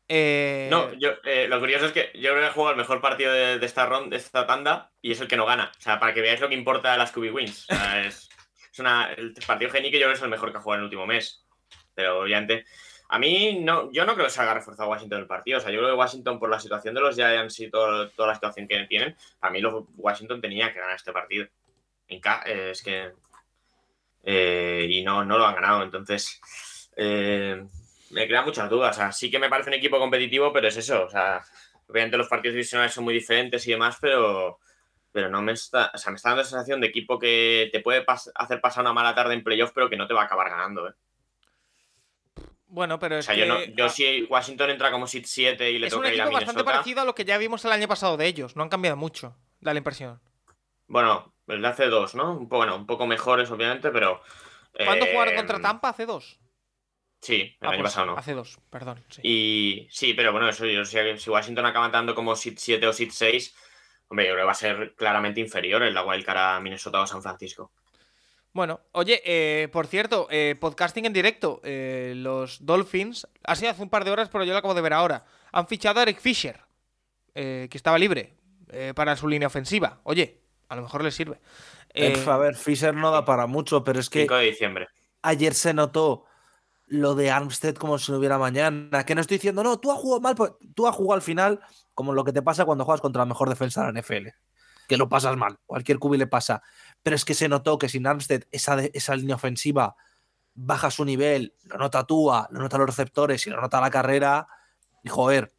Eh, 0.08 0.68
No, 0.70 0.92
yo, 0.94 1.10
eh, 1.24 1.46
lo 1.48 1.58
curioso 1.60 1.86
es 1.86 1.92
que 1.92 2.10
yo 2.14 2.32
creo 2.32 2.42
que 2.48 2.54
jugado 2.54 2.72
el 2.72 2.78
mejor 2.78 3.00
partido 3.00 3.32
de, 3.32 3.64
esta 3.64 3.86
ronda, 3.86 4.10
de 4.10 4.16
esta 4.16 4.46
tanda, 4.46 4.90
y 5.00 5.12
es 5.12 5.20
el 5.20 5.28
que 5.28 5.36
no 5.36 5.46
gana. 5.46 5.72
O 5.78 5.80
sea, 5.80 5.98
para 5.98 6.12
que 6.12 6.20
veáis 6.20 6.40
lo 6.40 6.48
que 6.48 6.54
importa 6.54 6.92
de 6.92 6.98
las 6.98 7.12
QB 7.12 7.34
Wins. 7.34 7.66
O 7.70 7.74
sea, 7.74 8.04
es, 8.06 8.28
una, 8.78 9.12
el 9.12 9.34
partido 9.46 9.70
Genique 9.70 9.98
yo 9.98 10.04
creo 10.04 10.12
que 10.12 10.16
es 10.18 10.22
el 10.22 10.30
mejor 10.30 10.50
que 10.52 10.58
ha 10.58 10.60
jugado 10.60 10.78
en 10.78 10.80
el 10.80 10.84
último 10.86 11.06
mes. 11.06 11.44
Pero 11.94 12.20
obviamente, 12.20 12.64
a 13.08 13.18
mí 13.18 13.60
no, 13.60 13.92
yo 13.92 14.04
no 14.06 14.14
creo 14.14 14.26
que 14.26 14.32
se 14.32 14.40
haga 14.40 14.54
reforzado 14.54 14.90
Washington 14.90 15.20
el 15.20 15.26
partido. 15.26 15.58
O 15.58 15.60
sea, 15.60 15.70
yo 15.70 15.78
creo 15.78 15.90
que 15.90 15.98
Washington, 15.98 16.38
por 16.38 16.50
la 16.50 16.58
situación 16.58 16.94
de 16.94 17.00
los 17.00 17.14
Giants 17.14 17.60
y 17.60 17.70
todo- 17.70 18.10
toda 18.10 18.28
la 18.28 18.34
situación 18.34 18.66
que 18.66 18.84
tienen, 18.84 19.16
a 19.40 19.50
mí 19.50 19.60
los, 19.60 19.84
Washington 19.96 20.40
tenía 20.40 20.72
que 20.72 20.80
ganar 20.80 20.96
este 20.96 21.12
partido. 21.12 21.46
En 22.08 22.20
eh, 22.46 22.70
es 22.70 22.82
que. 22.82 23.12
y 24.24 25.02
no, 25.02 25.24
no 25.24 25.38
lo 25.38 25.46
han 25.46 25.54
ganado. 25.54 25.82
Entonces. 25.82 26.40
Eh, 28.12 28.20
me 28.20 28.26
crean 28.26 28.44
muchas 28.44 28.68
dudas. 28.70 28.96
O 28.96 29.00
sea, 29.00 29.12
sí 29.12 29.30
que 29.30 29.38
me 29.38 29.48
parece 29.48 29.70
un 29.70 29.74
equipo 29.74 29.98
competitivo, 29.98 30.52
pero 30.52 30.68
es 30.68 30.76
eso. 30.76 31.04
O 31.04 31.08
sea, 31.10 31.42
obviamente 31.88 32.16
los 32.16 32.28
partidos 32.28 32.54
divisionales 32.54 32.92
son 32.92 33.04
muy 33.04 33.14
diferentes 33.14 33.66
y 33.66 33.70
demás, 33.72 33.96
pero, 34.00 34.58
pero 35.10 35.28
no 35.28 35.42
me 35.42 35.52
está. 35.52 35.90
O 35.94 35.98
sea, 35.98 36.10
me 36.12 36.16
está 36.16 36.30
dando 36.30 36.42
la 36.42 36.48
sensación 36.48 36.80
de 36.80 36.86
equipo 36.88 37.18
que 37.18 37.68
te 37.72 37.80
puede 37.80 38.04
pas- 38.04 38.30
hacer 38.34 38.60
pasar 38.60 38.82
una 38.82 38.92
mala 38.92 39.14
tarde 39.14 39.34
en 39.34 39.42
playoff, 39.44 39.72
pero 39.74 39.88
que 39.90 39.96
no 39.96 40.06
te 40.06 40.14
va 40.14 40.22
a 40.22 40.24
acabar 40.24 40.50
ganando. 40.50 40.88
¿eh? 40.88 40.92
Bueno, 42.66 42.98
pero 42.98 43.16
O 43.16 43.18
es 43.18 43.26
sea, 43.26 43.34
que 43.34 43.40
yo, 43.42 43.46
no, 43.46 43.62
yo 43.64 43.84
ah, 43.84 43.88
si 43.90 44.22
Washington 44.30 44.70
entra 44.70 44.90
como 44.90 45.06
seed 45.06 45.24
7 45.26 45.70
y 45.70 45.78
le 45.78 45.88
es 45.88 45.92
un 45.92 45.98
toca 46.00 46.14
ir 46.14 46.20
a 46.20 46.24
equipo 46.24 46.32
bastante 46.32 46.52
Minnesota. 46.60 46.72
parecido 46.72 47.00
a 47.02 47.04
lo 47.04 47.14
que 47.14 47.24
ya 47.26 47.36
vimos 47.36 47.64
el 47.66 47.72
año 47.72 47.86
pasado 47.86 48.16
de 48.16 48.26
ellos. 48.26 48.56
No 48.56 48.62
han 48.62 48.70
cambiado 48.70 48.96
mucho, 48.96 49.36
da 49.60 49.74
la 49.74 49.78
impresión. 49.78 50.20
Bueno, 50.86 51.34
el 51.48 51.60
de 51.60 51.68
hace 51.68 51.86
dos, 51.86 52.14
¿no? 52.14 52.32
Un 52.32 52.48
poco, 52.48 52.58
bueno, 52.58 52.76
un 52.76 52.86
poco 52.86 53.06
mejores, 53.06 53.50
obviamente, 53.50 53.90
pero. 53.90 54.22
¿Cuándo 54.86 55.04
eh, 55.04 55.12
jugaron 55.12 55.34
contra 55.36 55.60
Tampa? 55.60 55.90
Hace 55.90 56.06
dos. 56.06 56.38
Sí, 57.22 57.56
el 57.60 57.66
Ah, 57.68 57.70
año 57.70 57.82
pues, 57.82 57.92
pasado 57.92 58.06
no. 58.06 58.16
Hace 58.18 58.34
dos, 58.34 58.58
perdón. 58.68 59.02
sí. 59.08 59.20
Y 59.22 59.86
sí, 59.90 60.12
pero 60.12 60.32
bueno, 60.32 60.48
eso 60.48 60.66
yo 60.66 60.84
sé 60.84 61.02
que 61.04 61.18
si 61.18 61.30
Washington 61.30 61.64
acaba 61.66 61.86
entrando 61.86 62.14
como 62.16 62.34
Seed 62.34 62.54
7 62.58 62.86
o 62.88 62.92
Seed 62.92 63.10
6, 63.12 63.54
hombre, 64.08 64.26
yo 64.26 64.32
creo 64.32 64.42
que 64.42 64.46
va 64.46 64.52
a 64.52 64.56
ser 64.56 64.94
claramente 64.96 65.40
inferior 65.40 65.82
en 65.84 65.94
la 65.94 66.04
wildcard 66.04 66.56
a 66.56 66.60
Minnesota 66.60 67.00
o 67.00 67.06
San 67.06 67.22
Francisco. 67.22 67.70
Bueno, 68.52 68.80
oye, 68.90 69.22
eh, 69.24 69.68
por 69.68 69.86
cierto, 69.86 70.26
eh, 70.30 70.56
podcasting 70.60 71.06
en 71.06 71.12
directo. 71.12 71.60
eh, 71.64 72.12
los 72.16 72.66
Dolphins, 72.66 73.26
ha 73.44 73.54
sido 73.56 73.70
hace 73.70 73.82
un 73.82 73.88
par 73.88 74.04
de 74.04 74.10
horas, 74.10 74.28
pero 74.28 74.44
yo 74.44 74.52
lo 74.52 74.58
acabo 74.58 74.74
de 74.74 74.82
ver 74.82 74.92
ahora. 74.92 75.24
Han 75.52 75.68
fichado 75.68 76.00
a 76.00 76.02
Eric 76.02 76.18
Fisher, 76.20 76.60
eh, 77.34 77.68
que 77.70 77.76
estaba 77.78 77.98
libre 77.98 78.34
eh, 78.70 78.92
para 78.96 79.16
su 79.16 79.28
línea 79.28 79.46
ofensiva. 79.46 80.00
Oye, 80.02 80.40
a 80.68 80.74
lo 80.76 80.82
mejor 80.82 81.02
le 81.04 81.12
sirve. 81.12 81.38
A 82.26 82.36
ver, 82.36 82.56
Fisher 82.56 82.92
no 82.94 83.10
da 83.12 83.24
para 83.24 83.46
mucho, 83.46 83.84
pero 83.84 84.00
es 84.00 84.10
que 84.10 84.22
5 84.22 84.34
de 84.34 84.44
diciembre. 84.46 84.88
ayer 85.22 85.54
se 85.54 85.72
notó 85.72 86.24
lo 86.92 87.14
de 87.14 87.30
Armstead 87.30 87.74
como 87.74 87.98
si 87.98 88.12
no 88.12 88.18
hubiera 88.18 88.36
mañana. 88.36 89.04
Que 89.04 89.14
no 89.14 89.22
estoy 89.22 89.38
diciendo, 89.38 89.62
no, 89.62 89.78
tú 89.80 89.90
has 89.90 89.98
jugado 89.98 90.20
mal, 90.20 90.34
pues 90.34 90.52
tú 90.74 90.86
has 90.86 90.94
jugado 90.94 91.14
al 91.14 91.22
final 91.22 91.60
como 91.94 92.12
lo 92.12 92.22
que 92.22 92.34
te 92.34 92.42
pasa 92.42 92.66
cuando 92.66 92.84
juegas 92.84 93.00
contra 93.00 93.22
la 93.22 93.26
mejor 93.26 93.48
defensa 93.48 93.80
de 93.80 93.92
la 93.92 94.00
NFL. 94.00 94.28
Que 94.86 94.98
lo 94.98 95.08
pasas 95.08 95.34
mal, 95.38 95.58
cualquier 95.64 95.98
cubi 95.98 96.18
le 96.18 96.26
pasa. 96.26 96.62
Pero 97.02 97.16
es 97.16 97.24
que 97.24 97.32
se 97.32 97.48
notó 97.48 97.78
que 97.78 97.88
sin 97.88 98.06
Armstead 98.06 98.42
esa, 98.50 98.78
esa 98.84 99.16
línea 99.16 99.36
ofensiva 99.36 99.96
baja 100.54 100.90
su 100.90 101.06
nivel, 101.06 101.54
lo 101.64 101.78
nota 101.78 102.04
Tua, 102.04 102.46
lo 102.50 102.60
nota 102.60 102.76
los 102.76 102.86
receptores 102.86 103.46
y 103.46 103.50
lo 103.50 103.58
nota 103.58 103.80
la 103.80 103.90
carrera. 103.90 104.46
Y 105.02 105.08
joder, 105.08 105.54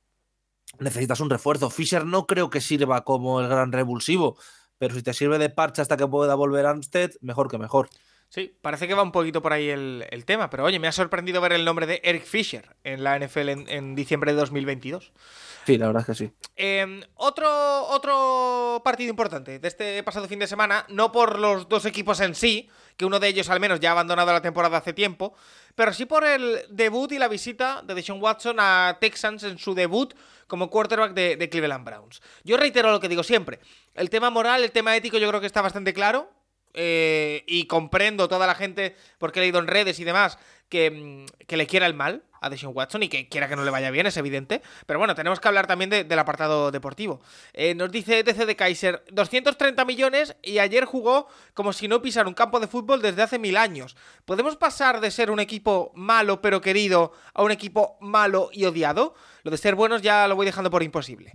necesitas 0.77 1.19
un 1.19 1.31
refuerzo. 1.31 1.71
Fisher 1.71 2.05
no 2.05 2.27
creo 2.27 2.51
que 2.51 2.61
sirva 2.61 3.03
como 3.03 3.41
el 3.41 3.47
gran 3.47 3.71
revulsivo, 3.71 4.37
pero 4.77 4.93
si 4.93 5.01
te 5.01 5.13
sirve 5.13 5.39
de 5.39 5.49
parche 5.49 5.81
hasta 5.81 5.97
que 5.97 6.07
pueda 6.07 6.35
volver 6.35 6.67
Armstead, 6.67 7.13
mejor 7.21 7.49
que 7.49 7.57
mejor. 7.57 7.89
Sí, 8.33 8.51
parece 8.63 8.87
que 8.87 8.95
va 8.95 9.03
un 9.03 9.11
poquito 9.11 9.43
por 9.43 9.53
ahí 9.53 9.69
el, 9.69 10.07
el 10.09 10.25
tema, 10.25 10.49
pero 10.49 10.63
oye, 10.63 10.79
me 10.79 10.87
ha 10.87 10.91
sorprendido 10.91 11.39
ver 11.39 11.53
el 11.53 11.63
nombre 11.63 11.85
de 11.85 12.01
Eric 12.03 12.23
Fisher 12.25 12.75
en 12.83 13.03
la 13.03 13.19
NFL 13.19 13.49
en, 13.49 13.69
en 13.69 13.93
diciembre 13.93 14.31
de 14.31 14.39
2022. 14.39 15.11
Sí, 15.67 15.77
la 15.77 15.85
verdad 15.85 16.01
es 16.01 16.07
que 16.07 16.15
sí. 16.15 16.31
Eh, 16.55 17.05
otro, 17.13 17.85
otro 17.89 18.81
partido 18.83 19.11
importante 19.11 19.59
de 19.59 19.67
este 19.67 20.01
pasado 20.01 20.27
fin 20.27 20.39
de 20.39 20.47
semana, 20.47 20.83
no 20.89 21.11
por 21.11 21.37
los 21.37 21.69
dos 21.69 21.85
equipos 21.85 22.21
en 22.21 22.33
sí, 22.33 22.67
que 22.97 23.05
uno 23.05 23.19
de 23.19 23.27
ellos 23.27 23.51
al 23.51 23.59
menos 23.59 23.79
ya 23.79 23.89
ha 23.89 23.91
abandonado 23.91 24.33
la 24.33 24.41
temporada 24.41 24.79
hace 24.79 24.93
tiempo, 24.93 25.35
pero 25.75 25.93
sí 25.93 26.07
por 26.07 26.25
el 26.25 26.61
debut 26.71 27.11
y 27.11 27.19
la 27.19 27.27
visita 27.27 27.83
de 27.83 27.93
Deshaun 27.93 28.19
Watson 28.19 28.55
a 28.59 28.97
Texans 28.99 29.43
en 29.43 29.59
su 29.59 29.75
debut 29.75 30.15
como 30.47 30.71
quarterback 30.71 31.13
de, 31.13 31.35
de 31.35 31.49
Cleveland 31.49 31.85
Browns. 31.85 32.19
Yo 32.43 32.57
reitero 32.57 32.91
lo 32.91 32.99
que 32.99 33.09
digo 33.09 33.21
siempre, 33.21 33.59
el 33.93 34.09
tema 34.09 34.31
moral, 34.31 34.63
el 34.63 34.71
tema 34.71 34.95
ético 34.95 35.19
yo 35.19 35.29
creo 35.29 35.39
que 35.39 35.45
está 35.45 35.61
bastante 35.61 35.93
claro, 35.93 36.31
eh, 36.73 37.43
y 37.47 37.65
comprendo 37.67 38.27
toda 38.27 38.47
la 38.47 38.55
gente, 38.55 38.95
porque 39.17 39.39
he 39.39 39.43
leído 39.43 39.59
en 39.59 39.67
redes 39.67 39.99
y 39.99 40.03
demás, 40.03 40.37
que, 40.69 40.89
mm, 40.91 41.45
que 41.45 41.57
le 41.57 41.67
quiera 41.67 41.85
el 41.85 41.93
mal 41.93 42.23
a 42.41 42.49
Deshaun 42.49 42.75
Watson 42.75 43.03
y 43.03 43.07
que 43.09 43.29
quiera 43.29 43.47
que 43.47 43.55
no 43.55 43.63
le 43.63 43.71
vaya 43.71 43.89
bien, 43.91 44.05
es 44.07 44.17
evidente. 44.17 44.61
Pero 44.85 44.99
bueno, 44.99 45.15
tenemos 45.15 45.39
que 45.39 45.47
hablar 45.47 45.65
también 45.65 45.89
de- 45.89 46.03
del 46.03 46.19
apartado 46.19 46.71
deportivo. 46.71 47.21
Eh, 47.53 47.73
nos 47.73 47.89
dice 47.89 48.23
DC 48.23 48.45
de 48.45 48.55
Kaiser, 48.57 49.03
230 49.11 49.85
millones 49.85 50.35
y 50.41 50.57
ayer 50.59 50.83
jugó 50.83 51.27
como 51.53 51.71
si 51.71 51.87
no 51.87 52.01
pisara 52.01 52.27
un 52.27 52.33
campo 52.33 52.59
de 52.59 52.67
fútbol 52.67 53.01
desde 53.01 53.21
hace 53.21 53.39
mil 53.39 53.55
años. 53.55 53.95
¿Podemos 54.25 54.57
pasar 54.57 54.99
de 54.99 55.11
ser 55.11 55.31
un 55.31 55.39
equipo 55.39 55.91
malo 55.95 56.41
pero 56.41 56.59
querido 56.59 57.13
a 57.33 57.43
un 57.43 57.51
equipo 57.51 57.97
malo 58.01 58.49
y 58.51 58.65
odiado? 58.65 59.13
Lo 59.43 59.51
de 59.51 59.57
ser 59.57 59.75
buenos 59.75 60.01
ya 60.01 60.27
lo 60.27 60.35
voy 60.35 60.45
dejando 60.45 60.69
por 60.69 60.83
imposible. 60.83 61.31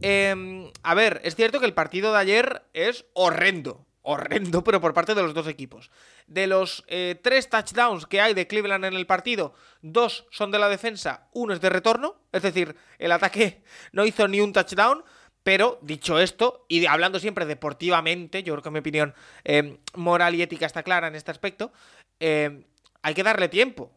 Em, 0.00 0.70
a 0.84 0.94
ver, 0.94 1.20
es 1.24 1.34
cierto 1.34 1.58
que 1.60 1.66
el 1.66 1.74
partido 1.74 2.12
de 2.12 2.18
ayer 2.20 2.62
es 2.72 3.04
horrendo. 3.14 3.84
Horrendo, 4.04 4.64
pero 4.64 4.80
por 4.80 4.94
parte 4.94 5.14
de 5.14 5.22
los 5.22 5.32
dos 5.32 5.46
equipos. 5.46 5.90
De 6.26 6.48
los 6.48 6.84
eh, 6.88 7.20
tres 7.22 7.48
touchdowns 7.48 8.06
que 8.06 8.20
hay 8.20 8.34
de 8.34 8.48
Cleveland 8.48 8.84
en 8.84 8.94
el 8.94 9.06
partido, 9.06 9.54
dos 9.80 10.26
son 10.30 10.50
de 10.50 10.58
la 10.58 10.68
defensa, 10.68 11.28
uno 11.32 11.54
es 11.54 11.60
de 11.60 11.70
retorno. 11.70 12.16
Es 12.32 12.42
decir, 12.42 12.74
el 12.98 13.12
ataque 13.12 13.62
no 13.92 14.04
hizo 14.04 14.26
ni 14.26 14.40
un 14.40 14.52
touchdown. 14.52 15.04
Pero 15.44 15.80
dicho 15.82 16.20
esto, 16.20 16.66
y 16.68 16.86
hablando 16.86 17.18
siempre 17.18 17.46
deportivamente, 17.46 18.44
yo 18.44 18.54
creo 18.54 18.62
que 18.62 18.70
mi 18.70 18.78
opinión 18.78 19.12
eh, 19.42 19.80
moral 19.96 20.36
y 20.36 20.42
ética 20.42 20.66
está 20.66 20.84
clara 20.84 21.08
en 21.08 21.16
este 21.16 21.32
aspecto, 21.32 21.72
eh, 22.20 22.64
hay 23.02 23.14
que 23.14 23.24
darle 23.24 23.48
tiempo. 23.48 23.90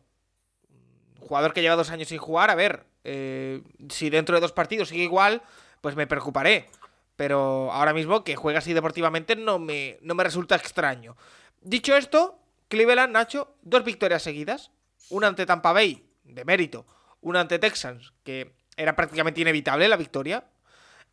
Jugador 1.19 1.53
que 1.53 1.61
lleva 1.61 1.75
dos 1.75 1.91
años 1.91 2.07
sin 2.07 2.17
jugar, 2.17 2.49
a 2.49 2.55
ver, 2.55 2.87
si 3.03 4.09
dentro 4.09 4.33
de 4.33 4.41
dos 4.41 4.53
partidos 4.53 4.89
sigue 4.89 5.03
igual, 5.03 5.43
pues 5.81 5.95
me 5.95 6.07
preocuparé. 6.07 6.67
Pero 7.15 7.71
ahora 7.71 7.93
mismo 7.93 8.23
que 8.23 8.35
juega 8.35 8.59
así 8.59 8.73
deportivamente 8.73 9.35
no 9.35 9.57
me, 9.59 9.97
no 10.01 10.15
me 10.15 10.23
resulta 10.23 10.55
extraño. 10.55 11.15
Dicho 11.61 11.95
esto, 11.95 12.39
Cleveland, 12.67 13.13
Nacho, 13.13 13.55
dos 13.61 13.83
victorias 13.83 14.21
seguidas. 14.23 14.71
Una 15.09 15.27
ante 15.27 15.45
Tampa 15.45 15.71
Bay, 15.71 16.05
de 16.23 16.43
mérito. 16.45 16.85
Una 17.21 17.41
ante 17.41 17.59
Texans, 17.59 18.13
que 18.23 18.53
era 18.75 18.95
prácticamente 18.95 19.41
inevitable 19.41 19.87
la 19.87 19.95
victoria. 19.97 20.43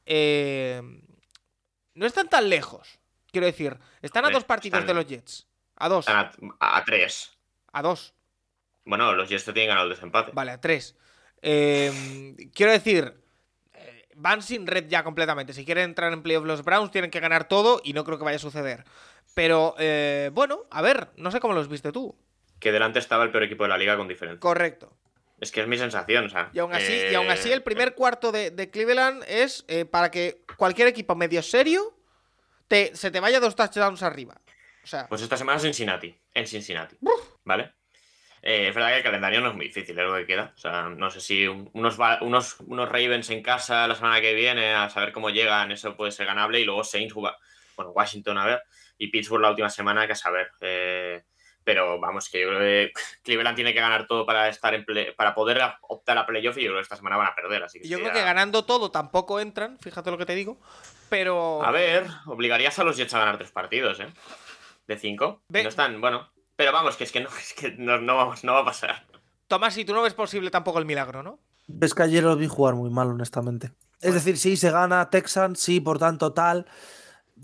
Eh, 0.07 0.83
no 1.95 2.07
están 2.07 2.29
tan 2.29 2.49
lejos. 2.49 2.99
Quiero 3.31 3.47
decir, 3.47 3.79
están 4.03 4.25
a 4.25 4.31
dos 4.31 4.45
partidos 4.45 4.81
están- 4.81 4.89
de 4.89 4.95
los 4.95 5.07
Jets. 5.07 5.47
A 5.77 5.89
dos. 5.89 6.09
A, 6.09 6.33
a 6.61 6.85
tres. 6.85 7.31
A 7.73 7.83
dos. 7.83 8.15
Bueno, 8.85 9.13
los 9.15 9.29
Jets 9.29 9.45
te 9.45 9.53
tienen 9.53 9.69
ganado 9.69 9.87
el 9.89 9.95
desempate. 9.95 10.33
Vale, 10.35 10.51
a 10.53 10.61
tres. 10.61 10.97
Eh, 11.41 12.37
quiero 12.55 12.73
decir, 12.73 13.22
van 14.17 14.43
sin 14.43 14.67
red 14.67 14.87
ya 14.89 15.03
completamente. 15.05 15.53
Si 15.53 15.65
quieren 15.65 15.85
entrar 15.85 16.13
en 16.13 16.23
playoff 16.23 16.45
los 16.45 16.65
Browns, 16.65 16.91
tienen 16.91 17.11
que 17.11 17.21
ganar 17.21 17.49
todo 17.49 17.81
y 17.85 17.93
no 17.93 18.05
creo 18.05 18.19
que 18.19 18.25
vaya 18.25 18.37
a 18.37 18.41
suceder. 18.41 18.85
Pero, 19.35 19.75
eh, 19.79 20.31
bueno, 20.33 20.65
a 20.71 20.83
ver, 20.83 21.09
no 21.17 21.31
sé 21.31 21.41
cómo 21.41 21.55
los 21.55 21.69
viste 21.69 21.93
tú. 21.93 22.15
Que 22.61 22.71
delante 22.73 22.99
estaba 22.99 23.25
el 23.25 23.31
peor 23.31 23.45
equipo 23.45 23.65
de 23.65 23.71
la 23.71 23.79
liga 23.79 23.97
con 23.97 24.07
diferencia. 24.09 24.41
Correcto. 24.41 24.93
Es 25.41 25.51
que 25.51 25.61
es 25.61 25.67
mi 25.67 25.77
sensación, 25.77 26.27
o 26.27 26.29
sea. 26.29 26.51
Y 26.53 26.61
aún 26.61 26.73
así, 26.73 26.93
eh, 26.93 27.09
y 27.13 27.15
aún 27.15 27.29
así 27.31 27.51
el 27.51 27.63
primer 27.63 27.95
cuarto 27.97 28.31
de, 28.31 28.51
de 28.51 28.71
Cleveland 28.71 29.25
es 29.27 29.65
eh, 29.67 29.85
para 29.85 30.11
que 30.11 30.45
cualquier 30.57 30.87
equipo 30.89 31.15
medio 31.17 31.43
serio 31.43 31.97
te, 32.69 32.95
se 32.95 33.11
te 33.11 33.19
vaya 33.19 33.41
dos 33.41 33.57
touchdowns 33.57 34.03
arriba. 34.03 34.41
O 34.85 34.87
sea, 34.87 35.09
Pues 35.09 35.23
esta 35.23 35.37
semana 35.37 35.59
Cincinnati. 35.59 36.15
En 36.35 36.47
Cincinnati. 36.47 36.97
¿Vale? 37.45 37.73
Eh, 38.43 38.69
es 38.69 38.75
verdad 38.75 38.91
que 38.91 38.97
el 38.97 39.03
calendario 39.05 39.41
no 39.41 39.51
es 39.51 39.55
muy 39.55 39.67
difícil, 39.67 39.97
es 39.99 40.05
lo 40.05 40.17
que 40.17 40.27
queda. 40.27 40.53
O 40.55 40.59
sea, 40.59 40.83
no 40.89 41.11
sé 41.11 41.21
si 41.21 41.47
un- 41.47 41.71
unos, 41.75 41.97
unos, 42.23 42.57
unos 42.61 42.89
Ravens 42.89 43.31
en 43.31 43.43
casa 43.43 43.87
la 43.87 43.95
semana 43.95 44.21
que 44.21 44.35
viene, 44.35 44.75
a 44.75 44.91
saber 44.91 45.13
cómo 45.13 45.31
llegan, 45.31 45.71
eso 45.71 45.97
puede 45.97 46.11
ser 46.11 46.27
ganable. 46.27 46.59
Y 46.61 46.65
luego 46.65 46.83
Saints, 46.83 47.13
juega- 47.15 47.37
bueno, 47.77 47.93
Washington, 47.93 48.39
a 48.39 48.47
ver. 48.47 48.63
Y 48.99 49.09
Pittsburgh 49.09 49.43
la 49.43 49.51
última 49.51 49.71
semana, 49.71 50.07
que 50.07 50.13
a 50.13 50.17
saber. 50.17 50.51
Eh, 50.61 51.23
Pero 51.65 52.01
vamos, 52.01 52.29
que 52.29 52.41
yo 52.41 52.49
creo 52.49 52.59
que 52.59 52.93
Cleveland 53.23 53.55
tiene 53.55 53.73
que 53.73 53.79
ganar 53.81 54.09
todo 54.09 54.27
para 54.27 54.49
estar 54.49 54.75
en 54.75 54.85
para 55.17 55.33
poder 55.33 55.63
optar 55.83 56.19
a 56.19 56.27
playoff 56.27 56.59
y 56.59 56.63
yo 56.63 56.71
creo 56.71 56.79
que 56.79 56.83
esta 56.83 56.97
semana 56.97 57.17
van 57.17 57.29
a 57.29 57.35
perder. 57.37 57.63
Así 57.63 57.79
que 57.81 57.87
yo 57.87 57.99
creo 58.01 58.13
que 58.13 58.21
ganando 58.25 58.65
todo 58.65 58.91
tampoco 58.91 59.39
entran, 59.39 59.79
fíjate 59.79 60.11
lo 60.11 60.19
que 60.19 60.27
te 60.27 60.35
digo. 60.35 60.59
Pero. 61.09 61.63
A 61.63 61.71
ver, 61.71 62.05
obligarías 62.27 62.77
a 62.81 62.83
los 62.83 62.97
Jets 62.97 63.15
a 63.15 63.21
ganar 63.21 63.39
tres 63.39 63.53
partidos, 63.53 64.01
¿eh? 64.01 64.09
De 64.89 64.99
cinco. 64.99 65.45
No 65.63 65.69
están, 65.69 66.01
bueno. 66.01 66.29
Pero 66.63 66.75
vamos, 66.75 66.97
que 66.97 67.03
es 67.03 67.11
que 67.11 67.19
no, 67.19 67.29
es 67.41 67.55
que 67.55 67.73
no, 67.73 68.01
no, 68.01 68.33
no 68.41 68.53
va 68.53 68.61
a 68.61 68.65
pasar. 68.65 69.05
Tomás, 69.49 69.75
si 69.75 69.85
tú 69.85 69.93
no 69.93 70.03
ves 70.03 70.15
posible 70.15 70.49
tampoco 70.49 70.79
el 70.79 70.85
milagro, 70.85 71.21
¿no? 71.21 71.41
Ves 71.67 71.93
que 71.93 72.05
ayer 72.05 72.23
lo 72.23 72.37
vi 72.37 72.47
jugar 72.47 72.77
muy 72.77 72.89
mal, 72.89 73.09
honestamente. 73.09 73.73
Es 74.01 74.15
decir, 74.15 74.39
sí, 74.39 74.57
se 74.57 74.71
gana 74.71 75.11
Texans, 75.11 75.59
sí, 75.59 75.81
por 75.81 75.99
tanto 75.99 76.33
tal, 76.33 76.67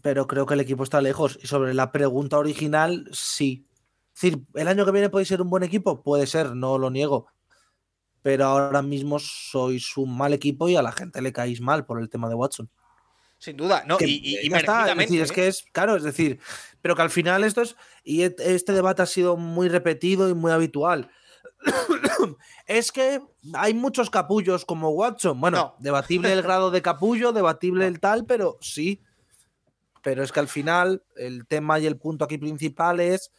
pero 0.05 0.29
creo 0.29 0.47
que 0.47 0.55
el 0.55 0.61
equipo 0.61 0.85
está 0.85 1.01
lejos. 1.01 1.37
Y 1.43 1.49
sobre 1.49 1.75
la 1.75 1.91
pregunta 1.91 2.39
original, 2.39 3.09
sí. 3.11 3.67
Es 4.15 4.21
decir, 4.21 4.45
¿el 4.55 4.69
año 4.69 4.85
que 4.85 4.93
viene 4.93 5.11
puede 5.11 5.25
ser 5.25 5.43
un 5.43 5.51
buen 5.51 5.65
equipo? 5.65 6.01
Puede 6.05 6.29
ser, 6.29 6.55
no 6.55 6.79
lo 6.79 6.89
niego. 6.89 7.27
Pero 8.23 8.45
ahora 8.45 8.83
mismo 8.83 9.19
sois 9.19 9.97
un 9.97 10.17
mal 10.17 10.33
equipo 10.33 10.69
y 10.69 10.77
a 10.77 10.83
la 10.83 10.93
gente 10.93 11.21
le 11.23 11.33
caéis 11.33 11.61
mal 11.61 11.87
por 11.87 12.01
el 12.01 12.09
tema 12.09 12.29
de 12.29 12.37
Watson. 12.37 12.71
Sin 13.39 13.57
duda, 13.57 13.85
no, 13.87 13.99
y, 14.01 14.37
y, 14.45 14.51
merecidamente, 14.51 15.21
es, 15.21 15.31
que 15.31 15.47
es, 15.47 15.65
claro, 15.71 15.95
es 15.95 16.03
decir, 16.03 16.41
pero 16.83 16.97
que 16.97 17.03
al 17.03 17.11
final 17.11 17.45
esto 17.45 17.63
es, 17.63 17.77
y 18.03 18.23
este 18.23 18.73
debate 18.73 19.03
ha 19.03 19.07
sido 19.07 19.37
muy 19.37 19.69
repetido 19.69 20.29
y 20.29 20.35
muy 20.35 20.51
habitual. 20.51 21.09
es 22.67 22.91
que 22.91 23.21
hay 23.55 23.75
muchos 23.75 24.11
capullos 24.11 24.65
como 24.65 24.91
Watson. 24.91 25.41
Bueno, 25.41 25.77
debatible 25.79 26.33
el 26.33 26.43
grado 26.43 26.71
de 26.71 26.83
capullo, 26.83 27.33
debatible 27.33 27.87
el 27.87 28.01
tal, 28.01 28.25
pero 28.25 28.59
sí. 28.61 29.03
Pero 30.03 30.23
es 30.23 30.33
que 30.33 30.41
al 30.41 30.49
final 30.49 31.03
el 31.17 31.47
tema 31.47 31.79
y 31.79 31.87
el 31.87 31.97
punto 31.97 32.25
aquí 32.25 32.39
principal 32.39 33.01
es 33.01 33.33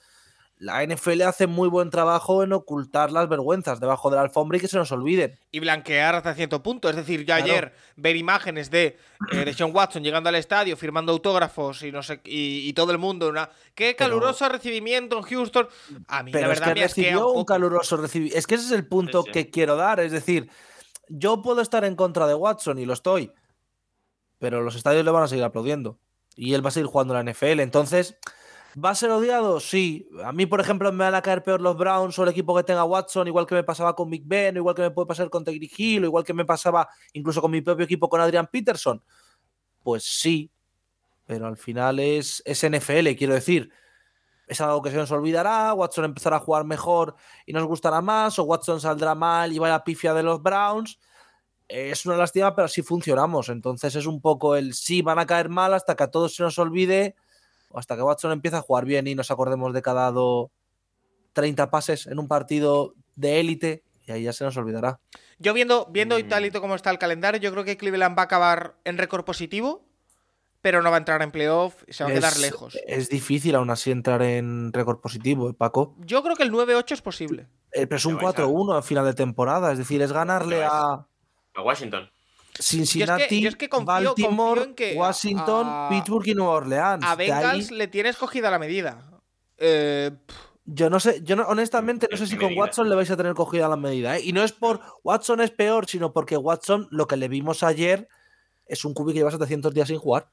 la 0.60 0.86
NFL 0.86 1.22
hace 1.22 1.48
muy 1.48 1.70
buen 1.70 1.90
trabajo 1.90 2.44
en 2.44 2.52
ocultar 2.52 3.14
las 3.14 3.30
vergüenzas 3.30 3.80
debajo 3.80 4.10
de 4.10 4.18
la 4.18 4.24
alfombra 4.24 4.58
y 4.58 4.62
que 4.62 4.68
se 4.68 4.78
nos 4.78 4.92
olviden. 4.92 5.40
Y 5.52 5.62
blanquear 5.62 6.16
hasta 6.16 6.34
cierto 6.36 6.62
punto. 6.62 6.90
Es 6.90 6.98
decir, 6.98 7.26
yo 7.26 7.34
ayer 7.34 7.74
ver 7.96 8.18
imágenes 8.18 8.70
de, 8.70 8.98
eh, 9.32 9.54
Sean 9.54 9.74
Watson 9.74 10.04
llegando 10.04 10.28
al 10.28 10.36
estadio, 10.36 10.76
firmando 10.76 11.14
autógrafos 11.14 11.82
y 11.84 11.94
no 11.94 12.04
sé 12.04 12.20
y, 12.26 12.74
todo 12.74 12.92
el 12.92 12.98
mundo. 12.98 13.30
Una, 13.30 13.50
qué 13.74 13.96
caluroso 13.96 14.50
recibimiento 14.50 15.18
en 15.18 15.24
Houston. 15.24 15.70
A 16.10 16.24
mí 16.24 16.34
la 16.34 16.50
verdad 16.50 16.68
es 16.70 16.74
que 16.74 16.82
recibió 16.82 17.32
un, 17.32 17.46
caluroso 17.46 17.96
recibimiento. 17.96 18.38
Es 18.38 18.46
que 18.46 18.56
ese 18.56 18.66
es 18.66 18.72
el 18.74 18.86
punto 18.86 19.24
que 19.24 19.50
quiero 19.50 19.78
dar. 19.78 20.02
Es 20.02 20.12
decir, 20.12 20.50
yo 21.08 21.42
puedo 21.42 21.62
estar 21.62 21.86
en 21.86 21.96
contra 21.96 22.28
de 22.28 22.34
Watson 22.34 22.80
y 22.80 22.86
lo 22.86 22.92
estoy. 22.92 23.32
Pero 24.40 24.62
los 24.62 24.76
estadios 24.76 25.06
le 25.06 25.12
van 25.12 25.24
a 25.24 25.28
seguir 25.30 25.46
aplaudiendo. 25.46 26.00
Y 26.36 26.54
él 26.54 26.64
va 26.64 26.68
a 26.68 26.72
seguir 26.72 26.88
jugando 26.88 27.18
en 27.18 27.26
la 27.26 27.32
NFL. 27.32 27.62
Entonces 27.62 28.18
¿Va 28.76 28.92
a 28.92 28.96
ser 28.96 29.10
odiado? 29.10 29.60
Sí. 29.60 30.08
A 30.24 30.32
mí, 30.32 30.46
por 30.46 30.62
ejemplo, 30.62 30.92
me 30.92 31.04
van 31.04 31.16
a 31.16 31.22
caer 31.22 31.44
peor 31.44 31.62
los 31.62 31.76
Browns 31.76 32.18
o 32.20 32.24
el 32.24 32.30
equipo 32.30 32.56
que 32.56 32.64
tenga 32.64 32.84
Watson, 32.84 33.28
igual 33.28 33.48
que 33.48 33.56
me 33.56 33.64
pasaba 33.64 33.96
con 33.96 34.10
Big 34.10 34.24
Ben, 34.26 34.58
igual 34.58 34.76
que 34.76 34.84
me 34.84 34.92
puede 34.92 35.08
pasar 35.08 35.30
con 35.30 35.44
Tegri 35.44 35.72
Hill, 35.76 36.04
igual 36.04 36.24
que 36.24 36.34
me 36.34 36.46
pasaba 36.46 36.88
incluso 37.14 37.42
con 37.42 37.52
mi 37.52 37.62
propio 37.62 37.86
equipo 37.86 38.08
con 38.08 38.22
Adrian 38.22 38.48
Peterson. 38.48 39.04
Pues 39.82 40.04
sí, 40.04 40.52
pero 41.26 41.48
al 41.48 41.58
final 41.58 42.00
es, 42.00 42.44
es 42.46 42.64
NFL, 42.64 43.16
quiero 43.18 43.34
decir. 43.34 43.72
Es 44.48 44.62
algo 44.62 44.82
que 44.82 44.90
se 44.90 44.98
nos 44.98 45.12
olvidará, 45.12 45.74
Watson 45.74 46.06
empezará 46.06 46.38
a 46.38 46.40
jugar 46.40 46.64
mejor 46.64 47.16
y 47.46 47.54
nos 47.54 47.66
gustará 47.66 48.02
más, 48.02 48.40
o 48.40 48.44
Watson 48.44 48.82
saldrá 48.82 49.14
mal 49.14 49.54
y 49.54 49.60
vaya 49.60 49.76
a 49.76 49.84
pifia 49.84 50.14
de 50.14 50.24
los 50.24 50.42
Browns. 50.42 51.00
Es 51.68 52.04
una 52.08 52.18
lástima, 52.18 52.56
pero 52.56 52.66
así 52.66 52.82
funcionamos. 52.82 53.50
Entonces 53.50 53.96
es 53.96 54.08
un 54.08 54.22
poco 54.22 54.56
el 54.56 54.74
sí, 54.74 55.04
van 55.04 55.20
a 55.20 55.28
caer 55.28 55.50
mal 55.50 55.76
hasta 55.76 55.96
que 55.96 56.04
a 56.04 56.10
todos 56.10 56.36
se 56.36 56.42
nos 56.42 56.58
olvide 56.58 57.16
hasta 57.74 57.96
que 57.96 58.02
Watson 58.02 58.32
empiece 58.32 58.58
a 58.58 58.62
jugar 58.62 58.86
bien 58.86 59.08
y 59.08 59.16
nos 59.16 59.32
acordemos 59.32 59.74
de 59.74 59.82
cada 59.82 60.04
dado 60.04 60.52
30 61.34 61.70
pases 61.70 62.08
en 62.08 62.20
un 62.20 62.28
partido 62.28 62.94
de 63.16 63.40
élite 63.40 63.84
y 64.06 64.12
ahí 64.12 64.24
ya 64.24 64.34
se 64.34 64.44
nos 64.44 64.58
olvidará. 64.58 65.00
Yo 65.38 65.54
viendo, 65.54 65.88
viendo 65.92 66.18
y 66.18 66.24
tal 66.24 66.46
y 66.46 66.52
cómo 66.52 66.76
está 66.76 66.90
el 66.90 66.98
calendario, 66.98 67.40
yo 67.40 67.52
creo 67.52 67.64
que 67.64 67.78
Cleveland 67.78 68.18
va 68.18 68.24
a 68.24 68.26
acabar 68.26 68.76
en 68.84 68.98
récord 68.98 69.24
positivo, 69.24 69.86
pero 70.62 70.82
no 70.82 70.90
va 70.90 70.98
a 70.98 71.00
entrar 71.00 71.22
en 71.22 71.32
playoff 71.32 71.84
y 71.88 71.94
se 71.94 72.04
va 72.04 72.10
a 72.10 72.14
quedar 72.14 72.38
lejos. 72.38 72.78
Es 72.88 73.10
difícil 73.10 73.56
aún 73.56 73.70
así 73.70 73.92
entrar 73.92 74.22
en 74.24 74.74
récord 74.74 75.00
positivo, 75.00 75.50
¿eh, 75.50 75.54
Paco. 75.54 75.96
Yo 76.00 76.24
creo 76.24 76.36
que 76.36 76.44
el 76.44 76.52
9-8 76.52 76.92
es 76.94 77.02
posible. 77.02 77.48
Eh, 77.72 77.86
pero 77.86 77.98
es 77.98 78.06
un 78.06 78.18
4-1 78.18 78.78
a 78.78 78.82
final 78.82 79.06
de 79.06 79.14
temporada, 79.14 79.72
es 79.72 79.78
decir, 79.78 80.02
es 80.02 80.12
ganarle 80.12 80.64
a... 80.64 81.06
A 81.54 81.62
Washington. 81.62 82.10
Cincinnati, 82.60 83.48
Baltimore, 83.84 84.74
Washington, 84.96 85.90
Pittsburgh 85.90 86.28
y 86.28 86.34
Nueva 86.36 86.52
Orleans. 86.52 87.06
A 87.06 87.16
Bengals 87.16 87.72
le 87.72 87.88
tienes 87.88 88.18
cogida 88.18 88.52
la 88.52 88.60
medida. 88.60 89.22
Eh, 89.58 90.12
yo 90.66 90.90
no 90.90 91.00
sé, 91.00 91.22
yo 91.24 91.36
honestamente 91.48 92.08
no 92.12 92.18
sé 92.18 92.28
si 92.28 92.38
con 92.38 92.56
Watson 92.56 92.90
le 92.90 92.96
vais 92.96 93.10
a 93.10 93.18
tener 93.18 93.34
cogida 93.34 93.68
la 93.68 93.76
medida. 93.76 94.18
¿eh? 94.18 94.22
Y 94.24 94.34
no 94.34 94.44
es 94.44 94.52
por 94.52 94.82
Watson 95.04 95.42
es 95.42 95.52
peor, 95.52 95.88
sino 95.88 96.14
porque 96.14 96.38
Watson, 96.38 96.88
lo 96.92 97.08
que 97.08 97.18
le 97.18 97.28
vimos 97.28 97.64
ayer, 97.64 98.08
es 98.68 98.86
un 98.86 98.94
cubi 98.94 99.14
que 99.14 99.20
lleva 99.20 99.32
700 99.32 99.74
días 99.74 99.88
sin 99.88 99.98
jugar. 99.98 100.30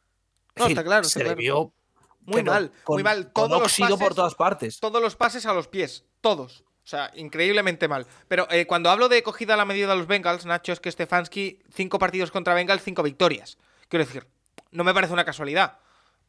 No, 0.56 0.66
está 0.66 0.84
claro. 0.84 1.04
Se 1.04 1.24
le 1.24 1.34
vio 1.34 1.72
muy 2.20 2.42
mal, 2.42 2.72
muy 2.88 3.02
mal. 3.02 3.32
Todos 3.32 3.62
los 3.62 3.78
pases, 3.78 3.96
por 3.96 4.14
todas 4.14 4.34
partes. 4.34 4.80
Todos 4.80 5.00
los 5.00 5.16
pases 5.16 5.46
a 5.46 5.54
los 5.54 5.68
pies, 5.68 6.04
todos. 6.20 6.65
O 6.86 6.88
sea, 6.88 7.10
increíblemente 7.16 7.88
mal. 7.88 8.06
Pero 8.28 8.46
eh, 8.48 8.64
cuando 8.64 8.90
hablo 8.90 9.08
de 9.08 9.24
cogida 9.24 9.54
a 9.54 9.56
la 9.56 9.64
medida 9.64 9.88
de 9.88 9.96
los 9.96 10.06
Bengals, 10.06 10.46
Nacho, 10.46 10.72
es 10.72 10.78
que 10.78 10.92
Stefanski, 10.92 11.58
cinco 11.68 11.98
partidos 11.98 12.30
contra 12.30 12.54
Bengals, 12.54 12.84
cinco 12.84 13.02
victorias. 13.02 13.58
Quiero 13.88 14.04
decir, 14.04 14.28
no 14.70 14.84
me 14.84 14.94
parece 14.94 15.12
una 15.12 15.24
casualidad. 15.24 15.80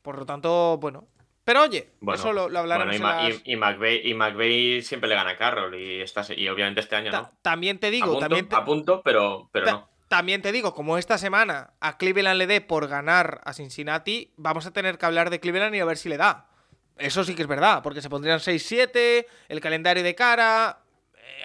Por 0.02 0.18
lo 0.18 0.26
tanto, 0.26 0.80
bueno. 0.80 1.06
Pero 1.44 1.62
oye, 1.62 1.92
eso 2.12 2.34
lo, 2.34 2.46
hablaremos 2.58 2.96
y, 3.46 3.56
McVeigh, 3.56 4.82
siempre 4.82 5.08
le 5.08 5.16
gana 5.16 5.30
a 5.30 5.38
Carroll 5.38 5.76
y, 5.76 6.04
y 6.36 6.50
obviamente 6.50 6.82
este 6.82 6.96
año 6.96 7.12
no. 7.12 7.32
También 7.44 7.78
te 7.78 7.92
digo, 7.92 8.18
también 8.18 8.48
a 8.52 8.66
punto, 8.66 9.04
pero, 9.04 9.50
pero 9.52 9.66
no. 9.68 9.90
También 10.08 10.42
te 10.42 10.52
digo, 10.52 10.74
como 10.74 10.98
esta 10.98 11.20
semana 11.20 11.74
a 11.82 11.98
Cleveland 11.98 12.40
le 12.40 12.48
dé 12.48 12.62
por 12.62 12.88
ganar 12.88 13.42
a 13.46 13.54
Cincinnati, 13.54 14.34
vamos 14.38 14.66
a 14.66 14.72
tener 14.72 14.98
que 14.98 15.06
hablar 15.06 15.30
de 15.30 15.40
Cleveland 15.40 15.76
y 15.76 15.80
a 15.82 15.86
ver 15.86 15.98
si 15.98 16.10
le 16.10 16.18
da. 16.18 16.48
Eso 17.00 17.24
sí 17.24 17.36
que 17.36 17.44
es 17.44 17.48
verdad, 17.48 17.82
porque 17.84 18.02
se 18.02 18.10
pondrían 18.10 18.40
6-7, 18.40 19.26
el 19.50 19.62
calendario 19.62 20.04
de 20.04 20.16
cara, 20.16 20.80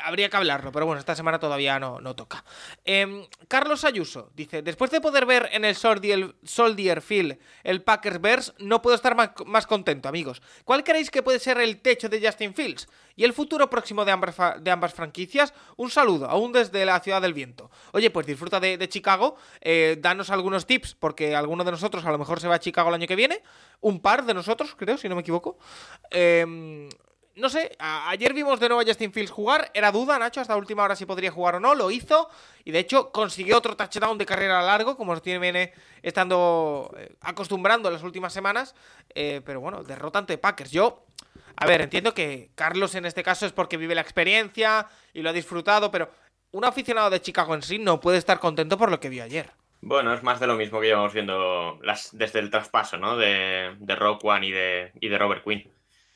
habría 0.03 0.29
que 0.29 0.37
hablarlo, 0.37 0.73
pero 0.73 0.87
bueno, 0.87 1.01
esta 1.01 1.15
semana 1.15 1.39
todavía 1.39 1.79
no, 1.79 2.01
no 2.01 2.15
toca. 2.15 2.45
Em, 2.85 3.27
Carlos 3.49 3.85
Ayuso 3.85 4.31
dice: 4.35 4.63
Después 4.63 4.91
de 4.91 5.01
poder 5.01 5.27
ver 5.27 5.49
en 5.53 5.65
el 5.65 5.75
Soldier, 5.75 7.01
Field 7.03 7.39
el 7.65 7.83
Packers 7.83 8.21
Bears, 8.21 8.55
no 8.59 8.83
puedo 8.83 8.97
estar 8.97 9.15
más, 9.15 9.67
contento, 9.67 10.09
amigos. 10.09 10.43
¿Cuál 10.65 10.85
creéis 10.85 11.11
que 11.11 11.23
puede 11.23 11.39
ser 11.39 11.59
el 11.59 11.81
techo 11.81 12.09
de 12.09 12.25
Justin 12.25 12.55
Fields? 12.55 12.89
¿Y 13.15 13.25
el 13.25 13.33
futuro 13.33 13.69
próximo 13.69 14.05
de 14.05 14.13
ambas, 14.13 14.37
de 14.61 14.71
ambas 14.71 14.95
franquicias? 14.95 15.53
Un 15.77 15.91
saludo, 15.91 16.29
aún 16.29 16.53
desde 16.53 16.85
la 16.85 16.99
ciudad 17.01 17.21
del 17.21 17.35
viento. 17.35 17.71
Oye, 17.93 18.11
pues 18.11 18.27
disfruta 18.27 18.59
de, 18.59 18.89
Chicago, 18.89 19.37
eh, 19.61 19.97
danos 20.01 20.31
algunos 20.31 20.67
tips, 20.67 20.95
porque 20.95 21.37
alguno 21.37 21.65
de 21.65 21.73
nosotros 21.73 22.05
a 22.05 22.11
lo 22.11 22.19
mejor 22.19 22.41
se 22.41 22.49
va 22.49 22.57
a 22.57 22.61
Chicago 22.61 22.89
el 22.89 22.95
año 22.95 23.07
que 23.07 23.17
viene. 23.17 23.43
Un 23.81 24.01
par 24.01 24.25
de 24.25 24.35
nosotros, 24.35 24.75
creo, 24.77 24.97
si 24.97 25.09
no 25.09 25.15
me 25.15 25.21
equivoco. 25.21 25.59
Eh, 26.11 26.89
no 27.37 27.49
sé, 27.49 27.77
ayer 27.79 28.35
vimos 28.35 28.61
de 28.61 28.69
nuevo 28.69 28.83
a 28.83 28.85
Justin 28.85 29.13
Fields 29.13 29.31
jugar, 29.31 29.71
era 29.75 29.91
duda, 29.91 30.19
Nacho, 30.19 30.41
hasta 30.41 30.57
última 30.57 30.83
hora 30.85 30.97
si 30.97 31.07
podría 31.07 31.31
jugar 31.31 31.57
o 31.57 31.61
no, 31.61 31.75
lo 31.75 31.91
hizo, 31.91 32.29
y 32.65 32.73
de 32.73 32.79
hecho 32.79 33.11
consiguió 33.11 33.59
otro 33.59 33.77
touchdown 33.77 34.19
de 34.19 34.27
carrera 34.27 34.63
largo, 34.63 34.97
como 34.97 35.13
nos 35.13 35.23
tiene 35.23 35.73
estando 36.03 36.95
eh, 36.99 37.15
acostumbrando 37.21 37.89
en 37.89 37.95
las 37.95 38.03
últimas 38.03 38.33
semanas, 38.33 38.75
eh, 39.15 39.41
pero 39.45 39.61
bueno, 39.61 39.83
derrotante 39.83 40.35
de 40.35 40.39
Packers. 40.39 40.71
Yo, 40.71 41.05
a 41.57 41.67
ver, 41.67 41.81
entiendo 41.81 42.13
que 42.15 42.51
Carlos 42.55 42.95
en 42.95 43.07
este 43.07 43.23
caso 43.23 43.47
es 43.47 43.53
porque 43.53 43.77
vive 43.77 43.95
la 43.95 44.01
experiencia 44.03 44.89
y 45.13 45.23
lo 45.23 45.31
ha 45.31 45.33
disfrutado, 45.33 45.91
pero 45.91 46.11
un 46.53 46.65
aficionado 46.65 47.11
de 47.11 47.21
Chicago 47.21 47.55
en 47.55 47.63
sí 47.63 47.79
no 47.79 48.01
puede 48.01 48.19
estar 48.19 48.39
contento 48.39 48.77
por 48.77 48.91
lo 48.91 49.01
que 49.01 49.09
vio 49.09 49.25
ayer. 49.25 49.51
Bueno, 49.81 50.15
es 50.15 50.23
más 50.23 50.39
de 50.39 50.47
lo 50.47 50.55
mismo 50.55 50.81
que 50.81 50.87
llevamos 50.87 51.13
viendo 51.13 51.79
las, 51.83 52.17
desde 52.17 52.39
el 52.39 52.51
traspaso, 52.51 52.99
¿no? 52.99 53.17
De, 53.17 53.75
de 53.79 53.97
Rock 53.97 54.25
One 54.25 54.47
y 54.47 54.51
de, 54.53 54.93
y 55.01 55.09
de 55.09 55.19
Robert 55.19 55.43
Quinn. 55.43 55.69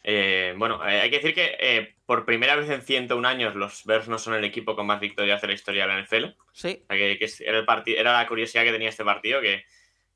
Eh, 0.08 0.54
bueno, 0.56 0.86
eh, 0.86 1.00
hay 1.00 1.10
que 1.10 1.16
decir 1.16 1.34
que 1.34 1.56
eh, 1.58 1.96
por 2.06 2.24
primera 2.24 2.54
vez 2.54 2.70
en 2.70 2.80
101 2.80 3.26
años 3.26 3.56
los 3.56 3.84
Bears 3.84 4.06
no 4.06 4.20
son 4.20 4.34
el 4.34 4.44
equipo 4.44 4.76
con 4.76 4.86
más 4.86 5.00
victorias 5.00 5.40
de 5.40 5.48
la 5.48 5.52
historia 5.52 5.84
de 5.84 5.92
la 5.92 6.00
NFL. 6.00 6.26
Sí. 6.52 6.84
Que, 6.88 7.18
era, 7.40 7.58
el 7.58 7.66
era 7.88 8.12
la 8.12 8.28
curiosidad 8.28 8.62
que 8.62 8.70
tenía 8.70 8.88
este 8.88 9.04
partido, 9.04 9.40
que, 9.40 9.64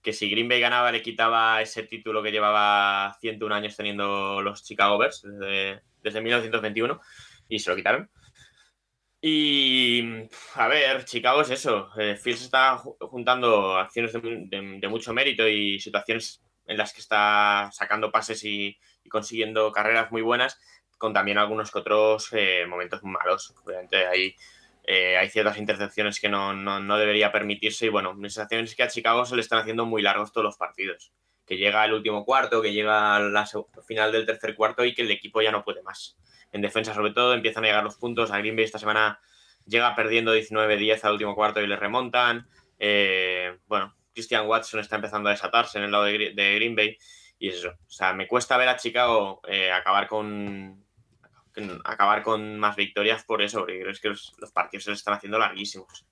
que 0.01 0.13
si 0.13 0.31
Green 0.31 0.49
Bay 0.49 0.61
ganaba 0.61 0.93
le 0.93 1.03
quitaba 1.03 1.61
ese 1.61 1.83
título 1.83 2.23
que 2.23 2.31
llevaba 2.31 3.17
101 3.21 3.53
años 3.53 3.77
teniendo 3.77 4.41
los 4.43 4.63
Chicago 4.63 4.97
Bears 4.97 5.23
desde, 5.25 5.81
desde 6.05 6.21
1921 6.21 7.01
y 7.49 7.59
se 7.59 7.71
lo 7.71 7.75
quitaron. 7.75 8.09
Y 9.21 10.05
a 10.55 10.69
ver, 10.69 11.05
Chicago 11.05 11.41
es 11.41 11.51
eso. 11.51 11.91
Fields 11.97 12.43
está 12.43 12.77
juntando 12.77 13.77
acciones 13.77 14.13
de, 14.13 14.89
mucho 14.89 15.13
mérito 15.13 15.49
y 15.49 15.81
situaciones 15.81 16.45
en 16.65 16.77
las 16.79 16.93
que 16.93 17.01
está 17.01 17.71
sacando 17.73 18.13
pases 18.13 18.45
y, 18.45 18.79
consiguiendo 19.11 19.71
carreras 19.73 20.11
muy 20.11 20.23
buenas, 20.23 20.59
con 20.97 21.13
también 21.13 21.37
algunos 21.37 21.71
que 21.71 21.79
otros 21.79 22.29
eh, 22.33 22.65
momentos 22.67 23.03
malos. 23.03 23.55
Obviamente 23.65 24.07
hay, 24.07 24.35
eh, 24.85 25.17
hay 25.19 25.29
ciertas 25.29 25.59
intercepciones 25.59 26.19
que 26.21 26.29
no, 26.29 26.99
debería 26.99 27.33
permitirse 27.33 27.87
y 27.87 27.89
bueno, 27.91 28.15
mi 28.15 28.31
sensación 28.31 28.65
es 28.65 28.75
que 28.75 28.83
a 28.83 28.89
Chicago 28.89 29.27
se 29.27 29.35
le 29.35 29.43
están 29.43 29.59
haciendo 29.59 29.85
muy 29.85 30.03
largos 30.03 30.33
todos 30.33 30.45
los 30.45 30.57
partidos. 30.57 31.13
que 31.47 31.57
llega 31.57 31.85
el 31.85 31.93
último 31.95 32.25
cuarto, 32.25 32.63
que 32.63 32.73
llega 32.73 33.19
la 33.19 33.45
final 33.85 34.13
del 34.13 34.25
tercer 34.25 34.55
cuarto 34.55 34.85
y 34.85 34.95
que 34.95 35.03
el 35.03 35.11
equipo 35.11 35.43
ya 35.43 35.51
no 35.51 35.65
puede 35.65 35.83
más. 35.83 36.17
En 36.53 36.63
defensa, 36.63 36.95
sobre 36.95 37.13
todo, 37.13 37.35
empiezan 37.35 37.65
a 37.65 37.69
llegar 37.69 37.85
los 37.85 37.97
puntos. 37.97 38.31
A 38.31 38.39
Green 38.39 38.57
Bay 38.57 38.65
esta 38.65 38.79
semana 38.79 39.21
llega 39.67 39.95
perdiendo 39.95 40.35
19-10 40.35 41.05
al 41.05 41.13
último 41.13 41.35
cuarto 41.35 41.61
y 41.61 41.67
le 41.67 41.77
remontan. 41.77 42.49
Eh, 42.79 43.59
bueno, 43.67 43.95
Christian 44.13 44.47
Watson 44.47 44.81
está 44.81 44.97
empezando 44.97 45.29
a 45.29 45.33
desatarse 45.33 45.79
en 45.79 45.85
el 45.85 45.91
lado 45.93 46.05
de, 46.05 46.33
Green 46.35 46.75
Bay. 46.75 46.97
Y 47.41 47.49
eso. 47.49 47.71
O 47.71 47.91
sea, 47.91 48.13
me 48.13 48.29
cuesta 48.29 48.57
ver 48.57 48.69
a 48.69 48.77
Chicago 48.77 49.41
eh, 49.49 49.73
acabar 49.73 50.07
con 50.07 50.85
acabar 51.85 52.23
con 52.23 52.59
más 52.59 52.77
victorias 52.77 53.25
por 53.25 53.43
eso, 53.43 53.61
porque 53.61 53.81
creo 53.81 53.95
que 54.01 54.09
los, 54.09 54.33
partidos 54.55 54.85
se 54.85 54.91
les 54.91 55.01
están 55.01 55.15
haciendo 55.15 55.39
larguísimos. 55.39 56.07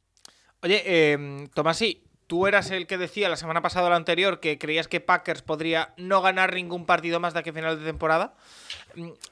Oye, 0.62 0.82
eh, 0.84 1.48
Tomasi, 1.54 2.02
tú 2.26 2.46
eras 2.46 2.70
el 2.70 2.86
que 2.86 2.98
decía 2.98 3.28
la 3.28 3.36
semana 3.36 3.62
pasada 3.62 3.86
o 3.86 3.90
la 3.90 3.96
anterior 3.96 4.40
que 4.40 4.58
creías 4.58 4.88
que 4.88 5.00
Packers 5.00 5.42
podría 5.42 5.94
no 5.96 6.20
ganar 6.22 6.54
ningún 6.54 6.86
partido 6.86 7.20
más 7.20 7.34
de 7.34 7.40
aquí 7.40 7.50
a 7.50 7.52
final 7.52 7.78
de 7.78 7.84
temporada. 7.84 8.34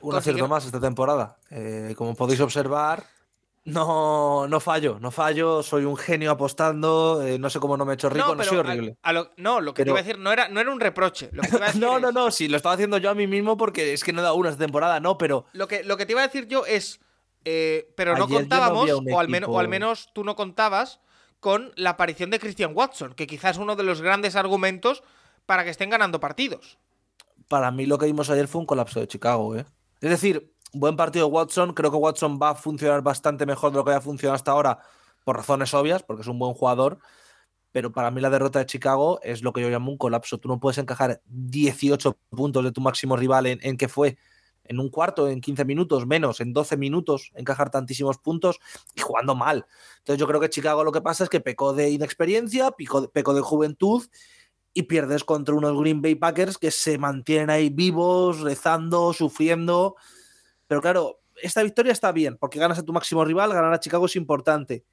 Un 0.00 0.14
acierto 0.14 0.46
más 0.48 0.64
esta 0.64 0.80
temporada. 0.80 1.38
Eh, 1.50 1.94
como 1.96 2.14
podéis 2.14 2.40
observar, 2.40 3.04
no, 3.66 4.46
no 4.46 4.60
fallo, 4.60 4.98
no 5.00 5.10
fallo, 5.10 5.60
soy 5.62 5.84
un 5.84 5.96
genio 5.96 6.30
apostando, 6.30 7.20
eh, 7.22 7.36
no 7.36 7.50
sé 7.50 7.58
cómo 7.58 7.76
no 7.76 7.84
me 7.84 7.92
he 7.92 7.94
hecho 7.94 8.08
rico, 8.08 8.34
no, 8.34 8.44
soy 8.44 8.58
horrible. 8.58 8.96
no, 9.36 9.60
lo 9.60 9.74
que 9.74 9.82
te 9.82 9.90
iba 9.90 9.98
a 9.98 10.02
decir 10.02 10.18
no 10.18 10.32
era, 10.32 10.48
no 10.48 10.60
era 10.60 10.70
un 10.70 10.78
reproche. 10.78 11.30
no, 11.74 11.98
no, 11.98 12.12
no, 12.12 12.30
sí, 12.30 12.46
lo 12.46 12.56
estaba 12.56 12.74
haciendo 12.74 12.98
yo 12.98 13.10
a 13.10 13.14
mí 13.14 13.26
mismo 13.26 13.56
porque 13.56 13.92
es 13.92 14.04
que 14.04 14.12
no 14.12 14.20
he 14.20 14.22
dado 14.22 14.36
una 14.36 14.50
esta 14.50 14.64
temporada, 14.64 15.00
no, 15.00 15.18
pero... 15.18 15.46
Lo 15.52 15.66
que, 15.66 15.82
lo 15.82 15.96
que 15.96 16.06
te 16.06 16.12
iba 16.12 16.22
a 16.22 16.26
decir 16.28 16.46
yo 16.46 16.64
es, 16.64 17.00
eh, 17.44 17.92
pero 17.96 18.16
no 18.16 18.28
contábamos, 18.28 18.88
o, 18.88 19.18
al 19.18 19.28
menos, 19.28 19.50
o 19.50 19.58
al 19.58 19.66
menos 19.66 20.10
tú 20.12 20.22
no 20.22 20.36
contabas 20.36 21.00
con 21.40 21.72
la 21.74 21.90
aparición 21.90 22.30
de 22.30 22.38
Christian 22.38 22.70
Watson, 22.72 23.14
que 23.14 23.26
quizás 23.26 23.56
es 23.56 23.58
uno 23.58 23.74
de 23.74 23.82
los 23.82 24.00
grandes 24.00 24.36
argumentos 24.36 25.02
para 25.44 25.64
que 25.64 25.70
estén 25.70 25.90
ganando 25.90 26.20
partidos. 26.20 26.78
Para 27.48 27.72
mí 27.72 27.86
lo 27.86 27.98
que 27.98 28.06
vimos 28.06 28.30
ayer 28.30 28.46
fue 28.46 28.60
un 28.60 28.66
colapso 28.66 29.00
de 29.00 29.08
Chicago, 29.08 29.56
¿eh? 29.56 29.64
Es 30.00 30.10
decir, 30.10 30.52
buen 30.80 30.96
partido 30.96 31.28
Watson. 31.28 31.72
Creo 31.74 31.90
que 31.90 31.96
Watson 31.96 32.38
va 32.40 32.50
a 32.50 32.54
funcionar 32.54 33.02
bastante 33.02 33.46
mejor 33.46 33.72
de 33.72 33.78
lo 33.78 33.84
que 33.84 33.92
ha 33.92 34.00
funcionado 34.00 34.34
hasta 34.34 34.52
ahora, 34.52 34.80
por 35.24 35.36
razones 35.36 35.72
obvias, 35.74 36.02
porque 36.02 36.22
es 36.22 36.28
un 36.28 36.38
buen 36.38 36.54
jugador. 36.54 36.98
Pero 37.72 37.92
para 37.92 38.10
mí 38.10 38.20
la 38.20 38.30
derrota 38.30 38.58
de 38.58 38.66
Chicago 38.66 39.20
es 39.22 39.42
lo 39.42 39.52
que 39.52 39.60
yo 39.60 39.68
llamo 39.68 39.90
un 39.90 39.98
colapso. 39.98 40.38
Tú 40.38 40.48
no 40.48 40.58
puedes 40.60 40.78
encajar 40.78 41.20
18 41.26 42.16
puntos 42.30 42.64
de 42.64 42.72
tu 42.72 42.80
máximo 42.80 43.16
rival 43.16 43.46
en, 43.46 43.58
en 43.62 43.76
que 43.76 43.88
fue 43.88 44.16
en 44.68 44.80
un 44.80 44.88
cuarto, 44.88 45.28
en 45.28 45.40
15 45.40 45.64
minutos, 45.64 46.06
menos, 46.06 46.40
en 46.40 46.52
12 46.52 46.76
minutos, 46.76 47.30
encajar 47.34 47.70
tantísimos 47.70 48.18
puntos 48.18 48.58
y 48.94 49.00
jugando 49.00 49.34
mal. 49.34 49.66
Entonces 49.98 50.18
yo 50.18 50.26
creo 50.26 50.40
que 50.40 50.50
Chicago 50.50 50.84
lo 50.84 50.92
que 50.92 51.00
pasa 51.00 51.24
es 51.24 51.30
que 51.30 51.40
pecó 51.40 51.72
de 51.72 51.90
inexperiencia, 51.90 52.70
pecó 52.70 53.34
de 53.34 53.40
juventud 53.40 54.06
y 54.76 54.82
pierdes 54.84 55.24
contra 55.24 55.54
unos 55.54 55.78
Green 55.80 56.02
Bay 56.02 56.16
Packers 56.16 56.58
que 56.58 56.70
se 56.70 56.98
mantienen 56.98 57.48
ahí 57.48 57.70
vivos, 57.70 58.40
rezando, 58.40 59.12
sufriendo. 59.12 59.96
Pero 60.66 60.80
claro, 60.80 61.20
esta 61.42 61.62
victoria 61.62 61.92
está 61.92 62.12
bien, 62.12 62.36
porque 62.36 62.58
ganas 62.58 62.78
a 62.78 62.82
tu 62.82 62.92
máximo 62.92 63.24
rival, 63.24 63.52
ganar 63.52 63.72
a 63.72 63.80
Chicago 63.80 64.06
es 64.06 64.16
importante. 64.16 64.84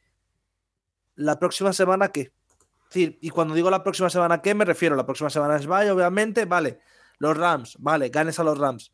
La 1.16 1.40
próxima 1.40 1.74
semana, 1.74 2.10
¿qué? 2.10 2.32
y 2.96 3.30
cuando 3.32 3.56
digo 3.56 3.72
la 3.72 3.82
próxima 3.82 4.08
semana, 4.10 4.40
¿qué? 4.42 4.54
Me 4.54 4.66
refiero, 4.66 4.96
la 4.96 5.06
próxima 5.06 5.30
semana 5.32 5.56
es 5.56 5.66
Bay, 5.66 5.90
obviamente, 5.90 6.46
vale. 6.46 6.80
Los 7.18 7.36
Rams, 7.36 7.78
vale, 7.80 8.10
ganes 8.10 8.40
a 8.40 8.44
los 8.44 8.58
Rams. 8.58 8.92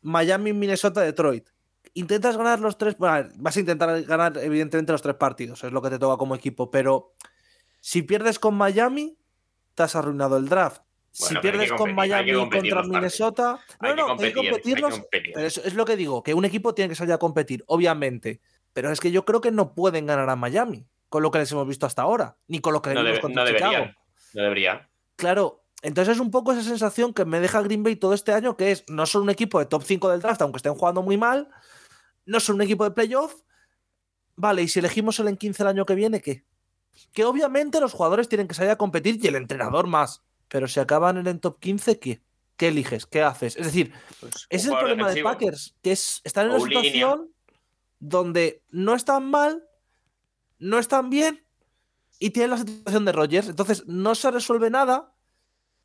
Miami, 0.00 0.52
Minnesota, 0.52 1.02
Detroit. 1.02 1.48
Intentas 1.94 2.36
ganar 2.36 2.58
los 2.58 2.78
tres, 2.78 2.96
bueno, 2.98 3.28
vas 3.36 3.56
a 3.56 3.60
intentar 3.60 4.02
ganar 4.02 4.38
evidentemente 4.38 4.92
los 4.92 5.02
tres 5.02 5.14
partidos, 5.16 5.62
es 5.62 5.72
lo 5.72 5.82
que 5.82 5.90
te 5.90 5.98
toca 5.98 6.16
como 6.16 6.34
equipo, 6.34 6.70
pero 6.70 7.12
si 7.80 8.02
pierdes 8.02 8.38
con 8.38 8.54
Miami, 8.54 9.16
te 9.74 9.82
has 9.82 9.94
arruinado 9.94 10.36
el 10.36 10.48
draft 10.48 10.82
si 11.12 11.36
pierdes 11.36 11.70
con 11.72 11.94
Miami 11.94 12.32
contra 12.32 12.82
Minnesota, 12.82 13.60
no, 13.80 13.94
no, 13.94 14.12
hay 14.12 14.18
que 14.18 14.32
competirlos. 14.32 15.02
pero 15.10 15.46
es, 15.46 15.74
lo 15.74 15.84
que 15.84 15.96
digo, 15.96 16.22
que 16.22 16.32
un 16.32 16.46
equipo 16.46 16.74
tiene 16.74 16.88
que 16.88 16.94
salir 16.94 17.12
a 17.12 17.18
competir, 17.18 17.62
obviamente. 17.66 18.40
Pero 18.72 18.90
es 18.90 19.00
que 19.00 19.10
yo 19.10 19.26
creo 19.26 19.42
que 19.42 19.50
no 19.50 19.74
pueden 19.74 20.06
ganar 20.06 20.30
a 20.30 20.36
Miami 20.36 20.86
con 21.10 21.22
lo 21.22 21.30
que 21.30 21.38
les 21.38 21.52
hemos 21.52 21.68
visto 21.68 21.84
hasta 21.84 22.00
ahora, 22.00 22.38
ni 22.48 22.60
con 22.60 22.72
lo 22.72 22.80
que 22.80 22.94
visto 22.94 23.20
contra 23.20 23.46
Chicago. 23.46 23.90
No 24.32 24.42
debería. 24.42 24.88
Claro, 25.16 25.62
entonces 25.82 26.14
es 26.16 26.20
un 26.20 26.30
poco 26.30 26.52
esa 26.52 26.62
sensación 26.62 27.12
que 27.12 27.26
me 27.26 27.40
deja 27.40 27.60
Green 27.60 27.82
Bay 27.82 27.96
todo 27.96 28.14
este 28.14 28.32
año, 28.32 28.56
que 28.56 28.70
es 28.70 28.84
no 28.88 29.04
son 29.04 29.22
un 29.22 29.30
equipo 29.30 29.58
de 29.58 29.66
top 29.66 29.82
5 29.82 30.08
del 30.08 30.22
draft, 30.22 30.40
aunque 30.40 30.56
estén 30.56 30.74
jugando 30.74 31.02
muy 31.02 31.18
mal, 31.18 31.48
no 32.24 32.40
son 32.40 32.56
un 32.56 32.62
equipo 32.62 32.84
de 32.84 32.92
playoff. 32.92 33.34
Vale, 34.34 34.62
y 34.62 34.68
si 34.68 34.78
elegimos 34.78 35.18
el 35.20 35.28
en 35.28 35.36
15 35.36 35.62
el 35.62 35.68
año 35.68 35.84
que 35.84 35.94
viene, 35.94 36.22
¿qué? 36.22 36.46
Que 37.12 37.26
obviamente 37.26 37.80
los 37.80 37.92
jugadores 37.92 38.30
tienen 38.30 38.48
que 38.48 38.54
salir 38.54 38.70
a 38.70 38.76
competir 38.76 39.18
y 39.22 39.26
el 39.26 39.36
entrenador 39.36 39.86
más 39.86 40.22
pero 40.52 40.68
si 40.68 40.80
acaban 40.80 41.16
en 41.16 41.26
el 41.26 41.40
top 41.40 41.58
15, 41.60 41.98
¿qué? 41.98 42.20
¿Qué 42.58 42.68
eliges? 42.68 43.06
¿Qué 43.06 43.22
haces? 43.22 43.56
Es 43.56 43.64
decir, 43.64 43.90
pues, 44.20 44.46
es 44.50 44.66
el 44.66 44.76
problema 44.76 45.10
de 45.10 45.22
Packers, 45.22 45.74
que 45.80 45.92
es 45.92 46.20
estar 46.24 46.44
en 46.44 46.52
una 46.52 46.60
situación 46.60 47.30
donde 47.98 48.62
no 48.68 48.94
están 48.94 49.30
mal, 49.30 49.64
no 50.58 50.78
están 50.78 51.08
bien 51.08 51.42
y 52.18 52.30
tienen 52.30 52.50
la 52.50 52.58
situación 52.58 53.06
de 53.06 53.12
Rogers. 53.12 53.48
Entonces 53.48 53.84
no 53.86 54.14
se 54.14 54.30
resuelve 54.30 54.68
nada 54.68 55.14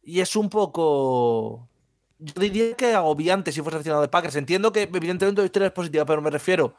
y 0.04 0.20
es 0.20 0.36
un 0.36 0.50
poco. 0.50 1.70
Yo 2.20 2.34
diría 2.34 2.76
que 2.76 2.94
agobiante 2.94 3.54
si 3.54 3.62
fuese 3.62 3.78
aficionado 3.78 4.02
de 4.02 4.10
Packers. 4.10 4.36
Entiendo 4.36 4.74
que 4.74 4.82
evidentemente 4.82 5.42
la 5.42 5.46
historia 5.46 5.68
es 5.68 5.74
positiva, 5.74 6.04
pero 6.06 6.22
me 6.22 6.30
refiero 6.30 6.76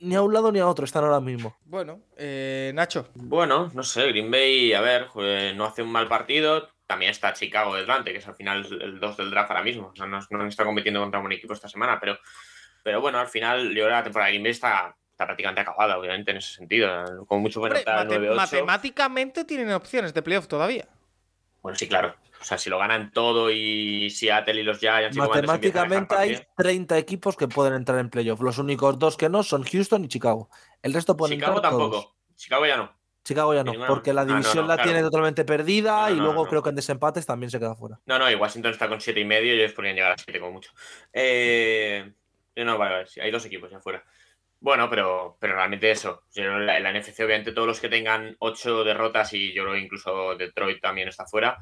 ni 0.00 0.14
a 0.14 0.22
un 0.22 0.32
lado 0.32 0.52
ni 0.52 0.58
a 0.58 0.66
otro 0.66 0.84
están 0.84 1.04
ahora 1.04 1.20
mismo. 1.20 1.56
Bueno, 1.64 2.00
eh, 2.16 2.72
Nacho. 2.74 3.08
Bueno, 3.14 3.70
no 3.74 3.82
sé, 3.82 4.08
Green 4.08 4.30
Bay, 4.30 4.72
a 4.72 4.80
ver, 4.80 5.08
no 5.54 5.64
hace 5.64 5.82
un 5.82 5.90
mal 5.90 6.08
partido. 6.08 6.68
También 6.86 7.10
está 7.10 7.34
Chicago 7.34 7.74
delante, 7.74 8.12
que 8.12 8.18
es 8.18 8.28
al 8.28 8.34
final 8.34 8.66
el 8.80 8.98
2 8.98 9.16
del 9.16 9.30
draft 9.30 9.50
ahora 9.50 9.62
mismo. 9.62 9.92
no, 9.96 10.46
está 10.48 10.64
compitiendo 10.64 11.00
contra 11.00 11.20
un 11.20 11.32
equipo 11.32 11.52
esta 11.52 11.68
semana, 11.68 11.98
pero, 12.00 12.18
pero 12.82 13.00
bueno, 13.00 13.18
al 13.18 13.28
final 13.28 13.68
yo 13.68 13.72
creo 13.74 13.86
que 13.86 13.90
la 13.90 14.02
temporada 14.02 14.26
de 14.28 14.32
Green 14.32 14.44
Bay 14.44 14.52
está, 14.52 14.96
prácticamente 15.16 15.60
acabada, 15.60 15.98
obviamente, 15.98 16.30
en 16.30 16.38
ese 16.38 16.54
sentido. 16.54 17.26
Con 17.26 17.42
mucho 17.42 17.60
Hombre, 17.60 17.84
mate 17.84 18.18
9 18.18 18.34
Matemáticamente 18.34 19.44
tienen 19.44 19.70
opciones 19.72 20.14
de 20.14 20.22
playoff 20.22 20.46
todavía. 20.46 20.88
Bueno, 21.60 21.76
sí, 21.76 21.88
claro. 21.88 22.14
O 22.40 22.44
sea, 22.44 22.56
si 22.58 22.70
lo 22.70 22.78
ganan 22.78 23.10
todo 23.10 23.50
y 23.50 24.10
Seattle 24.10 24.60
y 24.60 24.62
los 24.62 24.78
Giants... 24.78 25.16
Matemáticamente 25.16 26.14
hay 26.14 26.40
30 26.56 26.96
equipos 26.98 27.36
que 27.36 27.48
pueden 27.48 27.74
entrar 27.74 27.98
en 27.98 28.10
playoff. 28.10 28.40
Los 28.40 28.58
únicos 28.58 28.98
dos 28.98 29.16
que 29.16 29.28
no 29.28 29.42
son 29.42 29.64
Houston 29.64 30.04
y 30.04 30.08
Chicago. 30.08 30.48
El 30.82 30.94
resto 30.94 31.16
pueden 31.16 31.38
Chicago 31.38 31.60
tampoco. 31.60 32.14
Chicago 32.36 32.66
ya 32.66 32.76
no. 32.76 32.98
Chicago 33.24 33.52
ya 33.52 33.62
no, 33.62 33.74
porque 33.86 34.14
la 34.14 34.22
ah, 34.22 34.24
división 34.24 34.66
la 34.66 34.82
tiene 34.82 35.02
totalmente 35.02 35.44
perdida 35.44 36.10
y 36.10 36.14
luego 36.14 36.46
creo 36.46 36.62
que 36.62 36.70
en 36.70 36.76
desempates 36.76 37.26
también 37.26 37.50
se 37.50 37.58
queda 37.58 37.74
fuera. 37.74 38.00
No, 38.06 38.18
no, 38.18 38.30
y 38.30 38.34
Washington 38.34 38.72
está 38.72 38.88
con 38.88 39.02
7 39.02 39.20
y 39.20 39.24
medio 39.26 39.54
y 39.54 39.60
ellos 39.60 39.72
podrían 39.72 39.96
llegar 39.96 40.12
a 40.12 40.16
7 40.16 40.40
como 40.40 40.52
mucho. 40.52 40.70
Eh, 41.12 42.10
no, 42.56 42.78
vale, 42.78 42.94
vale, 42.94 43.08
hay 43.20 43.30
dos 43.30 43.44
equipos 43.44 43.70
ya 43.70 43.80
fuera. 43.80 44.02
Bueno, 44.60 44.88
pero, 44.88 45.36
pero 45.38 45.54
realmente 45.54 45.90
eso. 45.90 46.22
En 46.34 46.66
la, 46.66 46.80
la, 46.80 46.92
NFC, 46.92 47.20
obviamente, 47.20 47.52
todos 47.52 47.68
los 47.68 47.80
que 47.80 47.90
tengan 47.90 48.34
8 48.38 48.82
derrotas 48.82 49.32
y 49.34 49.52
yo 49.52 49.64
creo 49.64 49.76
incluso 49.76 50.34
Detroit 50.34 50.80
también 50.80 51.08
está 51.08 51.26
fuera, 51.26 51.58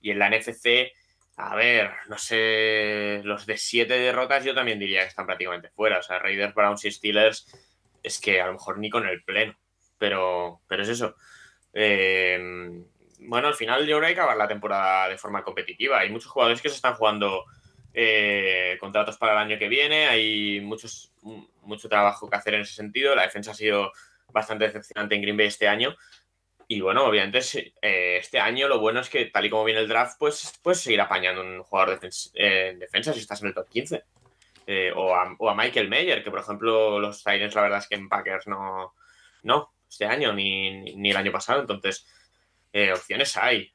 y 0.00 0.10
en 0.10 0.18
la 0.18 0.30
NFC, 0.30 0.92
a 1.36 1.54
ver, 1.54 1.90
no 2.08 2.18
sé, 2.18 3.20
los 3.24 3.46
de 3.46 3.56
siete 3.56 3.94
derrotas 3.98 4.44
yo 4.44 4.54
también 4.54 4.78
diría 4.78 5.02
que 5.02 5.08
están 5.08 5.26
prácticamente 5.26 5.70
fuera. 5.70 5.98
O 5.98 6.02
sea, 6.02 6.18
Raiders, 6.18 6.54
Browns 6.54 6.84
y 6.84 6.90
Steelers 6.90 7.46
es 8.02 8.20
que 8.20 8.40
a 8.40 8.46
lo 8.46 8.54
mejor 8.54 8.78
ni 8.78 8.90
con 8.90 9.06
el 9.06 9.22
pleno. 9.22 9.56
Pero, 9.98 10.60
pero 10.66 10.82
es 10.82 10.88
eso. 10.88 11.16
Eh, 11.72 12.82
bueno, 13.20 13.48
al 13.48 13.54
final 13.54 13.86
yo 13.86 13.96
creo 13.96 14.00
que 14.00 14.06
hay 14.06 14.14
que 14.14 14.20
acabar 14.20 14.36
la 14.36 14.48
temporada 14.48 15.08
de 15.08 15.18
forma 15.18 15.42
competitiva. 15.42 16.00
Hay 16.00 16.10
muchos 16.10 16.30
jugadores 16.30 16.60
que 16.62 16.68
se 16.68 16.76
están 16.76 16.94
jugando 16.94 17.44
eh, 17.92 18.76
contratos 18.80 19.18
para 19.18 19.32
el 19.32 19.38
año 19.38 19.58
que 19.58 19.68
viene. 19.68 20.08
Hay 20.08 20.60
muchos, 20.60 21.12
mucho 21.62 21.88
trabajo 21.88 22.28
que 22.28 22.36
hacer 22.36 22.54
en 22.54 22.62
ese 22.62 22.74
sentido. 22.74 23.14
La 23.14 23.22
defensa 23.22 23.50
ha 23.50 23.54
sido 23.54 23.92
bastante 24.28 24.64
decepcionante 24.64 25.14
en 25.14 25.22
Green 25.22 25.36
Bay 25.36 25.46
este 25.46 25.68
año. 25.68 25.94
Y 26.72 26.82
bueno, 26.82 27.04
obviamente 27.04 27.40
eh, 27.82 28.18
este 28.18 28.38
año 28.38 28.68
lo 28.68 28.78
bueno 28.78 29.00
es 29.00 29.10
que 29.10 29.24
tal 29.24 29.44
y 29.44 29.50
como 29.50 29.64
viene 29.64 29.80
el 29.80 29.88
draft, 29.88 30.14
pues 30.20 30.56
puedes 30.62 30.80
seguir 30.80 31.00
apañando 31.00 31.42
un 31.42 31.64
jugador 31.64 31.98
eh, 32.34 32.68
en 32.70 32.78
defensa 32.78 33.12
si 33.12 33.18
estás 33.18 33.42
en 33.42 33.48
el 33.48 33.54
top 33.54 33.68
15. 33.68 34.04
Eh, 34.68 34.92
o, 34.94 35.12
a, 35.12 35.54
Michael 35.56 35.88
Mayer, 35.88 36.22
que 36.22 36.30
por 36.30 36.38
ejemplo 36.38 37.00
los 37.00 37.24
Titans 37.24 37.56
la 37.56 37.62
verdad 37.62 37.78
es 37.80 37.88
que 37.88 37.96
en 37.96 38.08
Packers 38.08 38.46
no, 38.46 38.94
no 39.42 39.72
este 39.88 40.04
año 40.04 40.32
ni, 40.32 40.94
ni 40.94 41.10
el 41.10 41.16
año 41.16 41.32
pasado. 41.32 41.60
Entonces, 41.60 42.06
opciones 42.94 43.36
hay. 43.36 43.72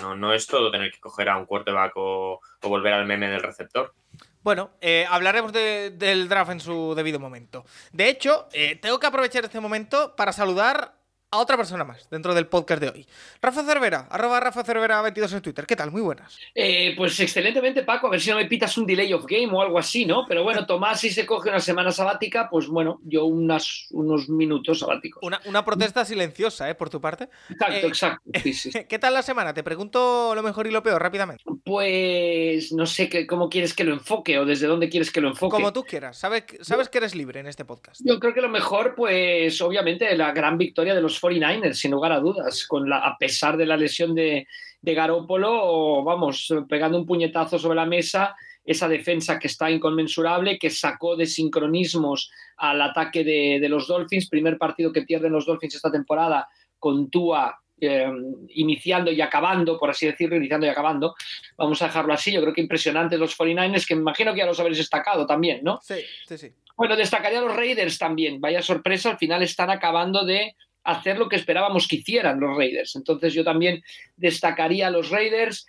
no, 0.00 0.16
no 0.16 0.32
es 0.32 0.46
todo 0.46 0.70
tener 0.70 0.90
que 0.90 1.00
coger 1.00 1.28
a 1.28 1.36
un 1.36 1.44
quarterback 1.44 1.92
o, 1.96 2.40
o 2.62 2.68
volver 2.70 2.94
al 2.94 3.04
meme 3.04 3.28
del 3.28 3.42
receptor. 3.42 3.92
Bueno, 4.40 4.70
hablaremos 5.10 5.52
del 5.52 6.26
draft 6.30 6.52
en 6.52 6.60
su 6.60 6.94
debido 6.94 7.20
momento. 7.20 7.66
De 7.92 8.08
hecho, 8.08 8.48
tengo 8.80 8.98
que 8.98 9.06
aprovechar 9.06 9.44
este 9.44 9.60
momento 9.60 10.16
para 10.16 10.32
saludar 10.32 10.97
a 11.30 11.38
otra 11.38 11.58
persona 11.58 11.84
más 11.84 12.08
dentro 12.10 12.34
del 12.34 12.46
podcast 12.46 12.80
de 12.80 12.88
hoy. 12.88 13.06
Rafa 13.42 13.62
Cervera, 13.62 14.08
arroba 14.10 14.40
Rafa 14.40 14.64
Cervera 14.64 15.02
22 15.02 15.34
en 15.34 15.42
Twitter. 15.42 15.66
¿Qué 15.66 15.76
tal? 15.76 15.90
Muy 15.90 16.00
buenas. 16.00 16.38
Eh, 16.54 16.94
pues 16.96 17.20
excelentemente, 17.20 17.82
Paco. 17.82 18.06
A 18.06 18.10
ver 18.10 18.20
si 18.20 18.30
no 18.30 18.36
me 18.36 18.46
pitas 18.46 18.78
un 18.78 18.86
delay 18.86 19.12
of 19.12 19.26
game 19.26 19.50
o 19.52 19.60
algo 19.60 19.78
así, 19.78 20.06
¿no? 20.06 20.24
Pero 20.26 20.42
bueno, 20.42 20.64
Tomás, 20.64 21.00
si 21.00 21.10
se 21.10 21.26
coge 21.26 21.50
una 21.50 21.60
semana 21.60 21.92
sabática, 21.92 22.48
pues 22.50 22.66
bueno, 22.66 23.00
yo 23.04 23.26
unas, 23.26 23.88
unos 23.90 24.30
minutos 24.30 24.78
sabáticos. 24.78 25.22
Una, 25.22 25.38
una 25.44 25.64
protesta 25.66 26.04
silenciosa, 26.06 26.70
¿eh? 26.70 26.74
Por 26.74 26.88
tu 26.88 26.98
parte. 26.98 27.28
Exacto, 27.50 27.74
Eh, 27.74 27.86
exacto. 27.86 28.30
Sí, 28.42 28.52
sí. 28.54 28.70
¿Qué 28.88 28.98
tal 28.98 29.12
la 29.12 29.22
semana? 29.22 29.52
Te 29.52 29.62
pregunto 29.62 30.32
lo 30.34 30.42
mejor 30.42 30.66
y 30.66 30.70
lo 30.70 30.82
peor 30.82 31.02
rápidamente. 31.02 31.44
Pues 31.62 32.72
no 32.72 32.86
sé 32.86 33.10
qué, 33.10 33.26
cómo 33.26 33.50
quieres 33.50 33.74
que 33.74 33.84
lo 33.84 33.92
enfoque 33.92 34.38
o 34.38 34.46
desde 34.46 34.66
dónde 34.66 34.88
quieres 34.88 35.12
que 35.12 35.20
lo 35.20 35.28
enfoque. 35.28 35.54
Como 35.54 35.74
tú 35.74 35.84
quieras. 35.84 36.16
Sabes, 36.16 36.44
sabes 36.62 36.88
que 36.88 36.96
eres 36.96 37.14
libre 37.14 37.40
en 37.40 37.48
este 37.48 37.66
podcast. 37.66 38.00
Yo 38.02 38.18
creo 38.18 38.32
que 38.32 38.40
lo 38.40 38.48
mejor, 38.48 38.94
pues 38.94 39.60
obviamente 39.60 40.16
la 40.16 40.32
gran 40.32 40.56
victoria 40.56 40.94
de 40.94 41.02
los 41.02 41.17
49ers, 41.20 41.74
sin 41.74 41.90
lugar 41.90 42.12
a 42.12 42.20
dudas, 42.20 42.66
con 42.66 42.88
la, 42.88 42.98
a 42.98 43.16
pesar 43.18 43.56
de 43.56 43.66
la 43.66 43.76
lesión 43.76 44.14
de, 44.14 44.46
de 44.80 44.94
Garópolo, 44.94 46.02
vamos, 46.04 46.52
pegando 46.68 46.98
un 46.98 47.06
puñetazo 47.06 47.58
sobre 47.58 47.76
la 47.76 47.86
mesa, 47.86 48.36
esa 48.64 48.88
defensa 48.88 49.38
que 49.38 49.46
está 49.46 49.70
inconmensurable, 49.70 50.58
que 50.58 50.70
sacó 50.70 51.16
de 51.16 51.26
sincronismos 51.26 52.30
al 52.56 52.82
ataque 52.82 53.24
de, 53.24 53.58
de 53.60 53.68
los 53.68 53.86
Dolphins, 53.86 54.28
primer 54.28 54.58
partido 54.58 54.92
que 54.92 55.02
pierden 55.02 55.32
los 55.32 55.46
Dolphins 55.46 55.76
esta 55.76 55.90
temporada 55.90 56.48
con 56.78 57.10
Tua 57.10 57.58
eh, 57.80 58.10
iniciando 58.54 59.12
y 59.12 59.20
acabando, 59.20 59.78
por 59.78 59.90
así 59.90 60.06
decirlo, 60.06 60.36
iniciando 60.36 60.66
y 60.66 60.70
acabando. 60.70 61.14
Vamos 61.56 61.80
a 61.80 61.86
dejarlo 61.86 62.12
así. 62.12 62.32
Yo 62.32 62.40
creo 62.40 62.52
que 62.52 62.60
impresionantes 62.60 63.18
los 63.18 63.38
49ers, 63.38 63.86
que 63.86 63.94
me 63.94 64.00
imagino 64.00 64.32
que 64.32 64.40
ya 64.40 64.46
los 64.46 64.58
habréis 64.58 64.78
destacado 64.78 65.26
también, 65.26 65.60
¿no? 65.62 65.78
Sí, 65.82 66.00
sí, 66.26 66.38
sí. 66.38 66.52
Bueno, 66.76 66.96
destacaría 66.96 67.38
a 67.38 67.42
los 67.42 67.54
Raiders 67.54 67.98
también. 67.98 68.40
Vaya 68.40 68.62
sorpresa, 68.62 69.10
al 69.10 69.18
final 69.18 69.42
están 69.42 69.70
acabando 69.70 70.24
de 70.24 70.56
hacer 70.88 71.18
lo 71.18 71.28
que 71.28 71.36
esperábamos 71.36 71.86
que 71.86 71.96
hicieran 71.96 72.40
los 72.40 72.56
Raiders. 72.56 72.96
Entonces 72.96 73.34
yo 73.34 73.44
también 73.44 73.82
destacaría 74.16 74.86
a 74.86 74.90
los 74.90 75.10
Raiders 75.10 75.66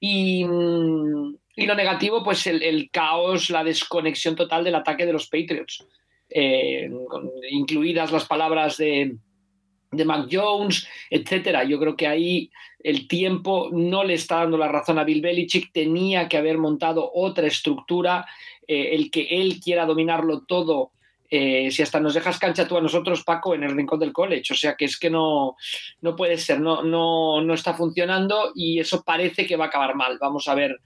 y, 0.00 0.44
mm, 0.44 1.36
y 1.56 1.66
lo 1.66 1.74
negativo, 1.74 2.24
pues 2.24 2.46
el, 2.46 2.90
caos, 2.90 3.50
la 3.50 3.62
desconexión 3.62 4.34
total 4.34 4.64
del 4.64 4.74
ataque 4.74 5.04
de 5.04 5.12
los 5.12 5.26
Patriots, 5.26 5.86
eh, 6.30 6.90
incluidas 7.50 8.10
las 8.10 8.24
palabras 8.24 8.78
de, 8.78 9.16
de 9.92 10.04
Mac 10.04 10.28
Jones, 10.30 10.88
etcétera. 11.10 11.64
Yo 11.64 11.78
creo 11.78 11.94
que 11.94 12.06
ahí 12.06 12.50
el 12.80 13.06
tiempo 13.06 13.68
no 13.72 14.02
le 14.02 14.14
está 14.14 14.36
dando 14.36 14.56
la 14.56 14.68
razón 14.68 14.98
a 14.98 15.04
Bill 15.04 15.20
Belichick, 15.20 15.70
tenía 15.72 16.28
que 16.28 16.38
haber 16.38 16.58
montado 16.58 17.10
otra 17.14 17.46
estructura, 17.46 18.26
eh, 18.66 18.94
el 18.94 19.10
que 19.10 19.28
él 19.30 19.60
quiera 19.60 19.84
dominarlo 19.84 20.44
todo. 20.44 20.92
Eh, 21.34 21.70
si 21.70 21.80
hasta 21.80 21.98
nos 21.98 22.12
dejas 22.12 22.38
cancha 22.38 22.68
tú 22.68 22.76
a 22.76 22.82
nosotros, 22.82 23.24
Paco, 23.24 23.54
en 23.54 23.62
el 23.62 23.74
rincón 23.74 23.98
del 23.98 24.12
college. 24.12 24.52
O 24.52 24.54
sea 24.54 24.74
que 24.76 24.84
es 24.84 24.98
que 24.98 25.08
no, 25.08 25.56
no 26.02 26.14
puede 26.14 26.36
ser, 26.36 26.60
no, 26.60 26.82
no, 26.82 27.40
no 27.40 27.54
está 27.54 27.72
funcionando 27.72 28.52
y 28.54 28.78
eso 28.78 29.02
parece 29.02 29.46
que 29.46 29.56
va 29.56 29.64
a 29.64 29.68
acabar 29.68 29.94
mal. 29.94 30.18
Vamos 30.20 30.46
a 30.46 30.54
ver 30.54 30.78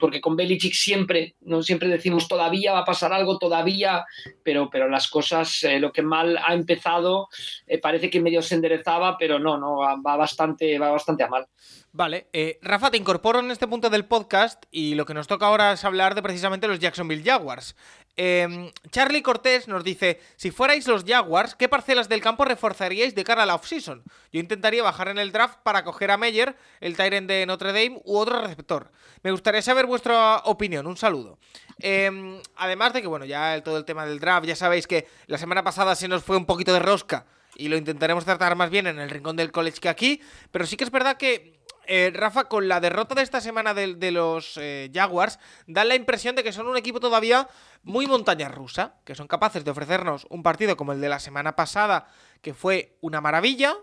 porque 0.00 0.20
con 0.20 0.34
Belichick 0.34 0.72
siempre, 0.72 1.36
no 1.42 1.62
siempre 1.62 1.88
decimos 1.88 2.26
todavía 2.26 2.72
va 2.72 2.80
a 2.80 2.84
pasar 2.84 3.12
algo, 3.12 3.38
todavía, 3.38 4.04
pero, 4.42 4.68
pero 4.68 4.88
las 4.88 5.08
cosas, 5.08 5.62
eh, 5.62 5.78
lo 5.78 5.92
que 5.92 6.02
mal 6.02 6.36
ha 6.44 6.54
empezado, 6.54 7.28
eh, 7.66 7.78
parece 7.78 8.10
que 8.10 8.20
medio 8.20 8.42
se 8.42 8.56
enderezaba, 8.56 9.16
pero 9.16 9.38
no, 9.38 9.56
no, 9.56 9.76
va, 9.76 10.16
bastante, 10.16 10.76
va 10.78 10.90
bastante 10.90 11.22
a 11.22 11.28
mal. 11.28 11.46
Vale, 11.92 12.28
Rafa, 12.62 12.90
te 12.90 12.96
incorporo 12.96 13.38
en 13.38 13.50
este 13.50 13.68
punto 13.68 13.90
del 13.90 14.06
podcast 14.06 14.64
y 14.72 14.96
lo 14.96 15.06
que 15.06 15.14
nos 15.14 15.28
toca 15.28 15.46
ahora 15.46 15.72
es 15.72 15.84
hablar 15.84 16.14
de 16.16 16.22
precisamente 16.22 16.66
los 16.66 16.80
Jacksonville 16.80 17.22
Jaguars. 17.22 17.76
Eh, 18.20 18.72
Charlie 18.90 19.22
Cortés 19.22 19.68
nos 19.68 19.84
dice, 19.84 20.20
si 20.34 20.50
fuerais 20.50 20.88
los 20.88 21.04
Jaguars, 21.04 21.54
¿qué 21.54 21.68
parcelas 21.68 22.08
del 22.08 22.20
campo 22.20 22.44
reforzaríais 22.44 23.14
de 23.14 23.22
cara 23.22 23.44
a 23.44 23.46
la 23.46 23.54
offseason? 23.54 24.02
Yo 24.32 24.40
intentaría 24.40 24.82
bajar 24.82 25.06
en 25.06 25.18
el 25.18 25.30
draft 25.30 25.60
para 25.62 25.84
coger 25.84 26.10
a 26.10 26.16
Meyer, 26.16 26.56
el 26.80 26.96
Tyrant 26.96 27.28
de 27.28 27.46
Notre 27.46 27.68
Dame 27.68 28.02
u 28.04 28.16
otro 28.16 28.42
receptor. 28.42 28.90
Me 29.22 29.30
gustaría 29.30 29.62
saber 29.62 29.86
vuestra 29.86 30.38
opinión, 30.46 30.88
un 30.88 30.96
saludo. 30.96 31.38
Eh, 31.78 32.42
además 32.56 32.92
de 32.92 33.02
que, 33.02 33.06
bueno, 33.06 33.24
ya 33.24 33.54
el, 33.54 33.62
todo 33.62 33.78
el 33.78 33.84
tema 33.84 34.04
del 34.04 34.18
draft, 34.18 34.48
ya 34.48 34.56
sabéis 34.56 34.88
que 34.88 35.06
la 35.28 35.38
semana 35.38 35.62
pasada 35.62 35.94
se 35.94 36.08
nos 36.08 36.24
fue 36.24 36.36
un 36.36 36.44
poquito 36.44 36.72
de 36.72 36.80
rosca 36.80 37.24
y 37.54 37.68
lo 37.68 37.76
intentaremos 37.76 38.24
tratar 38.24 38.56
más 38.56 38.70
bien 38.70 38.88
en 38.88 38.98
el 38.98 39.10
rincón 39.10 39.36
del 39.36 39.52
college 39.52 39.78
que 39.80 39.88
aquí, 39.88 40.20
pero 40.50 40.66
sí 40.66 40.76
que 40.76 40.84
es 40.84 40.90
verdad 40.90 41.16
que 41.16 41.57
eh, 41.88 42.12
Rafa, 42.14 42.44
con 42.44 42.68
la 42.68 42.80
derrota 42.80 43.14
de 43.14 43.22
esta 43.22 43.40
semana 43.40 43.74
de, 43.74 43.94
de 43.94 44.10
los 44.12 44.56
eh, 44.56 44.90
Jaguars, 44.94 45.38
da 45.66 45.84
la 45.84 45.94
impresión 45.94 46.36
de 46.36 46.44
que 46.44 46.52
son 46.52 46.68
un 46.68 46.76
equipo 46.76 47.00
todavía 47.00 47.48
muy 47.82 48.06
montaña 48.06 48.48
rusa, 48.48 48.94
que 49.04 49.14
son 49.14 49.26
capaces 49.26 49.64
de 49.64 49.70
ofrecernos 49.70 50.26
un 50.30 50.42
partido 50.42 50.76
como 50.76 50.92
el 50.92 51.00
de 51.00 51.08
la 51.08 51.18
semana 51.18 51.56
pasada, 51.56 52.06
que 52.42 52.54
fue 52.54 52.96
una 53.00 53.20
maravilla, 53.20 53.74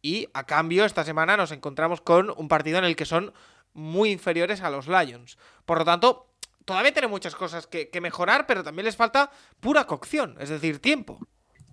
y 0.00 0.28
a 0.34 0.46
cambio 0.46 0.84
esta 0.84 1.04
semana 1.04 1.36
nos 1.36 1.52
encontramos 1.52 2.00
con 2.00 2.32
un 2.36 2.48
partido 2.48 2.78
en 2.78 2.84
el 2.84 2.96
que 2.96 3.04
son 3.04 3.32
muy 3.74 4.10
inferiores 4.10 4.62
a 4.62 4.70
los 4.70 4.88
Lions. 4.88 5.36
Por 5.64 5.78
lo 5.78 5.84
tanto, 5.84 6.32
todavía 6.64 6.92
tienen 6.92 7.10
muchas 7.10 7.34
cosas 7.34 7.66
que 7.66 8.00
mejorar, 8.00 8.46
pero 8.46 8.64
también 8.64 8.86
les 8.86 8.96
falta 8.96 9.30
pura 9.60 9.86
cocción, 9.86 10.36
es 10.40 10.48
decir, 10.48 10.80
tiempo. 10.80 11.20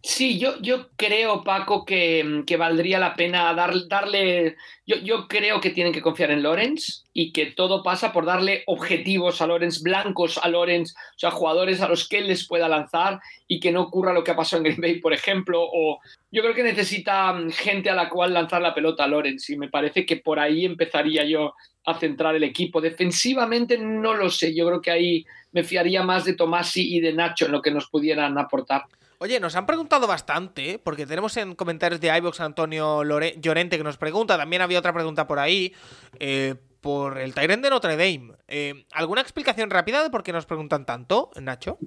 Sí, 0.01 0.39
yo, 0.39 0.59
yo 0.61 0.89
creo, 0.95 1.43
Paco, 1.43 1.83
que, 1.83 2.43
que 2.47 2.55
valdría 2.55 2.99
la 2.99 3.15
pena 3.15 3.53
dar, 3.53 3.73
darle. 3.89 4.55
Yo, 4.85 4.95
yo, 4.97 5.27
creo 5.27 5.59
que 5.59 5.71
tienen 5.71 5.91
que 5.91 6.01
confiar 6.01 6.31
en 6.31 6.41
Lorenz 6.41 7.05
y 7.13 7.33
que 7.33 7.47
todo 7.47 7.83
pasa 7.83 8.13
por 8.13 8.25
darle 8.25 8.63
objetivos 8.67 9.41
a 9.41 9.47
Lorenz, 9.47 9.81
blancos 9.81 10.37
a 10.41 10.47
Lorenz, 10.47 10.95
o 10.95 11.19
sea, 11.19 11.31
jugadores 11.31 11.81
a 11.81 11.89
los 11.89 12.07
que 12.07 12.19
él 12.19 12.27
les 12.27 12.47
pueda 12.47 12.69
lanzar 12.69 13.19
y 13.45 13.59
que 13.59 13.73
no 13.73 13.81
ocurra 13.81 14.13
lo 14.13 14.23
que 14.23 14.31
ha 14.31 14.37
pasado 14.37 14.59
en 14.59 14.63
Green 14.65 14.81
Bay, 14.81 14.99
por 15.01 15.11
ejemplo. 15.11 15.61
O 15.61 15.99
yo 16.31 16.41
creo 16.43 16.55
que 16.55 16.63
necesita 16.63 17.35
gente 17.51 17.89
a 17.89 17.95
la 17.95 18.09
cual 18.09 18.33
lanzar 18.33 18.61
la 18.61 18.73
pelota 18.73 19.03
a 19.03 19.07
Lorenz 19.07 19.49
y 19.49 19.57
me 19.57 19.67
parece 19.67 20.05
que 20.05 20.17
por 20.17 20.39
ahí 20.39 20.63
empezaría 20.63 21.25
yo 21.25 21.55
a 21.85 21.99
centrar 21.99 22.35
el 22.35 22.43
equipo. 22.43 22.79
Defensivamente 22.79 23.77
no 23.77 24.13
lo 24.13 24.29
sé, 24.29 24.55
yo 24.55 24.65
creo 24.67 24.81
que 24.81 24.91
ahí 24.91 25.25
me 25.51 25.63
fiaría 25.63 26.03
más 26.03 26.23
de 26.23 26.35
Tomasi 26.35 26.95
y 26.95 27.01
de 27.01 27.11
Nacho 27.11 27.47
en 27.47 27.51
lo 27.51 27.61
que 27.61 27.71
nos 27.71 27.89
pudieran 27.89 28.37
aportar. 28.37 28.83
Oye, 29.21 29.41
nos 29.41 29.53
han 29.57 29.65
preguntado 29.65 30.07
bastante, 30.07 30.71
¿eh? 30.71 30.79
porque 30.79 31.05
tenemos 31.05 31.35
en 31.35 31.53
comentarios 31.53 31.99
de 31.99 32.17
iVox 32.17 32.39
Antonio 32.39 33.03
Lore 33.03 33.35
Llorente 33.37 33.77
que 33.77 33.83
nos 33.83 33.97
pregunta, 33.97 34.37
también 34.37 34.61
había 34.61 34.79
otra 34.79 34.93
pregunta 34.93 35.27
por 35.27 35.39
ahí, 35.39 35.75
eh, 36.21 36.55
por 36.79 37.17
el 37.17 37.33
Tyrant 37.33 37.61
de 37.61 37.69
Notre 37.69 37.97
Dame. 37.97 38.35
Eh, 38.47 38.85
¿Alguna 38.93 39.19
explicación 39.19 39.69
rápida 39.69 40.03
de 40.03 40.09
por 40.09 40.23
qué 40.23 40.31
nos 40.31 40.45
preguntan 40.45 40.85
tanto, 40.85 41.31
Nacho? 41.35 41.77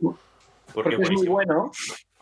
Porque, 0.75 0.97
porque 0.97 1.03
es 1.05 1.11
muy 1.11 1.27
bueno. 1.27 1.71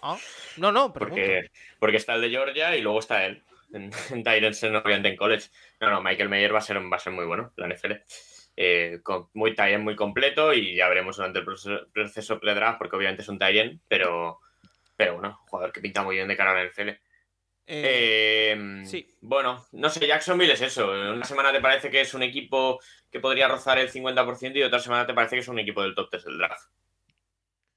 ¿Ah? 0.01 0.17
No, 0.57 0.71
no, 0.71 0.93
porque, 0.93 1.51
porque, 1.81 1.97
está 1.97 2.15
el 2.15 2.21
de 2.21 2.31
Georgia 2.31 2.77
y 2.77 2.81
luego 2.81 3.01
está 3.01 3.27
él. 3.27 3.43
En, 3.73 3.91
en 4.11 4.23
Tyrants, 4.23 4.63
obviamente 4.63 5.09
en 5.09 5.17
college. 5.17 5.49
No, 5.81 5.91
no, 5.91 6.01
Michael 6.01 6.29
Mayer 6.29 6.55
va 6.55 6.59
a 6.59 6.63
ser, 6.63 6.79
va 6.79 6.97
a 6.97 7.01
ser 7.01 7.13
muy 7.13 7.27
bueno, 7.27 7.53
la 7.57 7.67
NFL. 7.67 7.95
Eh, 8.57 9.01
con, 9.03 9.29
muy 9.35 9.57
Tyrant 9.57 9.83
muy 9.83 9.97
completo 9.97 10.55
y 10.55 10.77
ya 10.77 10.89
veremos 10.89 11.17
durante 11.17 11.41
el 11.41 11.45
proceso, 11.45 11.89
proceso 11.93 12.39
pre-draft, 12.39 12.79
porque 12.79 12.95
obviamente 12.95 13.23
es 13.23 13.29
un 13.29 13.41
Tyrant, 13.41 13.81
pero 13.89 14.39
pero 15.01 15.15
bueno, 15.15 15.41
jugador 15.47 15.73
que 15.73 15.81
pinta 15.81 16.03
muy 16.03 16.17
bien 16.17 16.29
de 16.29 16.37
cara 16.37 16.51
al 16.51 16.69
NFL. 16.69 16.91
Eh, 16.91 16.99
eh, 17.67 18.83
sí. 18.85 19.09
Bueno, 19.23 19.65
no 19.73 19.89
sé, 19.89 20.07
Jacksonville 20.07 20.53
es 20.53 20.61
eso. 20.61 20.91
Una 20.91 21.25
semana 21.25 21.51
te 21.51 21.61
parece 21.63 21.91
que 21.91 22.03
es 22.03 22.13
un 22.13 22.23
equipo 22.23 22.79
que 23.11 23.19
podría 23.19 23.49
rozar 23.49 23.79
el 23.79 23.91
50% 23.91 24.57
y 24.57 24.63
otra 24.63 24.79
semana 24.79 25.07
te 25.07 25.15
parece 25.15 25.37
que 25.37 25.41
es 25.41 25.49
un 25.49 25.59
equipo 25.59 25.81
del 25.81 25.95
top 25.95 26.11
3 26.11 26.25
del 26.25 26.37
draft. 26.37 26.69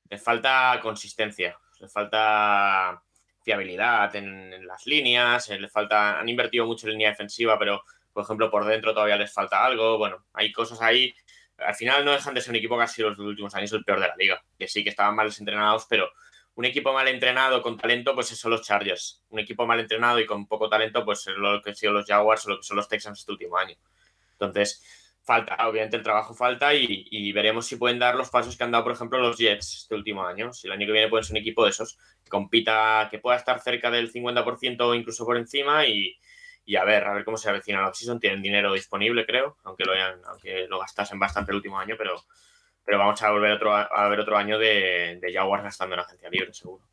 Les 0.10 0.22
falta 0.22 0.78
consistencia, 0.82 1.58
les 1.80 1.94
falta 1.94 3.02
fiabilidad 3.42 4.14
en, 4.18 4.52
en 4.52 4.68
las 4.68 4.86
líneas, 4.86 5.48
les 5.48 5.72
falta. 5.72 6.20
Han 6.20 6.28
invertido 6.28 6.66
mucho 6.66 6.88
en 6.88 6.92
línea 6.92 7.12
defensiva, 7.12 7.58
pero 7.58 7.86
por 8.12 8.26
ejemplo 8.26 8.52
por 8.52 8.66
dentro 8.66 8.94
todavía 8.94 9.16
les 9.16 9.32
falta 9.32 9.64
algo. 9.64 9.98
Bueno, 9.98 10.26
hay 10.34 10.52
cosas 10.52 10.82
ahí. 10.82 11.16
Al 11.56 11.76
final 11.76 12.04
no 12.04 12.12
dejan 12.12 12.34
de 12.34 12.42
ser 12.42 12.50
un 12.50 12.58
equipo 12.58 12.76
que 12.76 12.84
ha 12.84 12.88
sido 12.88 13.12
los 13.12 13.20
últimos 13.20 13.56
años 13.56 13.72
el 13.72 13.86
peor 13.86 14.02
de 14.02 14.10
la 14.10 14.16
liga. 14.18 14.44
Que 14.60 14.68
sí 14.68 14.84
que 14.84 14.90
estaban 14.90 15.16
mal 15.16 15.32
entrenados, 15.40 15.86
pero 15.90 16.12
un 16.56 16.66
equipo 16.66 16.94
mal 16.94 17.08
entrenado 17.08 17.62
con 17.62 17.78
talento, 17.78 18.14
pues 18.14 18.28
son 18.28 18.52
los 18.52 18.62
Chargers. 18.62 19.24
Un 19.30 19.40
equipo 19.40 19.66
mal 19.66 19.80
entrenado 19.80 20.20
y 20.20 20.26
con 20.26 20.48
poco 20.48 20.70
talento, 20.70 21.04
pues 21.04 21.26
es 21.28 21.36
lo 21.36 21.62
que 21.62 21.72
han 21.72 21.76
sido 21.76 21.94
los 21.94 22.06
Jaguars 22.06 22.46
o 22.46 22.52
lo 22.52 22.58
que 22.58 22.64
son 22.64 22.78
los 22.78 22.88
Texans 22.88 23.20
este 23.20 23.32
último 23.32 23.58
año. 23.58 23.76
Entonces, 24.34 24.84
falta, 25.24 25.56
obviamente 25.68 25.98
el 25.98 26.04
trabajo 26.04 26.34
falta 26.34 26.74
y, 26.74 27.32
veremos 27.32 27.66
si 27.66 27.78
pueden 27.78 27.98
dar 27.98 28.16
los 28.16 28.30
pasos 28.30 28.56
que 28.56 28.64
han 28.64 28.72
dado, 28.72 28.84
por 28.84 28.94
ejemplo, 28.94 29.20
los 29.20 29.38
Jets 29.38 29.84
este 29.84 29.96
último 29.96 30.26
año. 30.26 30.54
Si 30.54 30.68
el 30.68 30.74
año 30.74 30.86
que 30.86 30.92
viene 30.92 31.08
pueden 31.10 31.24
ser 31.24 31.34
un 31.34 31.42
equipo 31.42 31.64
de 31.64 31.72
esos, 31.72 31.98
que 32.24 32.30
compita, 32.30 33.08
que 33.10 33.20
pueda 33.20 33.38
estar 33.38 33.60
cerca 33.60 33.90
del 33.90 34.12
50% 34.12 34.82
o 34.82 34.94
incluso 34.94 35.26
por 35.26 35.38
encima 35.38 35.88
y, 35.88 36.18
y, 36.66 36.76
a 36.76 36.84
ver, 36.84 37.06
a 37.06 37.14
ver 37.14 37.26
cómo 37.26 37.38
se 37.38 37.50
avecina 37.50 37.82
la 37.82 37.94
season. 37.94 38.20
Tienen 38.20 38.42
dinero 38.44 38.74
disponible, 38.74 39.26
creo, 39.26 39.58
aunque 39.64 39.86
lo, 39.86 39.94
hayan, 39.94 40.22
aunque 40.26 40.68
lo 40.68 40.80
gastasen 40.80 41.20
bastante 41.20 41.52
el 41.52 41.58
último 41.58 41.80
año, 41.80 41.96
pero 41.98 42.24
pero 42.86 43.00
vamos 43.00 43.22
a 43.22 43.32
volver 43.32 43.52
otro, 43.52 43.76
a 43.76 44.08
ver 44.10 44.20
otro 44.20 44.38
año 44.38 44.58
de, 44.58 45.20
de 45.22 45.34
Jaguars 45.34 45.64
gastando 45.64 45.96
en 45.96 46.02
agencia 46.02 46.30
libre, 46.30 46.54
seguro. 46.54 46.84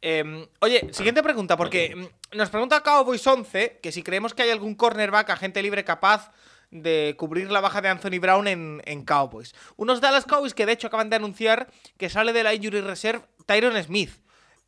Eh, 0.00 0.48
oye, 0.60 0.88
siguiente 0.92 1.22
pregunta, 1.22 1.56
porque 1.56 2.10
nos 2.32 2.50
pregunta 2.50 2.82
Cowboys 2.82 3.26
11 3.26 3.80
que 3.82 3.90
si 3.92 4.02
creemos 4.02 4.32
que 4.32 4.42
hay 4.42 4.50
algún 4.50 4.74
cornerback 4.74 5.30
agente 5.30 5.62
libre 5.62 5.84
capaz 5.84 6.30
de 6.70 7.14
cubrir 7.18 7.50
la 7.50 7.60
baja 7.60 7.80
de 7.80 7.88
Anthony 7.88 8.20
Brown 8.20 8.46
en, 8.46 8.82
en, 8.84 9.04
Cowboys. 9.04 9.54
Unos 9.76 10.00
Dallas 10.00 10.24
Cowboys 10.24 10.54
que 10.54 10.66
de 10.66 10.72
hecho 10.72 10.86
acaban 10.86 11.10
de 11.10 11.16
anunciar 11.16 11.68
que 11.96 12.10
sale 12.10 12.32
de 12.32 12.42
la 12.44 12.54
Injury 12.54 12.80
Reserve 12.80 13.24
Tyron 13.46 13.82
Smith. 13.82 14.10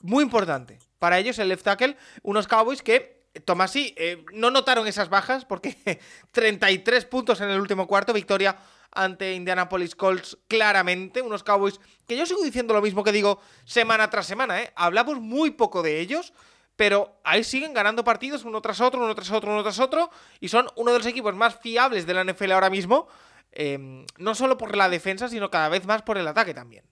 Muy 0.02 0.24
importante. 0.24 0.78
para 0.98 1.18
ellos, 1.18 1.38
el 1.38 1.48
left 1.48 1.64
tackle. 1.64 1.96
Unos 2.22 2.48
Cowboys 2.48 2.82
que, 2.82 3.22
Tomasi, 3.44 3.94
eh, 3.98 4.24
no 4.32 4.50
notaron 4.50 4.86
esas 4.86 5.10
bajas 5.10 5.44
porque 5.44 5.76
33 6.32 7.04
puntos 7.04 7.40
en 7.40 7.50
el 7.50 7.60
último 7.60 7.86
cuarto, 7.86 8.12
victoria 8.12 8.56
ante 8.92 9.34
Indianapolis 9.34 9.94
Colts 9.94 10.38
claramente. 10.48 11.22
Unos 11.22 11.42
Cowboys 11.42 11.80
que 12.06 12.16
yo 12.16 12.26
sigo 12.26 12.42
diciendo 12.42 12.74
lo 12.74 12.82
mismo 12.82 13.04
que 13.04 13.12
digo 13.12 13.40
semana 13.64 14.10
tras 14.10 14.26
semana, 14.26 14.62
¿eh? 14.62 14.72
Hablamos 14.76 15.20
muy 15.20 15.52
poco 15.52 15.82
de 15.82 16.00
ellos, 16.00 16.32
pero 16.76 17.20
ahí 17.24 17.44
siguen 17.44 17.74
ganando 17.74 18.04
partidos 18.04 18.44
uno 18.44 18.60
tras 18.60 18.80
otro, 18.80 19.02
uno 19.04 19.14
tras 19.14 19.30
otro, 19.30 19.52
uno 19.52 19.62
tras 19.62 19.78
otro, 19.78 20.10
y 20.40 20.48
son 20.48 20.68
uno 20.76 20.92
de 20.92 20.98
los 20.98 21.06
equipos 21.06 21.34
más 21.34 21.56
fiables 21.60 22.06
de 22.06 22.14
la 22.14 22.24
NFL 22.24 22.52
ahora 22.52 22.70
mismo, 22.70 23.06
eh, 23.52 24.06
no 24.18 24.34
solo 24.34 24.56
por 24.56 24.76
la 24.76 24.88
defensa, 24.88 25.28
sino 25.28 25.50
cada 25.50 25.68
vez 25.68 25.86
más 25.86 26.02
por 26.02 26.18
el 26.18 26.26
ataque 26.26 26.54
también. 26.54 26.84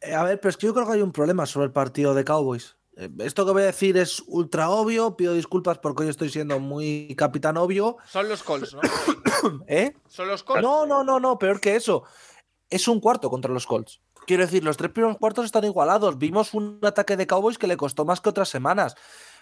Eh, 0.00 0.14
a 0.14 0.22
ver, 0.22 0.40
pero 0.40 0.50
es 0.50 0.56
que 0.56 0.66
yo 0.66 0.74
creo 0.74 0.86
que 0.86 0.92
hay 0.92 1.02
un 1.02 1.12
problema 1.12 1.46
sobre 1.46 1.66
el 1.66 1.72
partido 1.72 2.14
de 2.14 2.24
Cowboys. 2.24 2.76
Eh, 2.96 3.10
esto 3.20 3.44
que 3.44 3.52
voy 3.52 3.62
a 3.62 3.66
decir 3.66 3.96
es 3.96 4.22
ultra 4.26 4.70
obvio, 4.70 5.16
pido 5.16 5.34
disculpas 5.34 5.78
porque 5.78 6.04
hoy 6.04 6.08
estoy 6.08 6.30
siendo 6.30 6.60
muy 6.60 7.14
capitán 7.16 7.56
obvio. 7.56 7.96
Son 8.06 8.28
los 8.28 8.42
Colts, 8.42 8.74
¿no? 8.74 8.80
¿Eh? 9.66 9.94
Son 10.08 10.28
los 10.28 10.42
Colts. 10.42 10.62
No, 10.62 10.86
no, 10.86 11.02
no, 11.02 11.18
no, 11.18 11.38
peor 11.38 11.60
que 11.60 11.76
eso. 11.76 12.04
Es 12.70 12.88
un 12.88 13.00
cuarto 13.00 13.30
contra 13.30 13.52
los 13.52 13.66
Colts. 13.66 14.00
Quiero 14.26 14.44
decir, 14.44 14.64
los 14.64 14.76
tres 14.76 14.90
primeros 14.90 15.18
cuartos 15.18 15.44
están 15.44 15.64
igualados. 15.64 16.18
Vimos 16.18 16.54
un 16.54 16.78
ataque 16.82 17.16
de 17.16 17.26
Cowboys 17.26 17.58
que 17.58 17.66
le 17.66 17.76
costó 17.76 18.04
más 18.04 18.20
que 18.20 18.30
otras 18.30 18.48
semanas. 18.48 18.94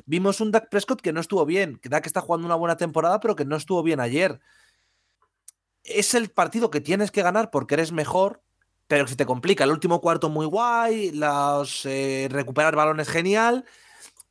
Vimos 0.07 0.41
un 0.41 0.51
Dak 0.51 0.69
Prescott 0.71 1.01
que 1.01 1.13
no 1.13 1.21
estuvo 1.21 1.47
bien. 1.47 1.79
Que 1.79 1.89
Dak 1.89 2.07
está 2.07 2.21
jugando 2.21 2.47
una 2.47 2.57
buena 2.57 2.77
temporada, 2.77 3.21
pero 3.21 3.37
que 3.37 3.45
no 3.45 3.57
estuvo 3.57 3.83
bien 3.83 4.01
ayer. 4.01 4.41
Es 5.85 6.15
el 6.15 6.31
partido 6.31 6.71
que 6.71 6.81
tienes 6.81 7.11
que 7.11 7.23
ganar 7.23 7.51
porque 7.51 7.75
eres 7.75 7.93
mejor, 7.93 8.43
pero 8.93 9.09
si 9.09 9.17
te 9.17 9.25
complica. 9.25 9.65
El 9.65 9.71
último 9.71 10.03
cuarto 10.03 10.29
muy 10.29 10.45
guay, 10.45 11.13
los, 11.13 11.87
eh, 11.87 12.29
recuperar 12.31 12.77
balones 12.77 13.09
genial. 13.09 13.65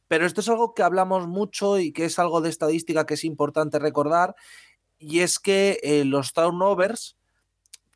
Pero 0.08 0.28
esto 0.28 0.42
es 0.42 0.50
algo 0.50 0.76
que 0.76 0.84
hablamos 0.84 1.28
mucho 1.28 1.80
y 1.80 1.92
que 1.92 2.06
es 2.06 2.20
algo 2.20 2.42
de 2.42 2.52
estadística 2.52 3.08
que 3.08 3.16
es 3.16 3.24
importante 3.24 3.80
recordar. 3.80 4.36
Y 5.00 5.22
es 5.22 5.40
que 5.40 5.80
eh, 5.82 6.06
los 6.06 6.34
turnovers 6.34 7.18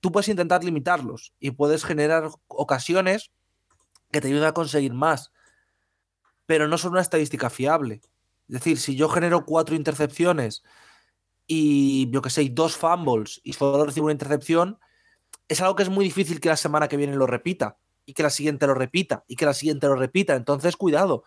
tú 0.01 0.11
puedes 0.11 0.27
intentar 0.27 0.63
limitarlos 0.63 1.35
y 1.39 1.51
puedes 1.51 1.85
generar 1.85 2.31
ocasiones 2.47 3.29
que 4.09 4.19
te 4.19 4.29
ayuden 4.29 4.45
a 4.45 4.53
conseguir 4.55 4.95
más, 4.95 5.31
pero 6.47 6.67
no 6.67 6.79
son 6.79 6.93
una 6.93 7.01
estadística 7.01 7.51
fiable. 7.51 8.01
Es 8.47 8.55
decir, 8.55 8.79
si 8.79 8.95
yo 8.95 9.07
genero 9.07 9.45
cuatro 9.45 9.75
intercepciones 9.75 10.63
y 11.45 12.09
yo 12.09 12.23
que 12.23 12.31
sé, 12.31 12.49
dos 12.49 12.75
fumbles 12.75 13.39
y 13.43 13.53
solo 13.53 13.85
recibo 13.85 14.05
una 14.05 14.13
intercepción, 14.13 14.79
es 15.47 15.61
algo 15.61 15.75
que 15.75 15.83
es 15.83 15.89
muy 15.89 16.05
difícil 16.05 16.39
que 16.39 16.49
la 16.49 16.57
semana 16.57 16.87
que 16.87 16.97
viene 16.97 17.15
lo 17.15 17.27
repita 17.27 17.77
y 18.05 18.13
que 18.13 18.23
la 18.23 18.29
siguiente 18.29 18.67
lo 18.67 18.73
repita 18.73 19.23
y 19.27 19.35
que 19.35 19.45
la 19.45 19.53
siguiente 19.53 19.87
lo 19.87 19.95
repita. 19.95 20.35
Entonces, 20.35 20.75
cuidado. 20.77 21.23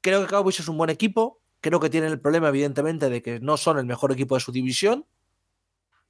Creo 0.00 0.22
que 0.22 0.28
Cowboys 0.28 0.60
es 0.60 0.68
un 0.68 0.78
buen 0.78 0.90
equipo. 0.90 1.40
Creo 1.60 1.80
que 1.80 1.90
tienen 1.90 2.10
el 2.10 2.20
problema, 2.20 2.48
evidentemente, 2.48 3.10
de 3.10 3.22
que 3.22 3.40
no 3.40 3.56
son 3.56 3.78
el 3.78 3.84
mejor 3.84 4.12
equipo 4.12 4.34
de 4.34 4.40
su 4.40 4.50
división, 4.50 5.06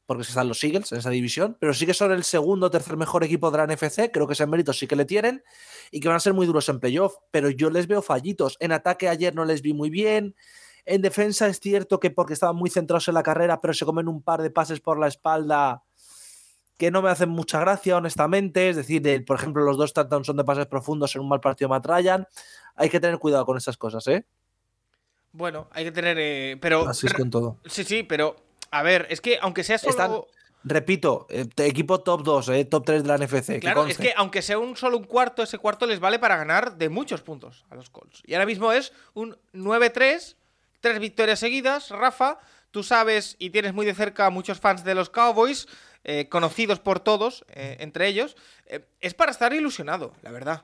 porque 0.07 0.23
están 0.23 0.49
los 0.49 0.63
Eagles 0.65 0.91
en 0.93 0.99
esa 0.99 1.11
división, 1.11 1.57
pero 1.61 1.73
sí 1.73 1.87
que 1.87 1.95
son 1.95 2.11
el 2.13 2.25
segundo 2.25 2.67
o 2.67 2.71
tercer 2.71 2.97
mejor 2.97 3.23
equipo 3.23 3.51
de 3.51 3.59
la 3.59 3.67
NFC, 3.67 4.11
creo 4.13 4.27
que 4.27 4.33
ese 4.33 4.45
mérito 4.45 4.73
sí 4.73 4.89
que 4.89 4.97
le 4.97 5.05
tienen 5.05 5.45
y 5.93 6.01
que 6.01 6.09
van 6.09 6.17
a 6.17 6.21
ser 6.21 6.35
muy 6.35 6.47
duros 6.47 6.69
en 6.69 6.81
playoff, 6.81 7.15
pero 7.31 7.49
yo 7.49 7.71
les 7.71 7.87
veo 7.87 8.03
fallitos. 8.03 8.57
En 8.59 8.73
ataque 8.73 9.09
ayer 9.09 9.37
no 9.37 9.45
les 9.45 9.63
vi 9.63 9.73
muy 9.73 9.89
bien, 9.89 10.35
en 10.85 11.03
defensa 11.03 11.47
es 11.47 11.61
cierto 11.61 12.01
que 12.01 12.11
porque 12.11 12.33
estaban 12.33 12.57
muy 12.57 12.71
centrados 12.71 13.07
en 13.07 13.15
la 13.15 13.23
carrera, 13.23 13.61
pero 13.61 13.73
se 13.73 13.85
comen 13.85 14.09
un 14.09 14.21
par 14.21 14.43
de 14.43 14.51
pases 14.51 14.81
por 14.81 14.99
la 14.99 15.07
espalda 15.07 15.85
que 16.81 16.91
no 16.91 17.03
me 17.03 17.11
hacen 17.11 17.29
mucha 17.29 17.61
gracia, 17.61 17.99
honestamente. 17.99 18.71
Es 18.71 18.77
decir, 18.77 19.03
por 19.27 19.37
ejemplo, 19.37 19.63
los 19.63 19.77
dos 19.77 19.93
touchdowns 19.93 20.27
son 20.27 20.39
de 20.39 20.45
pases 20.45 20.65
profundos 20.65 21.15
en 21.15 21.21
un 21.21 21.29
mal 21.29 21.39
partido 21.39 21.69
Matt 21.69 21.85
Ryan. 21.85 22.27
Hay 22.75 22.89
que 22.89 22.99
tener 22.99 23.19
cuidado 23.19 23.45
con 23.45 23.59
esas 23.59 23.77
cosas, 23.77 24.07
¿eh? 24.09 24.25
Bueno, 25.33 25.69
hay 25.73 25.85
que 25.85 25.93
tener. 25.93 26.17
Eh, 26.19 26.57
pero. 26.59 26.89
Así 26.89 27.07
es 27.07 27.13
con 27.13 27.29
todo. 27.29 27.59
Sí, 27.67 27.85
sí, 27.85 28.03
pero 28.03 28.35
a 28.71 28.83
ver, 28.83 29.07
es 29.11 29.21
que 29.21 29.39
aunque 29.43 29.63
sea 29.63 29.77
solo. 29.77 29.91
Están, 29.91 30.23
repito, 30.65 31.27
eh, 31.29 31.47
equipo 31.59 32.01
top 32.01 32.23
2, 32.23 32.49
eh, 32.49 32.65
top 32.65 32.87
3 32.87 33.03
de 33.03 33.09
la 33.09 33.19
NFC. 33.19 33.61
Claro, 33.61 33.85
es 33.85 33.99
que 33.99 34.15
aunque 34.17 34.41
sea 34.41 34.59
un 34.59 34.75
solo 34.75 34.97
un 34.97 35.05
cuarto, 35.05 35.43
ese 35.43 35.59
cuarto 35.59 35.85
les 35.85 36.01
vale 36.01 36.19
para 36.19 36.39
ganar 36.39 36.79
de 36.79 36.89
muchos 36.89 37.21
puntos 37.21 37.67
a 37.69 37.75
los 37.75 37.91
Colts. 37.91 38.23
Y 38.25 38.33
ahora 38.33 38.47
mismo 38.47 38.73
es 38.73 38.95
un 39.13 39.37
9-3, 39.53 40.35
tres 40.81 40.99
victorias 40.99 41.41
seguidas. 41.41 41.91
Rafa, 41.91 42.39
tú 42.71 42.83
sabes 42.83 43.37
y 43.39 43.51
tienes 43.51 43.75
muy 43.75 43.85
de 43.85 43.95
cerca 43.95 44.25
a 44.25 44.31
muchos 44.31 44.61
fans 44.61 44.83
de 44.83 44.95
los 44.95 45.11
Cowboys, 45.11 45.69
eh, 46.05 46.29
conocidos 46.29 46.79
por 46.81 47.01
todos, 47.01 47.45
eh, 47.55 47.77
entre 47.81 48.09
ellos. 48.09 48.37
Eh, 48.67 48.81
es 49.01 49.15
para 49.15 49.31
estar 49.31 49.53
ilusionado, 49.53 50.13
la 50.23 50.31
verdad. 50.31 50.63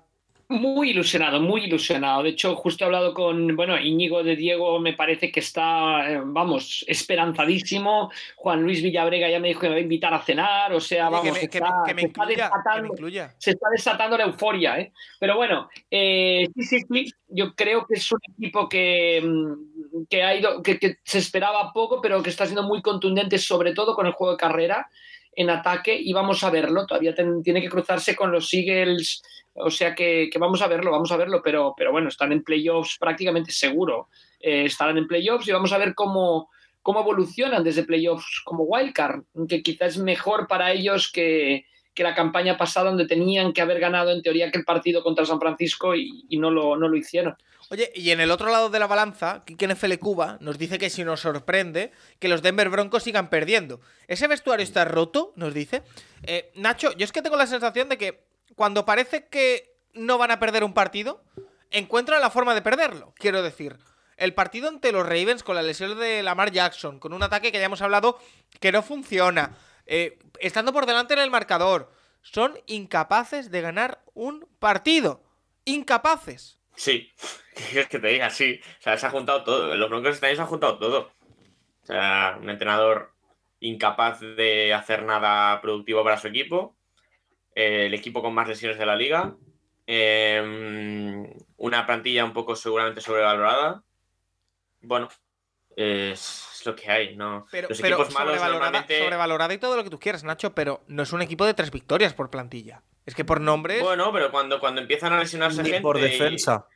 Muy 0.49 0.91
ilusionado, 0.91 1.41
muy 1.41 1.65
ilusionado. 1.65 2.23
De 2.23 2.29
hecho, 2.29 2.55
justo 2.55 2.85
he 2.85 2.87
hablado 2.87 3.13
con, 3.15 3.57
bueno, 3.57 3.77
Íñigo 3.81 4.23
de 4.23 4.37
Diego, 4.37 4.79
me 4.79 4.93
parece 4.93 5.33
que 5.33 5.41
está, 5.41 6.23
vamos, 6.25 6.85
esperanzadísimo. 6.87 8.13
Juan 8.37 8.63
Luis 8.63 8.81
Villabrega 8.81 9.29
ya 9.29 9.41
me 9.41 9.49
dijo 9.49 9.63
que 9.63 9.69
me 9.69 9.75
va 9.75 9.79
a 9.81 9.83
invitar 9.83 10.15
a 10.15 10.23
cenar, 10.23 10.73
o 10.73 10.79
sea, 10.79 11.09
vamos, 11.09 11.23
que 11.37 11.41
se 11.41 11.47
está 11.47 11.67
desatando- 13.73 14.17
la 14.17 14.25
euforia, 14.25 14.79
¿eh? 14.79 14.93
Pero 15.19 15.35
bueno, 15.35 15.69
eh, 15.91 16.47
sí, 16.55 16.63
sí, 16.63 16.87
sí, 16.89 17.13
yo 17.27 17.53
creo 17.57 17.85
que 17.85 17.95
es 17.95 18.13
un 18.13 18.21
equipo 18.37 18.69
que, 18.69 19.21
mm, 19.25 20.05
que 20.09 20.23
ha 20.23 20.33
ido, 20.37 20.63
que, 20.63 20.79
que 20.79 20.99
se 21.03 21.19
esperaba 21.19 21.73
poco, 21.73 22.01
pero 22.01 22.23
que 22.23 22.31
está 22.31 22.45
siendo 22.45 22.63
muy 22.63 22.83
contundente, 22.83 23.39
sobre 23.39 23.75
todo 23.75 23.97
con 23.97 24.07
el 24.07 24.13
juego 24.13 24.35
de 24.35 24.39
carrera 24.39 24.89
en 25.37 25.51
ataque, 25.51 25.97
y 25.97 26.13
vamos 26.13 26.43
a 26.43 26.51
verlo. 26.51 26.87
Todavía 26.87 27.15
tiene 27.15 27.61
que 27.61 27.69
cruzarse 27.69 28.17
con 28.17 28.33
los 28.33 28.53
Eagles, 28.53 29.23
o 29.55 29.71
sea 29.71 29.95
que, 29.95 30.29
que 30.33 30.39
vamos 30.39 30.63
a 30.63 30.67
verlo, 30.67 30.91
vamos 30.91 31.13
a 31.13 31.17
verlo, 31.17 31.43
pero, 31.45 31.75
pero 31.77 31.93
bueno, 31.93 32.09
están 32.09 32.33
en 32.33 32.43
playoffs 32.43 32.97
prácticamente 32.99 33.53
seguro. 33.53 34.09
Eh, 34.41 34.65
estarán 34.65 34.99
en 34.99 35.07
playoffs 35.07 35.47
y 35.47 35.53
vamos 35.53 35.73
a 35.73 35.79
ver 35.79 35.95
cómo, 35.95 36.51
cómo 36.83 37.01
evolucionan 37.01 37.63
desde 37.63 37.85
playoffs 37.85 38.43
como 38.45 38.65
wildcard, 38.65 39.23
que 39.49 39.63
quizás 39.63 39.97
es 39.97 39.99
mejor 39.99 40.49
para 40.49 40.73
ellos 40.73 41.13
que, 41.13 41.67
que 41.97 42.05
la 42.05 42.15
campaña 42.15 42.57
pasada 42.59 42.91
donde 42.91 43.07
tenían 43.07 43.53
que 43.53 43.63
haber 43.63 43.81
ganado 43.81 44.11
en 44.11 44.23
teoría 44.23 44.51
que 44.53 44.59
el 44.59 44.65
partido 44.65 45.03
contra 45.03 45.25
San 45.25 45.41
Francisco 45.41 45.97
y, 45.97 46.27
no, 46.39 46.51
lo, 46.51 46.77
no 46.77 46.89
lo 46.89 46.97
hicieron. 46.97 47.37
Oye, 47.71 47.91
y 47.95 48.11
en 48.11 48.21
el 48.21 48.31
otro 48.31 48.51
lado 48.51 48.69
de 48.69 48.79
la 48.79 48.87
balanza, 48.87 49.43
Kike 49.45 49.67
NFL 49.67 49.95
Cuba 49.95 50.37
nos 50.41 50.59
dice 50.59 50.79
que 50.79 50.91
si 50.91 51.03
nos 51.03 51.21
sorprende 51.21 51.91
que 52.21 52.29
los 52.29 52.43
Denver 52.43 52.69
Broncos 52.69 53.03
sigan 53.03 53.31
perdiendo. 53.31 53.81
Ese 54.07 54.29
vestuario 54.29 54.63
está 54.63 54.85
roto, 54.85 55.33
nos 55.37 55.55
dice. 55.55 55.83
Eh, 56.23 56.53
Nacho, 56.55 56.93
yo 56.93 57.05
es 57.05 57.13
que 57.13 57.23
tengo 57.23 57.37
la 57.37 57.47
sensación 57.47 57.89
de 57.89 57.99
que 57.99 58.23
cuando 58.55 58.85
parece 58.85 59.27
que 59.27 59.75
no 59.95 60.19
van 60.19 60.31
a 60.31 60.39
perder 60.39 60.63
un 60.65 60.75
partido, 60.75 61.25
encuentran 61.71 62.21
la 62.21 62.31
forma 62.31 62.55
de 62.55 62.63
perderlo. 62.63 63.15
Quiero 63.17 63.43
decir, 63.43 63.79
el 64.19 64.35
partido 64.35 64.69
ante 64.69 64.93
los 64.93 65.05
Ravens 65.05 65.43
con 65.43 65.57
la 65.57 65.63
lesión 65.63 65.99
de 65.99 66.23
Lamar 66.23 66.53
Jackson, 66.53 66.99
con 66.99 67.15
un 67.15 67.23
ataque 67.23 67.51
que 67.51 67.59
ya 67.59 67.67
hemos 67.67 67.83
hablado 67.83 68.19
que 68.61 68.71
no 68.71 68.83
funciona, 68.83 69.57
eh, 69.87 70.19
estando 70.41 70.73
por 70.73 70.87
delante 70.87 71.15
en 71.15 71.21
el 71.21 71.31
marcador, 71.31 71.93
son 72.23 72.59
incapaces 72.67 73.51
de 73.51 73.61
ganar 73.61 74.03
un 74.15 74.49
partido. 74.59 75.23
Incapaces. 75.65 76.61
Sí, 76.75 77.13
¿qué 77.55 77.65
quieres 77.65 77.89
que 77.89 77.99
te 77.99 78.09
diga? 78.09 78.31
Sí, 78.31 78.61
o 78.79 78.83
sea, 78.83 78.99
se 78.99 79.07
ha 79.07 79.11
juntado 79.11 79.45
todo. 79.45 79.75
Los 79.77 79.89
Broncos 79.89 80.15
este 80.15 80.35
se 80.35 80.43
ha 80.43 80.47
juntado 80.47 80.79
todo. 80.79 81.13
O 81.83 81.87
sea, 81.87 82.39
un 82.41 82.51
entrenador 82.51 83.13
incapaz 83.61 84.21
de 84.21 84.75
hacer 84.75 85.05
nada 85.05 85.61
productivo 85.61 86.03
para 86.05 86.19
su 86.19 86.29
equipo, 86.29 86.77
eh, 87.55 87.87
el 87.87 87.95
equipo 87.95 88.23
con 88.23 88.35
más 88.35 88.49
lesiones 88.49 88.79
de 88.79 88.87
la 88.87 88.97
liga, 88.97 89.37
eh, 89.87 91.33
una 91.57 91.87
plantilla 91.87 92.25
un 92.25 92.33
poco 92.33 92.57
seguramente 92.57 93.01
sobrevalorada. 93.01 93.83
Bueno, 94.81 95.09
es, 95.77 96.49
es 96.53 96.56
lo 96.67 96.77
que 96.77 96.91
hay, 96.91 97.17
¿no? 97.17 97.47
Pero, 97.51 97.69
Los 97.69 97.81
pero 97.81 97.97
equipos 97.97 98.15
malos 98.15 98.35
sobrevalorada, 98.35 98.71
normalmente... 98.71 99.03
sobrevalorada 99.03 99.55
y 99.55 99.59
todo 99.59 99.77
lo 99.77 99.85
que 99.85 99.91
tú 99.91 99.99
quieras, 99.99 100.25
Nacho, 100.25 100.55
pero 100.55 100.83
no 100.89 101.03
es 101.03 101.13
un 101.13 101.23
equipo 101.23 101.47
de 101.47 101.55
tres 101.55 101.71
victorias 101.71 102.15
por 102.15 102.31
plantilla. 102.31 102.83
Es 103.07 103.15
que 103.15 103.25
por 103.25 103.41
nombres. 103.41 103.83
Bueno, 103.83 104.13
pero 104.13 104.31
cuando, 104.31 104.59
cuando 104.61 104.81
empiezan 104.81 105.13
a 105.13 105.19
lesionarse 105.19 105.63
Ni 105.63 105.71
gente... 105.71 105.83
por 105.83 105.99
y- 105.99 106.03
defensa. 106.03 106.67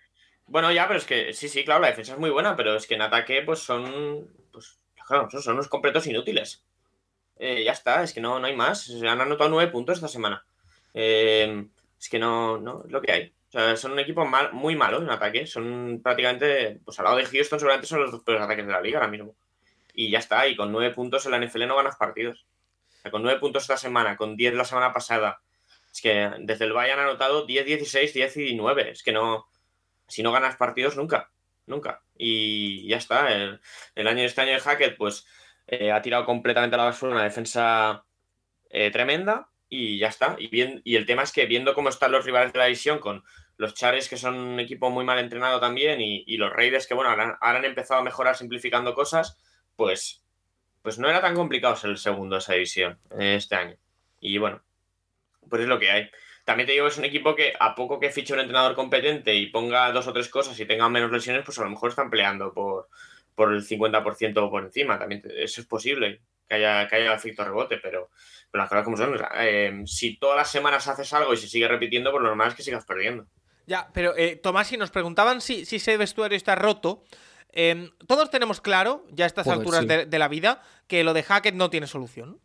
Bueno, 0.46 0.72
ya, 0.72 0.86
pero 0.88 0.98
es 0.98 1.04
que 1.04 1.32
sí, 1.32 1.48
sí, 1.48 1.64
claro, 1.64 1.80
la 1.80 1.88
defensa 1.88 2.14
es 2.14 2.18
muy 2.18 2.30
buena, 2.30 2.56
pero 2.56 2.74
es 2.74 2.86
que 2.86 2.94
en 2.94 3.02
ataque, 3.02 3.42
pues 3.42 3.60
son. 3.60 4.28
Pues, 4.52 4.78
claro, 5.06 5.28
son, 5.30 5.42
son 5.42 5.54
unos 5.54 5.68
completos 5.68 6.06
inútiles. 6.08 6.64
Eh, 7.38 7.62
ya 7.64 7.72
está, 7.72 8.02
es 8.02 8.12
que 8.12 8.20
no, 8.20 8.38
no 8.40 8.46
hay 8.46 8.56
más. 8.56 8.82
Se 8.84 9.08
han 9.08 9.20
anotado 9.20 9.48
nueve 9.48 9.70
puntos 9.70 9.96
esta 9.96 10.08
semana. 10.08 10.44
Eh, 10.92 11.66
es 11.98 12.08
que 12.08 12.18
no, 12.18 12.58
no, 12.58 12.82
es 12.84 12.90
lo 12.90 13.00
que 13.00 13.12
hay. 13.12 13.32
O 13.48 13.52
sea, 13.52 13.76
son 13.76 13.92
un 13.92 13.98
equipo 14.00 14.24
mal, 14.24 14.52
muy 14.52 14.76
malo 14.76 14.98
en 14.98 15.10
ataque. 15.10 15.46
Son 15.46 16.00
prácticamente, 16.02 16.80
pues 16.84 16.98
al 16.98 17.04
lado 17.04 17.16
de 17.16 17.26
Houston, 17.26 17.58
seguramente 17.58 17.86
son 17.86 18.00
los 18.00 18.10
dos 18.12 18.22
peores 18.22 18.42
ataques 18.44 18.66
de 18.66 18.72
la 18.72 18.80
liga 18.80 18.98
ahora 18.98 19.10
mismo. 19.10 19.34
Y 19.94 20.10
ya 20.10 20.18
está, 20.18 20.46
y 20.46 20.56
con 20.56 20.72
nueve 20.72 20.94
puntos 20.94 21.26
en 21.26 21.32
la 21.32 21.38
NFL 21.38 21.66
no 21.66 21.76
ganas 21.76 21.96
partidos. 21.96 22.46
O 22.98 23.02
sea, 23.02 23.10
con 23.10 23.22
nueve 23.22 23.40
puntos 23.40 23.62
esta 23.62 23.76
semana, 23.76 24.16
con 24.16 24.36
10 24.36 24.54
la 24.54 24.64
semana 24.64 24.92
pasada. 24.92 25.40
Es 25.92 26.00
que 26.00 26.30
desde 26.40 26.66
el 26.66 26.72
Bayern 26.72 27.00
han 27.00 27.06
anotado 27.06 27.46
10, 27.46 27.66
16, 27.66 28.14
10 28.14 28.36
y 28.36 28.54
9. 28.54 28.90
Es 28.90 29.02
que 29.02 29.12
no 29.12 29.48
si 30.10 30.22
no 30.22 30.32
ganas 30.32 30.56
partidos, 30.56 30.96
nunca, 30.96 31.30
nunca. 31.66 32.02
Y 32.16 32.86
ya 32.88 32.96
está. 32.96 33.32
El, 33.32 33.60
el 33.94 34.08
año 34.08 34.24
este 34.24 34.40
año 34.40 34.52
de 34.52 34.60
Hackett, 34.60 34.96
pues 34.96 35.26
eh, 35.68 35.92
ha 35.92 36.02
tirado 36.02 36.24
completamente 36.24 36.74
a 36.74 36.78
la 36.78 36.84
basura 36.84 37.12
una 37.12 37.22
defensa 37.22 38.04
eh, 38.68 38.90
tremenda 38.90 39.48
y 39.68 39.98
ya 39.98 40.08
está. 40.08 40.34
Y, 40.38 40.48
bien, 40.48 40.82
y 40.84 40.96
el 40.96 41.06
tema 41.06 41.22
es 41.22 41.32
que 41.32 41.46
viendo 41.46 41.74
cómo 41.74 41.88
están 41.88 42.10
los 42.10 42.24
rivales 42.24 42.52
de 42.52 42.58
la 42.58 42.64
división 42.66 42.98
con 42.98 43.22
los 43.56 43.74
Chares, 43.74 44.08
que 44.08 44.16
son 44.16 44.34
un 44.34 44.58
equipo 44.58 44.90
muy 44.90 45.04
mal 45.04 45.18
entrenado 45.20 45.60
también, 45.60 46.00
y, 46.00 46.36
los 46.38 46.52
Raiders, 46.52 46.86
que 46.86 46.94
bueno, 46.94 47.10
ahora, 47.10 47.38
han 47.40 47.64
empezado 47.64 48.00
a 48.00 48.04
mejorar 48.04 48.36
simplificando 48.36 48.94
cosas, 48.94 49.38
pues, 49.80 50.22
pues 50.82 50.98
no 50.98 51.08
era 51.08 51.22
tan 51.22 51.34
complicado 51.34 51.74
ser 51.74 51.88
el 51.88 51.96
segundo 51.96 52.34
de 52.34 52.40
esa 52.40 52.52
división 52.52 52.98
este 53.18 53.54
año. 53.54 53.76
Y 54.20 54.36
bueno, 54.36 54.62
pues 55.48 55.62
es 55.62 55.68
lo 55.68 55.78
que 55.78 55.90
hay. 55.90 56.10
También 56.44 56.66
te 56.66 56.74
digo, 56.74 56.86
es 56.86 56.98
un 56.98 57.06
equipo 57.06 57.34
que 57.34 57.54
a 57.58 57.74
poco 57.74 57.98
que 57.98 58.10
fiche 58.10 58.34
un 58.34 58.40
entrenador 58.40 58.74
competente 58.74 59.34
y 59.34 59.46
ponga 59.46 59.90
dos 59.90 60.06
o 60.06 60.12
tres 60.12 60.28
cosas 60.28 60.60
y 60.60 60.66
tenga 60.66 60.86
menos 60.90 61.10
lesiones, 61.10 61.46
pues 61.46 61.58
a 61.58 61.64
lo 61.64 61.70
mejor 61.70 61.88
están 61.88 62.10
peleando 62.10 62.52
por, 62.52 62.90
por 63.34 63.54
el 63.54 63.66
50% 63.66 64.36
o 64.36 64.50
por 64.50 64.64
encima. 64.64 64.98
También 64.98 65.22
eso 65.34 65.62
es 65.62 65.66
posible, 65.66 66.20
que 66.46 66.56
haya, 66.56 66.86
que 66.86 66.96
haya 66.96 67.14
efecto 67.14 67.42
rebote, 67.42 67.78
pero, 67.78 68.10
pero 68.50 68.62
las 68.62 68.68
cosas 68.68 68.84
como 68.84 68.98
son. 68.98 69.18
Eh, 69.38 69.82
si 69.86 70.18
todas 70.18 70.36
las 70.36 70.50
semanas 70.50 70.86
haces 70.88 71.10
algo 71.14 71.32
y 71.32 71.38
se 71.38 71.48
sigue 71.48 71.68
repitiendo, 71.68 72.10
pues 72.10 72.20
lo 72.20 72.28
normal 72.28 72.48
es 72.48 72.54
que 72.54 72.62
sigas 72.62 72.84
perdiendo. 72.84 73.26
Ya, 73.66 73.88
pero 73.94 74.14
eh, 74.14 74.36
Tomás, 74.36 74.66
si 74.66 74.76
nos 74.76 74.90
preguntaban 74.90 75.40
si, 75.40 75.64
si 75.64 75.76
ese 75.76 75.96
vestuario 75.96 76.36
está 76.36 76.54
roto, 76.54 77.02
em, 77.52 77.90
todos 78.06 78.30
tenemos 78.30 78.60
claro, 78.60 79.04
ya 79.10 79.24
a 79.24 79.26
estas 79.26 79.46
alturas 79.46 79.86
de, 79.86 80.06
de, 80.06 80.18
la 80.18 80.28
vida, 80.28 80.62
que 80.86 81.04
lo 81.04 81.12
de 81.14 81.22
Hackett 81.22 81.54
no 81.54 81.70
tiene 81.70 81.86
solución. 81.86 82.40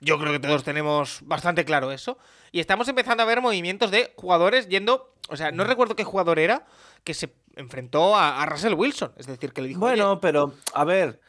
Yo 0.00 0.18
creo 0.18 0.32
que 0.32 0.40
todos 0.40 0.64
tenemos 0.64 1.20
bastante 1.22 1.64
claro 1.64 1.92
eso. 1.92 2.16
Y 2.52 2.60
estamos 2.60 2.88
empezando 2.88 3.22
a 3.22 3.26
ver 3.26 3.42
movimientos 3.42 3.90
de 3.90 4.12
jugadores 4.16 4.68
yendo. 4.68 5.14
O 5.28 5.36
sea, 5.36 5.52
no 5.52 5.64
recuerdo 5.64 5.94
qué 5.94 6.04
jugador 6.04 6.38
era 6.38 6.64
que 7.04 7.12
se 7.12 7.34
enfrentó 7.56 8.16
a, 8.16 8.44
Russell 8.46 8.74
Wilson. 8.74 9.12
Es 9.16 9.26
decir, 9.26 9.52
que 9.52 9.60
le 9.60 9.68
dijo. 9.68 9.80
Bueno, 9.80 10.20
pero, 10.20 10.54
a 10.72 10.84
ver. 10.84 11.20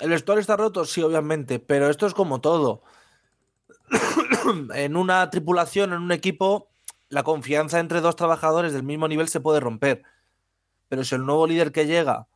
El 0.00 0.10
vestuario 0.10 0.40
está 0.40 0.56
roto, 0.56 0.84
sí, 0.84 1.00
obviamente. 1.00 1.60
Pero 1.60 1.88
esto 1.88 2.06
es 2.06 2.14
como 2.14 2.40
todo. 2.40 2.82
en 4.74 4.96
una 4.96 5.30
tripulación, 5.30 5.92
en 5.92 6.02
un 6.02 6.12
equipo, 6.12 6.68
la 7.08 7.22
confianza 7.22 7.78
entre 7.78 8.00
dos 8.00 8.16
trabajadores 8.16 8.72
del 8.72 8.82
mismo 8.82 9.06
nivel 9.06 9.28
se 9.28 9.40
puede 9.40 9.60
romper. 9.60 10.02
Pero 10.88 11.04
si 11.04 11.14
el 11.14 11.24
nuevo 11.24 11.46
líder 11.46 11.70
que 11.70 11.86
llega 11.86 12.26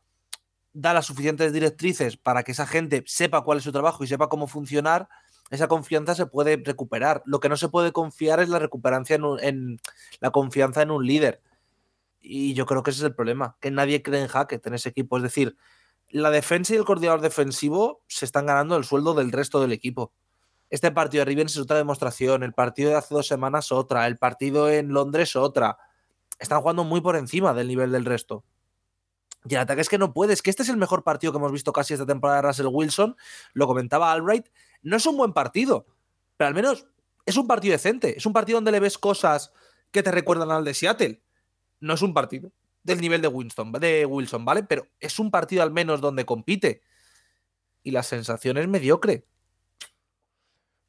da 0.73 0.93
las 0.93 1.05
suficientes 1.05 1.53
directrices 1.53 2.17
para 2.17 2.43
que 2.43 2.51
esa 2.51 2.67
gente 2.67 3.03
sepa 3.07 3.43
cuál 3.43 3.59
es 3.59 3.63
su 3.63 3.71
trabajo 3.71 4.03
y 4.03 4.07
sepa 4.07 4.27
cómo 4.27 4.47
funcionar, 4.47 5.07
esa 5.51 5.67
confianza 5.67 6.15
se 6.15 6.25
puede 6.25 6.57
recuperar. 6.57 7.21
Lo 7.25 7.39
que 7.39 7.49
no 7.49 7.57
se 7.57 7.69
puede 7.69 7.91
confiar 7.91 8.39
es 8.39 8.49
la 8.49 8.59
recuperancia 8.59 9.15
en, 9.15 9.79
la 10.19 10.31
confianza 10.31 10.81
en 10.81 10.91
un 10.91 11.05
líder. 11.05 11.41
Y 12.21 12.53
yo 12.53 12.65
creo 12.65 12.81
que 12.81 12.91
ese 12.91 13.01
es 13.01 13.05
el 13.05 13.15
problema, 13.15 13.57
que 13.59 13.69
nadie 13.69 14.01
cree 14.01 14.21
en 14.21 14.27
Hackett 14.27 14.65
en 14.65 14.73
ese 14.73 14.89
equipo. 14.89 15.17
Es 15.17 15.23
decir, 15.23 15.55
la 16.09 16.31
defensa 16.31 16.73
y 16.73 16.77
el 16.77 16.85
coordinador 16.85 17.21
defensivo 17.21 18.01
se 18.07 18.25
están 18.25 18.45
ganando 18.45 18.77
el 18.77 18.83
sueldo 18.83 19.13
del 19.13 19.31
resto 19.31 19.61
del 19.61 19.73
equipo. 19.73 20.11
Este 20.69 20.89
partido 20.91 21.23
de 21.23 21.31
Ravens 21.31 21.51
es 21.51 21.61
otra 21.61 21.77
demostración, 21.77 22.41
el 22.41 22.53
partido 22.53 22.89
de 22.89 22.95
hace 22.95 23.13
dos 23.13 23.27
semanas 23.27 23.71
otra, 23.71 24.07
el 24.07 24.17
partido 24.17 24.71
en 24.71 24.89
Londres 24.89 25.35
otra. 25.35 25.77
Están 26.39 26.61
jugando 26.61 26.83
muy 26.83 27.01
por 27.01 27.15
encima 27.15 27.53
del 27.53 27.67
nivel 27.67 27.91
del 27.91 28.05
resto. 28.05 28.43
Y 29.47 29.55
el 29.55 29.61
ataque 29.61 29.81
es 29.81 29.89
que 29.89 29.97
no 29.97 30.13
puedes, 30.13 30.41
que 30.41 30.49
este 30.49 30.63
es 30.63 30.69
el 30.69 30.77
mejor 30.77 31.03
partido 31.03 31.33
que 31.33 31.37
hemos 31.37 31.51
visto 31.51 31.73
casi 31.73 31.93
esta 31.93 32.05
temporada 32.05 32.41
de 32.41 32.47
Russell 32.47 32.67
Wilson, 32.71 33.15
lo 33.53 33.67
comentaba 33.67 34.11
Albright, 34.11 34.47
no 34.81 34.97
es 34.97 35.05
un 35.05 35.17
buen 35.17 35.33
partido, 35.33 35.85
pero 36.37 36.47
al 36.47 36.53
menos 36.53 36.87
es 37.25 37.37
un 37.37 37.47
partido 37.47 37.73
decente. 37.73 38.17
Es 38.17 38.25
un 38.25 38.33
partido 38.33 38.57
donde 38.57 38.71
le 38.71 38.79
ves 38.79 38.97
cosas 38.97 39.53
que 39.91 40.03
te 40.03 40.11
recuerdan 40.11 40.51
al 40.51 40.65
de 40.65 40.73
Seattle. 40.73 41.21
No 41.79 41.93
es 41.93 42.01
un 42.01 42.13
partido 42.13 42.51
del 42.83 42.99
nivel 42.99 43.21
de 43.21 43.27
Winston, 43.27 43.71
de 43.73 44.05
Wilson, 44.05 44.43
¿vale? 44.43 44.63
Pero 44.63 44.87
es 44.99 45.19
un 45.19 45.31
partido 45.31 45.63
al 45.63 45.71
menos 45.71 46.01
donde 46.01 46.25
compite. 46.25 46.81
Y 47.81 47.91
la 47.91 48.03
sensación 48.03 48.57
es 48.57 48.67
mediocre. 48.67 49.25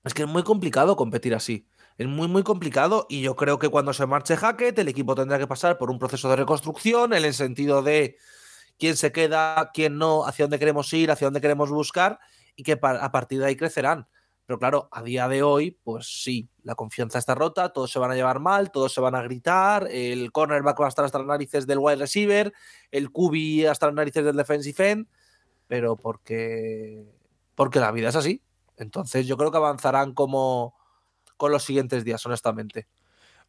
Es 0.03 0.13
que 0.13 0.23
es 0.23 0.29
muy 0.29 0.43
complicado 0.43 0.97
competir 0.97 1.35
así. 1.35 1.69
Es 1.97 2.09
muy, 2.09 2.27
muy 2.27 2.43
complicado. 2.43 3.07
Y 3.09 3.23
yo 3.23 3.37
creo 3.37 3.59
que 3.59 3.69
cuando 3.69 3.93
se 3.93 4.07
marche 4.07 4.37
Hackett, 4.37 4.79
el 4.79 4.89
equipo 4.89 5.15
tendrá 5.15 5.39
que 5.39 5.47
pasar 5.47 5.79
por 5.79 5.91
un 5.91 5.99
proceso 5.99 6.29
de 6.29 6.37
reconstrucción 6.37 7.15
en 7.15 7.25
el 7.25 7.35
sentido 7.35 7.83
de 7.83 8.19
quién 8.79 8.97
se 8.97 9.13
queda, 9.13 9.71
quién 9.73 9.99
no, 9.99 10.27
hacia 10.27 10.45
dónde 10.45 10.59
queremos 10.59 10.93
ir, 10.93 11.11
hacia 11.11 11.27
dónde 11.27 11.41
queremos 11.41 11.71
buscar 11.71 12.19
y 12.57 12.63
que 12.63 12.79
a 12.81 13.13
partir 13.13 13.41
de 13.41 13.47
ahí 13.47 13.57
crecerán. 13.57 14.09
Pero 14.47 14.59
claro, 14.59 14.89
a 14.93 15.03
día 15.03 15.27
de 15.27 15.43
hoy, 15.43 15.79
pues 15.83 16.23
sí, 16.23 16.51
la 16.63 16.75
confianza 16.75 17.19
está 17.19 17.35
rota, 17.35 17.73
todos 17.73 17.91
se 17.91 17.99
van 17.99 18.11
a 18.11 18.15
llevar 18.15 18.41
mal, 18.41 18.71
todos 18.71 18.93
se 18.93 19.01
van 19.01 19.15
a 19.15 19.23
gritar, 19.23 19.89
el 19.91 20.33
cornerback 20.33 20.81
va 20.81 20.87
a 20.87 20.89
estar 20.89 21.05
hasta 21.05 21.19
las 21.19 21.27
narices 21.27 21.67
del 21.67 21.79
wide 21.79 21.97
receiver, 21.97 22.53
el 22.91 23.11
QB 23.11 23.71
hasta 23.71 23.87
las 23.87 23.95
narices 23.95 24.23
del 24.25 24.37
defensive 24.37 24.91
end, 24.91 25.07
pero 25.67 25.97
porque, 25.97 27.07
porque 27.55 27.81
la 27.81 27.91
vida 27.91 28.11
es 28.11 28.17
así. 28.17 28.43
Entonces 28.77 29.27
yo 29.27 29.39
creo 29.39 29.51
que 29.51 29.57
avanzarán 29.57 30.13
como 30.13 30.75
con 31.39 31.51
los 31.51 31.63
siguientes 31.63 32.05
días, 32.05 32.25
honestamente. 32.27 32.87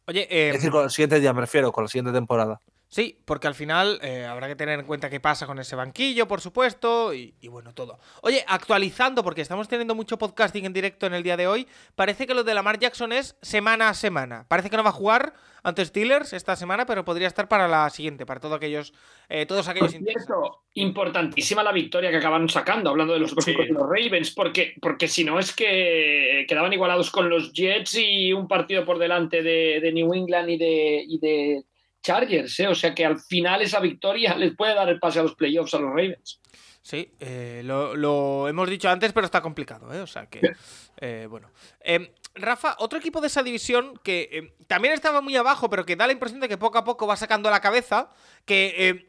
Oye, 0.06 0.26
es 0.30 0.54
decir, 0.54 0.68
em, 0.68 0.72
con 0.72 0.84
los 0.84 0.94
siguientes 0.94 1.20
días 1.20 1.34
me 1.34 1.42
refiero, 1.42 1.72
con 1.72 1.84
la 1.84 1.88
siguiente 1.88 2.12
temporada. 2.12 2.60
Sí, 2.96 3.18
porque 3.26 3.46
al 3.46 3.54
final 3.54 3.98
eh, 4.00 4.24
habrá 4.24 4.48
que 4.48 4.56
tener 4.56 4.80
en 4.80 4.86
cuenta 4.86 5.10
qué 5.10 5.20
pasa 5.20 5.46
con 5.46 5.58
ese 5.58 5.76
banquillo, 5.76 6.26
por 6.26 6.40
supuesto, 6.40 7.12
y, 7.12 7.34
bueno, 7.46 7.74
todo. 7.74 7.98
Oye, 8.22 8.42
actualizando, 8.48 9.22
porque 9.22 9.42
estamos 9.42 9.68
teniendo 9.68 9.94
mucho 9.94 10.16
podcasting 10.16 10.64
en 10.64 10.72
directo 10.72 11.04
en 11.04 11.12
el 11.12 11.22
día 11.22 11.36
de 11.36 11.46
hoy, 11.46 11.68
parece 11.94 12.26
que 12.26 12.32
lo 12.32 12.42
de 12.42 12.54
Lamar 12.54 12.78
Jackson 12.78 13.12
es 13.12 13.36
semana 13.42 13.90
a 13.90 13.92
semana. 13.92 14.46
Parece 14.48 14.70
que 14.70 14.78
no 14.78 14.82
va 14.82 14.88
a 14.88 14.94
jugar 14.94 15.34
ante 15.62 15.84
Steelers 15.84 16.32
esta 16.32 16.56
semana, 16.56 16.86
pero 16.86 17.04
podría 17.04 17.28
estar 17.28 17.48
para 17.48 17.68
la 17.68 17.90
siguiente, 17.90 18.24
para 18.24 18.40
todos 18.40 18.56
aquellos, 18.56 18.94
eh, 19.28 19.44
todos 19.44 19.68
aquellos 19.68 19.90
cierto, 19.90 20.62
importantísima 20.72 21.62
la 21.62 21.72
victoria 21.72 22.10
que 22.10 22.16
acabaron 22.16 22.48
sacando, 22.48 22.88
hablando 22.88 23.12
de 23.12 23.20
los, 23.20 23.34
los 23.36 23.90
Ravens, 23.90 24.30
porque, 24.30 24.72
porque 24.80 25.06
si 25.06 25.22
no 25.22 25.38
es 25.38 25.54
que 25.54 26.46
quedaban 26.48 26.72
igualados 26.72 27.10
con 27.10 27.28
los 27.28 27.52
Jets 27.52 27.98
y 27.98 28.32
un 28.32 28.48
partido 28.48 28.86
por 28.86 28.98
delante 28.98 29.42
de, 29.42 29.92
New 29.92 30.14
England 30.14 30.48
y 30.48 30.56
de, 30.56 31.04
y 31.06 31.18
de 31.18 31.64
Chargers, 32.06 32.60
¿eh? 32.60 32.68
o 32.68 32.74
sea 32.74 32.94
que 32.94 33.04
al 33.04 33.18
final 33.18 33.62
esa 33.62 33.80
victoria 33.80 34.34
les 34.38 34.54
puede 34.54 34.74
dar 34.74 34.88
el 34.88 35.00
pase 35.00 35.18
a 35.18 35.22
los 35.24 35.34
playoffs 35.34 35.74
a 35.74 35.80
los 35.80 35.90
Ravens. 35.90 36.40
Sí, 36.80 37.12
eh, 37.18 37.62
lo, 37.64 38.46
hemos 38.46 38.70
dicho 38.70 38.88
antes, 38.88 39.12
pero 39.12 39.26
está 39.26 39.40
complicado, 39.40 39.92
¿eh? 39.92 40.00
o 40.00 40.06
sea 40.06 40.26
que, 40.26 40.52
eh, 40.98 41.26
bueno. 41.28 41.50
Em, 41.80 42.08
Rafa, 42.36 42.76
otro 42.78 42.96
equipo 42.96 43.20
de 43.20 43.26
esa 43.26 43.42
división 43.42 43.98
que 44.04 44.28
em, 44.30 44.52
también 44.68 44.94
estaba 44.94 45.20
muy 45.20 45.34
abajo, 45.34 45.68
pero 45.68 45.84
que 45.84 45.96
da 45.96 46.06
la 46.06 46.12
impresión 46.12 46.40
de 46.40 46.48
que 46.48 46.58
poco 46.58 46.78
a 46.78 46.84
poco 46.84 47.08
va 47.08 47.16
sacando 47.16 47.50
la 47.50 47.60
cabeza, 47.60 48.10
que 48.44 48.88
em, 48.88 49.04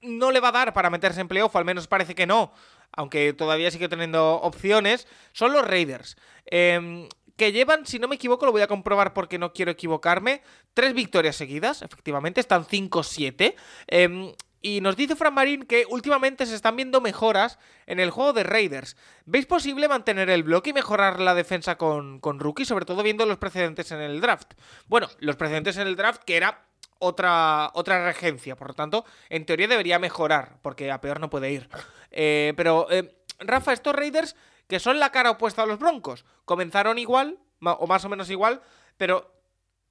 no 0.00 0.30
le 0.30 0.40
va 0.40 0.48
a 0.48 0.52
dar 0.52 0.72
para 0.72 0.88
meterse 0.88 1.20
en 1.20 1.28
playoff, 1.28 1.54
al 1.54 1.66
menos 1.66 1.86
parece 1.86 2.14
que 2.14 2.26
no, 2.26 2.54
aunque 2.92 3.34
todavía 3.34 3.70
sigue 3.70 3.90
teniendo 3.90 4.36
opciones, 4.36 5.06
son 5.32 5.52
los 5.52 5.66
Raiders 5.66 6.16
que 7.38 7.52
llevan, 7.52 7.86
si 7.86 7.98
no 7.98 8.08
me 8.08 8.16
equivoco, 8.16 8.44
lo 8.44 8.52
voy 8.52 8.62
a 8.62 8.66
comprobar 8.66 9.14
porque 9.14 9.38
no 9.38 9.52
quiero 9.52 9.70
equivocarme, 9.70 10.42
tres 10.74 10.92
victorias 10.92 11.36
seguidas, 11.36 11.82
efectivamente, 11.82 12.40
están 12.40 12.66
5-7. 12.66 13.54
Em, 13.86 14.32
y 14.60 14.80
nos 14.80 14.96
dice 14.96 15.14
Fran 15.14 15.34
Marín 15.34 15.62
que 15.62 15.86
últimamente 15.88 16.44
se 16.44 16.56
están 16.56 16.74
viendo 16.74 17.00
mejoras 17.00 17.60
en 17.86 18.00
el 18.00 18.10
juego 18.10 18.32
de 18.32 18.42
Raiders. 18.42 18.96
¿Veis 19.24 19.46
posible 19.46 19.86
mantener 19.86 20.28
el 20.30 20.42
bloque 20.42 20.70
y 20.70 20.72
mejorar 20.72 21.20
la 21.20 21.36
defensa 21.36 21.78
con, 21.78 22.18
con 22.18 22.40
rookie, 22.40 22.64
sobre 22.64 22.84
todo 22.84 23.04
viendo 23.04 23.24
los 23.24 23.38
precedentes 23.38 23.92
en 23.92 24.00
el 24.00 24.20
draft? 24.20 24.54
Bueno, 24.88 25.08
los 25.20 25.36
precedentes 25.36 25.76
en 25.76 25.86
el 25.86 25.94
draft 25.94 26.24
que 26.24 26.36
era 26.36 26.66
otra, 26.98 27.70
otra 27.74 28.04
regencia, 28.04 28.56
por 28.56 28.66
lo 28.66 28.74
tanto, 28.74 29.04
en 29.28 29.46
teoría 29.46 29.68
debería 29.68 30.00
mejorar, 30.00 30.58
porque 30.60 30.90
a 30.90 31.00
peor 31.00 31.20
no 31.20 31.30
puede 31.30 31.52
ir. 31.52 31.68
Eh, 32.10 32.52
pero, 32.56 32.90
eh, 32.90 33.14
Rafa, 33.38 33.72
estos 33.72 33.94
Raiders 33.94 34.34
que 34.68 34.78
son 34.78 35.00
la 35.00 35.10
cara 35.10 35.32
opuesta 35.32 35.62
a 35.62 35.66
los 35.66 35.78
Broncos. 35.78 36.24
Comenzaron 36.44 36.98
igual, 36.98 37.38
o 37.60 37.86
más 37.86 38.04
o 38.04 38.08
menos 38.08 38.30
igual, 38.30 38.62
pero 38.96 39.32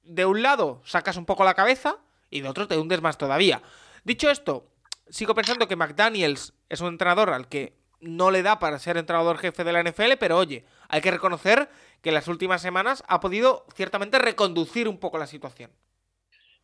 de 0.02 0.24
un 0.24 0.42
lado 0.42 0.80
sacas 0.84 1.16
un 1.16 1.26
poco 1.26 1.44
la 1.44 1.54
cabeza 1.54 1.96
y 2.30 2.40
de 2.40 2.48
otro 2.48 2.66
te 2.66 2.78
hundes 2.78 3.02
más 3.02 3.18
todavía. 3.18 3.60
Dicho 4.04 4.30
esto, 4.30 4.70
sigo 5.08 5.34
pensando 5.34 5.68
que 5.68 5.76
McDaniels 5.76 6.54
es 6.68 6.80
un 6.80 6.88
entrenador 6.88 7.30
al 7.30 7.48
que 7.48 7.76
no 8.00 8.30
le 8.30 8.42
da 8.42 8.58
para 8.58 8.78
ser 8.78 8.96
entrenador 8.96 9.38
jefe 9.38 9.64
de 9.64 9.72
la 9.72 9.82
NFL, 9.82 10.12
pero 10.20 10.38
oye, 10.38 10.64
hay 10.88 11.00
que 11.00 11.10
reconocer 11.10 11.68
que 12.00 12.10
en 12.10 12.14
las 12.14 12.28
últimas 12.28 12.62
semanas 12.62 13.02
ha 13.08 13.20
podido 13.20 13.66
ciertamente 13.74 14.18
reconducir 14.18 14.88
un 14.88 14.98
poco 14.98 15.18
la 15.18 15.26
situación. 15.26 15.72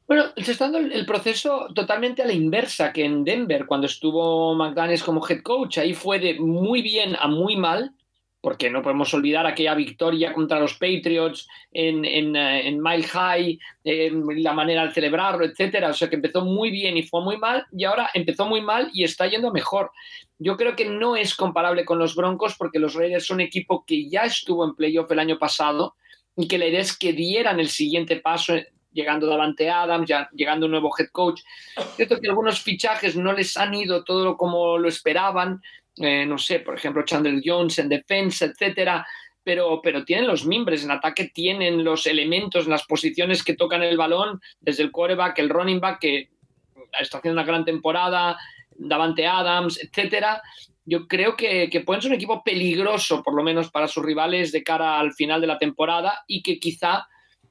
Bueno, 0.06 0.26
se 0.36 0.52
está 0.52 0.70
dando 0.70 0.94
el 0.94 1.06
proceso 1.06 1.68
totalmente 1.74 2.22
a 2.22 2.26
la 2.26 2.34
inversa 2.34 2.92
que 2.92 3.04
en 3.04 3.24
Denver, 3.24 3.64
cuando 3.66 3.86
estuvo 3.86 4.54
McDaniels 4.54 5.02
como 5.02 5.26
head 5.26 5.42
coach. 5.42 5.78
Ahí 5.78 5.94
fue 5.94 6.18
de 6.18 6.38
muy 6.38 6.82
bien 6.82 7.16
a 7.18 7.26
muy 7.26 7.56
mal, 7.56 7.94
porque 8.44 8.68
no 8.68 8.82
podemos 8.82 9.14
olvidar 9.14 9.46
aquella 9.46 9.74
victoria 9.74 10.34
contra 10.34 10.60
los 10.60 10.74
Patriots 10.74 11.48
en, 11.72 12.04
en, 12.04 12.36
eh, 12.36 12.70
Mile 12.78 13.04
High, 13.04 13.58
la 13.84 14.52
manera 14.52 14.86
de 14.86 14.92
celebrarlo, 14.92 15.46
etcétera. 15.46 15.88
O 15.88 15.94
sea 15.94 16.10
que 16.10 16.16
empezó 16.16 16.44
muy 16.44 16.70
bien 16.70 16.98
y 16.98 17.04
fue 17.04 17.22
muy 17.22 17.38
mal, 17.38 17.64
y 17.72 17.84
ahora 17.84 18.10
empezó 18.12 18.44
muy 18.44 18.60
mal 18.60 18.90
y 18.92 19.02
está 19.02 19.26
yendo 19.28 19.50
mejor. 19.50 19.92
Yo 20.38 20.58
creo 20.58 20.76
que 20.76 20.84
no 20.84 21.16
es 21.16 21.34
comparable 21.34 21.86
con 21.86 21.98
los 21.98 22.14
Broncos, 22.14 22.54
porque 22.58 22.78
los 22.78 22.92
Raiders 22.92 23.24
son 23.24 23.36
un 23.36 23.40
equipo 23.40 23.82
que 23.86 24.10
ya 24.10 24.24
estuvo 24.24 24.62
en 24.66 24.74
playoff 24.74 25.10
el 25.10 25.20
año 25.20 25.38
pasado 25.38 25.94
y 26.36 26.46
que 26.46 26.58
la 26.58 26.66
idea 26.66 26.80
es 26.80 26.94
que 26.94 27.14
dieran 27.14 27.60
el 27.60 27.70
siguiente 27.70 28.16
paso 28.16 28.56
llegando 28.92 29.26
Davante 29.26 29.70
Adams, 29.70 30.06
ya 30.06 30.28
llegando 30.34 30.66
un 30.66 30.72
nuevo 30.72 30.90
head 30.98 31.08
coach. 31.12 31.40
Cierto 31.96 32.20
que 32.20 32.28
algunos 32.28 32.60
fichajes 32.60 33.16
no 33.16 33.32
les 33.32 33.56
han 33.56 33.72
ido 33.72 34.04
todo 34.04 34.36
como 34.36 34.76
lo 34.76 34.86
esperaban, 34.86 35.62
eh, 35.96 36.26
no 36.26 36.38
sé, 36.38 36.60
por 36.60 36.74
ejemplo, 36.74 37.04
Chandler 37.04 37.40
Jones 37.44 37.78
en 37.78 37.88
defensa, 37.88 38.46
etcétera. 38.46 39.06
pero, 39.44 39.80
pero 39.82 40.04
tienen 40.04 40.26
los 40.26 40.46
mimbres 40.46 40.84
en 40.84 40.90
ataque, 40.90 41.30
tienen 41.32 41.84
los 41.84 42.06
elementos 42.06 42.64
en 42.64 42.70
las 42.70 42.84
posiciones 42.86 43.44
que 43.44 43.54
tocan 43.54 43.82
el 43.82 43.96
balón, 43.96 44.40
desde 44.60 44.82
el 44.82 44.90
quarterback, 44.90 45.38
el 45.38 45.50
running 45.50 45.80
back, 45.80 46.00
que 46.00 46.30
está 46.98 47.18
haciendo 47.18 47.40
una 47.40 47.46
gran 47.46 47.64
temporada, 47.64 48.36
Davante 48.76 49.26
Adams, 49.26 49.78
etcétera. 49.82 50.42
Yo 50.86 51.06
creo 51.06 51.36
que, 51.36 51.70
que 51.70 51.80
pueden 51.80 52.02
ser 52.02 52.10
un 52.10 52.16
equipo 52.16 52.42
peligroso, 52.42 53.22
por 53.22 53.34
lo 53.34 53.42
menos 53.42 53.70
para 53.70 53.88
sus 53.88 54.04
rivales, 54.04 54.50
de 54.52 54.62
cara 54.62 54.98
al 54.98 55.12
final 55.12 55.40
de 55.40 55.46
la 55.46 55.58
temporada 55.58 56.24
y 56.26 56.42
que 56.42 56.58
quizá 56.58 57.06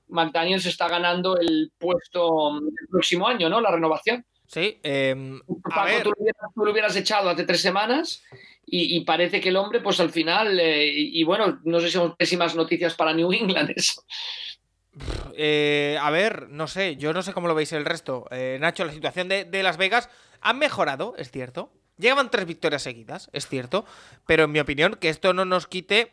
McDaniels 0.07 0.65
está 0.65 0.88
ganando 0.88 1.38
el 1.38 1.72
puesto 1.78 2.57
el 2.57 2.88
próximo 2.90 3.28
año, 3.28 3.49
¿no? 3.49 3.61
La 3.61 3.72
renovación. 3.72 4.26
Sí, 4.54 4.80
eh, 4.84 5.16
a 5.64 5.70
Paco, 5.70 5.86
ver, 5.86 6.04
tú, 6.04 6.10
lo 6.12 6.16
hubieras, 6.22 6.52
tú 6.54 6.66
lo 6.66 6.72
hubieras 6.72 6.96
echado 6.96 7.28
hace 7.30 7.44
tres 7.44 7.60
semanas 7.62 8.22
y, 8.68 8.96
y 8.96 9.04
parece 9.04 9.42
que 9.42 9.50
el 9.50 9.56
hombre, 9.58 9.82
pues 9.82 10.00
al 10.00 10.12
final, 10.12 10.60
eh, 10.60 10.86
y, 10.86 11.20
y 11.22 11.24
bueno, 11.24 11.60
no 11.64 11.80
sé 11.80 11.88
si 11.88 11.94
son 11.94 12.16
pésimas 12.16 12.56
noticias 12.56 12.94
para 12.94 13.14
New 13.14 13.34
England 13.34 13.72
eso. 13.76 14.04
eh, 15.36 15.98
a 16.00 16.12
ver, 16.12 16.50
no 16.50 16.68
sé, 16.68 16.96
yo 16.98 17.14
no 17.14 17.24
sé 17.24 17.34
cómo 17.34 17.48
lo 17.48 17.56
veis 17.56 17.72
el 17.74 17.84
resto. 17.86 18.28
Eh, 18.30 18.58
Nacho, 18.62 18.86
la 18.86 18.94
situación 18.94 19.28
de, 19.28 19.46
de 19.46 19.64
Las 19.64 19.78
Vegas 19.78 20.08
ha 20.42 20.54
mejorado, 20.54 21.16
es 21.18 21.32
cierto. 21.32 21.72
Llegaban 21.98 22.30
tres 22.30 22.46
victorias 22.46 22.84
seguidas, 22.84 23.30
es 23.34 23.48
cierto. 23.48 23.86
Pero 24.28 24.44
en 24.44 24.52
mi 24.52 24.60
opinión, 24.60 24.98
que 25.00 25.10
esto 25.10 25.34
no 25.34 25.46
nos 25.46 25.66
quite 25.66 26.12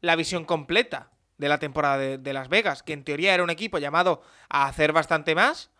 la 0.00 0.16
visión 0.16 0.44
completa 0.44 1.12
de 1.38 1.48
la 1.48 1.58
temporada 1.58 1.98
de, 1.98 2.18
de 2.18 2.32
Las 2.32 2.48
Vegas, 2.48 2.82
que 2.82 2.94
en 2.94 3.04
teoría 3.04 3.34
era 3.34 3.44
un 3.44 3.50
equipo 3.50 3.78
llamado 3.78 4.22
a 4.48 4.66
hacer 4.66 4.92
bastante 4.92 5.34
más 5.36 5.70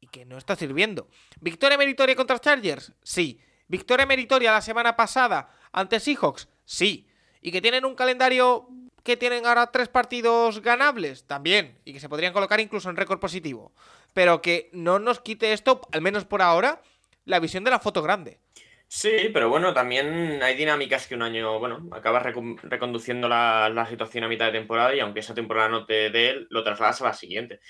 y 0.00 0.08
que 0.08 0.24
no 0.24 0.38
está 0.38 0.56
sirviendo. 0.56 1.08
¿Victoria 1.40 1.78
meritoria 1.78 2.16
contra 2.16 2.38
Chargers? 2.38 2.92
Sí. 3.02 3.40
¿Victoria 3.68 4.06
meritoria 4.06 4.52
la 4.52 4.60
semana 4.60 4.96
pasada 4.96 5.48
ante 5.72 6.00
Seahawks? 6.00 6.48
Sí. 6.64 7.08
¿Y 7.40 7.52
que 7.52 7.62
tienen 7.62 7.84
un 7.84 7.94
calendario 7.94 8.68
que 9.02 9.16
tienen 9.16 9.46
ahora 9.46 9.70
tres 9.70 9.88
partidos 9.88 10.62
ganables? 10.62 11.26
También. 11.26 11.78
Y 11.84 11.92
que 11.92 12.00
se 12.00 12.08
podrían 12.08 12.32
colocar 12.32 12.60
incluso 12.60 12.90
en 12.90 12.96
récord 12.96 13.20
positivo. 13.20 13.72
Pero 14.14 14.42
que 14.42 14.70
no 14.72 14.98
nos 14.98 15.20
quite 15.20 15.52
esto, 15.52 15.80
al 15.92 16.00
menos 16.00 16.24
por 16.24 16.42
ahora, 16.42 16.82
la 17.24 17.40
visión 17.40 17.64
de 17.64 17.70
la 17.70 17.80
foto 17.80 18.02
grande. 18.02 18.40
Sí, 18.88 19.30
pero 19.32 19.48
bueno, 19.48 19.74
también 19.74 20.40
hay 20.42 20.54
dinámicas 20.54 21.08
que 21.08 21.16
un 21.16 21.22
año, 21.22 21.58
bueno, 21.58 21.88
acabas 21.90 22.22
reconduciendo 22.62 23.28
la, 23.28 23.68
la 23.68 23.86
situación 23.86 24.22
a 24.22 24.28
mitad 24.28 24.46
de 24.46 24.58
temporada 24.58 24.94
y 24.94 25.00
aunque 25.00 25.20
esa 25.20 25.34
temporada 25.34 25.68
no 25.68 25.86
te 25.86 26.10
dé, 26.10 26.46
lo 26.50 26.62
trasladas 26.62 27.02
a 27.02 27.06
la 27.06 27.12
siguiente. 27.12 27.60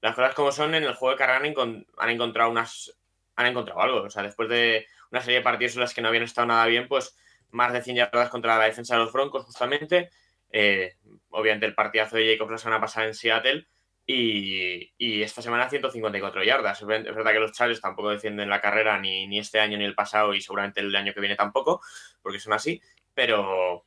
Las 0.00 0.14
cosas 0.14 0.34
como 0.34 0.52
son, 0.52 0.74
en 0.74 0.84
el 0.84 0.94
juego 0.94 1.12
de 1.12 1.18
carrera 1.18 1.38
han, 1.38 1.54
encon- 1.54 1.86
han 1.98 2.10
encontrado 2.10 2.50
unas 2.50 2.96
han 3.36 3.46
encontrado 3.46 3.80
algo. 3.82 4.02
O 4.02 4.10
sea, 4.10 4.22
después 4.22 4.48
de 4.48 4.86
una 5.10 5.20
serie 5.20 5.38
de 5.38 5.42
partidos 5.44 5.74
en 5.74 5.80
las 5.82 5.92
que 5.94 6.00
no 6.00 6.08
habían 6.08 6.22
estado 6.24 6.46
nada 6.46 6.66
bien, 6.66 6.88
pues 6.88 7.16
más 7.50 7.72
de 7.72 7.82
100 7.82 7.96
yardas 7.96 8.28
contra 8.30 8.56
la 8.58 8.64
defensa 8.64 8.94
de 8.96 9.02
los 9.04 9.12
Broncos, 9.12 9.44
justamente. 9.44 10.10
Eh, 10.50 10.94
obviamente 11.30 11.66
el 11.66 11.74
partidazo 11.74 12.16
de 12.16 12.32
Jacobs 12.32 12.52
la 12.52 12.58
semana 12.58 12.80
pasada 12.80 13.06
en 13.06 13.14
Seattle. 13.14 13.66
Y, 14.08 14.92
y 14.98 15.22
esta 15.22 15.42
semana 15.42 15.68
154 15.68 16.42
yardas. 16.44 16.80
Es 16.80 16.86
verdad 16.86 17.32
que 17.32 17.40
los 17.40 17.52
Chargers 17.52 17.80
tampoco 17.80 18.10
defienden 18.10 18.48
la 18.48 18.60
carrera 18.60 18.98
ni, 19.00 19.26
ni 19.26 19.38
este 19.40 19.58
año 19.58 19.76
ni 19.78 19.84
el 19.84 19.94
pasado 19.96 20.32
y 20.34 20.40
seguramente 20.40 20.80
el 20.80 20.94
año 20.94 21.12
que 21.12 21.20
viene 21.20 21.34
tampoco, 21.36 21.80
porque 22.22 22.38
son 22.38 22.52
así. 22.52 22.80
Pero, 23.14 23.84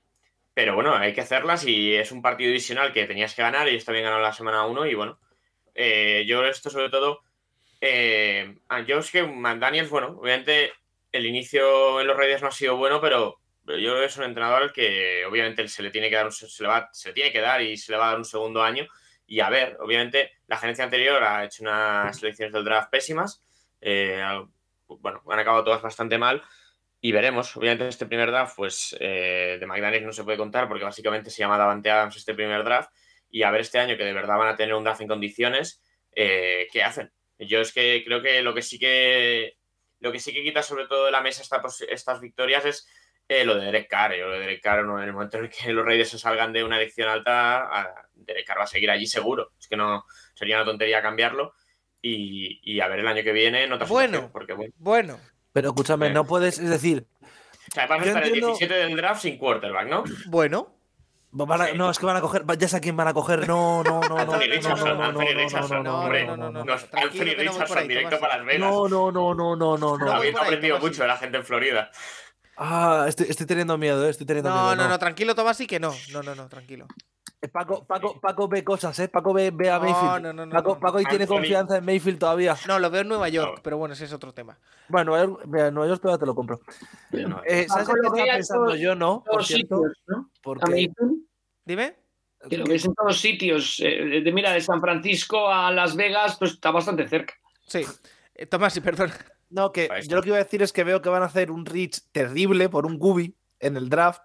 pero 0.53 0.75
bueno, 0.75 0.95
hay 0.95 1.13
que 1.13 1.21
hacerlas 1.21 1.65
y 1.65 1.95
es 1.95 2.11
un 2.11 2.21
partido 2.21 2.47
divisional 2.49 2.93
que 2.93 3.05
tenías 3.07 3.33
que 3.35 3.41
ganar 3.43 3.69
y 3.69 3.75
está 3.75 3.91
bien 3.93 4.03
ganado 4.05 4.21
la 4.21 4.33
semana 4.33 4.65
1 4.65 4.85
y 4.87 4.93
bueno, 4.95 5.19
eh, 5.81 6.25
yo 6.27 6.43
esto 6.43 6.69
sobre 6.69 6.89
todo, 6.89 7.21
eh, 7.79 8.57
yo 8.85 8.99
es 8.99 9.11
que 9.11 9.23
McDaniels, 9.23 9.89
bueno, 9.89 10.17
obviamente 10.19 10.73
el 11.09 11.25
inicio 11.25 12.01
en 12.01 12.07
los 12.07 12.17
Raiders 12.17 12.41
no 12.41 12.49
ha 12.49 12.51
sido 12.51 12.75
bueno, 12.75 12.99
pero, 12.99 13.39
yo 13.65 13.75
creo 13.75 13.99
que 13.99 14.05
es 14.05 14.17
un 14.17 14.25
entrenador 14.25 14.63
al 14.63 14.73
que 14.73 15.23
obviamente 15.25 15.65
se 15.69 15.81
le 15.81 15.89
tiene 15.89 16.09
que 16.09 16.17
dar, 16.17 16.33
se 16.33 16.63
le 16.63 16.67
va, 16.67 16.89
se 16.91 17.13
tiene 17.13 17.31
que 17.31 17.39
dar 17.39 17.61
y 17.61 17.77
se 17.77 17.93
le 17.93 17.97
va 17.97 18.07
a 18.07 18.09
dar 18.09 18.17
un 18.17 18.25
segundo 18.25 18.61
año. 18.61 18.87
Y 19.25 19.39
a 19.39 19.49
ver, 19.49 19.77
obviamente 19.79 20.31
la 20.47 20.57
gerencia 20.57 20.83
anterior 20.83 21.23
ha 21.23 21.45
hecho 21.45 21.63
unas 21.63 22.17
selecciones 22.17 22.51
del 22.51 22.65
draft 22.65 22.89
pésimas, 22.89 23.41
eh, 23.79 24.21
bueno, 24.87 25.21
han 25.29 25.39
acabado 25.39 25.63
todas 25.63 25.81
bastante 25.81 26.17
mal. 26.17 26.43
Y 26.99 27.13
veremos, 27.13 27.55
obviamente 27.55 27.87
este 27.87 28.05
primer 28.05 28.31
draft, 28.31 28.57
pues 28.57 28.97
eh, 28.99 29.57
de 29.57 29.65
McDaniels 29.65 30.05
no 30.05 30.11
se 30.11 30.25
puede 30.25 30.37
contar 30.37 30.67
porque 30.67 30.83
básicamente 30.83 31.29
se 31.29 31.39
llama 31.39 31.57
Davante 31.57 31.89
Adams 31.89 32.17
este 32.17 32.33
primer 32.33 32.65
draft. 32.65 32.91
Y 33.29 33.43
a 33.43 33.51
ver 33.51 33.61
este 33.61 33.79
año 33.79 33.95
que 33.97 34.03
de 34.05 34.13
verdad 34.13 34.37
van 34.37 34.47
a 34.49 34.55
tener 34.55 34.73
un 34.73 34.83
draft 34.83 35.01
en 35.01 35.07
condiciones, 35.07 35.81
eh, 36.15 36.67
¿qué 36.71 36.83
hacen? 36.83 37.11
Yo 37.37 37.61
es 37.61 37.71
que 37.71 38.03
creo 38.05 38.21
que 38.21 38.41
lo 38.41 38.53
que 38.53 38.61
sí 38.61 38.77
que 38.79 39.57
lo 39.99 40.11
que 40.11 40.19
sí 40.19 40.33
que 40.33 40.43
quita 40.43 40.63
sobre 40.63 40.87
todo 40.87 41.05
de 41.05 41.11
la 41.11 41.21
mesa 41.21 41.41
esta 41.41 41.61
estas 41.89 42.19
victorias 42.21 42.65
es 42.65 42.87
eh, 43.27 43.45
lo 43.45 43.55
de 43.55 43.65
Derek 43.65 43.87
Carr. 43.89 44.15
Yo 44.15 44.27
lo 44.27 44.33
de 44.33 44.39
Derek 44.39 44.61
Carr, 44.61 44.83
¿no? 44.85 44.97
en 44.97 45.05
el 45.05 45.13
momento 45.13 45.37
en 45.37 45.45
el 45.45 45.49
que 45.49 45.71
los 45.71 45.85
Raiders 45.85 46.09
se 46.09 46.17
salgan 46.19 46.51
de 46.51 46.63
una 46.63 46.77
elección 46.77 47.07
alta, 47.09 47.59
a- 47.63 48.09
Derek 48.13 48.45
Carr 48.47 48.59
va 48.59 48.63
a 48.63 48.67
seguir 48.67 48.89
allí 48.89 49.05
seguro. 49.05 49.51
Es 49.59 49.67
que 49.67 49.77
no 49.77 50.03
sería 50.33 50.55
una 50.57 50.65
tontería 50.65 51.01
cambiarlo. 51.01 51.53
Y, 52.01 52.59
y 52.63 52.79
a 52.79 52.87
ver 52.87 52.99
el 52.99 53.07
año 53.07 53.23
que 53.23 53.33
viene 53.33 53.63
en 53.65 53.73
otra 53.73 53.85
Bueno. 53.87 54.29
porque 54.31 54.53
bueno. 54.53 54.73
Bueno, 54.77 55.19
Pero 55.51 55.69
escúchame, 55.69 56.07
Eh. 56.07 56.11
no 56.11 56.25
puedes, 56.25 56.57
es 56.57 56.69
decir, 56.69 57.05
O 57.21 57.71
sea, 57.73 57.87
vas 57.87 58.01
a 58.01 58.05
estar 58.05 58.23
el 58.23 58.29
entiendo- 58.29 58.47
17 58.57 58.73
del 58.73 58.95
draft 58.95 59.21
sin 59.21 59.37
quarterback, 59.37 59.87
¿no? 59.87 60.03
bueno. 60.27 60.78
Van 61.31 61.61
a- 61.61 61.67
Sí. 61.67 61.77
no, 61.77 61.89
es 61.89 61.99
que 61.99 62.05
van 62.05 62.17
a 62.17 62.21
coger, 62.21 62.43
ya 62.57 62.67
sé 62.67 62.77
a 62.77 62.79
quién 62.79 62.97
van 62.97 63.07
a 63.07 63.13
coger, 63.13 63.47
no, 63.47 63.83
no, 63.83 63.99
no, 64.01 64.09
no, 64.09 64.17
Anthony 64.17 64.31
no, 64.33 64.39
Richardson, 64.39 64.87
no, 64.89 64.95
no, 64.95 65.03
Anthony 65.03 65.19
no, 65.25 65.31
no, 65.33 65.39
Richardson. 65.39 65.83
no, 65.83 65.83
no, 65.91 65.99
Hombre, 66.01 66.25
no, 66.25 66.37
no, 66.37 66.51
no, 66.51 66.65
no, 66.65 66.73
Anthony 66.73 66.97
no 66.99 67.35
Richardson 67.37 67.87
directo 67.87 68.19
para 68.19 68.37
Las 68.37 68.45
Vegas. 68.45 68.59
No, 68.71 68.87
no, 68.87 69.11
no, 69.11 69.33
no, 69.35 69.55
no, 69.55 69.77
no, 69.77 69.97
no. 69.97 70.13
ahí, 70.13 70.29
aprendido 70.29 70.77
Tomás. 70.77 70.89
mucho 70.91 71.01
de 71.03 71.07
la 71.07 71.17
gente 71.17 71.37
en 71.37 71.45
Florida. 71.45 71.91
Ah, 72.57 73.05
estoy, 73.07 73.27
estoy 73.29 73.45
teniendo 73.45 73.77
miedo, 73.77 74.05
eh, 74.05 74.09
estoy 74.09 74.25
teniendo 74.25 74.49
No, 74.49 74.63
miedo. 74.71 74.75
no, 74.75 74.89
no, 74.89 74.99
tranquilo, 74.99 75.33
Tomás, 75.35 75.59
y 75.61 75.67
que 75.67 75.79
no. 75.79 75.93
No, 76.11 76.23
no, 76.23 76.35
no, 76.35 76.49
tranquilo. 76.49 76.87
Paco, 77.47 77.85
Paco, 77.85 78.19
Paco 78.19 78.47
ve 78.49 78.63
cosas, 78.65 78.99
¿eh? 78.99 79.07
Paco 79.07 79.33
ve, 79.33 79.51
ve 79.51 79.69
a 79.69 79.79
No, 79.79 79.85
Mayfield. 79.85 80.21
no, 80.23 80.33
no, 80.33 80.45
no, 80.45 80.51
Paco, 80.51 80.73
no. 80.73 80.79
Paco 80.81 80.99
y 80.99 81.05
tiene 81.05 81.25
confianza 81.25 81.77
en 81.77 81.85
Mayfield 81.85 82.19
todavía. 82.19 82.55
No, 82.67 82.79
lo 82.79 82.89
veo 82.91 83.01
en 83.01 83.07
Nueva 83.07 83.29
York, 83.29 83.53
No. 83.57 83.63
pero 83.63 83.77
bueno, 83.77 83.93
ese 83.93 84.05
es 84.05 84.11
otro 84.13 84.33
tema. 84.33 84.59
Bueno, 84.89 85.11
Nueva 85.11 85.25
York, 85.25 85.45
mira, 85.47 85.71
Nueva 85.71 85.87
York 85.89 86.01
todavía 86.01 86.19
te 86.19 86.25
lo 86.25 86.35
compro. 86.35 86.59
Eh, 87.45 87.65
¿Sabes 87.69 87.87
Paco 87.87 87.97
lo 87.97 88.11
ve 88.11 88.19
estaba 88.19 88.33
pensando 88.35 88.65
todos- 88.65 88.79
yo, 88.79 88.95
no? 88.95 89.23
Por 89.25 89.45
cierto, 89.45 89.77
sitios, 89.77 89.97
¿no? 90.07 90.17
A 90.17 90.29
porque 90.41 90.69
Mayfield, 90.71 91.23
Dime. 91.63 91.95
que 92.49 92.57
lo 92.57 92.65
ves 92.65 92.83
en 92.85 92.93
todos 92.93 93.17
sitios. 93.19 93.79
eh, 93.85 94.21
de, 94.21 94.31
mira, 94.33 94.51
de 94.51 94.59
San 94.61 94.81
Francisco 94.81 95.47
a 95.49 95.71
Las 95.71 95.95
Vegas, 95.95 96.35
pues 96.37 96.51
está 96.51 96.71
bastante 96.71 97.07
cerca. 97.07 97.33
Sí. 97.67 97.85
Eh, 98.35 98.45
Tomás, 98.47 98.73
sí, 98.73 98.81
perdón. 98.81 99.11
No, 99.49 99.71
que 99.71 99.89
yo 100.07 100.15
lo 100.17 100.21
que 100.21 100.29
iba 100.29 100.37
a 100.37 100.43
decir 100.43 100.61
es 100.61 100.71
que 100.73 100.83
veo 100.83 101.01
que 101.01 101.09
van 101.09 101.23
a 101.23 101.27
hacer 101.27 101.51
un 101.51 101.65
reach 101.65 102.01
terrible 102.11 102.67
por 102.69 102.85
un 102.85 102.99
Gubi 102.99 103.35
en 103.59 103.77
el 103.77 103.89
draft. 103.89 104.21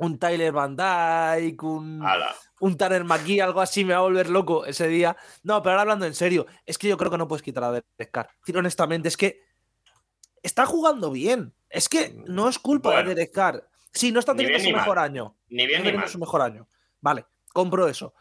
Un 0.00 0.18
Tyler 0.18 0.52
Van 0.52 0.76
Dyke, 0.76 1.62
un, 1.64 2.00
ala. 2.04 2.34
un 2.60 2.76
Tanner 2.76 3.04
McGee, 3.04 3.40
algo 3.40 3.60
así, 3.60 3.84
me 3.84 3.92
va 3.94 3.98
a 3.98 4.02
volver 4.02 4.30
loco 4.30 4.64
ese 4.64 4.86
día. 4.88 5.16
No, 5.42 5.60
pero 5.62 5.72
ahora 5.72 5.82
hablando 5.82 6.06
en 6.06 6.14
serio, 6.14 6.46
es 6.64 6.78
que 6.78 6.88
yo 6.88 6.96
creo 6.96 7.10
que 7.10 7.18
no 7.18 7.26
puedes 7.28 7.42
quitar 7.42 7.64
a 7.64 7.72
Derek 7.72 8.10
Carr. 8.12 8.28
Honestamente, 8.54 9.08
es 9.08 9.16
que 9.16 9.42
está 10.42 10.66
jugando 10.66 11.10
bien. 11.10 11.52
Es 11.68 11.88
que 11.88 12.14
no 12.26 12.48
es 12.48 12.58
culpa 12.58 12.90
Bueno. 12.90 13.08
de 13.10 13.14
Derek 13.16 13.32
Carr. 13.34 13.68
Sí, 13.92 14.12
no 14.12 14.20
está 14.20 14.32
Ni 14.34 14.44
teniendo 14.44 14.64
su 14.64 14.72
mejor 14.76 14.96
mal. 14.96 15.04
año. 15.06 15.36
Ni 15.48 15.64
No 15.64 15.68
bien 15.68 15.80
está 15.80 15.90
ni 15.92 15.98
mal. 15.98 16.08
su 16.08 16.18
mejor 16.18 16.42
año. 16.42 16.68
Vale, 17.00 17.26
compro 17.52 17.88
eso. 17.88 18.14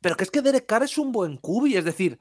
Pero 0.00 0.16
que 0.16 0.24
es 0.24 0.30
que 0.30 0.40
Derek 0.42 0.66
Carr 0.66 0.84
es 0.84 0.96
un 0.98 1.12
buen 1.12 1.36
cubi, 1.36 1.76
es 1.76 1.84
decir, 1.84 2.18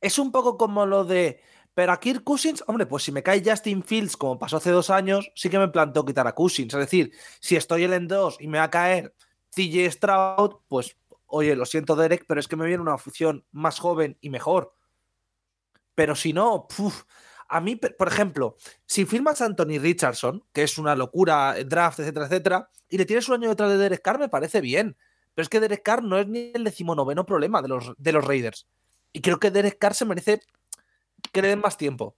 es 0.00 0.18
un 0.18 0.30
poco 0.32 0.56
como 0.58 0.84
lo 0.86 1.04
de. 1.04 1.40
Pero 1.78 1.92
a 1.92 2.00
Kirk 2.00 2.24
Cousins, 2.24 2.64
hombre, 2.66 2.86
pues 2.86 3.04
si 3.04 3.12
me 3.12 3.22
cae 3.22 3.40
Justin 3.40 3.84
Fields 3.84 4.16
como 4.16 4.36
pasó 4.36 4.56
hace 4.56 4.72
dos 4.72 4.90
años, 4.90 5.30
sí 5.36 5.48
que 5.48 5.60
me 5.60 5.68
planteo 5.68 6.04
quitar 6.04 6.26
a 6.26 6.34
Cousins. 6.34 6.74
Es 6.74 6.80
decir, 6.80 7.12
si 7.38 7.54
estoy 7.54 7.84
él 7.84 7.92
en 7.92 8.08
dos 8.08 8.36
y 8.40 8.48
me 8.48 8.58
va 8.58 8.64
a 8.64 8.70
caer 8.72 9.14
CJ 9.54 9.88
Stroud, 9.92 10.56
pues 10.66 10.96
oye, 11.26 11.54
lo 11.54 11.64
siento 11.64 11.94
Derek, 11.94 12.24
pero 12.26 12.40
es 12.40 12.48
que 12.48 12.56
me 12.56 12.66
viene 12.66 12.82
una 12.82 12.96
opción 12.96 13.44
más 13.52 13.78
joven 13.78 14.18
y 14.20 14.28
mejor. 14.28 14.74
Pero 15.94 16.16
si 16.16 16.32
no, 16.32 16.66
puf, 16.66 17.04
a 17.48 17.60
mí, 17.60 17.76
por 17.76 18.08
ejemplo, 18.08 18.56
si 18.84 19.04
firmas 19.06 19.40
a 19.40 19.44
Anthony 19.44 19.78
Richardson, 19.78 20.42
que 20.52 20.64
es 20.64 20.78
una 20.78 20.96
locura, 20.96 21.56
eh, 21.56 21.64
draft, 21.64 22.00
etcétera, 22.00 22.26
etcétera, 22.26 22.70
y 22.88 22.98
le 22.98 23.06
tienes 23.06 23.28
un 23.28 23.36
año 23.36 23.50
detrás 23.50 23.70
de 23.70 23.76
Derek 23.76 24.02
Carr, 24.02 24.18
me 24.18 24.28
parece 24.28 24.60
bien. 24.60 24.96
Pero 25.32 25.44
es 25.44 25.48
que 25.48 25.60
Derek 25.60 25.84
Carr 25.84 26.02
no 26.02 26.18
es 26.18 26.26
ni 26.26 26.50
el 26.52 26.64
decimonoveno 26.64 27.24
problema 27.24 27.62
de 27.62 27.68
los, 27.68 27.92
de 27.96 28.12
los 28.12 28.24
Raiders. 28.24 28.66
Y 29.12 29.20
creo 29.20 29.38
que 29.38 29.52
Derek 29.52 29.78
Carr 29.78 29.94
se 29.94 30.04
merece 30.04 30.42
que 31.32 31.42
le 31.42 31.48
den 31.48 31.60
más 31.60 31.76
tiempo. 31.76 32.16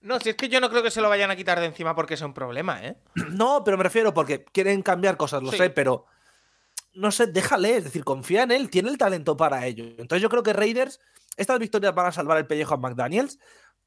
No, 0.00 0.20
si 0.20 0.28
es 0.30 0.36
que 0.36 0.48
yo 0.48 0.60
no 0.60 0.68
creo 0.68 0.82
que 0.82 0.90
se 0.90 1.00
lo 1.00 1.08
vayan 1.08 1.30
a 1.30 1.36
quitar 1.36 1.58
de 1.60 1.66
encima 1.66 1.94
porque 1.94 2.16
sea 2.16 2.26
un 2.26 2.34
problema, 2.34 2.84
¿eh? 2.84 2.96
No, 3.30 3.62
pero 3.64 3.76
me 3.78 3.84
refiero 3.84 4.12
porque 4.12 4.44
quieren 4.44 4.82
cambiar 4.82 5.16
cosas, 5.16 5.42
lo 5.42 5.50
Sí. 5.50 5.56
sé, 5.58 5.70
pero 5.70 6.06
no 6.92 7.10
sé, 7.10 7.26
déjale, 7.26 7.76
es 7.78 7.84
decir, 7.84 8.04
confía 8.04 8.42
en 8.44 8.50
él, 8.52 8.70
tiene 8.70 8.90
el 8.90 8.98
talento 8.98 9.36
para 9.36 9.66
ello. 9.66 9.84
Entonces 9.98 10.20
yo 10.22 10.28
creo 10.28 10.42
que 10.42 10.52
Raiders, 10.52 11.00
estas 11.36 11.58
victorias 11.58 11.94
van 11.94 12.06
a 12.06 12.12
salvar 12.12 12.38
el 12.38 12.46
pellejo 12.46 12.74
a 12.74 12.76
McDaniels. 12.76 13.38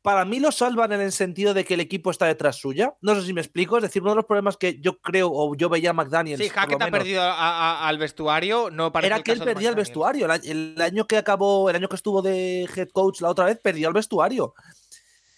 Para 0.01 0.23
mí 0.23 0.39
lo 0.39 0.51
salvan 0.51 0.93
en 0.93 1.01
el 1.01 1.11
sentido 1.11 1.53
de 1.53 1.65
que 1.65 1.73
el 1.73 1.79
equipo 1.81 2.11
está 2.11 2.25
detrás 2.27 2.55
suya. 2.55 2.95
No 3.01 3.13
sé 3.15 3.23
si 3.23 3.33
me 3.33 3.41
explico. 3.41 3.77
Es 3.77 3.83
decir, 3.83 4.01
uno 4.01 4.11
de 4.11 4.17
los 4.17 4.25
problemas 4.25 4.55
que 4.55 4.79
yo 4.79 4.99
creo 5.01 5.29
o 5.31 5.53
yo 5.55 5.67
veía 5.67 5.89
a 5.89 5.93
McDaniels. 5.93 6.41
Sí, 6.41 6.49
Hackett 6.49 6.81
ha 6.81 6.85
perdido 6.91 7.21
a- 7.23 7.33
a- 7.33 7.87
al 7.89 7.97
vestuario, 7.97 8.69
no 8.71 8.91
parece 8.93 9.13
Era 9.13 9.23
que 9.23 9.31
él 9.33 9.39
perdía 9.39 9.69
el 9.69 9.75
vestuario. 9.75 10.25
El, 10.25 10.31
año- 10.31 10.43
el 10.51 10.81
año 10.81 11.07
que 11.07 11.17
acabó, 11.17 11.69
el 11.69 11.75
año 11.75 11.89
que 11.89 11.95
estuvo 11.97 12.21
de 12.21 12.69
head 12.73 12.89
coach 12.93 13.19
la 13.21 13.29
otra 13.29 13.45
vez, 13.45 13.59
perdió 13.61 13.89
el 13.89 13.93
vestuario. 13.93 14.53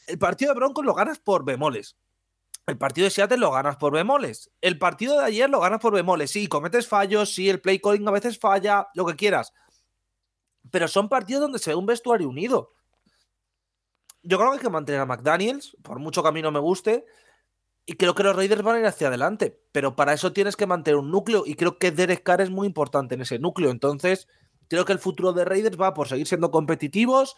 El 0.05 0.19
partido 0.19 0.53
de 0.53 0.59
Broncos 0.59 0.85
lo 0.85 0.93
ganas 0.93 1.17
por 1.19 1.43
bemoles. 1.45 1.95
El 2.67 2.77
partido 2.77 3.05
de 3.05 3.11
Seattle 3.11 3.37
lo 3.37 3.51
ganas 3.51 3.77
por 3.77 3.91
bemoles. 3.93 4.51
El 4.61 4.77
partido 4.77 5.17
de 5.17 5.25
ayer 5.25 5.49
lo 5.49 5.59
ganas 5.61 5.79
por 5.79 5.93
bemoles. 5.93 6.29
Sí, 6.29 6.45
cometes 6.47 6.87
fallos, 6.87 7.33
sí, 7.33 7.49
el 7.49 7.59
play 7.61 7.79
calling 7.79 8.07
a 8.07 8.11
veces 8.11 8.37
falla, 8.37 8.87
lo 8.93 9.05
que 9.07 9.15
quieras. 9.15 9.51
Pero 10.69 10.87
son 10.87 11.09
partidos 11.09 11.41
donde 11.41 11.57
se 11.57 11.71
ve 11.71 11.75
un 11.75 11.87
vestuario 11.87 12.29
unido. 12.29 12.73
Yo 14.23 14.37
creo 14.37 14.51
que 14.51 14.57
hay 14.57 14.61
que 14.63 14.69
mantener 14.69 15.01
a 15.01 15.05
McDaniels, 15.05 15.77
por 15.81 15.99
mucho 15.99 16.21
que 16.21 16.29
a 16.29 16.31
mí 16.31 16.41
no 16.41 16.51
me 16.51 16.59
guste, 16.59 17.05
y 17.85 17.95
creo 17.95 18.15
que 18.15 18.23
los 18.23 18.35
Raiders 18.35 18.63
van 18.63 18.77
a 18.77 18.79
ir 18.81 18.85
hacia 18.87 19.09
adelante. 19.09 19.61
Pero 19.71 19.95
para 19.95 20.13
eso 20.13 20.33
tienes 20.33 20.55
que 20.57 20.67
mantener 20.67 20.97
un 20.97 21.11
núcleo, 21.11 21.43
y 21.45 21.55
creo 21.55 21.79
que 21.79 21.91
Derek 21.91 22.23
Carr 22.23 22.41
es 22.41 22.49
muy 22.51 22.67
importante 22.67 23.15
en 23.15 23.21
ese 23.21 23.39
núcleo. 23.39 23.71
Entonces, 23.71 24.27
creo 24.69 24.85
que 24.85 24.93
el 24.93 24.99
futuro 24.99 25.33
de 25.33 25.45
Raiders 25.45 25.79
va 25.79 25.93
por 25.93 26.07
seguir 26.09 26.27
siendo 26.27 26.51
competitivos 26.51 27.35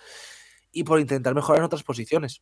y 0.72 0.84
por 0.86 1.00
intentar 1.00 1.36
mejorar 1.36 1.60
en 1.60 1.66
otras 1.66 1.84
posiciones. 1.84 2.42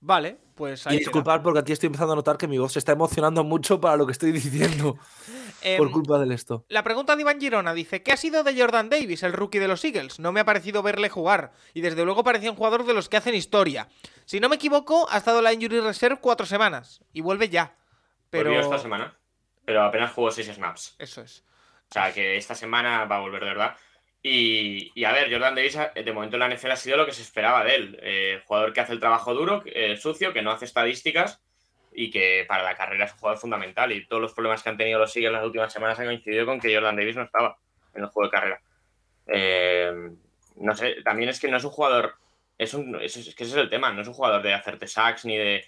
Vale, 0.00 0.38
pues 0.54 0.86
ahí 0.86 0.96
Y 0.96 0.98
disculpar 1.00 1.42
porque 1.42 1.58
aquí 1.60 1.72
estoy 1.72 1.88
empezando 1.88 2.12
a 2.12 2.16
notar 2.16 2.36
que 2.36 2.46
mi 2.46 2.58
voz 2.58 2.72
se 2.72 2.78
está 2.78 2.92
emocionando 2.92 3.42
mucho 3.42 3.80
para 3.80 3.96
lo 3.96 4.06
que 4.06 4.12
estoy 4.12 4.32
diciendo 4.32 4.96
Em, 5.60 5.76
por 5.76 5.90
culpa 5.90 6.18
del 6.18 6.30
esto. 6.30 6.64
La 6.68 6.84
pregunta 6.84 7.16
de 7.16 7.22
Iván 7.22 7.40
Girona 7.40 7.74
dice: 7.74 8.02
¿Qué 8.02 8.12
ha 8.12 8.16
sido 8.16 8.44
de 8.44 8.58
Jordan 8.58 8.88
Davis, 8.88 9.24
el 9.24 9.32
rookie 9.32 9.58
de 9.58 9.66
los 9.66 9.84
Eagles? 9.84 10.20
No 10.20 10.30
me 10.30 10.40
ha 10.40 10.44
parecido 10.44 10.82
verle 10.82 11.08
jugar 11.08 11.52
y 11.74 11.80
desde 11.80 12.04
luego 12.04 12.22
parecía 12.22 12.50
un 12.50 12.56
jugador 12.56 12.84
de 12.84 12.94
los 12.94 13.08
que 13.08 13.16
hacen 13.16 13.34
historia. 13.34 13.88
Si 14.24 14.38
no 14.38 14.48
me 14.48 14.56
equivoco, 14.56 15.08
ha 15.10 15.16
estado 15.16 15.38
en 15.38 15.44
la 15.44 15.52
Injury 15.52 15.80
Reserve 15.80 16.20
cuatro 16.20 16.46
semanas 16.46 17.00
y 17.12 17.22
vuelve 17.22 17.48
ya. 17.48 17.74
Pero 18.30 18.50
Volvió 18.50 18.60
esta 18.60 18.78
semana, 18.78 19.18
pero 19.64 19.82
apenas 19.82 20.12
jugó 20.12 20.30
6 20.30 20.54
snaps. 20.54 20.94
eso 20.98 21.22
es. 21.22 21.44
O 21.90 21.94
sea, 21.94 22.12
que 22.12 22.36
esta 22.36 22.54
semana 22.54 23.06
va 23.06 23.16
a 23.16 23.20
volver 23.20 23.42
de 23.42 23.48
verdad. 23.48 23.76
Y, 24.22 25.04
a 25.04 25.12
ver, 25.12 25.30
Jordan 25.30 25.54
Davis 25.54 25.76
eh, 25.76 26.02
de 26.02 26.12
momento 26.12 26.36
en 26.36 26.40
la 26.40 26.48
NFL 26.48 26.72
ha 26.72 26.76
sido 26.76 26.96
lo 26.96 27.06
que 27.06 27.12
se 27.12 27.22
esperaba 27.22 27.64
de 27.64 27.74
él. 27.74 27.98
Eh, 28.02 28.42
jugador 28.44 28.72
que 28.72 28.80
hace 28.80 28.92
el 28.92 29.00
trabajo 29.00 29.32
duro, 29.32 29.62
eh, 29.66 29.96
sucio, 29.96 30.32
que 30.32 30.42
no 30.42 30.50
hace 30.50 30.64
estadísticas 30.64 31.40
y 31.92 32.10
que 32.10 32.44
para 32.46 32.62
la 32.62 32.76
carrera 32.76 33.06
es 33.06 33.12
un 33.12 33.18
jugador 33.18 33.38
fundamental. 33.38 33.92
Y 33.92 34.06
todos 34.06 34.20
los 34.20 34.34
problemas 34.34 34.62
que 34.62 34.70
han 34.70 34.76
tenido 34.76 34.98
los 34.98 35.16
Eagles 35.16 35.32
las 35.32 35.44
últimas 35.44 35.72
semanas 35.72 35.98
han 35.98 36.06
coincidido 36.06 36.46
con 36.46 36.60
que 36.60 36.74
Jordan 36.74 36.96
Davis 36.96 37.16
no 37.16 37.22
estaba 37.22 37.58
en 37.94 38.02
el 38.02 38.08
juego 38.08 38.28
de 38.28 38.30
carrera. 38.30 38.60
Eh, 39.26 39.92
no 40.56 40.76
sé, 40.76 40.96
también 41.04 41.28
es 41.30 41.40
que 41.40 41.48
no 41.48 41.56
es 41.56 41.64
un 41.64 41.70
jugador. 41.70 42.14
Es, 42.56 42.74
es, 42.74 43.34
que 43.36 43.44
ese 43.44 43.52
es 43.52 43.54
el 43.54 43.70
tema, 43.70 43.92
no 43.92 44.02
es 44.02 44.08
un 44.08 44.14
jugador 44.14 44.42
de 44.42 44.52
hacerte 44.52 44.88
sacks 44.88 45.24
ni 45.24 45.36
de, 45.36 45.64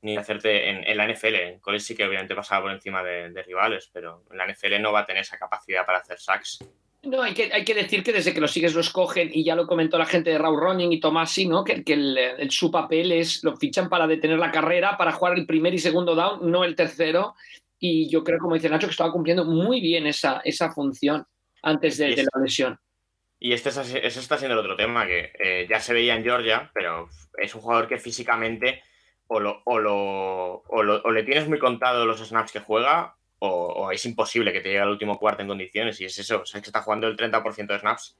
ni 0.00 0.14
de 0.14 0.18
hacerte 0.18 0.70
en, 0.70 0.84
en 0.84 0.96
la 0.96 1.06
NFL. 1.06 1.34
En 1.36 1.60
college 1.60 1.84
sí 1.84 1.96
que 1.96 2.04
obviamente 2.04 2.34
pasaba 2.34 2.62
por 2.62 2.72
encima 2.72 3.02
de, 3.02 3.30
de 3.30 3.42
rivales, 3.44 3.88
pero 3.92 4.24
en 4.30 4.38
la 4.38 4.46
NFL 4.46 4.80
no 4.80 4.92
va 4.92 5.00
a 5.00 5.06
tener 5.06 5.22
esa 5.22 5.38
capacidad 5.38 5.86
para 5.86 5.98
hacer 5.98 6.18
sacks. 6.18 6.58
No, 7.04 7.20
hay 7.22 7.34
que, 7.34 7.52
hay 7.52 7.64
que 7.64 7.74
decir 7.74 8.04
que 8.04 8.12
desde 8.12 8.32
que 8.32 8.40
los 8.40 8.52
sigues 8.52 8.74
lo 8.74 8.80
escogen, 8.80 9.30
y 9.32 9.42
ya 9.44 9.56
lo 9.56 9.66
comentó 9.66 9.98
la 9.98 10.06
gente 10.06 10.30
de 10.30 10.38
Raw 10.38 10.56
Running 10.56 10.92
y 10.92 11.00
Tomasi, 11.00 11.46
¿no? 11.46 11.64
Que, 11.64 11.82
que 11.82 11.94
el, 11.94 12.16
el- 12.16 12.50
su 12.50 12.70
papel 12.70 13.10
es, 13.10 13.42
lo 13.42 13.56
fichan 13.56 13.88
para 13.88 14.06
detener 14.06 14.38
la 14.38 14.52
carrera, 14.52 14.96
para 14.96 15.10
jugar 15.12 15.36
el 15.36 15.44
primer 15.46 15.74
y 15.74 15.78
segundo 15.78 16.14
down, 16.14 16.48
no 16.50 16.62
el 16.62 16.76
tercero. 16.76 17.34
Y 17.80 18.08
yo 18.08 18.22
creo, 18.22 18.38
como 18.38 18.54
dice 18.54 18.68
Nacho, 18.68 18.86
que 18.86 18.92
estaba 18.92 19.10
cumpliendo 19.10 19.44
muy 19.44 19.80
bien 19.80 20.06
esa, 20.06 20.40
esa 20.44 20.70
función 20.70 21.26
antes 21.62 21.98
de, 21.98 22.14
la 22.32 22.40
lesión. 22.40 22.78
Y 23.40 23.52
este 23.52 23.70
es 23.70 24.16
está 24.16 24.38
siendo 24.38 24.54
el 24.54 24.60
otro 24.64 24.76
tema, 24.76 25.04
que 25.04 25.32
eh, 25.40 25.66
ya 25.68 25.80
se 25.80 25.92
veía 25.92 26.14
en 26.14 26.22
Georgia, 26.22 26.70
pero 26.72 27.08
es 27.38 27.52
un 27.56 27.60
jugador 27.62 27.88
que 27.88 27.98
físicamente 27.98 28.80
o, 29.26 29.40
lo, 29.40 29.62
o, 29.64 29.80
lo- 29.80 30.62
o 30.68 30.82
lo- 30.84 31.02
o 31.02 31.10
le 31.10 31.24
tienes 31.24 31.48
muy 31.48 31.58
contado 31.58 32.06
los 32.06 32.20
snaps 32.20 32.52
que 32.52 32.60
juega, 32.60 33.16
o, 33.44 33.48
o 33.72 33.90
es 33.90 34.04
imposible 34.06 34.52
que 34.52 34.60
te 34.60 34.68
llegue 34.68 34.80
al 34.80 34.90
último 34.90 35.18
cuarto 35.18 35.42
en 35.42 35.48
condiciones. 35.48 36.00
Y 36.00 36.04
es 36.04 36.16
eso, 36.18 36.42
o 36.42 36.46
sea, 36.46 36.58
es 36.58 36.62
que 36.62 36.68
está 36.68 36.82
jugando 36.82 37.08
el 37.08 37.16
30% 37.16 37.66
de 37.66 37.78
snaps. 37.80 38.16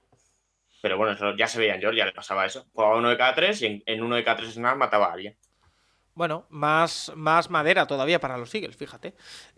Pero 0.80 0.96
bueno, 0.96 1.12
eso 1.12 1.36
ya 1.36 1.46
se 1.46 1.60
veía 1.60 1.76
en 1.76 1.80
Georgia, 1.80 2.04
le 2.04 2.12
pasaba 2.12 2.44
eso. 2.44 2.66
Jugaba 2.72 2.96
uno 2.96 3.08
de 3.08 3.16
cada 3.16 3.34
tres 3.36 3.62
y 3.62 3.66
en, 3.66 3.82
en 3.86 4.02
uno 4.02 4.16
de 4.16 4.24
cada 4.24 4.38
tres 4.38 4.54
snaps 4.54 4.76
mataba 4.76 5.06
a 5.06 5.12
alguien. 5.12 5.36
Bueno, 6.14 6.46
más, 6.50 7.12
más 7.14 7.50
madera 7.50 7.86
todavía 7.86 8.18
para 8.20 8.36
los 8.36 8.52
Eagles, 8.54 8.76
fíjate. 8.76 9.14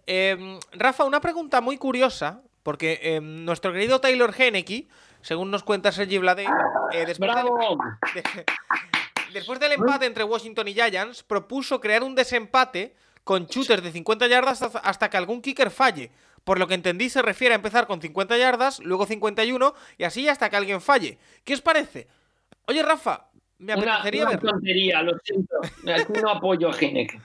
Eh, 0.07 0.59
Rafa, 0.73 1.05
una 1.05 1.21
pregunta 1.23 1.61
muy 1.63 1.79
curiosa, 1.79 2.43
porque 2.63 3.01
eh, 3.03 3.21
nuestro 3.23 3.73
querido 3.73 4.01
Taylor 4.01 4.35
Henneke, 4.37 4.87
según 5.23 5.51
nos 5.51 5.65
cuenta 5.65 5.91
Sergi 5.93 6.19
Blade, 6.19 6.45
eh, 6.93 7.07
después, 7.07 7.35
del, 7.35 7.45
¡Bravo! 7.45 7.79
de- 8.15 8.45
después 9.33 9.59
del 9.59 9.73
empate 9.73 10.05
entre 10.07 10.25
Washington 10.25 10.69
y 10.69 10.75
Giants, 10.75 11.23
propuso 11.23 11.81
crear 11.81 12.03
un 12.03 12.15
desempate 12.15 12.95
con 13.25 13.47
shooters 13.47 13.83
de 13.83 13.91
50 13.91 14.27
yardas 14.29 14.63
hasta, 14.63 15.11
que 15.11 15.17
algún 15.17 15.41
kicker 15.43 15.71
falle. 15.71 16.11
Por 16.45 16.59
lo 16.59 16.67
que 16.69 16.75
entendí, 16.75 17.09
se 17.09 17.23
refiere 17.23 17.55
a 17.55 17.57
empezar 17.57 17.87
con 17.87 18.03
50 18.03 18.37
yardas, 18.37 18.79
luego 18.81 19.07
51 19.07 19.75
y 19.97 20.05
así 20.05 20.29
hasta 20.29 20.51
que 20.51 20.57
alguien 20.57 20.81
falle. 20.83 21.19
¿Qué 21.43 21.55
os 21.55 21.63
parece? 21.63 22.07
Oye, 22.67 22.83
Rafa, 22.83 23.29
me 23.59 23.75
Una, 23.75 23.95
apetecería 23.95 24.23
una 24.23 24.31
verlo. 24.31 24.51
tontería, 24.51 25.03
lo 25.03 25.19
siento. 25.25 25.57
No 26.23 26.31
apoyo 26.31 26.69
a 26.69 26.79
Hinek. 26.79 27.19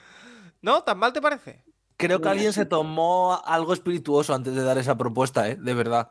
¿No? 0.62 0.84
¿Tan 0.84 0.98
mal 0.98 1.12
te 1.12 1.22
parece? 1.22 1.64
Creo 1.98 2.22
que 2.22 2.30
alguien 2.30 2.54
se 2.54 2.66
tomó 2.66 3.42
algo 3.44 3.74
espirituoso 3.74 4.34
antes 4.34 4.56
de 4.56 4.64
dar 4.64 4.78
esa 4.78 4.98
propuesta, 4.98 5.50
¿eh? 5.50 5.58
De 5.60 5.74
verdad. 5.74 6.10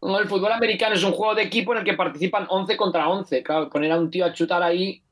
No, 0.00 0.18
el 0.18 0.26
fútbol 0.26 0.52
americano 0.52 0.94
es 0.94 1.04
un 1.04 1.12
juego 1.12 1.34
de 1.34 1.42
equipo 1.42 1.72
en 1.72 1.80
el 1.80 1.84
que 1.84 1.92
participan 1.92 2.46
11 2.48 2.74
contra 2.78 3.06
11. 3.06 3.42
Claro, 3.42 3.68
poner 3.68 3.92
a 3.92 3.98
un 3.98 4.10
tío 4.10 4.24
a 4.24 4.32
chutar 4.32 4.62
ahí, 4.62 5.02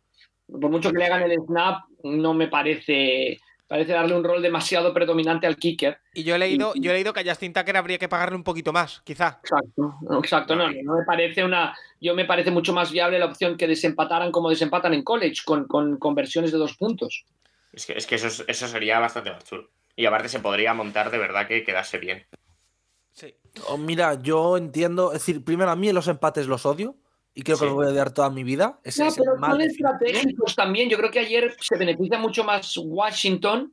por 0.46 0.70
mucho 0.70 0.90
que 0.90 0.98
le 0.98 1.04
hagan 1.04 1.30
el 1.30 1.38
snap, 1.44 1.82
no 2.04 2.32
me 2.32 2.48
parece. 2.48 3.38
Parece 3.68 3.92
darle 3.92 4.16
un 4.16 4.24
rol 4.24 4.40
demasiado 4.40 4.94
predominante 4.94 5.46
al 5.46 5.56
kicker. 5.56 5.98
Y 6.14 6.24
yo 6.24 6.34
he 6.34 6.38
leído, 6.38 6.72
yo 6.74 6.90
he 6.90 6.94
leído 6.94 7.12
que 7.12 7.20
a 7.20 7.24
Justin 7.24 7.52
Tucker 7.52 7.76
habría 7.76 7.98
que 7.98 8.08
pagarle 8.08 8.34
un 8.34 8.42
poquito 8.42 8.72
más, 8.72 9.02
quizá. 9.04 9.40
Exacto, 9.42 9.94
exacto. 10.22 10.56
No, 10.56 10.70
no 10.70 10.96
me 10.96 11.04
parece 11.04 11.44
una. 11.44 11.76
Yo 12.00 12.14
me 12.14 12.24
parece 12.24 12.50
mucho 12.50 12.72
más 12.72 12.90
viable 12.90 13.18
la 13.18 13.26
opción 13.26 13.58
que 13.58 13.66
desempataran 13.68 14.32
como 14.32 14.48
desempatan 14.48 14.94
en 14.94 15.02
college, 15.04 15.42
con, 15.44 15.66
con 15.66 15.98
conversiones 15.98 16.50
de 16.50 16.56
dos 16.58 16.76
puntos. 16.78 17.26
Es 17.72 17.84
que, 17.84 17.92
es 17.92 18.06
que 18.06 18.14
eso, 18.14 18.28
es- 18.28 18.44
eso 18.48 18.66
sería 18.68 18.98
bastante 19.00 19.30
más 19.32 19.44
chulo. 19.44 19.68
Y 19.94 20.06
aparte 20.06 20.30
se 20.30 20.40
podría 20.40 20.72
montar 20.72 21.10
de 21.10 21.18
verdad 21.18 21.46
que 21.46 21.62
quedase 21.62 21.98
bien. 21.98 22.26
Sí. 23.12 23.34
Oh, 23.68 23.76
mira, 23.76 24.14
yo 24.22 24.56
entiendo, 24.56 25.08
es 25.12 25.18
decir, 25.20 25.44
primero 25.44 25.70
a 25.70 25.76
mí 25.76 25.92
los 25.92 26.08
empates 26.08 26.46
los 26.46 26.64
odio 26.64 26.96
y 27.38 27.42
creo 27.42 27.56
que 27.56 27.60
Sí. 27.60 27.64
los 27.66 27.74
voy 27.74 27.86
a 27.86 27.90
odiar 27.90 28.10
toda 28.12 28.30
mi 28.30 28.42
vida. 28.42 28.80
Ese 28.82 29.02
No, 29.04 29.08
es 29.10 29.16
el 29.18 29.24
pero 29.24 29.36
mal 29.38 29.52
son 29.52 29.60
estratégicos 29.60 30.56
también. 30.56 30.88
Yo 30.90 30.96
creo 30.98 31.10
que 31.12 31.20
ayer 31.20 31.54
se 31.60 31.76
beneficia 31.78 32.18
mucho 32.18 32.42
más 32.42 32.76
Washington 32.76 33.72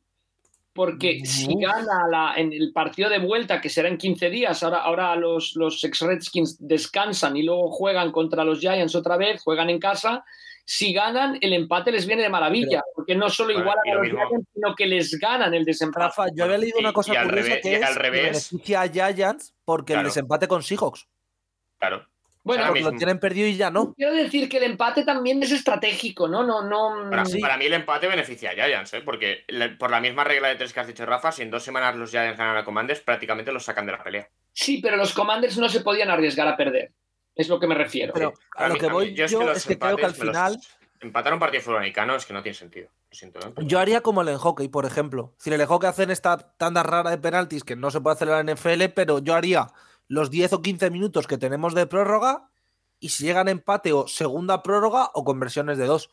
porque 0.72 1.22
si 1.26 1.52
gana 1.60 2.06
la- 2.12 2.34
en 2.36 2.54
el 2.54 2.72
partido 2.74 3.10
de 3.10 3.18
vuelta, 3.18 3.60
que 3.62 3.70
será 3.70 3.88
en 3.90 3.98
15 3.98 4.30
días, 4.30 4.62
ahora, 4.62 4.80
ahora 4.84 5.16
los, 5.16 5.56
los 5.56 5.84
ex-Redskins 5.84 6.58
descansan 6.60 7.36
y 7.38 7.42
luego 7.44 7.72
juegan 7.72 8.12
contra 8.12 8.44
los 8.44 8.60
Giants 8.60 8.94
otra 8.94 9.18
vez, 9.18 9.42
juegan 9.42 9.70
en 9.72 9.80
casa. 9.80 10.24
Si 10.64 10.94
ganan, 10.94 11.38
el 11.42 11.54
empate 11.54 11.92
les 11.92 12.06
viene 12.06 12.22
de 12.24 12.30
maravilla, 12.30 12.84
porque 12.96 13.16
no 13.16 13.30
solo 13.30 13.54
Bueno, 13.54 13.72
y 13.86 13.90
a 13.90 13.96
lo 13.96 14.04
los 14.04 14.12
Giants, 14.12 14.48
sino 14.54 14.76
que 14.76 14.86
les 14.86 15.12
ganan 15.20 15.54
el 15.56 15.64
desempate. 15.66 16.06
Rafa, 16.06 16.26
yo 16.36 16.44
había 16.44 16.58
leído 16.60 16.78
Y- 16.80 16.82
una 16.82 16.94
cosa 16.94 17.14
y 17.14 17.16
al 17.18 17.30
curiosa 17.30 17.50
revés- 17.50 17.62
que 17.64 17.70
y 17.70 17.74
es 17.76 17.84
al 17.84 17.94
que 17.94 18.00
revés- 18.00 18.50
beneficia 18.52 18.82
a 18.82 18.88
Giants 18.90 19.54
porque 19.66 19.94
el 19.94 20.04
desempate 20.04 20.48
con 20.48 20.62
Seahawks. 20.62 21.08
Claro. 21.80 22.06
Bueno, 22.46 22.64
Porque 22.68 22.82
lo 22.82 22.92
tienen 22.94 23.20
perdido 23.20 23.48
y 23.48 23.58
ya 23.58 23.70
no. 23.72 23.94
quiero 23.96 24.14
decir 24.14 24.48
que 24.48 24.58
el 24.58 24.64
empate 24.64 25.04
también 25.04 25.42
es 25.44 25.52
estratégico, 25.52 26.28
¿no? 26.28 26.44
No, 26.46 26.62
no. 26.64 27.10
Para, 27.10 27.26
Sí. 27.26 27.40
para 27.40 27.58
mí 27.58 27.66
el 27.66 27.74
empate 27.74 28.08
beneficia 28.08 28.52
a 28.52 28.54
Giants, 28.54 28.94
¿eh? 28.94 29.02
porque 29.02 29.44
le- 29.48 29.70
por 29.70 29.90
la 29.92 30.00
misma 30.00 30.24
regla 30.24 30.48
de 30.48 30.56
tres 30.56 30.72
que 30.72 30.80
has 30.80 30.88
dicho, 30.88 31.06
Rafa, 31.06 31.32
si 31.32 31.42
en 31.42 31.52
dos 31.52 31.64
semanas 31.64 31.96
los 31.96 32.12
Giants 32.12 32.38
ganan 32.38 32.56
a 32.56 32.64
Commanders, 32.64 33.02
prácticamente 33.02 33.52
los 33.52 33.66
sacan 33.66 33.86
de 33.88 33.92
la 33.92 34.04
pelea. 34.04 34.30
Sí, 34.54 34.78
pero 34.82 34.96
los 34.96 35.14
Commanders 35.14 35.58
no 35.58 35.68
se 35.68 35.82
podían 35.82 36.10
arriesgar 36.12 36.48
a 36.48 36.56
perder. 36.56 36.94
Es 37.36 37.50
lo 37.50 37.60
que 37.60 37.68
me 37.68 37.76
refiero. 37.76 38.14
Pero 38.14 38.34
a 38.56 38.68
lo 38.70 38.76
mí- 38.76 38.80
que 38.80 38.86
mí- 38.88 38.94
voy 38.94 39.14
yo, 39.16 39.26
los 39.44 39.58
es 39.58 39.66
que 39.66 39.78
creo 39.78 39.98
que 39.98 40.06
al 40.06 40.12
los- 40.12 40.20
final 40.20 40.58
Empatar 41.02 41.34
un 41.34 41.40
partido 41.40 41.76
americano 41.76 42.16
es 42.16 42.26
que 42.26 42.34
no 42.34 42.42
tiene 42.42 42.56
sentido. 42.58 42.88
Lo 43.12 43.16
siento, 43.16 43.40
¿eh? 43.40 43.52
yo 43.58 43.80
haría 43.80 44.02
como 44.02 44.22
el 44.22 44.30
en 44.30 44.38
hockey, 44.38 44.70
por 44.70 44.86
ejemplo. 44.86 45.36
Si 45.38 45.52
el 45.54 45.60
en 45.60 45.68
hockey 45.68 45.90
hacen 45.90 46.10
esta 46.10 46.38
tanda 46.58 46.84
rara 46.84 47.10
de 47.12 47.18
penaltis 47.18 47.64
que 47.66 47.76
no 47.76 47.92
se 47.92 48.00
puede 48.02 48.16
hacer 48.16 48.30
en 48.30 48.34
la 48.34 48.54
NFL, 48.54 48.90
pero 48.96 49.20
yo 49.20 49.36
haría 49.36 49.68
los 50.08 50.30
10 50.30 50.54
o 50.54 50.62
15 50.62 50.90
minutos 50.92 51.28
que 51.28 51.38
tenemos 51.38 51.74
de 51.74 51.88
prórroga 51.88 52.50
y 53.00 53.10
si 53.10 53.24
llegan 53.26 53.48
empate 53.48 53.94
o 53.94 54.08
segunda 54.08 54.64
prórroga 54.64 55.10
o 55.14 55.24
conversiones 55.24 55.78
de 55.78 55.86
dos. 55.86 56.10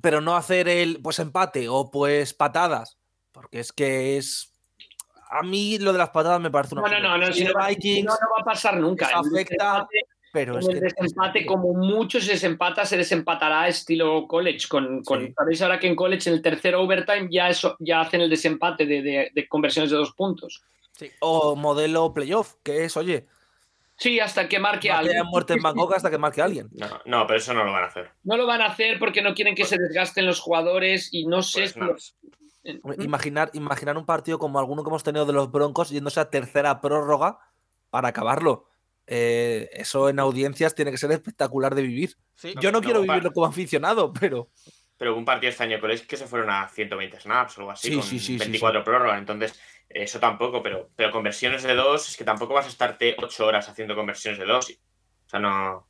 Pero 0.00 0.20
no 0.20 0.36
hacer 0.36 0.68
el 0.68 1.00
pues 1.02 1.18
empate 1.18 1.68
o 1.68 1.90
pues 1.90 2.34
patadas, 2.34 2.98
porque 3.32 3.60
es 3.60 3.72
que 3.72 4.16
es 4.16 4.52
a 5.30 5.42
mí 5.42 5.78
lo 5.78 5.92
de 5.92 5.98
las 5.98 6.10
patadas 6.10 6.40
me 6.40 6.50
parece 6.50 6.74
una 6.74 6.82
No, 6.82 6.88
no, 7.00 7.18
no, 7.18 7.26
no, 7.26 7.32
si 7.32 7.44
no, 7.44 7.52
Vikings, 7.66 8.04
no, 8.04 8.12
no 8.12 8.26
va 8.36 8.42
a 8.42 8.44
pasar 8.44 8.76
nunca. 8.76 9.08
El 9.08 9.14
afecta, 9.16 9.88
pero 10.32 10.58
es 10.58 10.68
el 10.68 10.74
que 10.74 10.80
desempate, 10.80 11.46
como 11.46 11.72
mucho 11.74 12.20
se 12.20 12.32
desempata, 12.32 12.84
se 12.84 12.96
desempatará 12.96 13.66
estilo 13.68 14.26
college. 14.28 14.68
Con, 14.68 15.02
con- 15.02 15.26
Sí. 15.26 15.32
Sabéis 15.36 15.62
ahora 15.62 15.78
que 15.80 15.86
en 15.88 15.96
college, 15.96 16.28
en 16.28 16.36
el 16.36 16.42
tercer 16.42 16.74
overtime, 16.74 17.28
ya, 17.30 17.48
eso, 17.48 17.76
ya 17.80 18.00
hacen 18.00 18.20
el 18.20 18.30
desempate 18.30 18.84
de, 18.86 19.00
de- 19.02 19.30
de 19.34 19.48
conversiones 19.48 19.90
de 19.90 19.96
dos 19.96 20.12
puntos. 20.12 20.62
O 21.20 21.56
modelo 21.56 22.12
playoff, 22.12 22.54
que 22.62 22.84
es, 22.84 22.96
oye, 22.96 23.26
Sí, 23.96 24.18
hasta 24.18 24.48
que 24.48 24.58
marque 24.58 24.88
que 24.88 24.90
algo. 24.90 25.10
haya 25.10 25.24
muerte 25.24 25.52
en 25.54 25.62
Bangkok 25.62 25.94
hasta 25.94 26.10
que 26.10 26.18
marque 26.18 26.42
alguien. 26.42 26.68
No, 26.72 27.00
no, 27.04 27.26
pero 27.26 27.38
eso 27.38 27.54
no 27.54 27.64
lo 27.64 27.72
van 27.72 27.84
a 27.84 27.86
hacer. 27.86 28.10
No 28.24 28.36
lo 28.36 28.46
van 28.46 28.60
a 28.60 28.66
hacer 28.66 28.98
porque 28.98 29.22
no 29.22 29.34
quieren 29.34 29.54
que 29.54 29.64
se 29.64 29.78
desgasten 29.78 30.26
los 30.26 30.40
jugadores 30.40 31.10
y 31.12 31.26
no 31.26 31.42
sé 31.42 31.72
Pues 31.72 32.16
Hombre, 32.82 33.04
Imaginar, 33.04 33.50
imaginar 33.52 33.96
un 33.96 34.06
partido 34.06 34.38
como 34.38 34.58
alguno 34.58 34.82
que 34.82 34.88
hemos 34.88 35.04
tenido 35.04 35.26
de 35.26 35.32
los 35.32 35.50
Broncos 35.52 35.90
yéndose 35.90 36.18
a 36.18 36.30
tercera 36.30 36.80
prórroga 36.80 37.38
para 37.90 38.08
acabarlo. 38.08 38.64
Eh, 39.06 39.68
eso 39.74 40.08
en 40.08 40.18
audiencias 40.18 40.74
tiene 40.74 40.90
que 40.90 40.96
ser 40.96 41.12
espectacular 41.12 41.74
de 41.74 41.82
vivir. 41.82 42.16
Sí. 42.34 42.54
Yo 42.60 42.72
no, 42.72 42.78
no, 42.80 42.84
quiero 42.84 43.02
vivirlo 43.02 43.32
como 43.32 43.46
aficionado, 43.46 44.12
pero 44.12 44.48
pero 44.96 45.16
un 45.16 45.24
partido 45.24 45.50
este 45.50 45.64
año 45.64 45.80
con 45.80 45.90
que 45.90 46.16
se 46.16 46.26
fueron 46.26 46.50
a 46.50 46.68
120 46.68 47.20
snaps 47.20 47.58
o 47.58 47.62
algo 47.62 47.72
así, 47.72 47.88
Sí, 47.88 47.94
con 47.94 48.02
sí, 48.04 48.18
sí, 48.18 48.26
sí, 48.34 48.38
24 48.38 48.84
prórrogas. 48.84 49.18
Entonces, 49.18 49.60
eso 49.94 50.18
tampoco, 50.20 50.62
pero, 50.62 50.90
pero 50.96 51.10
conversiones 51.10 51.62
de 51.62 51.74
dos, 51.74 52.08
es 52.08 52.16
que 52.16 52.24
tampoco 52.24 52.52
vas 52.54 52.66
a 52.66 52.68
estarte 52.68 53.14
8 53.18 53.46
horas 53.46 53.68
haciendo 53.68 53.94
conversiones 53.94 54.38
de 54.40 54.46
dos. 54.46 54.70
O 54.70 55.28
sea, 55.28 55.40
no. 55.40 55.86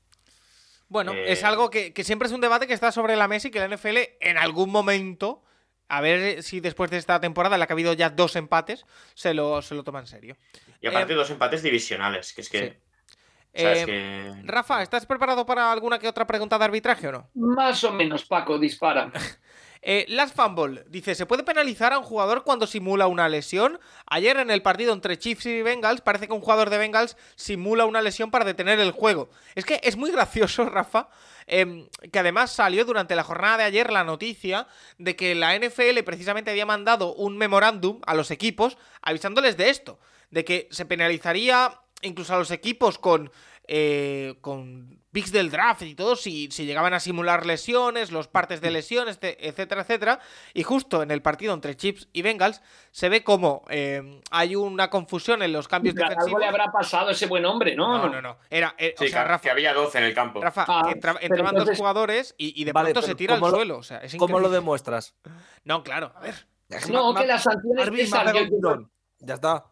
Bueno, 0.89 1.13
Eh, 1.13 1.33
es 1.33 1.43
algo 1.45 1.71
que, 1.71 1.93
que 1.93 2.05
siempre 2.05 2.27
es 2.29 2.33
un 2.35 2.41
debate 2.41 2.67
que 2.67 2.75
está 2.75 2.93
sobre 2.93 3.17
la 3.17 3.27
mesa 3.29 3.49
y 3.49 3.51
que 3.51 3.59
la 3.59 3.69
NFL 3.75 3.97
en 4.21 4.37
algún 4.39 4.71
momento, 4.71 5.43
a 5.89 6.01
ver 6.01 6.43
si 6.43 6.61
después 6.61 6.91
de 6.91 6.99
esta 6.99 7.21
temporada, 7.21 7.57
en 7.57 7.61
la 7.61 7.67
que 7.67 7.73
ha 7.73 7.75
habido 7.75 7.93
ya 7.95 8.11
dos 8.11 8.37
empates, 8.37 8.85
se 9.15 9.35
lo, 9.35 9.63
se 9.63 9.75
lo 9.75 9.83
toma 9.83 10.01
en 10.01 10.07
serio. 10.07 10.37
Y 10.81 10.87
aparte, 10.87 11.15
Eh, 11.15 11.17
dos 11.17 11.31
empates 11.31 11.63
divisionales, 11.63 12.33
que 12.35 12.43
es 12.43 12.49
que. 12.51 12.59
sí. 12.61 12.77
Eh, 13.57 13.83
que- 13.87 14.43
Rafa, 14.45 14.83
¿estás 14.83 15.07
preparado 15.07 15.47
para 15.47 15.71
alguna 15.71 15.99
que 15.99 16.09
otra 16.09 16.27
pregunta 16.27 16.59
de 16.59 16.65
arbitraje 16.65 17.07
o 17.09 17.13
no? 17.13 17.31
Más 17.35 17.83
o 17.85 17.93
menos, 17.93 18.25
Paco, 18.25 18.59
dispara. 18.59 19.11
Eh, 19.86 20.06
Last 20.09 20.35
Fumble 20.35 20.82
dice: 20.89 21.15
¿Se 21.15 21.27
puede 21.27 21.43
penalizar 21.43 21.93
a 21.93 21.98
un 21.98 22.05
jugador 22.05 22.43
cuando 22.43 22.66
simula 22.66 23.06
una 23.06 23.28
lesión? 23.28 23.78
Ayer 24.06 24.39
en 24.39 24.51
el 24.51 24.62
partido 24.62 24.94
entre 24.94 25.19
Chiefs 25.19 25.44
y 25.44 25.61
Bengals, 25.61 26.01
parece 26.01 26.27
que 26.27 26.32
un 26.32 26.40
jugador 26.40 26.70
de 26.70 26.78
Bengals 26.78 27.19
simula 27.36 27.85
una 27.85 28.01
lesión 28.01 28.31
para 28.31 28.47
detener 28.47 28.81
el 28.81 28.93
juego. 28.93 29.28
Es 29.55 29.66
que 29.66 29.81
es 29.82 29.97
muy 29.97 30.11
gracioso, 30.11 30.65
Rafa, 30.70 31.11
em, 31.47 31.86
que 32.11 32.19
además 32.19 32.51
salió 32.51 32.86
durante 32.86 33.15
la 33.15 33.24
jornada 33.24 33.59
de 33.59 33.65
ayer 33.65 33.93
la 33.93 34.05
noticia 34.05 34.66
de 34.97 35.16
que 35.16 35.35
la 35.35 35.55
NFL 35.55 36.02
precisamente 36.02 36.51
había 36.51 36.65
mandado 36.65 37.15
un 37.15 37.36
memorándum 37.36 38.01
a 38.06 38.15
los 38.15 38.31
equipos 38.31 38.78
avisándoles 39.02 39.59
de 39.59 39.69
esto: 39.69 40.01
de 40.31 40.47
que 40.47 40.66
se 40.70 40.86
penalizaría 40.86 41.78
incluso 42.01 42.35
a 42.35 42.39
los 42.39 42.51
equipos 42.51 42.98
con. 42.98 43.31
Eh, 43.66 44.35
con 44.41 45.03
picks 45.11 45.31
del 45.31 45.49
draft 45.51 45.82
y 45.82 45.95
todo, 45.95 46.16
si, 46.16 46.49
si 46.51 46.66
llegaban 46.66 46.93
a 46.93 46.99
simular 46.99 47.47
lesiones, 47.47 48.11
los 48.11 48.27
partes 48.27 48.61
de 48.61 48.73
lesiones, 48.73 49.20
te- 49.20 49.47
etcétera, 49.49 49.82
etcétera. 49.82 50.19
Y 50.55 50.65
justo 50.65 51.05
en 51.05 51.12
el 51.12 51.23
partido 51.23 51.55
entre 51.55 51.77
Chips 51.77 52.09
y 52.12 52.23
Bengals 52.23 52.61
se 52.91 53.09
ve 53.09 53.23
como 53.23 53.65
eh, 53.69 54.20
hay 54.32 54.57
una 54.57 54.91
confusión 54.91 55.43
en 55.43 55.53
los 55.53 55.69
cambios 55.69 55.95
Algo 55.97 56.09
defensivos. 56.09 56.41
le 56.41 56.47
habrá 56.47 56.73
pasado 56.73 57.09
a 57.11 57.12
ese 57.12 57.27
buen 57.27 57.45
hombre, 57.47 57.77
¿no? 57.77 57.97
No, 57.97 58.09
no, 58.09 58.20
no. 58.20 58.39
Era, 58.51 58.74
eh, 58.77 58.95
Sí, 58.99 59.05
o 59.05 59.09
sea, 59.09 59.23
que, 59.23 59.28
Rafa, 59.28 59.43
que 59.45 59.51
había 59.51 59.73
12 59.73 59.99
en 59.99 60.05
el 60.05 60.15
campo. 60.15 60.41
Rafa, 60.43 60.65
Ah, 60.66 60.91
entra- 60.93 61.15
dos 61.53 61.77
jugadores 61.77 62.35
y, 62.36 62.61
y 62.61 62.65
de 62.65 62.73
Vale, 62.73 62.91
pronto 62.91 63.07
se 63.07 63.15
tira 63.15 63.35
al 63.35 63.41
¿cómo 63.41 63.51
lo- 63.53 63.57
suelo. 63.57 63.78
O 63.78 63.82
sea, 63.85 63.99
es 63.99 64.16
¿Cómo 64.16 64.41
lo 64.41 64.51
demuestras? 64.51 65.15
No, 65.62 65.85
claro, 65.85 66.12
a 66.16 66.20
ver. 66.20 66.49
No, 66.69 67.15
que 68.32 68.39
Yo, 68.39 68.43
un 68.43 68.51
tirón. 68.51 68.91
Ya 69.20 69.35
está. 69.35 69.65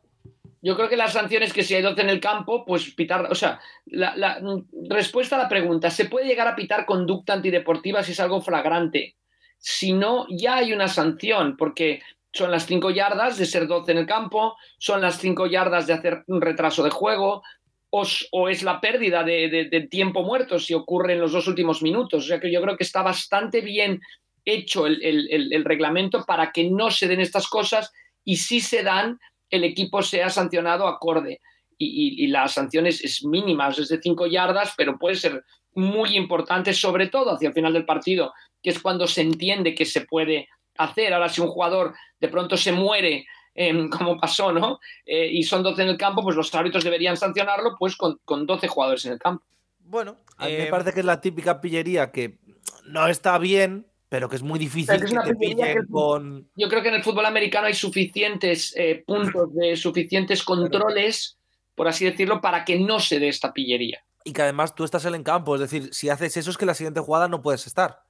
Yo 0.63 0.77
creo 0.77 0.89
que 0.89 0.97
las 0.97 1.13
sanciones 1.13 1.53
que 1.53 1.65
si 1.65 1.75
hay 1.75 1.83
12 1.83 2.01
en 2.01 2.09
el 2.09 2.21
campo, 2.21 2.65
pues 2.65 2.95
pitar. 2.95 3.27
O 3.31 3.35
sea, 3.35 3.61
la, 3.87 4.41
respuesta 4.89 5.35
a 5.35 5.43
la 5.43 5.49
pregunta: 5.49 5.91
¿se 5.91 6.05
puede 6.05 6.27
llegar 6.27 6.47
a 6.47 6.55
pitar 6.55 6.87
conducta 6.87 7.33
antideportiva 7.33 8.05
si 8.05 8.13
es 8.13 8.21
algo 8.21 8.41
flagrante? 8.41 9.17
Si 9.59 9.93
no, 9.93 10.27
ya 10.31 10.57
hay 10.57 10.73
una 10.73 10.87
sanción, 10.87 11.57
porque 11.57 12.01
son 12.33 12.53
las 12.53 12.67
5 12.67 12.91
yardas 12.91 13.39
de 13.39 13.47
ser 13.47 13.67
12 13.67 13.91
en 13.91 13.99
el 13.99 14.07
campo, 14.07 14.57
son 14.79 15.01
las 15.01 15.19
5 15.19 15.47
yardas 15.47 15.89
de 15.89 15.95
hacer 15.95 16.23
un 16.29 16.41
retraso 16.41 16.85
de 16.85 16.91
juego, 16.91 17.43
o, 17.91 18.49
es 18.49 18.63
la 18.63 18.81
pérdida 18.81 19.23
de, 19.23 19.89
tiempo 19.91 20.23
muerto 20.23 20.59
si 20.59 20.75
ocurre 20.75 21.13
en 21.13 21.21
los 21.21 21.33
dos 21.33 21.47
últimos 21.49 21.83
minutos. 21.83 22.25
O 22.25 22.27
sea 22.27 22.41
que 22.41 22.51
yo 22.51 22.63
creo 22.63 22.77
que 22.77 22.85
está 22.85 23.03
bastante 23.03 23.61
bien 23.61 24.01
hecho 24.45 24.87
el 24.87 25.65
reglamento 25.65 26.25
para 26.25 26.53
que 26.53 26.71
no 26.71 26.91
se 26.91 27.09
den 27.09 27.21
estas 27.21 27.49
cosas 27.49 27.93
y 28.25 28.37
si 28.37 28.61
se 28.61 28.83
dan, 28.83 29.19
el 29.53 29.63
equipo 29.65 30.03
sea 30.03 30.29
sancionado 30.31 30.89
acorde. 30.89 31.41
Y, 31.79 31.87
y- 31.87 32.25
y 32.25 32.27
la 32.29 32.49
sanción 32.49 32.87
es, 32.87 33.03
es 33.05 33.25
mínima, 33.25 33.69
es 33.69 33.89
de 33.89 34.01
5 34.01 34.27
yardas, 34.27 34.75
pero 34.77 34.99
puede 34.99 35.15
ser 35.17 35.45
muy 35.75 36.17
importante, 36.17 36.73
sobre 36.75 37.09
todo 37.09 37.31
hacia 37.33 37.49
el 37.49 37.55
final 37.55 37.73
del 37.73 37.85
partido, 37.87 38.33
que 38.63 38.71
es 38.71 38.79
cuando 38.81 39.07
se 39.07 39.23
entiende 39.23 39.75
que 39.75 39.85
se 39.85 40.03
puede 40.03 40.49
hacer. 40.77 41.13
Ahora, 41.13 41.29
si 41.29 41.41
un 41.41 41.49
jugador 41.49 41.95
de 42.21 42.29
pronto 42.29 42.57
se 42.57 42.73
muere, 42.73 43.27
em, 43.55 43.89
como 43.91 44.17
pasó, 44.17 44.53
¿no? 44.53 44.79
Eh, 45.05 45.29
y 45.33 45.43
son 45.43 45.63
12 45.63 45.83
en 45.83 45.89
el 45.89 45.97
campo, 45.97 46.23
pues 46.23 46.37
los 46.37 46.55
árbitros 46.55 46.85
deberían 46.85 47.17
sancionarlo 47.17 47.75
pues 47.79 47.97
con, 47.97 48.19
con 48.25 48.47
12 48.47 48.69
jugadores 48.69 49.05
en 49.07 49.13
el 49.13 49.19
campo. 49.19 49.45
Bueno, 49.81 50.17
A 50.39 50.47
mí 50.47 50.53
eh, 50.53 50.59
me 50.65 50.67
parece 50.67 50.93
que 50.93 51.01
es 51.01 51.07
la 51.07 51.21
típica 51.21 51.61
pillería 51.61 52.13
que 52.13 52.39
no 52.87 53.09
está 53.09 53.37
bien, 53.39 53.87
pero 54.13 54.29
que 54.29 54.37
es 54.37 54.43
muy 54.43 54.59
difícil 54.59 54.89
Pero 54.89 54.99
que 55.01 55.05
es 55.07 55.11
que 55.11 55.17
una 55.17 55.25
te 55.25 55.35
pillería 55.35 55.65
pillen 55.69 55.87
que- 55.87 55.91
con. 55.91 56.51
Yo 56.55 56.69
creo 56.69 56.83
que 56.83 56.89
en 56.91 56.95
el 56.97 57.03
fútbol 57.03 57.25
americano 57.25 57.67
hay 57.69 57.73
suficientes 57.73 58.75
eh, 58.77 59.03
puntos 59.07 59.55
de 59.55 59.75
suficientes 59.75 60.43
controles, 60.45 61.39
por 61.75 61.89
así 61.89 62.05
decirlo, 62.05 62.43
para 62.43 62.63
que 62.67 62.79
no 62.79 63.01
se 63.01 63.19
dé 63.19 63.29
esta 63.29 63.55
pillería. 63.55 64.05
Y 64.23 64.35
que 64.35 64.43
además 64.43 64.75
tú 64.75 64.85
estás 64.85 65.07
en 65.07 65.15
el 65.15 65.23
campo. 65.23 65.55
Es 65.55 65.63
decir, 65.63 65.95
si 65.95 66.11
haces 66.11 66.37
eso 66.37 66.51
es 66.51 66.59
que 66.59 66.67
la 66.67 66.75
siguiente 66.75 67.01
jugada 67.01 67.27
no 67.27 67.41
puedes 67.41 67.67
estar. 67.67 68.03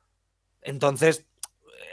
Entonces, 0.61 1.25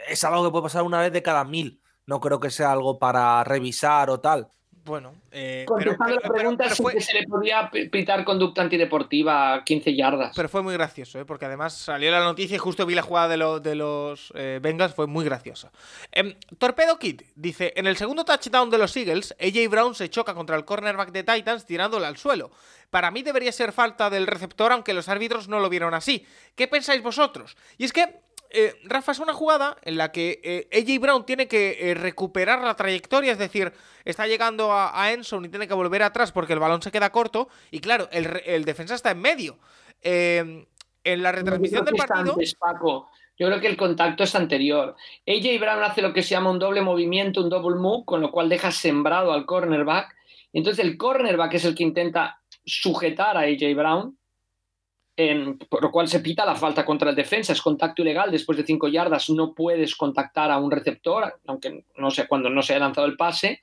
es 0.10 0.24
algo 0.24 0.44
que 0.44 0.50
puede 0.50 0.64
pasar 0.64 0.82
una 0.82 1.02
vez 1.02 1.14
de 1.14 1.22
cada 1.22 1.44
mil. 1.44 1.80
No 2.08 2.20
creo 2.20 2.40
que 2.40 2.50
sea 2.50 2.72
algo 2.72 2.98
para 2.98 3.44
revisar 3.44 4.10
o 4.10 4.20
tal. 4.20 4.48
Bueno. 4.90 5.14
eh, 5.32 5.64
Contestando 5.66 6.04
pero- 6.06 6.16
la 6.16 6.22
pero- 6.22 6.34
pregunta, 6.34 6.64
pero 6.66 6.76
sí 6.76 6.84
fue, 6.84 6.94
que 6.96 7.02
se 7.02 7.14
le 7.14 7.28
podía 7.28 7.70
pi- 7.72 7.88
pitar 7.88 8.26
conducta 8.26 8.62
antideportiva 8.62 9.54
a 9.54 9.64
15 9.64 9.96
yardas. 9.96 10.34
pero 10.36 10.50
fue 10.50 10.62
muy 10.62 10.74
gracioso, 10.74 11.18
¿eh? 11.20 11.24
porque 11.26 11.46
además 11.46 11.74
salió 11.74 12.12
la 12.12 12.20
noticia 12.20 12.56
y 12.56 12.58
justo 12.60 12.86
vi 12.86 12.96
la 12.96 13.02
jugada 13.02 13.30
de, 13.30 13.38
lo- 13.38 13.60
de 13.62 13.76
los 13.76 14.34
eh, 14.36 14.60
Bengals, 14.62 14.94
fue 14.94 15.08
muy 15.08 15.24
graciosa. 15.24 15.72
Em, 16.12 16.36
Torpedo 16.58 17.00
Kid 17.00 17.22
dice: 17.36 17.72
En 17.78 17.88
el 17.88 17.96
segundo 17.96 18.26
touchdown 18.26 18.70
de 18.70 18.78
los 18.78 18.98
Eagles, 18.98 19.36
AJ 19.40 19.70
Brown 19.70 19.96
se 19.96 20.10
choca 20.10 20.34
contra 20.34 20.58
el 20.58 20.66
cornerback 20.66 21.12
de 21.12 21.24
Titans 21.24 21.66
tirándole 21.66 22.06
al 22.08 22.18
suelo. 22.18 22.52
Para 22.90 23.12
mí 23.12 23.22
debería 23.22 23.52
ser 23.52 23.72
falta 23.72 24.10
del 24.10 24.26
receptor, 24.26 24.72
aunque 24.72 24.96
los 24.96 25.10
árbitros 25.10 25.48
no 25.48 25.60
lo 25.60 25.70
vieron 25.70 25.94
así. 25.94 26.26
¿Qué 26.56 26.68
pensáis 26.68 27.04
vosotros? 27.04 27.56
Y 27.78 27.86
es 27.86 27.94
que. 27.94 28.20
Eh, 28.50 28.76
Rafa, 28.84 29.12
es 29.12 29.20
una 29.20 29.34
jugada 29.34 29.78
en 29.84 29.98
la 29.98 30.12
que 30.12 30.42
eh, 30.44 30.70
AJ 30.74 31.00
Brown 31.00 31.26
tiene 31.26 31.48
que 31.48 31.92
eh, 31.92 31.94
recuperar 31.94 32.62
la 32.62 32.76
trayectoria, 32.76 33.32
es 33.32 33.38
decir, 33.38 33.72
está 34.06 34.26
llegando 34.28 34.72
a, 34.72 35.00
a 35.00 35.12
Enson 35.12 35.46
y 35.46 35.50
tiene 35.50 35.68
que 35.68 35.74
volver 35.74 36.02
atrás 36.04 36.32
porque 36.32 36.54
el 36.54 36.60
balón 36.60 36.82
se 36.82 36.92
queda 36.92 37.12
corto. 37.12 37.48
Y 37.72 37.80
claro, 37.80 38.10
el, 38.12 38.66
defensa 38.66 38.96
está 38.96 39.12
en 39.12 39.22
medio. 39.22 39.58
Eh, 40.02 40.66
en 41.04 41.24
la 41.24 41.32
retransmisión 41.32 41.86
del 41.86 41.96
partido. 41.96 42.34
antes, 42.34 42.56
Paco. 42.56 43.10
Yo 43.38 43.48
creo 43.48 43.62
que 43.62 43.68
el 43.68 43.78
contacto 43.78 44.24
es 44.24 44.36
anterior. 44.36 44.96
AJ 45.26 45.60
Brown 45.62 45.84
hace 45.84 46.02
lo 46.02 46.12
que 46.12 46.24
se 46.24 46.32
llama 46.32 46.52
un 46.52 46.60
doble 46.60 46.82
movimiento, 46.82 47.42
un 47.42 47.50
double 47.50 47.78
move, 47.78 48.04
con 48.06 48.20
lo 48.20 48.32
cual 48.32 48.50
deja 48.50 48.70
sembrado 48.72 49.32
al 49.32 49.46
cornerback. 49.46 50.14
Entonces 50.52 50.84
el 50.84 50.98
cornerback 50.98 51.54
es 51.54 51.64
el 51.64 51.74
que 51.74 51.84
intenta 51.84 52.42
sujetar 52.66 53.38
a 53.38 53.42
AJ 53.42 53.76
Brown, 53.76 54.19
en- 55.20 55.58
por 55.58 55.82
lo 55.84 55.92
cual 55.92 56.08
se 56.08 56.22
pita 56.22 56.46
la 56.46 56.56
falta 56.56 56.86
contra 56.86 57.10
el 57.10 57.16
defensa. 57.16 57.52
Es 57.54 57.62
contacto 57.62 58.02
ilegal. 58.02 58.32
Después 58.32 58.58
de 58.58 58.64
cinco 58.66 58.88
yardas 58.88 59.30
no 59.30 59.54
puedes 59.54 59.96
contactar 59.96 60.50
a 60.50 60.58
un 60.58 60.72
receptor, 60.72 61.40
aunque 61.46 61.84
no 61.98 62.10
sé 62.10 62.26
cuando 62.28 62.50
no 62.50 62.62
se 62.62 62.74
haya 62.74 62.86
lanzado 62.86 63.06
el 63.06 63.18
pase. 63.18 63.60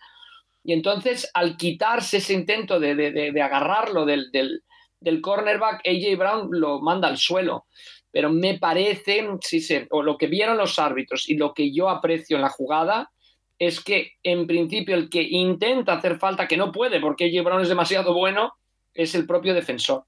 Y 0.63 0.73
entonces, 0.75 1.31
al 1.33 1.57
quitarse 1.57 2.19
ese 2.19 2.35
intento 2.35 2.79
de, 2.79 2.95
de- 2.95 3.11
de- 3.33 3.43
agarrarlo 3.43 4.05
del, 4.05 4.31
del, 4.33 4.65
del 5.01 5.21
cornerback, 5.21 5.81
AJ 5.87 6.17
Brown 6.19 6.49
lo 6.51 6.81
manda 6.81 7.09
al 7.09 7.17
suelo. 7.17 7.67
Pero 8.11 8.31
me 8.31 8.59
parece, 8.59 9.27
si 9.41 9.61
se, 9.61 9.87
o 9.91 10.03
lo 10.03 10.19
que 10.19 10.27
vieron 10.27 10.57
los 10.59 10.79
árbitros 10.79 11.29
y 11.29 11.37
lo 11.37 11.55
que 11.55 11.73
yo 11.73 11.89
aprecio 11.89 12.37
en 12.37 12.43
la 12.43 12.49
jugada, 12.51 13.11
es 13.59 13.83
que 13.83 14.13
en 14.23 14.47
principio 14.47 14.95
el 14.95 15.09
que 15.09 15.23
intenta 15.23 15.95
hacer 15.95 16.19
falta, 16.19 16.47
que 16.49 16.57
no 16.59 16.71
puede 16.73 17.01
porque 17.01 17.25
AJ 17.27 17.45
Brown 17.45 17.63
es 17.63 17.69
demasiado 17.71 18.13
bueno, 18.13 18.53
es 18.93 19.15
el 19.15 19.27
propio 19.27 19.55
defensor. 19.55 20.05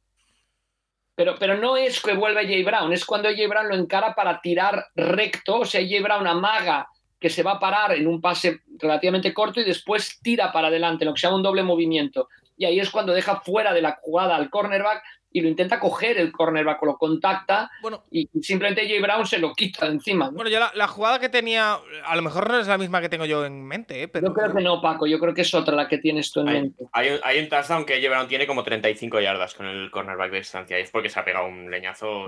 Pero, 1.19 1.35
pero 1.37 1.57
no 1.57 1.77
es 1.77 2.01
que 2.01 2.13
vuelva 2.13 2.43
AJ 2.43 2.65
Brown, 2.65 2.93
es 2.93 3.05
cuando 3.05 3.29
AJ 3.29 3.49
Brown 3.49 3.69
lo 3.69 3.75
encara 3.75 4.15
para 4.15 4.41
tirar 4.41 4.87
recto, 4.95 5.59
o 5.59 5.65
sea, 5.65 5.81
AJ 5.81 6.01
Brown 6.01 6.29
amaga 6.29 6.87
que 7.19 7.29
se 7.29 7.43
va 7.43 7.55
a 7.55 7.59
parar 7.59 7.91
en 7.97 8.07
un 8.07 8.21
pase 8.21 8.61
relativamente 8.79 9.35
corto 9.35 9.59
y 9.59 9.65
después 9.65 10.21
tira 10.23 10.53
para 10.53 10.69
adelante, 10.69 11.05
lo 11.05 11.13
que 11.13 11.19
se 11.19 11.27
llama 11.27 11.39
un 11.39 11.43
doble 11.43 11.65
movimiento. 11.65 12.29
Y 12.57 12.67
ahí 12.67 12.79
es 12.79 12.89
cuando 12.91 13.13
deja 13.13 13.41
fuera 13.41 13.75
de 13.75 13.83
la 13.83 13.99
jugada 14.01 14.37
al 14.37 14.49
cornerback 14.49 15.03
y 15.31 15.41
lo 15.41 15.49
intenta 15.49 15.79
coger 15.79 16.19
el 16.19 16.33
cornerback 16.33 16.83
o 16.83 16.87
lo 16.87 16.97
contacta 16.97 17.71
Bueno, 17.83 18.03
y 18.11 18.29
simplemente 18.43 18.81
AJ 18.83 19.03
Brown 19.03 19.27
se 19.27 19.39
lo 19.39 19.53
quita 19.53 19.87
de 19.87 19.93
encima. 19.93 20.27
¿no? 20.27 20.33
bueno, 20.33 20.51
yo 20.51 20.59
la, 20.59 20.73
la 20.75 20.89
jugada 20.89 21.19
que 21.19 21.29
tenía, 21.29 21.79
a 22.05 22.17
lo 22.17 22.23
mejor 22.23 22.49
no 22.49 22.59
es 22.59 22.67
la 22.67 22.79
misma 22.79 23.01
que 23.01 23.09
tengo 23.09 23.25
yo 23.27 23.45
en 23.45 23.63
mente, 23.65 24.03
¿eh? 24.03 24.09
pero 24.09 24.29
Yo 24.29 24.35
creo 24.35 24.55
que 24.55 24.63
no, 24.63 24.81
Paco, 24.81 25.07
yo 25.07 25.19
creo 25.19 25.35
que 25.35 25.43
es 25.43 25.53
otra 25.55 25.77
la 25.77 25.87
que 25.87 25.99
tienes 25.99 26.33
tú 26.33 26.41
en 26.41 26.49
Hay, 26.49 26.61
mente. 26.63 26.85
hay 26.93 27.11
un, 27.11 27.19
hay 27.23 27.39
un 27.41 27.49
touchdown 27.49 27.85
que 27.85 28.09
Brown 28.09 28.27
tiene 28.29 28.47
como 28.47 28.63
35 28.65 29.21
yardas 29.21 29.55
con 29.55 29.67
el 29.67 29.91
cornerback 29.91 30.31
de 30.31 30.39
distancia. 30.39 30.79
Y 30.79 30.83
es 30.83 30.91
porque 30.91 31.09
se 31.11 31.21
ha 31.21 31.25
pegado 31.25 31.47
un 31.47 31.71
leñazo. 31.71 32.27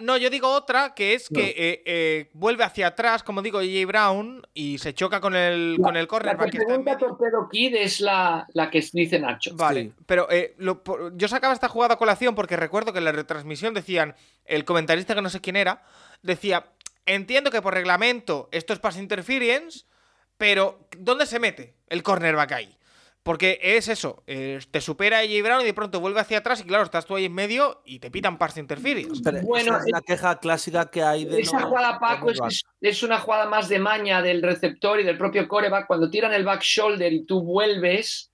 No, 0.00 0.16
yo- 0.16 0.30
digo 0.30 0.48
otra, 0.52 0.94
que 0.94 1.14
es 1.14 1.30
No. 1.30 1.38
que 1.40 1.54
eh, 1.56 1.82
eh, 1.86 2.30
vuelve 2.32 2.64
hacia 2.64 2.88
atrás, 2.88 3.22
como 3.22 3.40
digo, 3.42 3.58
AJ 3.60 3.86
Brown, 3.86 4.42
y 4.52 4.78
se 4.78 4.94
choca 4.94 5.20
con 5.20 5.36
el, 5.36 5.76
con 5.80 5.96
el 5.96 6.02
La 6.02 6.08
cornerback 6.08 6.46
que 6.46 6.50
que 6.52 6.58
está 6.58 6.74
en 6.74 6.82
pregunta 6.84 7.06
medio. 7.06 7.16
Torpedo 7.16 7.48
Kid 7.50 7.74
es 7.76 8.00
la, 8.00 8.46
la 8.52 8.70
que 8.70 8.84
dice 8.92 9.18
Nacho. 9.18 9.52
Vale, 9.54 9.82
Sí. 9.84 9.92
pero 10.06 10.28
eh, 10.30 10.54
lo- 10.58 10.82
por- 10.82 11.03
yo 11.14 11.28
sacaba 11.28 11.52
esta 11.54 11.68
jugada 11.68 11.94
a 11.94 11.98
colación 11.98 12.34
porque 12.34 12.56
recuerdo 12.56 12.92
que 12.92 12.98
en 12.98 13.04
la 13.04 13.12
retransmisión 13.12 13.74
decían, 13.74 14.14
el 14.44 14.64
comentarista 14.64 15.14
que 15.14 15.22
no 15.22 15.30
sé 15.30 15.40
quién 15.40 15.56
era, 15.56 15.82
decía, 16.22 16.66
entiendo 17.06 17.50
que 17.50 17.62
por 17.62 17.74
reglamento 17.74 18.48
esto 18.52 18.72
es 18.72 18.78
pass 18.78 18.96
interference, 18.96 19.84
pero 20.36 20.86
¿dónde 20.98 21.26
se 21.26 21.38
mete 21.38 21.74
el 21.88 22.02
cornerback 22.02 22.52
ahí? 22.52 22.76
Porque 23.22 23.58
es 23.62 23.88
eso, 23.88 24.22
eh, 24.26 24.58
te 24.70 24.82
supera 24.82 25.20
AJ 25.20 25.42
Brown 25.42 25.62
y 25.62 25.64
de 25.64 25.72
pronto 25.72 25.98
vuelve 25.98 26.20
hacia 26.20 26.38
atrás 26.38 26.60
y 26.60 26.64
claro, 26.64 26.84
estás 26.84 27.06
tú 27.06 27.16
ahí 27.16 27.24
en 27.24 27.32
medio 27.32 27.80
y 27.86 27.98
te 27.98 28.10
pitan 28.10 28.36
pass 28.36 28.58
interference. 28.58 29.22
Pero 29.24 29.40
Bueno, 29.40 29.76
esa 29.76 29.86
es 29.86 29.90
la 29.92 30.02
queja 30.02 30.38
clásica 30.40 30.90
que 30.90 31.02
hay 31.02 31.24
de. 31.24 31.40
Esa 31.40 31.60
no- 31.60 31.68
jugada, 31.68 31.98
Paco, 31.98 32.30
es, 32.30 32.38
es- 32.46 32.64
es 32.82 33.02
una 33.02 33.18
jugada 33.18 33.46
más 33.46 33.70
de 33.70 33.78
maña 33.78 34.20
del 34.20 34.42
receptor 34.42 35.00
y 35.00 35.04
del 35.04 35.16
propio 35.16 35.48
coreback. 35.48 35.86
Cuando 35.86 36.10
tiran 36.10 36.34
el 36.34 36.44
back 36.44 36.60
shoulder 36.60 37.10
y 37.14 37.24
tú 37.24 37.42
vuelves, 37.42 38.30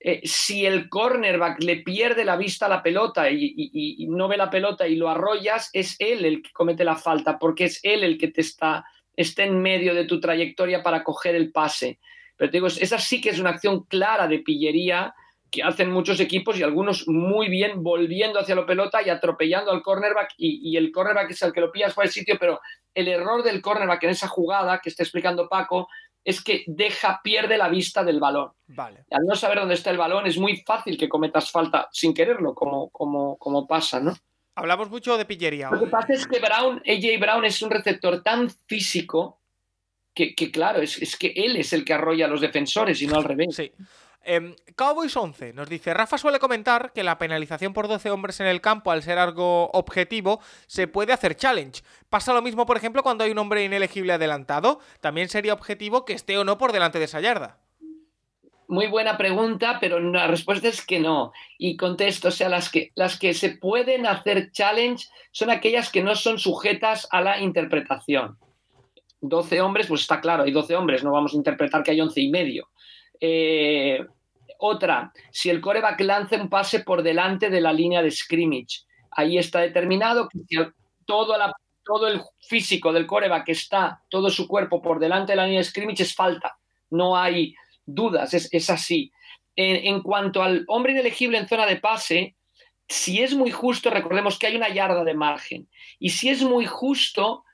eh, 0.00 0.20
si 0.24 0.64
el 0.64 0.88
cornerback 0.88 1.62
le 1.62 1.78
pierde 1.78 2.24
la 2.24 2.36
vista 2.36 2.66
a 2.66 2.68
la 2.68 2.82
pelota 2.82 3.28
y, 3.30 4.06
no 4.08 4.28
ve 4.28 4.36
la 4.36 4.50
pelota 4.50 4.86
y 4.86 4.96
lo 4.96 5.08
arrollas, 5.08 5.70
es 5.72 5.96
él 5.98 6.24
el 6.24 6.42
que 6.42 6.52
comete 6.52 6.84
la 6.84 6.96
falta, 6.96 7.38
porque 7.38 7.64
es 7.64 7.80
él 7.82 8.04
el 8.04 8.16
que 8.16 8.28
te 8.28 8.40
está, 8.40 8.84
está 9.16 9.42
en 9.44 9.60
medio 9.60 9.94
de 9.94 10.04
tu 10.04 10.20
trayectoria 10.20 10.82
para 10.82 11.02
coger 11.02 11.34
el 11.34 11.50
pase. 11.50 11.98
Pero 12.36 12.50
te 12.50 12.56
digo, 12.58 12.68
es- 12.68 12.80
esa 12.80 12.98
sí 12.98 13.20
que 13.20 13.30
es 13.30 13.40
una 13.40 13.50
acción 13.50 13.84
clara 13.84 14.28
de 14.28 14.38
pillería 14.38 15.14
que 15.50 15.62
hacen 15.62 15.90
muchos 15.90 16.20
equipos 16.20 16.58
y 16.58 16.62
algunos 16.62 17.08
muy 17.08 17.48
bien 17.48 17.82
volviendo 17.82 18.38
hacia 18.38 18.54
la 18.54 18.66
pelota 18.66 19.00
y 19.02 19.08
atropellando 19.08 19.72
al 19.72 19.82
cornerback 19.82 20.34
y, 20.36 20.60
y 20.70 20.76
el 20.76 20.92
cornerback 20.92 21.30
es 21.30 21.42
el 21.42 21.52
que 21.52 21.62
lo 21.62 21.72
pillas 21.72 21.94
fuera 21.94 22.06
del 22.06 22.12
sitio, 22.12 22.36
pero 22.38 22.60
el 22.94 23.08
error 23.08 23.42
del 23.42 23.62
cornerback 23.62 24.04
en 24.04 24.10
esa 24.10 24.28
jugada 24.28 24.80
que 24.82 24.90
está 24.90 25.02
explicando 25.02 25.48
Paco 25.48 25.88
es 26.24 26.42
que 26.42 26.64
deja, 26.66 27.20
pierde 27.22 27.56
la 27.56 27.68
vista 27.68 28.04
del 28.04 28.20
balón. 28.20 28.52
Vale. 28.66 29.04
Al 29.10 29.24
no 29.24 29.34
saber 29.34 29.58
dónde 29.58 29.74
está 29.74 29.90
el 29.90 29.98
balón 29.98 30.26
es 30.26 30.38
muy 30.38 30.58
fácil 30.58 30.98
que 30.98 31.08
cometas 31.08 31.50
falta 31.50 31.88
sin 31.92 32.12
quererlo, 32.12 32.54
como, 32.54 32.90
como, 32.90 33.36
como 33.38 33.66
pasa, 33.66 34.00
¿no? 34.00 34.14
Hablamos 34.54 34.90
mucho 34.90 35.16
de 35.16 35.24
pillería. 35.24 35.70
Lo 35.70 35.80
que 35.80 35.86
pasa 35.86 36.12
es 36.12 36.26
que 36.26 36.40
Brown, 36.40 36.82
AJ 36.86 37.20
Brown 37.20 37.44
es 37.44 37.62
un 37.62 37.70
receptor 37.70 38.22
tan 38.22 38.50
físico 38.66 39.40
que, 40.12 40.34
que, 40.34 40.50
claro, 40.50 40.82
es, 40.82 41.00
es 41.00 41.16
que 41.16 41.32
él 41.36 41.56
es 41.56 41.72
el 41.72 41.84
que 41.84 41.92
arrolla 41.92 42.26
a 42.26 42.28
los 42.28 42.40
defensores 42.40 43.00
y 43.00 43.06
no 43.06 43.16
al 43.16 43.24
revés. 43.24 43.54
Sí. 43.54 43.70
Em, 44.30 44.54
Cowboys 44.76 45.16
11 45.16 45.54
nos 45.54 45.70
dice, 45.70 45.94
Rafa 45.94 46.18
suele 46.18 46.38
comentar 46.38 46.92
que 46.92 47.02
la 47.02 47.16
penalización 47.16 47.72
por 47.72 47.88
12 47.88 48.10
hombres 48.10 48.40
en 48.40 48.46
el 48.46 48.60
campo, 48.60 48.90
al 48.90 49.02
ser 49.02 49.18
algo 49.18 49.70
objetivo, 49.70 50.40
se 50.66 50.86
puede 50.86 51.14
hacer 51.14 51.34
challenge. 51.34 51.82
Pasa 52.10 52.34
lo 52.34 52.42
mismo, 52.42 52.66
por 52.66 52.76
ejemplo, 52.76 53.02
cuando 53.02 53.24
hay 53.24 53.30
un 53.30 53.38
hombre 53.38 53.64
inelegible 53.64 54.12
adelantado. 54.12 54.80
También 55.00 55.30
sería 55.30 55.54
objetivo 55.54 56.04
que 56.04 56.12
esté 56.12 56.36
o 56.36 56.44
no 56.44 56.58
por 56.58 56.72
delante 56.72 56.98
de 56.98 57.06
esa 57.06 57.22
yarda. 57.22 57.56
Muy 58.68 58.86
buena 58.88 59.16
pregunta, 59.16 59.78
pero 59.80 59.98
la 59.98 60.26
respuesta 60.26 60.68
es 60.68 60.84
que 60.84 61.00
no. 61.00 61.32
Y 61.56 61.78
contesto, 61.78 62.28
o 62.28 62.30
sea, 62.30 62.50
las 62.50 62.68
que, 62.68 62.92
las 62.96 63.18
que 63.18 63.32
se 63.32 63.56
pueden 63.56 64.04
hacer 64.04 64.52
challenge 64.52 65.06
son 65.32 65.48
aquellas 65.48 65.90
que 65.90 66.02
no 66.02 66.14
son 66.14 66.38
sujetas 66.38 67.08
a 67.10 67.22
la 67.22 67.40
interpretación. 67.40 68.36
12 69.22 69.62
hombres, 69.62 69.86
pues 69.86 70.02
está 70.02 70.20
claro, 70.20 70.42
hay 70.42 70.52
12 70.52 70.76
hombres, 70.76 71.02
no 71.02 71.12
vamos 71.12 71.32
a 71.32 71.36
interpretar 71.38 71.82
que 71.82 71.92
hay 71.92 72.00
11 72.02 72.20
y 72.20 72.28
medio. 72.28 72.68
Eh, 73.20 74.06
otra, 74.58 75.12
si 75.30 75.50
el 75.50 75.60
coreback 75.60 76.00
lanza 76.00 76.36
un 76.36 76.48
pase 76.48 76.80
por 76.80 77.02
delante 77.02 77.48
de 77.48 77.60
la 77.60 77.72
línea 77.72 78.02
de 78.02 78.10
scrimmage, 78.10 78.84
ahí 79.12 79.38
está 79.38 79.60
determinado 79.60 80.28
que 80.28 80.68
todo, 81.06 81.36
el 82.06 82.20
físico 82.40 82.92
del 82.92 83.06
coreback 83.06 83.48
está, 83.48 84.02
todo 84.10 84.28
su 84.30 84.46
cuerpo 84.46 84.82
por 84.82 84.98
delante 84.98 85.32
de 85.32 85.36
la 85.36 85.44
línea 85.44 85.60
de 85.60 85.64
scrimmage 85.64 86.02
es 86.02 86.14
falta. 86.14 86.58
No 86.90 87.16
hay 87.16 87.54
dudas, 87.86 88.34
es, 88.34 88.70
así. 88.70 89.10
En 89.56 90.02
cuanto 90.02 90.42
al 90.42 90.64
hombre 90.68 90.92
inelegible 90.92 91.38
en 91.38 91.48
zona 91.48 91.66
de 91.66 91.76
pase, 91.76 92.36
si 92.88 93.22
es 93.22 93.34
muy 93.34 93.50
justo, 93.50 93.90
recordemos 93.90 94.38
que 94.38 94.46
hay 94.46 94.56
una 94.56 94.68
yarda 94.68 95.04
de 95.04 95.14
margen. 95.14 95.68
Y 95.98 96.10
si 96.10 96.30
es 96.30 96.42
muy 96.42 96.66
justo, 96.66 97.44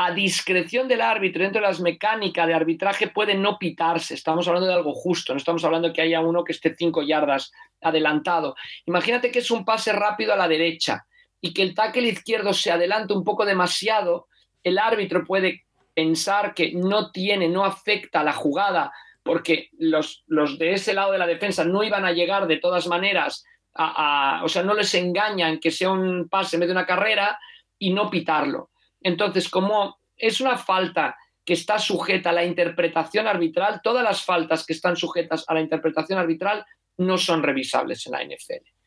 a 0.00 0.12
discreción 0.12 0.86
del 0.86 1.00
árbitro, 1.00 1.42
dentro 1.42 1.60
de 1.60 1.66
las 1.66 1.80
mecánicas 1.80 2.46
de 2.46 2.54
arbitraje, 2.54 3.08
puede 3.08 3.34
no 3.34 3.58
pitarse. 3.58 4.14
Estamos 4.14 4.46
hablando 4.46 4.68
de 4.68 4.74
algo 4.74 4.94
justo, 4.94 5.32
no 5.32 5.38
estamos 5.38 5.64
hablando 5.64 5.92
que 5.92 6.00
haya 6.00 6.20
uno 6.20 6.44
que 6.44 6.52
esté 6.52 6.72
cinco 6.76 7.02
yardas 7.02 7.50
adelantado. 7.80 8.54
Imagínate 8.86 9.32
que 9.32 9.40
es 9.40 9.50
un 9.50 9.64
pase 9.64 9.92
rápido 9.92 10.32
a 10.32 10.36
la 10.36 10.46
derecha 10.46 11.04
y 11.40 11.52
que 11.52 11.62
el 11.62 11.74
tackle 11.74 12.06
izquierdo 12.08 12.52
se 12.52 12.70
adelanta 12.70 13.12
un 13.12 13.24
poco 13.24 13.44
demasiado, 13.44 14.28
el 14.62 14.78
árbitro 14.78 15.24
puede 15.24 15.64
pensar 15.94 16.54
que 16.54 16.70
no 16.74 17.10
tiene, 17.10 17.48
no 17.48 17.64
afecta 17.64 18.22
la 18.22 18.32
jugada, 18.32 18.92
porque 19.24 19.68
los, 19.80 20.22
los 20.28 20.60
de 20.60 20.74
ese 20.74 20.94
lado 20.94 21.10
de 21.10 21.18
la 21.18 21.26
defensa 21.26 21.64
no 21.64 21.82
iban 21.82 22.04
a 22.04 22.12
llegar 22.12 22.46
de 22.46 22.58
todas 22.58 22.86
maneras, 22.86 23.44
a, 23.74 24.38
a- 24.38 24.44
o 24.44 24.48
sea, 24.48 24.62
no 24.62 24.74
les 24.74 24.94
engañan 24.94 25.58
que 25.58 25.72
sea 25.72 25.90
un 25.90 26.28
pase 26.28 26.54
en 26.54 26.60
vez 26.60 26.68
de 26.68 26.72
una 26.74 26.86
carrera 26.86 27.36
y 27.80 27.92
no 27.92 28.08
pitarlo. 28.08 28.70
Entonces, 29.00 29.48
como 29.48 29.98
es 30.16 30.40
una 30.40 30.56
falta 30.56 31.16
que 31.44 31.54
está 31.54 31.78
sujeta 31.78 32.30
a 32.30 32.34
la 32.34 32.44
interpretación 32.44 33.26
arbitral, 33.26 33.80
todas 33.82 34.04
las 34.04 34.22
faltas 34.22 34.66
que 34.66 34.74
están 34.74 34.96
sujetas 34.96 35.44
a 35.48 35.54
la 35.54 35.60
interpretación 35.60 36.18
arbitral 36.18 36.64
no 36.98 37.16
son 37.16 37.42
revisables 37.42 38.06
en 38.06 38.12
la 38.12 38.24
NFL. 38.24 38.77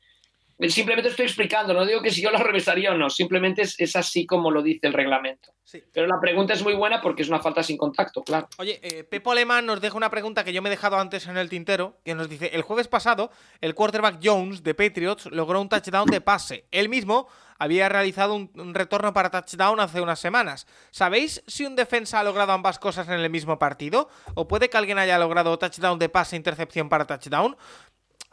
Simplemente 0.69 1.09
estoy 1.09 1.25
explicando, 1.25 1.73
no 1.73 1.85
digo 1.85 2.01
que 2.01 2.11
si 2.11 2.21
yo 2.21 2.29
lo 2.29 2.37
revisaría 2.37 2.91
o 2.91 2.97
no, 2.97 3.09
simplemente 3.09 3.63
es, 3.63 3.79
es 3.79 3.95
así 3.95 4.25
como 4.25 4.51
lo 4.51 4.61
dice 4.61 4.87
el 4.87 4.93
reglamento. 4.93 5.53
Sí. 5.63 5.81
Pero 5.93 6.05
la 6.05 6.19
pregunta 6.19 6.53
es 6.53 6.63
muy 6.63 6.73
buena 6.73 7.01
porque 7.01 7.21
es 7.21 7.29
una 7.29 7.39
falta 7.39 7.63
sin 7.63 7.77
contacto, 7.77 8.21
claro. 8.21 8.49
Oye, 8.57 8.79
eh, 8.83 9.03
Pepo 9.03 9.31
Alemán 9.31 9.65
nos 9.65 9.79
deja 9.79 9.95
una 9.95 10.09
pregunta 10.09 10.43
que 10.43 10.53
yo 10.53 10.61
me 10.61 10.69
he 10.69 10.71
dejado 10.71 10.99
antes 10.99 11.27
en 11.27 11.37
el 11.37 11.49
tintero, 11.49 11.97
que 12.03 12.13
nos 12.13 12.29
dice, 12.29 12.51
el 12.53 12.61
jueves 12.61 12.87
pasado, 12.87 13.31
el 13.61 13.73
quarterback 13.73 14.19
Jones 14.21 14.63
de 14.63 14.75
Patriots 14.75 15.27
logró 15.31 15.61
un 15.61 15.69
touchdown 15.69 16.09
de 16.09 16.19
pase. 16.19 16.65
Él 16.71 16.89
mismo 16.89 17.27
había 17.57 17.87
realizado 17.89 18.33
un, 18.33 18.51
un 18.55 18.73
retorno 18.73 19.13
para 19.13 19.29
touchdown 19.29 19.79
hace 19.79 20.01
unas 20.01 20.19
semanas. 20.19 20.67
¿Sabéis 20.89 21.43
si 21.47 21.65
un 21.65 21.75
defensa 21.75 22.19
ha 22.19 22.23
logrado 22.23 22.51
ambas 22.51 22.79
cosas 22.79 23.07
en 23.07 23.19
el 23.19 23.29
mismo 23.29 23.57
partido? 23.57 24.09
¿O 24.33 24.47
puede 24.47 24.69
que 24.69 24.77
alguien 24.77 24.97
haya 24.97 25.17
logrado 25.19 25.57
touchdown 25.57 25.99
de 25.99 26.09
pase 26.09 26.35
e 26.35 26.37
intercepción 26.37 26.89
para 26.89 27.05
touchdown? 27.05 27.55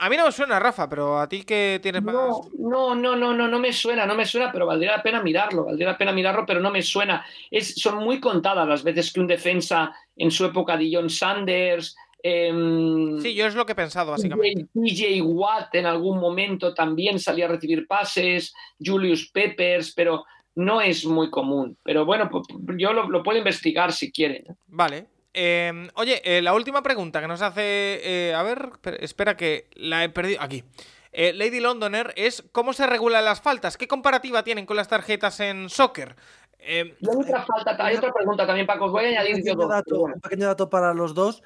A 0.01 0.09
mí 0.09 0.17
no 0.17 0.27
me 0.27 0.33
suena, 0.33 0.61
Rafa, 0.61 0.89
pero 0.89 1.19
a 1.19 1.29
ti 1.29 1.43
que 1.43 1.81
tienes 1.83 2.03
más... 2.03 2.15
No, 2.15 2.51
no, 2.57 2.95
no, 2.95 3.17
no, 3.17 3.35
no, 3.35 3.49
no 3.49 3.59
me 3.59 3.73
suena, 3.73 4.07
no 4.07 4.15
me 4.15 4.25
suena, 4.25 4.53
pero 4.53 4.65
valdría 4.65 4.93
la 4.93 5.03
pena 5.03 5.21
mirarlo, 5.21 5.65
valdría 5.65 5.89
la 5.89 5.99
pena 5.99 6.13
mirarlo, 6.13 6.47
pero 6.47 6.61
no 6.61 6.71
me 6.71 6.83
suena. 6.83 7.27
Es, 7.51 7.75
son 7.75 7.97
muy 8.05 8.21
contadas 8.21 8.69
las 8.69 8.85
veces 8.85 9.13
que 9.13 9.19
un 9.19 9.27
defensa 9.27 9.93
en 10.17 10.31
su 10.31 10.45
época 10.45 10.77
de 10.77 10.89
John 10.93 11.11
Sanders, 11.11 11.97
em, 12.23 13.19
Sí, 13.21 13.35
yo 13.35 13.47
es 13.47 13.57
lo 13.57 13.67
que 13.67 13.73
he 13.73 13.77
pensado, 13.77 14.13
básicamente. 14.13 14.69
TJ 14.73 15.21
Watt 15.23 15.75
en 15.75 15.87
algún 15.87 16.21
momento 16.21 16.73
también 16.75 17.19
salía 17.19 17.47
a 17.47 17.49
recibir 17.49 17.89
pases, 17.89 18.55
Julius 18.79 19.31
Peppers, 19.33 19.93
pero 19.95 20.25
no 20.55 20.81
es 20.81 21.05
muy 21.05 21.29
común. 21.29 21.77
Pero 21.83 22.05
bueno, 22.05 22.31
yo 22.77 22.93
lo, 22.93 23.09
lo 23.09 23.25
puedo 23.25 23.39
investigar 23.39 23.93
si 23.93 24.13
quieren. 24.13 24.45
Vale. 24.69 25.18
Eh, 25.41 25.89
oye, 25.95 26.21
eh, 26.25 26.43
la 26.43 26.53
última 26.53 26.83
pregunta 26.83 27.21
que 27.21 27.29
nos 27.29 27.43
hace. 27.43 27.61
eh, 27.63 28.35
a 28.35 28.43
ver, 28.43 28.71
espera- 29.01 29.37
que 29.37 29.69
la 29.75 30.03
he 30.03 30.09
perdido. 30.09 30.43
Aquí. 30.43 30.65
Eh, 31.13 31.33
Lady 31.33 31.61
Londoner 31.61 32.13
es 32.17 32.43
cómo 32.53 32.73
se 32.73 32.87
regulan 32.89 33.25
las 33.25 33.41
faltas. 33.41 33.77
¿Qué 33.77 33.87
comparativa 33.87 34.43
tienen 34.43 34.67
con 34.67 34.77
las 34.77 34.89
tarjetas 34.89 35.39
en 35.41 35.69
soccer? 35.71 36.17
Eh, 36.59 36.97
Y 37.01 37.09
hay 37.09 37.17
otra 37.17 37.47
falta, 37.47 37.77
hay 37.87 37.97
otra 37.97 38.13
pregunta 38.13 38.47
también, 38.47 38.67
Paco, 38.67 38.87
os 38.87 38.93
voy 38.93 39.05
a 39.05 39.09
Un 39.11 39.15
añadir 39.17 39.37
yo 39.37 39.43
pequeño, 39.43 39.57
dos. 39.61 39.69
dato, 39.71 39.99
bueno. 40.01 40.15
un 40.17 40.21
pequeño 40.21 40.47
dato 40.47 40.69
para 40.69 40.93
los 40.93 41.15
dos. 41.15 41.43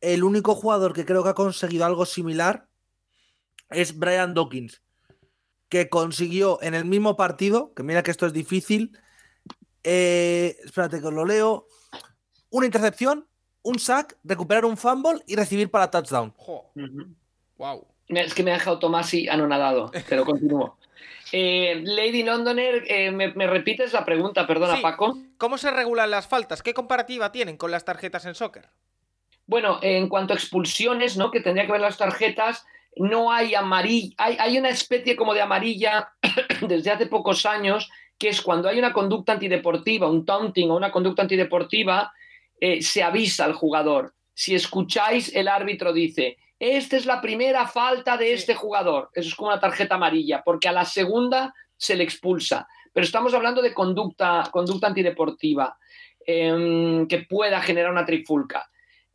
El 0.00 0.24
único 0.24 0.54
jugador 0.54 0.92
que 0.94 1.04
creo 1.04 1.22
que 1.22 1.28
ha 1.28 1.34
conseguido 1.34 1.84
algo 1.84 2.06
similar 2.06 2.66
es 3.70 3.98
Brian 3.98 4.32
Dawkins, 4.34 4.82
que 5.68 5.88
consiguió 5.90 6.58
en 6.62 6.74
el 6.74 6.84
mismo 6.86 7.16
partido, 7.16 7.74
que 7.74 7.82
mira 7.82 8.02
que 8.02 8.10
esto 8.10 8.26
es 8.26 8.32
difícil, 8.32 8.98
eh, 9.84 10.56
espérate 10.64 11.00
que 11.00 11.06
os 11.06 11.12
lo 11.14 11.24
leo, 11.24 11.66
una 12.50 12.66
intercepción, 12.66 13.26
un 13.62 13.78
sack, 13.78 14.16
recuperar 14.24 14.64
un 14.64 14.76
fumble 14.76 15.22
y 15.26 15.36
recibir 15.36 15.70
para 15.70 15.90
touchdown. 15.90 16.32
jo, 16.36 16.70
wow. 17.58 17.86
Es 18.08 18.34
que 18.34 18.42
me 18.44 18.52
ha 18.52 18.54
dejado 18.54 18.78
Tomasi 18.78 19.28
anonadado, 19.28 19.90
pero 20.08 20.24
continúo. 20.24 20.76
Eh, 21.32 21.82
Lady 21.84 22.22
Londoner, 22.22 22.84
eh, 22.86 23.10
me, 23.10 23.34
me 23.34 23.48
repites 23.48 23.92
la 23.92 24.04
pregunta, 24.04 24.46
perdona, 24.46 24.76
Sí. 24.76 24.82
Paco? 24.82 25.18
¿Cómo 25.38 25.58
se 25.58 25.72
regulan 25.72 26.08
las 26.08 26.28
faltas? 26.28 26.62
¿Qué 26.62 26.72
comparativa 26.72 27.32
tienen 27.32 27.56
con 27.56 27.72
las 27.72 27.84
tarjetas 27.84 28.24
en 28.26 28.36
soccer? 28.36 28.68
Bueno, 29.44 29.80
en 29.82 30.08
cuanto 30.08 30.32
a 30.32 30.36
expulsiones, 30.36 31.16
¿no? 31.16 31.32
Que 31.32 31.40
tendría 31.40 31.66
que 31.66 31.72
ver 31.72 31.80
las 31.80 31.98
tarjetas, 31.98 32.64
no 32.94 33.32
hay 33.32 33.56
amarilla, 33.56 34.14
hay, 34.18 34.36
hay 34.38 34.56
una 34.56 34.68
especie 34.68 35.16
como 35.16 35.34
de 35.34 35.40
amarilla 35.40 36.10
desde 36.68 36.92
hace 36.92 37.06
pocos 37.06 37.44
años, 37.44 37.90
que 38.18 38.28
es 38.28 38.40
cuando 38.40 38.68
hay 38.68 38.78
una 38.78 38.92
conducta 38.92 39.32
antideportiva, 39.32 40.08
un 40.08 40.24
taunting 40.24 40.70
o 40.70 40.76
una 40.76 40.92
conducta 40.92 41.22
antideportiva, 41.22 42.12
eh, 42.60 42.82
se 42.82 43.02
avisa 43.02 43.44
al 43.44 43.52
jugador. 43.52 44.14
Si 44.34 44.54
escucháis, 44.54 45.34
el 45.34 45.48
árbitro 45.48 45.92
dice, 45.92 46.38
esta 46.58 46.96
es 46.96 47.04
la 47.04 47.20
primera 47.20 47.66
falta 47.66 48.16
de 48.16 48.32
este 48.32 48.54
jugador. 48.54 49.10
Eso 49.12 49.28
es 49.28 49.34
como 49.34 49.50
una 49.50 49.60
tarjeta 49.60 49.96
amarilla, 49.96 50.42
porque 50.44 50.68
a 50.68 50.72
la 50.72 50.84
segunda 50.84 51.54
se 51.76 51.96
le 51.96 52.04
expulsa. 52.04 52.66
Pero 52.92 53.04
estamos 53.04 53.34
hablando 53.34 53.60
de 53.60 53.74
conducta, 53.74 54.48
conducta 54.50 54.86
antideportiva 54.86 55.76
em, 56.24 57.06
que 57.06 57.18
pueda 57.18 57.60
generar 57.60 57.92
una 57.92 58.06
trifulca. 58.06 58.70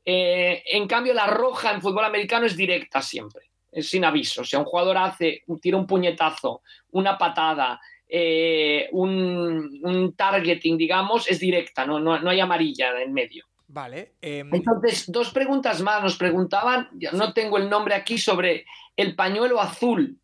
Eh, 0.06 0.64
en 0.66 0.88
cambio, 0.88 1.14
la 1.14 1.28
roja 1.28 1.72
en 1.72 1.82
fútbol 1.82 2.06
americano 2.06 2.46
es 2.46 2.56
directa 2.56 3.02
siempre, 3.02 3.50
es 3.72 3.90
sin 3.90 4.06
aviso. 4.06 4.44
Sea, 4.44 4.60
un 4.60 4.66
jugador 4.66 4.98
hace, 4.98 5.44
tira 5.60 5.78
un 5.78 5.88
puñetazo, 5.88 6.62
una 6.92 7.18
patada, 7.18 7.80
eh, 8.14 8.90
un, 8.92 9.80
un 9.84 10.14
targeting, 10.18 10.78
digamos, 10.78 11.30
es 11.32 11.40
directa, 11.40 11.86
no, 11.86 11.98
no, 11.98 12.20
no 12.20 12.30
hay 12.30 12.42
amarilla 12.42 13.02
en 13.02 13.14
medio. 13.14 13.46
Vale. 13.68 14.16
em, 14.22 14.54
Entonces, 14.54 15.10
dos 15.10 15.32
preguntas 15.32 15.82
más. 15.82 16.04
Nos 16.04 16.18
preguntaban, 16.18 16.90
no 17.14 17.32
tengo 17.32 17.58
el 17.58 17.70
nombre 17.70 17.96
aquí, 17.96 18.18
sobre 18.18 18.66
el 18.98 19.16
pañuelo 19.16 19.62
azul. 19.62 20.20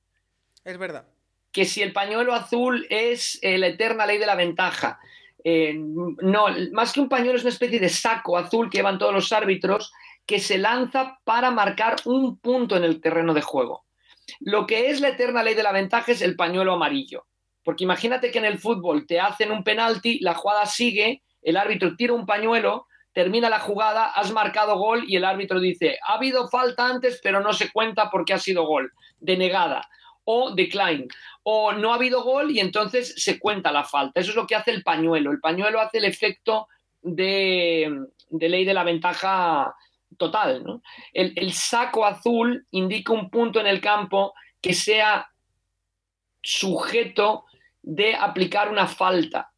es 0.65 0.77
verdad. 0.77 1.05
que 1.53 1.63
si 1.63 1.81
el 1.81 1.93
pañuelo 1.93 2.33
azul 2.33 2.85
es 2.89 3.39
eh, 3.41 3.57
la 3.57 3.67
eterna 3.67 4.05
ley 4.05 4.17
de 4.17 4.25
la 4.25 4.35
ventaja. 4.35 4.99
Eh, 5.45 5.73
no, 5.77 6.47
más 6.73 6.91
que 6.91 6.99
un 6.99 7.07
pañuelo 7.07 7.37
es 7.37 7.43
una 7.43 7.53
especie 7.53 7.79
de 7.79 7.87
saco 7.87 8.37
azul 8.37 8.69
que 8.69 8.79
llevan 8.79 8.97
todos 8.99 9.13
los 9.13 9.31
árbitros 9.31 9.93
que 10.25 10.39
se 10.39 10.57
lanza 10.57 11.19
para 11.23 11.49
marcar 11.51 11.95
un 12.03 12.37
punto 12.37 12.75
en 12.75 12.83
el 12.83 12.99
terreno 12.99 13.33
de 13.33 13.41
juego. 13.41 13.85
Lo 14.41 14.67
que 14.67 14.89
es 14.89 14.99
la 14.99 15.07
eterna 15.07 15.41
ley 15.41 15.55
de 15.55 15.63
la 15.63 15.71
ventaja 15.71 16.11
es 16.11 16.21
el 16.21 16.35
pañuelo 16.35 16.73
amarillo. 16.73 17.25
Porque 17.67 17.83
imagínate 17.83 18.31
que 18.31 18.37
en 18.37 18.45
el 18.45 18.59
fútbol 18.59 19.05
te 19.05 19.19
hacen 19.19 19.51
un 19.51 19.61
penalti, 19.61 20.19
la 20.21 20.35
jugada 20.35 20.65
sigue, 20.65 21.21
el 21.41 21.57
árbitro 21.57 21.97
tira 21.97 22.13
un 22.13 22.25
pañuelo, 22.25 22.87
termina 23.11 23.49
la 23.49 23.59
jugada, 23.59 24.05
has 24.05 24.31
marcado 24.31 24.77
gol 24.77 25.03
y 25.05 25.17
el 25.17 25.25
árbitro 25.25 25.59
dice, 25.59 25.99
ha 26.07 26.13
habido 26.13 26.47
falta 26.47 26.87
antes, 26.87 27.19
pero 27.21 27.41
no 27.41 27.51
se 27.51 27.69
cuenta 27.73 28.09
porque 28.09 28.33
ha 28.33 28.39
sido 28.39 28.65
gol, 28.65 28.93
denegada 29.19 29.85
o 30.23 30.55
decline, 30.55 31.09
o 31.43 31.73
no 31.73 31.91
ha 31.91 31.95
habido 31.95 32.23
gol 32.23 32.51
y 32.51 32.61
entonces 32.61 33.13
se 33.17 33.37
cuenta 33.37 33.69
la 33.73 33.83
falta. 33.83 34.21
Eso 34.21 34.29
es 34.29 34.37
lo 34.37 34.47
que 34.47 34.55
hace 34.55 34.71
el 34.71 34.81
pañuelo. 34.81 35.31
El 35.31 35.41
pañuelo 35.41 35.81
hace 35.81 35.97
el 35.97 36.05
efecto 36.05 36.69
de, 37.01 37.91
ley 38.31 38.63
de 38.63 38.73
la 38.73 38.85
ventaja 38.85 39.75
total. 40.15 40.81
El, 41.11 41.33
el 41.35 41.51
saco 41.51 42.05
azul 42.05 42.65
indica 42.71 43.11
un 43.11 43.29
punto 43.29 43.59
en 43.59 43.67
el 43.67 43.81
campo 43.81 44.33
que 44.61 44.73
sea 44.73 45.27
sujeto 46.41 47.43
de 47.87 48.15
aplicar 48.15 48.69
una 48.69 48.85
falta. 48.85 49.49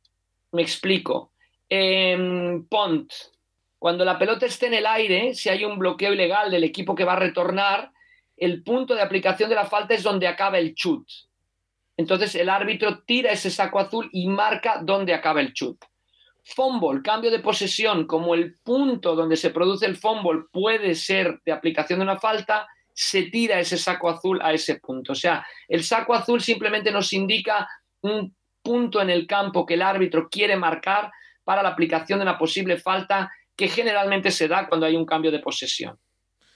Me 0.51 0.61
explico. 0.61 1.31
En 1.68 2.68
Pont, 2.68 3.11
cuando 3.80 4.06
la 4.06 4.19
pelota 4.19 4.45
esté 4.45 4.68
en 4.68 4.76
el 4.76 4.85
aire, 4.85 5.34
si 5.34 5.49
hay 5.49 5.65
un 5.65 5.80
bloqueo 5.80 6.14
ilegal 6.14 6.51
del 6.51 6.64
equipo 6.64 6.93
que 6.93 7.06
va 7.06 7.14
a 7.14 7.19
retornar, 7.19 7.91
el 8.38 8.64
punto 8.64 8.93
de 8.93 9.01
aplicación 9.01 9.49
de 9.49 9.56
la 9.56 9.65
falta 9.65 9.95
es 9.95 10.03
donde 10.03 10.27
acaba 10.27 10.60
el 10.60 10.76
chut. 10.76 11.07
Entonces 11.97 12.35
el 12.35 12.49
árbitro 12.49 12.99
tira 12.99 13.31
ese 13.31 13.49
saco 13.49 13.80
azul 13.80 14.10
y 14.14 14.27
marca 14.27 14.80
dónde 14.84 15.14
acaba 15.14 15.41
el 15.41 15.53
chut. 15.53 15.84
Fumble, 16.43 17.01
cambio 17.01 17.31
de 17.31 17.39
posesión, 17.39 18.06
como 18.06 18.35
el 18.35 18.56
punto 18.64 19.15
donde 19.15 19.38
se 19.38 19.49
produce 19.49 19.88
el 19.88 19.97
fumble 19.97 20.43
puede 20.51 20.93
ser 20.93 21.41
de 21.45 21.51
aplicación 21.51 21.99
de 21.99 22.03
una 22.03 22.19
falta, 22.19 22.68
se 22.93 23.23
tira 23.23 23.60
ese 23.60 23.77
saco 23.77 24.10
azul 24.10 24.39
a 24.41 24.53
ese 24.53 24.76
punto. 24.76 25.14
O 25.14 25.15
sea, 25.15 25.45
el 25.68 25.84
saco 25.84 26.14
azul 26.14 26.41
simplemente 26.41 26.91
nos 26.91 27.11
indica 27.14 27.68
un 28.01 28.35
punto 28.61 29.01
en 29.01 29.09
el 29.09 29.27
campo 29.27 29.65
que 29.65 29.76
el 29.76 29.81
árbitro 29.81 30.30
quiere 30.30 30.55
marcar 30.55 31.11
para 31.43 31.63
la 31.63 31.69
aplicación 31.69 32.19
de 32.19 32.23
una 32.23 32.38
posible 32.38 32.77
falta 32.77 33.31
que 33.55 33.67
generalmente 33.67 34.31
se 34.31 34.47
da 34.47 34.67
cuando 34.67 34.85
hay 34.85 34.95
un 34.95 35.05
cambio 35.05 35.31
de 35.31 35.39
posesión. 35.39 35.97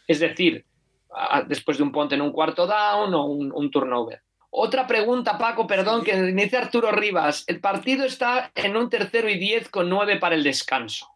Es 0.07 0.19
decir, 0.19 0.65
después 1.47 1.77
de 1.77 1.83
un 1.83 1.91
ponte 1.91 2.15
en 2.15 2.21
un 2.21 2.31
cuarto 2.31 2.67
down 2.67 3.13
o 3.13 3.25
un, 3.25 3.51
un 3.53 3.71
turnover. 3.71 4.21
Otra 4.49 4.85
pregunta, 4.85 5.37
Paco, 5.37 5.65
perdón, 5.65 6.03
que 6.03 6.15
dice 6.21 6.57
Arturo 6.57 6.91
Rivas. 6.91 7.43
El 7.47 7.59
partido 7.59 8.05
está 8.05 8.51
en 8.53 8.77
un 8.77 8.89
tercero 8.89 9.27
y 9.27 9.39
diez 9.39 9.67
con 9.69 9.89
nueve 9.89 10.17
para 10.17 10.35
el 10.35 10.43
descanso. 10.43 11.07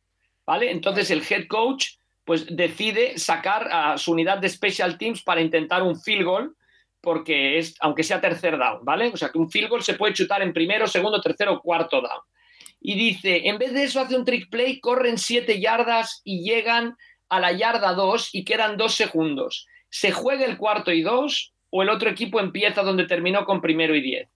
¿Vale? 0.46 0.72
Entonces 0.72 1.12
el 1.12 1.24
head 1.30 1.48
coach 1.48 1.98
pues 2.26 2.46
decide 2.50 3.18
sacar 3.18 3.70
a 3.72 3.98
su 3.98 4.12
unidad 4.12 4.40
de 4.40 4.50
special 4.50 4.98
teams 4.98 5.24
para 5.24 5.40
intentar 5.40 5.84
un 5.84 6.02
field 6.02 6.26
goal, 6.26 6.56
porque 7.02 7.58
es, 7.58 7.76
aunque 7.80 8.04
sea 8.04 8.22
tercer 8.22 8.58
down, 8.58 8.84
¿vale? 8.84 9.08
O 9.14 9.18
sea 9.18 9.30
que 9.30 9.38
un 9.38 9.50
field 9.50 9.70
goal 9.70 9.84
se 9.84 9.94
puede 9.94 10.14
chutar 10.14 10.42
en 10.42 10.54
primero, 10.54 10.88
segundo, 10.88 11.22
tercero 11.22 11.60
cuarto 11.62 12.02
down. 12.02 12.22
Y 12.80 12.96
dice, 12.96 13.48
en 13.48 13.58
vez 13.58 13.74
de 13.74 13.84
eso 13.84 14.00
hace 14.00 14.16
un 14.16 14.26
trick 14.26 14.50
play, 14.50 14.80
corren 14.80 15.18
siete 15.18 15.60
yardas 15.60 16.22
y 16.24 16.44
llegan 16.44 16.96
a 17.30 17.40
la 17.40 17.52
yarda 17.52 17.94
2 17.94 18.30
y 18.34 18.46
quedan 18.46 18.78
dos 18.78 18.94
segundos. 18.96 19.68
¿Se 19.90 20.12
juega 20.12 20.46
el 20.46 20.58
cuarto 20.58 20.92
y 20.92 21.02
dos 21.02 21.54
o 21.70 21.82
el 21.82 21.90
otro 21.90 22.10
equipo 22.10 22.40
empieza 22.40 22.84
donde 22.84 23.08
terminó 23.08 23.46
con 23.46 23.62
primero 23.62 23.96
y 23.96 24.02
diez? 24.02 24.30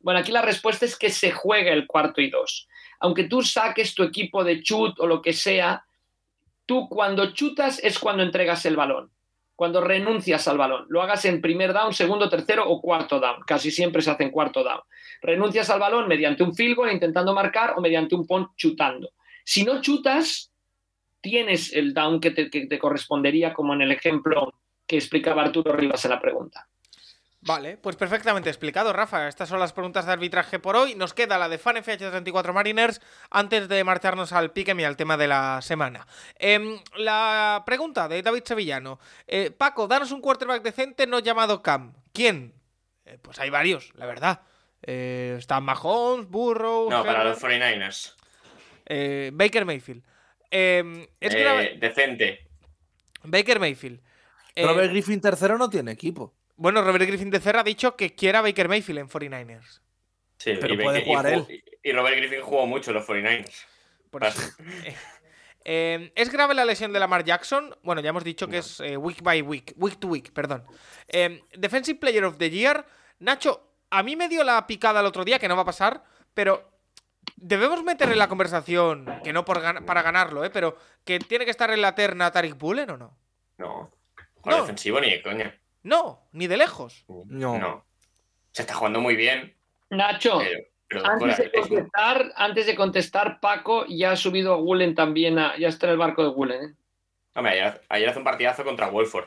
Bueno, 0.00 0.20
aquí 0.20 0.32
la 0.32 0.42
respuesta 0.42 0.84
es 0.84 0.96
que 0.96 1.10
se 1.10 1.32
juega 1.32 1.72
el 1.72 1.86
cuarto 1.86 2.20
y 2.20 2.30
dos. 2.30 2.68
Aunque 3.00 3.24
tú 3.24 3.42
saques 3.42 3.94
tu 3.94 4.02
equipo 4.02 4.44
de 4.44 4.62
chut 4.62 4.98
o 5.00 5.06
lo 5.06 5.20
que 5.20 5.32
sea, 5.32 5.84
tú 6.66 6.88
cuando 6.88 7.32
chutas 7.32 7.80
es 7.82 7.98
cuando 7.98 8.22
entregas 8.22 8.64
el 8.64 8.76
balón, 8.76 9.10
cuando 9.58 9.80
renuncias 9.80 10.46
al 10.46 10.56
balón. 10.56 10.86
Lo 10.88 11.02
hagas 11.02 11.24
en 11.24 11.40
primer 11.40 11.72
down, 11.72 11.92
segundo, 11.92 12.28
tercero 12.28 12.62
o 12.70 12.80
cuarto 12.80 13.18
down. 13.18 13.40
Casi 13.44 13.72
siempre 13.72 14.02
se 14.02 14.12
hace 14.12 14.22
en 14.22 14.30
cuarto 14.30 14.62
down. 14.62 14.82
Renuncias 15.20 15.68
al 15.68 15.80
balón 15.80 16.06
mediante 16.06 16.44
un 16.44 16.54
field 16.54 16.76
goal 16.76 16.92
intentando 16.92 17.34
marcar 17.34 17.74
o 17.76 17.80
mediante 17.80 18.14
un 18.14 18.24
punt 18.24 18.50
chutando. 18.56 19.10
Si 19.44 19.64
no 19.64 19.80
chutas, 19.80 20.52
tienes 21.20 21.72
el 21.72 21.92
down 21.92 22.20
que 22.20 22.30
te, 22.30 22.50
que 22.50 22.68
te 22.68 22.78
correspondería, 22.78 23.52
como 23.52 23.74
en 23.74 23.82
el 23.82 23.90
ejemplo 23.90 24.54
que 24.86 24.94
explicaba 24.94 25.42
Arturo 25.42 25.72
Rivas 25.72 26.04
en 26.04 26.12
la 26.12 26.20
pregunta. 26.20 26.68
Vale, 27.48 27.76
pues 27.78 27.96
perfectamente 27.96 28.48
explicado, 28.50 28.92
Rafa. 28.92 29.26
Estas 29.26 29.48
son 29.48 29.58
las 29.58 29.72
preguntas 29.72 30.06
de 30.06 30.12
arbitraje 30.12 30.58
por 30.60 30.76
hoy. 30.76 30.94
Nos 30.94 31.14
queda 31.14 31.38
la 31.38 31.48
de 31.48 31.58
FanFH34 31.58 32.52
Mariners 32.52 33.00
antes 33.30 33.68
de 33.68 33.82
marcharnos 33.82 34.32
al 34.32 34.52
piquem 34.52 34.78
y 34.80 34.84
al 34.84 34.96
tema 34.96 35.16
de 35.16 35.26
la 35.26 35.60
semana. 35.62 36.06
Em, 36.38 36.78
la 36.96 37.62
pregunta 37.66 38.06
de 38.06 38.22
David 38.22 38.42
Sevillano. 38.44 39.00
Eh, 39.26 39.50
Paco, 39.50 39.88
danos 39.88 40.12
un 40.12 40.20
quarterback 40.20 40.62
decente 40.62 41.06
no 41.06 41.18
llamado 41.18 41.62
Cam. 41.62 41.94
¿Quién? 42.12 42.54
Eh, 43.06 43.18
pues 43.20 43.38
hay 43.40 43.50
varios, 43.50 43.92
la 43.94 44.06
verdad. 44.06 44.42
Eh, 44.82 45.34
están 45.38 45.64
Mahomes, 45.64 46.28
Burrow, 46.28 46.88
No, 46.88 47.04
para 47.04 47.24
los 47.24 47.38
49ers. 47.42 48.14
eh, 48.86 49.30
Baker 49.32 49.64
Mayfield. 49.64 50.04
Em, 50.50 51.06
es 51.20 51.34
Eh, 51.34 51.40
grave- 51.40 51.76
decente. 51.80 52.46
Baker 53.24 53.58
Mayfield. 53.58 54.00
Eh, 54.54 54.64
Robert 54.66 54.90
Griffin 54.90 55.20
tercero 55.20 55.58
no 55.58 55.68
tiene 55.70 55.92
equipo. 55.92 56.34
Bueno, 56.58 56.82
Robert 56.82 57.06
Griffin 57.06 57.30
de 57.30 57.40
Cerra 57.40 57.60
ha 57.60 57.64
dicho 57.64 57.96
que 57.96 58.14
quiera 58.14 58.42
Baker 58.42 58.68
Mayfield 58.68 58.98
en 58.98 59.08
49ers. 59.08 59.80
Sí, 60.36 60.54
Pero 60.60 60.74
y, 60.74 60.78
puede 60.78 61.00
y 61.00 61.04
jugar 61.04 61.32
jugó- 61.34 61.46
y 61.82 61.92
Robert 61.92 62.16
Griffin 62.16 62.42
jugó 62.42 62.66
mucho 62.66 62.90
en 62.90 62.96
los 62.96 63.06
49ers. 63.06 63.64
Por 64.10 64.24
eso. 64.24 64.40
Eh, 64.84 64.94
eh, 65.64 66.12
¿Es 66.14 66.30
grave 66.32 66.54
la 66.54 66.64
lesión 66.64 66.92
de 66.92 66.98
Lamar 67.00 67.24
Jackson? 67.24 67.74
Bueno, 67.82 68.00
ya 68.00 68.10
hemos 68.10 68.24
dicho 68.24 68.48
que 68.48 68.58
es 68.58 68.80
eh, 68.80 68.96
week 68.96 69.22
by 69.22 69.42
week, 69.42 69.72
week 69.76 69.98
to 69.98 70.08
week, 70.08 70.32
perdón. 70.32 70.64
Eh, 71.08 71.42
Defensive 71.56 71.98
Player 71.98 72.24
of 72.24 72.38
the 72.38 72.50
Year. 72.50 72.84
Nacho, 73.20 73.72
a 73.90 74.02
mí 74.02 74.16
me 74.16 74.28
dio 74.28 74.44
la 74.44 74.66
picada 74.66 75.00
el 75.00 75.06
otro 75.06 75.24
día, 75.24 75.38
que 75.38 75.48
no 75.48 75.56
va 75.56 75.62
a 75.62 75.66
pasar, 75.66 76.02
pero 76.34 76.70
debemos 77.36 77.82
meter 77.84 78.10
en 78.10 78.18
la 78.18 78.28
conversación, 78.28 79.06
que 79.22 79.32
no 79.32 79.44
por 79.44 79.60
gan- 79.62 79.84
para 79.84 80.02
ganarlo, 80.02 80.44
¿eh? 80.44 80.50
pero 80.50 80.76
que 81.04 81.18
tiene 81.18 81.44
que 81.44 81.50
estar 81.50 81.70
en 81.70 81.82
la 81.82 81.94
terna 81.94 82.30
Tariq 82.30 82.56
Bullen 82.56 82.90
o 82.90 82.96
no. 82.96 83.16
No. 83.58 83.90
No. 84.44 84.60
defensivo 84.62 85.00
ni 85.00 85.10
de 85.10 85.22
coña. 85.22 85.54
No, 85.88 86.28
ni 86.32 86.46
de 86.46 86.56
lejos. 86.58 87.04
No. 87.08 87.84
Se 88.52 88.62
está 88.62 88.74
jugando 88.74 89.00
muy 89.00 89.16
bien, 89.16 89.56
Nacho, 89.90 90.38
pero, 90.40 90.60
pero 90.88 91.06
antes 91.06 91.38
de, 91.38 91.50
contestar, 91.52 92.32
antes 92.36 92.66
de 92.66 92.74
contestar, 92.76 93.40
Paco 93.40 93.86
ya 93.88 94.12
ha 94.12 94.16
subido 94.16 94.52
a 94.52 94.56
Gulen 94.56 94.94
también, 94.94 95.38
a- 95.38 95.56
ya 95.56 95.68
está 95.68 95.86
en 95.86 95.92
el 95.92 95.98
barco 95.98 96.22
de 96.22 96.30
Gulen. 96.30 96.64
¿eh? 96.64 96.74
Hombre, 97.34 97.52
ayer, 97.52 97.80
ayer 97.88 98.08
hace 98.10 98.18
un 98.18 98.24
partidazo 98.24 98.64
contra 98.64 98.88
Wolford. 98.88 99.26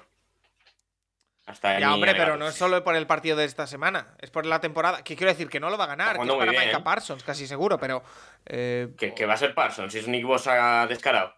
Hasta 1.48 1.80
Ya, 1.80 1.94
hombre, 1.94 2.14
pero 2.14 2.38
no 2.38 2.48
es 2.48 2.56
solo 2.56 2.84
por 2.84 2.96
el 2.96 3.08
partido 3.08 3.36
de 3.38 3.46
esta 3.46 3.66
semana, 3.68 4.16
es 4.20 4.30
por 4.30 4.46
la 4.46 4.60
temporada. 4.62 5.04
Que 5.04 5.16
quiero 5.16 5.32
decir 5.32 5.50
que 5.50 5.60
no 5.60 5.70
lo 5.72 5.78
va 5.78 5.86
a 5.86 5.88
ganar, 5.88 6.18
que 6.18 6.24
es 6.24 6.30
para 6.34 6.52
bien, 6.52 6.66
Micah 6.66 6.78
¿eh? 6.78 6.84
Parsons, 6.84 7.24
casi 7.24 7.48
seguro, 7.48 7.80
pero. 7.80 8.04
eh, 8.46 8.90
Que, 8.98 9.14
que 9.16 9.26
va 9.26 9.34
a 9.34 9.38
ser 9.38 9.56
Parsons, 9.56 9.92
si 9.92 10.00
es 10.00 10.08
Nick 10.08 10.26
Bosa 10.26 10.86
descarado. 10.88 11.34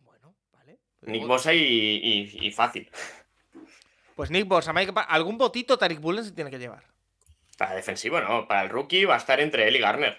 Bueno, 0.00 0.34
vale. 0.52 0.78
Nick 1.02 1.26
Bosa 1.26 1.52
y, 1.52 1.58
y- 1.60 2.46
y 2.46 2.50
fácil. 2.52 2.88
Pues 4.18 4.32
Nick 4.32 4.48
Bosa, 4.48 4.72
Par- 4.74 5.06
algún 5.08 5.38
botito 5.38 5.78
Tariq 5.78 6.00
Bullen 6.00 6.24
se 6.24 6.32
tiene 6.32 6.50
que 6.50 6.58
llevar. 6.58 6.82
Para 7.56 7.76
defensivo, 7.76 8.20
no. 8.20 8.48
Para 8.48 8.62
el 8.64 8.68
rookie 8.68 9.04
va 9.04 9.14
a 9.14 9.18
estar 9.18 9.38
entre 9.38 9.68
él 9.68 9.76
y 9.76 9.78
Garner. 9.78 10.18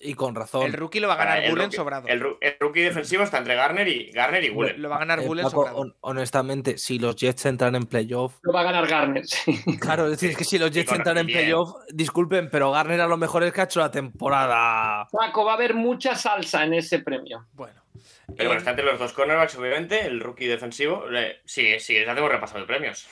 Y 0.00 0.14
con 0.14 0.34
razón. 0.34 0.62
El 0.64 0.72
rookie 0.72 1.00
lo 1.00 1.08
va 1.08 1.14
a 1.14 1.16
ganar 1.18 1.42
el 1.42 1.50
Bullen 1.50 1.66
rookie- 1.70 1.76
sobrado. 1.76 2.08
El, 2.08 2.20
rookie 2.58 2.80
defensivo 2.80 3.24
está 3.24 3.36
entre 3.36 3.54
Garner 3.54 3.86
y 3.88 4.10
Garner 4.10 4.42
y 4.42 4.48
Lo, 4.48 4.54
Bullen. 4.54 4.80
lo 4.80 4.88
va 4.88 4.96
a 4.96 4.98
ganar 5.00 5.18
Eh, 5.20 5.26
Bullen 5.26 5.44
Paco, 5.44 5.56
sobrado. 5.56 5.76
hon- 5.80 5.94
honestamente, 6.00 6.78
si 6.78 6.98
los 6.98 7.14
Jets 7.14 7.44
entran 7.44 7.74
en 7.74 7.84
playoff. 7.84 8.38
Lo 8.42 8.54
va 8.54 8.60
a 8.60 8.64
ganar 8.64 8.86
Garner. 8.86 9.26
sí. 9.26 9.60
Claro, 9.80 10.04
es 10.06 10.12
decir, 10.12 10.30
es 10.30 10.38
que 10.38 10.44
si 10.44 10.58
los 10.58 10.70
Jets 10.70 10.88
con- 10.88 10.96
entran 10.96 11.18
en 11.18 11.26
playoff, 11.26 11.74
disculpen, 11.92 12.48
pero 12.50 12.70
Garner 12.72 13.02
a 13.02 13.06
lo 13.06 13.18
mejor 13.18 13.44
es 13.44 13.52
que 13.52 13.60
ha 13.60 13.64
hecho 13.64 13.80
la 13.80 13.90
temporada. 13.90 15.06
Paco, 15.12 15.44
va 15.44 15.52
a 15.52 15.56
haber 15.56 15.74
mucha 15.74 16.14
salsa 16.14 16.64
en 16.64 16.72
ese 16.72 17.00
premio. 17.00 17.46
Bueno. 17.52 17.82
Pero 18.28 18.42
Eh, 18.42 18.46
bueno, 18.46 18.58
está 18.58 18.70
entre 18.70 18.84
los 18.84 18.98
dos 18.98 19.12
cornerbacks, 19.12 19.54
obviamente. 19.56 20.04
El 20.04 20.20
rookie 20.20 20.46
defensivo. 20.46 21.04
eh, 21.12 21.40
sí, 21.46 21.78
sí, 21.78 21.94
les 21.94 22.08
hacemos 22.08 22.30
repaso 22.30 22.58
de 22.58 22.64
premios. 22.64 23.06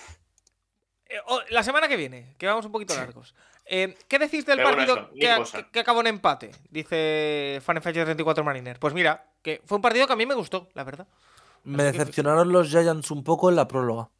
Eh, 1.14 1.20
oh, 1.26 1.40
la 1.50 1.62
semana 1.62 1.88
que 1.88 1.96
viene, 1.96 2.34
que 2.38 2.46
vamos 2.46 2.64
un 2.66 2.72
poquito 2.72 2.94
largos. 2.94 3.34
Eh, 3.66 3.96
¿Qué 4.08 4.18
decís 4.18 4.44
del 4.44 4.58
Pero 4.58 4.68
bueno, 4.68 4.76
partido 4.86 4.96
eso, 4.98 5.08
que, 5.10 5.14
Nick 5.20 5.28
a- 5.30 5.38
Bosa. 5.38 5.58
que- 5.62 5.70
que 5.70 5.80
acabó 5.80 6.00
en 6.00 6.06
empate? 6.08 6.50
Dice 6.70 7.60
FanFH 7.64 7.92
34 8.04 8.44
Mariner. 8.44 8.78
Pues 8.78 8.92
mira, 8.94 9.26
que 9.42 9.62
fue 9.64 9.76
un 9.76 9.82
partido 9.82 10.06
que 10.06 10.12
a 10.12 10.16
mí 10.16 10.26
me 10.26 10.34
gustó, 10.34 10.68
la 10.74 10.84
verdad. 10.84 11.06
Me 11.64 11.82
Así 11.82 11.92
que- 11.92 11.98
decepcionaron 11.98 12.52
los 12.52 12.68
Giants 12.68 13.10
un 13.10 13.24
poco 13.24 13.48
en 13.48 13.56
la 13.56 13.66
próloga. 13.66 14.10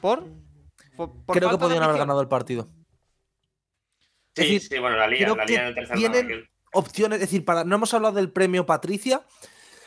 ¿Por? 0.00 0.24
Por- 0.96 1.12
por 1.24 1.36
Creo 1.36 1.50
que 1.50 1.58
podían 1.58 1.82
haber 1.82 1.96
ganado 1.98 2.20
el 2.20 2.28
partido. 2.28 2.68
Sí, 4.36 4.42
decir, 4.42 4.60
sí, 4.62 4.78
bueno, 4.78 4.96
la 4.96 5.06
liga, 5.06 5.34
la 5.34 5.44
liga 5.44 5.60
en 5.62 5.66
el 5.68 5.74
tercer 5.74 5.96
tienen-. 5.96 6.48
Opciones, 6.72 7.16
es 7.16 7.20
decir, 7.20 7.44
para, 7.44 7.62
no 7.64 7.76
hemos 7.76 7.94
hablado 7.94 8.16
del 8.16 8.30
premio 8.32 8.66
Patricia. 8.66 9.22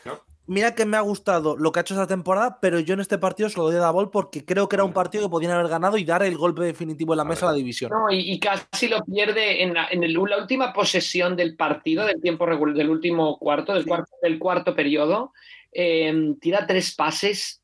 ¿No? 0.05 0.23
Mira 0.49 0.73
que 0.75 0.85
me 0.85 0.95
ha 0.95 1.01
gustado 1.01 1.57
lo 1.57 1.71
que 1.73 1.79
ha 1.79 1.81
hecho 1.81 1.93
esta 1.93 2.07
temporada, 2.07 2.59
pero 2.61 2.79
yo 2.79 2.93
en 2.93 3.01
este 3.01 3.17
partido 3.17 3.49
se 3.49 3.57
lo 3.57 3.65
doy 3.65 3.75
a 3.75 3.79
Dabol 3.79 4.09
porque 4.09 4.45
creo 4.45 4.69
que 4.69 4.77
era 4.77 4.85
un 4.85 4.93
partido 4.93 5.25
que 5.25 5.29
podían 5.29 5.51
haber 5.51 5.67
ganado 5.67 5.97
y 5.97 6.05
dar 6.05 6.23
el 6.23 6.37
golpe 6.37 6.63
definitivo 6.63 7.13
en 7.13 7.17
la 7.17 7.25
mesa 7.25 7.47
a 7.47 7.51
la 7.51 7.57
división. 7.57 7.91
No, 7.91 8.09
y, 8.09 8.31
y 8.31 8.39
casi 8.39 8.87
lo 8.87 9.03
pierde 9.03 9.61
en, 9.61 9.73
la, 9.73 9.87
en 9.91 10.03
el- 10.05 10.13
la 10.13 10.37
última 10.37 10.71
posesión 10.71 11.35
del 11.35 11.57
partido, 11.57 12.05
del 12.05 12.21
tiempo 12.21 12.45
regular, 12.45 12.75
del 12.75 12.89
último 12.89 13.37
cuarto, 13.37 13.73
del, 13.73 13.85
cuarto, 13.85 14.11
del 14.21 14.39
cuarto 14.39 14.73
periodo. 14.73 15.33
eh, 15.73 16.33
tira 16.39 16.65
tres 16.65 16.95
pases 16.95 17.61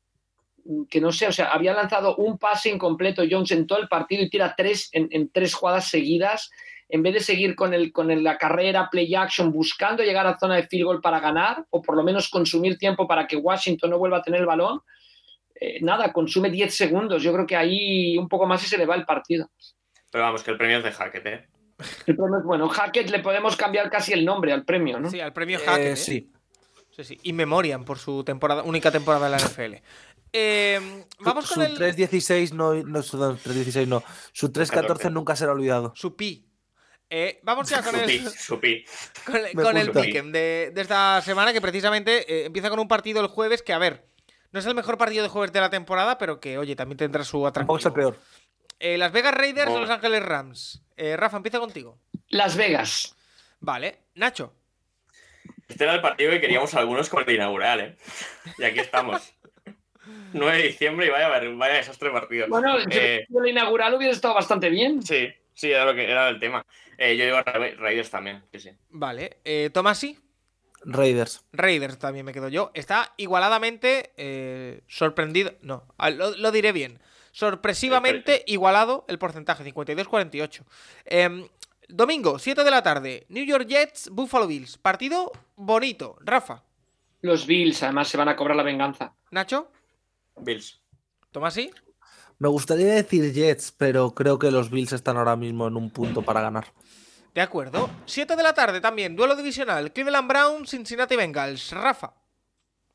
mm, 0.66 0.84
que 0.84 1.00
no 1.00 1.10
sé, 1.10 1.26
o 1.26 1.32
sea, 1.32 1.46
había 1.52 1.72
lanzado 1.72 2.16
un 2.16 2.36
pase 2.36 2.68
incompleto 2.68 3.22
Jones 3.28 3.50
en 3.52 3.66
todo 3.66 3.78
el 3.78 3.88
partido 3.88 4.22
y 4.22 4.28
tira 4.28 4.54
tres 4.56 4.90
en, 4.92 5.08
en 5.10 5.30
tres 5.30 5.54
jugadas 5.54 5.88
seguidas. 5.88 6.50
En 6.94 7.02
vez 7.02 7.12
de 7.14 7.18
seguir 7.20 7.56
con, 7.56 7.74
el, 7.74 7.90
con 7.90 8.12
el- 8.12 8.22
la 8.22 8.38
carrera, 8.38 8.88
play 8.88 9.12
action, 9.16 9.50
buscando 9.50 10.04
llegar 10.04 10.28
a 10.28 10.38
zona 10.38 10.54
de 10.54 10.62
field 10.68 10.84
goal 10.84 11.00
para 11.00 11.18
ganar, 11.18 11.64
o 11.70 11.82
por 11.82 11.96
lo 11.96 12.04
menos 12.04 12.28
consumir 12.28 12.78
tiempo 12.78 13.08
para 13.08 13.26
que 13.26 13.34
Washington 13.36 13.90
no 13.90 13.98
vuelva 13.98 14.18
a 14.18 14.22
tener 14.22 14.38
el 14.40 14.46
balón, 14.46 14.80
eh, 15.60 15.78
nada, 15.82 16.12
consume 16.12 16.50
10 16.50 16.72
segundos. 16.72 17.20
Yo 17.20 17.32
creo 17.32 17.46
que 17.46 17.56
ahí 17.56 18.16
un 18.16 18.28
poco 18.28 18.46
más 18.46 18.62
y 18.64 18.68
se 18.68 18.78
le 18.78 18.86
va 18.86 18.94
el 18.94 19.04
partido. 19.04 19.50
Pero 20.12 20.22
vamos, 20.22 20.44
que 20.44 20.52
el 20.52 20.56
premio 20.56 20.78
es 20.78 20.84
de 20.84 20.92
Hackett, 20.92 21.26
¿eh? 21.26 21.48
El 22.06 22.14
premio 22.16 22.38
es 22.38 22.44
bueno. 22.44 22.68
Hackett 22.68 23.10
le 23.10 23.18
podemos 23.18 23.56
cambiar 23.56 23.90
casi 23.90 24.12
el 24.12 24.24
nombre 24.24 24.52
al 24.52 24.64
premio, 24.64 25.00
¿no? 25.00 25.10
Sí, 25.10 25.18
al 25.20 25.32
premio 25.32 25.58
Eh, 25.58 25.62
Hackett. 25.66 25.86
¿eh? 25.94 25.96
sí. 25.96 26.30
Sí, 26.92 27.02
sí. 27.02 27.18
Y 27.24 27.32
Memoriam 27.32 27.84
por 27.84 27.98
su 27.98 28.22
temporada, 28.22 28.62
única 28.62 28.92
temporada 28.92 29.26
en 29.26 29.32
la 29.32 29.38
NFL. 29.38 29.82
Eh, 30.32 31.04
vamos 31.18 31.46
su, 31.46 31.54
con 31.56 31.66
su 31.66 31.84
el. 31.84 31.96
3-16 31.96 32.52
no, 32.52 32.72
no, 32.74 33.02
su 33.02 33.18
3-16 33.18 33.88
no. 33.88 34.04
Su 34.32 34.48
3-14 34.52 34.70
14. 34.70 35.10
nunca 35.10 35.34
será 35.34 35.50
olvidado. 35.50 35.92
Su 35.96 36.14
pi. 36.14 36.46
Eh, 37.16 37.38
vamos 37.44 37.68
ya 37.70 37.80
con 37.80 37.94
el, 37.94 38.24
con, 38.48 39.36
el- 39.36 39.54
Me 39.54 39.62
con 39.62 39.76
el 39.76 39.86
gusta. 39.86 40.02
pick'em 40.02 40.32
de, 40.32 40.72
de 40.74 40.80
esta 40.80 41.20
semana, 41.22 41.52
que 41.52 41.60
precisamente 41.60 42.24
eh, 42.42 42.46
empieza 42.46 42.70
con 42.70 42.80
un 42.80 42.88
partido 42.88 43.20
el 43.20 43.28
jueves 43.28 43.62
que, 43.62 43.72
a 43.72 43.78
ver, 43.78 44.04
no 44.50 44.58
es 44.58 44.66
el 44.66 44.74
mejor 44.74 44.98
partido 44.98 45.22
de 45.22 45.28
jueves 45.28 45.52
de 45.52 45.60
la 45.60 45.70
temporada, 45.70 46.18
pero 46.18 46.40
que, 46.40 46.58
oye, 46.58 46.74
también 46.74 46.96
tendrá 46.98 47.22
su 47.22 47.48
Tampoco 47.52 47.78
es 47.78 47.84
el 47.84 47.90
atractivo. 47.92 48.12
peor. 48.14 48.22
Eh, 48.80 48.98
Las 48.98 49.12
Vegas 49.12 49.32
Raiders 49.32 49.70
o 49.70 49.74
Oh. 49.74 49.80
Los 49.80 49.90
Ángeles 49.90 50.24
Rams. 50.24 50.82
Eh, 50.96 51.16
Rafa, 51.16 51.36
empieza 51.36 51.60
contigo. 51.60 52.00
Las 52.30 52.56
Vegas. 52.56 53.14
Vale. 53.60 53.98
Nacho. 54.16 54.52
Este 55.68 55.84
era 55.84 55.94
el 55.94 56.00
partido 56.00 56.32
que 56.32 56.40
queríamos 56.40 56.74
algunos 56.74 57.08
con 57.08 57.20
el 57.20 57.26
de 57.26 57.34
inaugural, 57.34 57.80
¿eh? 57.80 57.96
Y 58.58 58.64
aquí 58.64 58.80
estamos. 58.80 59.34
9 60.32 60.56
de 60.58 60.62
diciembre 60.64 61.06
y 61.06 61.10
vaya, 61.10 61.28
vaya 61.28 61.74
desastre 61.74 62.08
de 62.08 62.14
partido. 62.14 62.46
Bueno, 62.48 62.76
Eh, 62.90 63.24
el 63.32 63.46
inaugural 63.48 63.94
hubiera 63.94 64.12
estado 64.12 64.34
bastante 64.34 64.68
bien. 64.68 65.00
sí, 65.00 65.28
sí, 65.54 65.70
era, 65.70 65.84
lo 65.84 65.94
que, 65.94 66.10
era 66.10 66.28
el 66.28 66.38
tema. 66.38 66.64
Eh, 66.98 67.16
yo 67.16 67.24
digo 67.24 67.40
Ra- 67.42 67.74
Raiders 67.78 68.10
también, 68.10 68.44
sí, 68.52 68.60
sí. 68.60 68.70
Vale. 68.90 69.38
Eh, 69.44 69.70
Tomasi. 69.72 70.18
Raiders. 70.86 71.44
Raiders 71.52 71.98
también 71.98 72.26
me 72.26 72.32
quedo 72.34 72.48
yo. 72.48 72.70
Está 72.74 73.14
igualadamente 73.16 74.12
eh, 74.18 74.82
sorprendido. 74.86 75.54
No, 75.62 75.84
ah, 75.96 76.10
lo, 76.10 76.36
lo 76.36 76.52
diré 76.52 76.72
bien. 76.72 77.00
Sorpresivamente 77.32 78.44
igualado 78.46 79.04
el 79.08 79.18
porcentaje, 79.18 79.64
52-48. 79.64 80.62
Em, 81.06 81.48
domingo, 81.88 82.38
7 82.38 82.62
de 82.62 82.70
la 82.70 82.82
tarde, 82.82 83.26
New 83.28 83.44
York 83.44 83.66
Jets, 83.66 84.08
Buffalo 84.10 84.46
Bills. 84.46 84.78
Partido 84.78 85.32
bonito. 85.56 86.16
Rafa, 86.20 86.62
Los 87.22 87.46
Bills, 87.46 87.82
además, 87.82 88.06
se 88.08 88.16
van 88.16 88.28
a 88.28 88.36
cobrar 88.36 88.56
la 88.56 88.62
venganza. 88.62 89.14
Nacho, 89.30 89.72
Bills. 90.36 90.80
Tomasi. 91.32 91.72
Me 92.44 92.50
gustaría 92.50 92.92
decir 92.92 93.32
Jets, 93.32 93.72
pero 93.72 94.10
creo 94.10 94.38
que 94.38 94.50
los 94.50 94.68
Bills 94.68 94.92
están 94.92 95.16
ahora 95.16 95.34
mismo 95.34 95.66
en 95.66 95.78
un 95.78 95.88
punto 95.88 96.20
para 96.20 96.42
ganar. 96.42 96.66
De 97.34 97.40
acuerdo. 97.40 97.88
7 98.04 98.36
de 98.36 98.42
la 98.42 98.52
tarde 98.52 98.82
también, 98.82 99.16
duelo 99.16 99.34
divisional, 99.34 99.90
Cleveland 99.94 100.28
Browns, 100.28 100.68
Cincinnati 100.68 101.16
Bengals. 101.16 101.70
Rafa, 101.70 102.12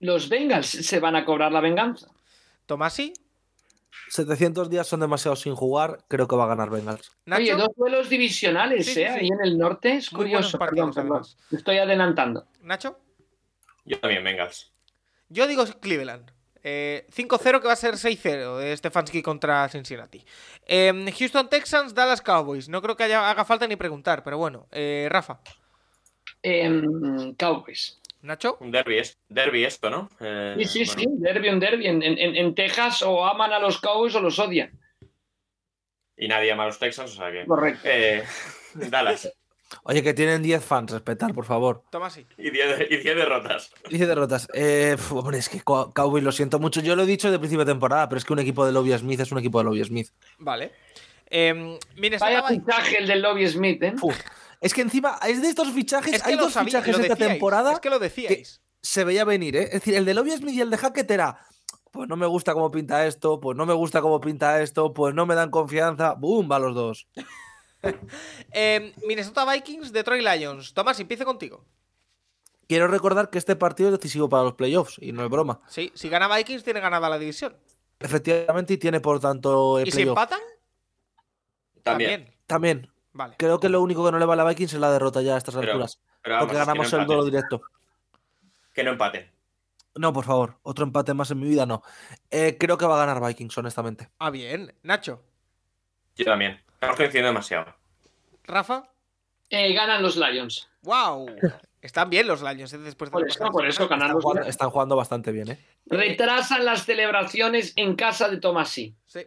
Los 0.02 0.30
Bengals 0.30 0.68
se 0.68 1.00
van 1.00 1.16
a 1.16 1.26
cobrar 1.26 1.52
la 1.52 1.62
venganza. 1.62 2.10
Tomasi, 2.68 3.12
700 4.10 4.70
días 4.70 4.86
son 4.86 5.00
demasiado 5.00 5.36
sin 5.36 5.56
jugar, 5.56 6.06
creo 6.08 6.28
que 6.28 6.36
va 6.36 6.44
a 6.44 6.50
ganar 6.50 6.70
Bengals. 6.70 7.12
Nacho. 7.26 7.42
Oye, 7.42 7.56
dos 7.56 7.70
duelos 7.76 8.08
divisionales, 8.08 8.86
Sí, 8.86 8.94
sí, 8.94 9.02
¿eh? 9.02 9.12
sí. 9.14 9.20
Ahí 9.22 9.28
en 9.30 9.42
el 9.44 9.58
norte. 9.58 9.96
Es 9.96 10.14
Muy 10.14 10.26
curioso. 10.26 10.60
partidos, 10.60 10.94
perdón, 10.94 11.10
perdón. 11.24 11.34
Estoy 11.50 11.80
adelantando. 11.80 12.46
Nacho. 12.62 13.00
Yo 13.84 14.00
también, 14.00 14.24
Bengals. 14.24 14.72
Yo 15.28 15.48
digo 15.48 15.66
Cleveland. 15.82 16.34
Eh, 16.64 17.06
5-0 17.12 17.62
que 17.62 17.68
va 17.68 17.74
a 17.74 17.76
ser 17.78 17.96
6-0 17.98 18.58
de 18.58 18.76
Stefanski 18.76 19.22
contra 19.22 19.68
Cincinnati. 19.70 20.24
Em, 20.66 21.06
Houston 21.12 21.50
Texans, 21.50 21.94
Dallas 21.94 22.22
Cowboys. 22.22 22.68
No 22.70 22.82
creo 22.82 22.96
que 22.98 23.04
haya- 23.04 23.30
haga 23.30 23.46
falta 23.46 23.68
ni 23.68 23.76
preguntar, 23.76 24.24
pero 24.24 24.38
bueno. 24.38 24.68
Eh, 24.72 25.08
Rafa, 25.10 25.40
Em, 26.42 27.34
Cowboys. 27.36 28.00
Nacho. 28.22 28.58
Un 28.60 28.72
derby, 28.72 28.98
es, 28.98 29.18
derby 29.30 29.64
esto, 29.66 29.90
¿no? 29.90 30.10
Eh, 30.20 30.56
Sí, 30.60 30.86
sí, 30.86 30.96
bueno. 30.96 31.12
sí. 31.18 31.24
Derby, 31.24 31.50
un 31.50 31.60
derby. 31.60 31.88
En, 31.88 32.04
en- 32.04 32.36
en 32.36 32.56
Texas 32.56 33.02
o 33.02 33.26
aman 33.26 33.54
a 33.54 33.60
los 33.60 33.80
Cowboys 33.80 34.14
o 34.16 34.22
los 34.22 34.38
odian. 34.40 34.78
Y 36.18 36.28
nadie 36.28 36.52
ama 36.52 36.64
a 36.64 36.68
los 36.68 36.80
Texans, 36.80 37.12
o 37.14 37.16
sea 37.16 37.32
que. 37.32 37.46
Correcto. 37.46 37.82
Eh, 37.86 38.24
Dallas. 38.74 39.32
Oye, 39.84 40.02
que 40.02 40.14
tienen 40.14 40.42
10 40.42 40.64
fans, 40.64 40.92
respetar, 40.92 41.34
por 41.34 41.46
favor. 41.46 41.84
Tomasi. 41.92 42.26
Y 42.38 42.50
10 42.50 42.82
y 42.90 42.98
10 42.98 43.16
derrotas. 43.16 43.72
10 43.90 44.08
derrotas. 44.08 44.48
Eh, 44.54 44.94
pf, 44.98 45.14
hombre, 45.16 45.38
es 45.38 45.48
que 45.50 45.62
Cow- 45.62 45.94
Cowboys 45.94 46.24
lo 46.24 46.32
siento 46.32 46.58
mucho. 46.60 46.82
Yo 46.82 46.96
lo 46.96 47.04
he 47.04 47.06
dicho 47.06 47.30
de 47.32 47.38
principio 47.40 47.66
de 47.66 47.72
temporada, 47.72 48.10
pero 48.10 48.18
es 48.18 48.26
que 48.26 48.34
un 48.34 48.40
equipo 48.40 48.66
de 48.66 48.72
Lobby 48.72 48.98
Smith 48.98 49.20
es 49.20 49.32
un 49.32 49.38
equipo 49.40 49.60
de 49.60 49.66
Lobby 49.66 49.84
Smith. 49.84 50.10
Vale. 50.40 50.72
Minnesota 51.96 52.42
Vaya 52.42 52.48
fichaje 52.48 52.98
el 52.98 53.08
del 53.08 53.22
Lobby 53.22 53.48
Smith, 53.48 53.84
¿eh? 53.84 53.94
Uf, 54.02 54.16
Es 54.62 54.74
que 54.74 54.82
encima, 54.82 55.20
es 55.28 55.42
de 55.42 55.50
estos 55.50 55.72
fichajes, 55.72 56.14
Es 56.16 56.24
que 56.24 56.32
hay 56.32 56.38
dos 56.38 56.54
sabí- 56.56 56.66
fichajes 56.66 56.96
esta 56.98 57.14
decíais, 57.14 57.32
temporada 57.34 57.74
Es 57.74 57.80
que 57.80 57.90
lo 57.90 58.00
decíais. 58.00 58.62
se 58.82 59.04
veía 59.04 59.24
venir, 59.26 59.56
¿eh? 59.56 59.64
Es 59.66 59.72
decir, 59.74 59.96
el 59.96 60.06
de 60.06 60.14
Lobby 60.16 60.32
Smith 60.32 60.56
y 60.56 60.62
el 60.62 60.70
de 60.72 60.78
Hackett 60.78 61.10
era, 61.12 61.46
pues 61.92 62.10
no 62.10 62.18
me 62.18 62.26
gusta 62.26 62.54
cómo 62.54 62.72
pinta 62.72 63.06
esto, 63.06 63.40
pues 63.40 63.56
no 63.56 63.66
me 63.68 63.74
gusta 63.74 64.02
cómo 64.02 64.20
pinta 64.20 64.62
esto, 64.62 64.94
pues 64.94 65.14
no 65.14 65.26
me 65.28 65.36
dan 65.36 65.52
confianza, 65.52 66.14
¡boom! 66.16 66.50
Va 66.52 66.58
los 66.60 66.74
dos. 66.76 67.08
Em, 68.52 68.94
Minnesota 69.08 69.46
Vikings, 69.52 69.92
Detroit 69.92 70.24
Lions. 70.24 70.74
Tomás, 70.74 71.00
empiece 71.00 71.26
contigo. 71.26 71.64
Quiero 72.68 72.88
recordar 72.88 73.30
que 73.30 73.38
este 73.38 73.56
partido 73.56 73.90
es 73.90 73.94
decisivo 74.00 74.30
para 74.30 74.44
los 74.44 74.54
playoffs, 74.54 74.98
y 75.02 75.12
no 75.12 75.24
es 75.24 75.30
broma. 75.30 75.60
Sí, 75.68 75.92
si 75.96 76.08
gana 76.10 76.34
Vikings, 76.36 76.64
tiene 76.64 76.80
ganada 76.80 77.10
la 77.10 77.18
división. 77.18 77.56
Efectivamente, 78.00 78.74
y 78.74 78.78
tiene 78.78 79.00
por 79.00 79.20
tanto 79.20 79.80
el 79.80 79.88
¿Y 79.88 79.92
si 79.92 80.04
empatan? 80.04 80.40
También. 81.84 82.36
También, 82.46 82.92
Vale. 83.14 83.36
creo 83.38 83.60
que 83.60 83.70
lo 83.70 83.82
único 83.82 84.06
que 84.06 84.12
no 84.12 84.20
le 84.20 84.26
vale 84.26 84.42
a 84.42 84.46
Vikings 84.46 84.74
es 84.74 84.80
la 84.80 84.92
derrota 84.92 85.22
ya 85.22 85.36
a 85.36 85.38
estas 85.38 85.56
Pero- 85.56 85.72
alturas, 85.72 86.00
Pero 86.22 86.36
vamos, 86.36 86.46
porque 86.48 86.54
que 86.60 86.66
ganamos 86.66 86.94
no 86.94 87.00
el 87.00 87.06
duelo 87.08 87.26
directo. 87.26 87.62
Que 88.74 88.84
no 88.84 88.92
empaten. 88.92 89.32
No, 89.96 90.14
por 90.14 90.26
favor, 90.26 90.60
otro 90.62 90.86
empate 90.86 91.14
más 91.14 91.32
en 91.32 91.40
mi 91.40 91.48
vida 91.50 91.66
no. 91.66 91.82
Eh, 92.30 92.58
creo 92.60 92.78
que 92.78 92.86
va 92.86 93.02
a 93.02 93.06
ganar 93.06 93.26
Vikings, 93.26 93.58
honestamente. 93.58 94.10
Ah, 94.20 94.30
bien. 94.30 94.74
Nacho. 94.84 95.24
Yo 96.16 96.26
también. 96.26 96.62
Estamos 96.80 96.96
coincidiendo 96.96 97.28
demasiado. 97.30 97.76
Rafa. 98.46 98.84
Eh, 99.50 99.74
ganan 99.74 100.02
los 100.02 100.16
Lions. 100.16 100.70
¡Wow! 100.84 101.28
Están 101.82 102.10
bien 102.10 102.26
los 102.26 102.42
Lions 102.42 102.72
¿eh? 102.74 102.78
después 102.78 103.10
de 103.10 103.14
Por 103.14 103.28
eso, 103.28 103.34
pasada 103.40 103.52
por 103.52 103.68
eso 103.68 103.84
semana. 103.88 103.90
ganan 103.90 104.08
Están 104.08 104.16
los 104.16 104.24
jugando, 104.24 104.42
Lions. 104.42 104.50
están 104.56 104.70
jugando 104.70 104.96
bastante 104.96 105.32
bien, 105.32 105.52
¿eh? 105.52 105.60
Retrasan 105.88 106.64
las 106.64 106.86
celebraciones 106.86 107.74
en 107.76 107.96
casa 107.96 108.30
de 108.30 108.38
Tomasi. 108.38 108.96
Sí. 109.06 109.26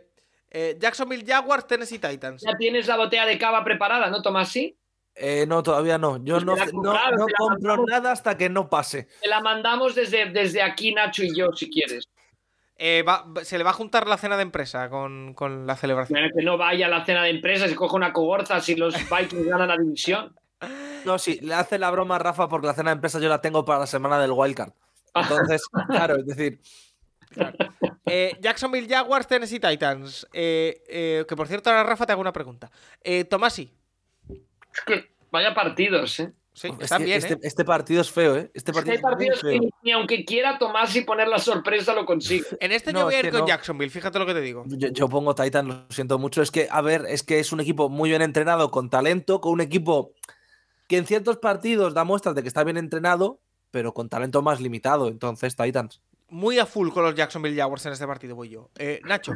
Eh, 0.51 0.77
Jacksonville 0.81 1.25
Jaguars, 1.27 1.67
Tennessee 1.67 1.99
Titans. 1.99 2.43
Ya 2.43 2.57
tienes 2.57 2.87
la 2.87 2.97
botella 2.97 3.27
de 3.27 3.39
cava 3.39 3.63
preparada, 3.65 4.09
¿no, 4.11 4.23
Tomasi? 4.23 4.77
Eh, 5.15 5.45
no, 5.47 5.63
todavía 5.63 5.99
no. 5.99 6.25
Yo 6.25 6.35
Pues 6.37 6.45
no, 6.45 6.55
no, 6.57 7.27
compro 7.37 7.77
mandamos. 7.77 7.87
nada 7.91 8.13
hasta 8.13 8.39
que 8.39 8.49
no 8.49 8.71
pase. 8.71 9.09
Te 9.21 9.29
la 9.29 9.41
mandamos 9.43 9.95
desde, 9.95 10.31
desde 10.31 10.63
aquí, 10.63 10.95
Nacho 10.95 11.23
y 11.23 11.37
yo, 11.37 11.53
si 11.53 11.69
quieres. 11.69 12.09
Eh, 12.85 13.05
va- 13.05 13.25
se 13.45 13.59
le 13.59 13.63
va 13.65 13.71
a 13.71 13.75
juntar 13.75 14.09
la 14.09 14.17
cena 14.17 14.37
de 14.37 14.43
empresa 14.43 14.91
con, 14.91 15.35
con 15.35 15.69
la 15.69 15.77
celebración. 15.77 16.19
Que 16.37 16.43
no 16.43 16.59
vaya 16.59 16.87
a 16.87 16.89
la 16.89 17.05
cena 17.05 17.23
de 17.23 17.31
empresas 17.31 17.71
y 17.71 17.77
coja 17.77 17.95
una 17.95 18.13
cogorza 18.13 18.61
si 18.61 18.75
los 18.75 18.93
Vikings 19.11 19.47
ganan 19.47 19.69
la 19.69 19.77
división. 19.77 20.35
No, 21.05 21.17
sí, 21.19 21.39
le 21.43 21.55
hace 21.55 21.79
la 21.79 21.91
broma 21.93 22.17
a 22.17 22.19
Rafa 22.19 22.49
porque 22.49 22.67
la 22.67 22.75
cena 22.75 22.91
de 22.91 22.95
empresa 22.97 23.21
yo 23.21 23.29
la 23.29 23.41
tengo 23.41 23.65
para 23.65 23.79
la 23.81 23.87
semana 23.87 24.19
del 24.21 24.33
Wildcard. 24.33 24.73
Entonces, 25.15 25.63
claro, 25.89 26.17
es 26.17 26.27
decir, 26.27 26.61
Eh, 28.07 28.37
Jacksonville 28.41 28.89
Jaguars, 28.89 29.27
Tennessee 29.29 29.61
Titans. 29.61 30.27
Eh, 30.33 30.83
eh, 30.89 31.25
que 31.29 31.37
por 31.37 31.47
cierto, 31.47 31.71
ahora 31.71 31.85
Rafa 31.85 32.05
te 32.05 32.13
hago 32.13 32.21
una 32.21 32.33
pregunta. 32.33 32.71
Eh, 33.03 33.25
Tomasi. 33.25 33.73
Es 34.29 34.81
que 34.87 35.15
vaya 35.31 35.55
partidos, 35.55 36.19
¿eh? 36.21 36.33
Sí, 36.55 36.69
es 36.79 36.91
que 36.91 37.05
bien, 37.05 37.17
este, 37.17 37.35
¿eh? 37.35 37.39
este 37.43 37.65
partido 37.65 38.03
es 38.03 38.11
feo, 38.11 38.37
¿eh? 38.37 38.51
Este 38.53 38.75
partido 38.75 38.93
Hay 38.93 39.27
es 39.29 39.41
que 39.41 39.41
feo. 39.41 39.61
ni, 39.83 39.93
aunque 39.93 40.25
quiera 40.25 40.59
Tomasi 40.59 41.01
poner 41.01 41.27
la 41.29 41.39
sorpresa 41.39 41.95
lo 41.95 42.05
consigue. 42.05 42.45
En 42.61 42.73
este 42.73 42.93
No, 42.93 43.01
yo 43.01 43.05
voy 43.07 43.15
a 43.15 43.21
es 43.21 43.25
ir 43.25 43.31
con 43.31 43.41
no. 43.41 43.47
Jacksonville, 43.47 43.91
fíjate 43.91 44.19
lo 44.19 44.27
que 44.27 44.35
te 44.35 44.43
digo. 44.43 44.65
Yo, 44.67 44.89
yo 44.89 45.09
pongo 45.09 45.35
Titan, 45.35 45.67
lo 45.69 45.87
siento 45.89 46.19
mucho. 46.19 46.43
Es 46.43 46.51
que, 46.51 46.69
a 46.71 46.83
ver, 46.83 47.07
es 47.09 47.23
que 47.23 47.39
es 47.39 47.53
un 47.53 47.61
equipo 47.61 47.89
muy 47.89 48.11
bien 48.11 48.21
entrenado, 48.21 48.71
con 48.71 48.91
talento, 48.91 49.41
con 49.41 49.53
un 49.53 49.61
equipo 49.63 50.13
que 50.89 50.99
en 50.99 51.07
ciertos 51.07 51.39
partidos 51.39 51.95
da 51.95 52.05
muestras 52.05 52.35
de 52.35 52.43
que 52.43 52.49
está 52.49 52.65
bien 52.65 52.77
entrenado, 52.77 53.41
pero 53.71 53.95
con 53.95 54.11
talento 54.11 54.43
más 54.43 54.61
limitado. 54.61 55.09
Entonces, 55.09 55.57
Titans. 55.57 56.03
Muy 56.29 56.59
a 56.59 56.67
full 56.67 56.91
con 56.91 57.03
los 57.03 57.15
Jacksonville 57.15 57.57
Jaguars 57.57 57.87
en 57.87 57.93
este 57.93 58.07
partido 58.07 58.37
voy 58.37 58.51
yo. 58.51 58.71
Eh, 58.77 59.01
Nacho. 59.05 59.33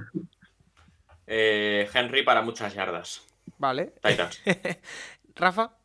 Eh, 1.27 1.89
Henry 1.95 2.23
para 2.25 2.43
muchas 2.43 2.75
yardas. 2.75 3.23
Vale. 3.57 3.95
Titans. 4.03 4.43
Rafa. 5.35 5.76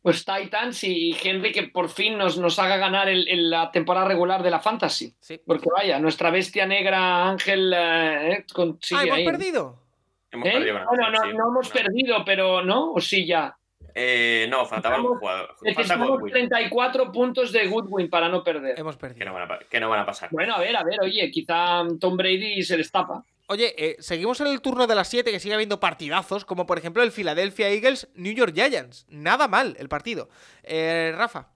Pues 0.00 0.24
Titans 0.24 0.84
y 0.84 1.16
Henry 1.22 1.52
que 1.52 1.64
por 1.64 1.88
fin 1.88 2.16
nos, 2.16 2.38
nos 2.38 2.58
haga 2.58 2.76
ganar 2.76 3.08
el- 3.08 3.28
el- 3.28 3.50
la 3.50 3.70
temporada 3.72 4.06
regular 4.06 4.42
de 4.42 4.50
la 4.50 4.60
Fantasy. 4.60 5.12
Sí. 5.20 5.40
Porque 5.44 5.68
vaya, 5.74 5.98
nuestra 5.98 6.30
bestia 6.30 6.66
negra 6.66 7.28
Ángel 7.28 7.72
eh, 7.76 8.32
eh, 8.32 8.44
con- 8.52 8.78
sigue 8.80 9.00
ah, 9.00 9.04
hemos 9.04 9.16
ahí. 9.18 9.24
perdido. 9.24 9.82
Hemos 10.30 10.46
¿Eh? 10.48 10.52
perdido 10.52 10.78
Bueno, 10.88 11.10
no, 11.10 11.18
sí. 11.22 11.28
no 11.36 11.48
hemos 11.48 11.68
perdido, 11.70 12.24
pero 12.24 12.62
¿no? 12.62 12.92
¿O 12.92 13.00
sí 13.00 13.26
ya? 13.26 13.56
Eh, 13.94 14.46
no, 14.48 14.64
faltaba 14.66 14.96
Estamos- 14.96 15.18
jugador. 15.18 15.56
Necesitamos 15.62 16.08
Godwin, 16.10 16.32
34 16.32 17.10
puntos 17.10 17.50
de 17.50 17.66
Goodwin 17.66 18.08
para 18.08 18.28
no 18.28 18.44
perder. 18.44 18.78
Hemos 18.78 18.94
que, 18.96 19.00
perdido. 19.00 19.26
no 19.26 19.32
van 19.34 19.42
a, 19.42 19.48
pa- 19.48 19.58
que 19.68 19.80
no 19.80 19.88
van 19.90 20.00
a 20.00 20.06
pasar. 20.06 20.28
Bueno, 20.30 20.54
a 20.54 20.60
ver, 20.60 20.76
a 20.76 20.84
ver, 20.84 21.00
oye, 21.02 21.28
quizá 21.32 21.82
Tom 21.98 22.16
Brady 22.16 22.62
se 22.62 22.76
les 22.78 22.92
tapa. 22.92 23.24
Oye, 23.50 23.74
eh, 23.78 23.96
seguimos 24.00 24.40
en 24.42 24.48
el 24.48 24.60
turno 24.60 24.86
de 24.86 24.94
las 24.94 25.08
7 25.08 25.30
que 25.30 25.40
sigue 25.40 25.54
habiendo 25.54 25.80
partidazos, 25.80 26.44
como 26.44 26.66
por 26.66 26.76
ejemplo 26.78 27.02
el 27.02 27.12
Philadelphia 27.12 27.70
Eagles 27.70 28.08
New 28.14 28.32
York 28.34 28.52
Giants. 28.54 29.06
Nada 29.08 29.48
mal 29.48 29.74
el 29.78 29.88
partido. 29.88 30.28
Eh, 30.62 31.12
Rafa. 31.16 31.50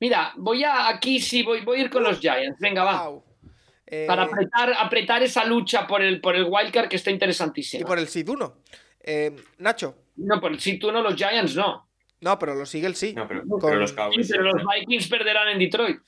Mira, 0.00 0.32
voy 0.36 0.64
a 0.64 0.88
aquí 0.88 1.20
sí, 1.20 1.42
voy, 1.42 1.60
voy 1.60 1.78
a 1.78 1.82
ir 1.82 1.90
con 1.90 2.02
los 2.02 2.20
Giants. 2.20 2.58
Venga, 2.58 2.84
va. 2.84 3.10
Eh, 3.86 4.06
Para 4.08 4.22
apretar, 4.22 4.72
apretar 4.78 5.22
esa 5.22 5.44
lucha 5.44 5.86
por 5.86 6.00
el, 6.02 6.22
por 6.22 6.34
el 6.36 6.44
wildcard 6.48 6.88
que 6.88 6.96
está 6.96 7.10
interesantísima. 7.10 7.82
y 7.82 7.84
por 7.84 7.98
el 7.98 8.08
Seed 8.08 8.26
1. 8.28 8.56
Eh, 9.00 9.36
Nacho. 9.58 9.94
No, 10.16 10.40
por 10.40 10.52
el 10.52 10.60
si 10.60 10.78
tú 10.78 10.90
no, 10.90 11.02
los 11.02 11.16
Giants 11.16 11.54
no. 11.54 11.86
No, 12.20 12.38
pero 12.38 12.54
los 12.54 12.74
Eagles 12.74 12.98
sí. 12.98 13.12
No, 13.12 13.28
pero, 13.28 13.42
Con- 13.46 13.60
pero 13.60 13.76
los 13.78 13.90
Sí, 13.90 13.96
Cowboys. 13.96 14.28
pero 14.30 14.42
los 14.44 14.62
Vikings 14.64 15.08
perderán 15.08 15.48
en 15.48 15.58
Detroit. 15.58 15.98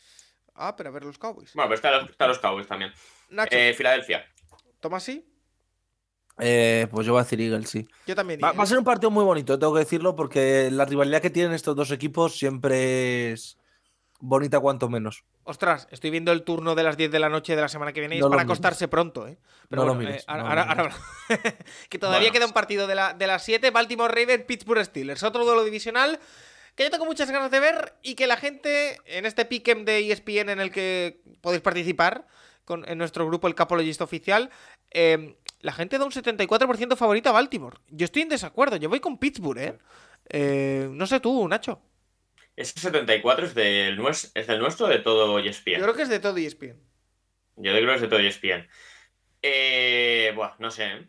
Ah, 0.55 0.75
pero 0.75 0.89
a 0.89 0.93
ver 0.93 1.05
los 1.05 1.19
Cowboys. 1.19 1.53
Bueno, 1.53 1.69
pero 1.69 1.75
están 1.75 1.93
los, 2.01 2.11
están 2.11 2.29
los 2.29 2.39
Cowboys 2.39 2.67
también. 2.67 2.93
Nacho, 3.29 3.55
Eh, 3.55 3.75
Filadelfia. 3.75 4.25
¿Toma 4.81 4.99
así? 4.99 5.25
Eh, 6.39 6.87
pues 6.91 7.07
yo 7.07 7.13
voy 7.13 7.21
a 7.21 7.25
decir 7.25 7.41
Eagles, 7.41 7.71
sí. 7.71 7.89
Yo 8.07 8.15
también. 8.15 8.41
Va, 8.43 8.53
va 8.53 8.65
a 8.65 8.67
ser 8.67 8.79
un 8.79 8.85
partido 8.85 9.11
muy 9.11 9.25
bonito, 9.25 9.59
tengo 9.59 9.73
que 9.73 9.81
decirlo, 9.81 10.15
porque 10.15 10.71
la 10.71 10.85
rivalidad 10.85 11.23
que 11.23 11.31
tienen 11.31 11.53
estos 11.55 11.75
dos 11.75 11.91
equipos 11.91 12.39
siempre 12.39 13.33
es 13.33 13.57
bonita 14.21 14.61
cuanto 14.61 14.89
menos. 14.89 15.25
Ostras, 15.45 15.87
estoy 15.93 16.11
viendo 16.11 16.33
el 16.33 16.43
turno 16.43 16.75
de 16.75 16.83
las 16.83 16.97
10 16.97 17.11
de 17.13 17.21
la 17.21 17.29
noche 17.29 17.55
de 17.55 17.63
la 17.63 17.69
semana 17.69 17.93
que 17.93 18.01
viene 18.01 18.17
y 18.17 18.19
No 18.21 18.27
es 18.27 18.31
para 18.31 18.43
mires. 18.43 18.51
acostarse 18.51 18.89
pronto, 18.89 19.29
¿eh? 19.29 19.39
No 19.71 19.85
lo 19.87 19.95
bueno, 19.95 20.01
mires, 20.11 20.25
ahora, 20.27 20.43
no 20.43 20.49
lo 20.55 20.61
ahora- 20.61 20.75
mires. 20.75 20.97
ahora- 21.29 21.57
que 21.89 21.99
todavía 21.99 22.19
Bueno. 22.29 22.33
queda 22.33 22.47
un 22.47 22.53
partido 22.53 22.87
de, 22.87 22.95
la- 22.97 23.15
de 23.15 23.27
las 23.27 23.43
7, 23.45 23.71
Baltimore 23.71 24.13
Ravens, 24.13 24.45
Pittsburgh 24.45 24.85
Steelers. 24.85 25.23
Otro 25.23 25.45
duelo 25.45 25.65
divisional 25.65 26.19
que 26.75 26.83
yo 26.85 26.91
tengo 26.91 27.07
muchas 27.07 27.31
ganas 27.31 27.51
de 27.51 27.61
ver 27.61 27.95
y 28.03 28.15
que 28.17 28.27
la 28.27 28.37
gente 28.37 28.99
en 29.07 29.25
este 29.25 29.45
pick'em 29.47 29.85
de 29.87 30.11
ESPN 30.11 30.51
en 30.51 30.61
el 30.61 30.71
que 30.71 31.23
podéis 31.41 31.63
participar 31.63 32.27
con, 32.67 32.87
en 32.87 32.99
nuestro 32.99 33.27
grupo 33.27 33.49
El 33.49 33.55
Capologist 33.55 34.03
Oficial, 34.03 34.51
eh, 34.91 35.39
la 35.61 35.73
gente 35.73 35.97
da 35.99 36.05
un 36.05 36.13
74% 36.13 36.97
favorito 36.97 37.31
a 37.31 37.33
Baltimore. 37.33 37.79
Yo 37.89 38.05
estoy 38.05 38.23
en 38.23 38.29
desacuerdo, 38.29 38.77
yo 38.77 38.91
voy 38.91 39.01
con 39.01 39.19
Pittsburgh, 39.19 39.59
¿eh? 39.59 39.79
Eh, 40.29 40.89
no 40.91 41.07
sé 41.07 41.21
tú, 41.21 41.49
Nacho. 41.49 41.81
Ese 42.57 42.79
74 42.81 43.47
es 43.47 43.55
del, 43.55 43.99
nues- 43.99 44.31
es 44.35 44.47
del 44.47 44.59
nuestro 44.59 44.87
o 44.87 44.89
de 44.89 44.99
todo 44.99 45.39
Yo 45.41 45.51
ESPN. 45.51 45.81
creo 45.81 45.95
que 45.95 46.03
es 46.03 46.09
de 46.09 46.21
todo 46.21 46.37
ESPN. 46.37 46.77
Yo 47.57 47.73
creo 47.73 47.87
que 47.87 47.95
es 47.95 48.01
de 48.03 48.09
todo 48.09 48.21
ESPN. 48.21 48.69
Eh, 49.43 50.33
buah, 50.35 50.57
no 50.59 50.71
sé. 50.71 50.85
¿eh? 50.87 51.09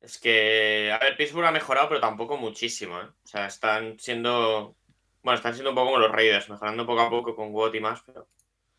Es 0.00 0.18
que, 0.18 0.92
a 0.92 0.98
ver, 0.98 1.16
Pittsburgh 1.16 1.46
ha 1.46 1.50
mejorado, 1.52 1.88
pero 1.88 2.00
tampoco 2.00 2.36
muchísimo. 2.36 3.00
¿eh? 3.00 3.04
O 3.06 3.26
sea, 3.26 3.46
están 3.46 3.98
siendo. 3.98 4.76
Bueno, 5.22 5.36
están 5.36 5.54
siendo 5.54 5.70
un 5.70 5.76
poco 5.76 5.86
como 5.86 5.98
los 5.98 6.12
Raiders, 6.12 6.50
mejorando 6.50 6.84
poco 6.86 7.00
a 7.00 7.08
poco 7.10 7.34
con 7.34 7.48
Watt 7.54 7.74
y 7.74 7.80
más. 7.80 8.02
Pero... 8.04 8.28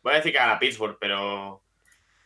Voy 0.06 0.12
a 0.14 0.16
decir 0.18 0.30
que 0.30 0.38
gana 0.38 0.56
Pittsburgh, 0.60 0.96
pero. 1.00 1.62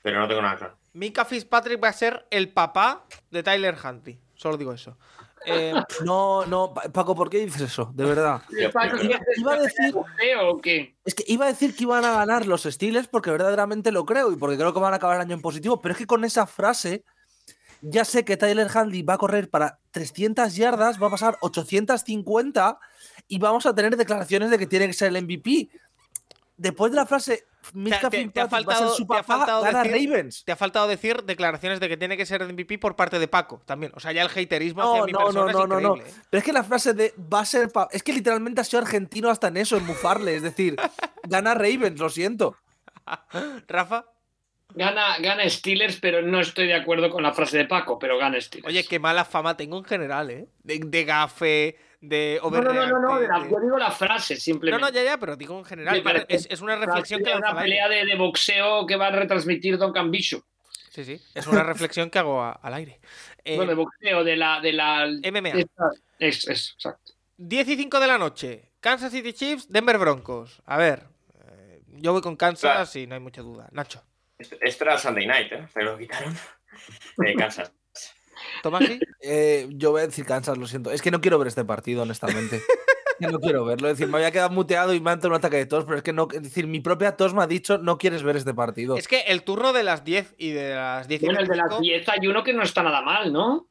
Pero 0.02 0.20
no 0.20 0.28
tengo 0.28 0.42
nada 0.42 0.56
claro. 0.58 0.76
Minka 0.92 1.24
Fitzpatrick 1.24 1.82
va 1.82 1.88
a 1.88 1.92
ser 1.94 2.26
el 2.30 2.50
papá 2.52 3.06
de 3.30 3.42
Tyler 3.42 3.74
Huntley. 3.82 4.20
Solo 4.34 4.58
digo 4.58 4.72
eso. 4.74 4.98
Eh, 5.46 5.72
No, 6.04 6.44
no, 6.44 6.74
Pa- 6.74 6.90
Paco, 6.92 7.14
¿por 7.14 7.30
qué 7.30 7.38
dices 7.38 7.62
eso? 7.62 7.90
De 7.94 8.04
verdad. 8.04 8.42
Iba, 8.50 9.18
iba 9.38 9.54
a 9.54 9.60
decir, 9.62 9.94
¿Creo 10.18 10.50
o 10.50 10.60
qué? 10.60 10.94
es 11.06 11.14
que 11.14 11.24
iba 11.26 11.46
a 11.46 11.48
decir 11.48 11.74
que 11.74 11.84
iban 11.84 12.04
a 12.04 12.12
ganar 12.12 12.46
los 12.46 12.64
Steelers 12.64 13.08
porque 13.08 13.30
verdaderamente 13.30 13.92
lo 13.92 14.04
creo 14.04 14.30
y 14.30 14.36
porque 14.36 14.58
creo 14.58 14.74
que 14.74 14.80
van 14.80 14.92
a 14.92 14.96
acabar 14.96 15.16
el 15.16 15.22
año 15.22 15.34
en 15.34 15.40
positivo, 15.40 15.80
pero 15.80 15.92
es 15.92 15.98
que 15.98 16.06
con 16.06 16.22
esa 16.24 16.46
frase 16.46 17.02
ya 17.80 18.04
sé 18.04 18.26
que 18.26 18.36
Tyler 18.36 18.68
Handley 18.74 19.00
va 19.02 19.14
a 19.14 19.18
correr 19.18 19.48
para 19.48 19.78
300 19.92 20.54
yardas, 20.54 21.02
va 21.02 21.06
a 21.06 21.10
pasar 21.10 21.38
850 21.40 22.78
y 23.28 23.38
vamos 23.38 23.64
a 23.64 23.74
tener 23.74 23.96
declaraciones 23.96 24.50
de 24.50 24.58
que 24.58 24.66
tiene 24.66 24.86
que 24.86 24.92
ser 24.92 25.08
el 25.14 25.22
MVP. 25.24 25.70
Después 26.62 26.92
de 26.92 26.96
la 26.96 27.06
frase 27.06 27.46
Mitka 27.72 28.10
te- 28.10 28.28
te 28.28 28.40
ha 28.40 28.48
faltado- 28.48 28.94
su 28.94 29.06
te 29.06 29.16
ha 29.16 29.22
faltado 29.22 29.62
decir- 29.64 29.92
Ravens. 30.10 30.44
te 30.44 30.52
ha 30.52 30.56
faltado 30.56 30.86
decir 30.88 31.22
declaraciones 31.24 31.80
de 31.80 31.88
que 31.88 31.96
tiene 31.96 32.16
que 32.18 32.26
ser 32.26 32.42
MVP 32.42 32.78
por 32.78 32.96
parte 32.96 33.18
de 33.18 33.28
Paco 33.28 33.62
también. 33.64 33.92
O 33.94 34.00
sea, 34.00 34.12
ya 34.12 34.22
el 34.22 34.28
haterismo 34.28 34.82
hacia 34.82 35.00
No, 35.00 35.06
mi 35.06 35.12
no, 35.12 35.18
persona 35.20 35.40
no, 35.44 35.48
es 35.50 35.54
no, 35.56 35.80
no, 35.80 35.80
no. 35.80 36.02
¿eh? 36.02 36.04
Pero 36.28 36.38
es 36.38 36.44
que 36.44 36.52
la 36.52 36.62
frase 36.64 36.92
de 36.92 37.14
va 37.32 37.40
a 37.40 37.44
ser. 37.46 37.70
pa- 37.70 37.88
Es 37.92 38.02
que 38.02 38.12
literalmente 38.12 38.60
ha 38.60 38.64
sido 38.64 38.82
argentino 38.82 39.30
hasta 39.30 39.48
en 39.48 39.56
eso, 39.56 39.76
en 39.78 39.86
bufarle. 39.86 40.36
Es 40.36 40.42
decir, 40.42 40.76
gana 41.24 41.54
Ravens, 41.54 41.98
lo 41.98 42.10
siento. 42.10 42.56
Rafa, 43.68 44.04
Gana, 44.72 45.18
gana 45.18 45.48
Steelers, 45.50 45.96
pero 45.96 46.22
no 46.22 46.40
estoy 46.40 46.68
de 46.68 46.74
acuerdo 46.74 47.10
con 47.10 47.24
la 47.24 47.32
frase 47.32 47.58
de 47.58 47.64
Paco, 47.64 47.98
pero 47.98 48.16
gana 48.18 48.40
Steelers. 48.40 48.68
oye, 48.68 48.84
qué 48.86 49.00
mala 49.00 49.24
fama 49.24 49.56
tengo 49.56 49.76
en 49.78 49.84
general, 49.84 50.30
¿eh? 50.30 50.46
De, 50.62 50.78
de 50.84 51.04
gafe, 51.04 51.76
de 52.00 52.40
no, 52.42 52.50
no, 52.50 52.62
no, 52.62 52.86
no, 52.86 52.98
no, 52.98 53.20
de 53.20 53.26
yo 53.50 53.60
digo 53.60 53.78
la 53.78 53.90
frase, 53.90 54.34
No, 54.34 54.40
simplemente. 54.40 54.86
no, 54.86 54.90
ya, 54.92 55.02
ya, 55.04 55.18
pero 55.18 55.36
digo 55.36 55.58
en 55.58 55.64
general. 55.64 56.02
Es, 56.28 56.46
es 56.50 56.60
una 56.60 56.76
reflexión 56.76 57.22
que 57.22 57.32
Una 57.34 57.50
al 57.50 57.58
aire. 57.58 57.62
pelea 57.62 57.88
de, 57.88 58.06
de 58.06 58.16
boxeo 58.16 58.86
que 58.86 58.96
va 58.96 59.08
a 59.08 59.10
retransmitir 59.10 59.76
Duncan 59.78 60.10
Bishop. 60.10 60.42
Sí, 60.90 61.04
sí. 61.04 61.20
Es 61.34 61.46
una 61.46 61.62
reflexión 61.62 62.10
que 62.10 62.18
hago 62.18 62.42
a- 62.42 62.52
al 62.52 62.74
aire. 62.74 63.00
Eh, 63.44 63.56
no, 63.58 63.66
de 63.66 63.74
boxeo, 63.74 64.24
de 64.24 64.36
la. 64.36 64.60
De 64.60 64.72
la 64.72 65.06
MMA. 65.06 65.50
esta- 65.50 65.90
es, 66.18 66.48
es, 66.48 66.72
exacto. 66.72 67.12
10 67.36 67.68
y 67.68 67.76
5 67.76 68.00
de 68.00 68.06
la 68.06 68.18
noche. 68.18 68.72
Kansas 68.80 69.12
City 69.12 69.32
Chiefs, 69.32 69.68
Denver 69.70 69.98
Broncos. 69.98 70.62
A 70.66 70.76
ver, 70.78 71.04
eh, 71.48 71.82
yo 71.88 72.12
voy 72.12 72.22
con 72.22 72.36
Kansas 72.36 72.96
y 72.96 73.06
no 73.06 73.14
hay 73.14 73.20
mucha 73.20 73.42
duda. 73.42 73.68
Nacho, 73.72 74.02
Este 74.38 74.58
este 74.62 74.84
era 74.84 74.98
Sunday 74.98 75.26
Night, 75.26 75.52
¿eh? 75.52 75.68
Se 75.72 75.82
lo 75.82 75.96
quitaron. 75.98 76.34
De 77.18 77.34
Kansas. 77.34 77.72
¿Tomás 78.62 78.84
sí? 78.86 78.98
Eh, 79.20 79.66
yo 79.70 79.90
voy 79.92 80.02
a 80.02 80.06
decir 80.06 80.24
Kansas, 80.24 80.56
lo 80.58 80.66
siento. 80.66 80.90
Es 80.90 81.02
que 81.02 81.10
no 81.10 81.20
quiero 81.20 81.38
ver 81.38 81.48
este 81.48 81.64
partido, 81.64 82.02
honestamente. 82.02 82.60
Que 83.18 83.26
no 83.26 83.38
quiero 83.38 83.64
verlo. 83.66 83.88
Es 83.88 83.98
decir, 83.98 84.10
me 84.10 84.16
había 84.18 84.30
quedado 84.30 84.48
muteado 84.50 84.94
y 84.94 85.00
me 85.00 85.10
ha 85.10 85.12
entrado 85.12 85.34
un 85.34 85.38
ataque 85.38 85.56
de 85.58 85.66
tos, 85.66 85.84
pero 85.84 85.98
es 85.98 86.02
que 86.02 86.12
no. 86.14 86.26
Es 86.32 86.42
decir, 86.42 86.66
mi 86.66 86.80
propia 86.80 87.16
tos 87.16 87.34
me 87.34 87.42
ha 87.42 87.46
dicho 87.46 87.76
no 87.76 87.98
quieres 87.98 88.22
ver 88.22 88.36
este 88.36 88.54
partido. 88.54 88.96
Es 88.96 89.08
que 89.08 89.20
el 89.28 89.42
turno 89.42 89.72
de 89.74 89.82
las 89.82 90.04
10 90.04 90.36
y 90.38 90.50
de 90.52 90.74
las 90.74 91.06
10 91.06 91.22
y 91.22 91.24
Bueno, 91.26 91.40
el 91.40 91.46
de 91.48 91.56
las 91.56 91.68
25, 91.68 91.82
10 91.82 92.08
hay 92.08 92.26
uno 92.28 92.42
que 92.42 92.54
no 92.54 92.62
está 92.62 92.82
nada 92.82 93.02
mal, 93.02 93.30
¿no? 93.32 93.68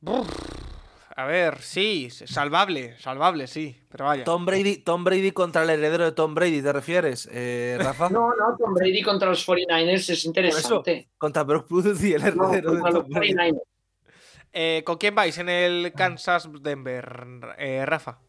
A 1.16 1.26
ver, 1.26 1.60
sí, 1.61 2.10
salvable, 2.11 2.95
salvable, 2.99 3.48
sí. 3.48 3.76
Pero 3.90 4.06
vaya. 4.06 4.24
Tom 4.24 4.45
Brady, 4.45 4.78
Tom 4.78 5.03
Brady 5.03 5.32
contra 5.32 5.64
el 5.64 5.70
heredero 5.72 6.06
de 6.06 6.11
Tom 6.14 6.34
Brady, 6.34 6.61
¿te 6.61 6.72
refieres, 6.72 7.28
eh, 7.32 7.76
Rafa? 7.80 8.10
No, 8.10 8.30
no, 8.30 8.56
Tom 8.57 8.74
Brady 8.74 9.02
contra 9.02 9.28
los 9.30 9.45
49ers 9.45 10.11
es 10.14 10.26
interesante. 10.26 11.10
Contra 11.18 11.44
Brock 11.44 11.68
Purdy 11.68 12.10
y 12.10 12.14
el 12.14 12.22
No, 12.38 12.49
heredero 12.53 12.72
de 12.72 12.80
contra 12.80 12.91
los 12.91 13.03
Tom 13.03 13.10
Brady. 13.14 13.34
49ers. 13.34 13.61
Eh, 14.52 14.84
¿Con 14.86 14.98
quién 14.98 15.16
vais 15.16 15.38
en 15.38 15.50
el 15.50 15.94
Kansas-Denver, 15.94 17.56
eh, 17.58 17.86
Rafa? 17.86 18.20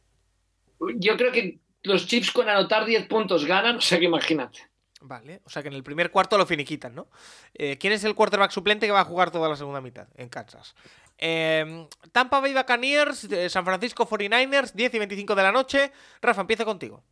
Yo 0.97 1.17
creo 1.17 1.33
que 1.33 1.61
los 1.83 2.07
Chiefs 2.07 2.33
con 2.33 2.49
anotar 2.49 2.85
10 2.85 3.07
puntos 3.07 3.45
ganan, 3.45 3.77
o 3.77 3.81
sea 3.81 3.99
que 3.99 4.05
imagínate. 4.05 4.71
Vale, 5.03 5.41
o 5.45 5.51
sea 5.51 5.63
que 5.63 5.69
en 5.69 5.75
el 5.75 5.83
primer 5.83 6.11
cuarto 6.11 6.37
lo 6.37 6.45
finiquitan, 6.45 6.95
¿no? 6.95 7.09
Eh, 7.55 7.79
¿Quién 7.79 7.95
es 7.95 8.05
el 8.05 8.15
quarterback 8.15 8.51
suplente 8.51 8.87
que 8.87 8.93
va 8.93 9.01
a 9.01 9.05
jugar 9.05 9.31
toda 9.31 9.49
la 9.49 9.57
segunda 9.57 9.81
mitad 9.81 10.09
en 10.15 10.29
Kansas? 10.29 10.75
Eh, 11.17 11.87
Tampa 12.13 12.41
Bay 12.41 12.53
Buccaneers, 12.53 13.25
eh, 13.25 13.49
San 13.49 13.65
Francisco 13.65 14.07
49ers, 14.07 14.73
10 14.73 14.95
y 14.95 14.99
25 14.99 15.35
de 15.35 15.43
la 15.43 15.53
noche. 15.53 15.93
Rafa, 16.21 16.43
empieza 16.43 16.67
contigo. 16.67 17.03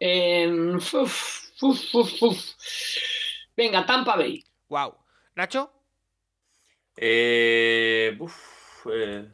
Eh, 0.00 0.50
uf, 0.74 0.94
uf, 1.62 1.94
uf, 1.94 2.22
uf. 2.22 2.38
Venga, 3.56 3.86
Tampa 3.86 4.16
Bay. 4.16 4.44
Wow. 4.68 4.96
Nacho, 5.36 5.72
Eh, 6.96 8.16
uf, 8.18 8.86
eh, 8.92 9.28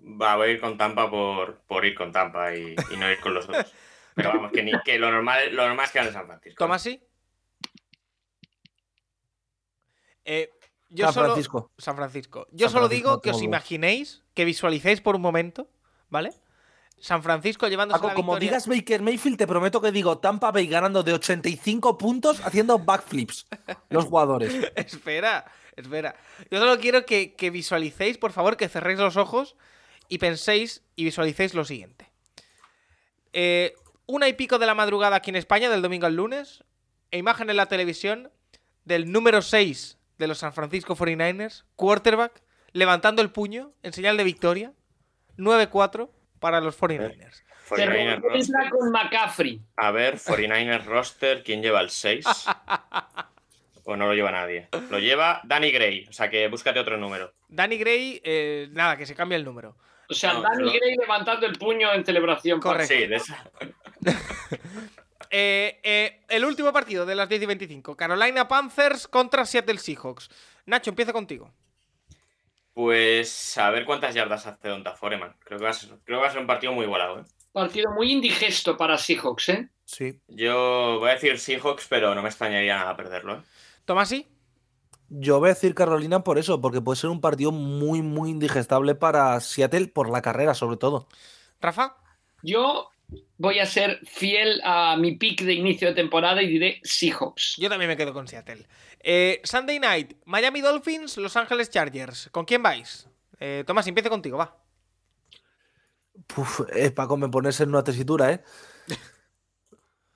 va, 0.00 0.36
voy 0.36 0.48
a 0.48 0.52
ir 0.52 0.60
con 0.60 0.76
Tampa 0.76 1.10
por, 1.10 1.58
por 1.66 1.84
ir 1.84 1.94
con 1.94 2.12
Tampa 2.12 2.54
y, 2.54 2.74
y 2.90 2.96
no 2.96 3.10
ir 3.10 3.20
con 3.20 3.34
los 3.34 3.48
otros. 3.48 3.72
Pero 4.14 4.28
vamos, 4.30 4.52
que, 4.52 4.62
ni, 4.62 4.72
que 4.84 4.98
lo, 4.98 5.10
normal, 5.10 5.54
lo 5.54 5.66
normal 5.66 5.86
es 5.86 5.92
que 5.92 5.98
gane 5.98 6.12
San 6.12 6.26
Francisco. 6.26 6.58
Tomasi. 6.64 7.00
Eh, 10.24 10.50
yo 10.90 11.06
San 11.06 11.14
solo- 11.14 11.26
Francisco. 11.26 11.70
San 11.78 11.96
Francisco. 11.96 12.46
Yo 12.52 12.66
San 12.66 12.72
solo 12.72 12.86
Francisco, 12.86 13.08
digo 13.10 13.20
que 13.22 13.30
os 13.30 13.42
imaginéis, 13.42 14.22
que 14.34 14.44
visualicéis 14.44 15.00
por 15.00 15.16
un 15.16 15.22
momento, 15.22 15.68
¿vale? 16.08 16.32
San 16.98 17.22
Francisco 17.22 17.66
llevándose 17.68 17.98
Paco, 17.98 18.08
la 18.08 18.14
como 18.14 18.38
digas 18.38 18.66
Baker 18.66 19.02
Mayfield, 19.02 19.36
te 19.36 19.46
prometo 19.46 19.80
que 19.80 19.90
digo 19.92 20.18
Tampa 20.18 20.52
Bay 20.52 20.66
ganando 20.68 21.02
de 21.02 21.12
85 21.12 21.98
puntos 21.98 22.40
haciendo 22.46 22.78
backflips. 22.78 23.46
Los 23.90 24.04
jugadores. 24.06 24.54
espera, 24.76 25.44
espera. 25.76 26.16
Yo 26.50 26.58
solo 26.58 26.78
quiero 26.78 27.06
que, 27.06 27.34
que 27.34 27.50
visualicéis, 27.50 28.18
por 28.18 28.32
favor, 28.32 28.56
que 28.56 28.68
cerréis 28.68 28.98
los 28.98 29.16
ojos 29.16 29.56
y 30.08 30.18
penséis 30.18 30.82
y 30.96 31.04
visualicéis 31.04 31.54
lo 31.54 31.64
siguiente. 31.64 32.10
Eh, 33.32 33.74
una 34.06 34.28
y 34.28 34.34
pico 34.34 34.58
de 34.58 34.66
la 34.66 34.74
madrugada 34.74 35.16
aquí 35.16 35.30
en 35.30 35.36
España, 35.36 35.70
del 35.70 35.82
domingo 35.82 36.06
al 36.06 36.14
lunes, 36.14 36.64
e 37.10 37.18
imagen 37.18 37.50
en 37.50 37.56
la 37.56 37.66
televisión 37.66 38.30
del 38.84 39.10
número 39.10 39.42
6 39.42 39.98
de 40.18 40.26
los 40.26 40.38
San 40.38 40.52
Francisco 40.52 40.94
49ers, 40.94 41.64
quarterback, 41.76 42.42
levantando 42.72 43.22
el 43.22 43.30
puño 43.30 43.72
en 43.82 43.92
señal 43.92 44.16
de 44.16 44.24
victoria, 44.24 44.72
9-4 45.38 46.10
para 46.38 46.60
los 46.60 46.78
49ers. 46.78 47.42
Te 47.74 47.86
49ers 47.86 48.20
roster. 48.20 48.40
entra 48.40 48.70
con 48.70 48.90
McCaffrey. 48.90 49.62
A 49.76 49.90
ver, 49.90 50.18
49ers 50.18 50.84
roster, 50.84 51.42
¿quién 51.42 51.62
lleva 51.62 51.80
el 51.80 51.90
6? 51.90 52.26
O 53.84 53.96
no 53.96 54.06
lo 54.06 54.14
lleva 54.14 54.30
nadie. 54.30 54.68
Lo 54.90 54.98
lleva 54.98 55.40
Danny 55.44 55.70
Gray, 55.70 56.06
o 56.08 56.12
sea 56.12 56.30
que 56.30 56.48
búscate 56.48 56.80
otro 56.80 56.96
número. 56.96 57.32
Danny 57.48 57.76
Gray, 57.78 58.20
eh, 58.24 58.68
nada, 58.72 58.96
que 58.96 59.04
se 59.06 59.14
cambie 59.14 59.36
el 59.36 59.44
número. 59.44 59.76
O 60.08 60.14
sea, 60.14 60.32
No, 60.34 60.42
Danny 60.42 60.64
pero- 60.70 60.72
Gray 60.80 60.96
levantando 60.96 61.46
el 61.46 61.58
puño 61.58 61.92
en 61.92 62.04
celebración. 62.04 62.60
Correcto. 62.60 62.94
Sí, 62.94 63.06
de 63.06 63.16
esa. 63.16 63.50
Eh, 65.36 65.80
eh, 65.82 66.20
el 66.28 66.44
último 66.44 66.72
partido 66.72 67.04
de 67.04 67.16
las 67.16 67.28
10 67.28 67.42
y 67.42 67.46
25. 67.46 67.96
Carolina 67.96 68.46
Panthers 68.46 69.08
contra 69.08 69.44
Seattle 69.44 69.78
Seahawks. 69.78 70.30
Nacho, 70.66 70.90
empieza 70.90 71.12
contigo. 71.12 71.50
Pues 72.72 73.58
a 73.58 73.70
ver 73.70 73.84
cuántas 73.84 74.14
yardas 74.14 74.46
hace 74.46 74.68
Donta 74.68 74.94
Foreman. 74.94 75.34
Creo 75.44 75.58
que 75.58 75.64
va 75.64 75.70
a 75.70 75.74
ser, 75.74 75.90
creo 76.04 76.18
que 76.18 76.22
va 76.22 76.28
a 76.28 76.30
ser 76.30 76.40
un 76.40 76.46
partido 76.46 76.72
muy 76.72 76.84
igualado. 76.84 77.20
¿eh? 77.20 77.24
Partido 77.52 77.90
muy 77.92 78.12
indigesto 78.12 78.76
para 78.76 78.96
Seahawks, 78.98 79.48
¿eh? 79.48 79.68
Sí. 79.84 80.18
Yo 80.28 80.98
voy 81.00 81.10
a 81.10 81.14
decir 81.14 81.38
Seahawks, 81.38 81.86
pero 81.88 82.14
no 82.14 82.22
me 82.22 82.28
extrañaría 82.28 82.76
nada 82.76 82.96
perderlo. 82.96 83.34
¿eh? 83.36 83.40
Tomasi. 83.84 84.28
Yo 85.08 85.38
voy 85.38 85.50
a 85.50 85.54
decir 85.54 85.74
Carolina 85.74 86.24
por 86.24 86.38
eso, 86.38 86.60
porque 86.60 86.80
puede 86.80 86.98
ser 86.98 87.10
un 87.10 87.20
partido 87.20 87.52
muy, 87.52 88.02
muy 88.02 88.30
indigestable 88.30 88.94
para 88.94 89.38
Seattle 89.40 89.88
por 89.88 90.10
la 90.10 90.22
carrera, 90.22 90.54
sobre 90.54 90.76
todo. 90.76 91.08
Rafa. 91.60 91.96
Yo 92.42 92.90
voy 93.38 93.58
a 93.58 93.66
ser 93.66 94.00
fiel 94.06 94.60
a 94.64 94.96
mi 94.96 95.16
pick 95.16 95.42
de 95.42 95.54
inicio 95.54 95.88
de 95.88 95.94
temporada 95.94 96.42
y 96.42 96.48
diré 96.48 96.80
Seahawks. 96.82 97.56
Yo 97.58 97.68
también 97.68 97.88
me 97.88 97.96
quedo 97.96 98.12
con 98.12 98.26
Seattle. 98.26 98.66
Eh, 99.00 99.40
Sunday 99.44 99.78
night, 99.78 100.14
Miami 100.24 100.60
Dolphins, 100.60 101.16
Los 101.18 101.36
Ángeles 101.36 101.70
Chargers. 101.70 102.28
¿Con 102.32 102.44
quién 102.44 102.62
vais? 102.62 103.08
Eh, 103.38 103.64
Tomás, 103.66 103.86
empiece 103.86 104.08
contigo, 104.08 104.38
va. 104.38 104.56
Puf, 106.26 106.60
eh, 106.72 106.90
Paco, 106.90 107.16
me 107.16 107.28
pones 107.28 107.60
en 107.60 107.68
una 107.68 107.84
tesitura, 107.84 108.32
¿eh? 108.32 108.42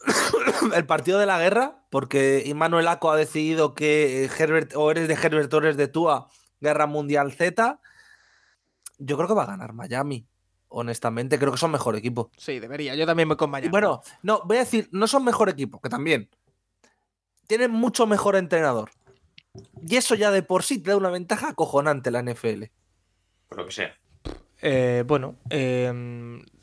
El 0.74 0.86
partido 0.86 1.18
de 1.18 1.26
la 1.26 1.38
guerra, 1.38 1.84
porque 1.90 2.42
Immanuel 2.46 2.88
Aco 2.88 3.10
ha 3.10 3.16
decidido 3.16 3.74
que 3.74 4.24
eh, 4.24 4.30
Herbert, 4.38 4.72
o 4.76 4.90
eres 4.90 5.08
de 5.08 5.14
Herbert 5.14 5.52
o 5.52 5.58
eres 5.58 5.76
de 5.76 5.88
Tua, 5.88 6.28
Guerra 6.60 6.86
Mundial 6.86 7.32
Z. 7.32 7.80
Yo 8.98 9.16
creo 9.16 9.28
que 9.28 9.34
va 9.34 9.44
a 9.44 9.46
ganar 9.46 9.72
Miami. 9.72 10.26
Honestamente, 10.68 11.38
creo 11.38 11.50
que 11.52 11.58
son 11.58 11.70
mejor 11.70 11.96
equipo. 11.96 12.30
Sí, 12.36 12.58
debería. 12.58 12.94
Yo 12.94 13.06
también 13.06 13.28
voy 13.28 13.36
con 13.38 13.48
Y 13.48 13.52
Miami. 13.52 13.70
bueno, 13.70 14.02
no, 14.22 14.42
voy 14.44 14.58
a 14.58 14.60
decir, 14.60 14.88
no 14.92 15.06
son 15.06 15.24
mejor 15.24 15.48
equipo, 15.48 15.80
que 15.80 15.88
también. 15.88 16.28
Tienen 17.46 17.70
mucho 17.70 18.06
mejor 18.06 18.36
entrenador. 18.36 18.90
Y 19.86 19.96
eso 19.96 20.14
ya 20.14 20.30
de 20.30 20.42
por 20.42 20.62
sí 20.62 20.78
te 20.78 20.90
da 20.90 20.96
una 20.96 21.08
ventaja 21.10 21.48
acojonante 21.48 22.10
la 22.10 22.22
NFL. 22.22 22.64
Por 23.48 23.58
lo 23.58 23.66
que 23.66 23.72
sea. 23.72 23.96
Eh, 24.60 25.04
bueno, 25.06 25.36
eh, 25.48 25.90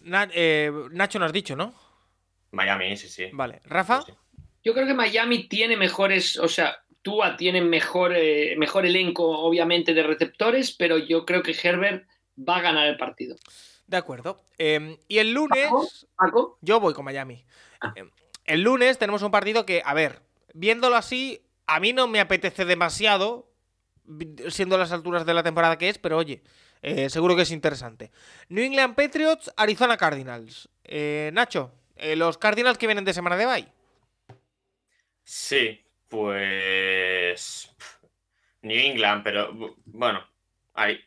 Na- 0.03 0.29
eh, 0.33 0.71
Nacho 0.91 1.17
no 1.17 1.25
has 1.25 1.33
dicho, 1.33 1.55
¿no? 1.55 1.73
Miami, 2.55 2.97
sí, 2.97 3.09
sí. 3.09 3.25
Vale. 3.33 3.61
Rafa. 3.65 4.01
Sí. 4.01 4.13
Yo 4.63 4.73
creo 4.73 4.87
que 4.87 4.93
Miami 4.93 5.47
tiene 5.47 5.77
mejores, 5.77 6.37
o 6.37 6.47
sea, 6.47 6.77
Tua 7.01 7.37
tiene 7.37 7.61
mejor, 7.61 8.13
eh, 8.15 8.55
mejor 8.57 8.85
elenco, 8.85 9.25
obviamente, 9.25 9.93
de 9.93 10.01
receptores, 10.01 10.71
pero 10.71 10.97
yo 10.97 11.25
creo 11.25 11.43
que 11.43 11.55
Herbert 11.61 12.07
va 12.37 12.57
a 12.57 12.61
ganar 12.61 12.87
el 12.87 12.97
partido. 12.97 13.35
De 13.85 13.97
acuerdo. 13.97 14.41
Eh, 14.57 14.97
y 15.07 15.19
el 15.19 15.31
lunes. 15.33 16.07
Paco, 16.15 16.57
Yo 16.61 16.79
voy 16.79 16.95
con 16.95 17.05
Miami. 17.05 17.45
Ah. 17.79 17.93
Eh, 17.95 18.09
El 18.45 18.61
lunes 18.61 18.97
tenemos 18.97 19.21
un 19.21 19.31
partido 19.31 19.65
que, 19.65 19.83
a 19.85 19.93
ver, 19.93 20.21
viéndolo 20.53 20.95
así, 20.95 21.41
a 21.67 21.79
mí 21.79 21.93
no 21.93 22.07
me 22.07 22.19
apetece 22.19 22.65
demasiado, 22.65 23.51
siendo 24.49 24.77
las 24.77 24.91
alturas 24.91 25.25
de 25.25 25.33
la 25.33 25.43
temporada 25.43 25.77
que 25.77 25.89
es, 25.89 25.97
pero 25.97 26.17
oye, 26.17 26.41
eh, 26.81 27.09
seguro 27.09 27.35
que 27.35 27.41
es 27.43 27.51
interesante. 27.51 28.11
New 28.49 28.63
England 28.63 28.95
Patriots, 28.95 29.51
Arizona 29.57 29.97
Cardinals. 29.97 30.69
Eh, 30.83 31.31
Nacho, 31.33 31.71
eh, 31.95 32.15
los 32.15 32.37
Cardinals 32.37 32.77
que 32.77 32.87
vienen 32.87 33.05
de 33.05 33.13
semana 33.13 33.37
de 33.37 33.45
bye. 33.45 33.67
Sí, 35.23 35.81
pues. 36.07 37.71
New 38.61 38.77
England, 38.79 39.23
pero 39.23 39.53
bu- 39.53 39.75
bueno. 39.85 40.23
Ahí. 40.73 40.99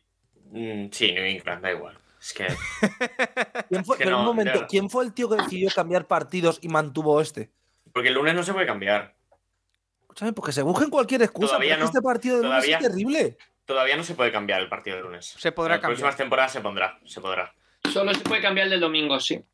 mm, 0.51 0.87
Sí, 0.91 1.13
New 1.13 1.25
England, 1.25 1.63
da 1.63 1.73
igual. 1.73 1.99
Es 2.21 2.33
que. 2.33 2.47
¿Quién 3.69 3.85
fue, 3.85 3.95
Es 3.97 3.99
que 3.99 4.05
pero 4.05 4.19
un 4.21 4.25
momento, 4.25 4.61
de. 4.61 4.67
¿quién 4.67 4.91
fue 4.91 5.05
el 5.05 5.13
tío 5.13 5.29
que 5.29 5.37
decidió 5.37 5.69
cambiar 5.75 6.07
partidos 6.07 6.59
y 6.63 6.69
mantuvo 6.69 7.21
este? 7.21 7.51
Porque 7.93 8.09
el 8.09 8.15
lunes 8.15 8.35
no 8.35 8.43
se 8.43 8.53
puede 8.53 8.67
cambiar. 8.67 9.15
Escúchame, 10.03 10.33
porque 10.33 10.53
se 10.53 10.63
busquen 10.63 10.91
cualquier 10.91 11.23
excusa. 11.23 11.49
Todavía 11.49 11.77
no. 11.77 11.85
este 11.85 12.01
partido 12.03 12.39
de 12.39 12.43
lunes 12.45 12.65
es 12.65 12.71
Todavía. 12.71 12.89
terrible. 12.89 13.37
Todavía 13.65 13.97
no 13.97 14.03
se 14.03 14.15
puede 14.15 14.33
cambiar 14.33 14.61
el 14.63 14.69
partido 14.69 14.97
del 14.97 15.05
lunes. 15.07 15.27
Se 15.27 15.53
podrá 15.53 15.75
En 15.75 15.81
las 15.83 15.87
próximas 15.89 16.13
cambiar. 16.13 16.25
temporadas 16.25 16.53
se 16.53 16.61
pondrá. 16.61 16.99
Se 17.05 17.21
podrá. 17.21 17.55
solo 17.93 18.15
se 18.15 18.21
puede 18.25 18.41
cambiar 18.43 18.65
el 18.67 18.71
del 18.71 18.81
domingo, 18.81 19.21
sí. 19.21 19.45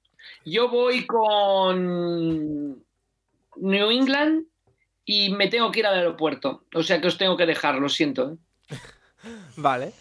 Yo 0.45 0.69
voy 0.69 1.07
con 1.07 2.71
New 3.57 3.91
England 3.91 4.45
y 5.05 5.31
me 5.31 5.49
tengo 5.49 5.71
que 5.71 5.81
ir 5.81 5.87
al 5.87 5.95
aeropuerto. 5.99 6.65
O 6.75 6.83
sea 6.83 7.01
que 7.01 7.09
os 7.09 7.19
tengo 7.19 7.37
que 7.37 7.47
dejar, 7.47 7.77
lo 7.77 7.89
siento. 7.89 8.33
¿eh? 8.71 8.75
Vale. 9.57 9.93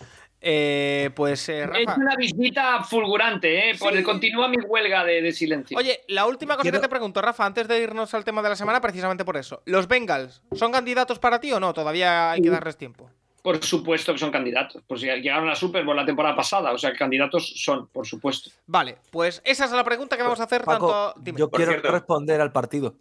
Eh, 0.45 1.10
pues 1.16 1.48
eh, 1.48 1.62
Es 1.64 1.68
Rafa. 1.86 1.95
una 2.02 2.18
visita 2.18 2.84
fulgurante, 2.84 3.70
¿eh? 3.70 3.76
Por 3.80 3.94
Sí. 3.94 4.00
el 4.00 4.04
continúa 4.04 4.50
mi 4.50 4.58
huelga 4.58 5.06
de, 5.06 5.22
de 5.22 5.32
silencio. 5.32 5.78
Oye, 5.78 6.02
la 6.10 6.26
última 6.26 6.56
cosa 6.56 6.64
Quiero- 6.64 6.80
que 6.80 6.82
te 6.82 6.90
pregunto, 6.90 7.22
Rafa, 7.22 7.45
antes 7.45 7.66
de 7.70 7.82
irnos 7.82 8.14
al 8.14 8.26
tema 8.26 8.41
de 8.41 8.50
la 8.50 8.58
semana, 8.58 8.82
precisamente 8.82 9.24
por 9.24 9.38
eso. 9.38 9.62
¿Los 9.66 9.88
Bengals 9.88 10.41
son 10.52 10.74
candidatos 10.74 11.20
para 11.20 11.40
ti 11.40 11.54
o 11.54 11.62
no? 11.62 11.74
Todavía 11.74 12.32
hay 12.32 12.41
que 12.41 12.50
darles 12.50 12.76
tiempo. 12.76 13.10
Por 13.44 13.64
supuesto 13.64 14.14
que 14.14 14.20
son 14.20 14.32
candidatos. 14.32 14.82
Pues 14.88 15.02
llegaron 15.02 15.49
a 15.49 15.56
Super 15.56 15.84
Bowl 15.86 15.95
la 15.95 16.06
temporada 16.06 16.36
pasada. 16.36 16.72
O 16.72 16.78
sea, 16.78 16.91
que 16.94 16.98
candidatos 16.98 17.53
son, 17.57 17.88
por 17.88 18.07
supuesto. 18.07 18.49
Vale, 18.65 18.98
pues 19.11 19.41
esa 19.45 19.65
es 19.65 19.72
la 19.72 19.84
pregunta 19.84 20.15
que 20.18 20.24
vamos 20.24 20.40
a 20.40 20.44
hacer 20.45 20.64
Paco, 20.64 20.88
tanto. 20.88 21.20
Dime. 21.22 21.40
yo 21.40 21.52
quiero 21.52 21.72
cierto. 21.74 21.91
responder 21.91 22.40
al 22.41 22.52
partido. 22.53 22.95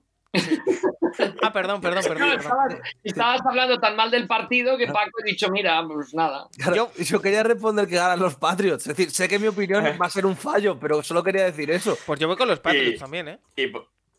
Ah, 1.43 1.53
perdón, 1.53 1.81
perdón, 1.81 2.03
perdón. 2.03 2.29
No, 2.29 2.33
estabas, 2.35 2.75
estabas 3.05 3.41
hablando 3.47 3.79
tan 3.79 3.95
mal 3.97 4.11
del 4.11 4.27
partido 4.27 4.79
que 4.79 4.87
Paco 4.87 5.11
ha 5.21 5.25
dicho, 5.25 5.51
mira, 5.51 5.85
pues 5.87 6.15
nada. 6.15 6.49
Claro, 6.57 6.75
Yo- 6.75 7.05
Yo, 7.05 7.21
quería 7.21 7.43
responder 7.43 7.87
que 7.87 7.97
ganan 7.97 8.19
los 8.19 8.35
Patriots. 8.37 8.87
Es 8.87 8.97
decir, 8.97 9.11
sé 9.11 9.29
que 9.29 9.39
mi 9.39 9.47
opinión 9.47 9.85
va 10.01 10.07
a 10.07 10.11
ser 10.11 10.25
un 10.27 10.37
fallo, 10.37 10.79
pero 10.81 11.03
solo 11.03 11.23
quería 11.23 11.45
decir 11.45 11.71
eso. 11.71 11.97
Pues 12.07 12.19
yo 12.19 12.27
voy 12.29 12.37
con 12.37 12.49
los 12.49 12.61
Patriots 12.61 12.97
Y- 12.97 12.99
también, 12.99 13.29
¿eh? 13.29 13.39
Y, 13.57 13.67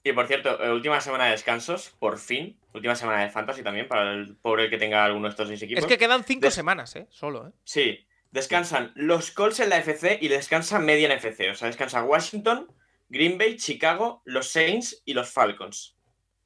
y 0.04 0.12
por 0.14 0.28
cierto, 0.28 0.62
eh, 0.64 0.72
última 0.72 1.00
semana 1.02 1.26
de 1.26 1.32
descansos, 1.32 1.96
por 2.00 2.18
fin. 2.20 2.60
Última 2.74 2.96
semana 2.96 3.22
de 3.24 3.30
fantasy 3.30 3.62
también, 3.64 3.88
para 3.88 4.12
el 4.14 4.36
pobre 4.36 4.70
que 4.70 4.78
tenga 4.78 5.06
alguno 5.06 5.28
de 5.28 5.32
estos 5.32 5.48
seis 5.48 5.62
equipos. 5.62 5.84
Es 5.84 5.88
que 5.88 5.98
quedan 5.98 6.24
cinco 6.24 6.46
Des- 6.48 6.54
semanas, 6.54 6.96
¿eh? 6.96 7.08
Solo, 7.10 7.48
¿eh? 7.48 7.52
Sí, 7.64 8.06
descansan 8.32 8.92
los 8.96 9.32
Colts 9.32 9.60
en 9.60 9.70
la 9.70 9.78
FC 9.78 10.18
y 10.22 10.28
descansa 10.28 10.80
media 10.80 11.06
en 11.06 11.12
FC. 11.14 11.52
O 11.52 11.56
sea, 11.56 11.68
descansa 11.68 12.04
Washington, 12.04 12.68
Green 13.10 13.38
Bay, 13.38 13.58
Chicago, 13.58 14.22
los 14.26 14.50
Saints 14.50 15.02
y 15.06 15.14
los 15.14 15.30
Falcons. 15.32 15.96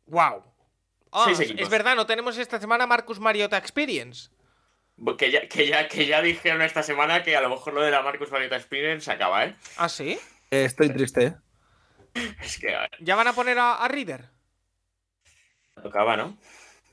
¡Wow! 0.05 0.43
Ah, 1.11 1.23
Seis 1.25 1.39
equipos. 1.39 1.61
es 1.63 1.69
verdad, 1.69 1.95
no 1.95 2.05
tenemos 2.05 2.37
esta 2.37 2.59
semana 2.59 2.85
Marcus 2.85 3.19
Mariota 3.19 3.57
Experience. 3.57 4.29
Que 5.17 5.31
ya, 5.31 5.47
que, 5.47 5.65
ya, 5.67 5.87
que 5.87 6.05
ya 6.07 6.21
dijeron 6.21 6.61
esta 6.61 6.83
semana 6.83 7.23
que 7.23 7.37
a 7.37 7.41
lo 7.41 7.49
mejor 7.49 7.73
lo 7.73 7.81
de 7.81 7.91
la 7.91 8.01
Marcus 8.01 8.31
Mariota 8.31 8.57
Experience 8.57 9.05
se 9.05 9.11
acaba, 9.11 9.45
¿eh? 9.45 9.55
¿Ah, 9.77 9.87
sí? 9.89 10.19
Eh, 10.51 10.65
estoy 10.65 10.89
triste, 10.89 11.25
¿eh? 11.25 11.35
Es 12.41 12.57
que 12.59 12.75
a 12.75 12.87
¿Ya 12.99 13.15
van 13.15 13.27
a 13.27 13.33
poner 13.33 13.57
a, 13.59 13.75
a 13.75 13.87
Reader? 13.87 14.25
tocaba, 15.81 16.17
¿no? 16.17 16.37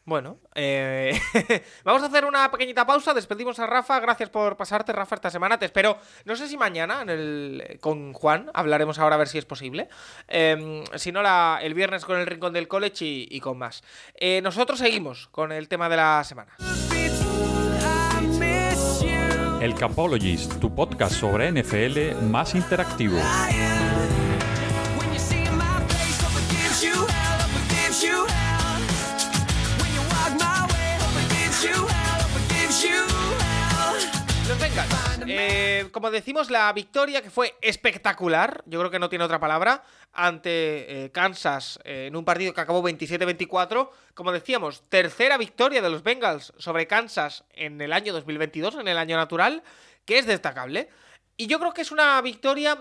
Bueno, 0.07 0.39
eh, 0.55 1.19
vamos 1.85 2.03
a 2.03 2.07
hacer 2.07 2.27
una 2.27 2.51
pequeñita 2.51 2.85
pausa. 2.87 3.15
Despedimos 3.15 3.59
a 3.59 3.67
Rafa. 3.67 3.99
Gracias 4.01 4.29
por 4.29 4.55
pasarte, 4.59 4.93
Rafa, 4.93 5.15
esta 5.15 5.31
semana. 5.31 5.59
Te 5.59 5.65
espero. 5.65 5.99
No 6.27 6.37
sé 6.37 6.47
si 6.47 6.59
mañana 6.59 7.01
en 7.01 7.09
el, 7.09 7.79
con 7.81 8.13
Juan. 8.13 8.51
Hablaremos 8.53 8.99
ahora 8.99 9.15
a 9.15 9.19
ver 9.19 9.29
si 9.29 9.39
es 9.39 9.47
posible. 9.47 9.89
Eh, 10.29 10.85
si 10.97 11.11
no, 11.11 11.23
la- 11.23 11.59
el 11.63 11.73
viernes 11.73 12.05
con 12.05 12.21
el 12.21 12.27
Rincón 12.27 12.53
del 12.53 12.69
College 12.69 13.03
y, 13.03 13.29
y 13.31 13.41
con 13.41 13.57
más. 13.57 13.83
Eh, 14.15 14.43
nosotros 14.43 14.79
seguimos 14.79 15.29
con 15.29 15.51
el 15.53 15.69
tema 15.69 15.89
de 15.89 15.97
la 15.97 16.23
semana. 16.23 16.53
El 19.63 19.75
Capologist, 19.75 20.61
tu 20.61 20.75
podcast 20.75 21.15
sobre 21.15 21.51
NFL 21.51 22.17
más 22.29 22.55
interactivo. 22.55 23.17
Eh, 35.27 35.89
como 35.93 36.11
decimos, 36.11 36.51
la 36.51 36.73
victoria 36.73 37.23
que 37.23 37.31
fue 37.31 37.55
espectacular, 37.61 38.63
yo 38.67 38.79
creo 38.81 38.91
que 38.91 38.99
no 38.99 39.09
tiene 39.09 39.25
otra 39.25 39.39
palabra, 39.39 39.85
ante 40.13 41.05
eh, 41.05 41.11
Kansas 41.13 41.79
eh, 41.85 42.07
en 42.09 42.17
un 42.17 42.25
partido 42.25 42.53
que 42.53 42.61
acabó 42.61 42.83
27-24. 42.83 43.91
Como 44.15 44.33
decíamos, 44.33 44.83
tercera 44.89 45.37
victoria 45.39 45.81
de 45.81 45.91
los 45.91 46.03
Bengals 46.03 46.53
sobre 46.59 46.87
Kansas 46.87 47.45
en 47.53 47.81
el 47.81 47.93
año 47.93 48.13
2022, 48.13 48.77
en 48.77 48.89
el 48.89 48.99
año 48.99 49.17
natural, 49.17 49.63
que 50.05 50.19
es 50.19 50.27
destacable. 50.27 50.89
Y 51.37 51.47
yo 51.47 51.59
creo 51.59 51.73
que 51.73 51.83
es 51.83 51.93
una 51.93 52.21
victoria, 52.21 52.79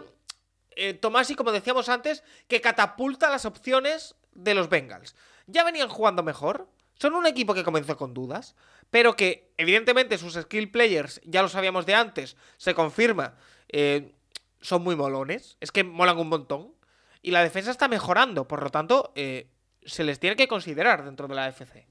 Tomás, 0.99 1.29
y 1.29 1.35
como 1.35 1.51
decíamos 1.51 1.89
antes, 1.89 2.23
que 2.47 2.61
catapulta 2.61 3.29
las 3.29 3.45
opciones 3.45 4.15
de 4.33 4.53
los 4.53 4.69
Bengals. 4.69 5.15
Ya 5.47 5.63
venían 5.63 5.89
jugando 5.89 6.23
mejor, 6.23 6.67
son 6.99 7.15
un 7.15 7.25
equipo 7.25 7.53
que 7.53 7.63
comenzó 7.63 7.97
con 7.97 8.13
dudas, 8.13 8.55
pero 8.93 9.15
que 9.15 9.51
evidentemente 9.57 10.19
sus 10.19 10.35
skill 10.35 10.69
players, 10.69 11.19
ya 11.25 11.41
lo 11.41 11.49
sabíamos 11.49 11.87
de 11.87 11.95
antes, 11.95 12.37
se 12.57 12.75
confirma, 12.75 13.33
eh, 13.69 14.13
son 14.61 14.83
muy 14.83 14.95
molones, 14.95 15.57
es 15.61 15.71
que 15.71 15.83
molan 15.83 16.19
un 16.19 16.29
montón. 16.29 16.75
y 17.23 17.31
la 17.31 17.41
defensa 17.41 17.71
está 17.71 17.87
mejorando. 17.87 18.47
Por 18.47 18.61
lo 18.61 18.69
tanto, 18.69 19.11
eh, 19.15 19.49
se 19.83 20.03
les 20.03 20.19
tiene 20.19 20.35
que 20.35 20.47
considerar 20.47 21.05
dentro 21.05 21.27
de 21.27 21.33
la 21.35 21.45
AFC. 21.45 21.87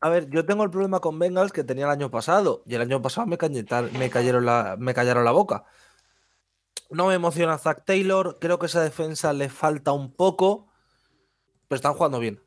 A 0.00 0.08
ver, 0.08 0.28
yo 0.30 0.44
tengo 0.46 0.64
el 0.64 0.70
problema 0.70 0.98
con 0.98 1.18
Bengals 1.18 1.52
que 1.52 1.62
tenía 1.62 1.84
el 1.84 1.90
año 1.92 2.10
pasado. 2.10 2.62
Y 2.66 2.74
el 2.74 2.80
año 2.80 3.00
pasado 3.02 3.26
me, 3.28 3.36
cañetar- 3.38 3.90
me, 3.92 4.08
cayeron, 4.10 4.46
la, 4.46 4.76
me 4.78 4.94
callaron 4.94 5.24
la 5.26 5.30
boca. 5.30 5.64
No 6.90 7.06
me 7.08 7.14
emociona 7.14 7.58
Zach 7.58 7.84
Taylor. 7.84 8.38
Creo 8.40 8.58
que 8.58 8.66
esa 8.66 8.82
defensa 8.82 9.32
le 9.34 9.48
falta 9.50 9.92
un 9.92 10.12
poco. 10.12 10.68
Pero 11.68 11.76
están 11.76 11.92
jugando 11.94 12.18
bien. 12.18 12.40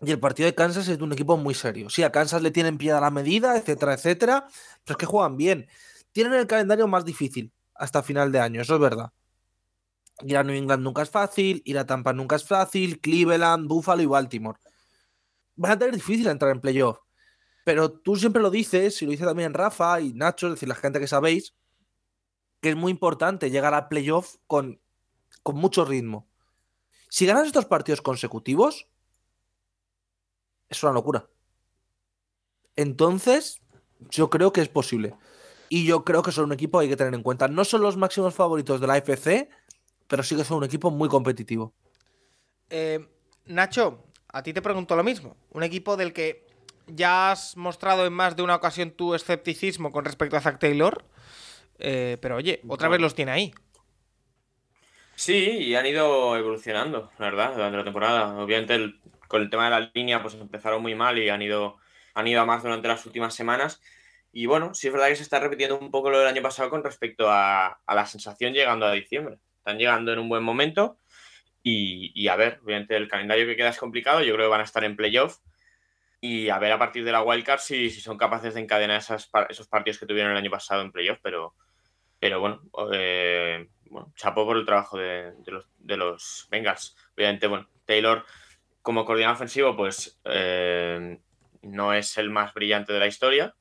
Y 0.00 0.12
el 0.12 0.20
partido 0.20 0.46
de 0.46 0.54
Kansas 0.54 0.86
es 0.88 0.98
de 0.98 1.04
un 1.04 1.12
equipo 1.12 1.36
muy 1.36 1.54
serio. 1.54 1.90
Sí, 1.90 2.02
a 2.04 2.12
Kansas 2.12 2.40
le 2.42 2.50
tienen 2.50 2.78
pie 2.78 2.92
a 2.92 3.00
la 3.00 3.10
medida, 3.10 3.56
etcétera, 3.56 3.94
etcétera. 3.94 4.46
Pero 4.84 4.94
es 4.94 4.96
que 4.96 5.06
juegan 5.06 5.36
bien. 5.36 5.68
Tienen 6.12 6.34
el 6.34 6.46
calendario 6.46 6.86
más 6.86 7.04
difícil 7.04 7.52
hasta 7.74 8.02
final 8.02 8.30
de 8.32 8.40
año, 8.40 8.60
eso 8.60 8.74
es 8.74 8.80
verdad. 8.80 9.12
Ir 10.22 10.36
a 10.36 10.42
New 10.42 10.56
England 10.56 10.82
nunca 10.82 11.02
es 11.02 11.10
fácil, 11.10 11.62
ir 11.64 11.78
a 11.78 11.86
Tampa 11.86 12.12
nunca 12.12 12.36
es 12.36 12.44
fácil, 12.44 13.00
Cleveland, 13.00 13.68
Buffalo 13.68 14.02
y 14.02 14.06
Baltimore. 14.06 14.58
Van 15.56 15.72
a 15.72 15.78
tener 15.78 15.94
difícil 15.94 16.26
entrar 16.26 16.50
en 16.50 16.60
playoff. 16.60 16.98
Pero 17.64 17.92
tú 17.92 18.16
siempre 18.16 18.42
lo 18.42 18.50
dices, 18.50 19.00
y 19.02 19.04
lo 19.04 19.12
dice 19.12 19.24
también 19.24 19.54
Rafa 19.54 20.00
y 20.00 20.12
Nacho, 20.14 20.46
es 20.46 20.54
decir, 20.54 20.68
la 20.68 20.74
gente 20.74 20.98
que 20.98 21.06
sabéis, 21.06 21.54
que 22.60 22.70
es 22.70 22.76
muy 22.76 22.90
importante 22.90 23.50
llegar 23.50 23.74
a 23.74 23.88
playoff 23.88 24.36
con, 24.46 24.80
con 25.42 25.56
mucho 25.56 25.84
ritmo. 25.84 26.26
Si 27.08 27.26
ganas 27.26 27.46
estos 27.46 27.66
partidos 27.66 28.00
consecutivos, 28.00 28.88
es 30.68 30.82
una 30.82 30.92
locura. 30.92 31.26
Entonces, 32.76 33.60
yo 34.10 34.30
creo 34.30 34.52
que 34.52 34.60
es 34.60 34.68
posible. 34.68 35.14
Y 35.68 35.84
yo 35.86 36.04
creo 36.04 36.22
que 36.22 36.32
son 36.32 36.44
un 36.46 36.52
equipo 36.52 36.78
que 36.78 36.84
hay 36.84 36.88
que 36.88 36.96
tener 36.96 37.14
en 37.14 37.22
cuenta. 37.22 37.48
No 37.48 37.64
son 37.64 37.82
los 37.82 37.96
máximos 37.96 38.34
favoritos 38.34 38.80
de 38.80 38.86
la 38.86 38.94
AFC, 38.94 39.48
pero 40.06 40.22
sí 40.22 40.36
que 40.36 40.44
son 40.44 40.58
un 40.58 40.64
equipo 40.64 40.90
muy 40.90 41.08
competitivo. 41.08 41.74
Eh, 42.70 43.06
Nacho, 43.46 44.04
a 44.32 44.42
ti 44.42 44.52
te 44.52 44.62
pregunto 44.62 44.96
lo 44.96 45.04
mismo. 45.04 45.36
Un 45.50 45.62
equipo 45.62 45.96
del 45.96 46.12
que 46.12 46.46
ya 46.86 47.32
has 47.32 47.56
mostrado 47.56 48.06
en 48.06 48.12
más 48.12 48.36
de 48.36 48.42
una 48.42 48.54
ocasión 48.54 48.90
tu 48.92 49.14
escepticismo 49.14 49.92
con 49.92 50.04
respecto 50.04 50.36
a 50.36 50.40
Zack 50.40 50.58
Taylor. 50.58 51.04
eh, 51.80 52.18
pero 52.20 52.36
oye, 52.36 52.60
otra 52.66 52.88
vez 52.88 53.00
los 53.00 53.14
tiene 53.14 53.30
ahí. 53.30 53.54
Sí, 55.14 55.34
y 55.36 55.74
han 55.76 55.86
ido 55.86 56.36
evolucionando, 56.36 57.10
la 57.18 57.26
verdad, 57.26 57.52
durante 57.54 57.76
la 57.78 57.84
temporada. 57.84 58.36
Obviamente 58.42 58.74
el- 58.74 59.00
con 59.28 59.42
el 59.42 59.50
tema 59.50 59.64
de 59.64 59.70
la 59.70 59.90
línea 59.94 60.22
pues 60.22 60.34
empezaron 60.34 60.82
muy 60.82 60.94
mal 60.94 61.18
y 61.18 61.28
han 61.28 61.42
ido, 61.42 61.76
han 62.14 62.26
ido 62.26 62.40
a 62.40 62.46
más 62.46 62.62
durante 62.62 62.88
las 62.88 63.06
últimas 63.06 63.34
semanas. 63.34 63.80
Y 64.32 64.46
bueno, 64.46 64.74
sí 64.74 64.88
es 64.88 64.92
verdad 64.92 65.08
que 65.08 65.16
se 65.16 65.22
está 65.22 65.40
repitiendo 65.40 65.78
un 65.78 65.90
poco 65.90 66.10
lo 66.10 66.18
del 66.18 66.28
año 66.28 66.42
pasado 66.42 66.70
con 66.70 66.82
respecto 66.84 67.26
a, 67.30 67.80
la 67.86 68.06
sensación 68.06 68.52
llegando 68.52 68.86
a 68.86 68.92
diciembre. 68.92 69.38
Están 69.58 69.78
llegando 69.78 70.12
en 70.12 70.18
un 70.18 70.28
buen 70.28 70.42
momento 70.42 70.98
y, 71.62 72.28
a 72.28 72.36
ver, 72.36 72.60
obviamente 72.64 72.96
el 72.96 73.08
calendario 73.08 73.46
que 73.46 73.56
queda 73.56 73.68
es 73.68 73.78
complicado, 73.78 74.22
yo 74.22 74.34
creo 74.34 74.46
que 74.46 74.50
van 74.50 74.60
a 74.62 74.64
estar 74.64 74.84
en 74.84 74.96
playoff 74.96 75.38
y 76.20 76.48
a 76.48 76.58
ver 76.58 76.72
a 76.72 76.78
partir 76.78 77.04
de 77.04 77.12
la 77.12 77.22
wildcard 77.22 77.60
si, 77.60 77.90
si 77.90 78.00
son 78.00 78.16
capaces 78.16 78.54
de 78.54 78.60
encadenar 78.60 78.98
esas, 78.98 79.30
esos 79.50 79.68
partidos 79.68 79.98
que 79.98 80.06
tuvieron 80.06 80.32
el 80.32 80.38
año 80.38 80.50
pasado 80.50 80.82
en 80.82 80.92
playoff, 80.92 81.18
pero, 81.22 81.54
pero 82.18 82.40
bueno, 82.40 82.62
eh, 82.92 83.68
chapó 84.14 84.44
por 84.46 84.56
el 84.56 84.64
trabajo 84.64 84.98
de, 84.98 85.32
los, 85.46 85.66
de 85.78 86.16
Bengals. 86.50 86.96
Obviamente, 87.16 87.46
bueno, 87.46 87.68
Taylor 87.84 88.24
como 88.82 89.04
coordinador 89.04 89.36
ofensivo, 89.36 89.76
pues 89.76 90.20
eh, 90.24 91.18
no 91.62 91.92
es 91.92 92.16
el 92.18 92.30
más 92.30 92.54
brillante 92.54 92.92
de 92.92 93.00
la 93.00 93.06
historia, 93.06 93.54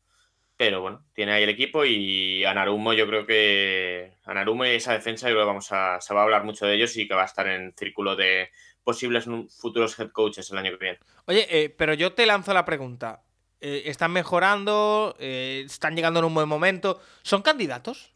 pero 0.57 0.81
bueno, 0.81 1.05
tiene 1.13 1.33
ahí 1.33 1.43
el 1.43 1.49
equipo 1.49 1.85
y 1.85 2.43
Anarumo 2.43 2.93
yo 2.93 3.07
creo 3.07 3.25
que 3.25 4.17
Anarumo 4.25 4.65
y 4.65 4.69
esa 4.69 4.93
defensa 4.93 5.27
yo 5.27 5.35
creo 5.35 5.45
que 5.45 5.49
vamos 5.49 5.71
a, 5.71 6.01
se 6.01 6.13
va 6.13 6.21
a 6.21 6.23
hablar 6.23 6.43
mucho 6.43 6.65
de 6.65 6.75
ellos 6.75 6.95
y 6.97 7.07
que 7.07 7.13
va 7.13 7.23
a 7.23 7.25
estar 7.25 7.47
en 7.47 7.73
círculo 7.77 8.15
de 8.15 8.49
posibles 8.83 9.25
futuros 9.49 9.99
head 9.99 10.11
coaches 10.11 10.49
el 10.49 10.57
año 10.57 10.71
que 10.71 10.77
viene. 10.77 10.99
Oye, 11.25 11.45
eh, 11.49 11.69
pero 11.69 11.93
yo 11.93 12.13
te 12.13 12.25
lanzo 12.25 12.53
la 12.53 12.65
pregunta. 12.65 13.21
Eh, 13.59 13.83
¿Están 13.85 14.11
mejorando? 14.11 15.15
Eh, 15.19 15.63
¿Están 15.65 15.95
llegando 15.95 16.19
en 16.19 16.25
un 16.25 16.33
buen 16.33 16.47
momento? 16.47 17.01
¿Son 17.21 17.41
candidatos? 17.41 18.11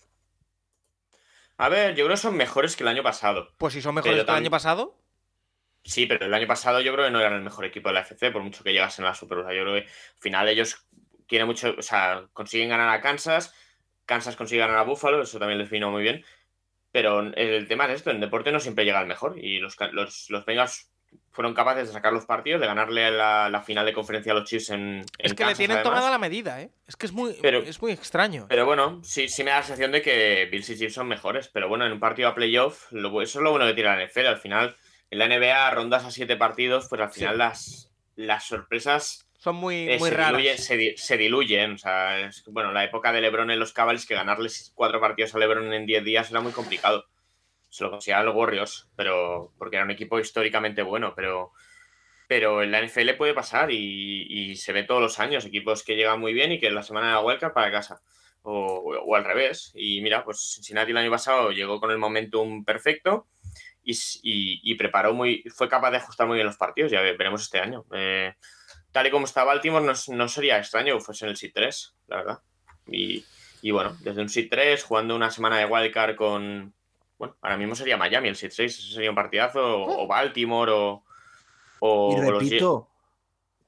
A 1.57 1.69
ver, 1.69 1.95
yo 1.95 2.05
creo 2.05 2.15
que 2.15 2.21
son 2.21 2.37
mejores 2.37 2.75
que 2.75 2.83
el 2.83 2.87
año 2.87 3.03
pasado. 3.03 3.49
Pues 3.57 3.73
si 3.73 3.81
son 3.81 3.95
mejores 3.95 4.23
que 4.23 4.31
el 4.31 4.37
año 4.37 4.49
pasado. 4.49 5.00
Sí, 5.83 6.05
pero 6.05 6.25
el 6.25 6.33
año 6.33 6.47
pasado 6.47 6.79
yo 6.81 6.93
creo 6.93 7.05
que 7.05 7.11
no 7.11 7.19
eran 7.19 7.33
el 7.33 7.41
mejor 7.41 7.65
equipo 7.65 7.89
de 7.89 7.95
la 7.95 8.01
FC, 8.01 8.31
por 8.31 8.43
mucho 8.43 8.63
que 8.63 8.71
llegasen 8.73 9.03
a 9.05 9.09
la 9.09 9.15
Super. 9.15 9.39
O 9.39 9.43
sea, 9.45 9.53
yo 9.55 9.63
creo 9.63 9.75
que 9.75 9.81
al 9.87 10.19
final 10.19 10.47
ellos 10.47 10.85
tienen 11.27 11.47
mucho, 11.47 11.73
o 11.77 11.81
sea, 11.81 12.25
consiguen 12.33 12.69
ganar 12.69 12.89
a 12.89 13.01
Kansas, 13.01 13.53
Kansas 14.05 14.35
consigue 14.35 14.59
ganar 14.61 14.77
a 14.77 14.83
Buffalo, 14.83 15.21
eso 15.21 15.39
también 15.39 15.57
les 15.59 15.69
vino 15.69 15.89
muy 15.91 16.03
bien. 16.03 16.23
Pero 16.91 17.21
el 17.21 17.67
tema 17.69 17.85
es 17.85 17.91
esto, 17.93 18.11
en 18.11 18.19
deporte 18.19 18.51
no 18.51 18.59
siempre 18.59 18.83
llega 18.83 18.99
el 19.01 19.07
mejor. 19.07 19.39
Y 19.39 19.59
los, 19.59 19.77
los, 19.93 20.29
los 20.29 20.45
Bengals 20.45 20.91
fueron 21.31 21.53
capaces 21.53 21.87
de 21.87 21.93
sacar 21.93 22.11
los 22.11 22.25
partidos, 22.25 22.59
de 22.59 22.67
ganarle 22.67 23.09
la, 23.11 23.49
la 23.49 23.61
final 23.61 23.85
de 23.85 23.93
conferencia 23.93 24.33
a 24.33 24.35
los 24.35 24.49
Chiefs 24.49 24.71
en, 24.71 25.05
Es 25.17 25.31
en 25.31 25.37
que 25.37 25.45
le 25.45 25.55
tienen 25.55 25.77
además. 25.77 25.93
tomada 25.93 26.11
la 26.11 26.17
medida, 26.17 26.61
¿eh? 26.61 26.69
Es 26.87 26.97
que 26.97 27.05
es 27.05 27.13
muy, 27.13 27.37
Pero- 27.41 27.59
es 27.59 27.81
muy 27.81 27.93
extraño. 27.93 28.45
Pero 28.49 28.65
bueno, 28.65 28.99
sí, 29.05 29.29
sí 29.29 29.41
me 29.45 29.51
da 29.51 29.57
la 29.57 29.63
sensación 29.63 29.93
de 29.93 30.01
que 30.01 30.49
Bills 30.51 30.69
y 30.69 30.77
Chiefs 30.77 30.95
son 30.95 31.07
mejores. 31.07 31.47
Pero 31.47 31.69
bueno, 31.69 31.85
en 31.85 31.93
un 31.93 31.99
partido 32.01 32.27
a 32.27 32.35
playoff, 32.35 32.91
lo 32.91 33.21
eso 33.21 33.39
es 33.39 33.43
lo 33.43 33.51
bueno 33.51 33.65
que 33.65 33.73
tiene 33.73 33.89
la 33.89 34.05
NFL. 34.05 34.27
Al 34.27 34.37
final, 34.37 34.75
en 35.11 35.19
la 35.19 35.25
NBA, 35.27 35.69
rondas 35.71 36.03
a 36.05 36.11
siete 36.11 36.35
partidos, 36.38 36.88
pues 36.89 36.99
al 37.01 37.11
Sí. 37.11 37.19
final 37.19 37.38
las, 37.38 37.91
las 38.15 38.45
sorpresas 38.45 39.27
Son 39.38 39.55
muy, 39.55 39.89
eh, 39.89 39.97
muy 39.99 40.09
se, 40.09 40.15
raras. 40.15 40.31
diluyen, 40.38 40.57
se, 40.57 40.77
di- 40.77 40.97
se 40.97 41.17
diluyen. 41.17 41.73
O 41.73 41.77
sea, 41.77 42.19
es- 42.27 42.43
bueno, 42.47 42.71
la 42.71 42.83
época 42.83 43.11
de 43.11 43.21
LeBron 43.21 43.51
en 43.51 43.59
los 43.59 43.73
Cavaliers, 43.73 44.05
que 44.07 44.15
ganarles 44.15 44.71
cuatro 44.75 44.99
partidos 44.99 45.35
a 45.35 45.39
LeBron 45.39 45.71
en 45.73 45.85
10 45.85 46.03
días 46.03 46.31
era 46.31 46.41
muy 46.41 46.51
complicado. 46.51 47.05
Se 47.69 47.83
lo 47.83 47.91
conseguían 47.91 48.25
los 48.25 48.35
Warriors, 48.35 48.89
pero 48.95 49.53
porque 49.57 49.77
era 49.77 49.85
un 49.85 49.91
equipo 49.91 50.19
históricamente 50.19 50.81
bueno, 50.81 51.13
pero, 51.15 51.51
pero 52.27 52.61
en 52.63 52.71
la 52.71 52.79
NFL 52.81 53.13
puede 53.17 53.33
pasar 53.33 53.71
y, 53.71 54.27
y 54.29 54.55
se 54.57 54.73
ve 54.73 54.83
todos 54.83 55.01
los 55.01 55.19
años 55.19 55.45
equipos 55.45 55.83
que 55.83 55.95
llegan 55.95 56.19
muy 56.19 56.33
bien 56.33 56.51
y 56.51 56.59
que 56.59 56.67
en 56.67 56.75
la 56.75 56.83
semana 56.83 57.07
de 57.07 57.13
la 57.13 57.21
Wildcard 57.21 57.53
para 57.53 57.71
casa. 57.71 58.01
O, 58.43 58.93
o 59.05 59.15
al 59.15 59.23
revés. 59.23 59.71
Y 59.75 60.01
mira, 60.01 60.23
pues 60.25 60.53
Cincinnati 60.55 60.91
el 60.91 60.97
año 60.97 61.11
pasado 61.11 61.51
llegó 61.51 61.79
con 61.79 61.91
el 61.91 61.97
momentum 61.99 62.63
perfecto 62.65 63.27
y, 63.83 64.75
preparó 64.75 65.13
muy, 65.13 65.43
fue 65.55 65.67
capaz 65.69 65.91
de 65.91 65.97
ajustar 65.97 66.27
muy 66.27 66.35
bien 66.35 66.47
los 66.47 66.57
partidos. 66.57 66.91
Ya 66.91 67.01
ve- 67.01 67.17
veremos 67.17 67.41
este 67.41 67.59
año. 67.59 67.85
Eh, 67.93 68.33
tal 68.91 69.07
y 69.07 69.11
como 69.11 69.25
está 69.25 69.43
Baltimore, 69.43 69.85
no, 70.09 70.27
sería 70.27 70.57
extraño 70.57 70.95
que 70.97 71.03
fuese 71.03 71.25
en 71.25 71.31
el 71.31 71.38
Seed 71.38 71.51
3, 71.53 71.95
la 72.07 72.15
verdad. 72.17 72.39
Y, 72.88 73.23
y 73.61 73.72
bueno, 73.72 73.95
desde 74.01 74.22
un 74.22 74.30
Seed 74.30 74.47
3, 74.49 74.83
jugando 74.83 75.15
una 75.15 75.31
semana 75.31 75.57
de 75.59 75.65
Wildcard 75.65 76.15
con. 76.15 76.73
Bueno, 77.17 77.35
ahora 77.41 77.57
mismo 77.57 77.75
sería 77.75 77.97
Miami 77.97 78.30
el 78.30 78.35
Seed 78.35 78.51
6, 78.51 78.80
ese 78.80 78.93
sería 78.93 79.09
un 79.11 79.15
partidazo, 79.15 79.59
o, 79.83 80.03
o 80.03 80.07
Baltimore, 80.07 80.72
o. 80.72 81.03
o- 81.80 82.11
y 82.17 82.22
los- 82.22 82.41
repito, 82.43 82.89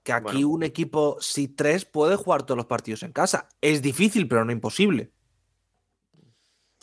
que 0.04 0.12
aquí 0.12 0.24
Bueno. 0.44 0.50
un 0.50 0.64
equipo 0.64 1.18
si 1.22 1.48
3 1.48 1.86
puede 1.86 2.16
jugar 2.18 2.44
todos 2.44 2.58
los 2.58 2.66
partidos 2.66 3.04
en 3.04 3.14
casa. 3.14 3.48
Es 3.62 3.82
difícil, 3.82 4.28
pero 4.28 4.44
no 4.44 4.52
imposible. 4.52 5.12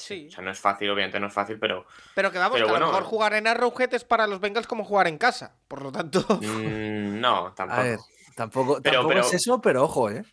Sí. 0.01 0.27
O 0.29 0.31
sea, 0.33 0.43
no 0.45 0.51
es 0.51 0.59
fácil, 0.59 0.89
obviamente 0.91 1.21
no 1.21 1.27
es 1.29 1.33
fácil, 1.33 1.59
pero. 1.59 1.87
Pero 2.15 2.33
que 2.33 2.39
vamos, 2.39 2.55
pero 2.55 2.67
que 2.67 2.71
a 2.71 2.73
bueno. 2.73 2.87
lo 2.87 2.93
mejor 2.93 3.05
jugar 3.09 3.35
en 3.35 3.47
Arrowhead 3.47 3.93
es 3.95 4.05
para 4.05 4.27
los 4.27 4.41
Bengals 4.41 4.67
como 4.67 4.85
jugar 4.85 5.07
en 5.09 5.19
casa. 5.19 5.55
Por 5.69 5.83
lo 5.83 5.93
tanto. 5.93 6.21
mm, 6.41 7.21
no, 7.21 7.53
tampoco. 7.57 7.81
A 7.81 7.85
ver, 7.85 7.99
tampoco, 8.37 8.81
Pero- 8.83 8.95
tampoco 8.97 9.09
pero- 9.15 9.27
es 9.27 9.35
eso, 9.35 9.61
pero 9.61 9.85
ojo, 9.85 10.11
¿eh? 10.11 10.25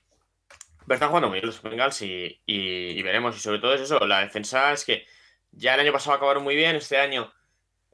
Pero 0.85 0.93
están 0.95 1.09
jugando 1.09 1.27
muy 1.27 1.35
bien 1.39 1.45
los 1.47 1.61
Bengals 1.61 2.01
y, 2.01 2.41
y- 2.45 2.91
y 2.97 3.01
veremos. 3.03 3.35
Y 3.35 3.39
sobre 3.39 3.59
todo 3.59 3.73
es 3.73 3.81
eso, 3.81 3.99
la 4.07 4.19
defensa 4.21 4.71
es 4.71 4.85
que 4.85 5.05
ya 5.51 5.73
el 5.73 5.81
año 5.81 5.91
pasado 5.91 6.15
acabaron 6.15 6.43
muy 6.43 6.55
bien, 6.55 6.75
este 6.77 6.97
año 6.97 7.31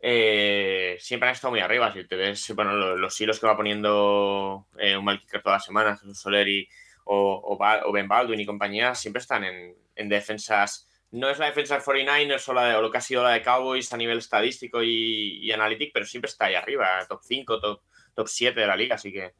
eh, 0.02 0.98
siempre 1.00 1.30
han 1.30 1.34
estado 1.35 1.52
muy 1.52 1.60
arriba. 1.61 1.92
Si 1.93 2.06
te 2.08 2.16
ves, 2.16 2.53
bueno, 2.56 2.74
lo- 2.74 2.98
los, 2.98 3.19
hilos 3.19 3.40
que 3.40 3.48
va 3.48 3.56
poniendo 3.56 4.68
eh, 4.77 4.98
un 4.98 5.06
mal 5.06 5.19
kicker 5.19 5.42
todas 5.42 5.58
las 5.58 5.66
semanas, 5.66 6.02
Jesús 6.02 6.19
Soler 6.19 6.48
y, 6.48 6.68
o, 7.06 7.58
o 7.85 7.92
Ben 7.92 8.08
Baldwin 8.08 8.40
y 8.40 8.45
compañía, 8.45 8.93
siempre 8.95 9.22
están 9.22 9.43
en, 9.43 9.76
en 9.95 10.10
defensas. 10.10 10.88
No 11.14 11.30
es 11.30 11.38
la 11.38 11.45
defensa 11.45 11.75
de 11.75 11.82
49ers 11.82 12.50
o, 12.50 12.53
la 12.53 12.66
de- 12.66 12.82
lo 12.82 12.90
que 12.90 12.98
ha 12.98 13.01
sido 13.01 13.24
la 13.24 13.30
de 13.32 13.43
Cowboys 13.43 13.93
a 13.93 13.98
nivel 13.98 14.17
estadístico 14.17 14.82
y, 14.82 15.51
analytic, 15.51 15.92
pero 15.93 16.08
siempre 16.08 16.30
está 16.30 16.45
ahí 16.45 16.56
arriba, 16.56 16.88
top 17.08 17.22
5, 17.24 17.59
top, 17.59 17.82
top 18.16 18.27
7 18.27 18.59
de 18.59 18.66
la 18.67 18.75
liga. 18.75 18.95
Así 18.95 19.14
que 19.14 19.33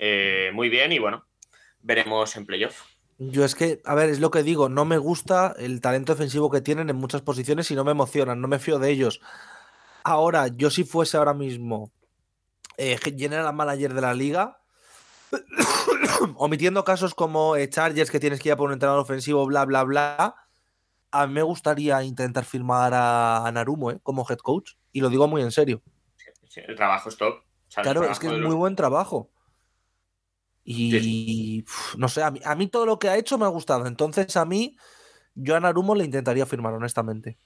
eh, 0.00 0.50
muy 0.52 0.68
bien 0.68 0.90
y 0.90 0.98
bueno, 0.98 1.24
veremos 1.80 2.34
en 2.34 2.44
playoff. 2.44 2.82
Yo 3.18 3.44
es 3.44 3.54
que, 3.54 3.80
a 3.84 3.94
ver, 3.94 4.10
es 4.10 4.18
lo 4.18 4.32
que 4.32 4.42
digo, 4.42 4.68
no 4.68 4.84
me 4.84 4.98
gusta 4.98 5.54
el 5.58 5.80
talento 5.80 6.12
defensivo 6.12 6.50
que 6.50 6.60
tienen 6.60 6.90
en 6.90 6.96
muchas 6.96 7.22
posiciones 7.22 7.70
y 7.70 7.76
no 7.76 7.84
me 7.84 7.92
emocionan, 7.92 8.40
no 8.40 8.48
me 8.48 8.58
fío 8.58 8.80
de 8.80 8.90
ellos. 8.90 9.20
Ahora, 10.02 10.48
yo 10.48 10.70
si 10.70 10.82
fuese 10.82 11.18
ahora 11.18 11.34
mismo 11.34 11.92
eh, 12.78 12.98
general 12.98 13.54
manager 13.54 13.94
de 13.94 14.00
la 14.00 14.12
liga, 14.12 14.60
omitiendo 16.34 16.82
casos 16.84 17.14
como 17.14 17.54
eh, 17.54 17.68
Chargers 17.68 18.10
que 18.10 18.18
tienes 18.18 18.40
que 18.40 18.48
ir 18.48 18.54
a 18.54 18.56
por 18.56 18.66
un 18.66 18.72
entrenador 18.72 19.02
ofensivo, 19.02 19.46
bla, 19.46 19.64
bla, 19.64 19.84
bla, 19.84 20.41
a 21.12 21.26
mí 21.26 21.34
me 21.34 21.42
gustaría 21.42 22.02
intentar 22.02 22.44
firmar 22.44 22.92
a, 22.94 23.46
a 23.46 23.52
Narumo 23.52 23.90
eh, 23.90 24.00
como 24.02 24.26
head 24.28 24.38
coach. 24.38 24.72
Y 24.92 25.00
lo 25.00 25.08
digo 25.10 25.28
muy 25.28 25.42
en 25.42 25.52
serio. 25.52 25.82
Sí, 26.48 26.60
el 26.66 26.74
trabajo 26.76 27.08
es 27.08 27.16
top. 27.16 27.34
O 27.34 27.44
sea, 27.68 27.82
el 27.82 27.90
Claro, 27.90 28.10
es 28.10 28.18
que 28.18 28.26
es 28.26 28.32
muy 28.32 28.40
los- 28.42 28.54
buen 28.54 28.76
trabajo. 28.76 29.30
Y 30.64 31.62
uf, 31.62 31.96
no 31.96 32.08
sé, 32.08 32.22
a 32.22 32.30
mí, 32.30 32.40
a 32.44 32.54
mí 32.54 32.68
todo 32.68 32.86
lo 32.86 32.98
que 32.98 33.08
ha 33.08 33.16
hecho 33.16 33.36
me 33.38 33.44
ha 33.44 33.48
gustado. 33.48 33.86
Entonces, 33.86 34.36
a 34.36 34.44
mí, 34.44 34.76
yo 35.34 35.56
a 35.56 35.60
Narumo 35.60 35.94
le 35.94 36.04
intentaría 36.04 36.46
firmar, 36.46 36.74
honestamente. 36.74 37.38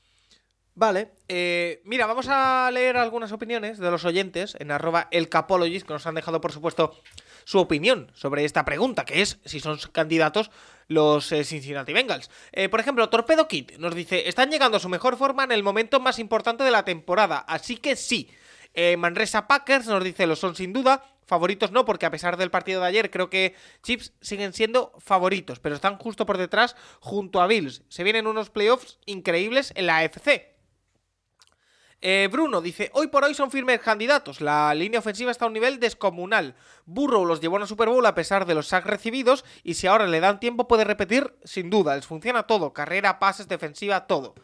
Vale, 0.75 1.13
eh, 1.29 1.81
mira, 1.87 2.05
vamos 2.05 2.27
a 2.29 2.71
leer 2.71 2.99
algunas 2.99 3.33
opiniones 3.33 3.79
de 3.79 3.91
los 3.91 4.05
oyentes 4.05 4.55
en 4.61 4.71
arroba 4.71 5.09
elcapologist 5.11 5.87
que 5.87 5.95
nos 5.95 6.07
han 6.07 6.15
dejado, 6.17 6.43
por 6.43 6.53
supuesto, 6.53 6.93
su 7.45 7.59
opinión 7.59 8.13
sobre 8.15 8.45
esta 8.45 8.67
pregunta, 8.67 9.07
que 9.07 9.23
es 9.23 9.41
si 9.47 9.59
son 9.61 9.79
candidatos 9.93 10.51
los 10.89 11.31
eh, 11.33 11.45
Cincinnati 11.45 11.93
Bengals. 11.93 12.31
Eh, 12.53 12.69
por 12.69 12.81
ejemplo, 12.81 13.09
Torpedo 13.09 13.49
Kid 13.49 13.73
nos 13.79 13.95
dice, 13.95 14.29
están 14.29 14.51
llegando 14.51 14.77
a 14.77 14.81
su 14.81 14.89
mejor 14.89 15.17
forma 15.17 15.45
en 15.45 15.53
el 15.53 15.63
momento 15.63 16.01
más 16.01 16.19
importante 16.19 16.65
de 16.65 16.71
la 16.71 16.85
temporada, 16.85 17.39
así 17.39 17.77
que 17.77 17.97
sí. 17.97 18.31
Eh, 18.75 18.97
Manresa 18.97 19.47
Packers 19.47 19.87
nos 19.87 20.05
dice, 20.05 20.27
lo 20.27 20.37
son 20.37 20.55
sin 20.55 20.73
duda, 20.73 21.03
favoritos 21.25 21.73
no, 21.73 21.85
porque 21.85 22.07
a 22.07 22.11
pesar 22.11 22.37
del 22.37 22.51
partido 22.51 22.83
de 22.83 22.89
ayer, 22.89 23.11
creo 23.11 23.31
que 23.31 23.55
Chips 23.83 24.13
siguen 24.21 24.53
siendo 24.53 24.93
favoritos, 24.99 25.61
pero 25.61 25.75
están 25.75 25.97
justo 25.97 26.27
por 26.27 26.37
detrás 26.37 26.77
junto 27.01 27.41
a 27.41 27.47
Bills. 27.47 27.83
Se 27.89 28.05
vienen 28.05 28.27
unos 28.27 28.51
playoffs 28.51 28.99
increíbles 29.07 29.73
en 29.77 29.87
la 29.87 29.99
AFC. 29.99 30.56
Eh, 32.03 32.29
Bruno 32.31 32.61
dice, 32.61 32.91
hoy 32.93 33.07
por 33.07 33.25
hoy 33.25 33.35
son 33.35 33.51
firmes 33.51 33.81
candidatos, 33.81 34.43
la 34.43 34.75
línea 34.75 35.01
ofensiva 35.01 35.31
está 35.31 35.47
a 35.47 35.49
un 35.49 35.55
nivel 35.55 35.81
descomunal. 35.81 36.55
Burrow 36.85 37.25
los 37.25 37.41
llevó 37.41 37.57
a 37.57 37.59
una 37.59 37.67
Super 37.67 37.89
Bowl 37.89 38.05
a 38.05 38.15
pesar 38.15 38.45
de 38.45 38.55
los 38.55 38.69
sacks 38.69 38.87
recibidos 38.87 39.45
y 39.63 39.75
si 39.75 39.87
ahora 39.87 40.07
le 40.07 40.21
dan 40.21 40.39
tiempo 40.39 40.69
puede 40.69 40.85
repetir 40.85 41.35
sin 41.45 41.71
duda, 41.71 41.97
les 41.97 42.07
funciona 42.07 42.43
todo, 42.43 42.75
carrera, 42.75 43.19
pases, 43.19 43.49
defensiva, 43.49 44.07
todo. 44.07 44.35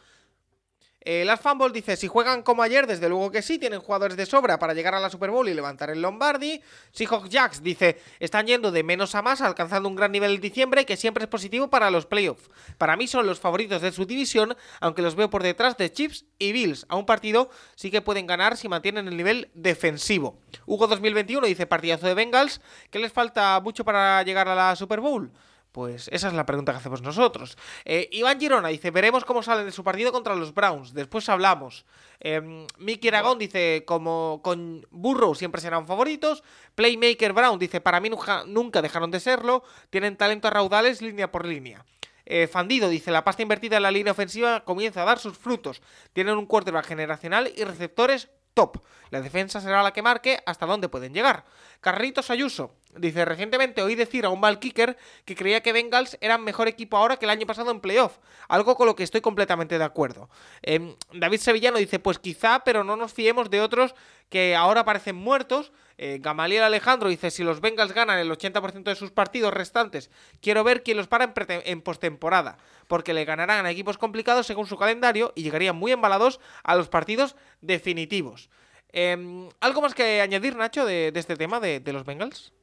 Eh, 1.05 1.25
Las 1.25 1.41
Fumble 1.41 1.71
dice, 1.71 1.97
si 1.97 2.07
juegan 2.07 2.43
como 2.43 2.63
ayer, 2.63 2.87
desde 2.87 3.09
luego 3.09 3.29
que 3.29 3.41
sí, 3.41 3.59
tienen 3.59 3.81
jugadores 3.81 4.15
de 4.15 4.25
sobra 4.25 4.57
para 4.57 4.73
llegar 4.73 4.95
a 4.95 5.01
la 5.01 5.09
Super 5.09 5.31
Bowl 5.31 5.49
y 5.49 5.53
levantar 5.53 5.89
el 5.89 6.01
Lombardi. 6.01 6.61
Seahawks 6.91 7.29
Jacks 7.29 7.61
dice, 7.61 7.99
están 8.19 8.47
yendo 8.47 8.71
de 8.71 8.83
menos 8.83 9.13
a 9.13 9.21
más, 9.21 9.41
alcanzando 9.41 9.89
un 9.89 9.95
gran 9.95 10.13
nivel 10.13 10.35
en 10.35 10.41
diciembre, 10.41 10.85
que 10.85 10.95
siempre 10.95 11.25
es 11.25 11.29
positivo 11.29 11.69
para 11.69 11.91
los 11.91 12.05
playoffs. 12.05 12.49
Para 12.77 12.95
mí 12.95 13.07
son 13.07 13.27
los 13.27 13.41
favoritos 13.41 13.81
de 13.81 13.91
su 13.91 14.05
división, 14.05 14.55
aunque 14.79 15.01
los 15.01 15.15
veo 15.15 15.29
por 15.29 15.43
detrás 15.43 15.75
de 15.75 15.91
Chiefs 15.91 16.25
y 16.39 16.53
Bills. 16.53 16.85
A 16.87 16.95
un 16.95 17.05
partido 17.05 17.49
sí 17.75 17.91
que 17.91 18.01
pueden 18.01 18.25
ganar 18.25 18.55
si 18.55 18.69
mantienen 18.69 19.09
el 19.09 19.17
nivel 19.17 19.51
defensivo. 19.53 20.39
Hugo 20.65 20.87
2021 20.87 21.47
dice, 21.47 21.67
partidazo 21.67 22.07
de 22.07 22.13
Bengals, 22.13 22.61
¿qué 22.89 22.99
les 22.99 23.11
falta 23.11 23.59
mucho 23.59 23.83
para 23.83 24.23
llegar 24.23 24.47
a 24.47 24.55
la 24.55 24.75
Super 24.77 25.01
Bowl? 25.01 25.31
Pues 25.73 26.07
esa 26.13 26.27
es 26.27 26.35
la 26.35 26.45
pregunta 26.45 26.71
que 26.71 26.77
hacemos 26.77 27.01
nosotros. 27.01 27.57
Eh, 27.83 28.07
Iván 28.11 28.39
Girona 28.39 28.67
dice, 28.67 28.91
veremos 28.91 29.25
cómo 29.25 29.41
salen 29.41 29.65
de 29.65 29.71
su 29.71 29.83
partido 29.83 30.11
contra 30.11 30.35
los 30.35 30.53
Browns. 30.53 30.93
Después 30.93 31.27
hablamos. 31.29 31.83
Eh, 32.19 32.67
Mickey 32.77 33.09
Aragón 33.09 33.39
dice, 33.39 33.83
como 33.87 34.39
con 34.43 34.85
Burrow 34.91 35.33
siempre 35.33 35.61
serán 35.61 35.87
favoritos. 35.87 36.43
Playmaker 36.75 37.33
Brown 37.33 37.57
dice, 37.57 37.81
para 37.81 37.99
mí 37.99 38.11
nunca, 38.45 38.81
dejaron 38.83 39.09
de 39.09 39.19
serlo. 39.19 39.63
Tienen 39.89 40.15
talento 40.15 40.47
a 40.47 40.51
raudales 40.51 41.01
línea 41.01 41.31
por 41.31 41.47
línea. 41.47 41.83
Eh, 42.27 42.45
Fandido 42.45 42.87
dice, 42.87 43.09
la 43.09 43.23
pasta 43.23 43.41
invertida 43.41 43.77
en 43.77 43.83
la 43.83 43.91
línea 43.91 44.11
ofensiva 44.11 44.63
comienza 44.65 45.01
a 45.01 45.05
dar 45.05 45.17
sus 45.17 45.39
frutos. 45.39 45.81
Tienen 46.13 46.37
un 46.37 46.45
quarterback 46.45 46.85
generacional 46.85 47.51
y 47.55 47.63
receptores 47.63 48.29
top. 48.53 48.77
La 49.09 49.21
defensa 49.21 49.61
será 49.61 49.83
la 49.83 49.93
que 49.93 50.01
marque 50.01 50.41
hasta 50.45 50.65
dónde 50.65 50.89
pueden 50.89 51.13
llegar. 51.13 51.45
Carritos 51.81 52.29
Ayuso 52.29 52.71
dice, 52.95 53.25
recientemente 53.25 53.81
oí 53.81 53.95
decir 53.95 54.25
a 54.25 54.29
un 54.29 54.39
mal 54.39 54.59
kicker 54.59 54.97
que 55.25 55.35
creía 55.35 55.61
que 55.61 55.73
Bengals 55.73 56.17
eran 56.21 56.43
mejor 56.43 56.67
equipo 56.67 56.97
ahora 56.97 57.17
que 57.17 57.25
el 57.25 57.31
año 57.31 57.45
pasado 57.45 57.71
en 57.71 57.79
playoff, 57.79 58.17
algo 58.47 58.75
con 58.75 58.87
lo 58.87 58.95
que 58.95 59.03
estoy 59.03 59.21
completamente 59.21 59.77
de 59.77 59.83
acuerdo. 59.83 60.29
Eh, 60.61 60.95
David 61.13 61.39
Sevillano 61.39 61.77
dice, 61.77 61.99
pues 61.99 62.19
quizá, 62.19 62.63
pero 62.63 62.83
no 62.83 62.95
nos 62.95 63.13
fiemos 63.13 63.49
de 63.49 63.61
otros 63.61 63.95
que 64.29 64.55
ahora 64.55 64.85
parecen 64.85 65.15
muertos. 65.15 65.71
Eh, 65.97 66.19
Gamaliel 66.21 66.63
Alejandro 66.63 67.09
dice, 67.09 67.31
si 67.31 67.43
los 67.43 67.61
Bengals 67.61 67.93
ganan 67.93 68.19
el 68.19 68.31
80% 68.31 68.83
de 68.83 68.95
sus 68.95 69.11
partidos 69.11 69.53
restantes, 69.53 70.09
quiero 70.41 70.63
ver 70.63 70.83
quién 70.83 70.97
los 70.97 71.07
para 71.07 71.25
en, 71.25 71.61
en 71.65 71.81
postemporada, 71.81 72.57
porque 72.87 73.13
le 73.13 73.25
ganarán 73.25 73.65
a 73.65 73.71
equipos 73.71 73.97
complicados 73.97 74.47
según 74.47 74.67
su 74.67 74.77
calendario 74.77 75.33
y 75.35 75.43
llegarían 75.43 75.75
muy 75.75 75.91
embalados 75.91 76.39
a 76.63 76.75
los 76.75 76.89
partidos 76.89 77.35
definitivos. 77.61 78.49
Eh, 78.93 79.49
¿Algo 79.59 79.81
más 79.81 79.95
que 79.95 80.21
añadir, 80.21 80.55
Nacho, 80.55 80.85
de, 80.85 81.11
este 81.15 81.35
tema 81.35 81.59
de, 81.59 81.81
los 81.91 82.05
Bengals? 82.05 82.53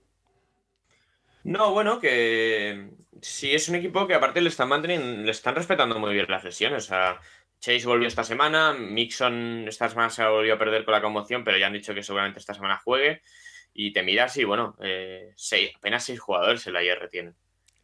No, 1.42 1.72
bueno, 1.72 1.98
que 1.98 2.90
sí 3.20 3.52
es 3.52 3.68
un 3.68 3.74
equipo 3.74 4.06
que 4.06 4.14
aparte 4.14 4.40
le 4.40 4.48
están 4.48 4.68
manteniendo, 4.68 5.22
le 5.22 5.30
están 5.30 5.56
respetando 5.56 5.98
muy 5.98 6.14
bien 6.14 6.26
las 6.28 6.44
lesiones. 6.44 6.84
O 6.84 6.86
sea, 6.86 7.20
Chase 7.60 7.86
volvió 7.86 8.08
esta 8.08 8.24
semana, 8.24 8.72
Mixon 8.72 9.66
esta 9.68 9.88
semana 9.88 10.08
se 10.10 10.24
volvió 10.24 10.54
a 10.54 10.58
perder 10.58 10.84
con 10.84 10.92
la 10.92 11.02
conmoción, 11.02 11.44
pero 11.44 11.58
ya 11.58 11.66
han 11.66 11.74
dicho 11.74 11.94
que 11.94 12.02
seguramente 12.02 12.40
esta 12.40 12.54
semana 12.54 12.80
juegue. 12.82 13.22
Y 13.72 13.92
te 13.92 14.02
miras 14.02 14.36
y 14.38 14.44
bueno, 14.44 14.76
eh, 14.82 15.32
seis, 15.36 15.70
apenas 15.76 16.04
seis 16.04 16.18
jugadores 16.18 16.66
en 16.66 16.72
la 16.72 16.82
IR 16.82 17.08
tienen. 17.08 17.36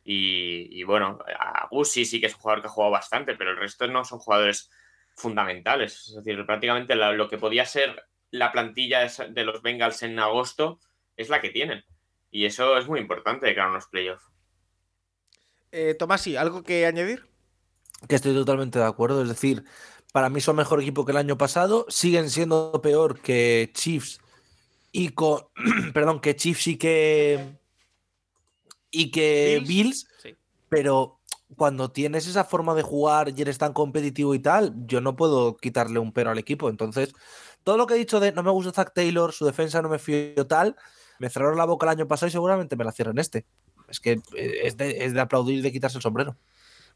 Y, 0.03 0.81
y 0.81 0.83
bueno, 0.83 1.19
a 1.39 1.69
sí 1.85 2.21
que 2.21 2.27
es 2.27 2.35
un 2.35 2.41
jugador 2.41 2.63
que 2.63 2.69
ha 2.69 2.71
jugado 2.71 2.93
bastante, 2.93 3.37
pero 3.37 3.51
el 3.51 3.59
resto 3.59 3.87
no 3.87 4.05
son 4.05 4.19
jugadores 4.19 4.71
fundamentales. 5.15 6.09
Es 6.09 6.15
decir, 6.17 6.45
prácticamente 6.47 6.95
lo 6.95 7.29
que 7.29 7.39
podía 7.39 7.67
ser 7.67 8.05
la 8.31 8.53
plantilla 8.53 9.07
de 9.07 9.45
los 9.45 9.63
Bengals 9.63 10.03
en 10.03 10.19
agosto 10.19 10.81
es 11.17 11.29
la 11.29 11.41
que 11.41 11.51
tienen. 11.51 11.85
Y 12.31 12.47
eso 12.47 12.77
es 12.79 12.89
muy 12.89 13.01
importante 13.01 13.47
de 13.47 13.55
cara 13.55 13.69
a 13.69 13.71
unos 13.71 13.87
playoffs. 13.87 14.25
Eh, 15.73 15.95
Tomás, 15.95 16.23
¿sí? 16.23 16.37
¿algo 16.37 16.63
que 16.63 16.87
añadir? 16.87 17.27
Que 18.09 18.17
estoy 18.17 18.35
totalmente 18.35 18.79
de 18.79 18.85
acuerdo. 18.85 19.23
Es 19.23 19.29
decir, 19.29 19.65
para 20.13 20.31
mí 20.31 20.41
son 20.41 20.57
mejor 20.57 20.81
equipo 20.81 21.05
que 21.05 21.13
el 21.13 21.19
año 21.19 21.39
pasado. 21.39 21.87
Siguen 21.89 22.31
siendo 22.31 22.81
peor 22.83 23.21
que 23.21 23.71
Chiefs 23.75 24.21
y 24.93 25.11
con. 25.11 25.43
perdón, 25.95 26.21
que 26.21 26.37
Chiefs 26.37 26.67
y 26.69 26.77
que. 26.77 27.59
Y 28.91 29.11
que 29.11 29.63
Bills. 29.67 29.69
Bills 29.69 30.09
sí. 30.23 30.37
Pero 30.69 31.21
cuando 31.55 31.91
tienes 31.91 32.27
esa 32.27 32.45
forma 32.45 32.75
de 32.75 32.83
jugar 32.83 33.33
y 33.37 33.41
eres 33.41 33.59
tan 33.59 33.73
competitivo 33.73 34.35
y 34.35 34.41
tal, 34.41 34.75
yo 34.87 35.01
no 35.01 35.15
puedo 35.15 35.57
quitarle 35.57 35.99
un 35.99 36.13
pero 36.13 36.31
al 36.31 36.39
equipo. 36.39 36.69
Entonces, 36.69 37.13
todo 37.63 37.77
lo 37.77 37.87
que 37.87 37.95
he 37.95 37.99
dicho 37.99 38.21
de 38.21 38.33
no 38.33 38.43
me 38.43 38.51
gusta 38.51 38.73
Zach 38.73 38.93
Taylor, 38.95 39.33
su 39.33 39.45
defensa 39.45 39.81
no 39.81 39.89
me 39.89 39.99
fío 39.99 40.47
tal, 40.47 40.77
me 41.19 41.31
cerraron 41.31 41.57
la 41.57 41.65
boca 41.65 41.87
el 41.87 41.91
año 41.91 42.09
pasado 42.09 42.29
y 42.29 42.33
seguramente 42.33 42.77
me 42.77 42.85
la 42.85 42.93
cierran 42.93 43.19
este. 43.19 43.47
Es 43.89 44.01
que 44.01 44.21
es 44.35 44.77
de, 44.77 45.05
es 45.05 45.13
de 45.15 45.21
aplaudir 45.21 45.59
y 45.59 45.63
de 45.63 45.73
quitarse 45.73 45.99
el 45.99 46.03
sombrero. 46.03 46.37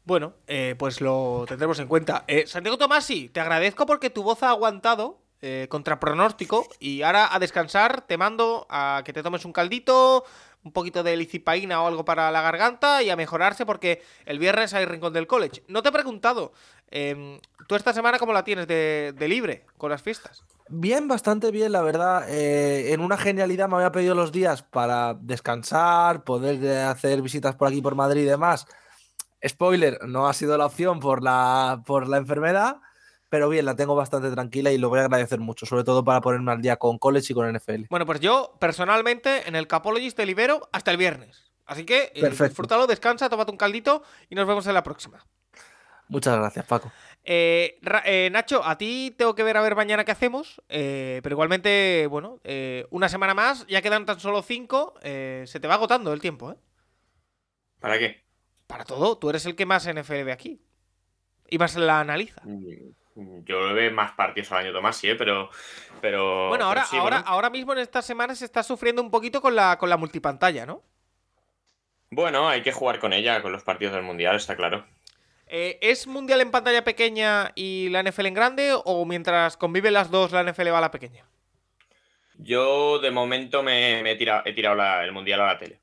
Bueno, 0.03 0.33
eh, 0.47 0.75
pues 0.77 0.99
lo 1.01 1.45
tendremos 1.47 1.79
en 1.79 1.87
cuenta. 1.87 2.23
Eh, 2.27 2.45
Santiago 2.47 2.77
Tomasi, 2.77 3.29
te 3.29 3.39
agradezco 3.39 3.85
porque 3.85 4.09
tu 4.09 4.23
voz 4.23 4.41
ha 4.43 4.49
aguantado 4.49 5.19
eh, 5.41 5.67
contra 5.69 5.99
pronóstico 5.99 6.67
y 6.79 7.01
ahora 7.01 7.33
a 7.33 7.39
descansar 7.39 8.01
te 8.01 8.17
mando 8.17 8.67
a 8.69 9.01
que 9.05 9.13
te 9.13 9.23
tomes 9.23 9.45
un 9.45 9.53
caldito, 9.53 10.23
un 10.63 10.71
poquito 10.71 11.01
de 11.01 11.17
licipaína 11.17 11.81
o 11.81 11.87
algo 11.87 12.05
para 12.05 12.29
la 12.31 12.41
garganta 12.41 13.01
y 13.01 13.09
a 13.09 13.15
mejorarse 13.15 13.65
porque 13.65 14.03
el 14.25 14.37
viernes 14.37 14.73
hay 14.73 14.85
Rincón 14.85 15.13
del 15.13 15.27
College. 15.27 15.63
No 15.67 15.81
te 15.81 15.89
he 15.89 15.91
preguntado, 15.91 16.53
eh, 16.89 17.39
¿tú 17.67 17.75
esta 17.75 17.93
semana 17.93 18.19
cómo 18.19 18.33
la 18.33 18.43
tienes 18.43 18.67
de, 18.67 19.13
de 19.17 19.27
libre 19.27 19.65
con 19.77 19.89
las 19.89 20.01
fiestas? 20.01 20.43
Bien, 20.73 21.07
bastante 21.07 21.51
bien, 21.51 21.71
la 21.73 21.81
verdad. 21.81 22.29
Eh, 22.29 22.93
en 22.93 23.01
una 23.01 23.17
genialidad 23.17 23.67
me 23.67 23.75
había 23.75 23.91
pedido 23.91 24.15
los 24.15 24.31
días 24.31 24.63
para 24.63 25.15
descansar, 25.15 26.23
poder 26.23 26.85
hacer 26.85 27.21
visitas 27.21 27.55
por 27.55 27.67
aquí, 27.67 27.81
por 27.81 27.95
Madrid 27.95 28.21
y 28.21 28.25
demás. 28.25 28.67
Spoiler, 29.47 29.99
no 30.07 30.27
ha 30.27 30.33
sido 30.33 30.57
la 30.57 30.65
opción 30.65 30.99
por 30.99 31.23
la, 31.23 31.83
por 31.85 32.07
la 32.07 32.17
enfermedad, 32.17 32.77
pero 33.29 33.49
bien, 33.49 33.65
la 33.65 33.75
tengo 33.75 33.95
bastante 33.95 34.29
tranquila 34.31 34.71
y 34.71 34.77
lo 34.77 34.89
voy 34.89 34.99
a 34.99 35.03
agradecer 35.03 35.39
mucho, 35.39 35.65
sobre 35.65 35.83
todo 35.83 36.03
para 36.03 36.21
ponerme 36.21 36.51
al 36.51 36.61
día 36.61 36.77
con 36.77 36.97
college 36.97 37.31
y 37.31 37.33
con 37.33 37.53
NFL. 37.55 37.85
Bueno, 37.89 38.05
pues 38.05 38.19
yo 38.19 38.55
personalmente 38.59 39.47
en 39.47 39.55
el 39.55 39.67
Capologist 39.67 40.17
te 40.17 40.25
libero 40.25 40.69
hasta 40.71 40.91
el 40.91 40.97
viernes. 40.97 41.51
Así 41.65 41.85
que 41.85 42.11
eh, 42.13 42.29
disfrútalo, 42.29 42.87
descansa, 42.87 43.29
tómate 43.29 43.51
un 43.51 43.57
caldito 43.57 44.03
y 44.29 44.35
nos 44.35 44.45
vemos 44.47 44.67
en 44.67 44.73
la 44.73 44.83
próxima. 44.83 45.25
Muchas 46.09 46.37
gracias, 46.37 46.65
Paco. 46.65 46.91
Eh, 47.23 47.79
eh, 48.03 48.29
Nacho, 48.31 48.65
a 48.65 48.77
ti 48.77 49.15
tengo 49.17 49.33
que 49.33 49.43
ver 49.43 49.55
a 49.55 49.61
ver 49.61 49.75
mañana 49.75 50.03
qué 50.03 50.11
hacemos, 50.11 50.61
eh, 50.67 51.21
pero 51.23 51.35
igualmente, 51.35 52.07
bueno, 52.07 52.41
eh, 52.43 52.85
una 52.89 53.07
semana 53.07 53.33
más, 53.33 53.65
ya 53.67 53.81
quedan 53.81 54.05
tan 54.05 54.19
solo 54.19 54.41
cinco, 54.41 54.95
eh, 55.03 55.45
se 55.47 55.61
te 55.61 55.69
va 55.69 55.75
agotando 55.75 56.11
el 56.11 56.19
tiempo, 56.19 56.51
¿eh? 56.51 56.55
¿Para 57.79 57.97
qué? 57.97 58.20
Para 58.71 58.85
todo, 58.85 59.17
tú 59.17 59.29
eres 59.29 59.45
el 59.45 59.55
que 59.55 59.65
más 59.65 59.85
NFL 59.87 60.23
ve 60.23 60.31
aquí. 60.31 60.61
Y 61.49 61.57
más 61.57 61.75
la 61.75 61.99
analiza. 61.99 62.41
Yo 62.45 63.73
veo 63.73 63.91
más 63.91 64.13
partidos 64.13 64.51
al 64.53 64.59
año 64.59 64.71
Tomás, 64.73 64.95
sí, 64.95 65.13
pero, 65.17 65.49
pero. 65.99 66.47
Bueno, 66.47 66.65
ahora, 66.65 66.81
pero 66.81 66.89
sí, 66.91 66.97
ahora, 66.97 67.17
bueno. 67.17 67.29
ahora 67.31 67.49
mismo 67.49 67.73
en 67.73 67.79
estas 67.79 68.05
semanas 68.05 68.39
se 68.39 68.45
está 68.45 68.63
sufriendo 68.63 69.01
un 69.01 69.11
poquito 69.11 69.41
con 69.41 69.53
la, 69.55 69.77
con 69.77 69.89
la 69.89 69.97
multipantalla, 69.97 70.65
¿no? 70.65 70.81
Bueno, 72.09 72.47
hay 72.47 72.61
que 72.61 72.71
jugar 72.71 72.99
con 72.99 73.11
ella, 73.11 73.41
con 73.41 73.51
los 73.51 73.63
partidos 73.63 73.93
del 73.93 74.03
Mundial, 74.03 74.37
está 74.37 74.55
claro. 74.55 74.85
Eh, 75.47 75.77
¿Es 75.81 76.07
Mundial 76.07 76.39
en 76.39 76.51
pantalla 76.51 76.85
pequeña 76.85 77.51
y 77.55 77.89
la 77.89 78.01
NFL 78.01 78.27
en 78.27 78.33
grande? 78.33 78.71
¿O 78.85 79.05
mientras 79.05 79.57
conviven 79.57 79.93
las 79.93 80.09
dos, 80.09 80.31
la 80.31 80.43
NFL 80.43 80.69
va 80.71 80.77
a 80.77 80.81
la 80.81 80.91
pequeña? 80.91 81.25
Yo 82.37 82.99
de 82.99 83.11
momento 83.11 83.61
me, 83.61 84.01
me 84.03 84.11
he 84.11 84.15
tirado, 84.15 84.43
he 84.45 84.53
tirado 84.53 84.75
la- 84.77 85.03
el 85.03 85.11
Mundial 85.11 85.41
a 85.41 85.47
la 85.47 85.57
tele. 85.57 85.80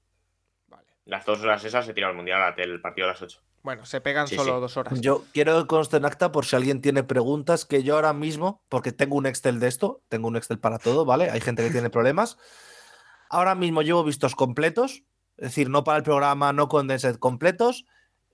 Las 1.08 1.24
dos 1.24 1.40
horas 1.40 1.64
esas 1.64 1.88
he 1.88 1.94
tirado 1.94 2.10
el 2.10 2.16
Mundial 2.18 2.42
a 2.42 2.50
la 2.50 2.54
tele, 2.54 2.74
el 2.74 2.82
partido 2.82 3.06
a 3.06 3.12
las 3.12 3.22
8. 3.22 3.40
Bueno, 3.62 3.86
se 3.86 4.02
pegan 4.02 4.28
Sí, 4.28 4.36
solo 4.36 4.56
sí. 4.56 4.60
dos 4.60 4.76
horas. 4.76 5.00
Yo 5.00 5.24
quiero 5.32 5.58
que 5.62 5.66
conste 5.66 5.96
en 5.96 6.04
acta 6.04 6.30
por 6.30 6.44
si 6.44 6.54
alguien 6.54 6.82
tiene 6.82 7.02
preguntas, 7.02 7.64
que 7.64 7.82
yo 7.82 7.94
ahora 7.94 8.12
mismo, 8.12 8.62
porque 8.68 8.92
tengo 8.92 9.16
un 9.16 9.24
Excel 9.24 9.58
de 9.58 9.68
esto, 9.68 10.02
tengo 10.08 10.28
un 10.28 10.36
Excel 10.36 10.58
para 10.58 10.78
todo, 10.78 11.06
¿vale? 11.06 11.30
Hay 11.30 11.40
gente 11.40 11.64
que 11.64 11.70
tiene 11.70 11.88
problemas. 11.88 12.36
Ahora 13.30 13.54
mismo 13.54 13.80
llevo 13.80 14.04
vistos 14.04 14.34
completos, 14.34 15.02
es 15.38 15.44
decir, 15.48 15.70
no 15.70 15.82
para 15.82 15.96
el 15.96 16.02
programa, 16.04 16.52
no 16.52 16.68
condensed 16.68 17.16
completos, 17.16 17.86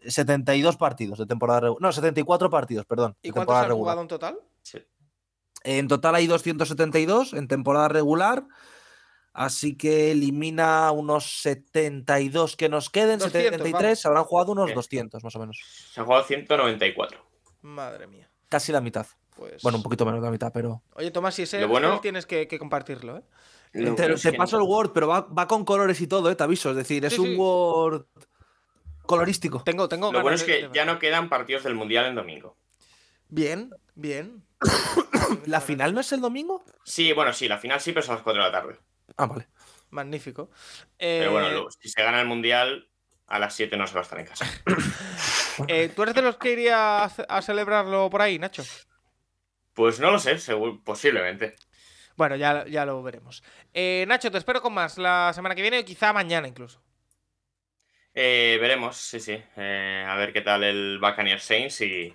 72 0.05 0.77
partidos 0.77 1.19
de 1.21 1.27
temporada 1.27 1.61
regular. 1.61 1.81
No, 1.81 1.93
74 1.93 2.51
partidos, 2.51 2.87
perdón. 2.87 3.17
¿Y 3.23 3.31
cuántos 3.31 3.43
temporada 3.43 3.63
han 3.63 3.69
regular. 3.69 3.85
jugado 3.85 4.03
en 4.03 4.09
total? 4.09 4.39
Sí. 4.63 4.79
En 5.63 5.87
total 5.87 6.17
hay 6.17 6.27
272 6.27 7.35
en 7.35 7.47
temporada 7.47 7.87
regular. 7.89 8.45
Así 9.35 9.77
que 9.77 10.13
elimina 10.13 10.91
unos 10.93 11.41
72 11.43 12.57
que 12.57 12.69
nos 12.69 12.89
queden, 12.89 13.19
200, 13.19 13.33
73. 13.43 13.73
vamos. 13.83 13.99
Se 13.99 14.09
habrán 14.09 14.25
jugado 14.25 14.53
unos 14.53 14.67
Bien. 14.67 14.77
200 14.77 15.25
más 15.25 15.35
o 15.37 15.39
menos. 15.41 15.59
Se 15.93 16.01
han 16.01 16.07
jugado 16.07 16.25
194. 16.25 17.19
Madre 17.63 18.07
mía. 18.07 18.31
Casi 18.49 18.71
la 18.71 18.81
mitad. 18.81 19.07
Pues. 19.35 19.61
Bueno, 19.63 19.79
un 19.79 19.83
poquito 19.83 20.05
menos 20.07 20.21
de 20.21 20.27
la 20.27 20.31
mitad, 20.31 20.53
pero. 20.53 20.83
Oye, 20.95 21.11
Tomás, 21.11 21.35
si 21.35 21.43
es 21.43 21.53
el 21.55 21.67
bueno- 21.67 22.01
tienes 22.01 22.27
que, 22.27 22.47
que 22.47 22.59
compartirlo, 22.61 23.19
¿eh? 23.19 23.23
Lo 23.73 23.97
Te, 23.97 24.33
paso 24.35 24.57
el 24.57 24.63
Word, 24.63 24.93
pero 24.93 25.09
va, 25.09 25.23
va 25.23 25.49
con 25.49 25.65
colores 25.65 26.01
y 26.01 26.07
todo, 26.07 26.31
¿eh? 26.31 26.37
te 26.37 26.45
aviso. 26.45 26.71
Es 26.71 26.77
decir, 26.77 27.05
es 27.05 27.15
Sí, 27.15 27.21
un 27.21 27.27
sí. 27.27 27.37
Word 27.37 28.07
colorístico. 29.05 29.65
Tengo, 29.65 29.89
tengo 29.89 30.13
Lo 30.13 30.23
bueno 30.23 30.37
es 30.37 30.45
que 30.45 30.69
de 30.69 30.71
ya 30.73 30.85
no 30.85 31.01
quedan 31.01 31.29
partidos 31.29 31.65
del 31.65 31.75
Mundial 31.75 32.07
en 32.07 32.15
domingo. 32.15 32.57
Bien, 33.29 33.71
bien. 33.97 34.45
¿La 35.47 35.61
final 35.61 35.93
no 35.93 36.01
es 36.01 36.13
el 36.13 36.21
domingo? 36.21 36.65
Sí, 36.85 37.13
bueno, 37.13 37.33
sí, 37.33 37.49
la 37.49 37.59
final 37.59 37.81
sí, 37.81 37.91
pero 37.91 38.05
es 38.05 38.11
a 38.11 38.15
las 38.15 38.23
4 38.23 38.45
de 38.45 38.49
la 38.49 38.53
tarde. 38.61 38.79
Ah, 39.17 39.27
vale. 39.27 39.49
Magnífico. 39.91 40.51
Pero 40.99 41.33
bueno, 41.33 41.49
Eh, 41.49 41.65
si 41.81 41.89
se 41.89 42.03
gana 42.03 42.21
el 42.21 42.27
Mundial, 42.27 42.89
a 43.27 43.39
las 43.39 43.55
7 43.55 43.77
no 43.77 43.87
se 43.87 43.95
va 43.95 44.01
a 44.01 44.03
estar 44.03 44.19
en 44.19 44.27
casa. 44.27 44.47
eh, 45.69 45.89
¿Tú 45.95 46.03
eres 46.03 46.15
de 46.15 46.23
los 46.23 46.37
que 46.37 46.53
iría 46.53 47.05
a, 47.05 47.09
ce- 47.09 47.27
a 47.29 47.43
celebrarlo 47.43 48.11
por 48.11 48.23
ahí, 48.23 48.39
Nacho? 48.39 48.65
Pues 49.73 50.01
no 50.01 50.11
lo 50.11 50.19
sé, 50.19 50.39
seguro, 50.39 50.81
posiblemente. 50.85 51.57
Bueno, 52.17 52.37
ya, 52.37 52.65
ya 52.67 52.85
lo 52.87 53.03
veremos. 53.03 53.43
Eh, 53.73 54.05
Nacho, 54.09 54.31
te 54.31 54.39
espero 54.39 54.63
con 54.63 54.73
más 54.75 54.99
la 54.99 55.33
semana 55.35 55.55
que 55.55 55.63
viene 55.63 55.81
o 55.81 55.85
quizá 55.85 56.13
mañana 56.13 56.47
incluso. 56.49 56.83
Eh, 58.15 58.59
veremos, 58.61 58.97
sí, 58.97 59.19
sí. 59.21 59.43
Eh, 59.57 60.05
a 60.07 60.15
ver 60.17 60.33
qué 60.33 60.41
tal 60.41 60.63
el 60.65 60.99
Buccaneers 61.01 61.43
Saints 61.43 61.81
y, 61.81 62.15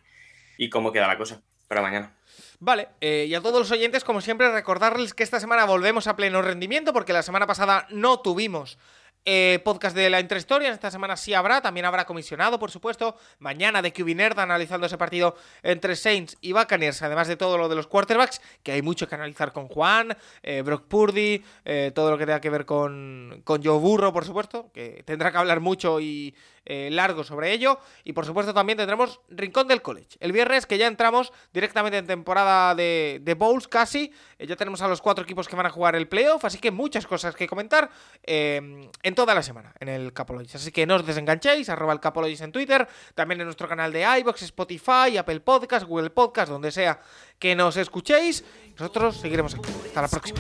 y 0.57 0.69
cómo 0.69 0.91
queda 0.91 1.07
la 1.07 1.17
cosa 1.17 1.41
para 1.67 1.81
mañana. 1.81 2.18
Vale, 2.61 2.89
eh, 2.99 3.25
y 3.29 3.35
a 3.35 3.41
todos 3.41 3.59
los 3.59 3.71
oyentes, 3.71 4.03
como 4.03 4.19
siempre, 4.19 4.51
recordarles 4.51 5.13
que 5.13 5.23
esta 5.23 5.39
semana 5.39 5.65
volvemos 5.65 6.07
a 6.07 6.17
pleno 6.17 6.41
rendimiento, 6.41 6.91
porque 6.91 7.13
la 7.13 7.23
semana 7.23 7.47
pasada 7.47 7.87
no 7.89 8.19
tuvimos 8.19 8.77
eh, 9.25 9.59
podcast 9.63 9.95
de 9.95 10.09
la 10.09 10.19
intrahistoria. 10.19 10.71
Esta 10.71 10.89
semana 10.89 11.17
sí 11.17 11.33
habrá, 11.33 11.61
también 11.61 11.85
habrá 11.85 12.05
comisionado, 12.05 12.57
por 12.57 12.71
supuesto. 12.71 13.15
Mañana 13.39 13.81
de 13.81 13.91
QB 13.91 14.15
Nerd 14.15 14.39
analizando 14.39 14.87
ese 14.87 14.97
partido 14.97 15.35
entre 15.61 15.95
Saints 15.95 16.37
y 16.41 16.53
Buccaneers, 16.53 17.01
además 17.01 17.27
de 17.27 17.35
todo 17.35 17.57
lo 17.57 17.69
de 17.69 17.75
los 17.75 17.87
quarterbacks, 17.87 18.41
que 18.63 18.71
hay 18.71 18.81
mucho 18.81 19.07
que 19.07 19.15
analizar 19.15 19.51
con 19.51 19.67
Juan, 19.67 20.17
eh, 20.41 20.61
Brock 20.61 20.87
Purdy, 20.87 21.43
eh, 21.65 21.91
todo 21.93 22.11
lo 22.11 22.17
que 22.17 22.25
tenga 22.25 22.41
que 22.41 22.49
ver 22.49 22.65
con, 22.65 23.41
con 23.43 23.63
Joe 23.63 23.77
Burro, 23.77 24.13
por 24.13 24.25
supuesto, 24.25 24.71
que 24.73 25.03
tendrá 25.05 25.31
que 25.31 25.37
hablar 25.37 25.59
mucho 25.59 25.99
y 25.99 26.33
eh, 26.65 26.89
largo 26.91 27.23
sobre 27.23 27.51
ello. 27.51 27.79
Y 28.03 28.13
por 28.13 28.25
supuesto 28.25 28.53
también 28.53 28.77
tendremos 28.77 29.19
Rincón 29.29 29.67
del 29.67 29.81
College. 29.81 30.17
El 30.19 30.31
viernes 30.31 30.65
que 30.65 30.77
ya 30.77 30.87
entramos 30.87 31.31
directamente 31.53 31.97
en 31.97 32.07
temporada 32.07 32.75
de, 32.75 33.35
Bowls 33.37 33.67
casi. 33.67 34.11
Eh, 34.37 34.47
ya 34.47 34.55
tenemos 34.55 34.81
a 34.81 34.87
los 34.87 35.01
cuatro 35.01 35.23
equipos 35.23 35.47
que 35.47 35.55
van 35.55 35.65
a 35.65 35.69
jugar 35.69 35.95
el 35.95 36.07
playoff, 36.07 36.43
así 36.45 36.57
que 36.57 36.71
muchas 36.71 37.07
cosas 37.07 37.35
que 37.35 37.47
comentar 37.47 37.89
eh, 38.23 38.89
en 39.03 39.15
toda 39.15 39.33
la 39.33 39.43
semana 39.43 39.73
en 39.79 39.89
el 39.89 40.13
Capologis. 40.13 40.55
Así 40.55 40.71
que 40.71 40.85
no 40.85 40.95
os 40.95 41.05
desenganchéis, 41.05 41.69
arroba 41.69 41.93
el 41.93 42.41
en 42.41 42.51
Twitter, 42.51 42.87
también 43.15 43.41
en 43.41 43.45
nuestro 43.45 43.67
canal 43.67 43.91
de 43.91 44.05
iBox, 44.19 44.41
Spotify, 44.43 45.17
Apple 45.17 45.39
Podcast, 45.41 45.85
Google 45.85 46.09
Podcast, 46.09 46.51
donde 46.51 46.71
sea 46.71 46.99
que 47.37 47.55
nos 47.55 47.77
escuchéis. 47.77 48.43
Nosotros 48.77 49.17
seguiremos 49.17 49.55
aquí. 49.55 49.69
Hasta 49.87 50.01
la 50.01 50.07
próxima. 50.07 50.39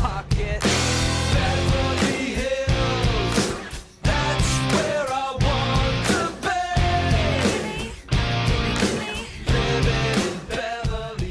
pocket. 0.00 0.69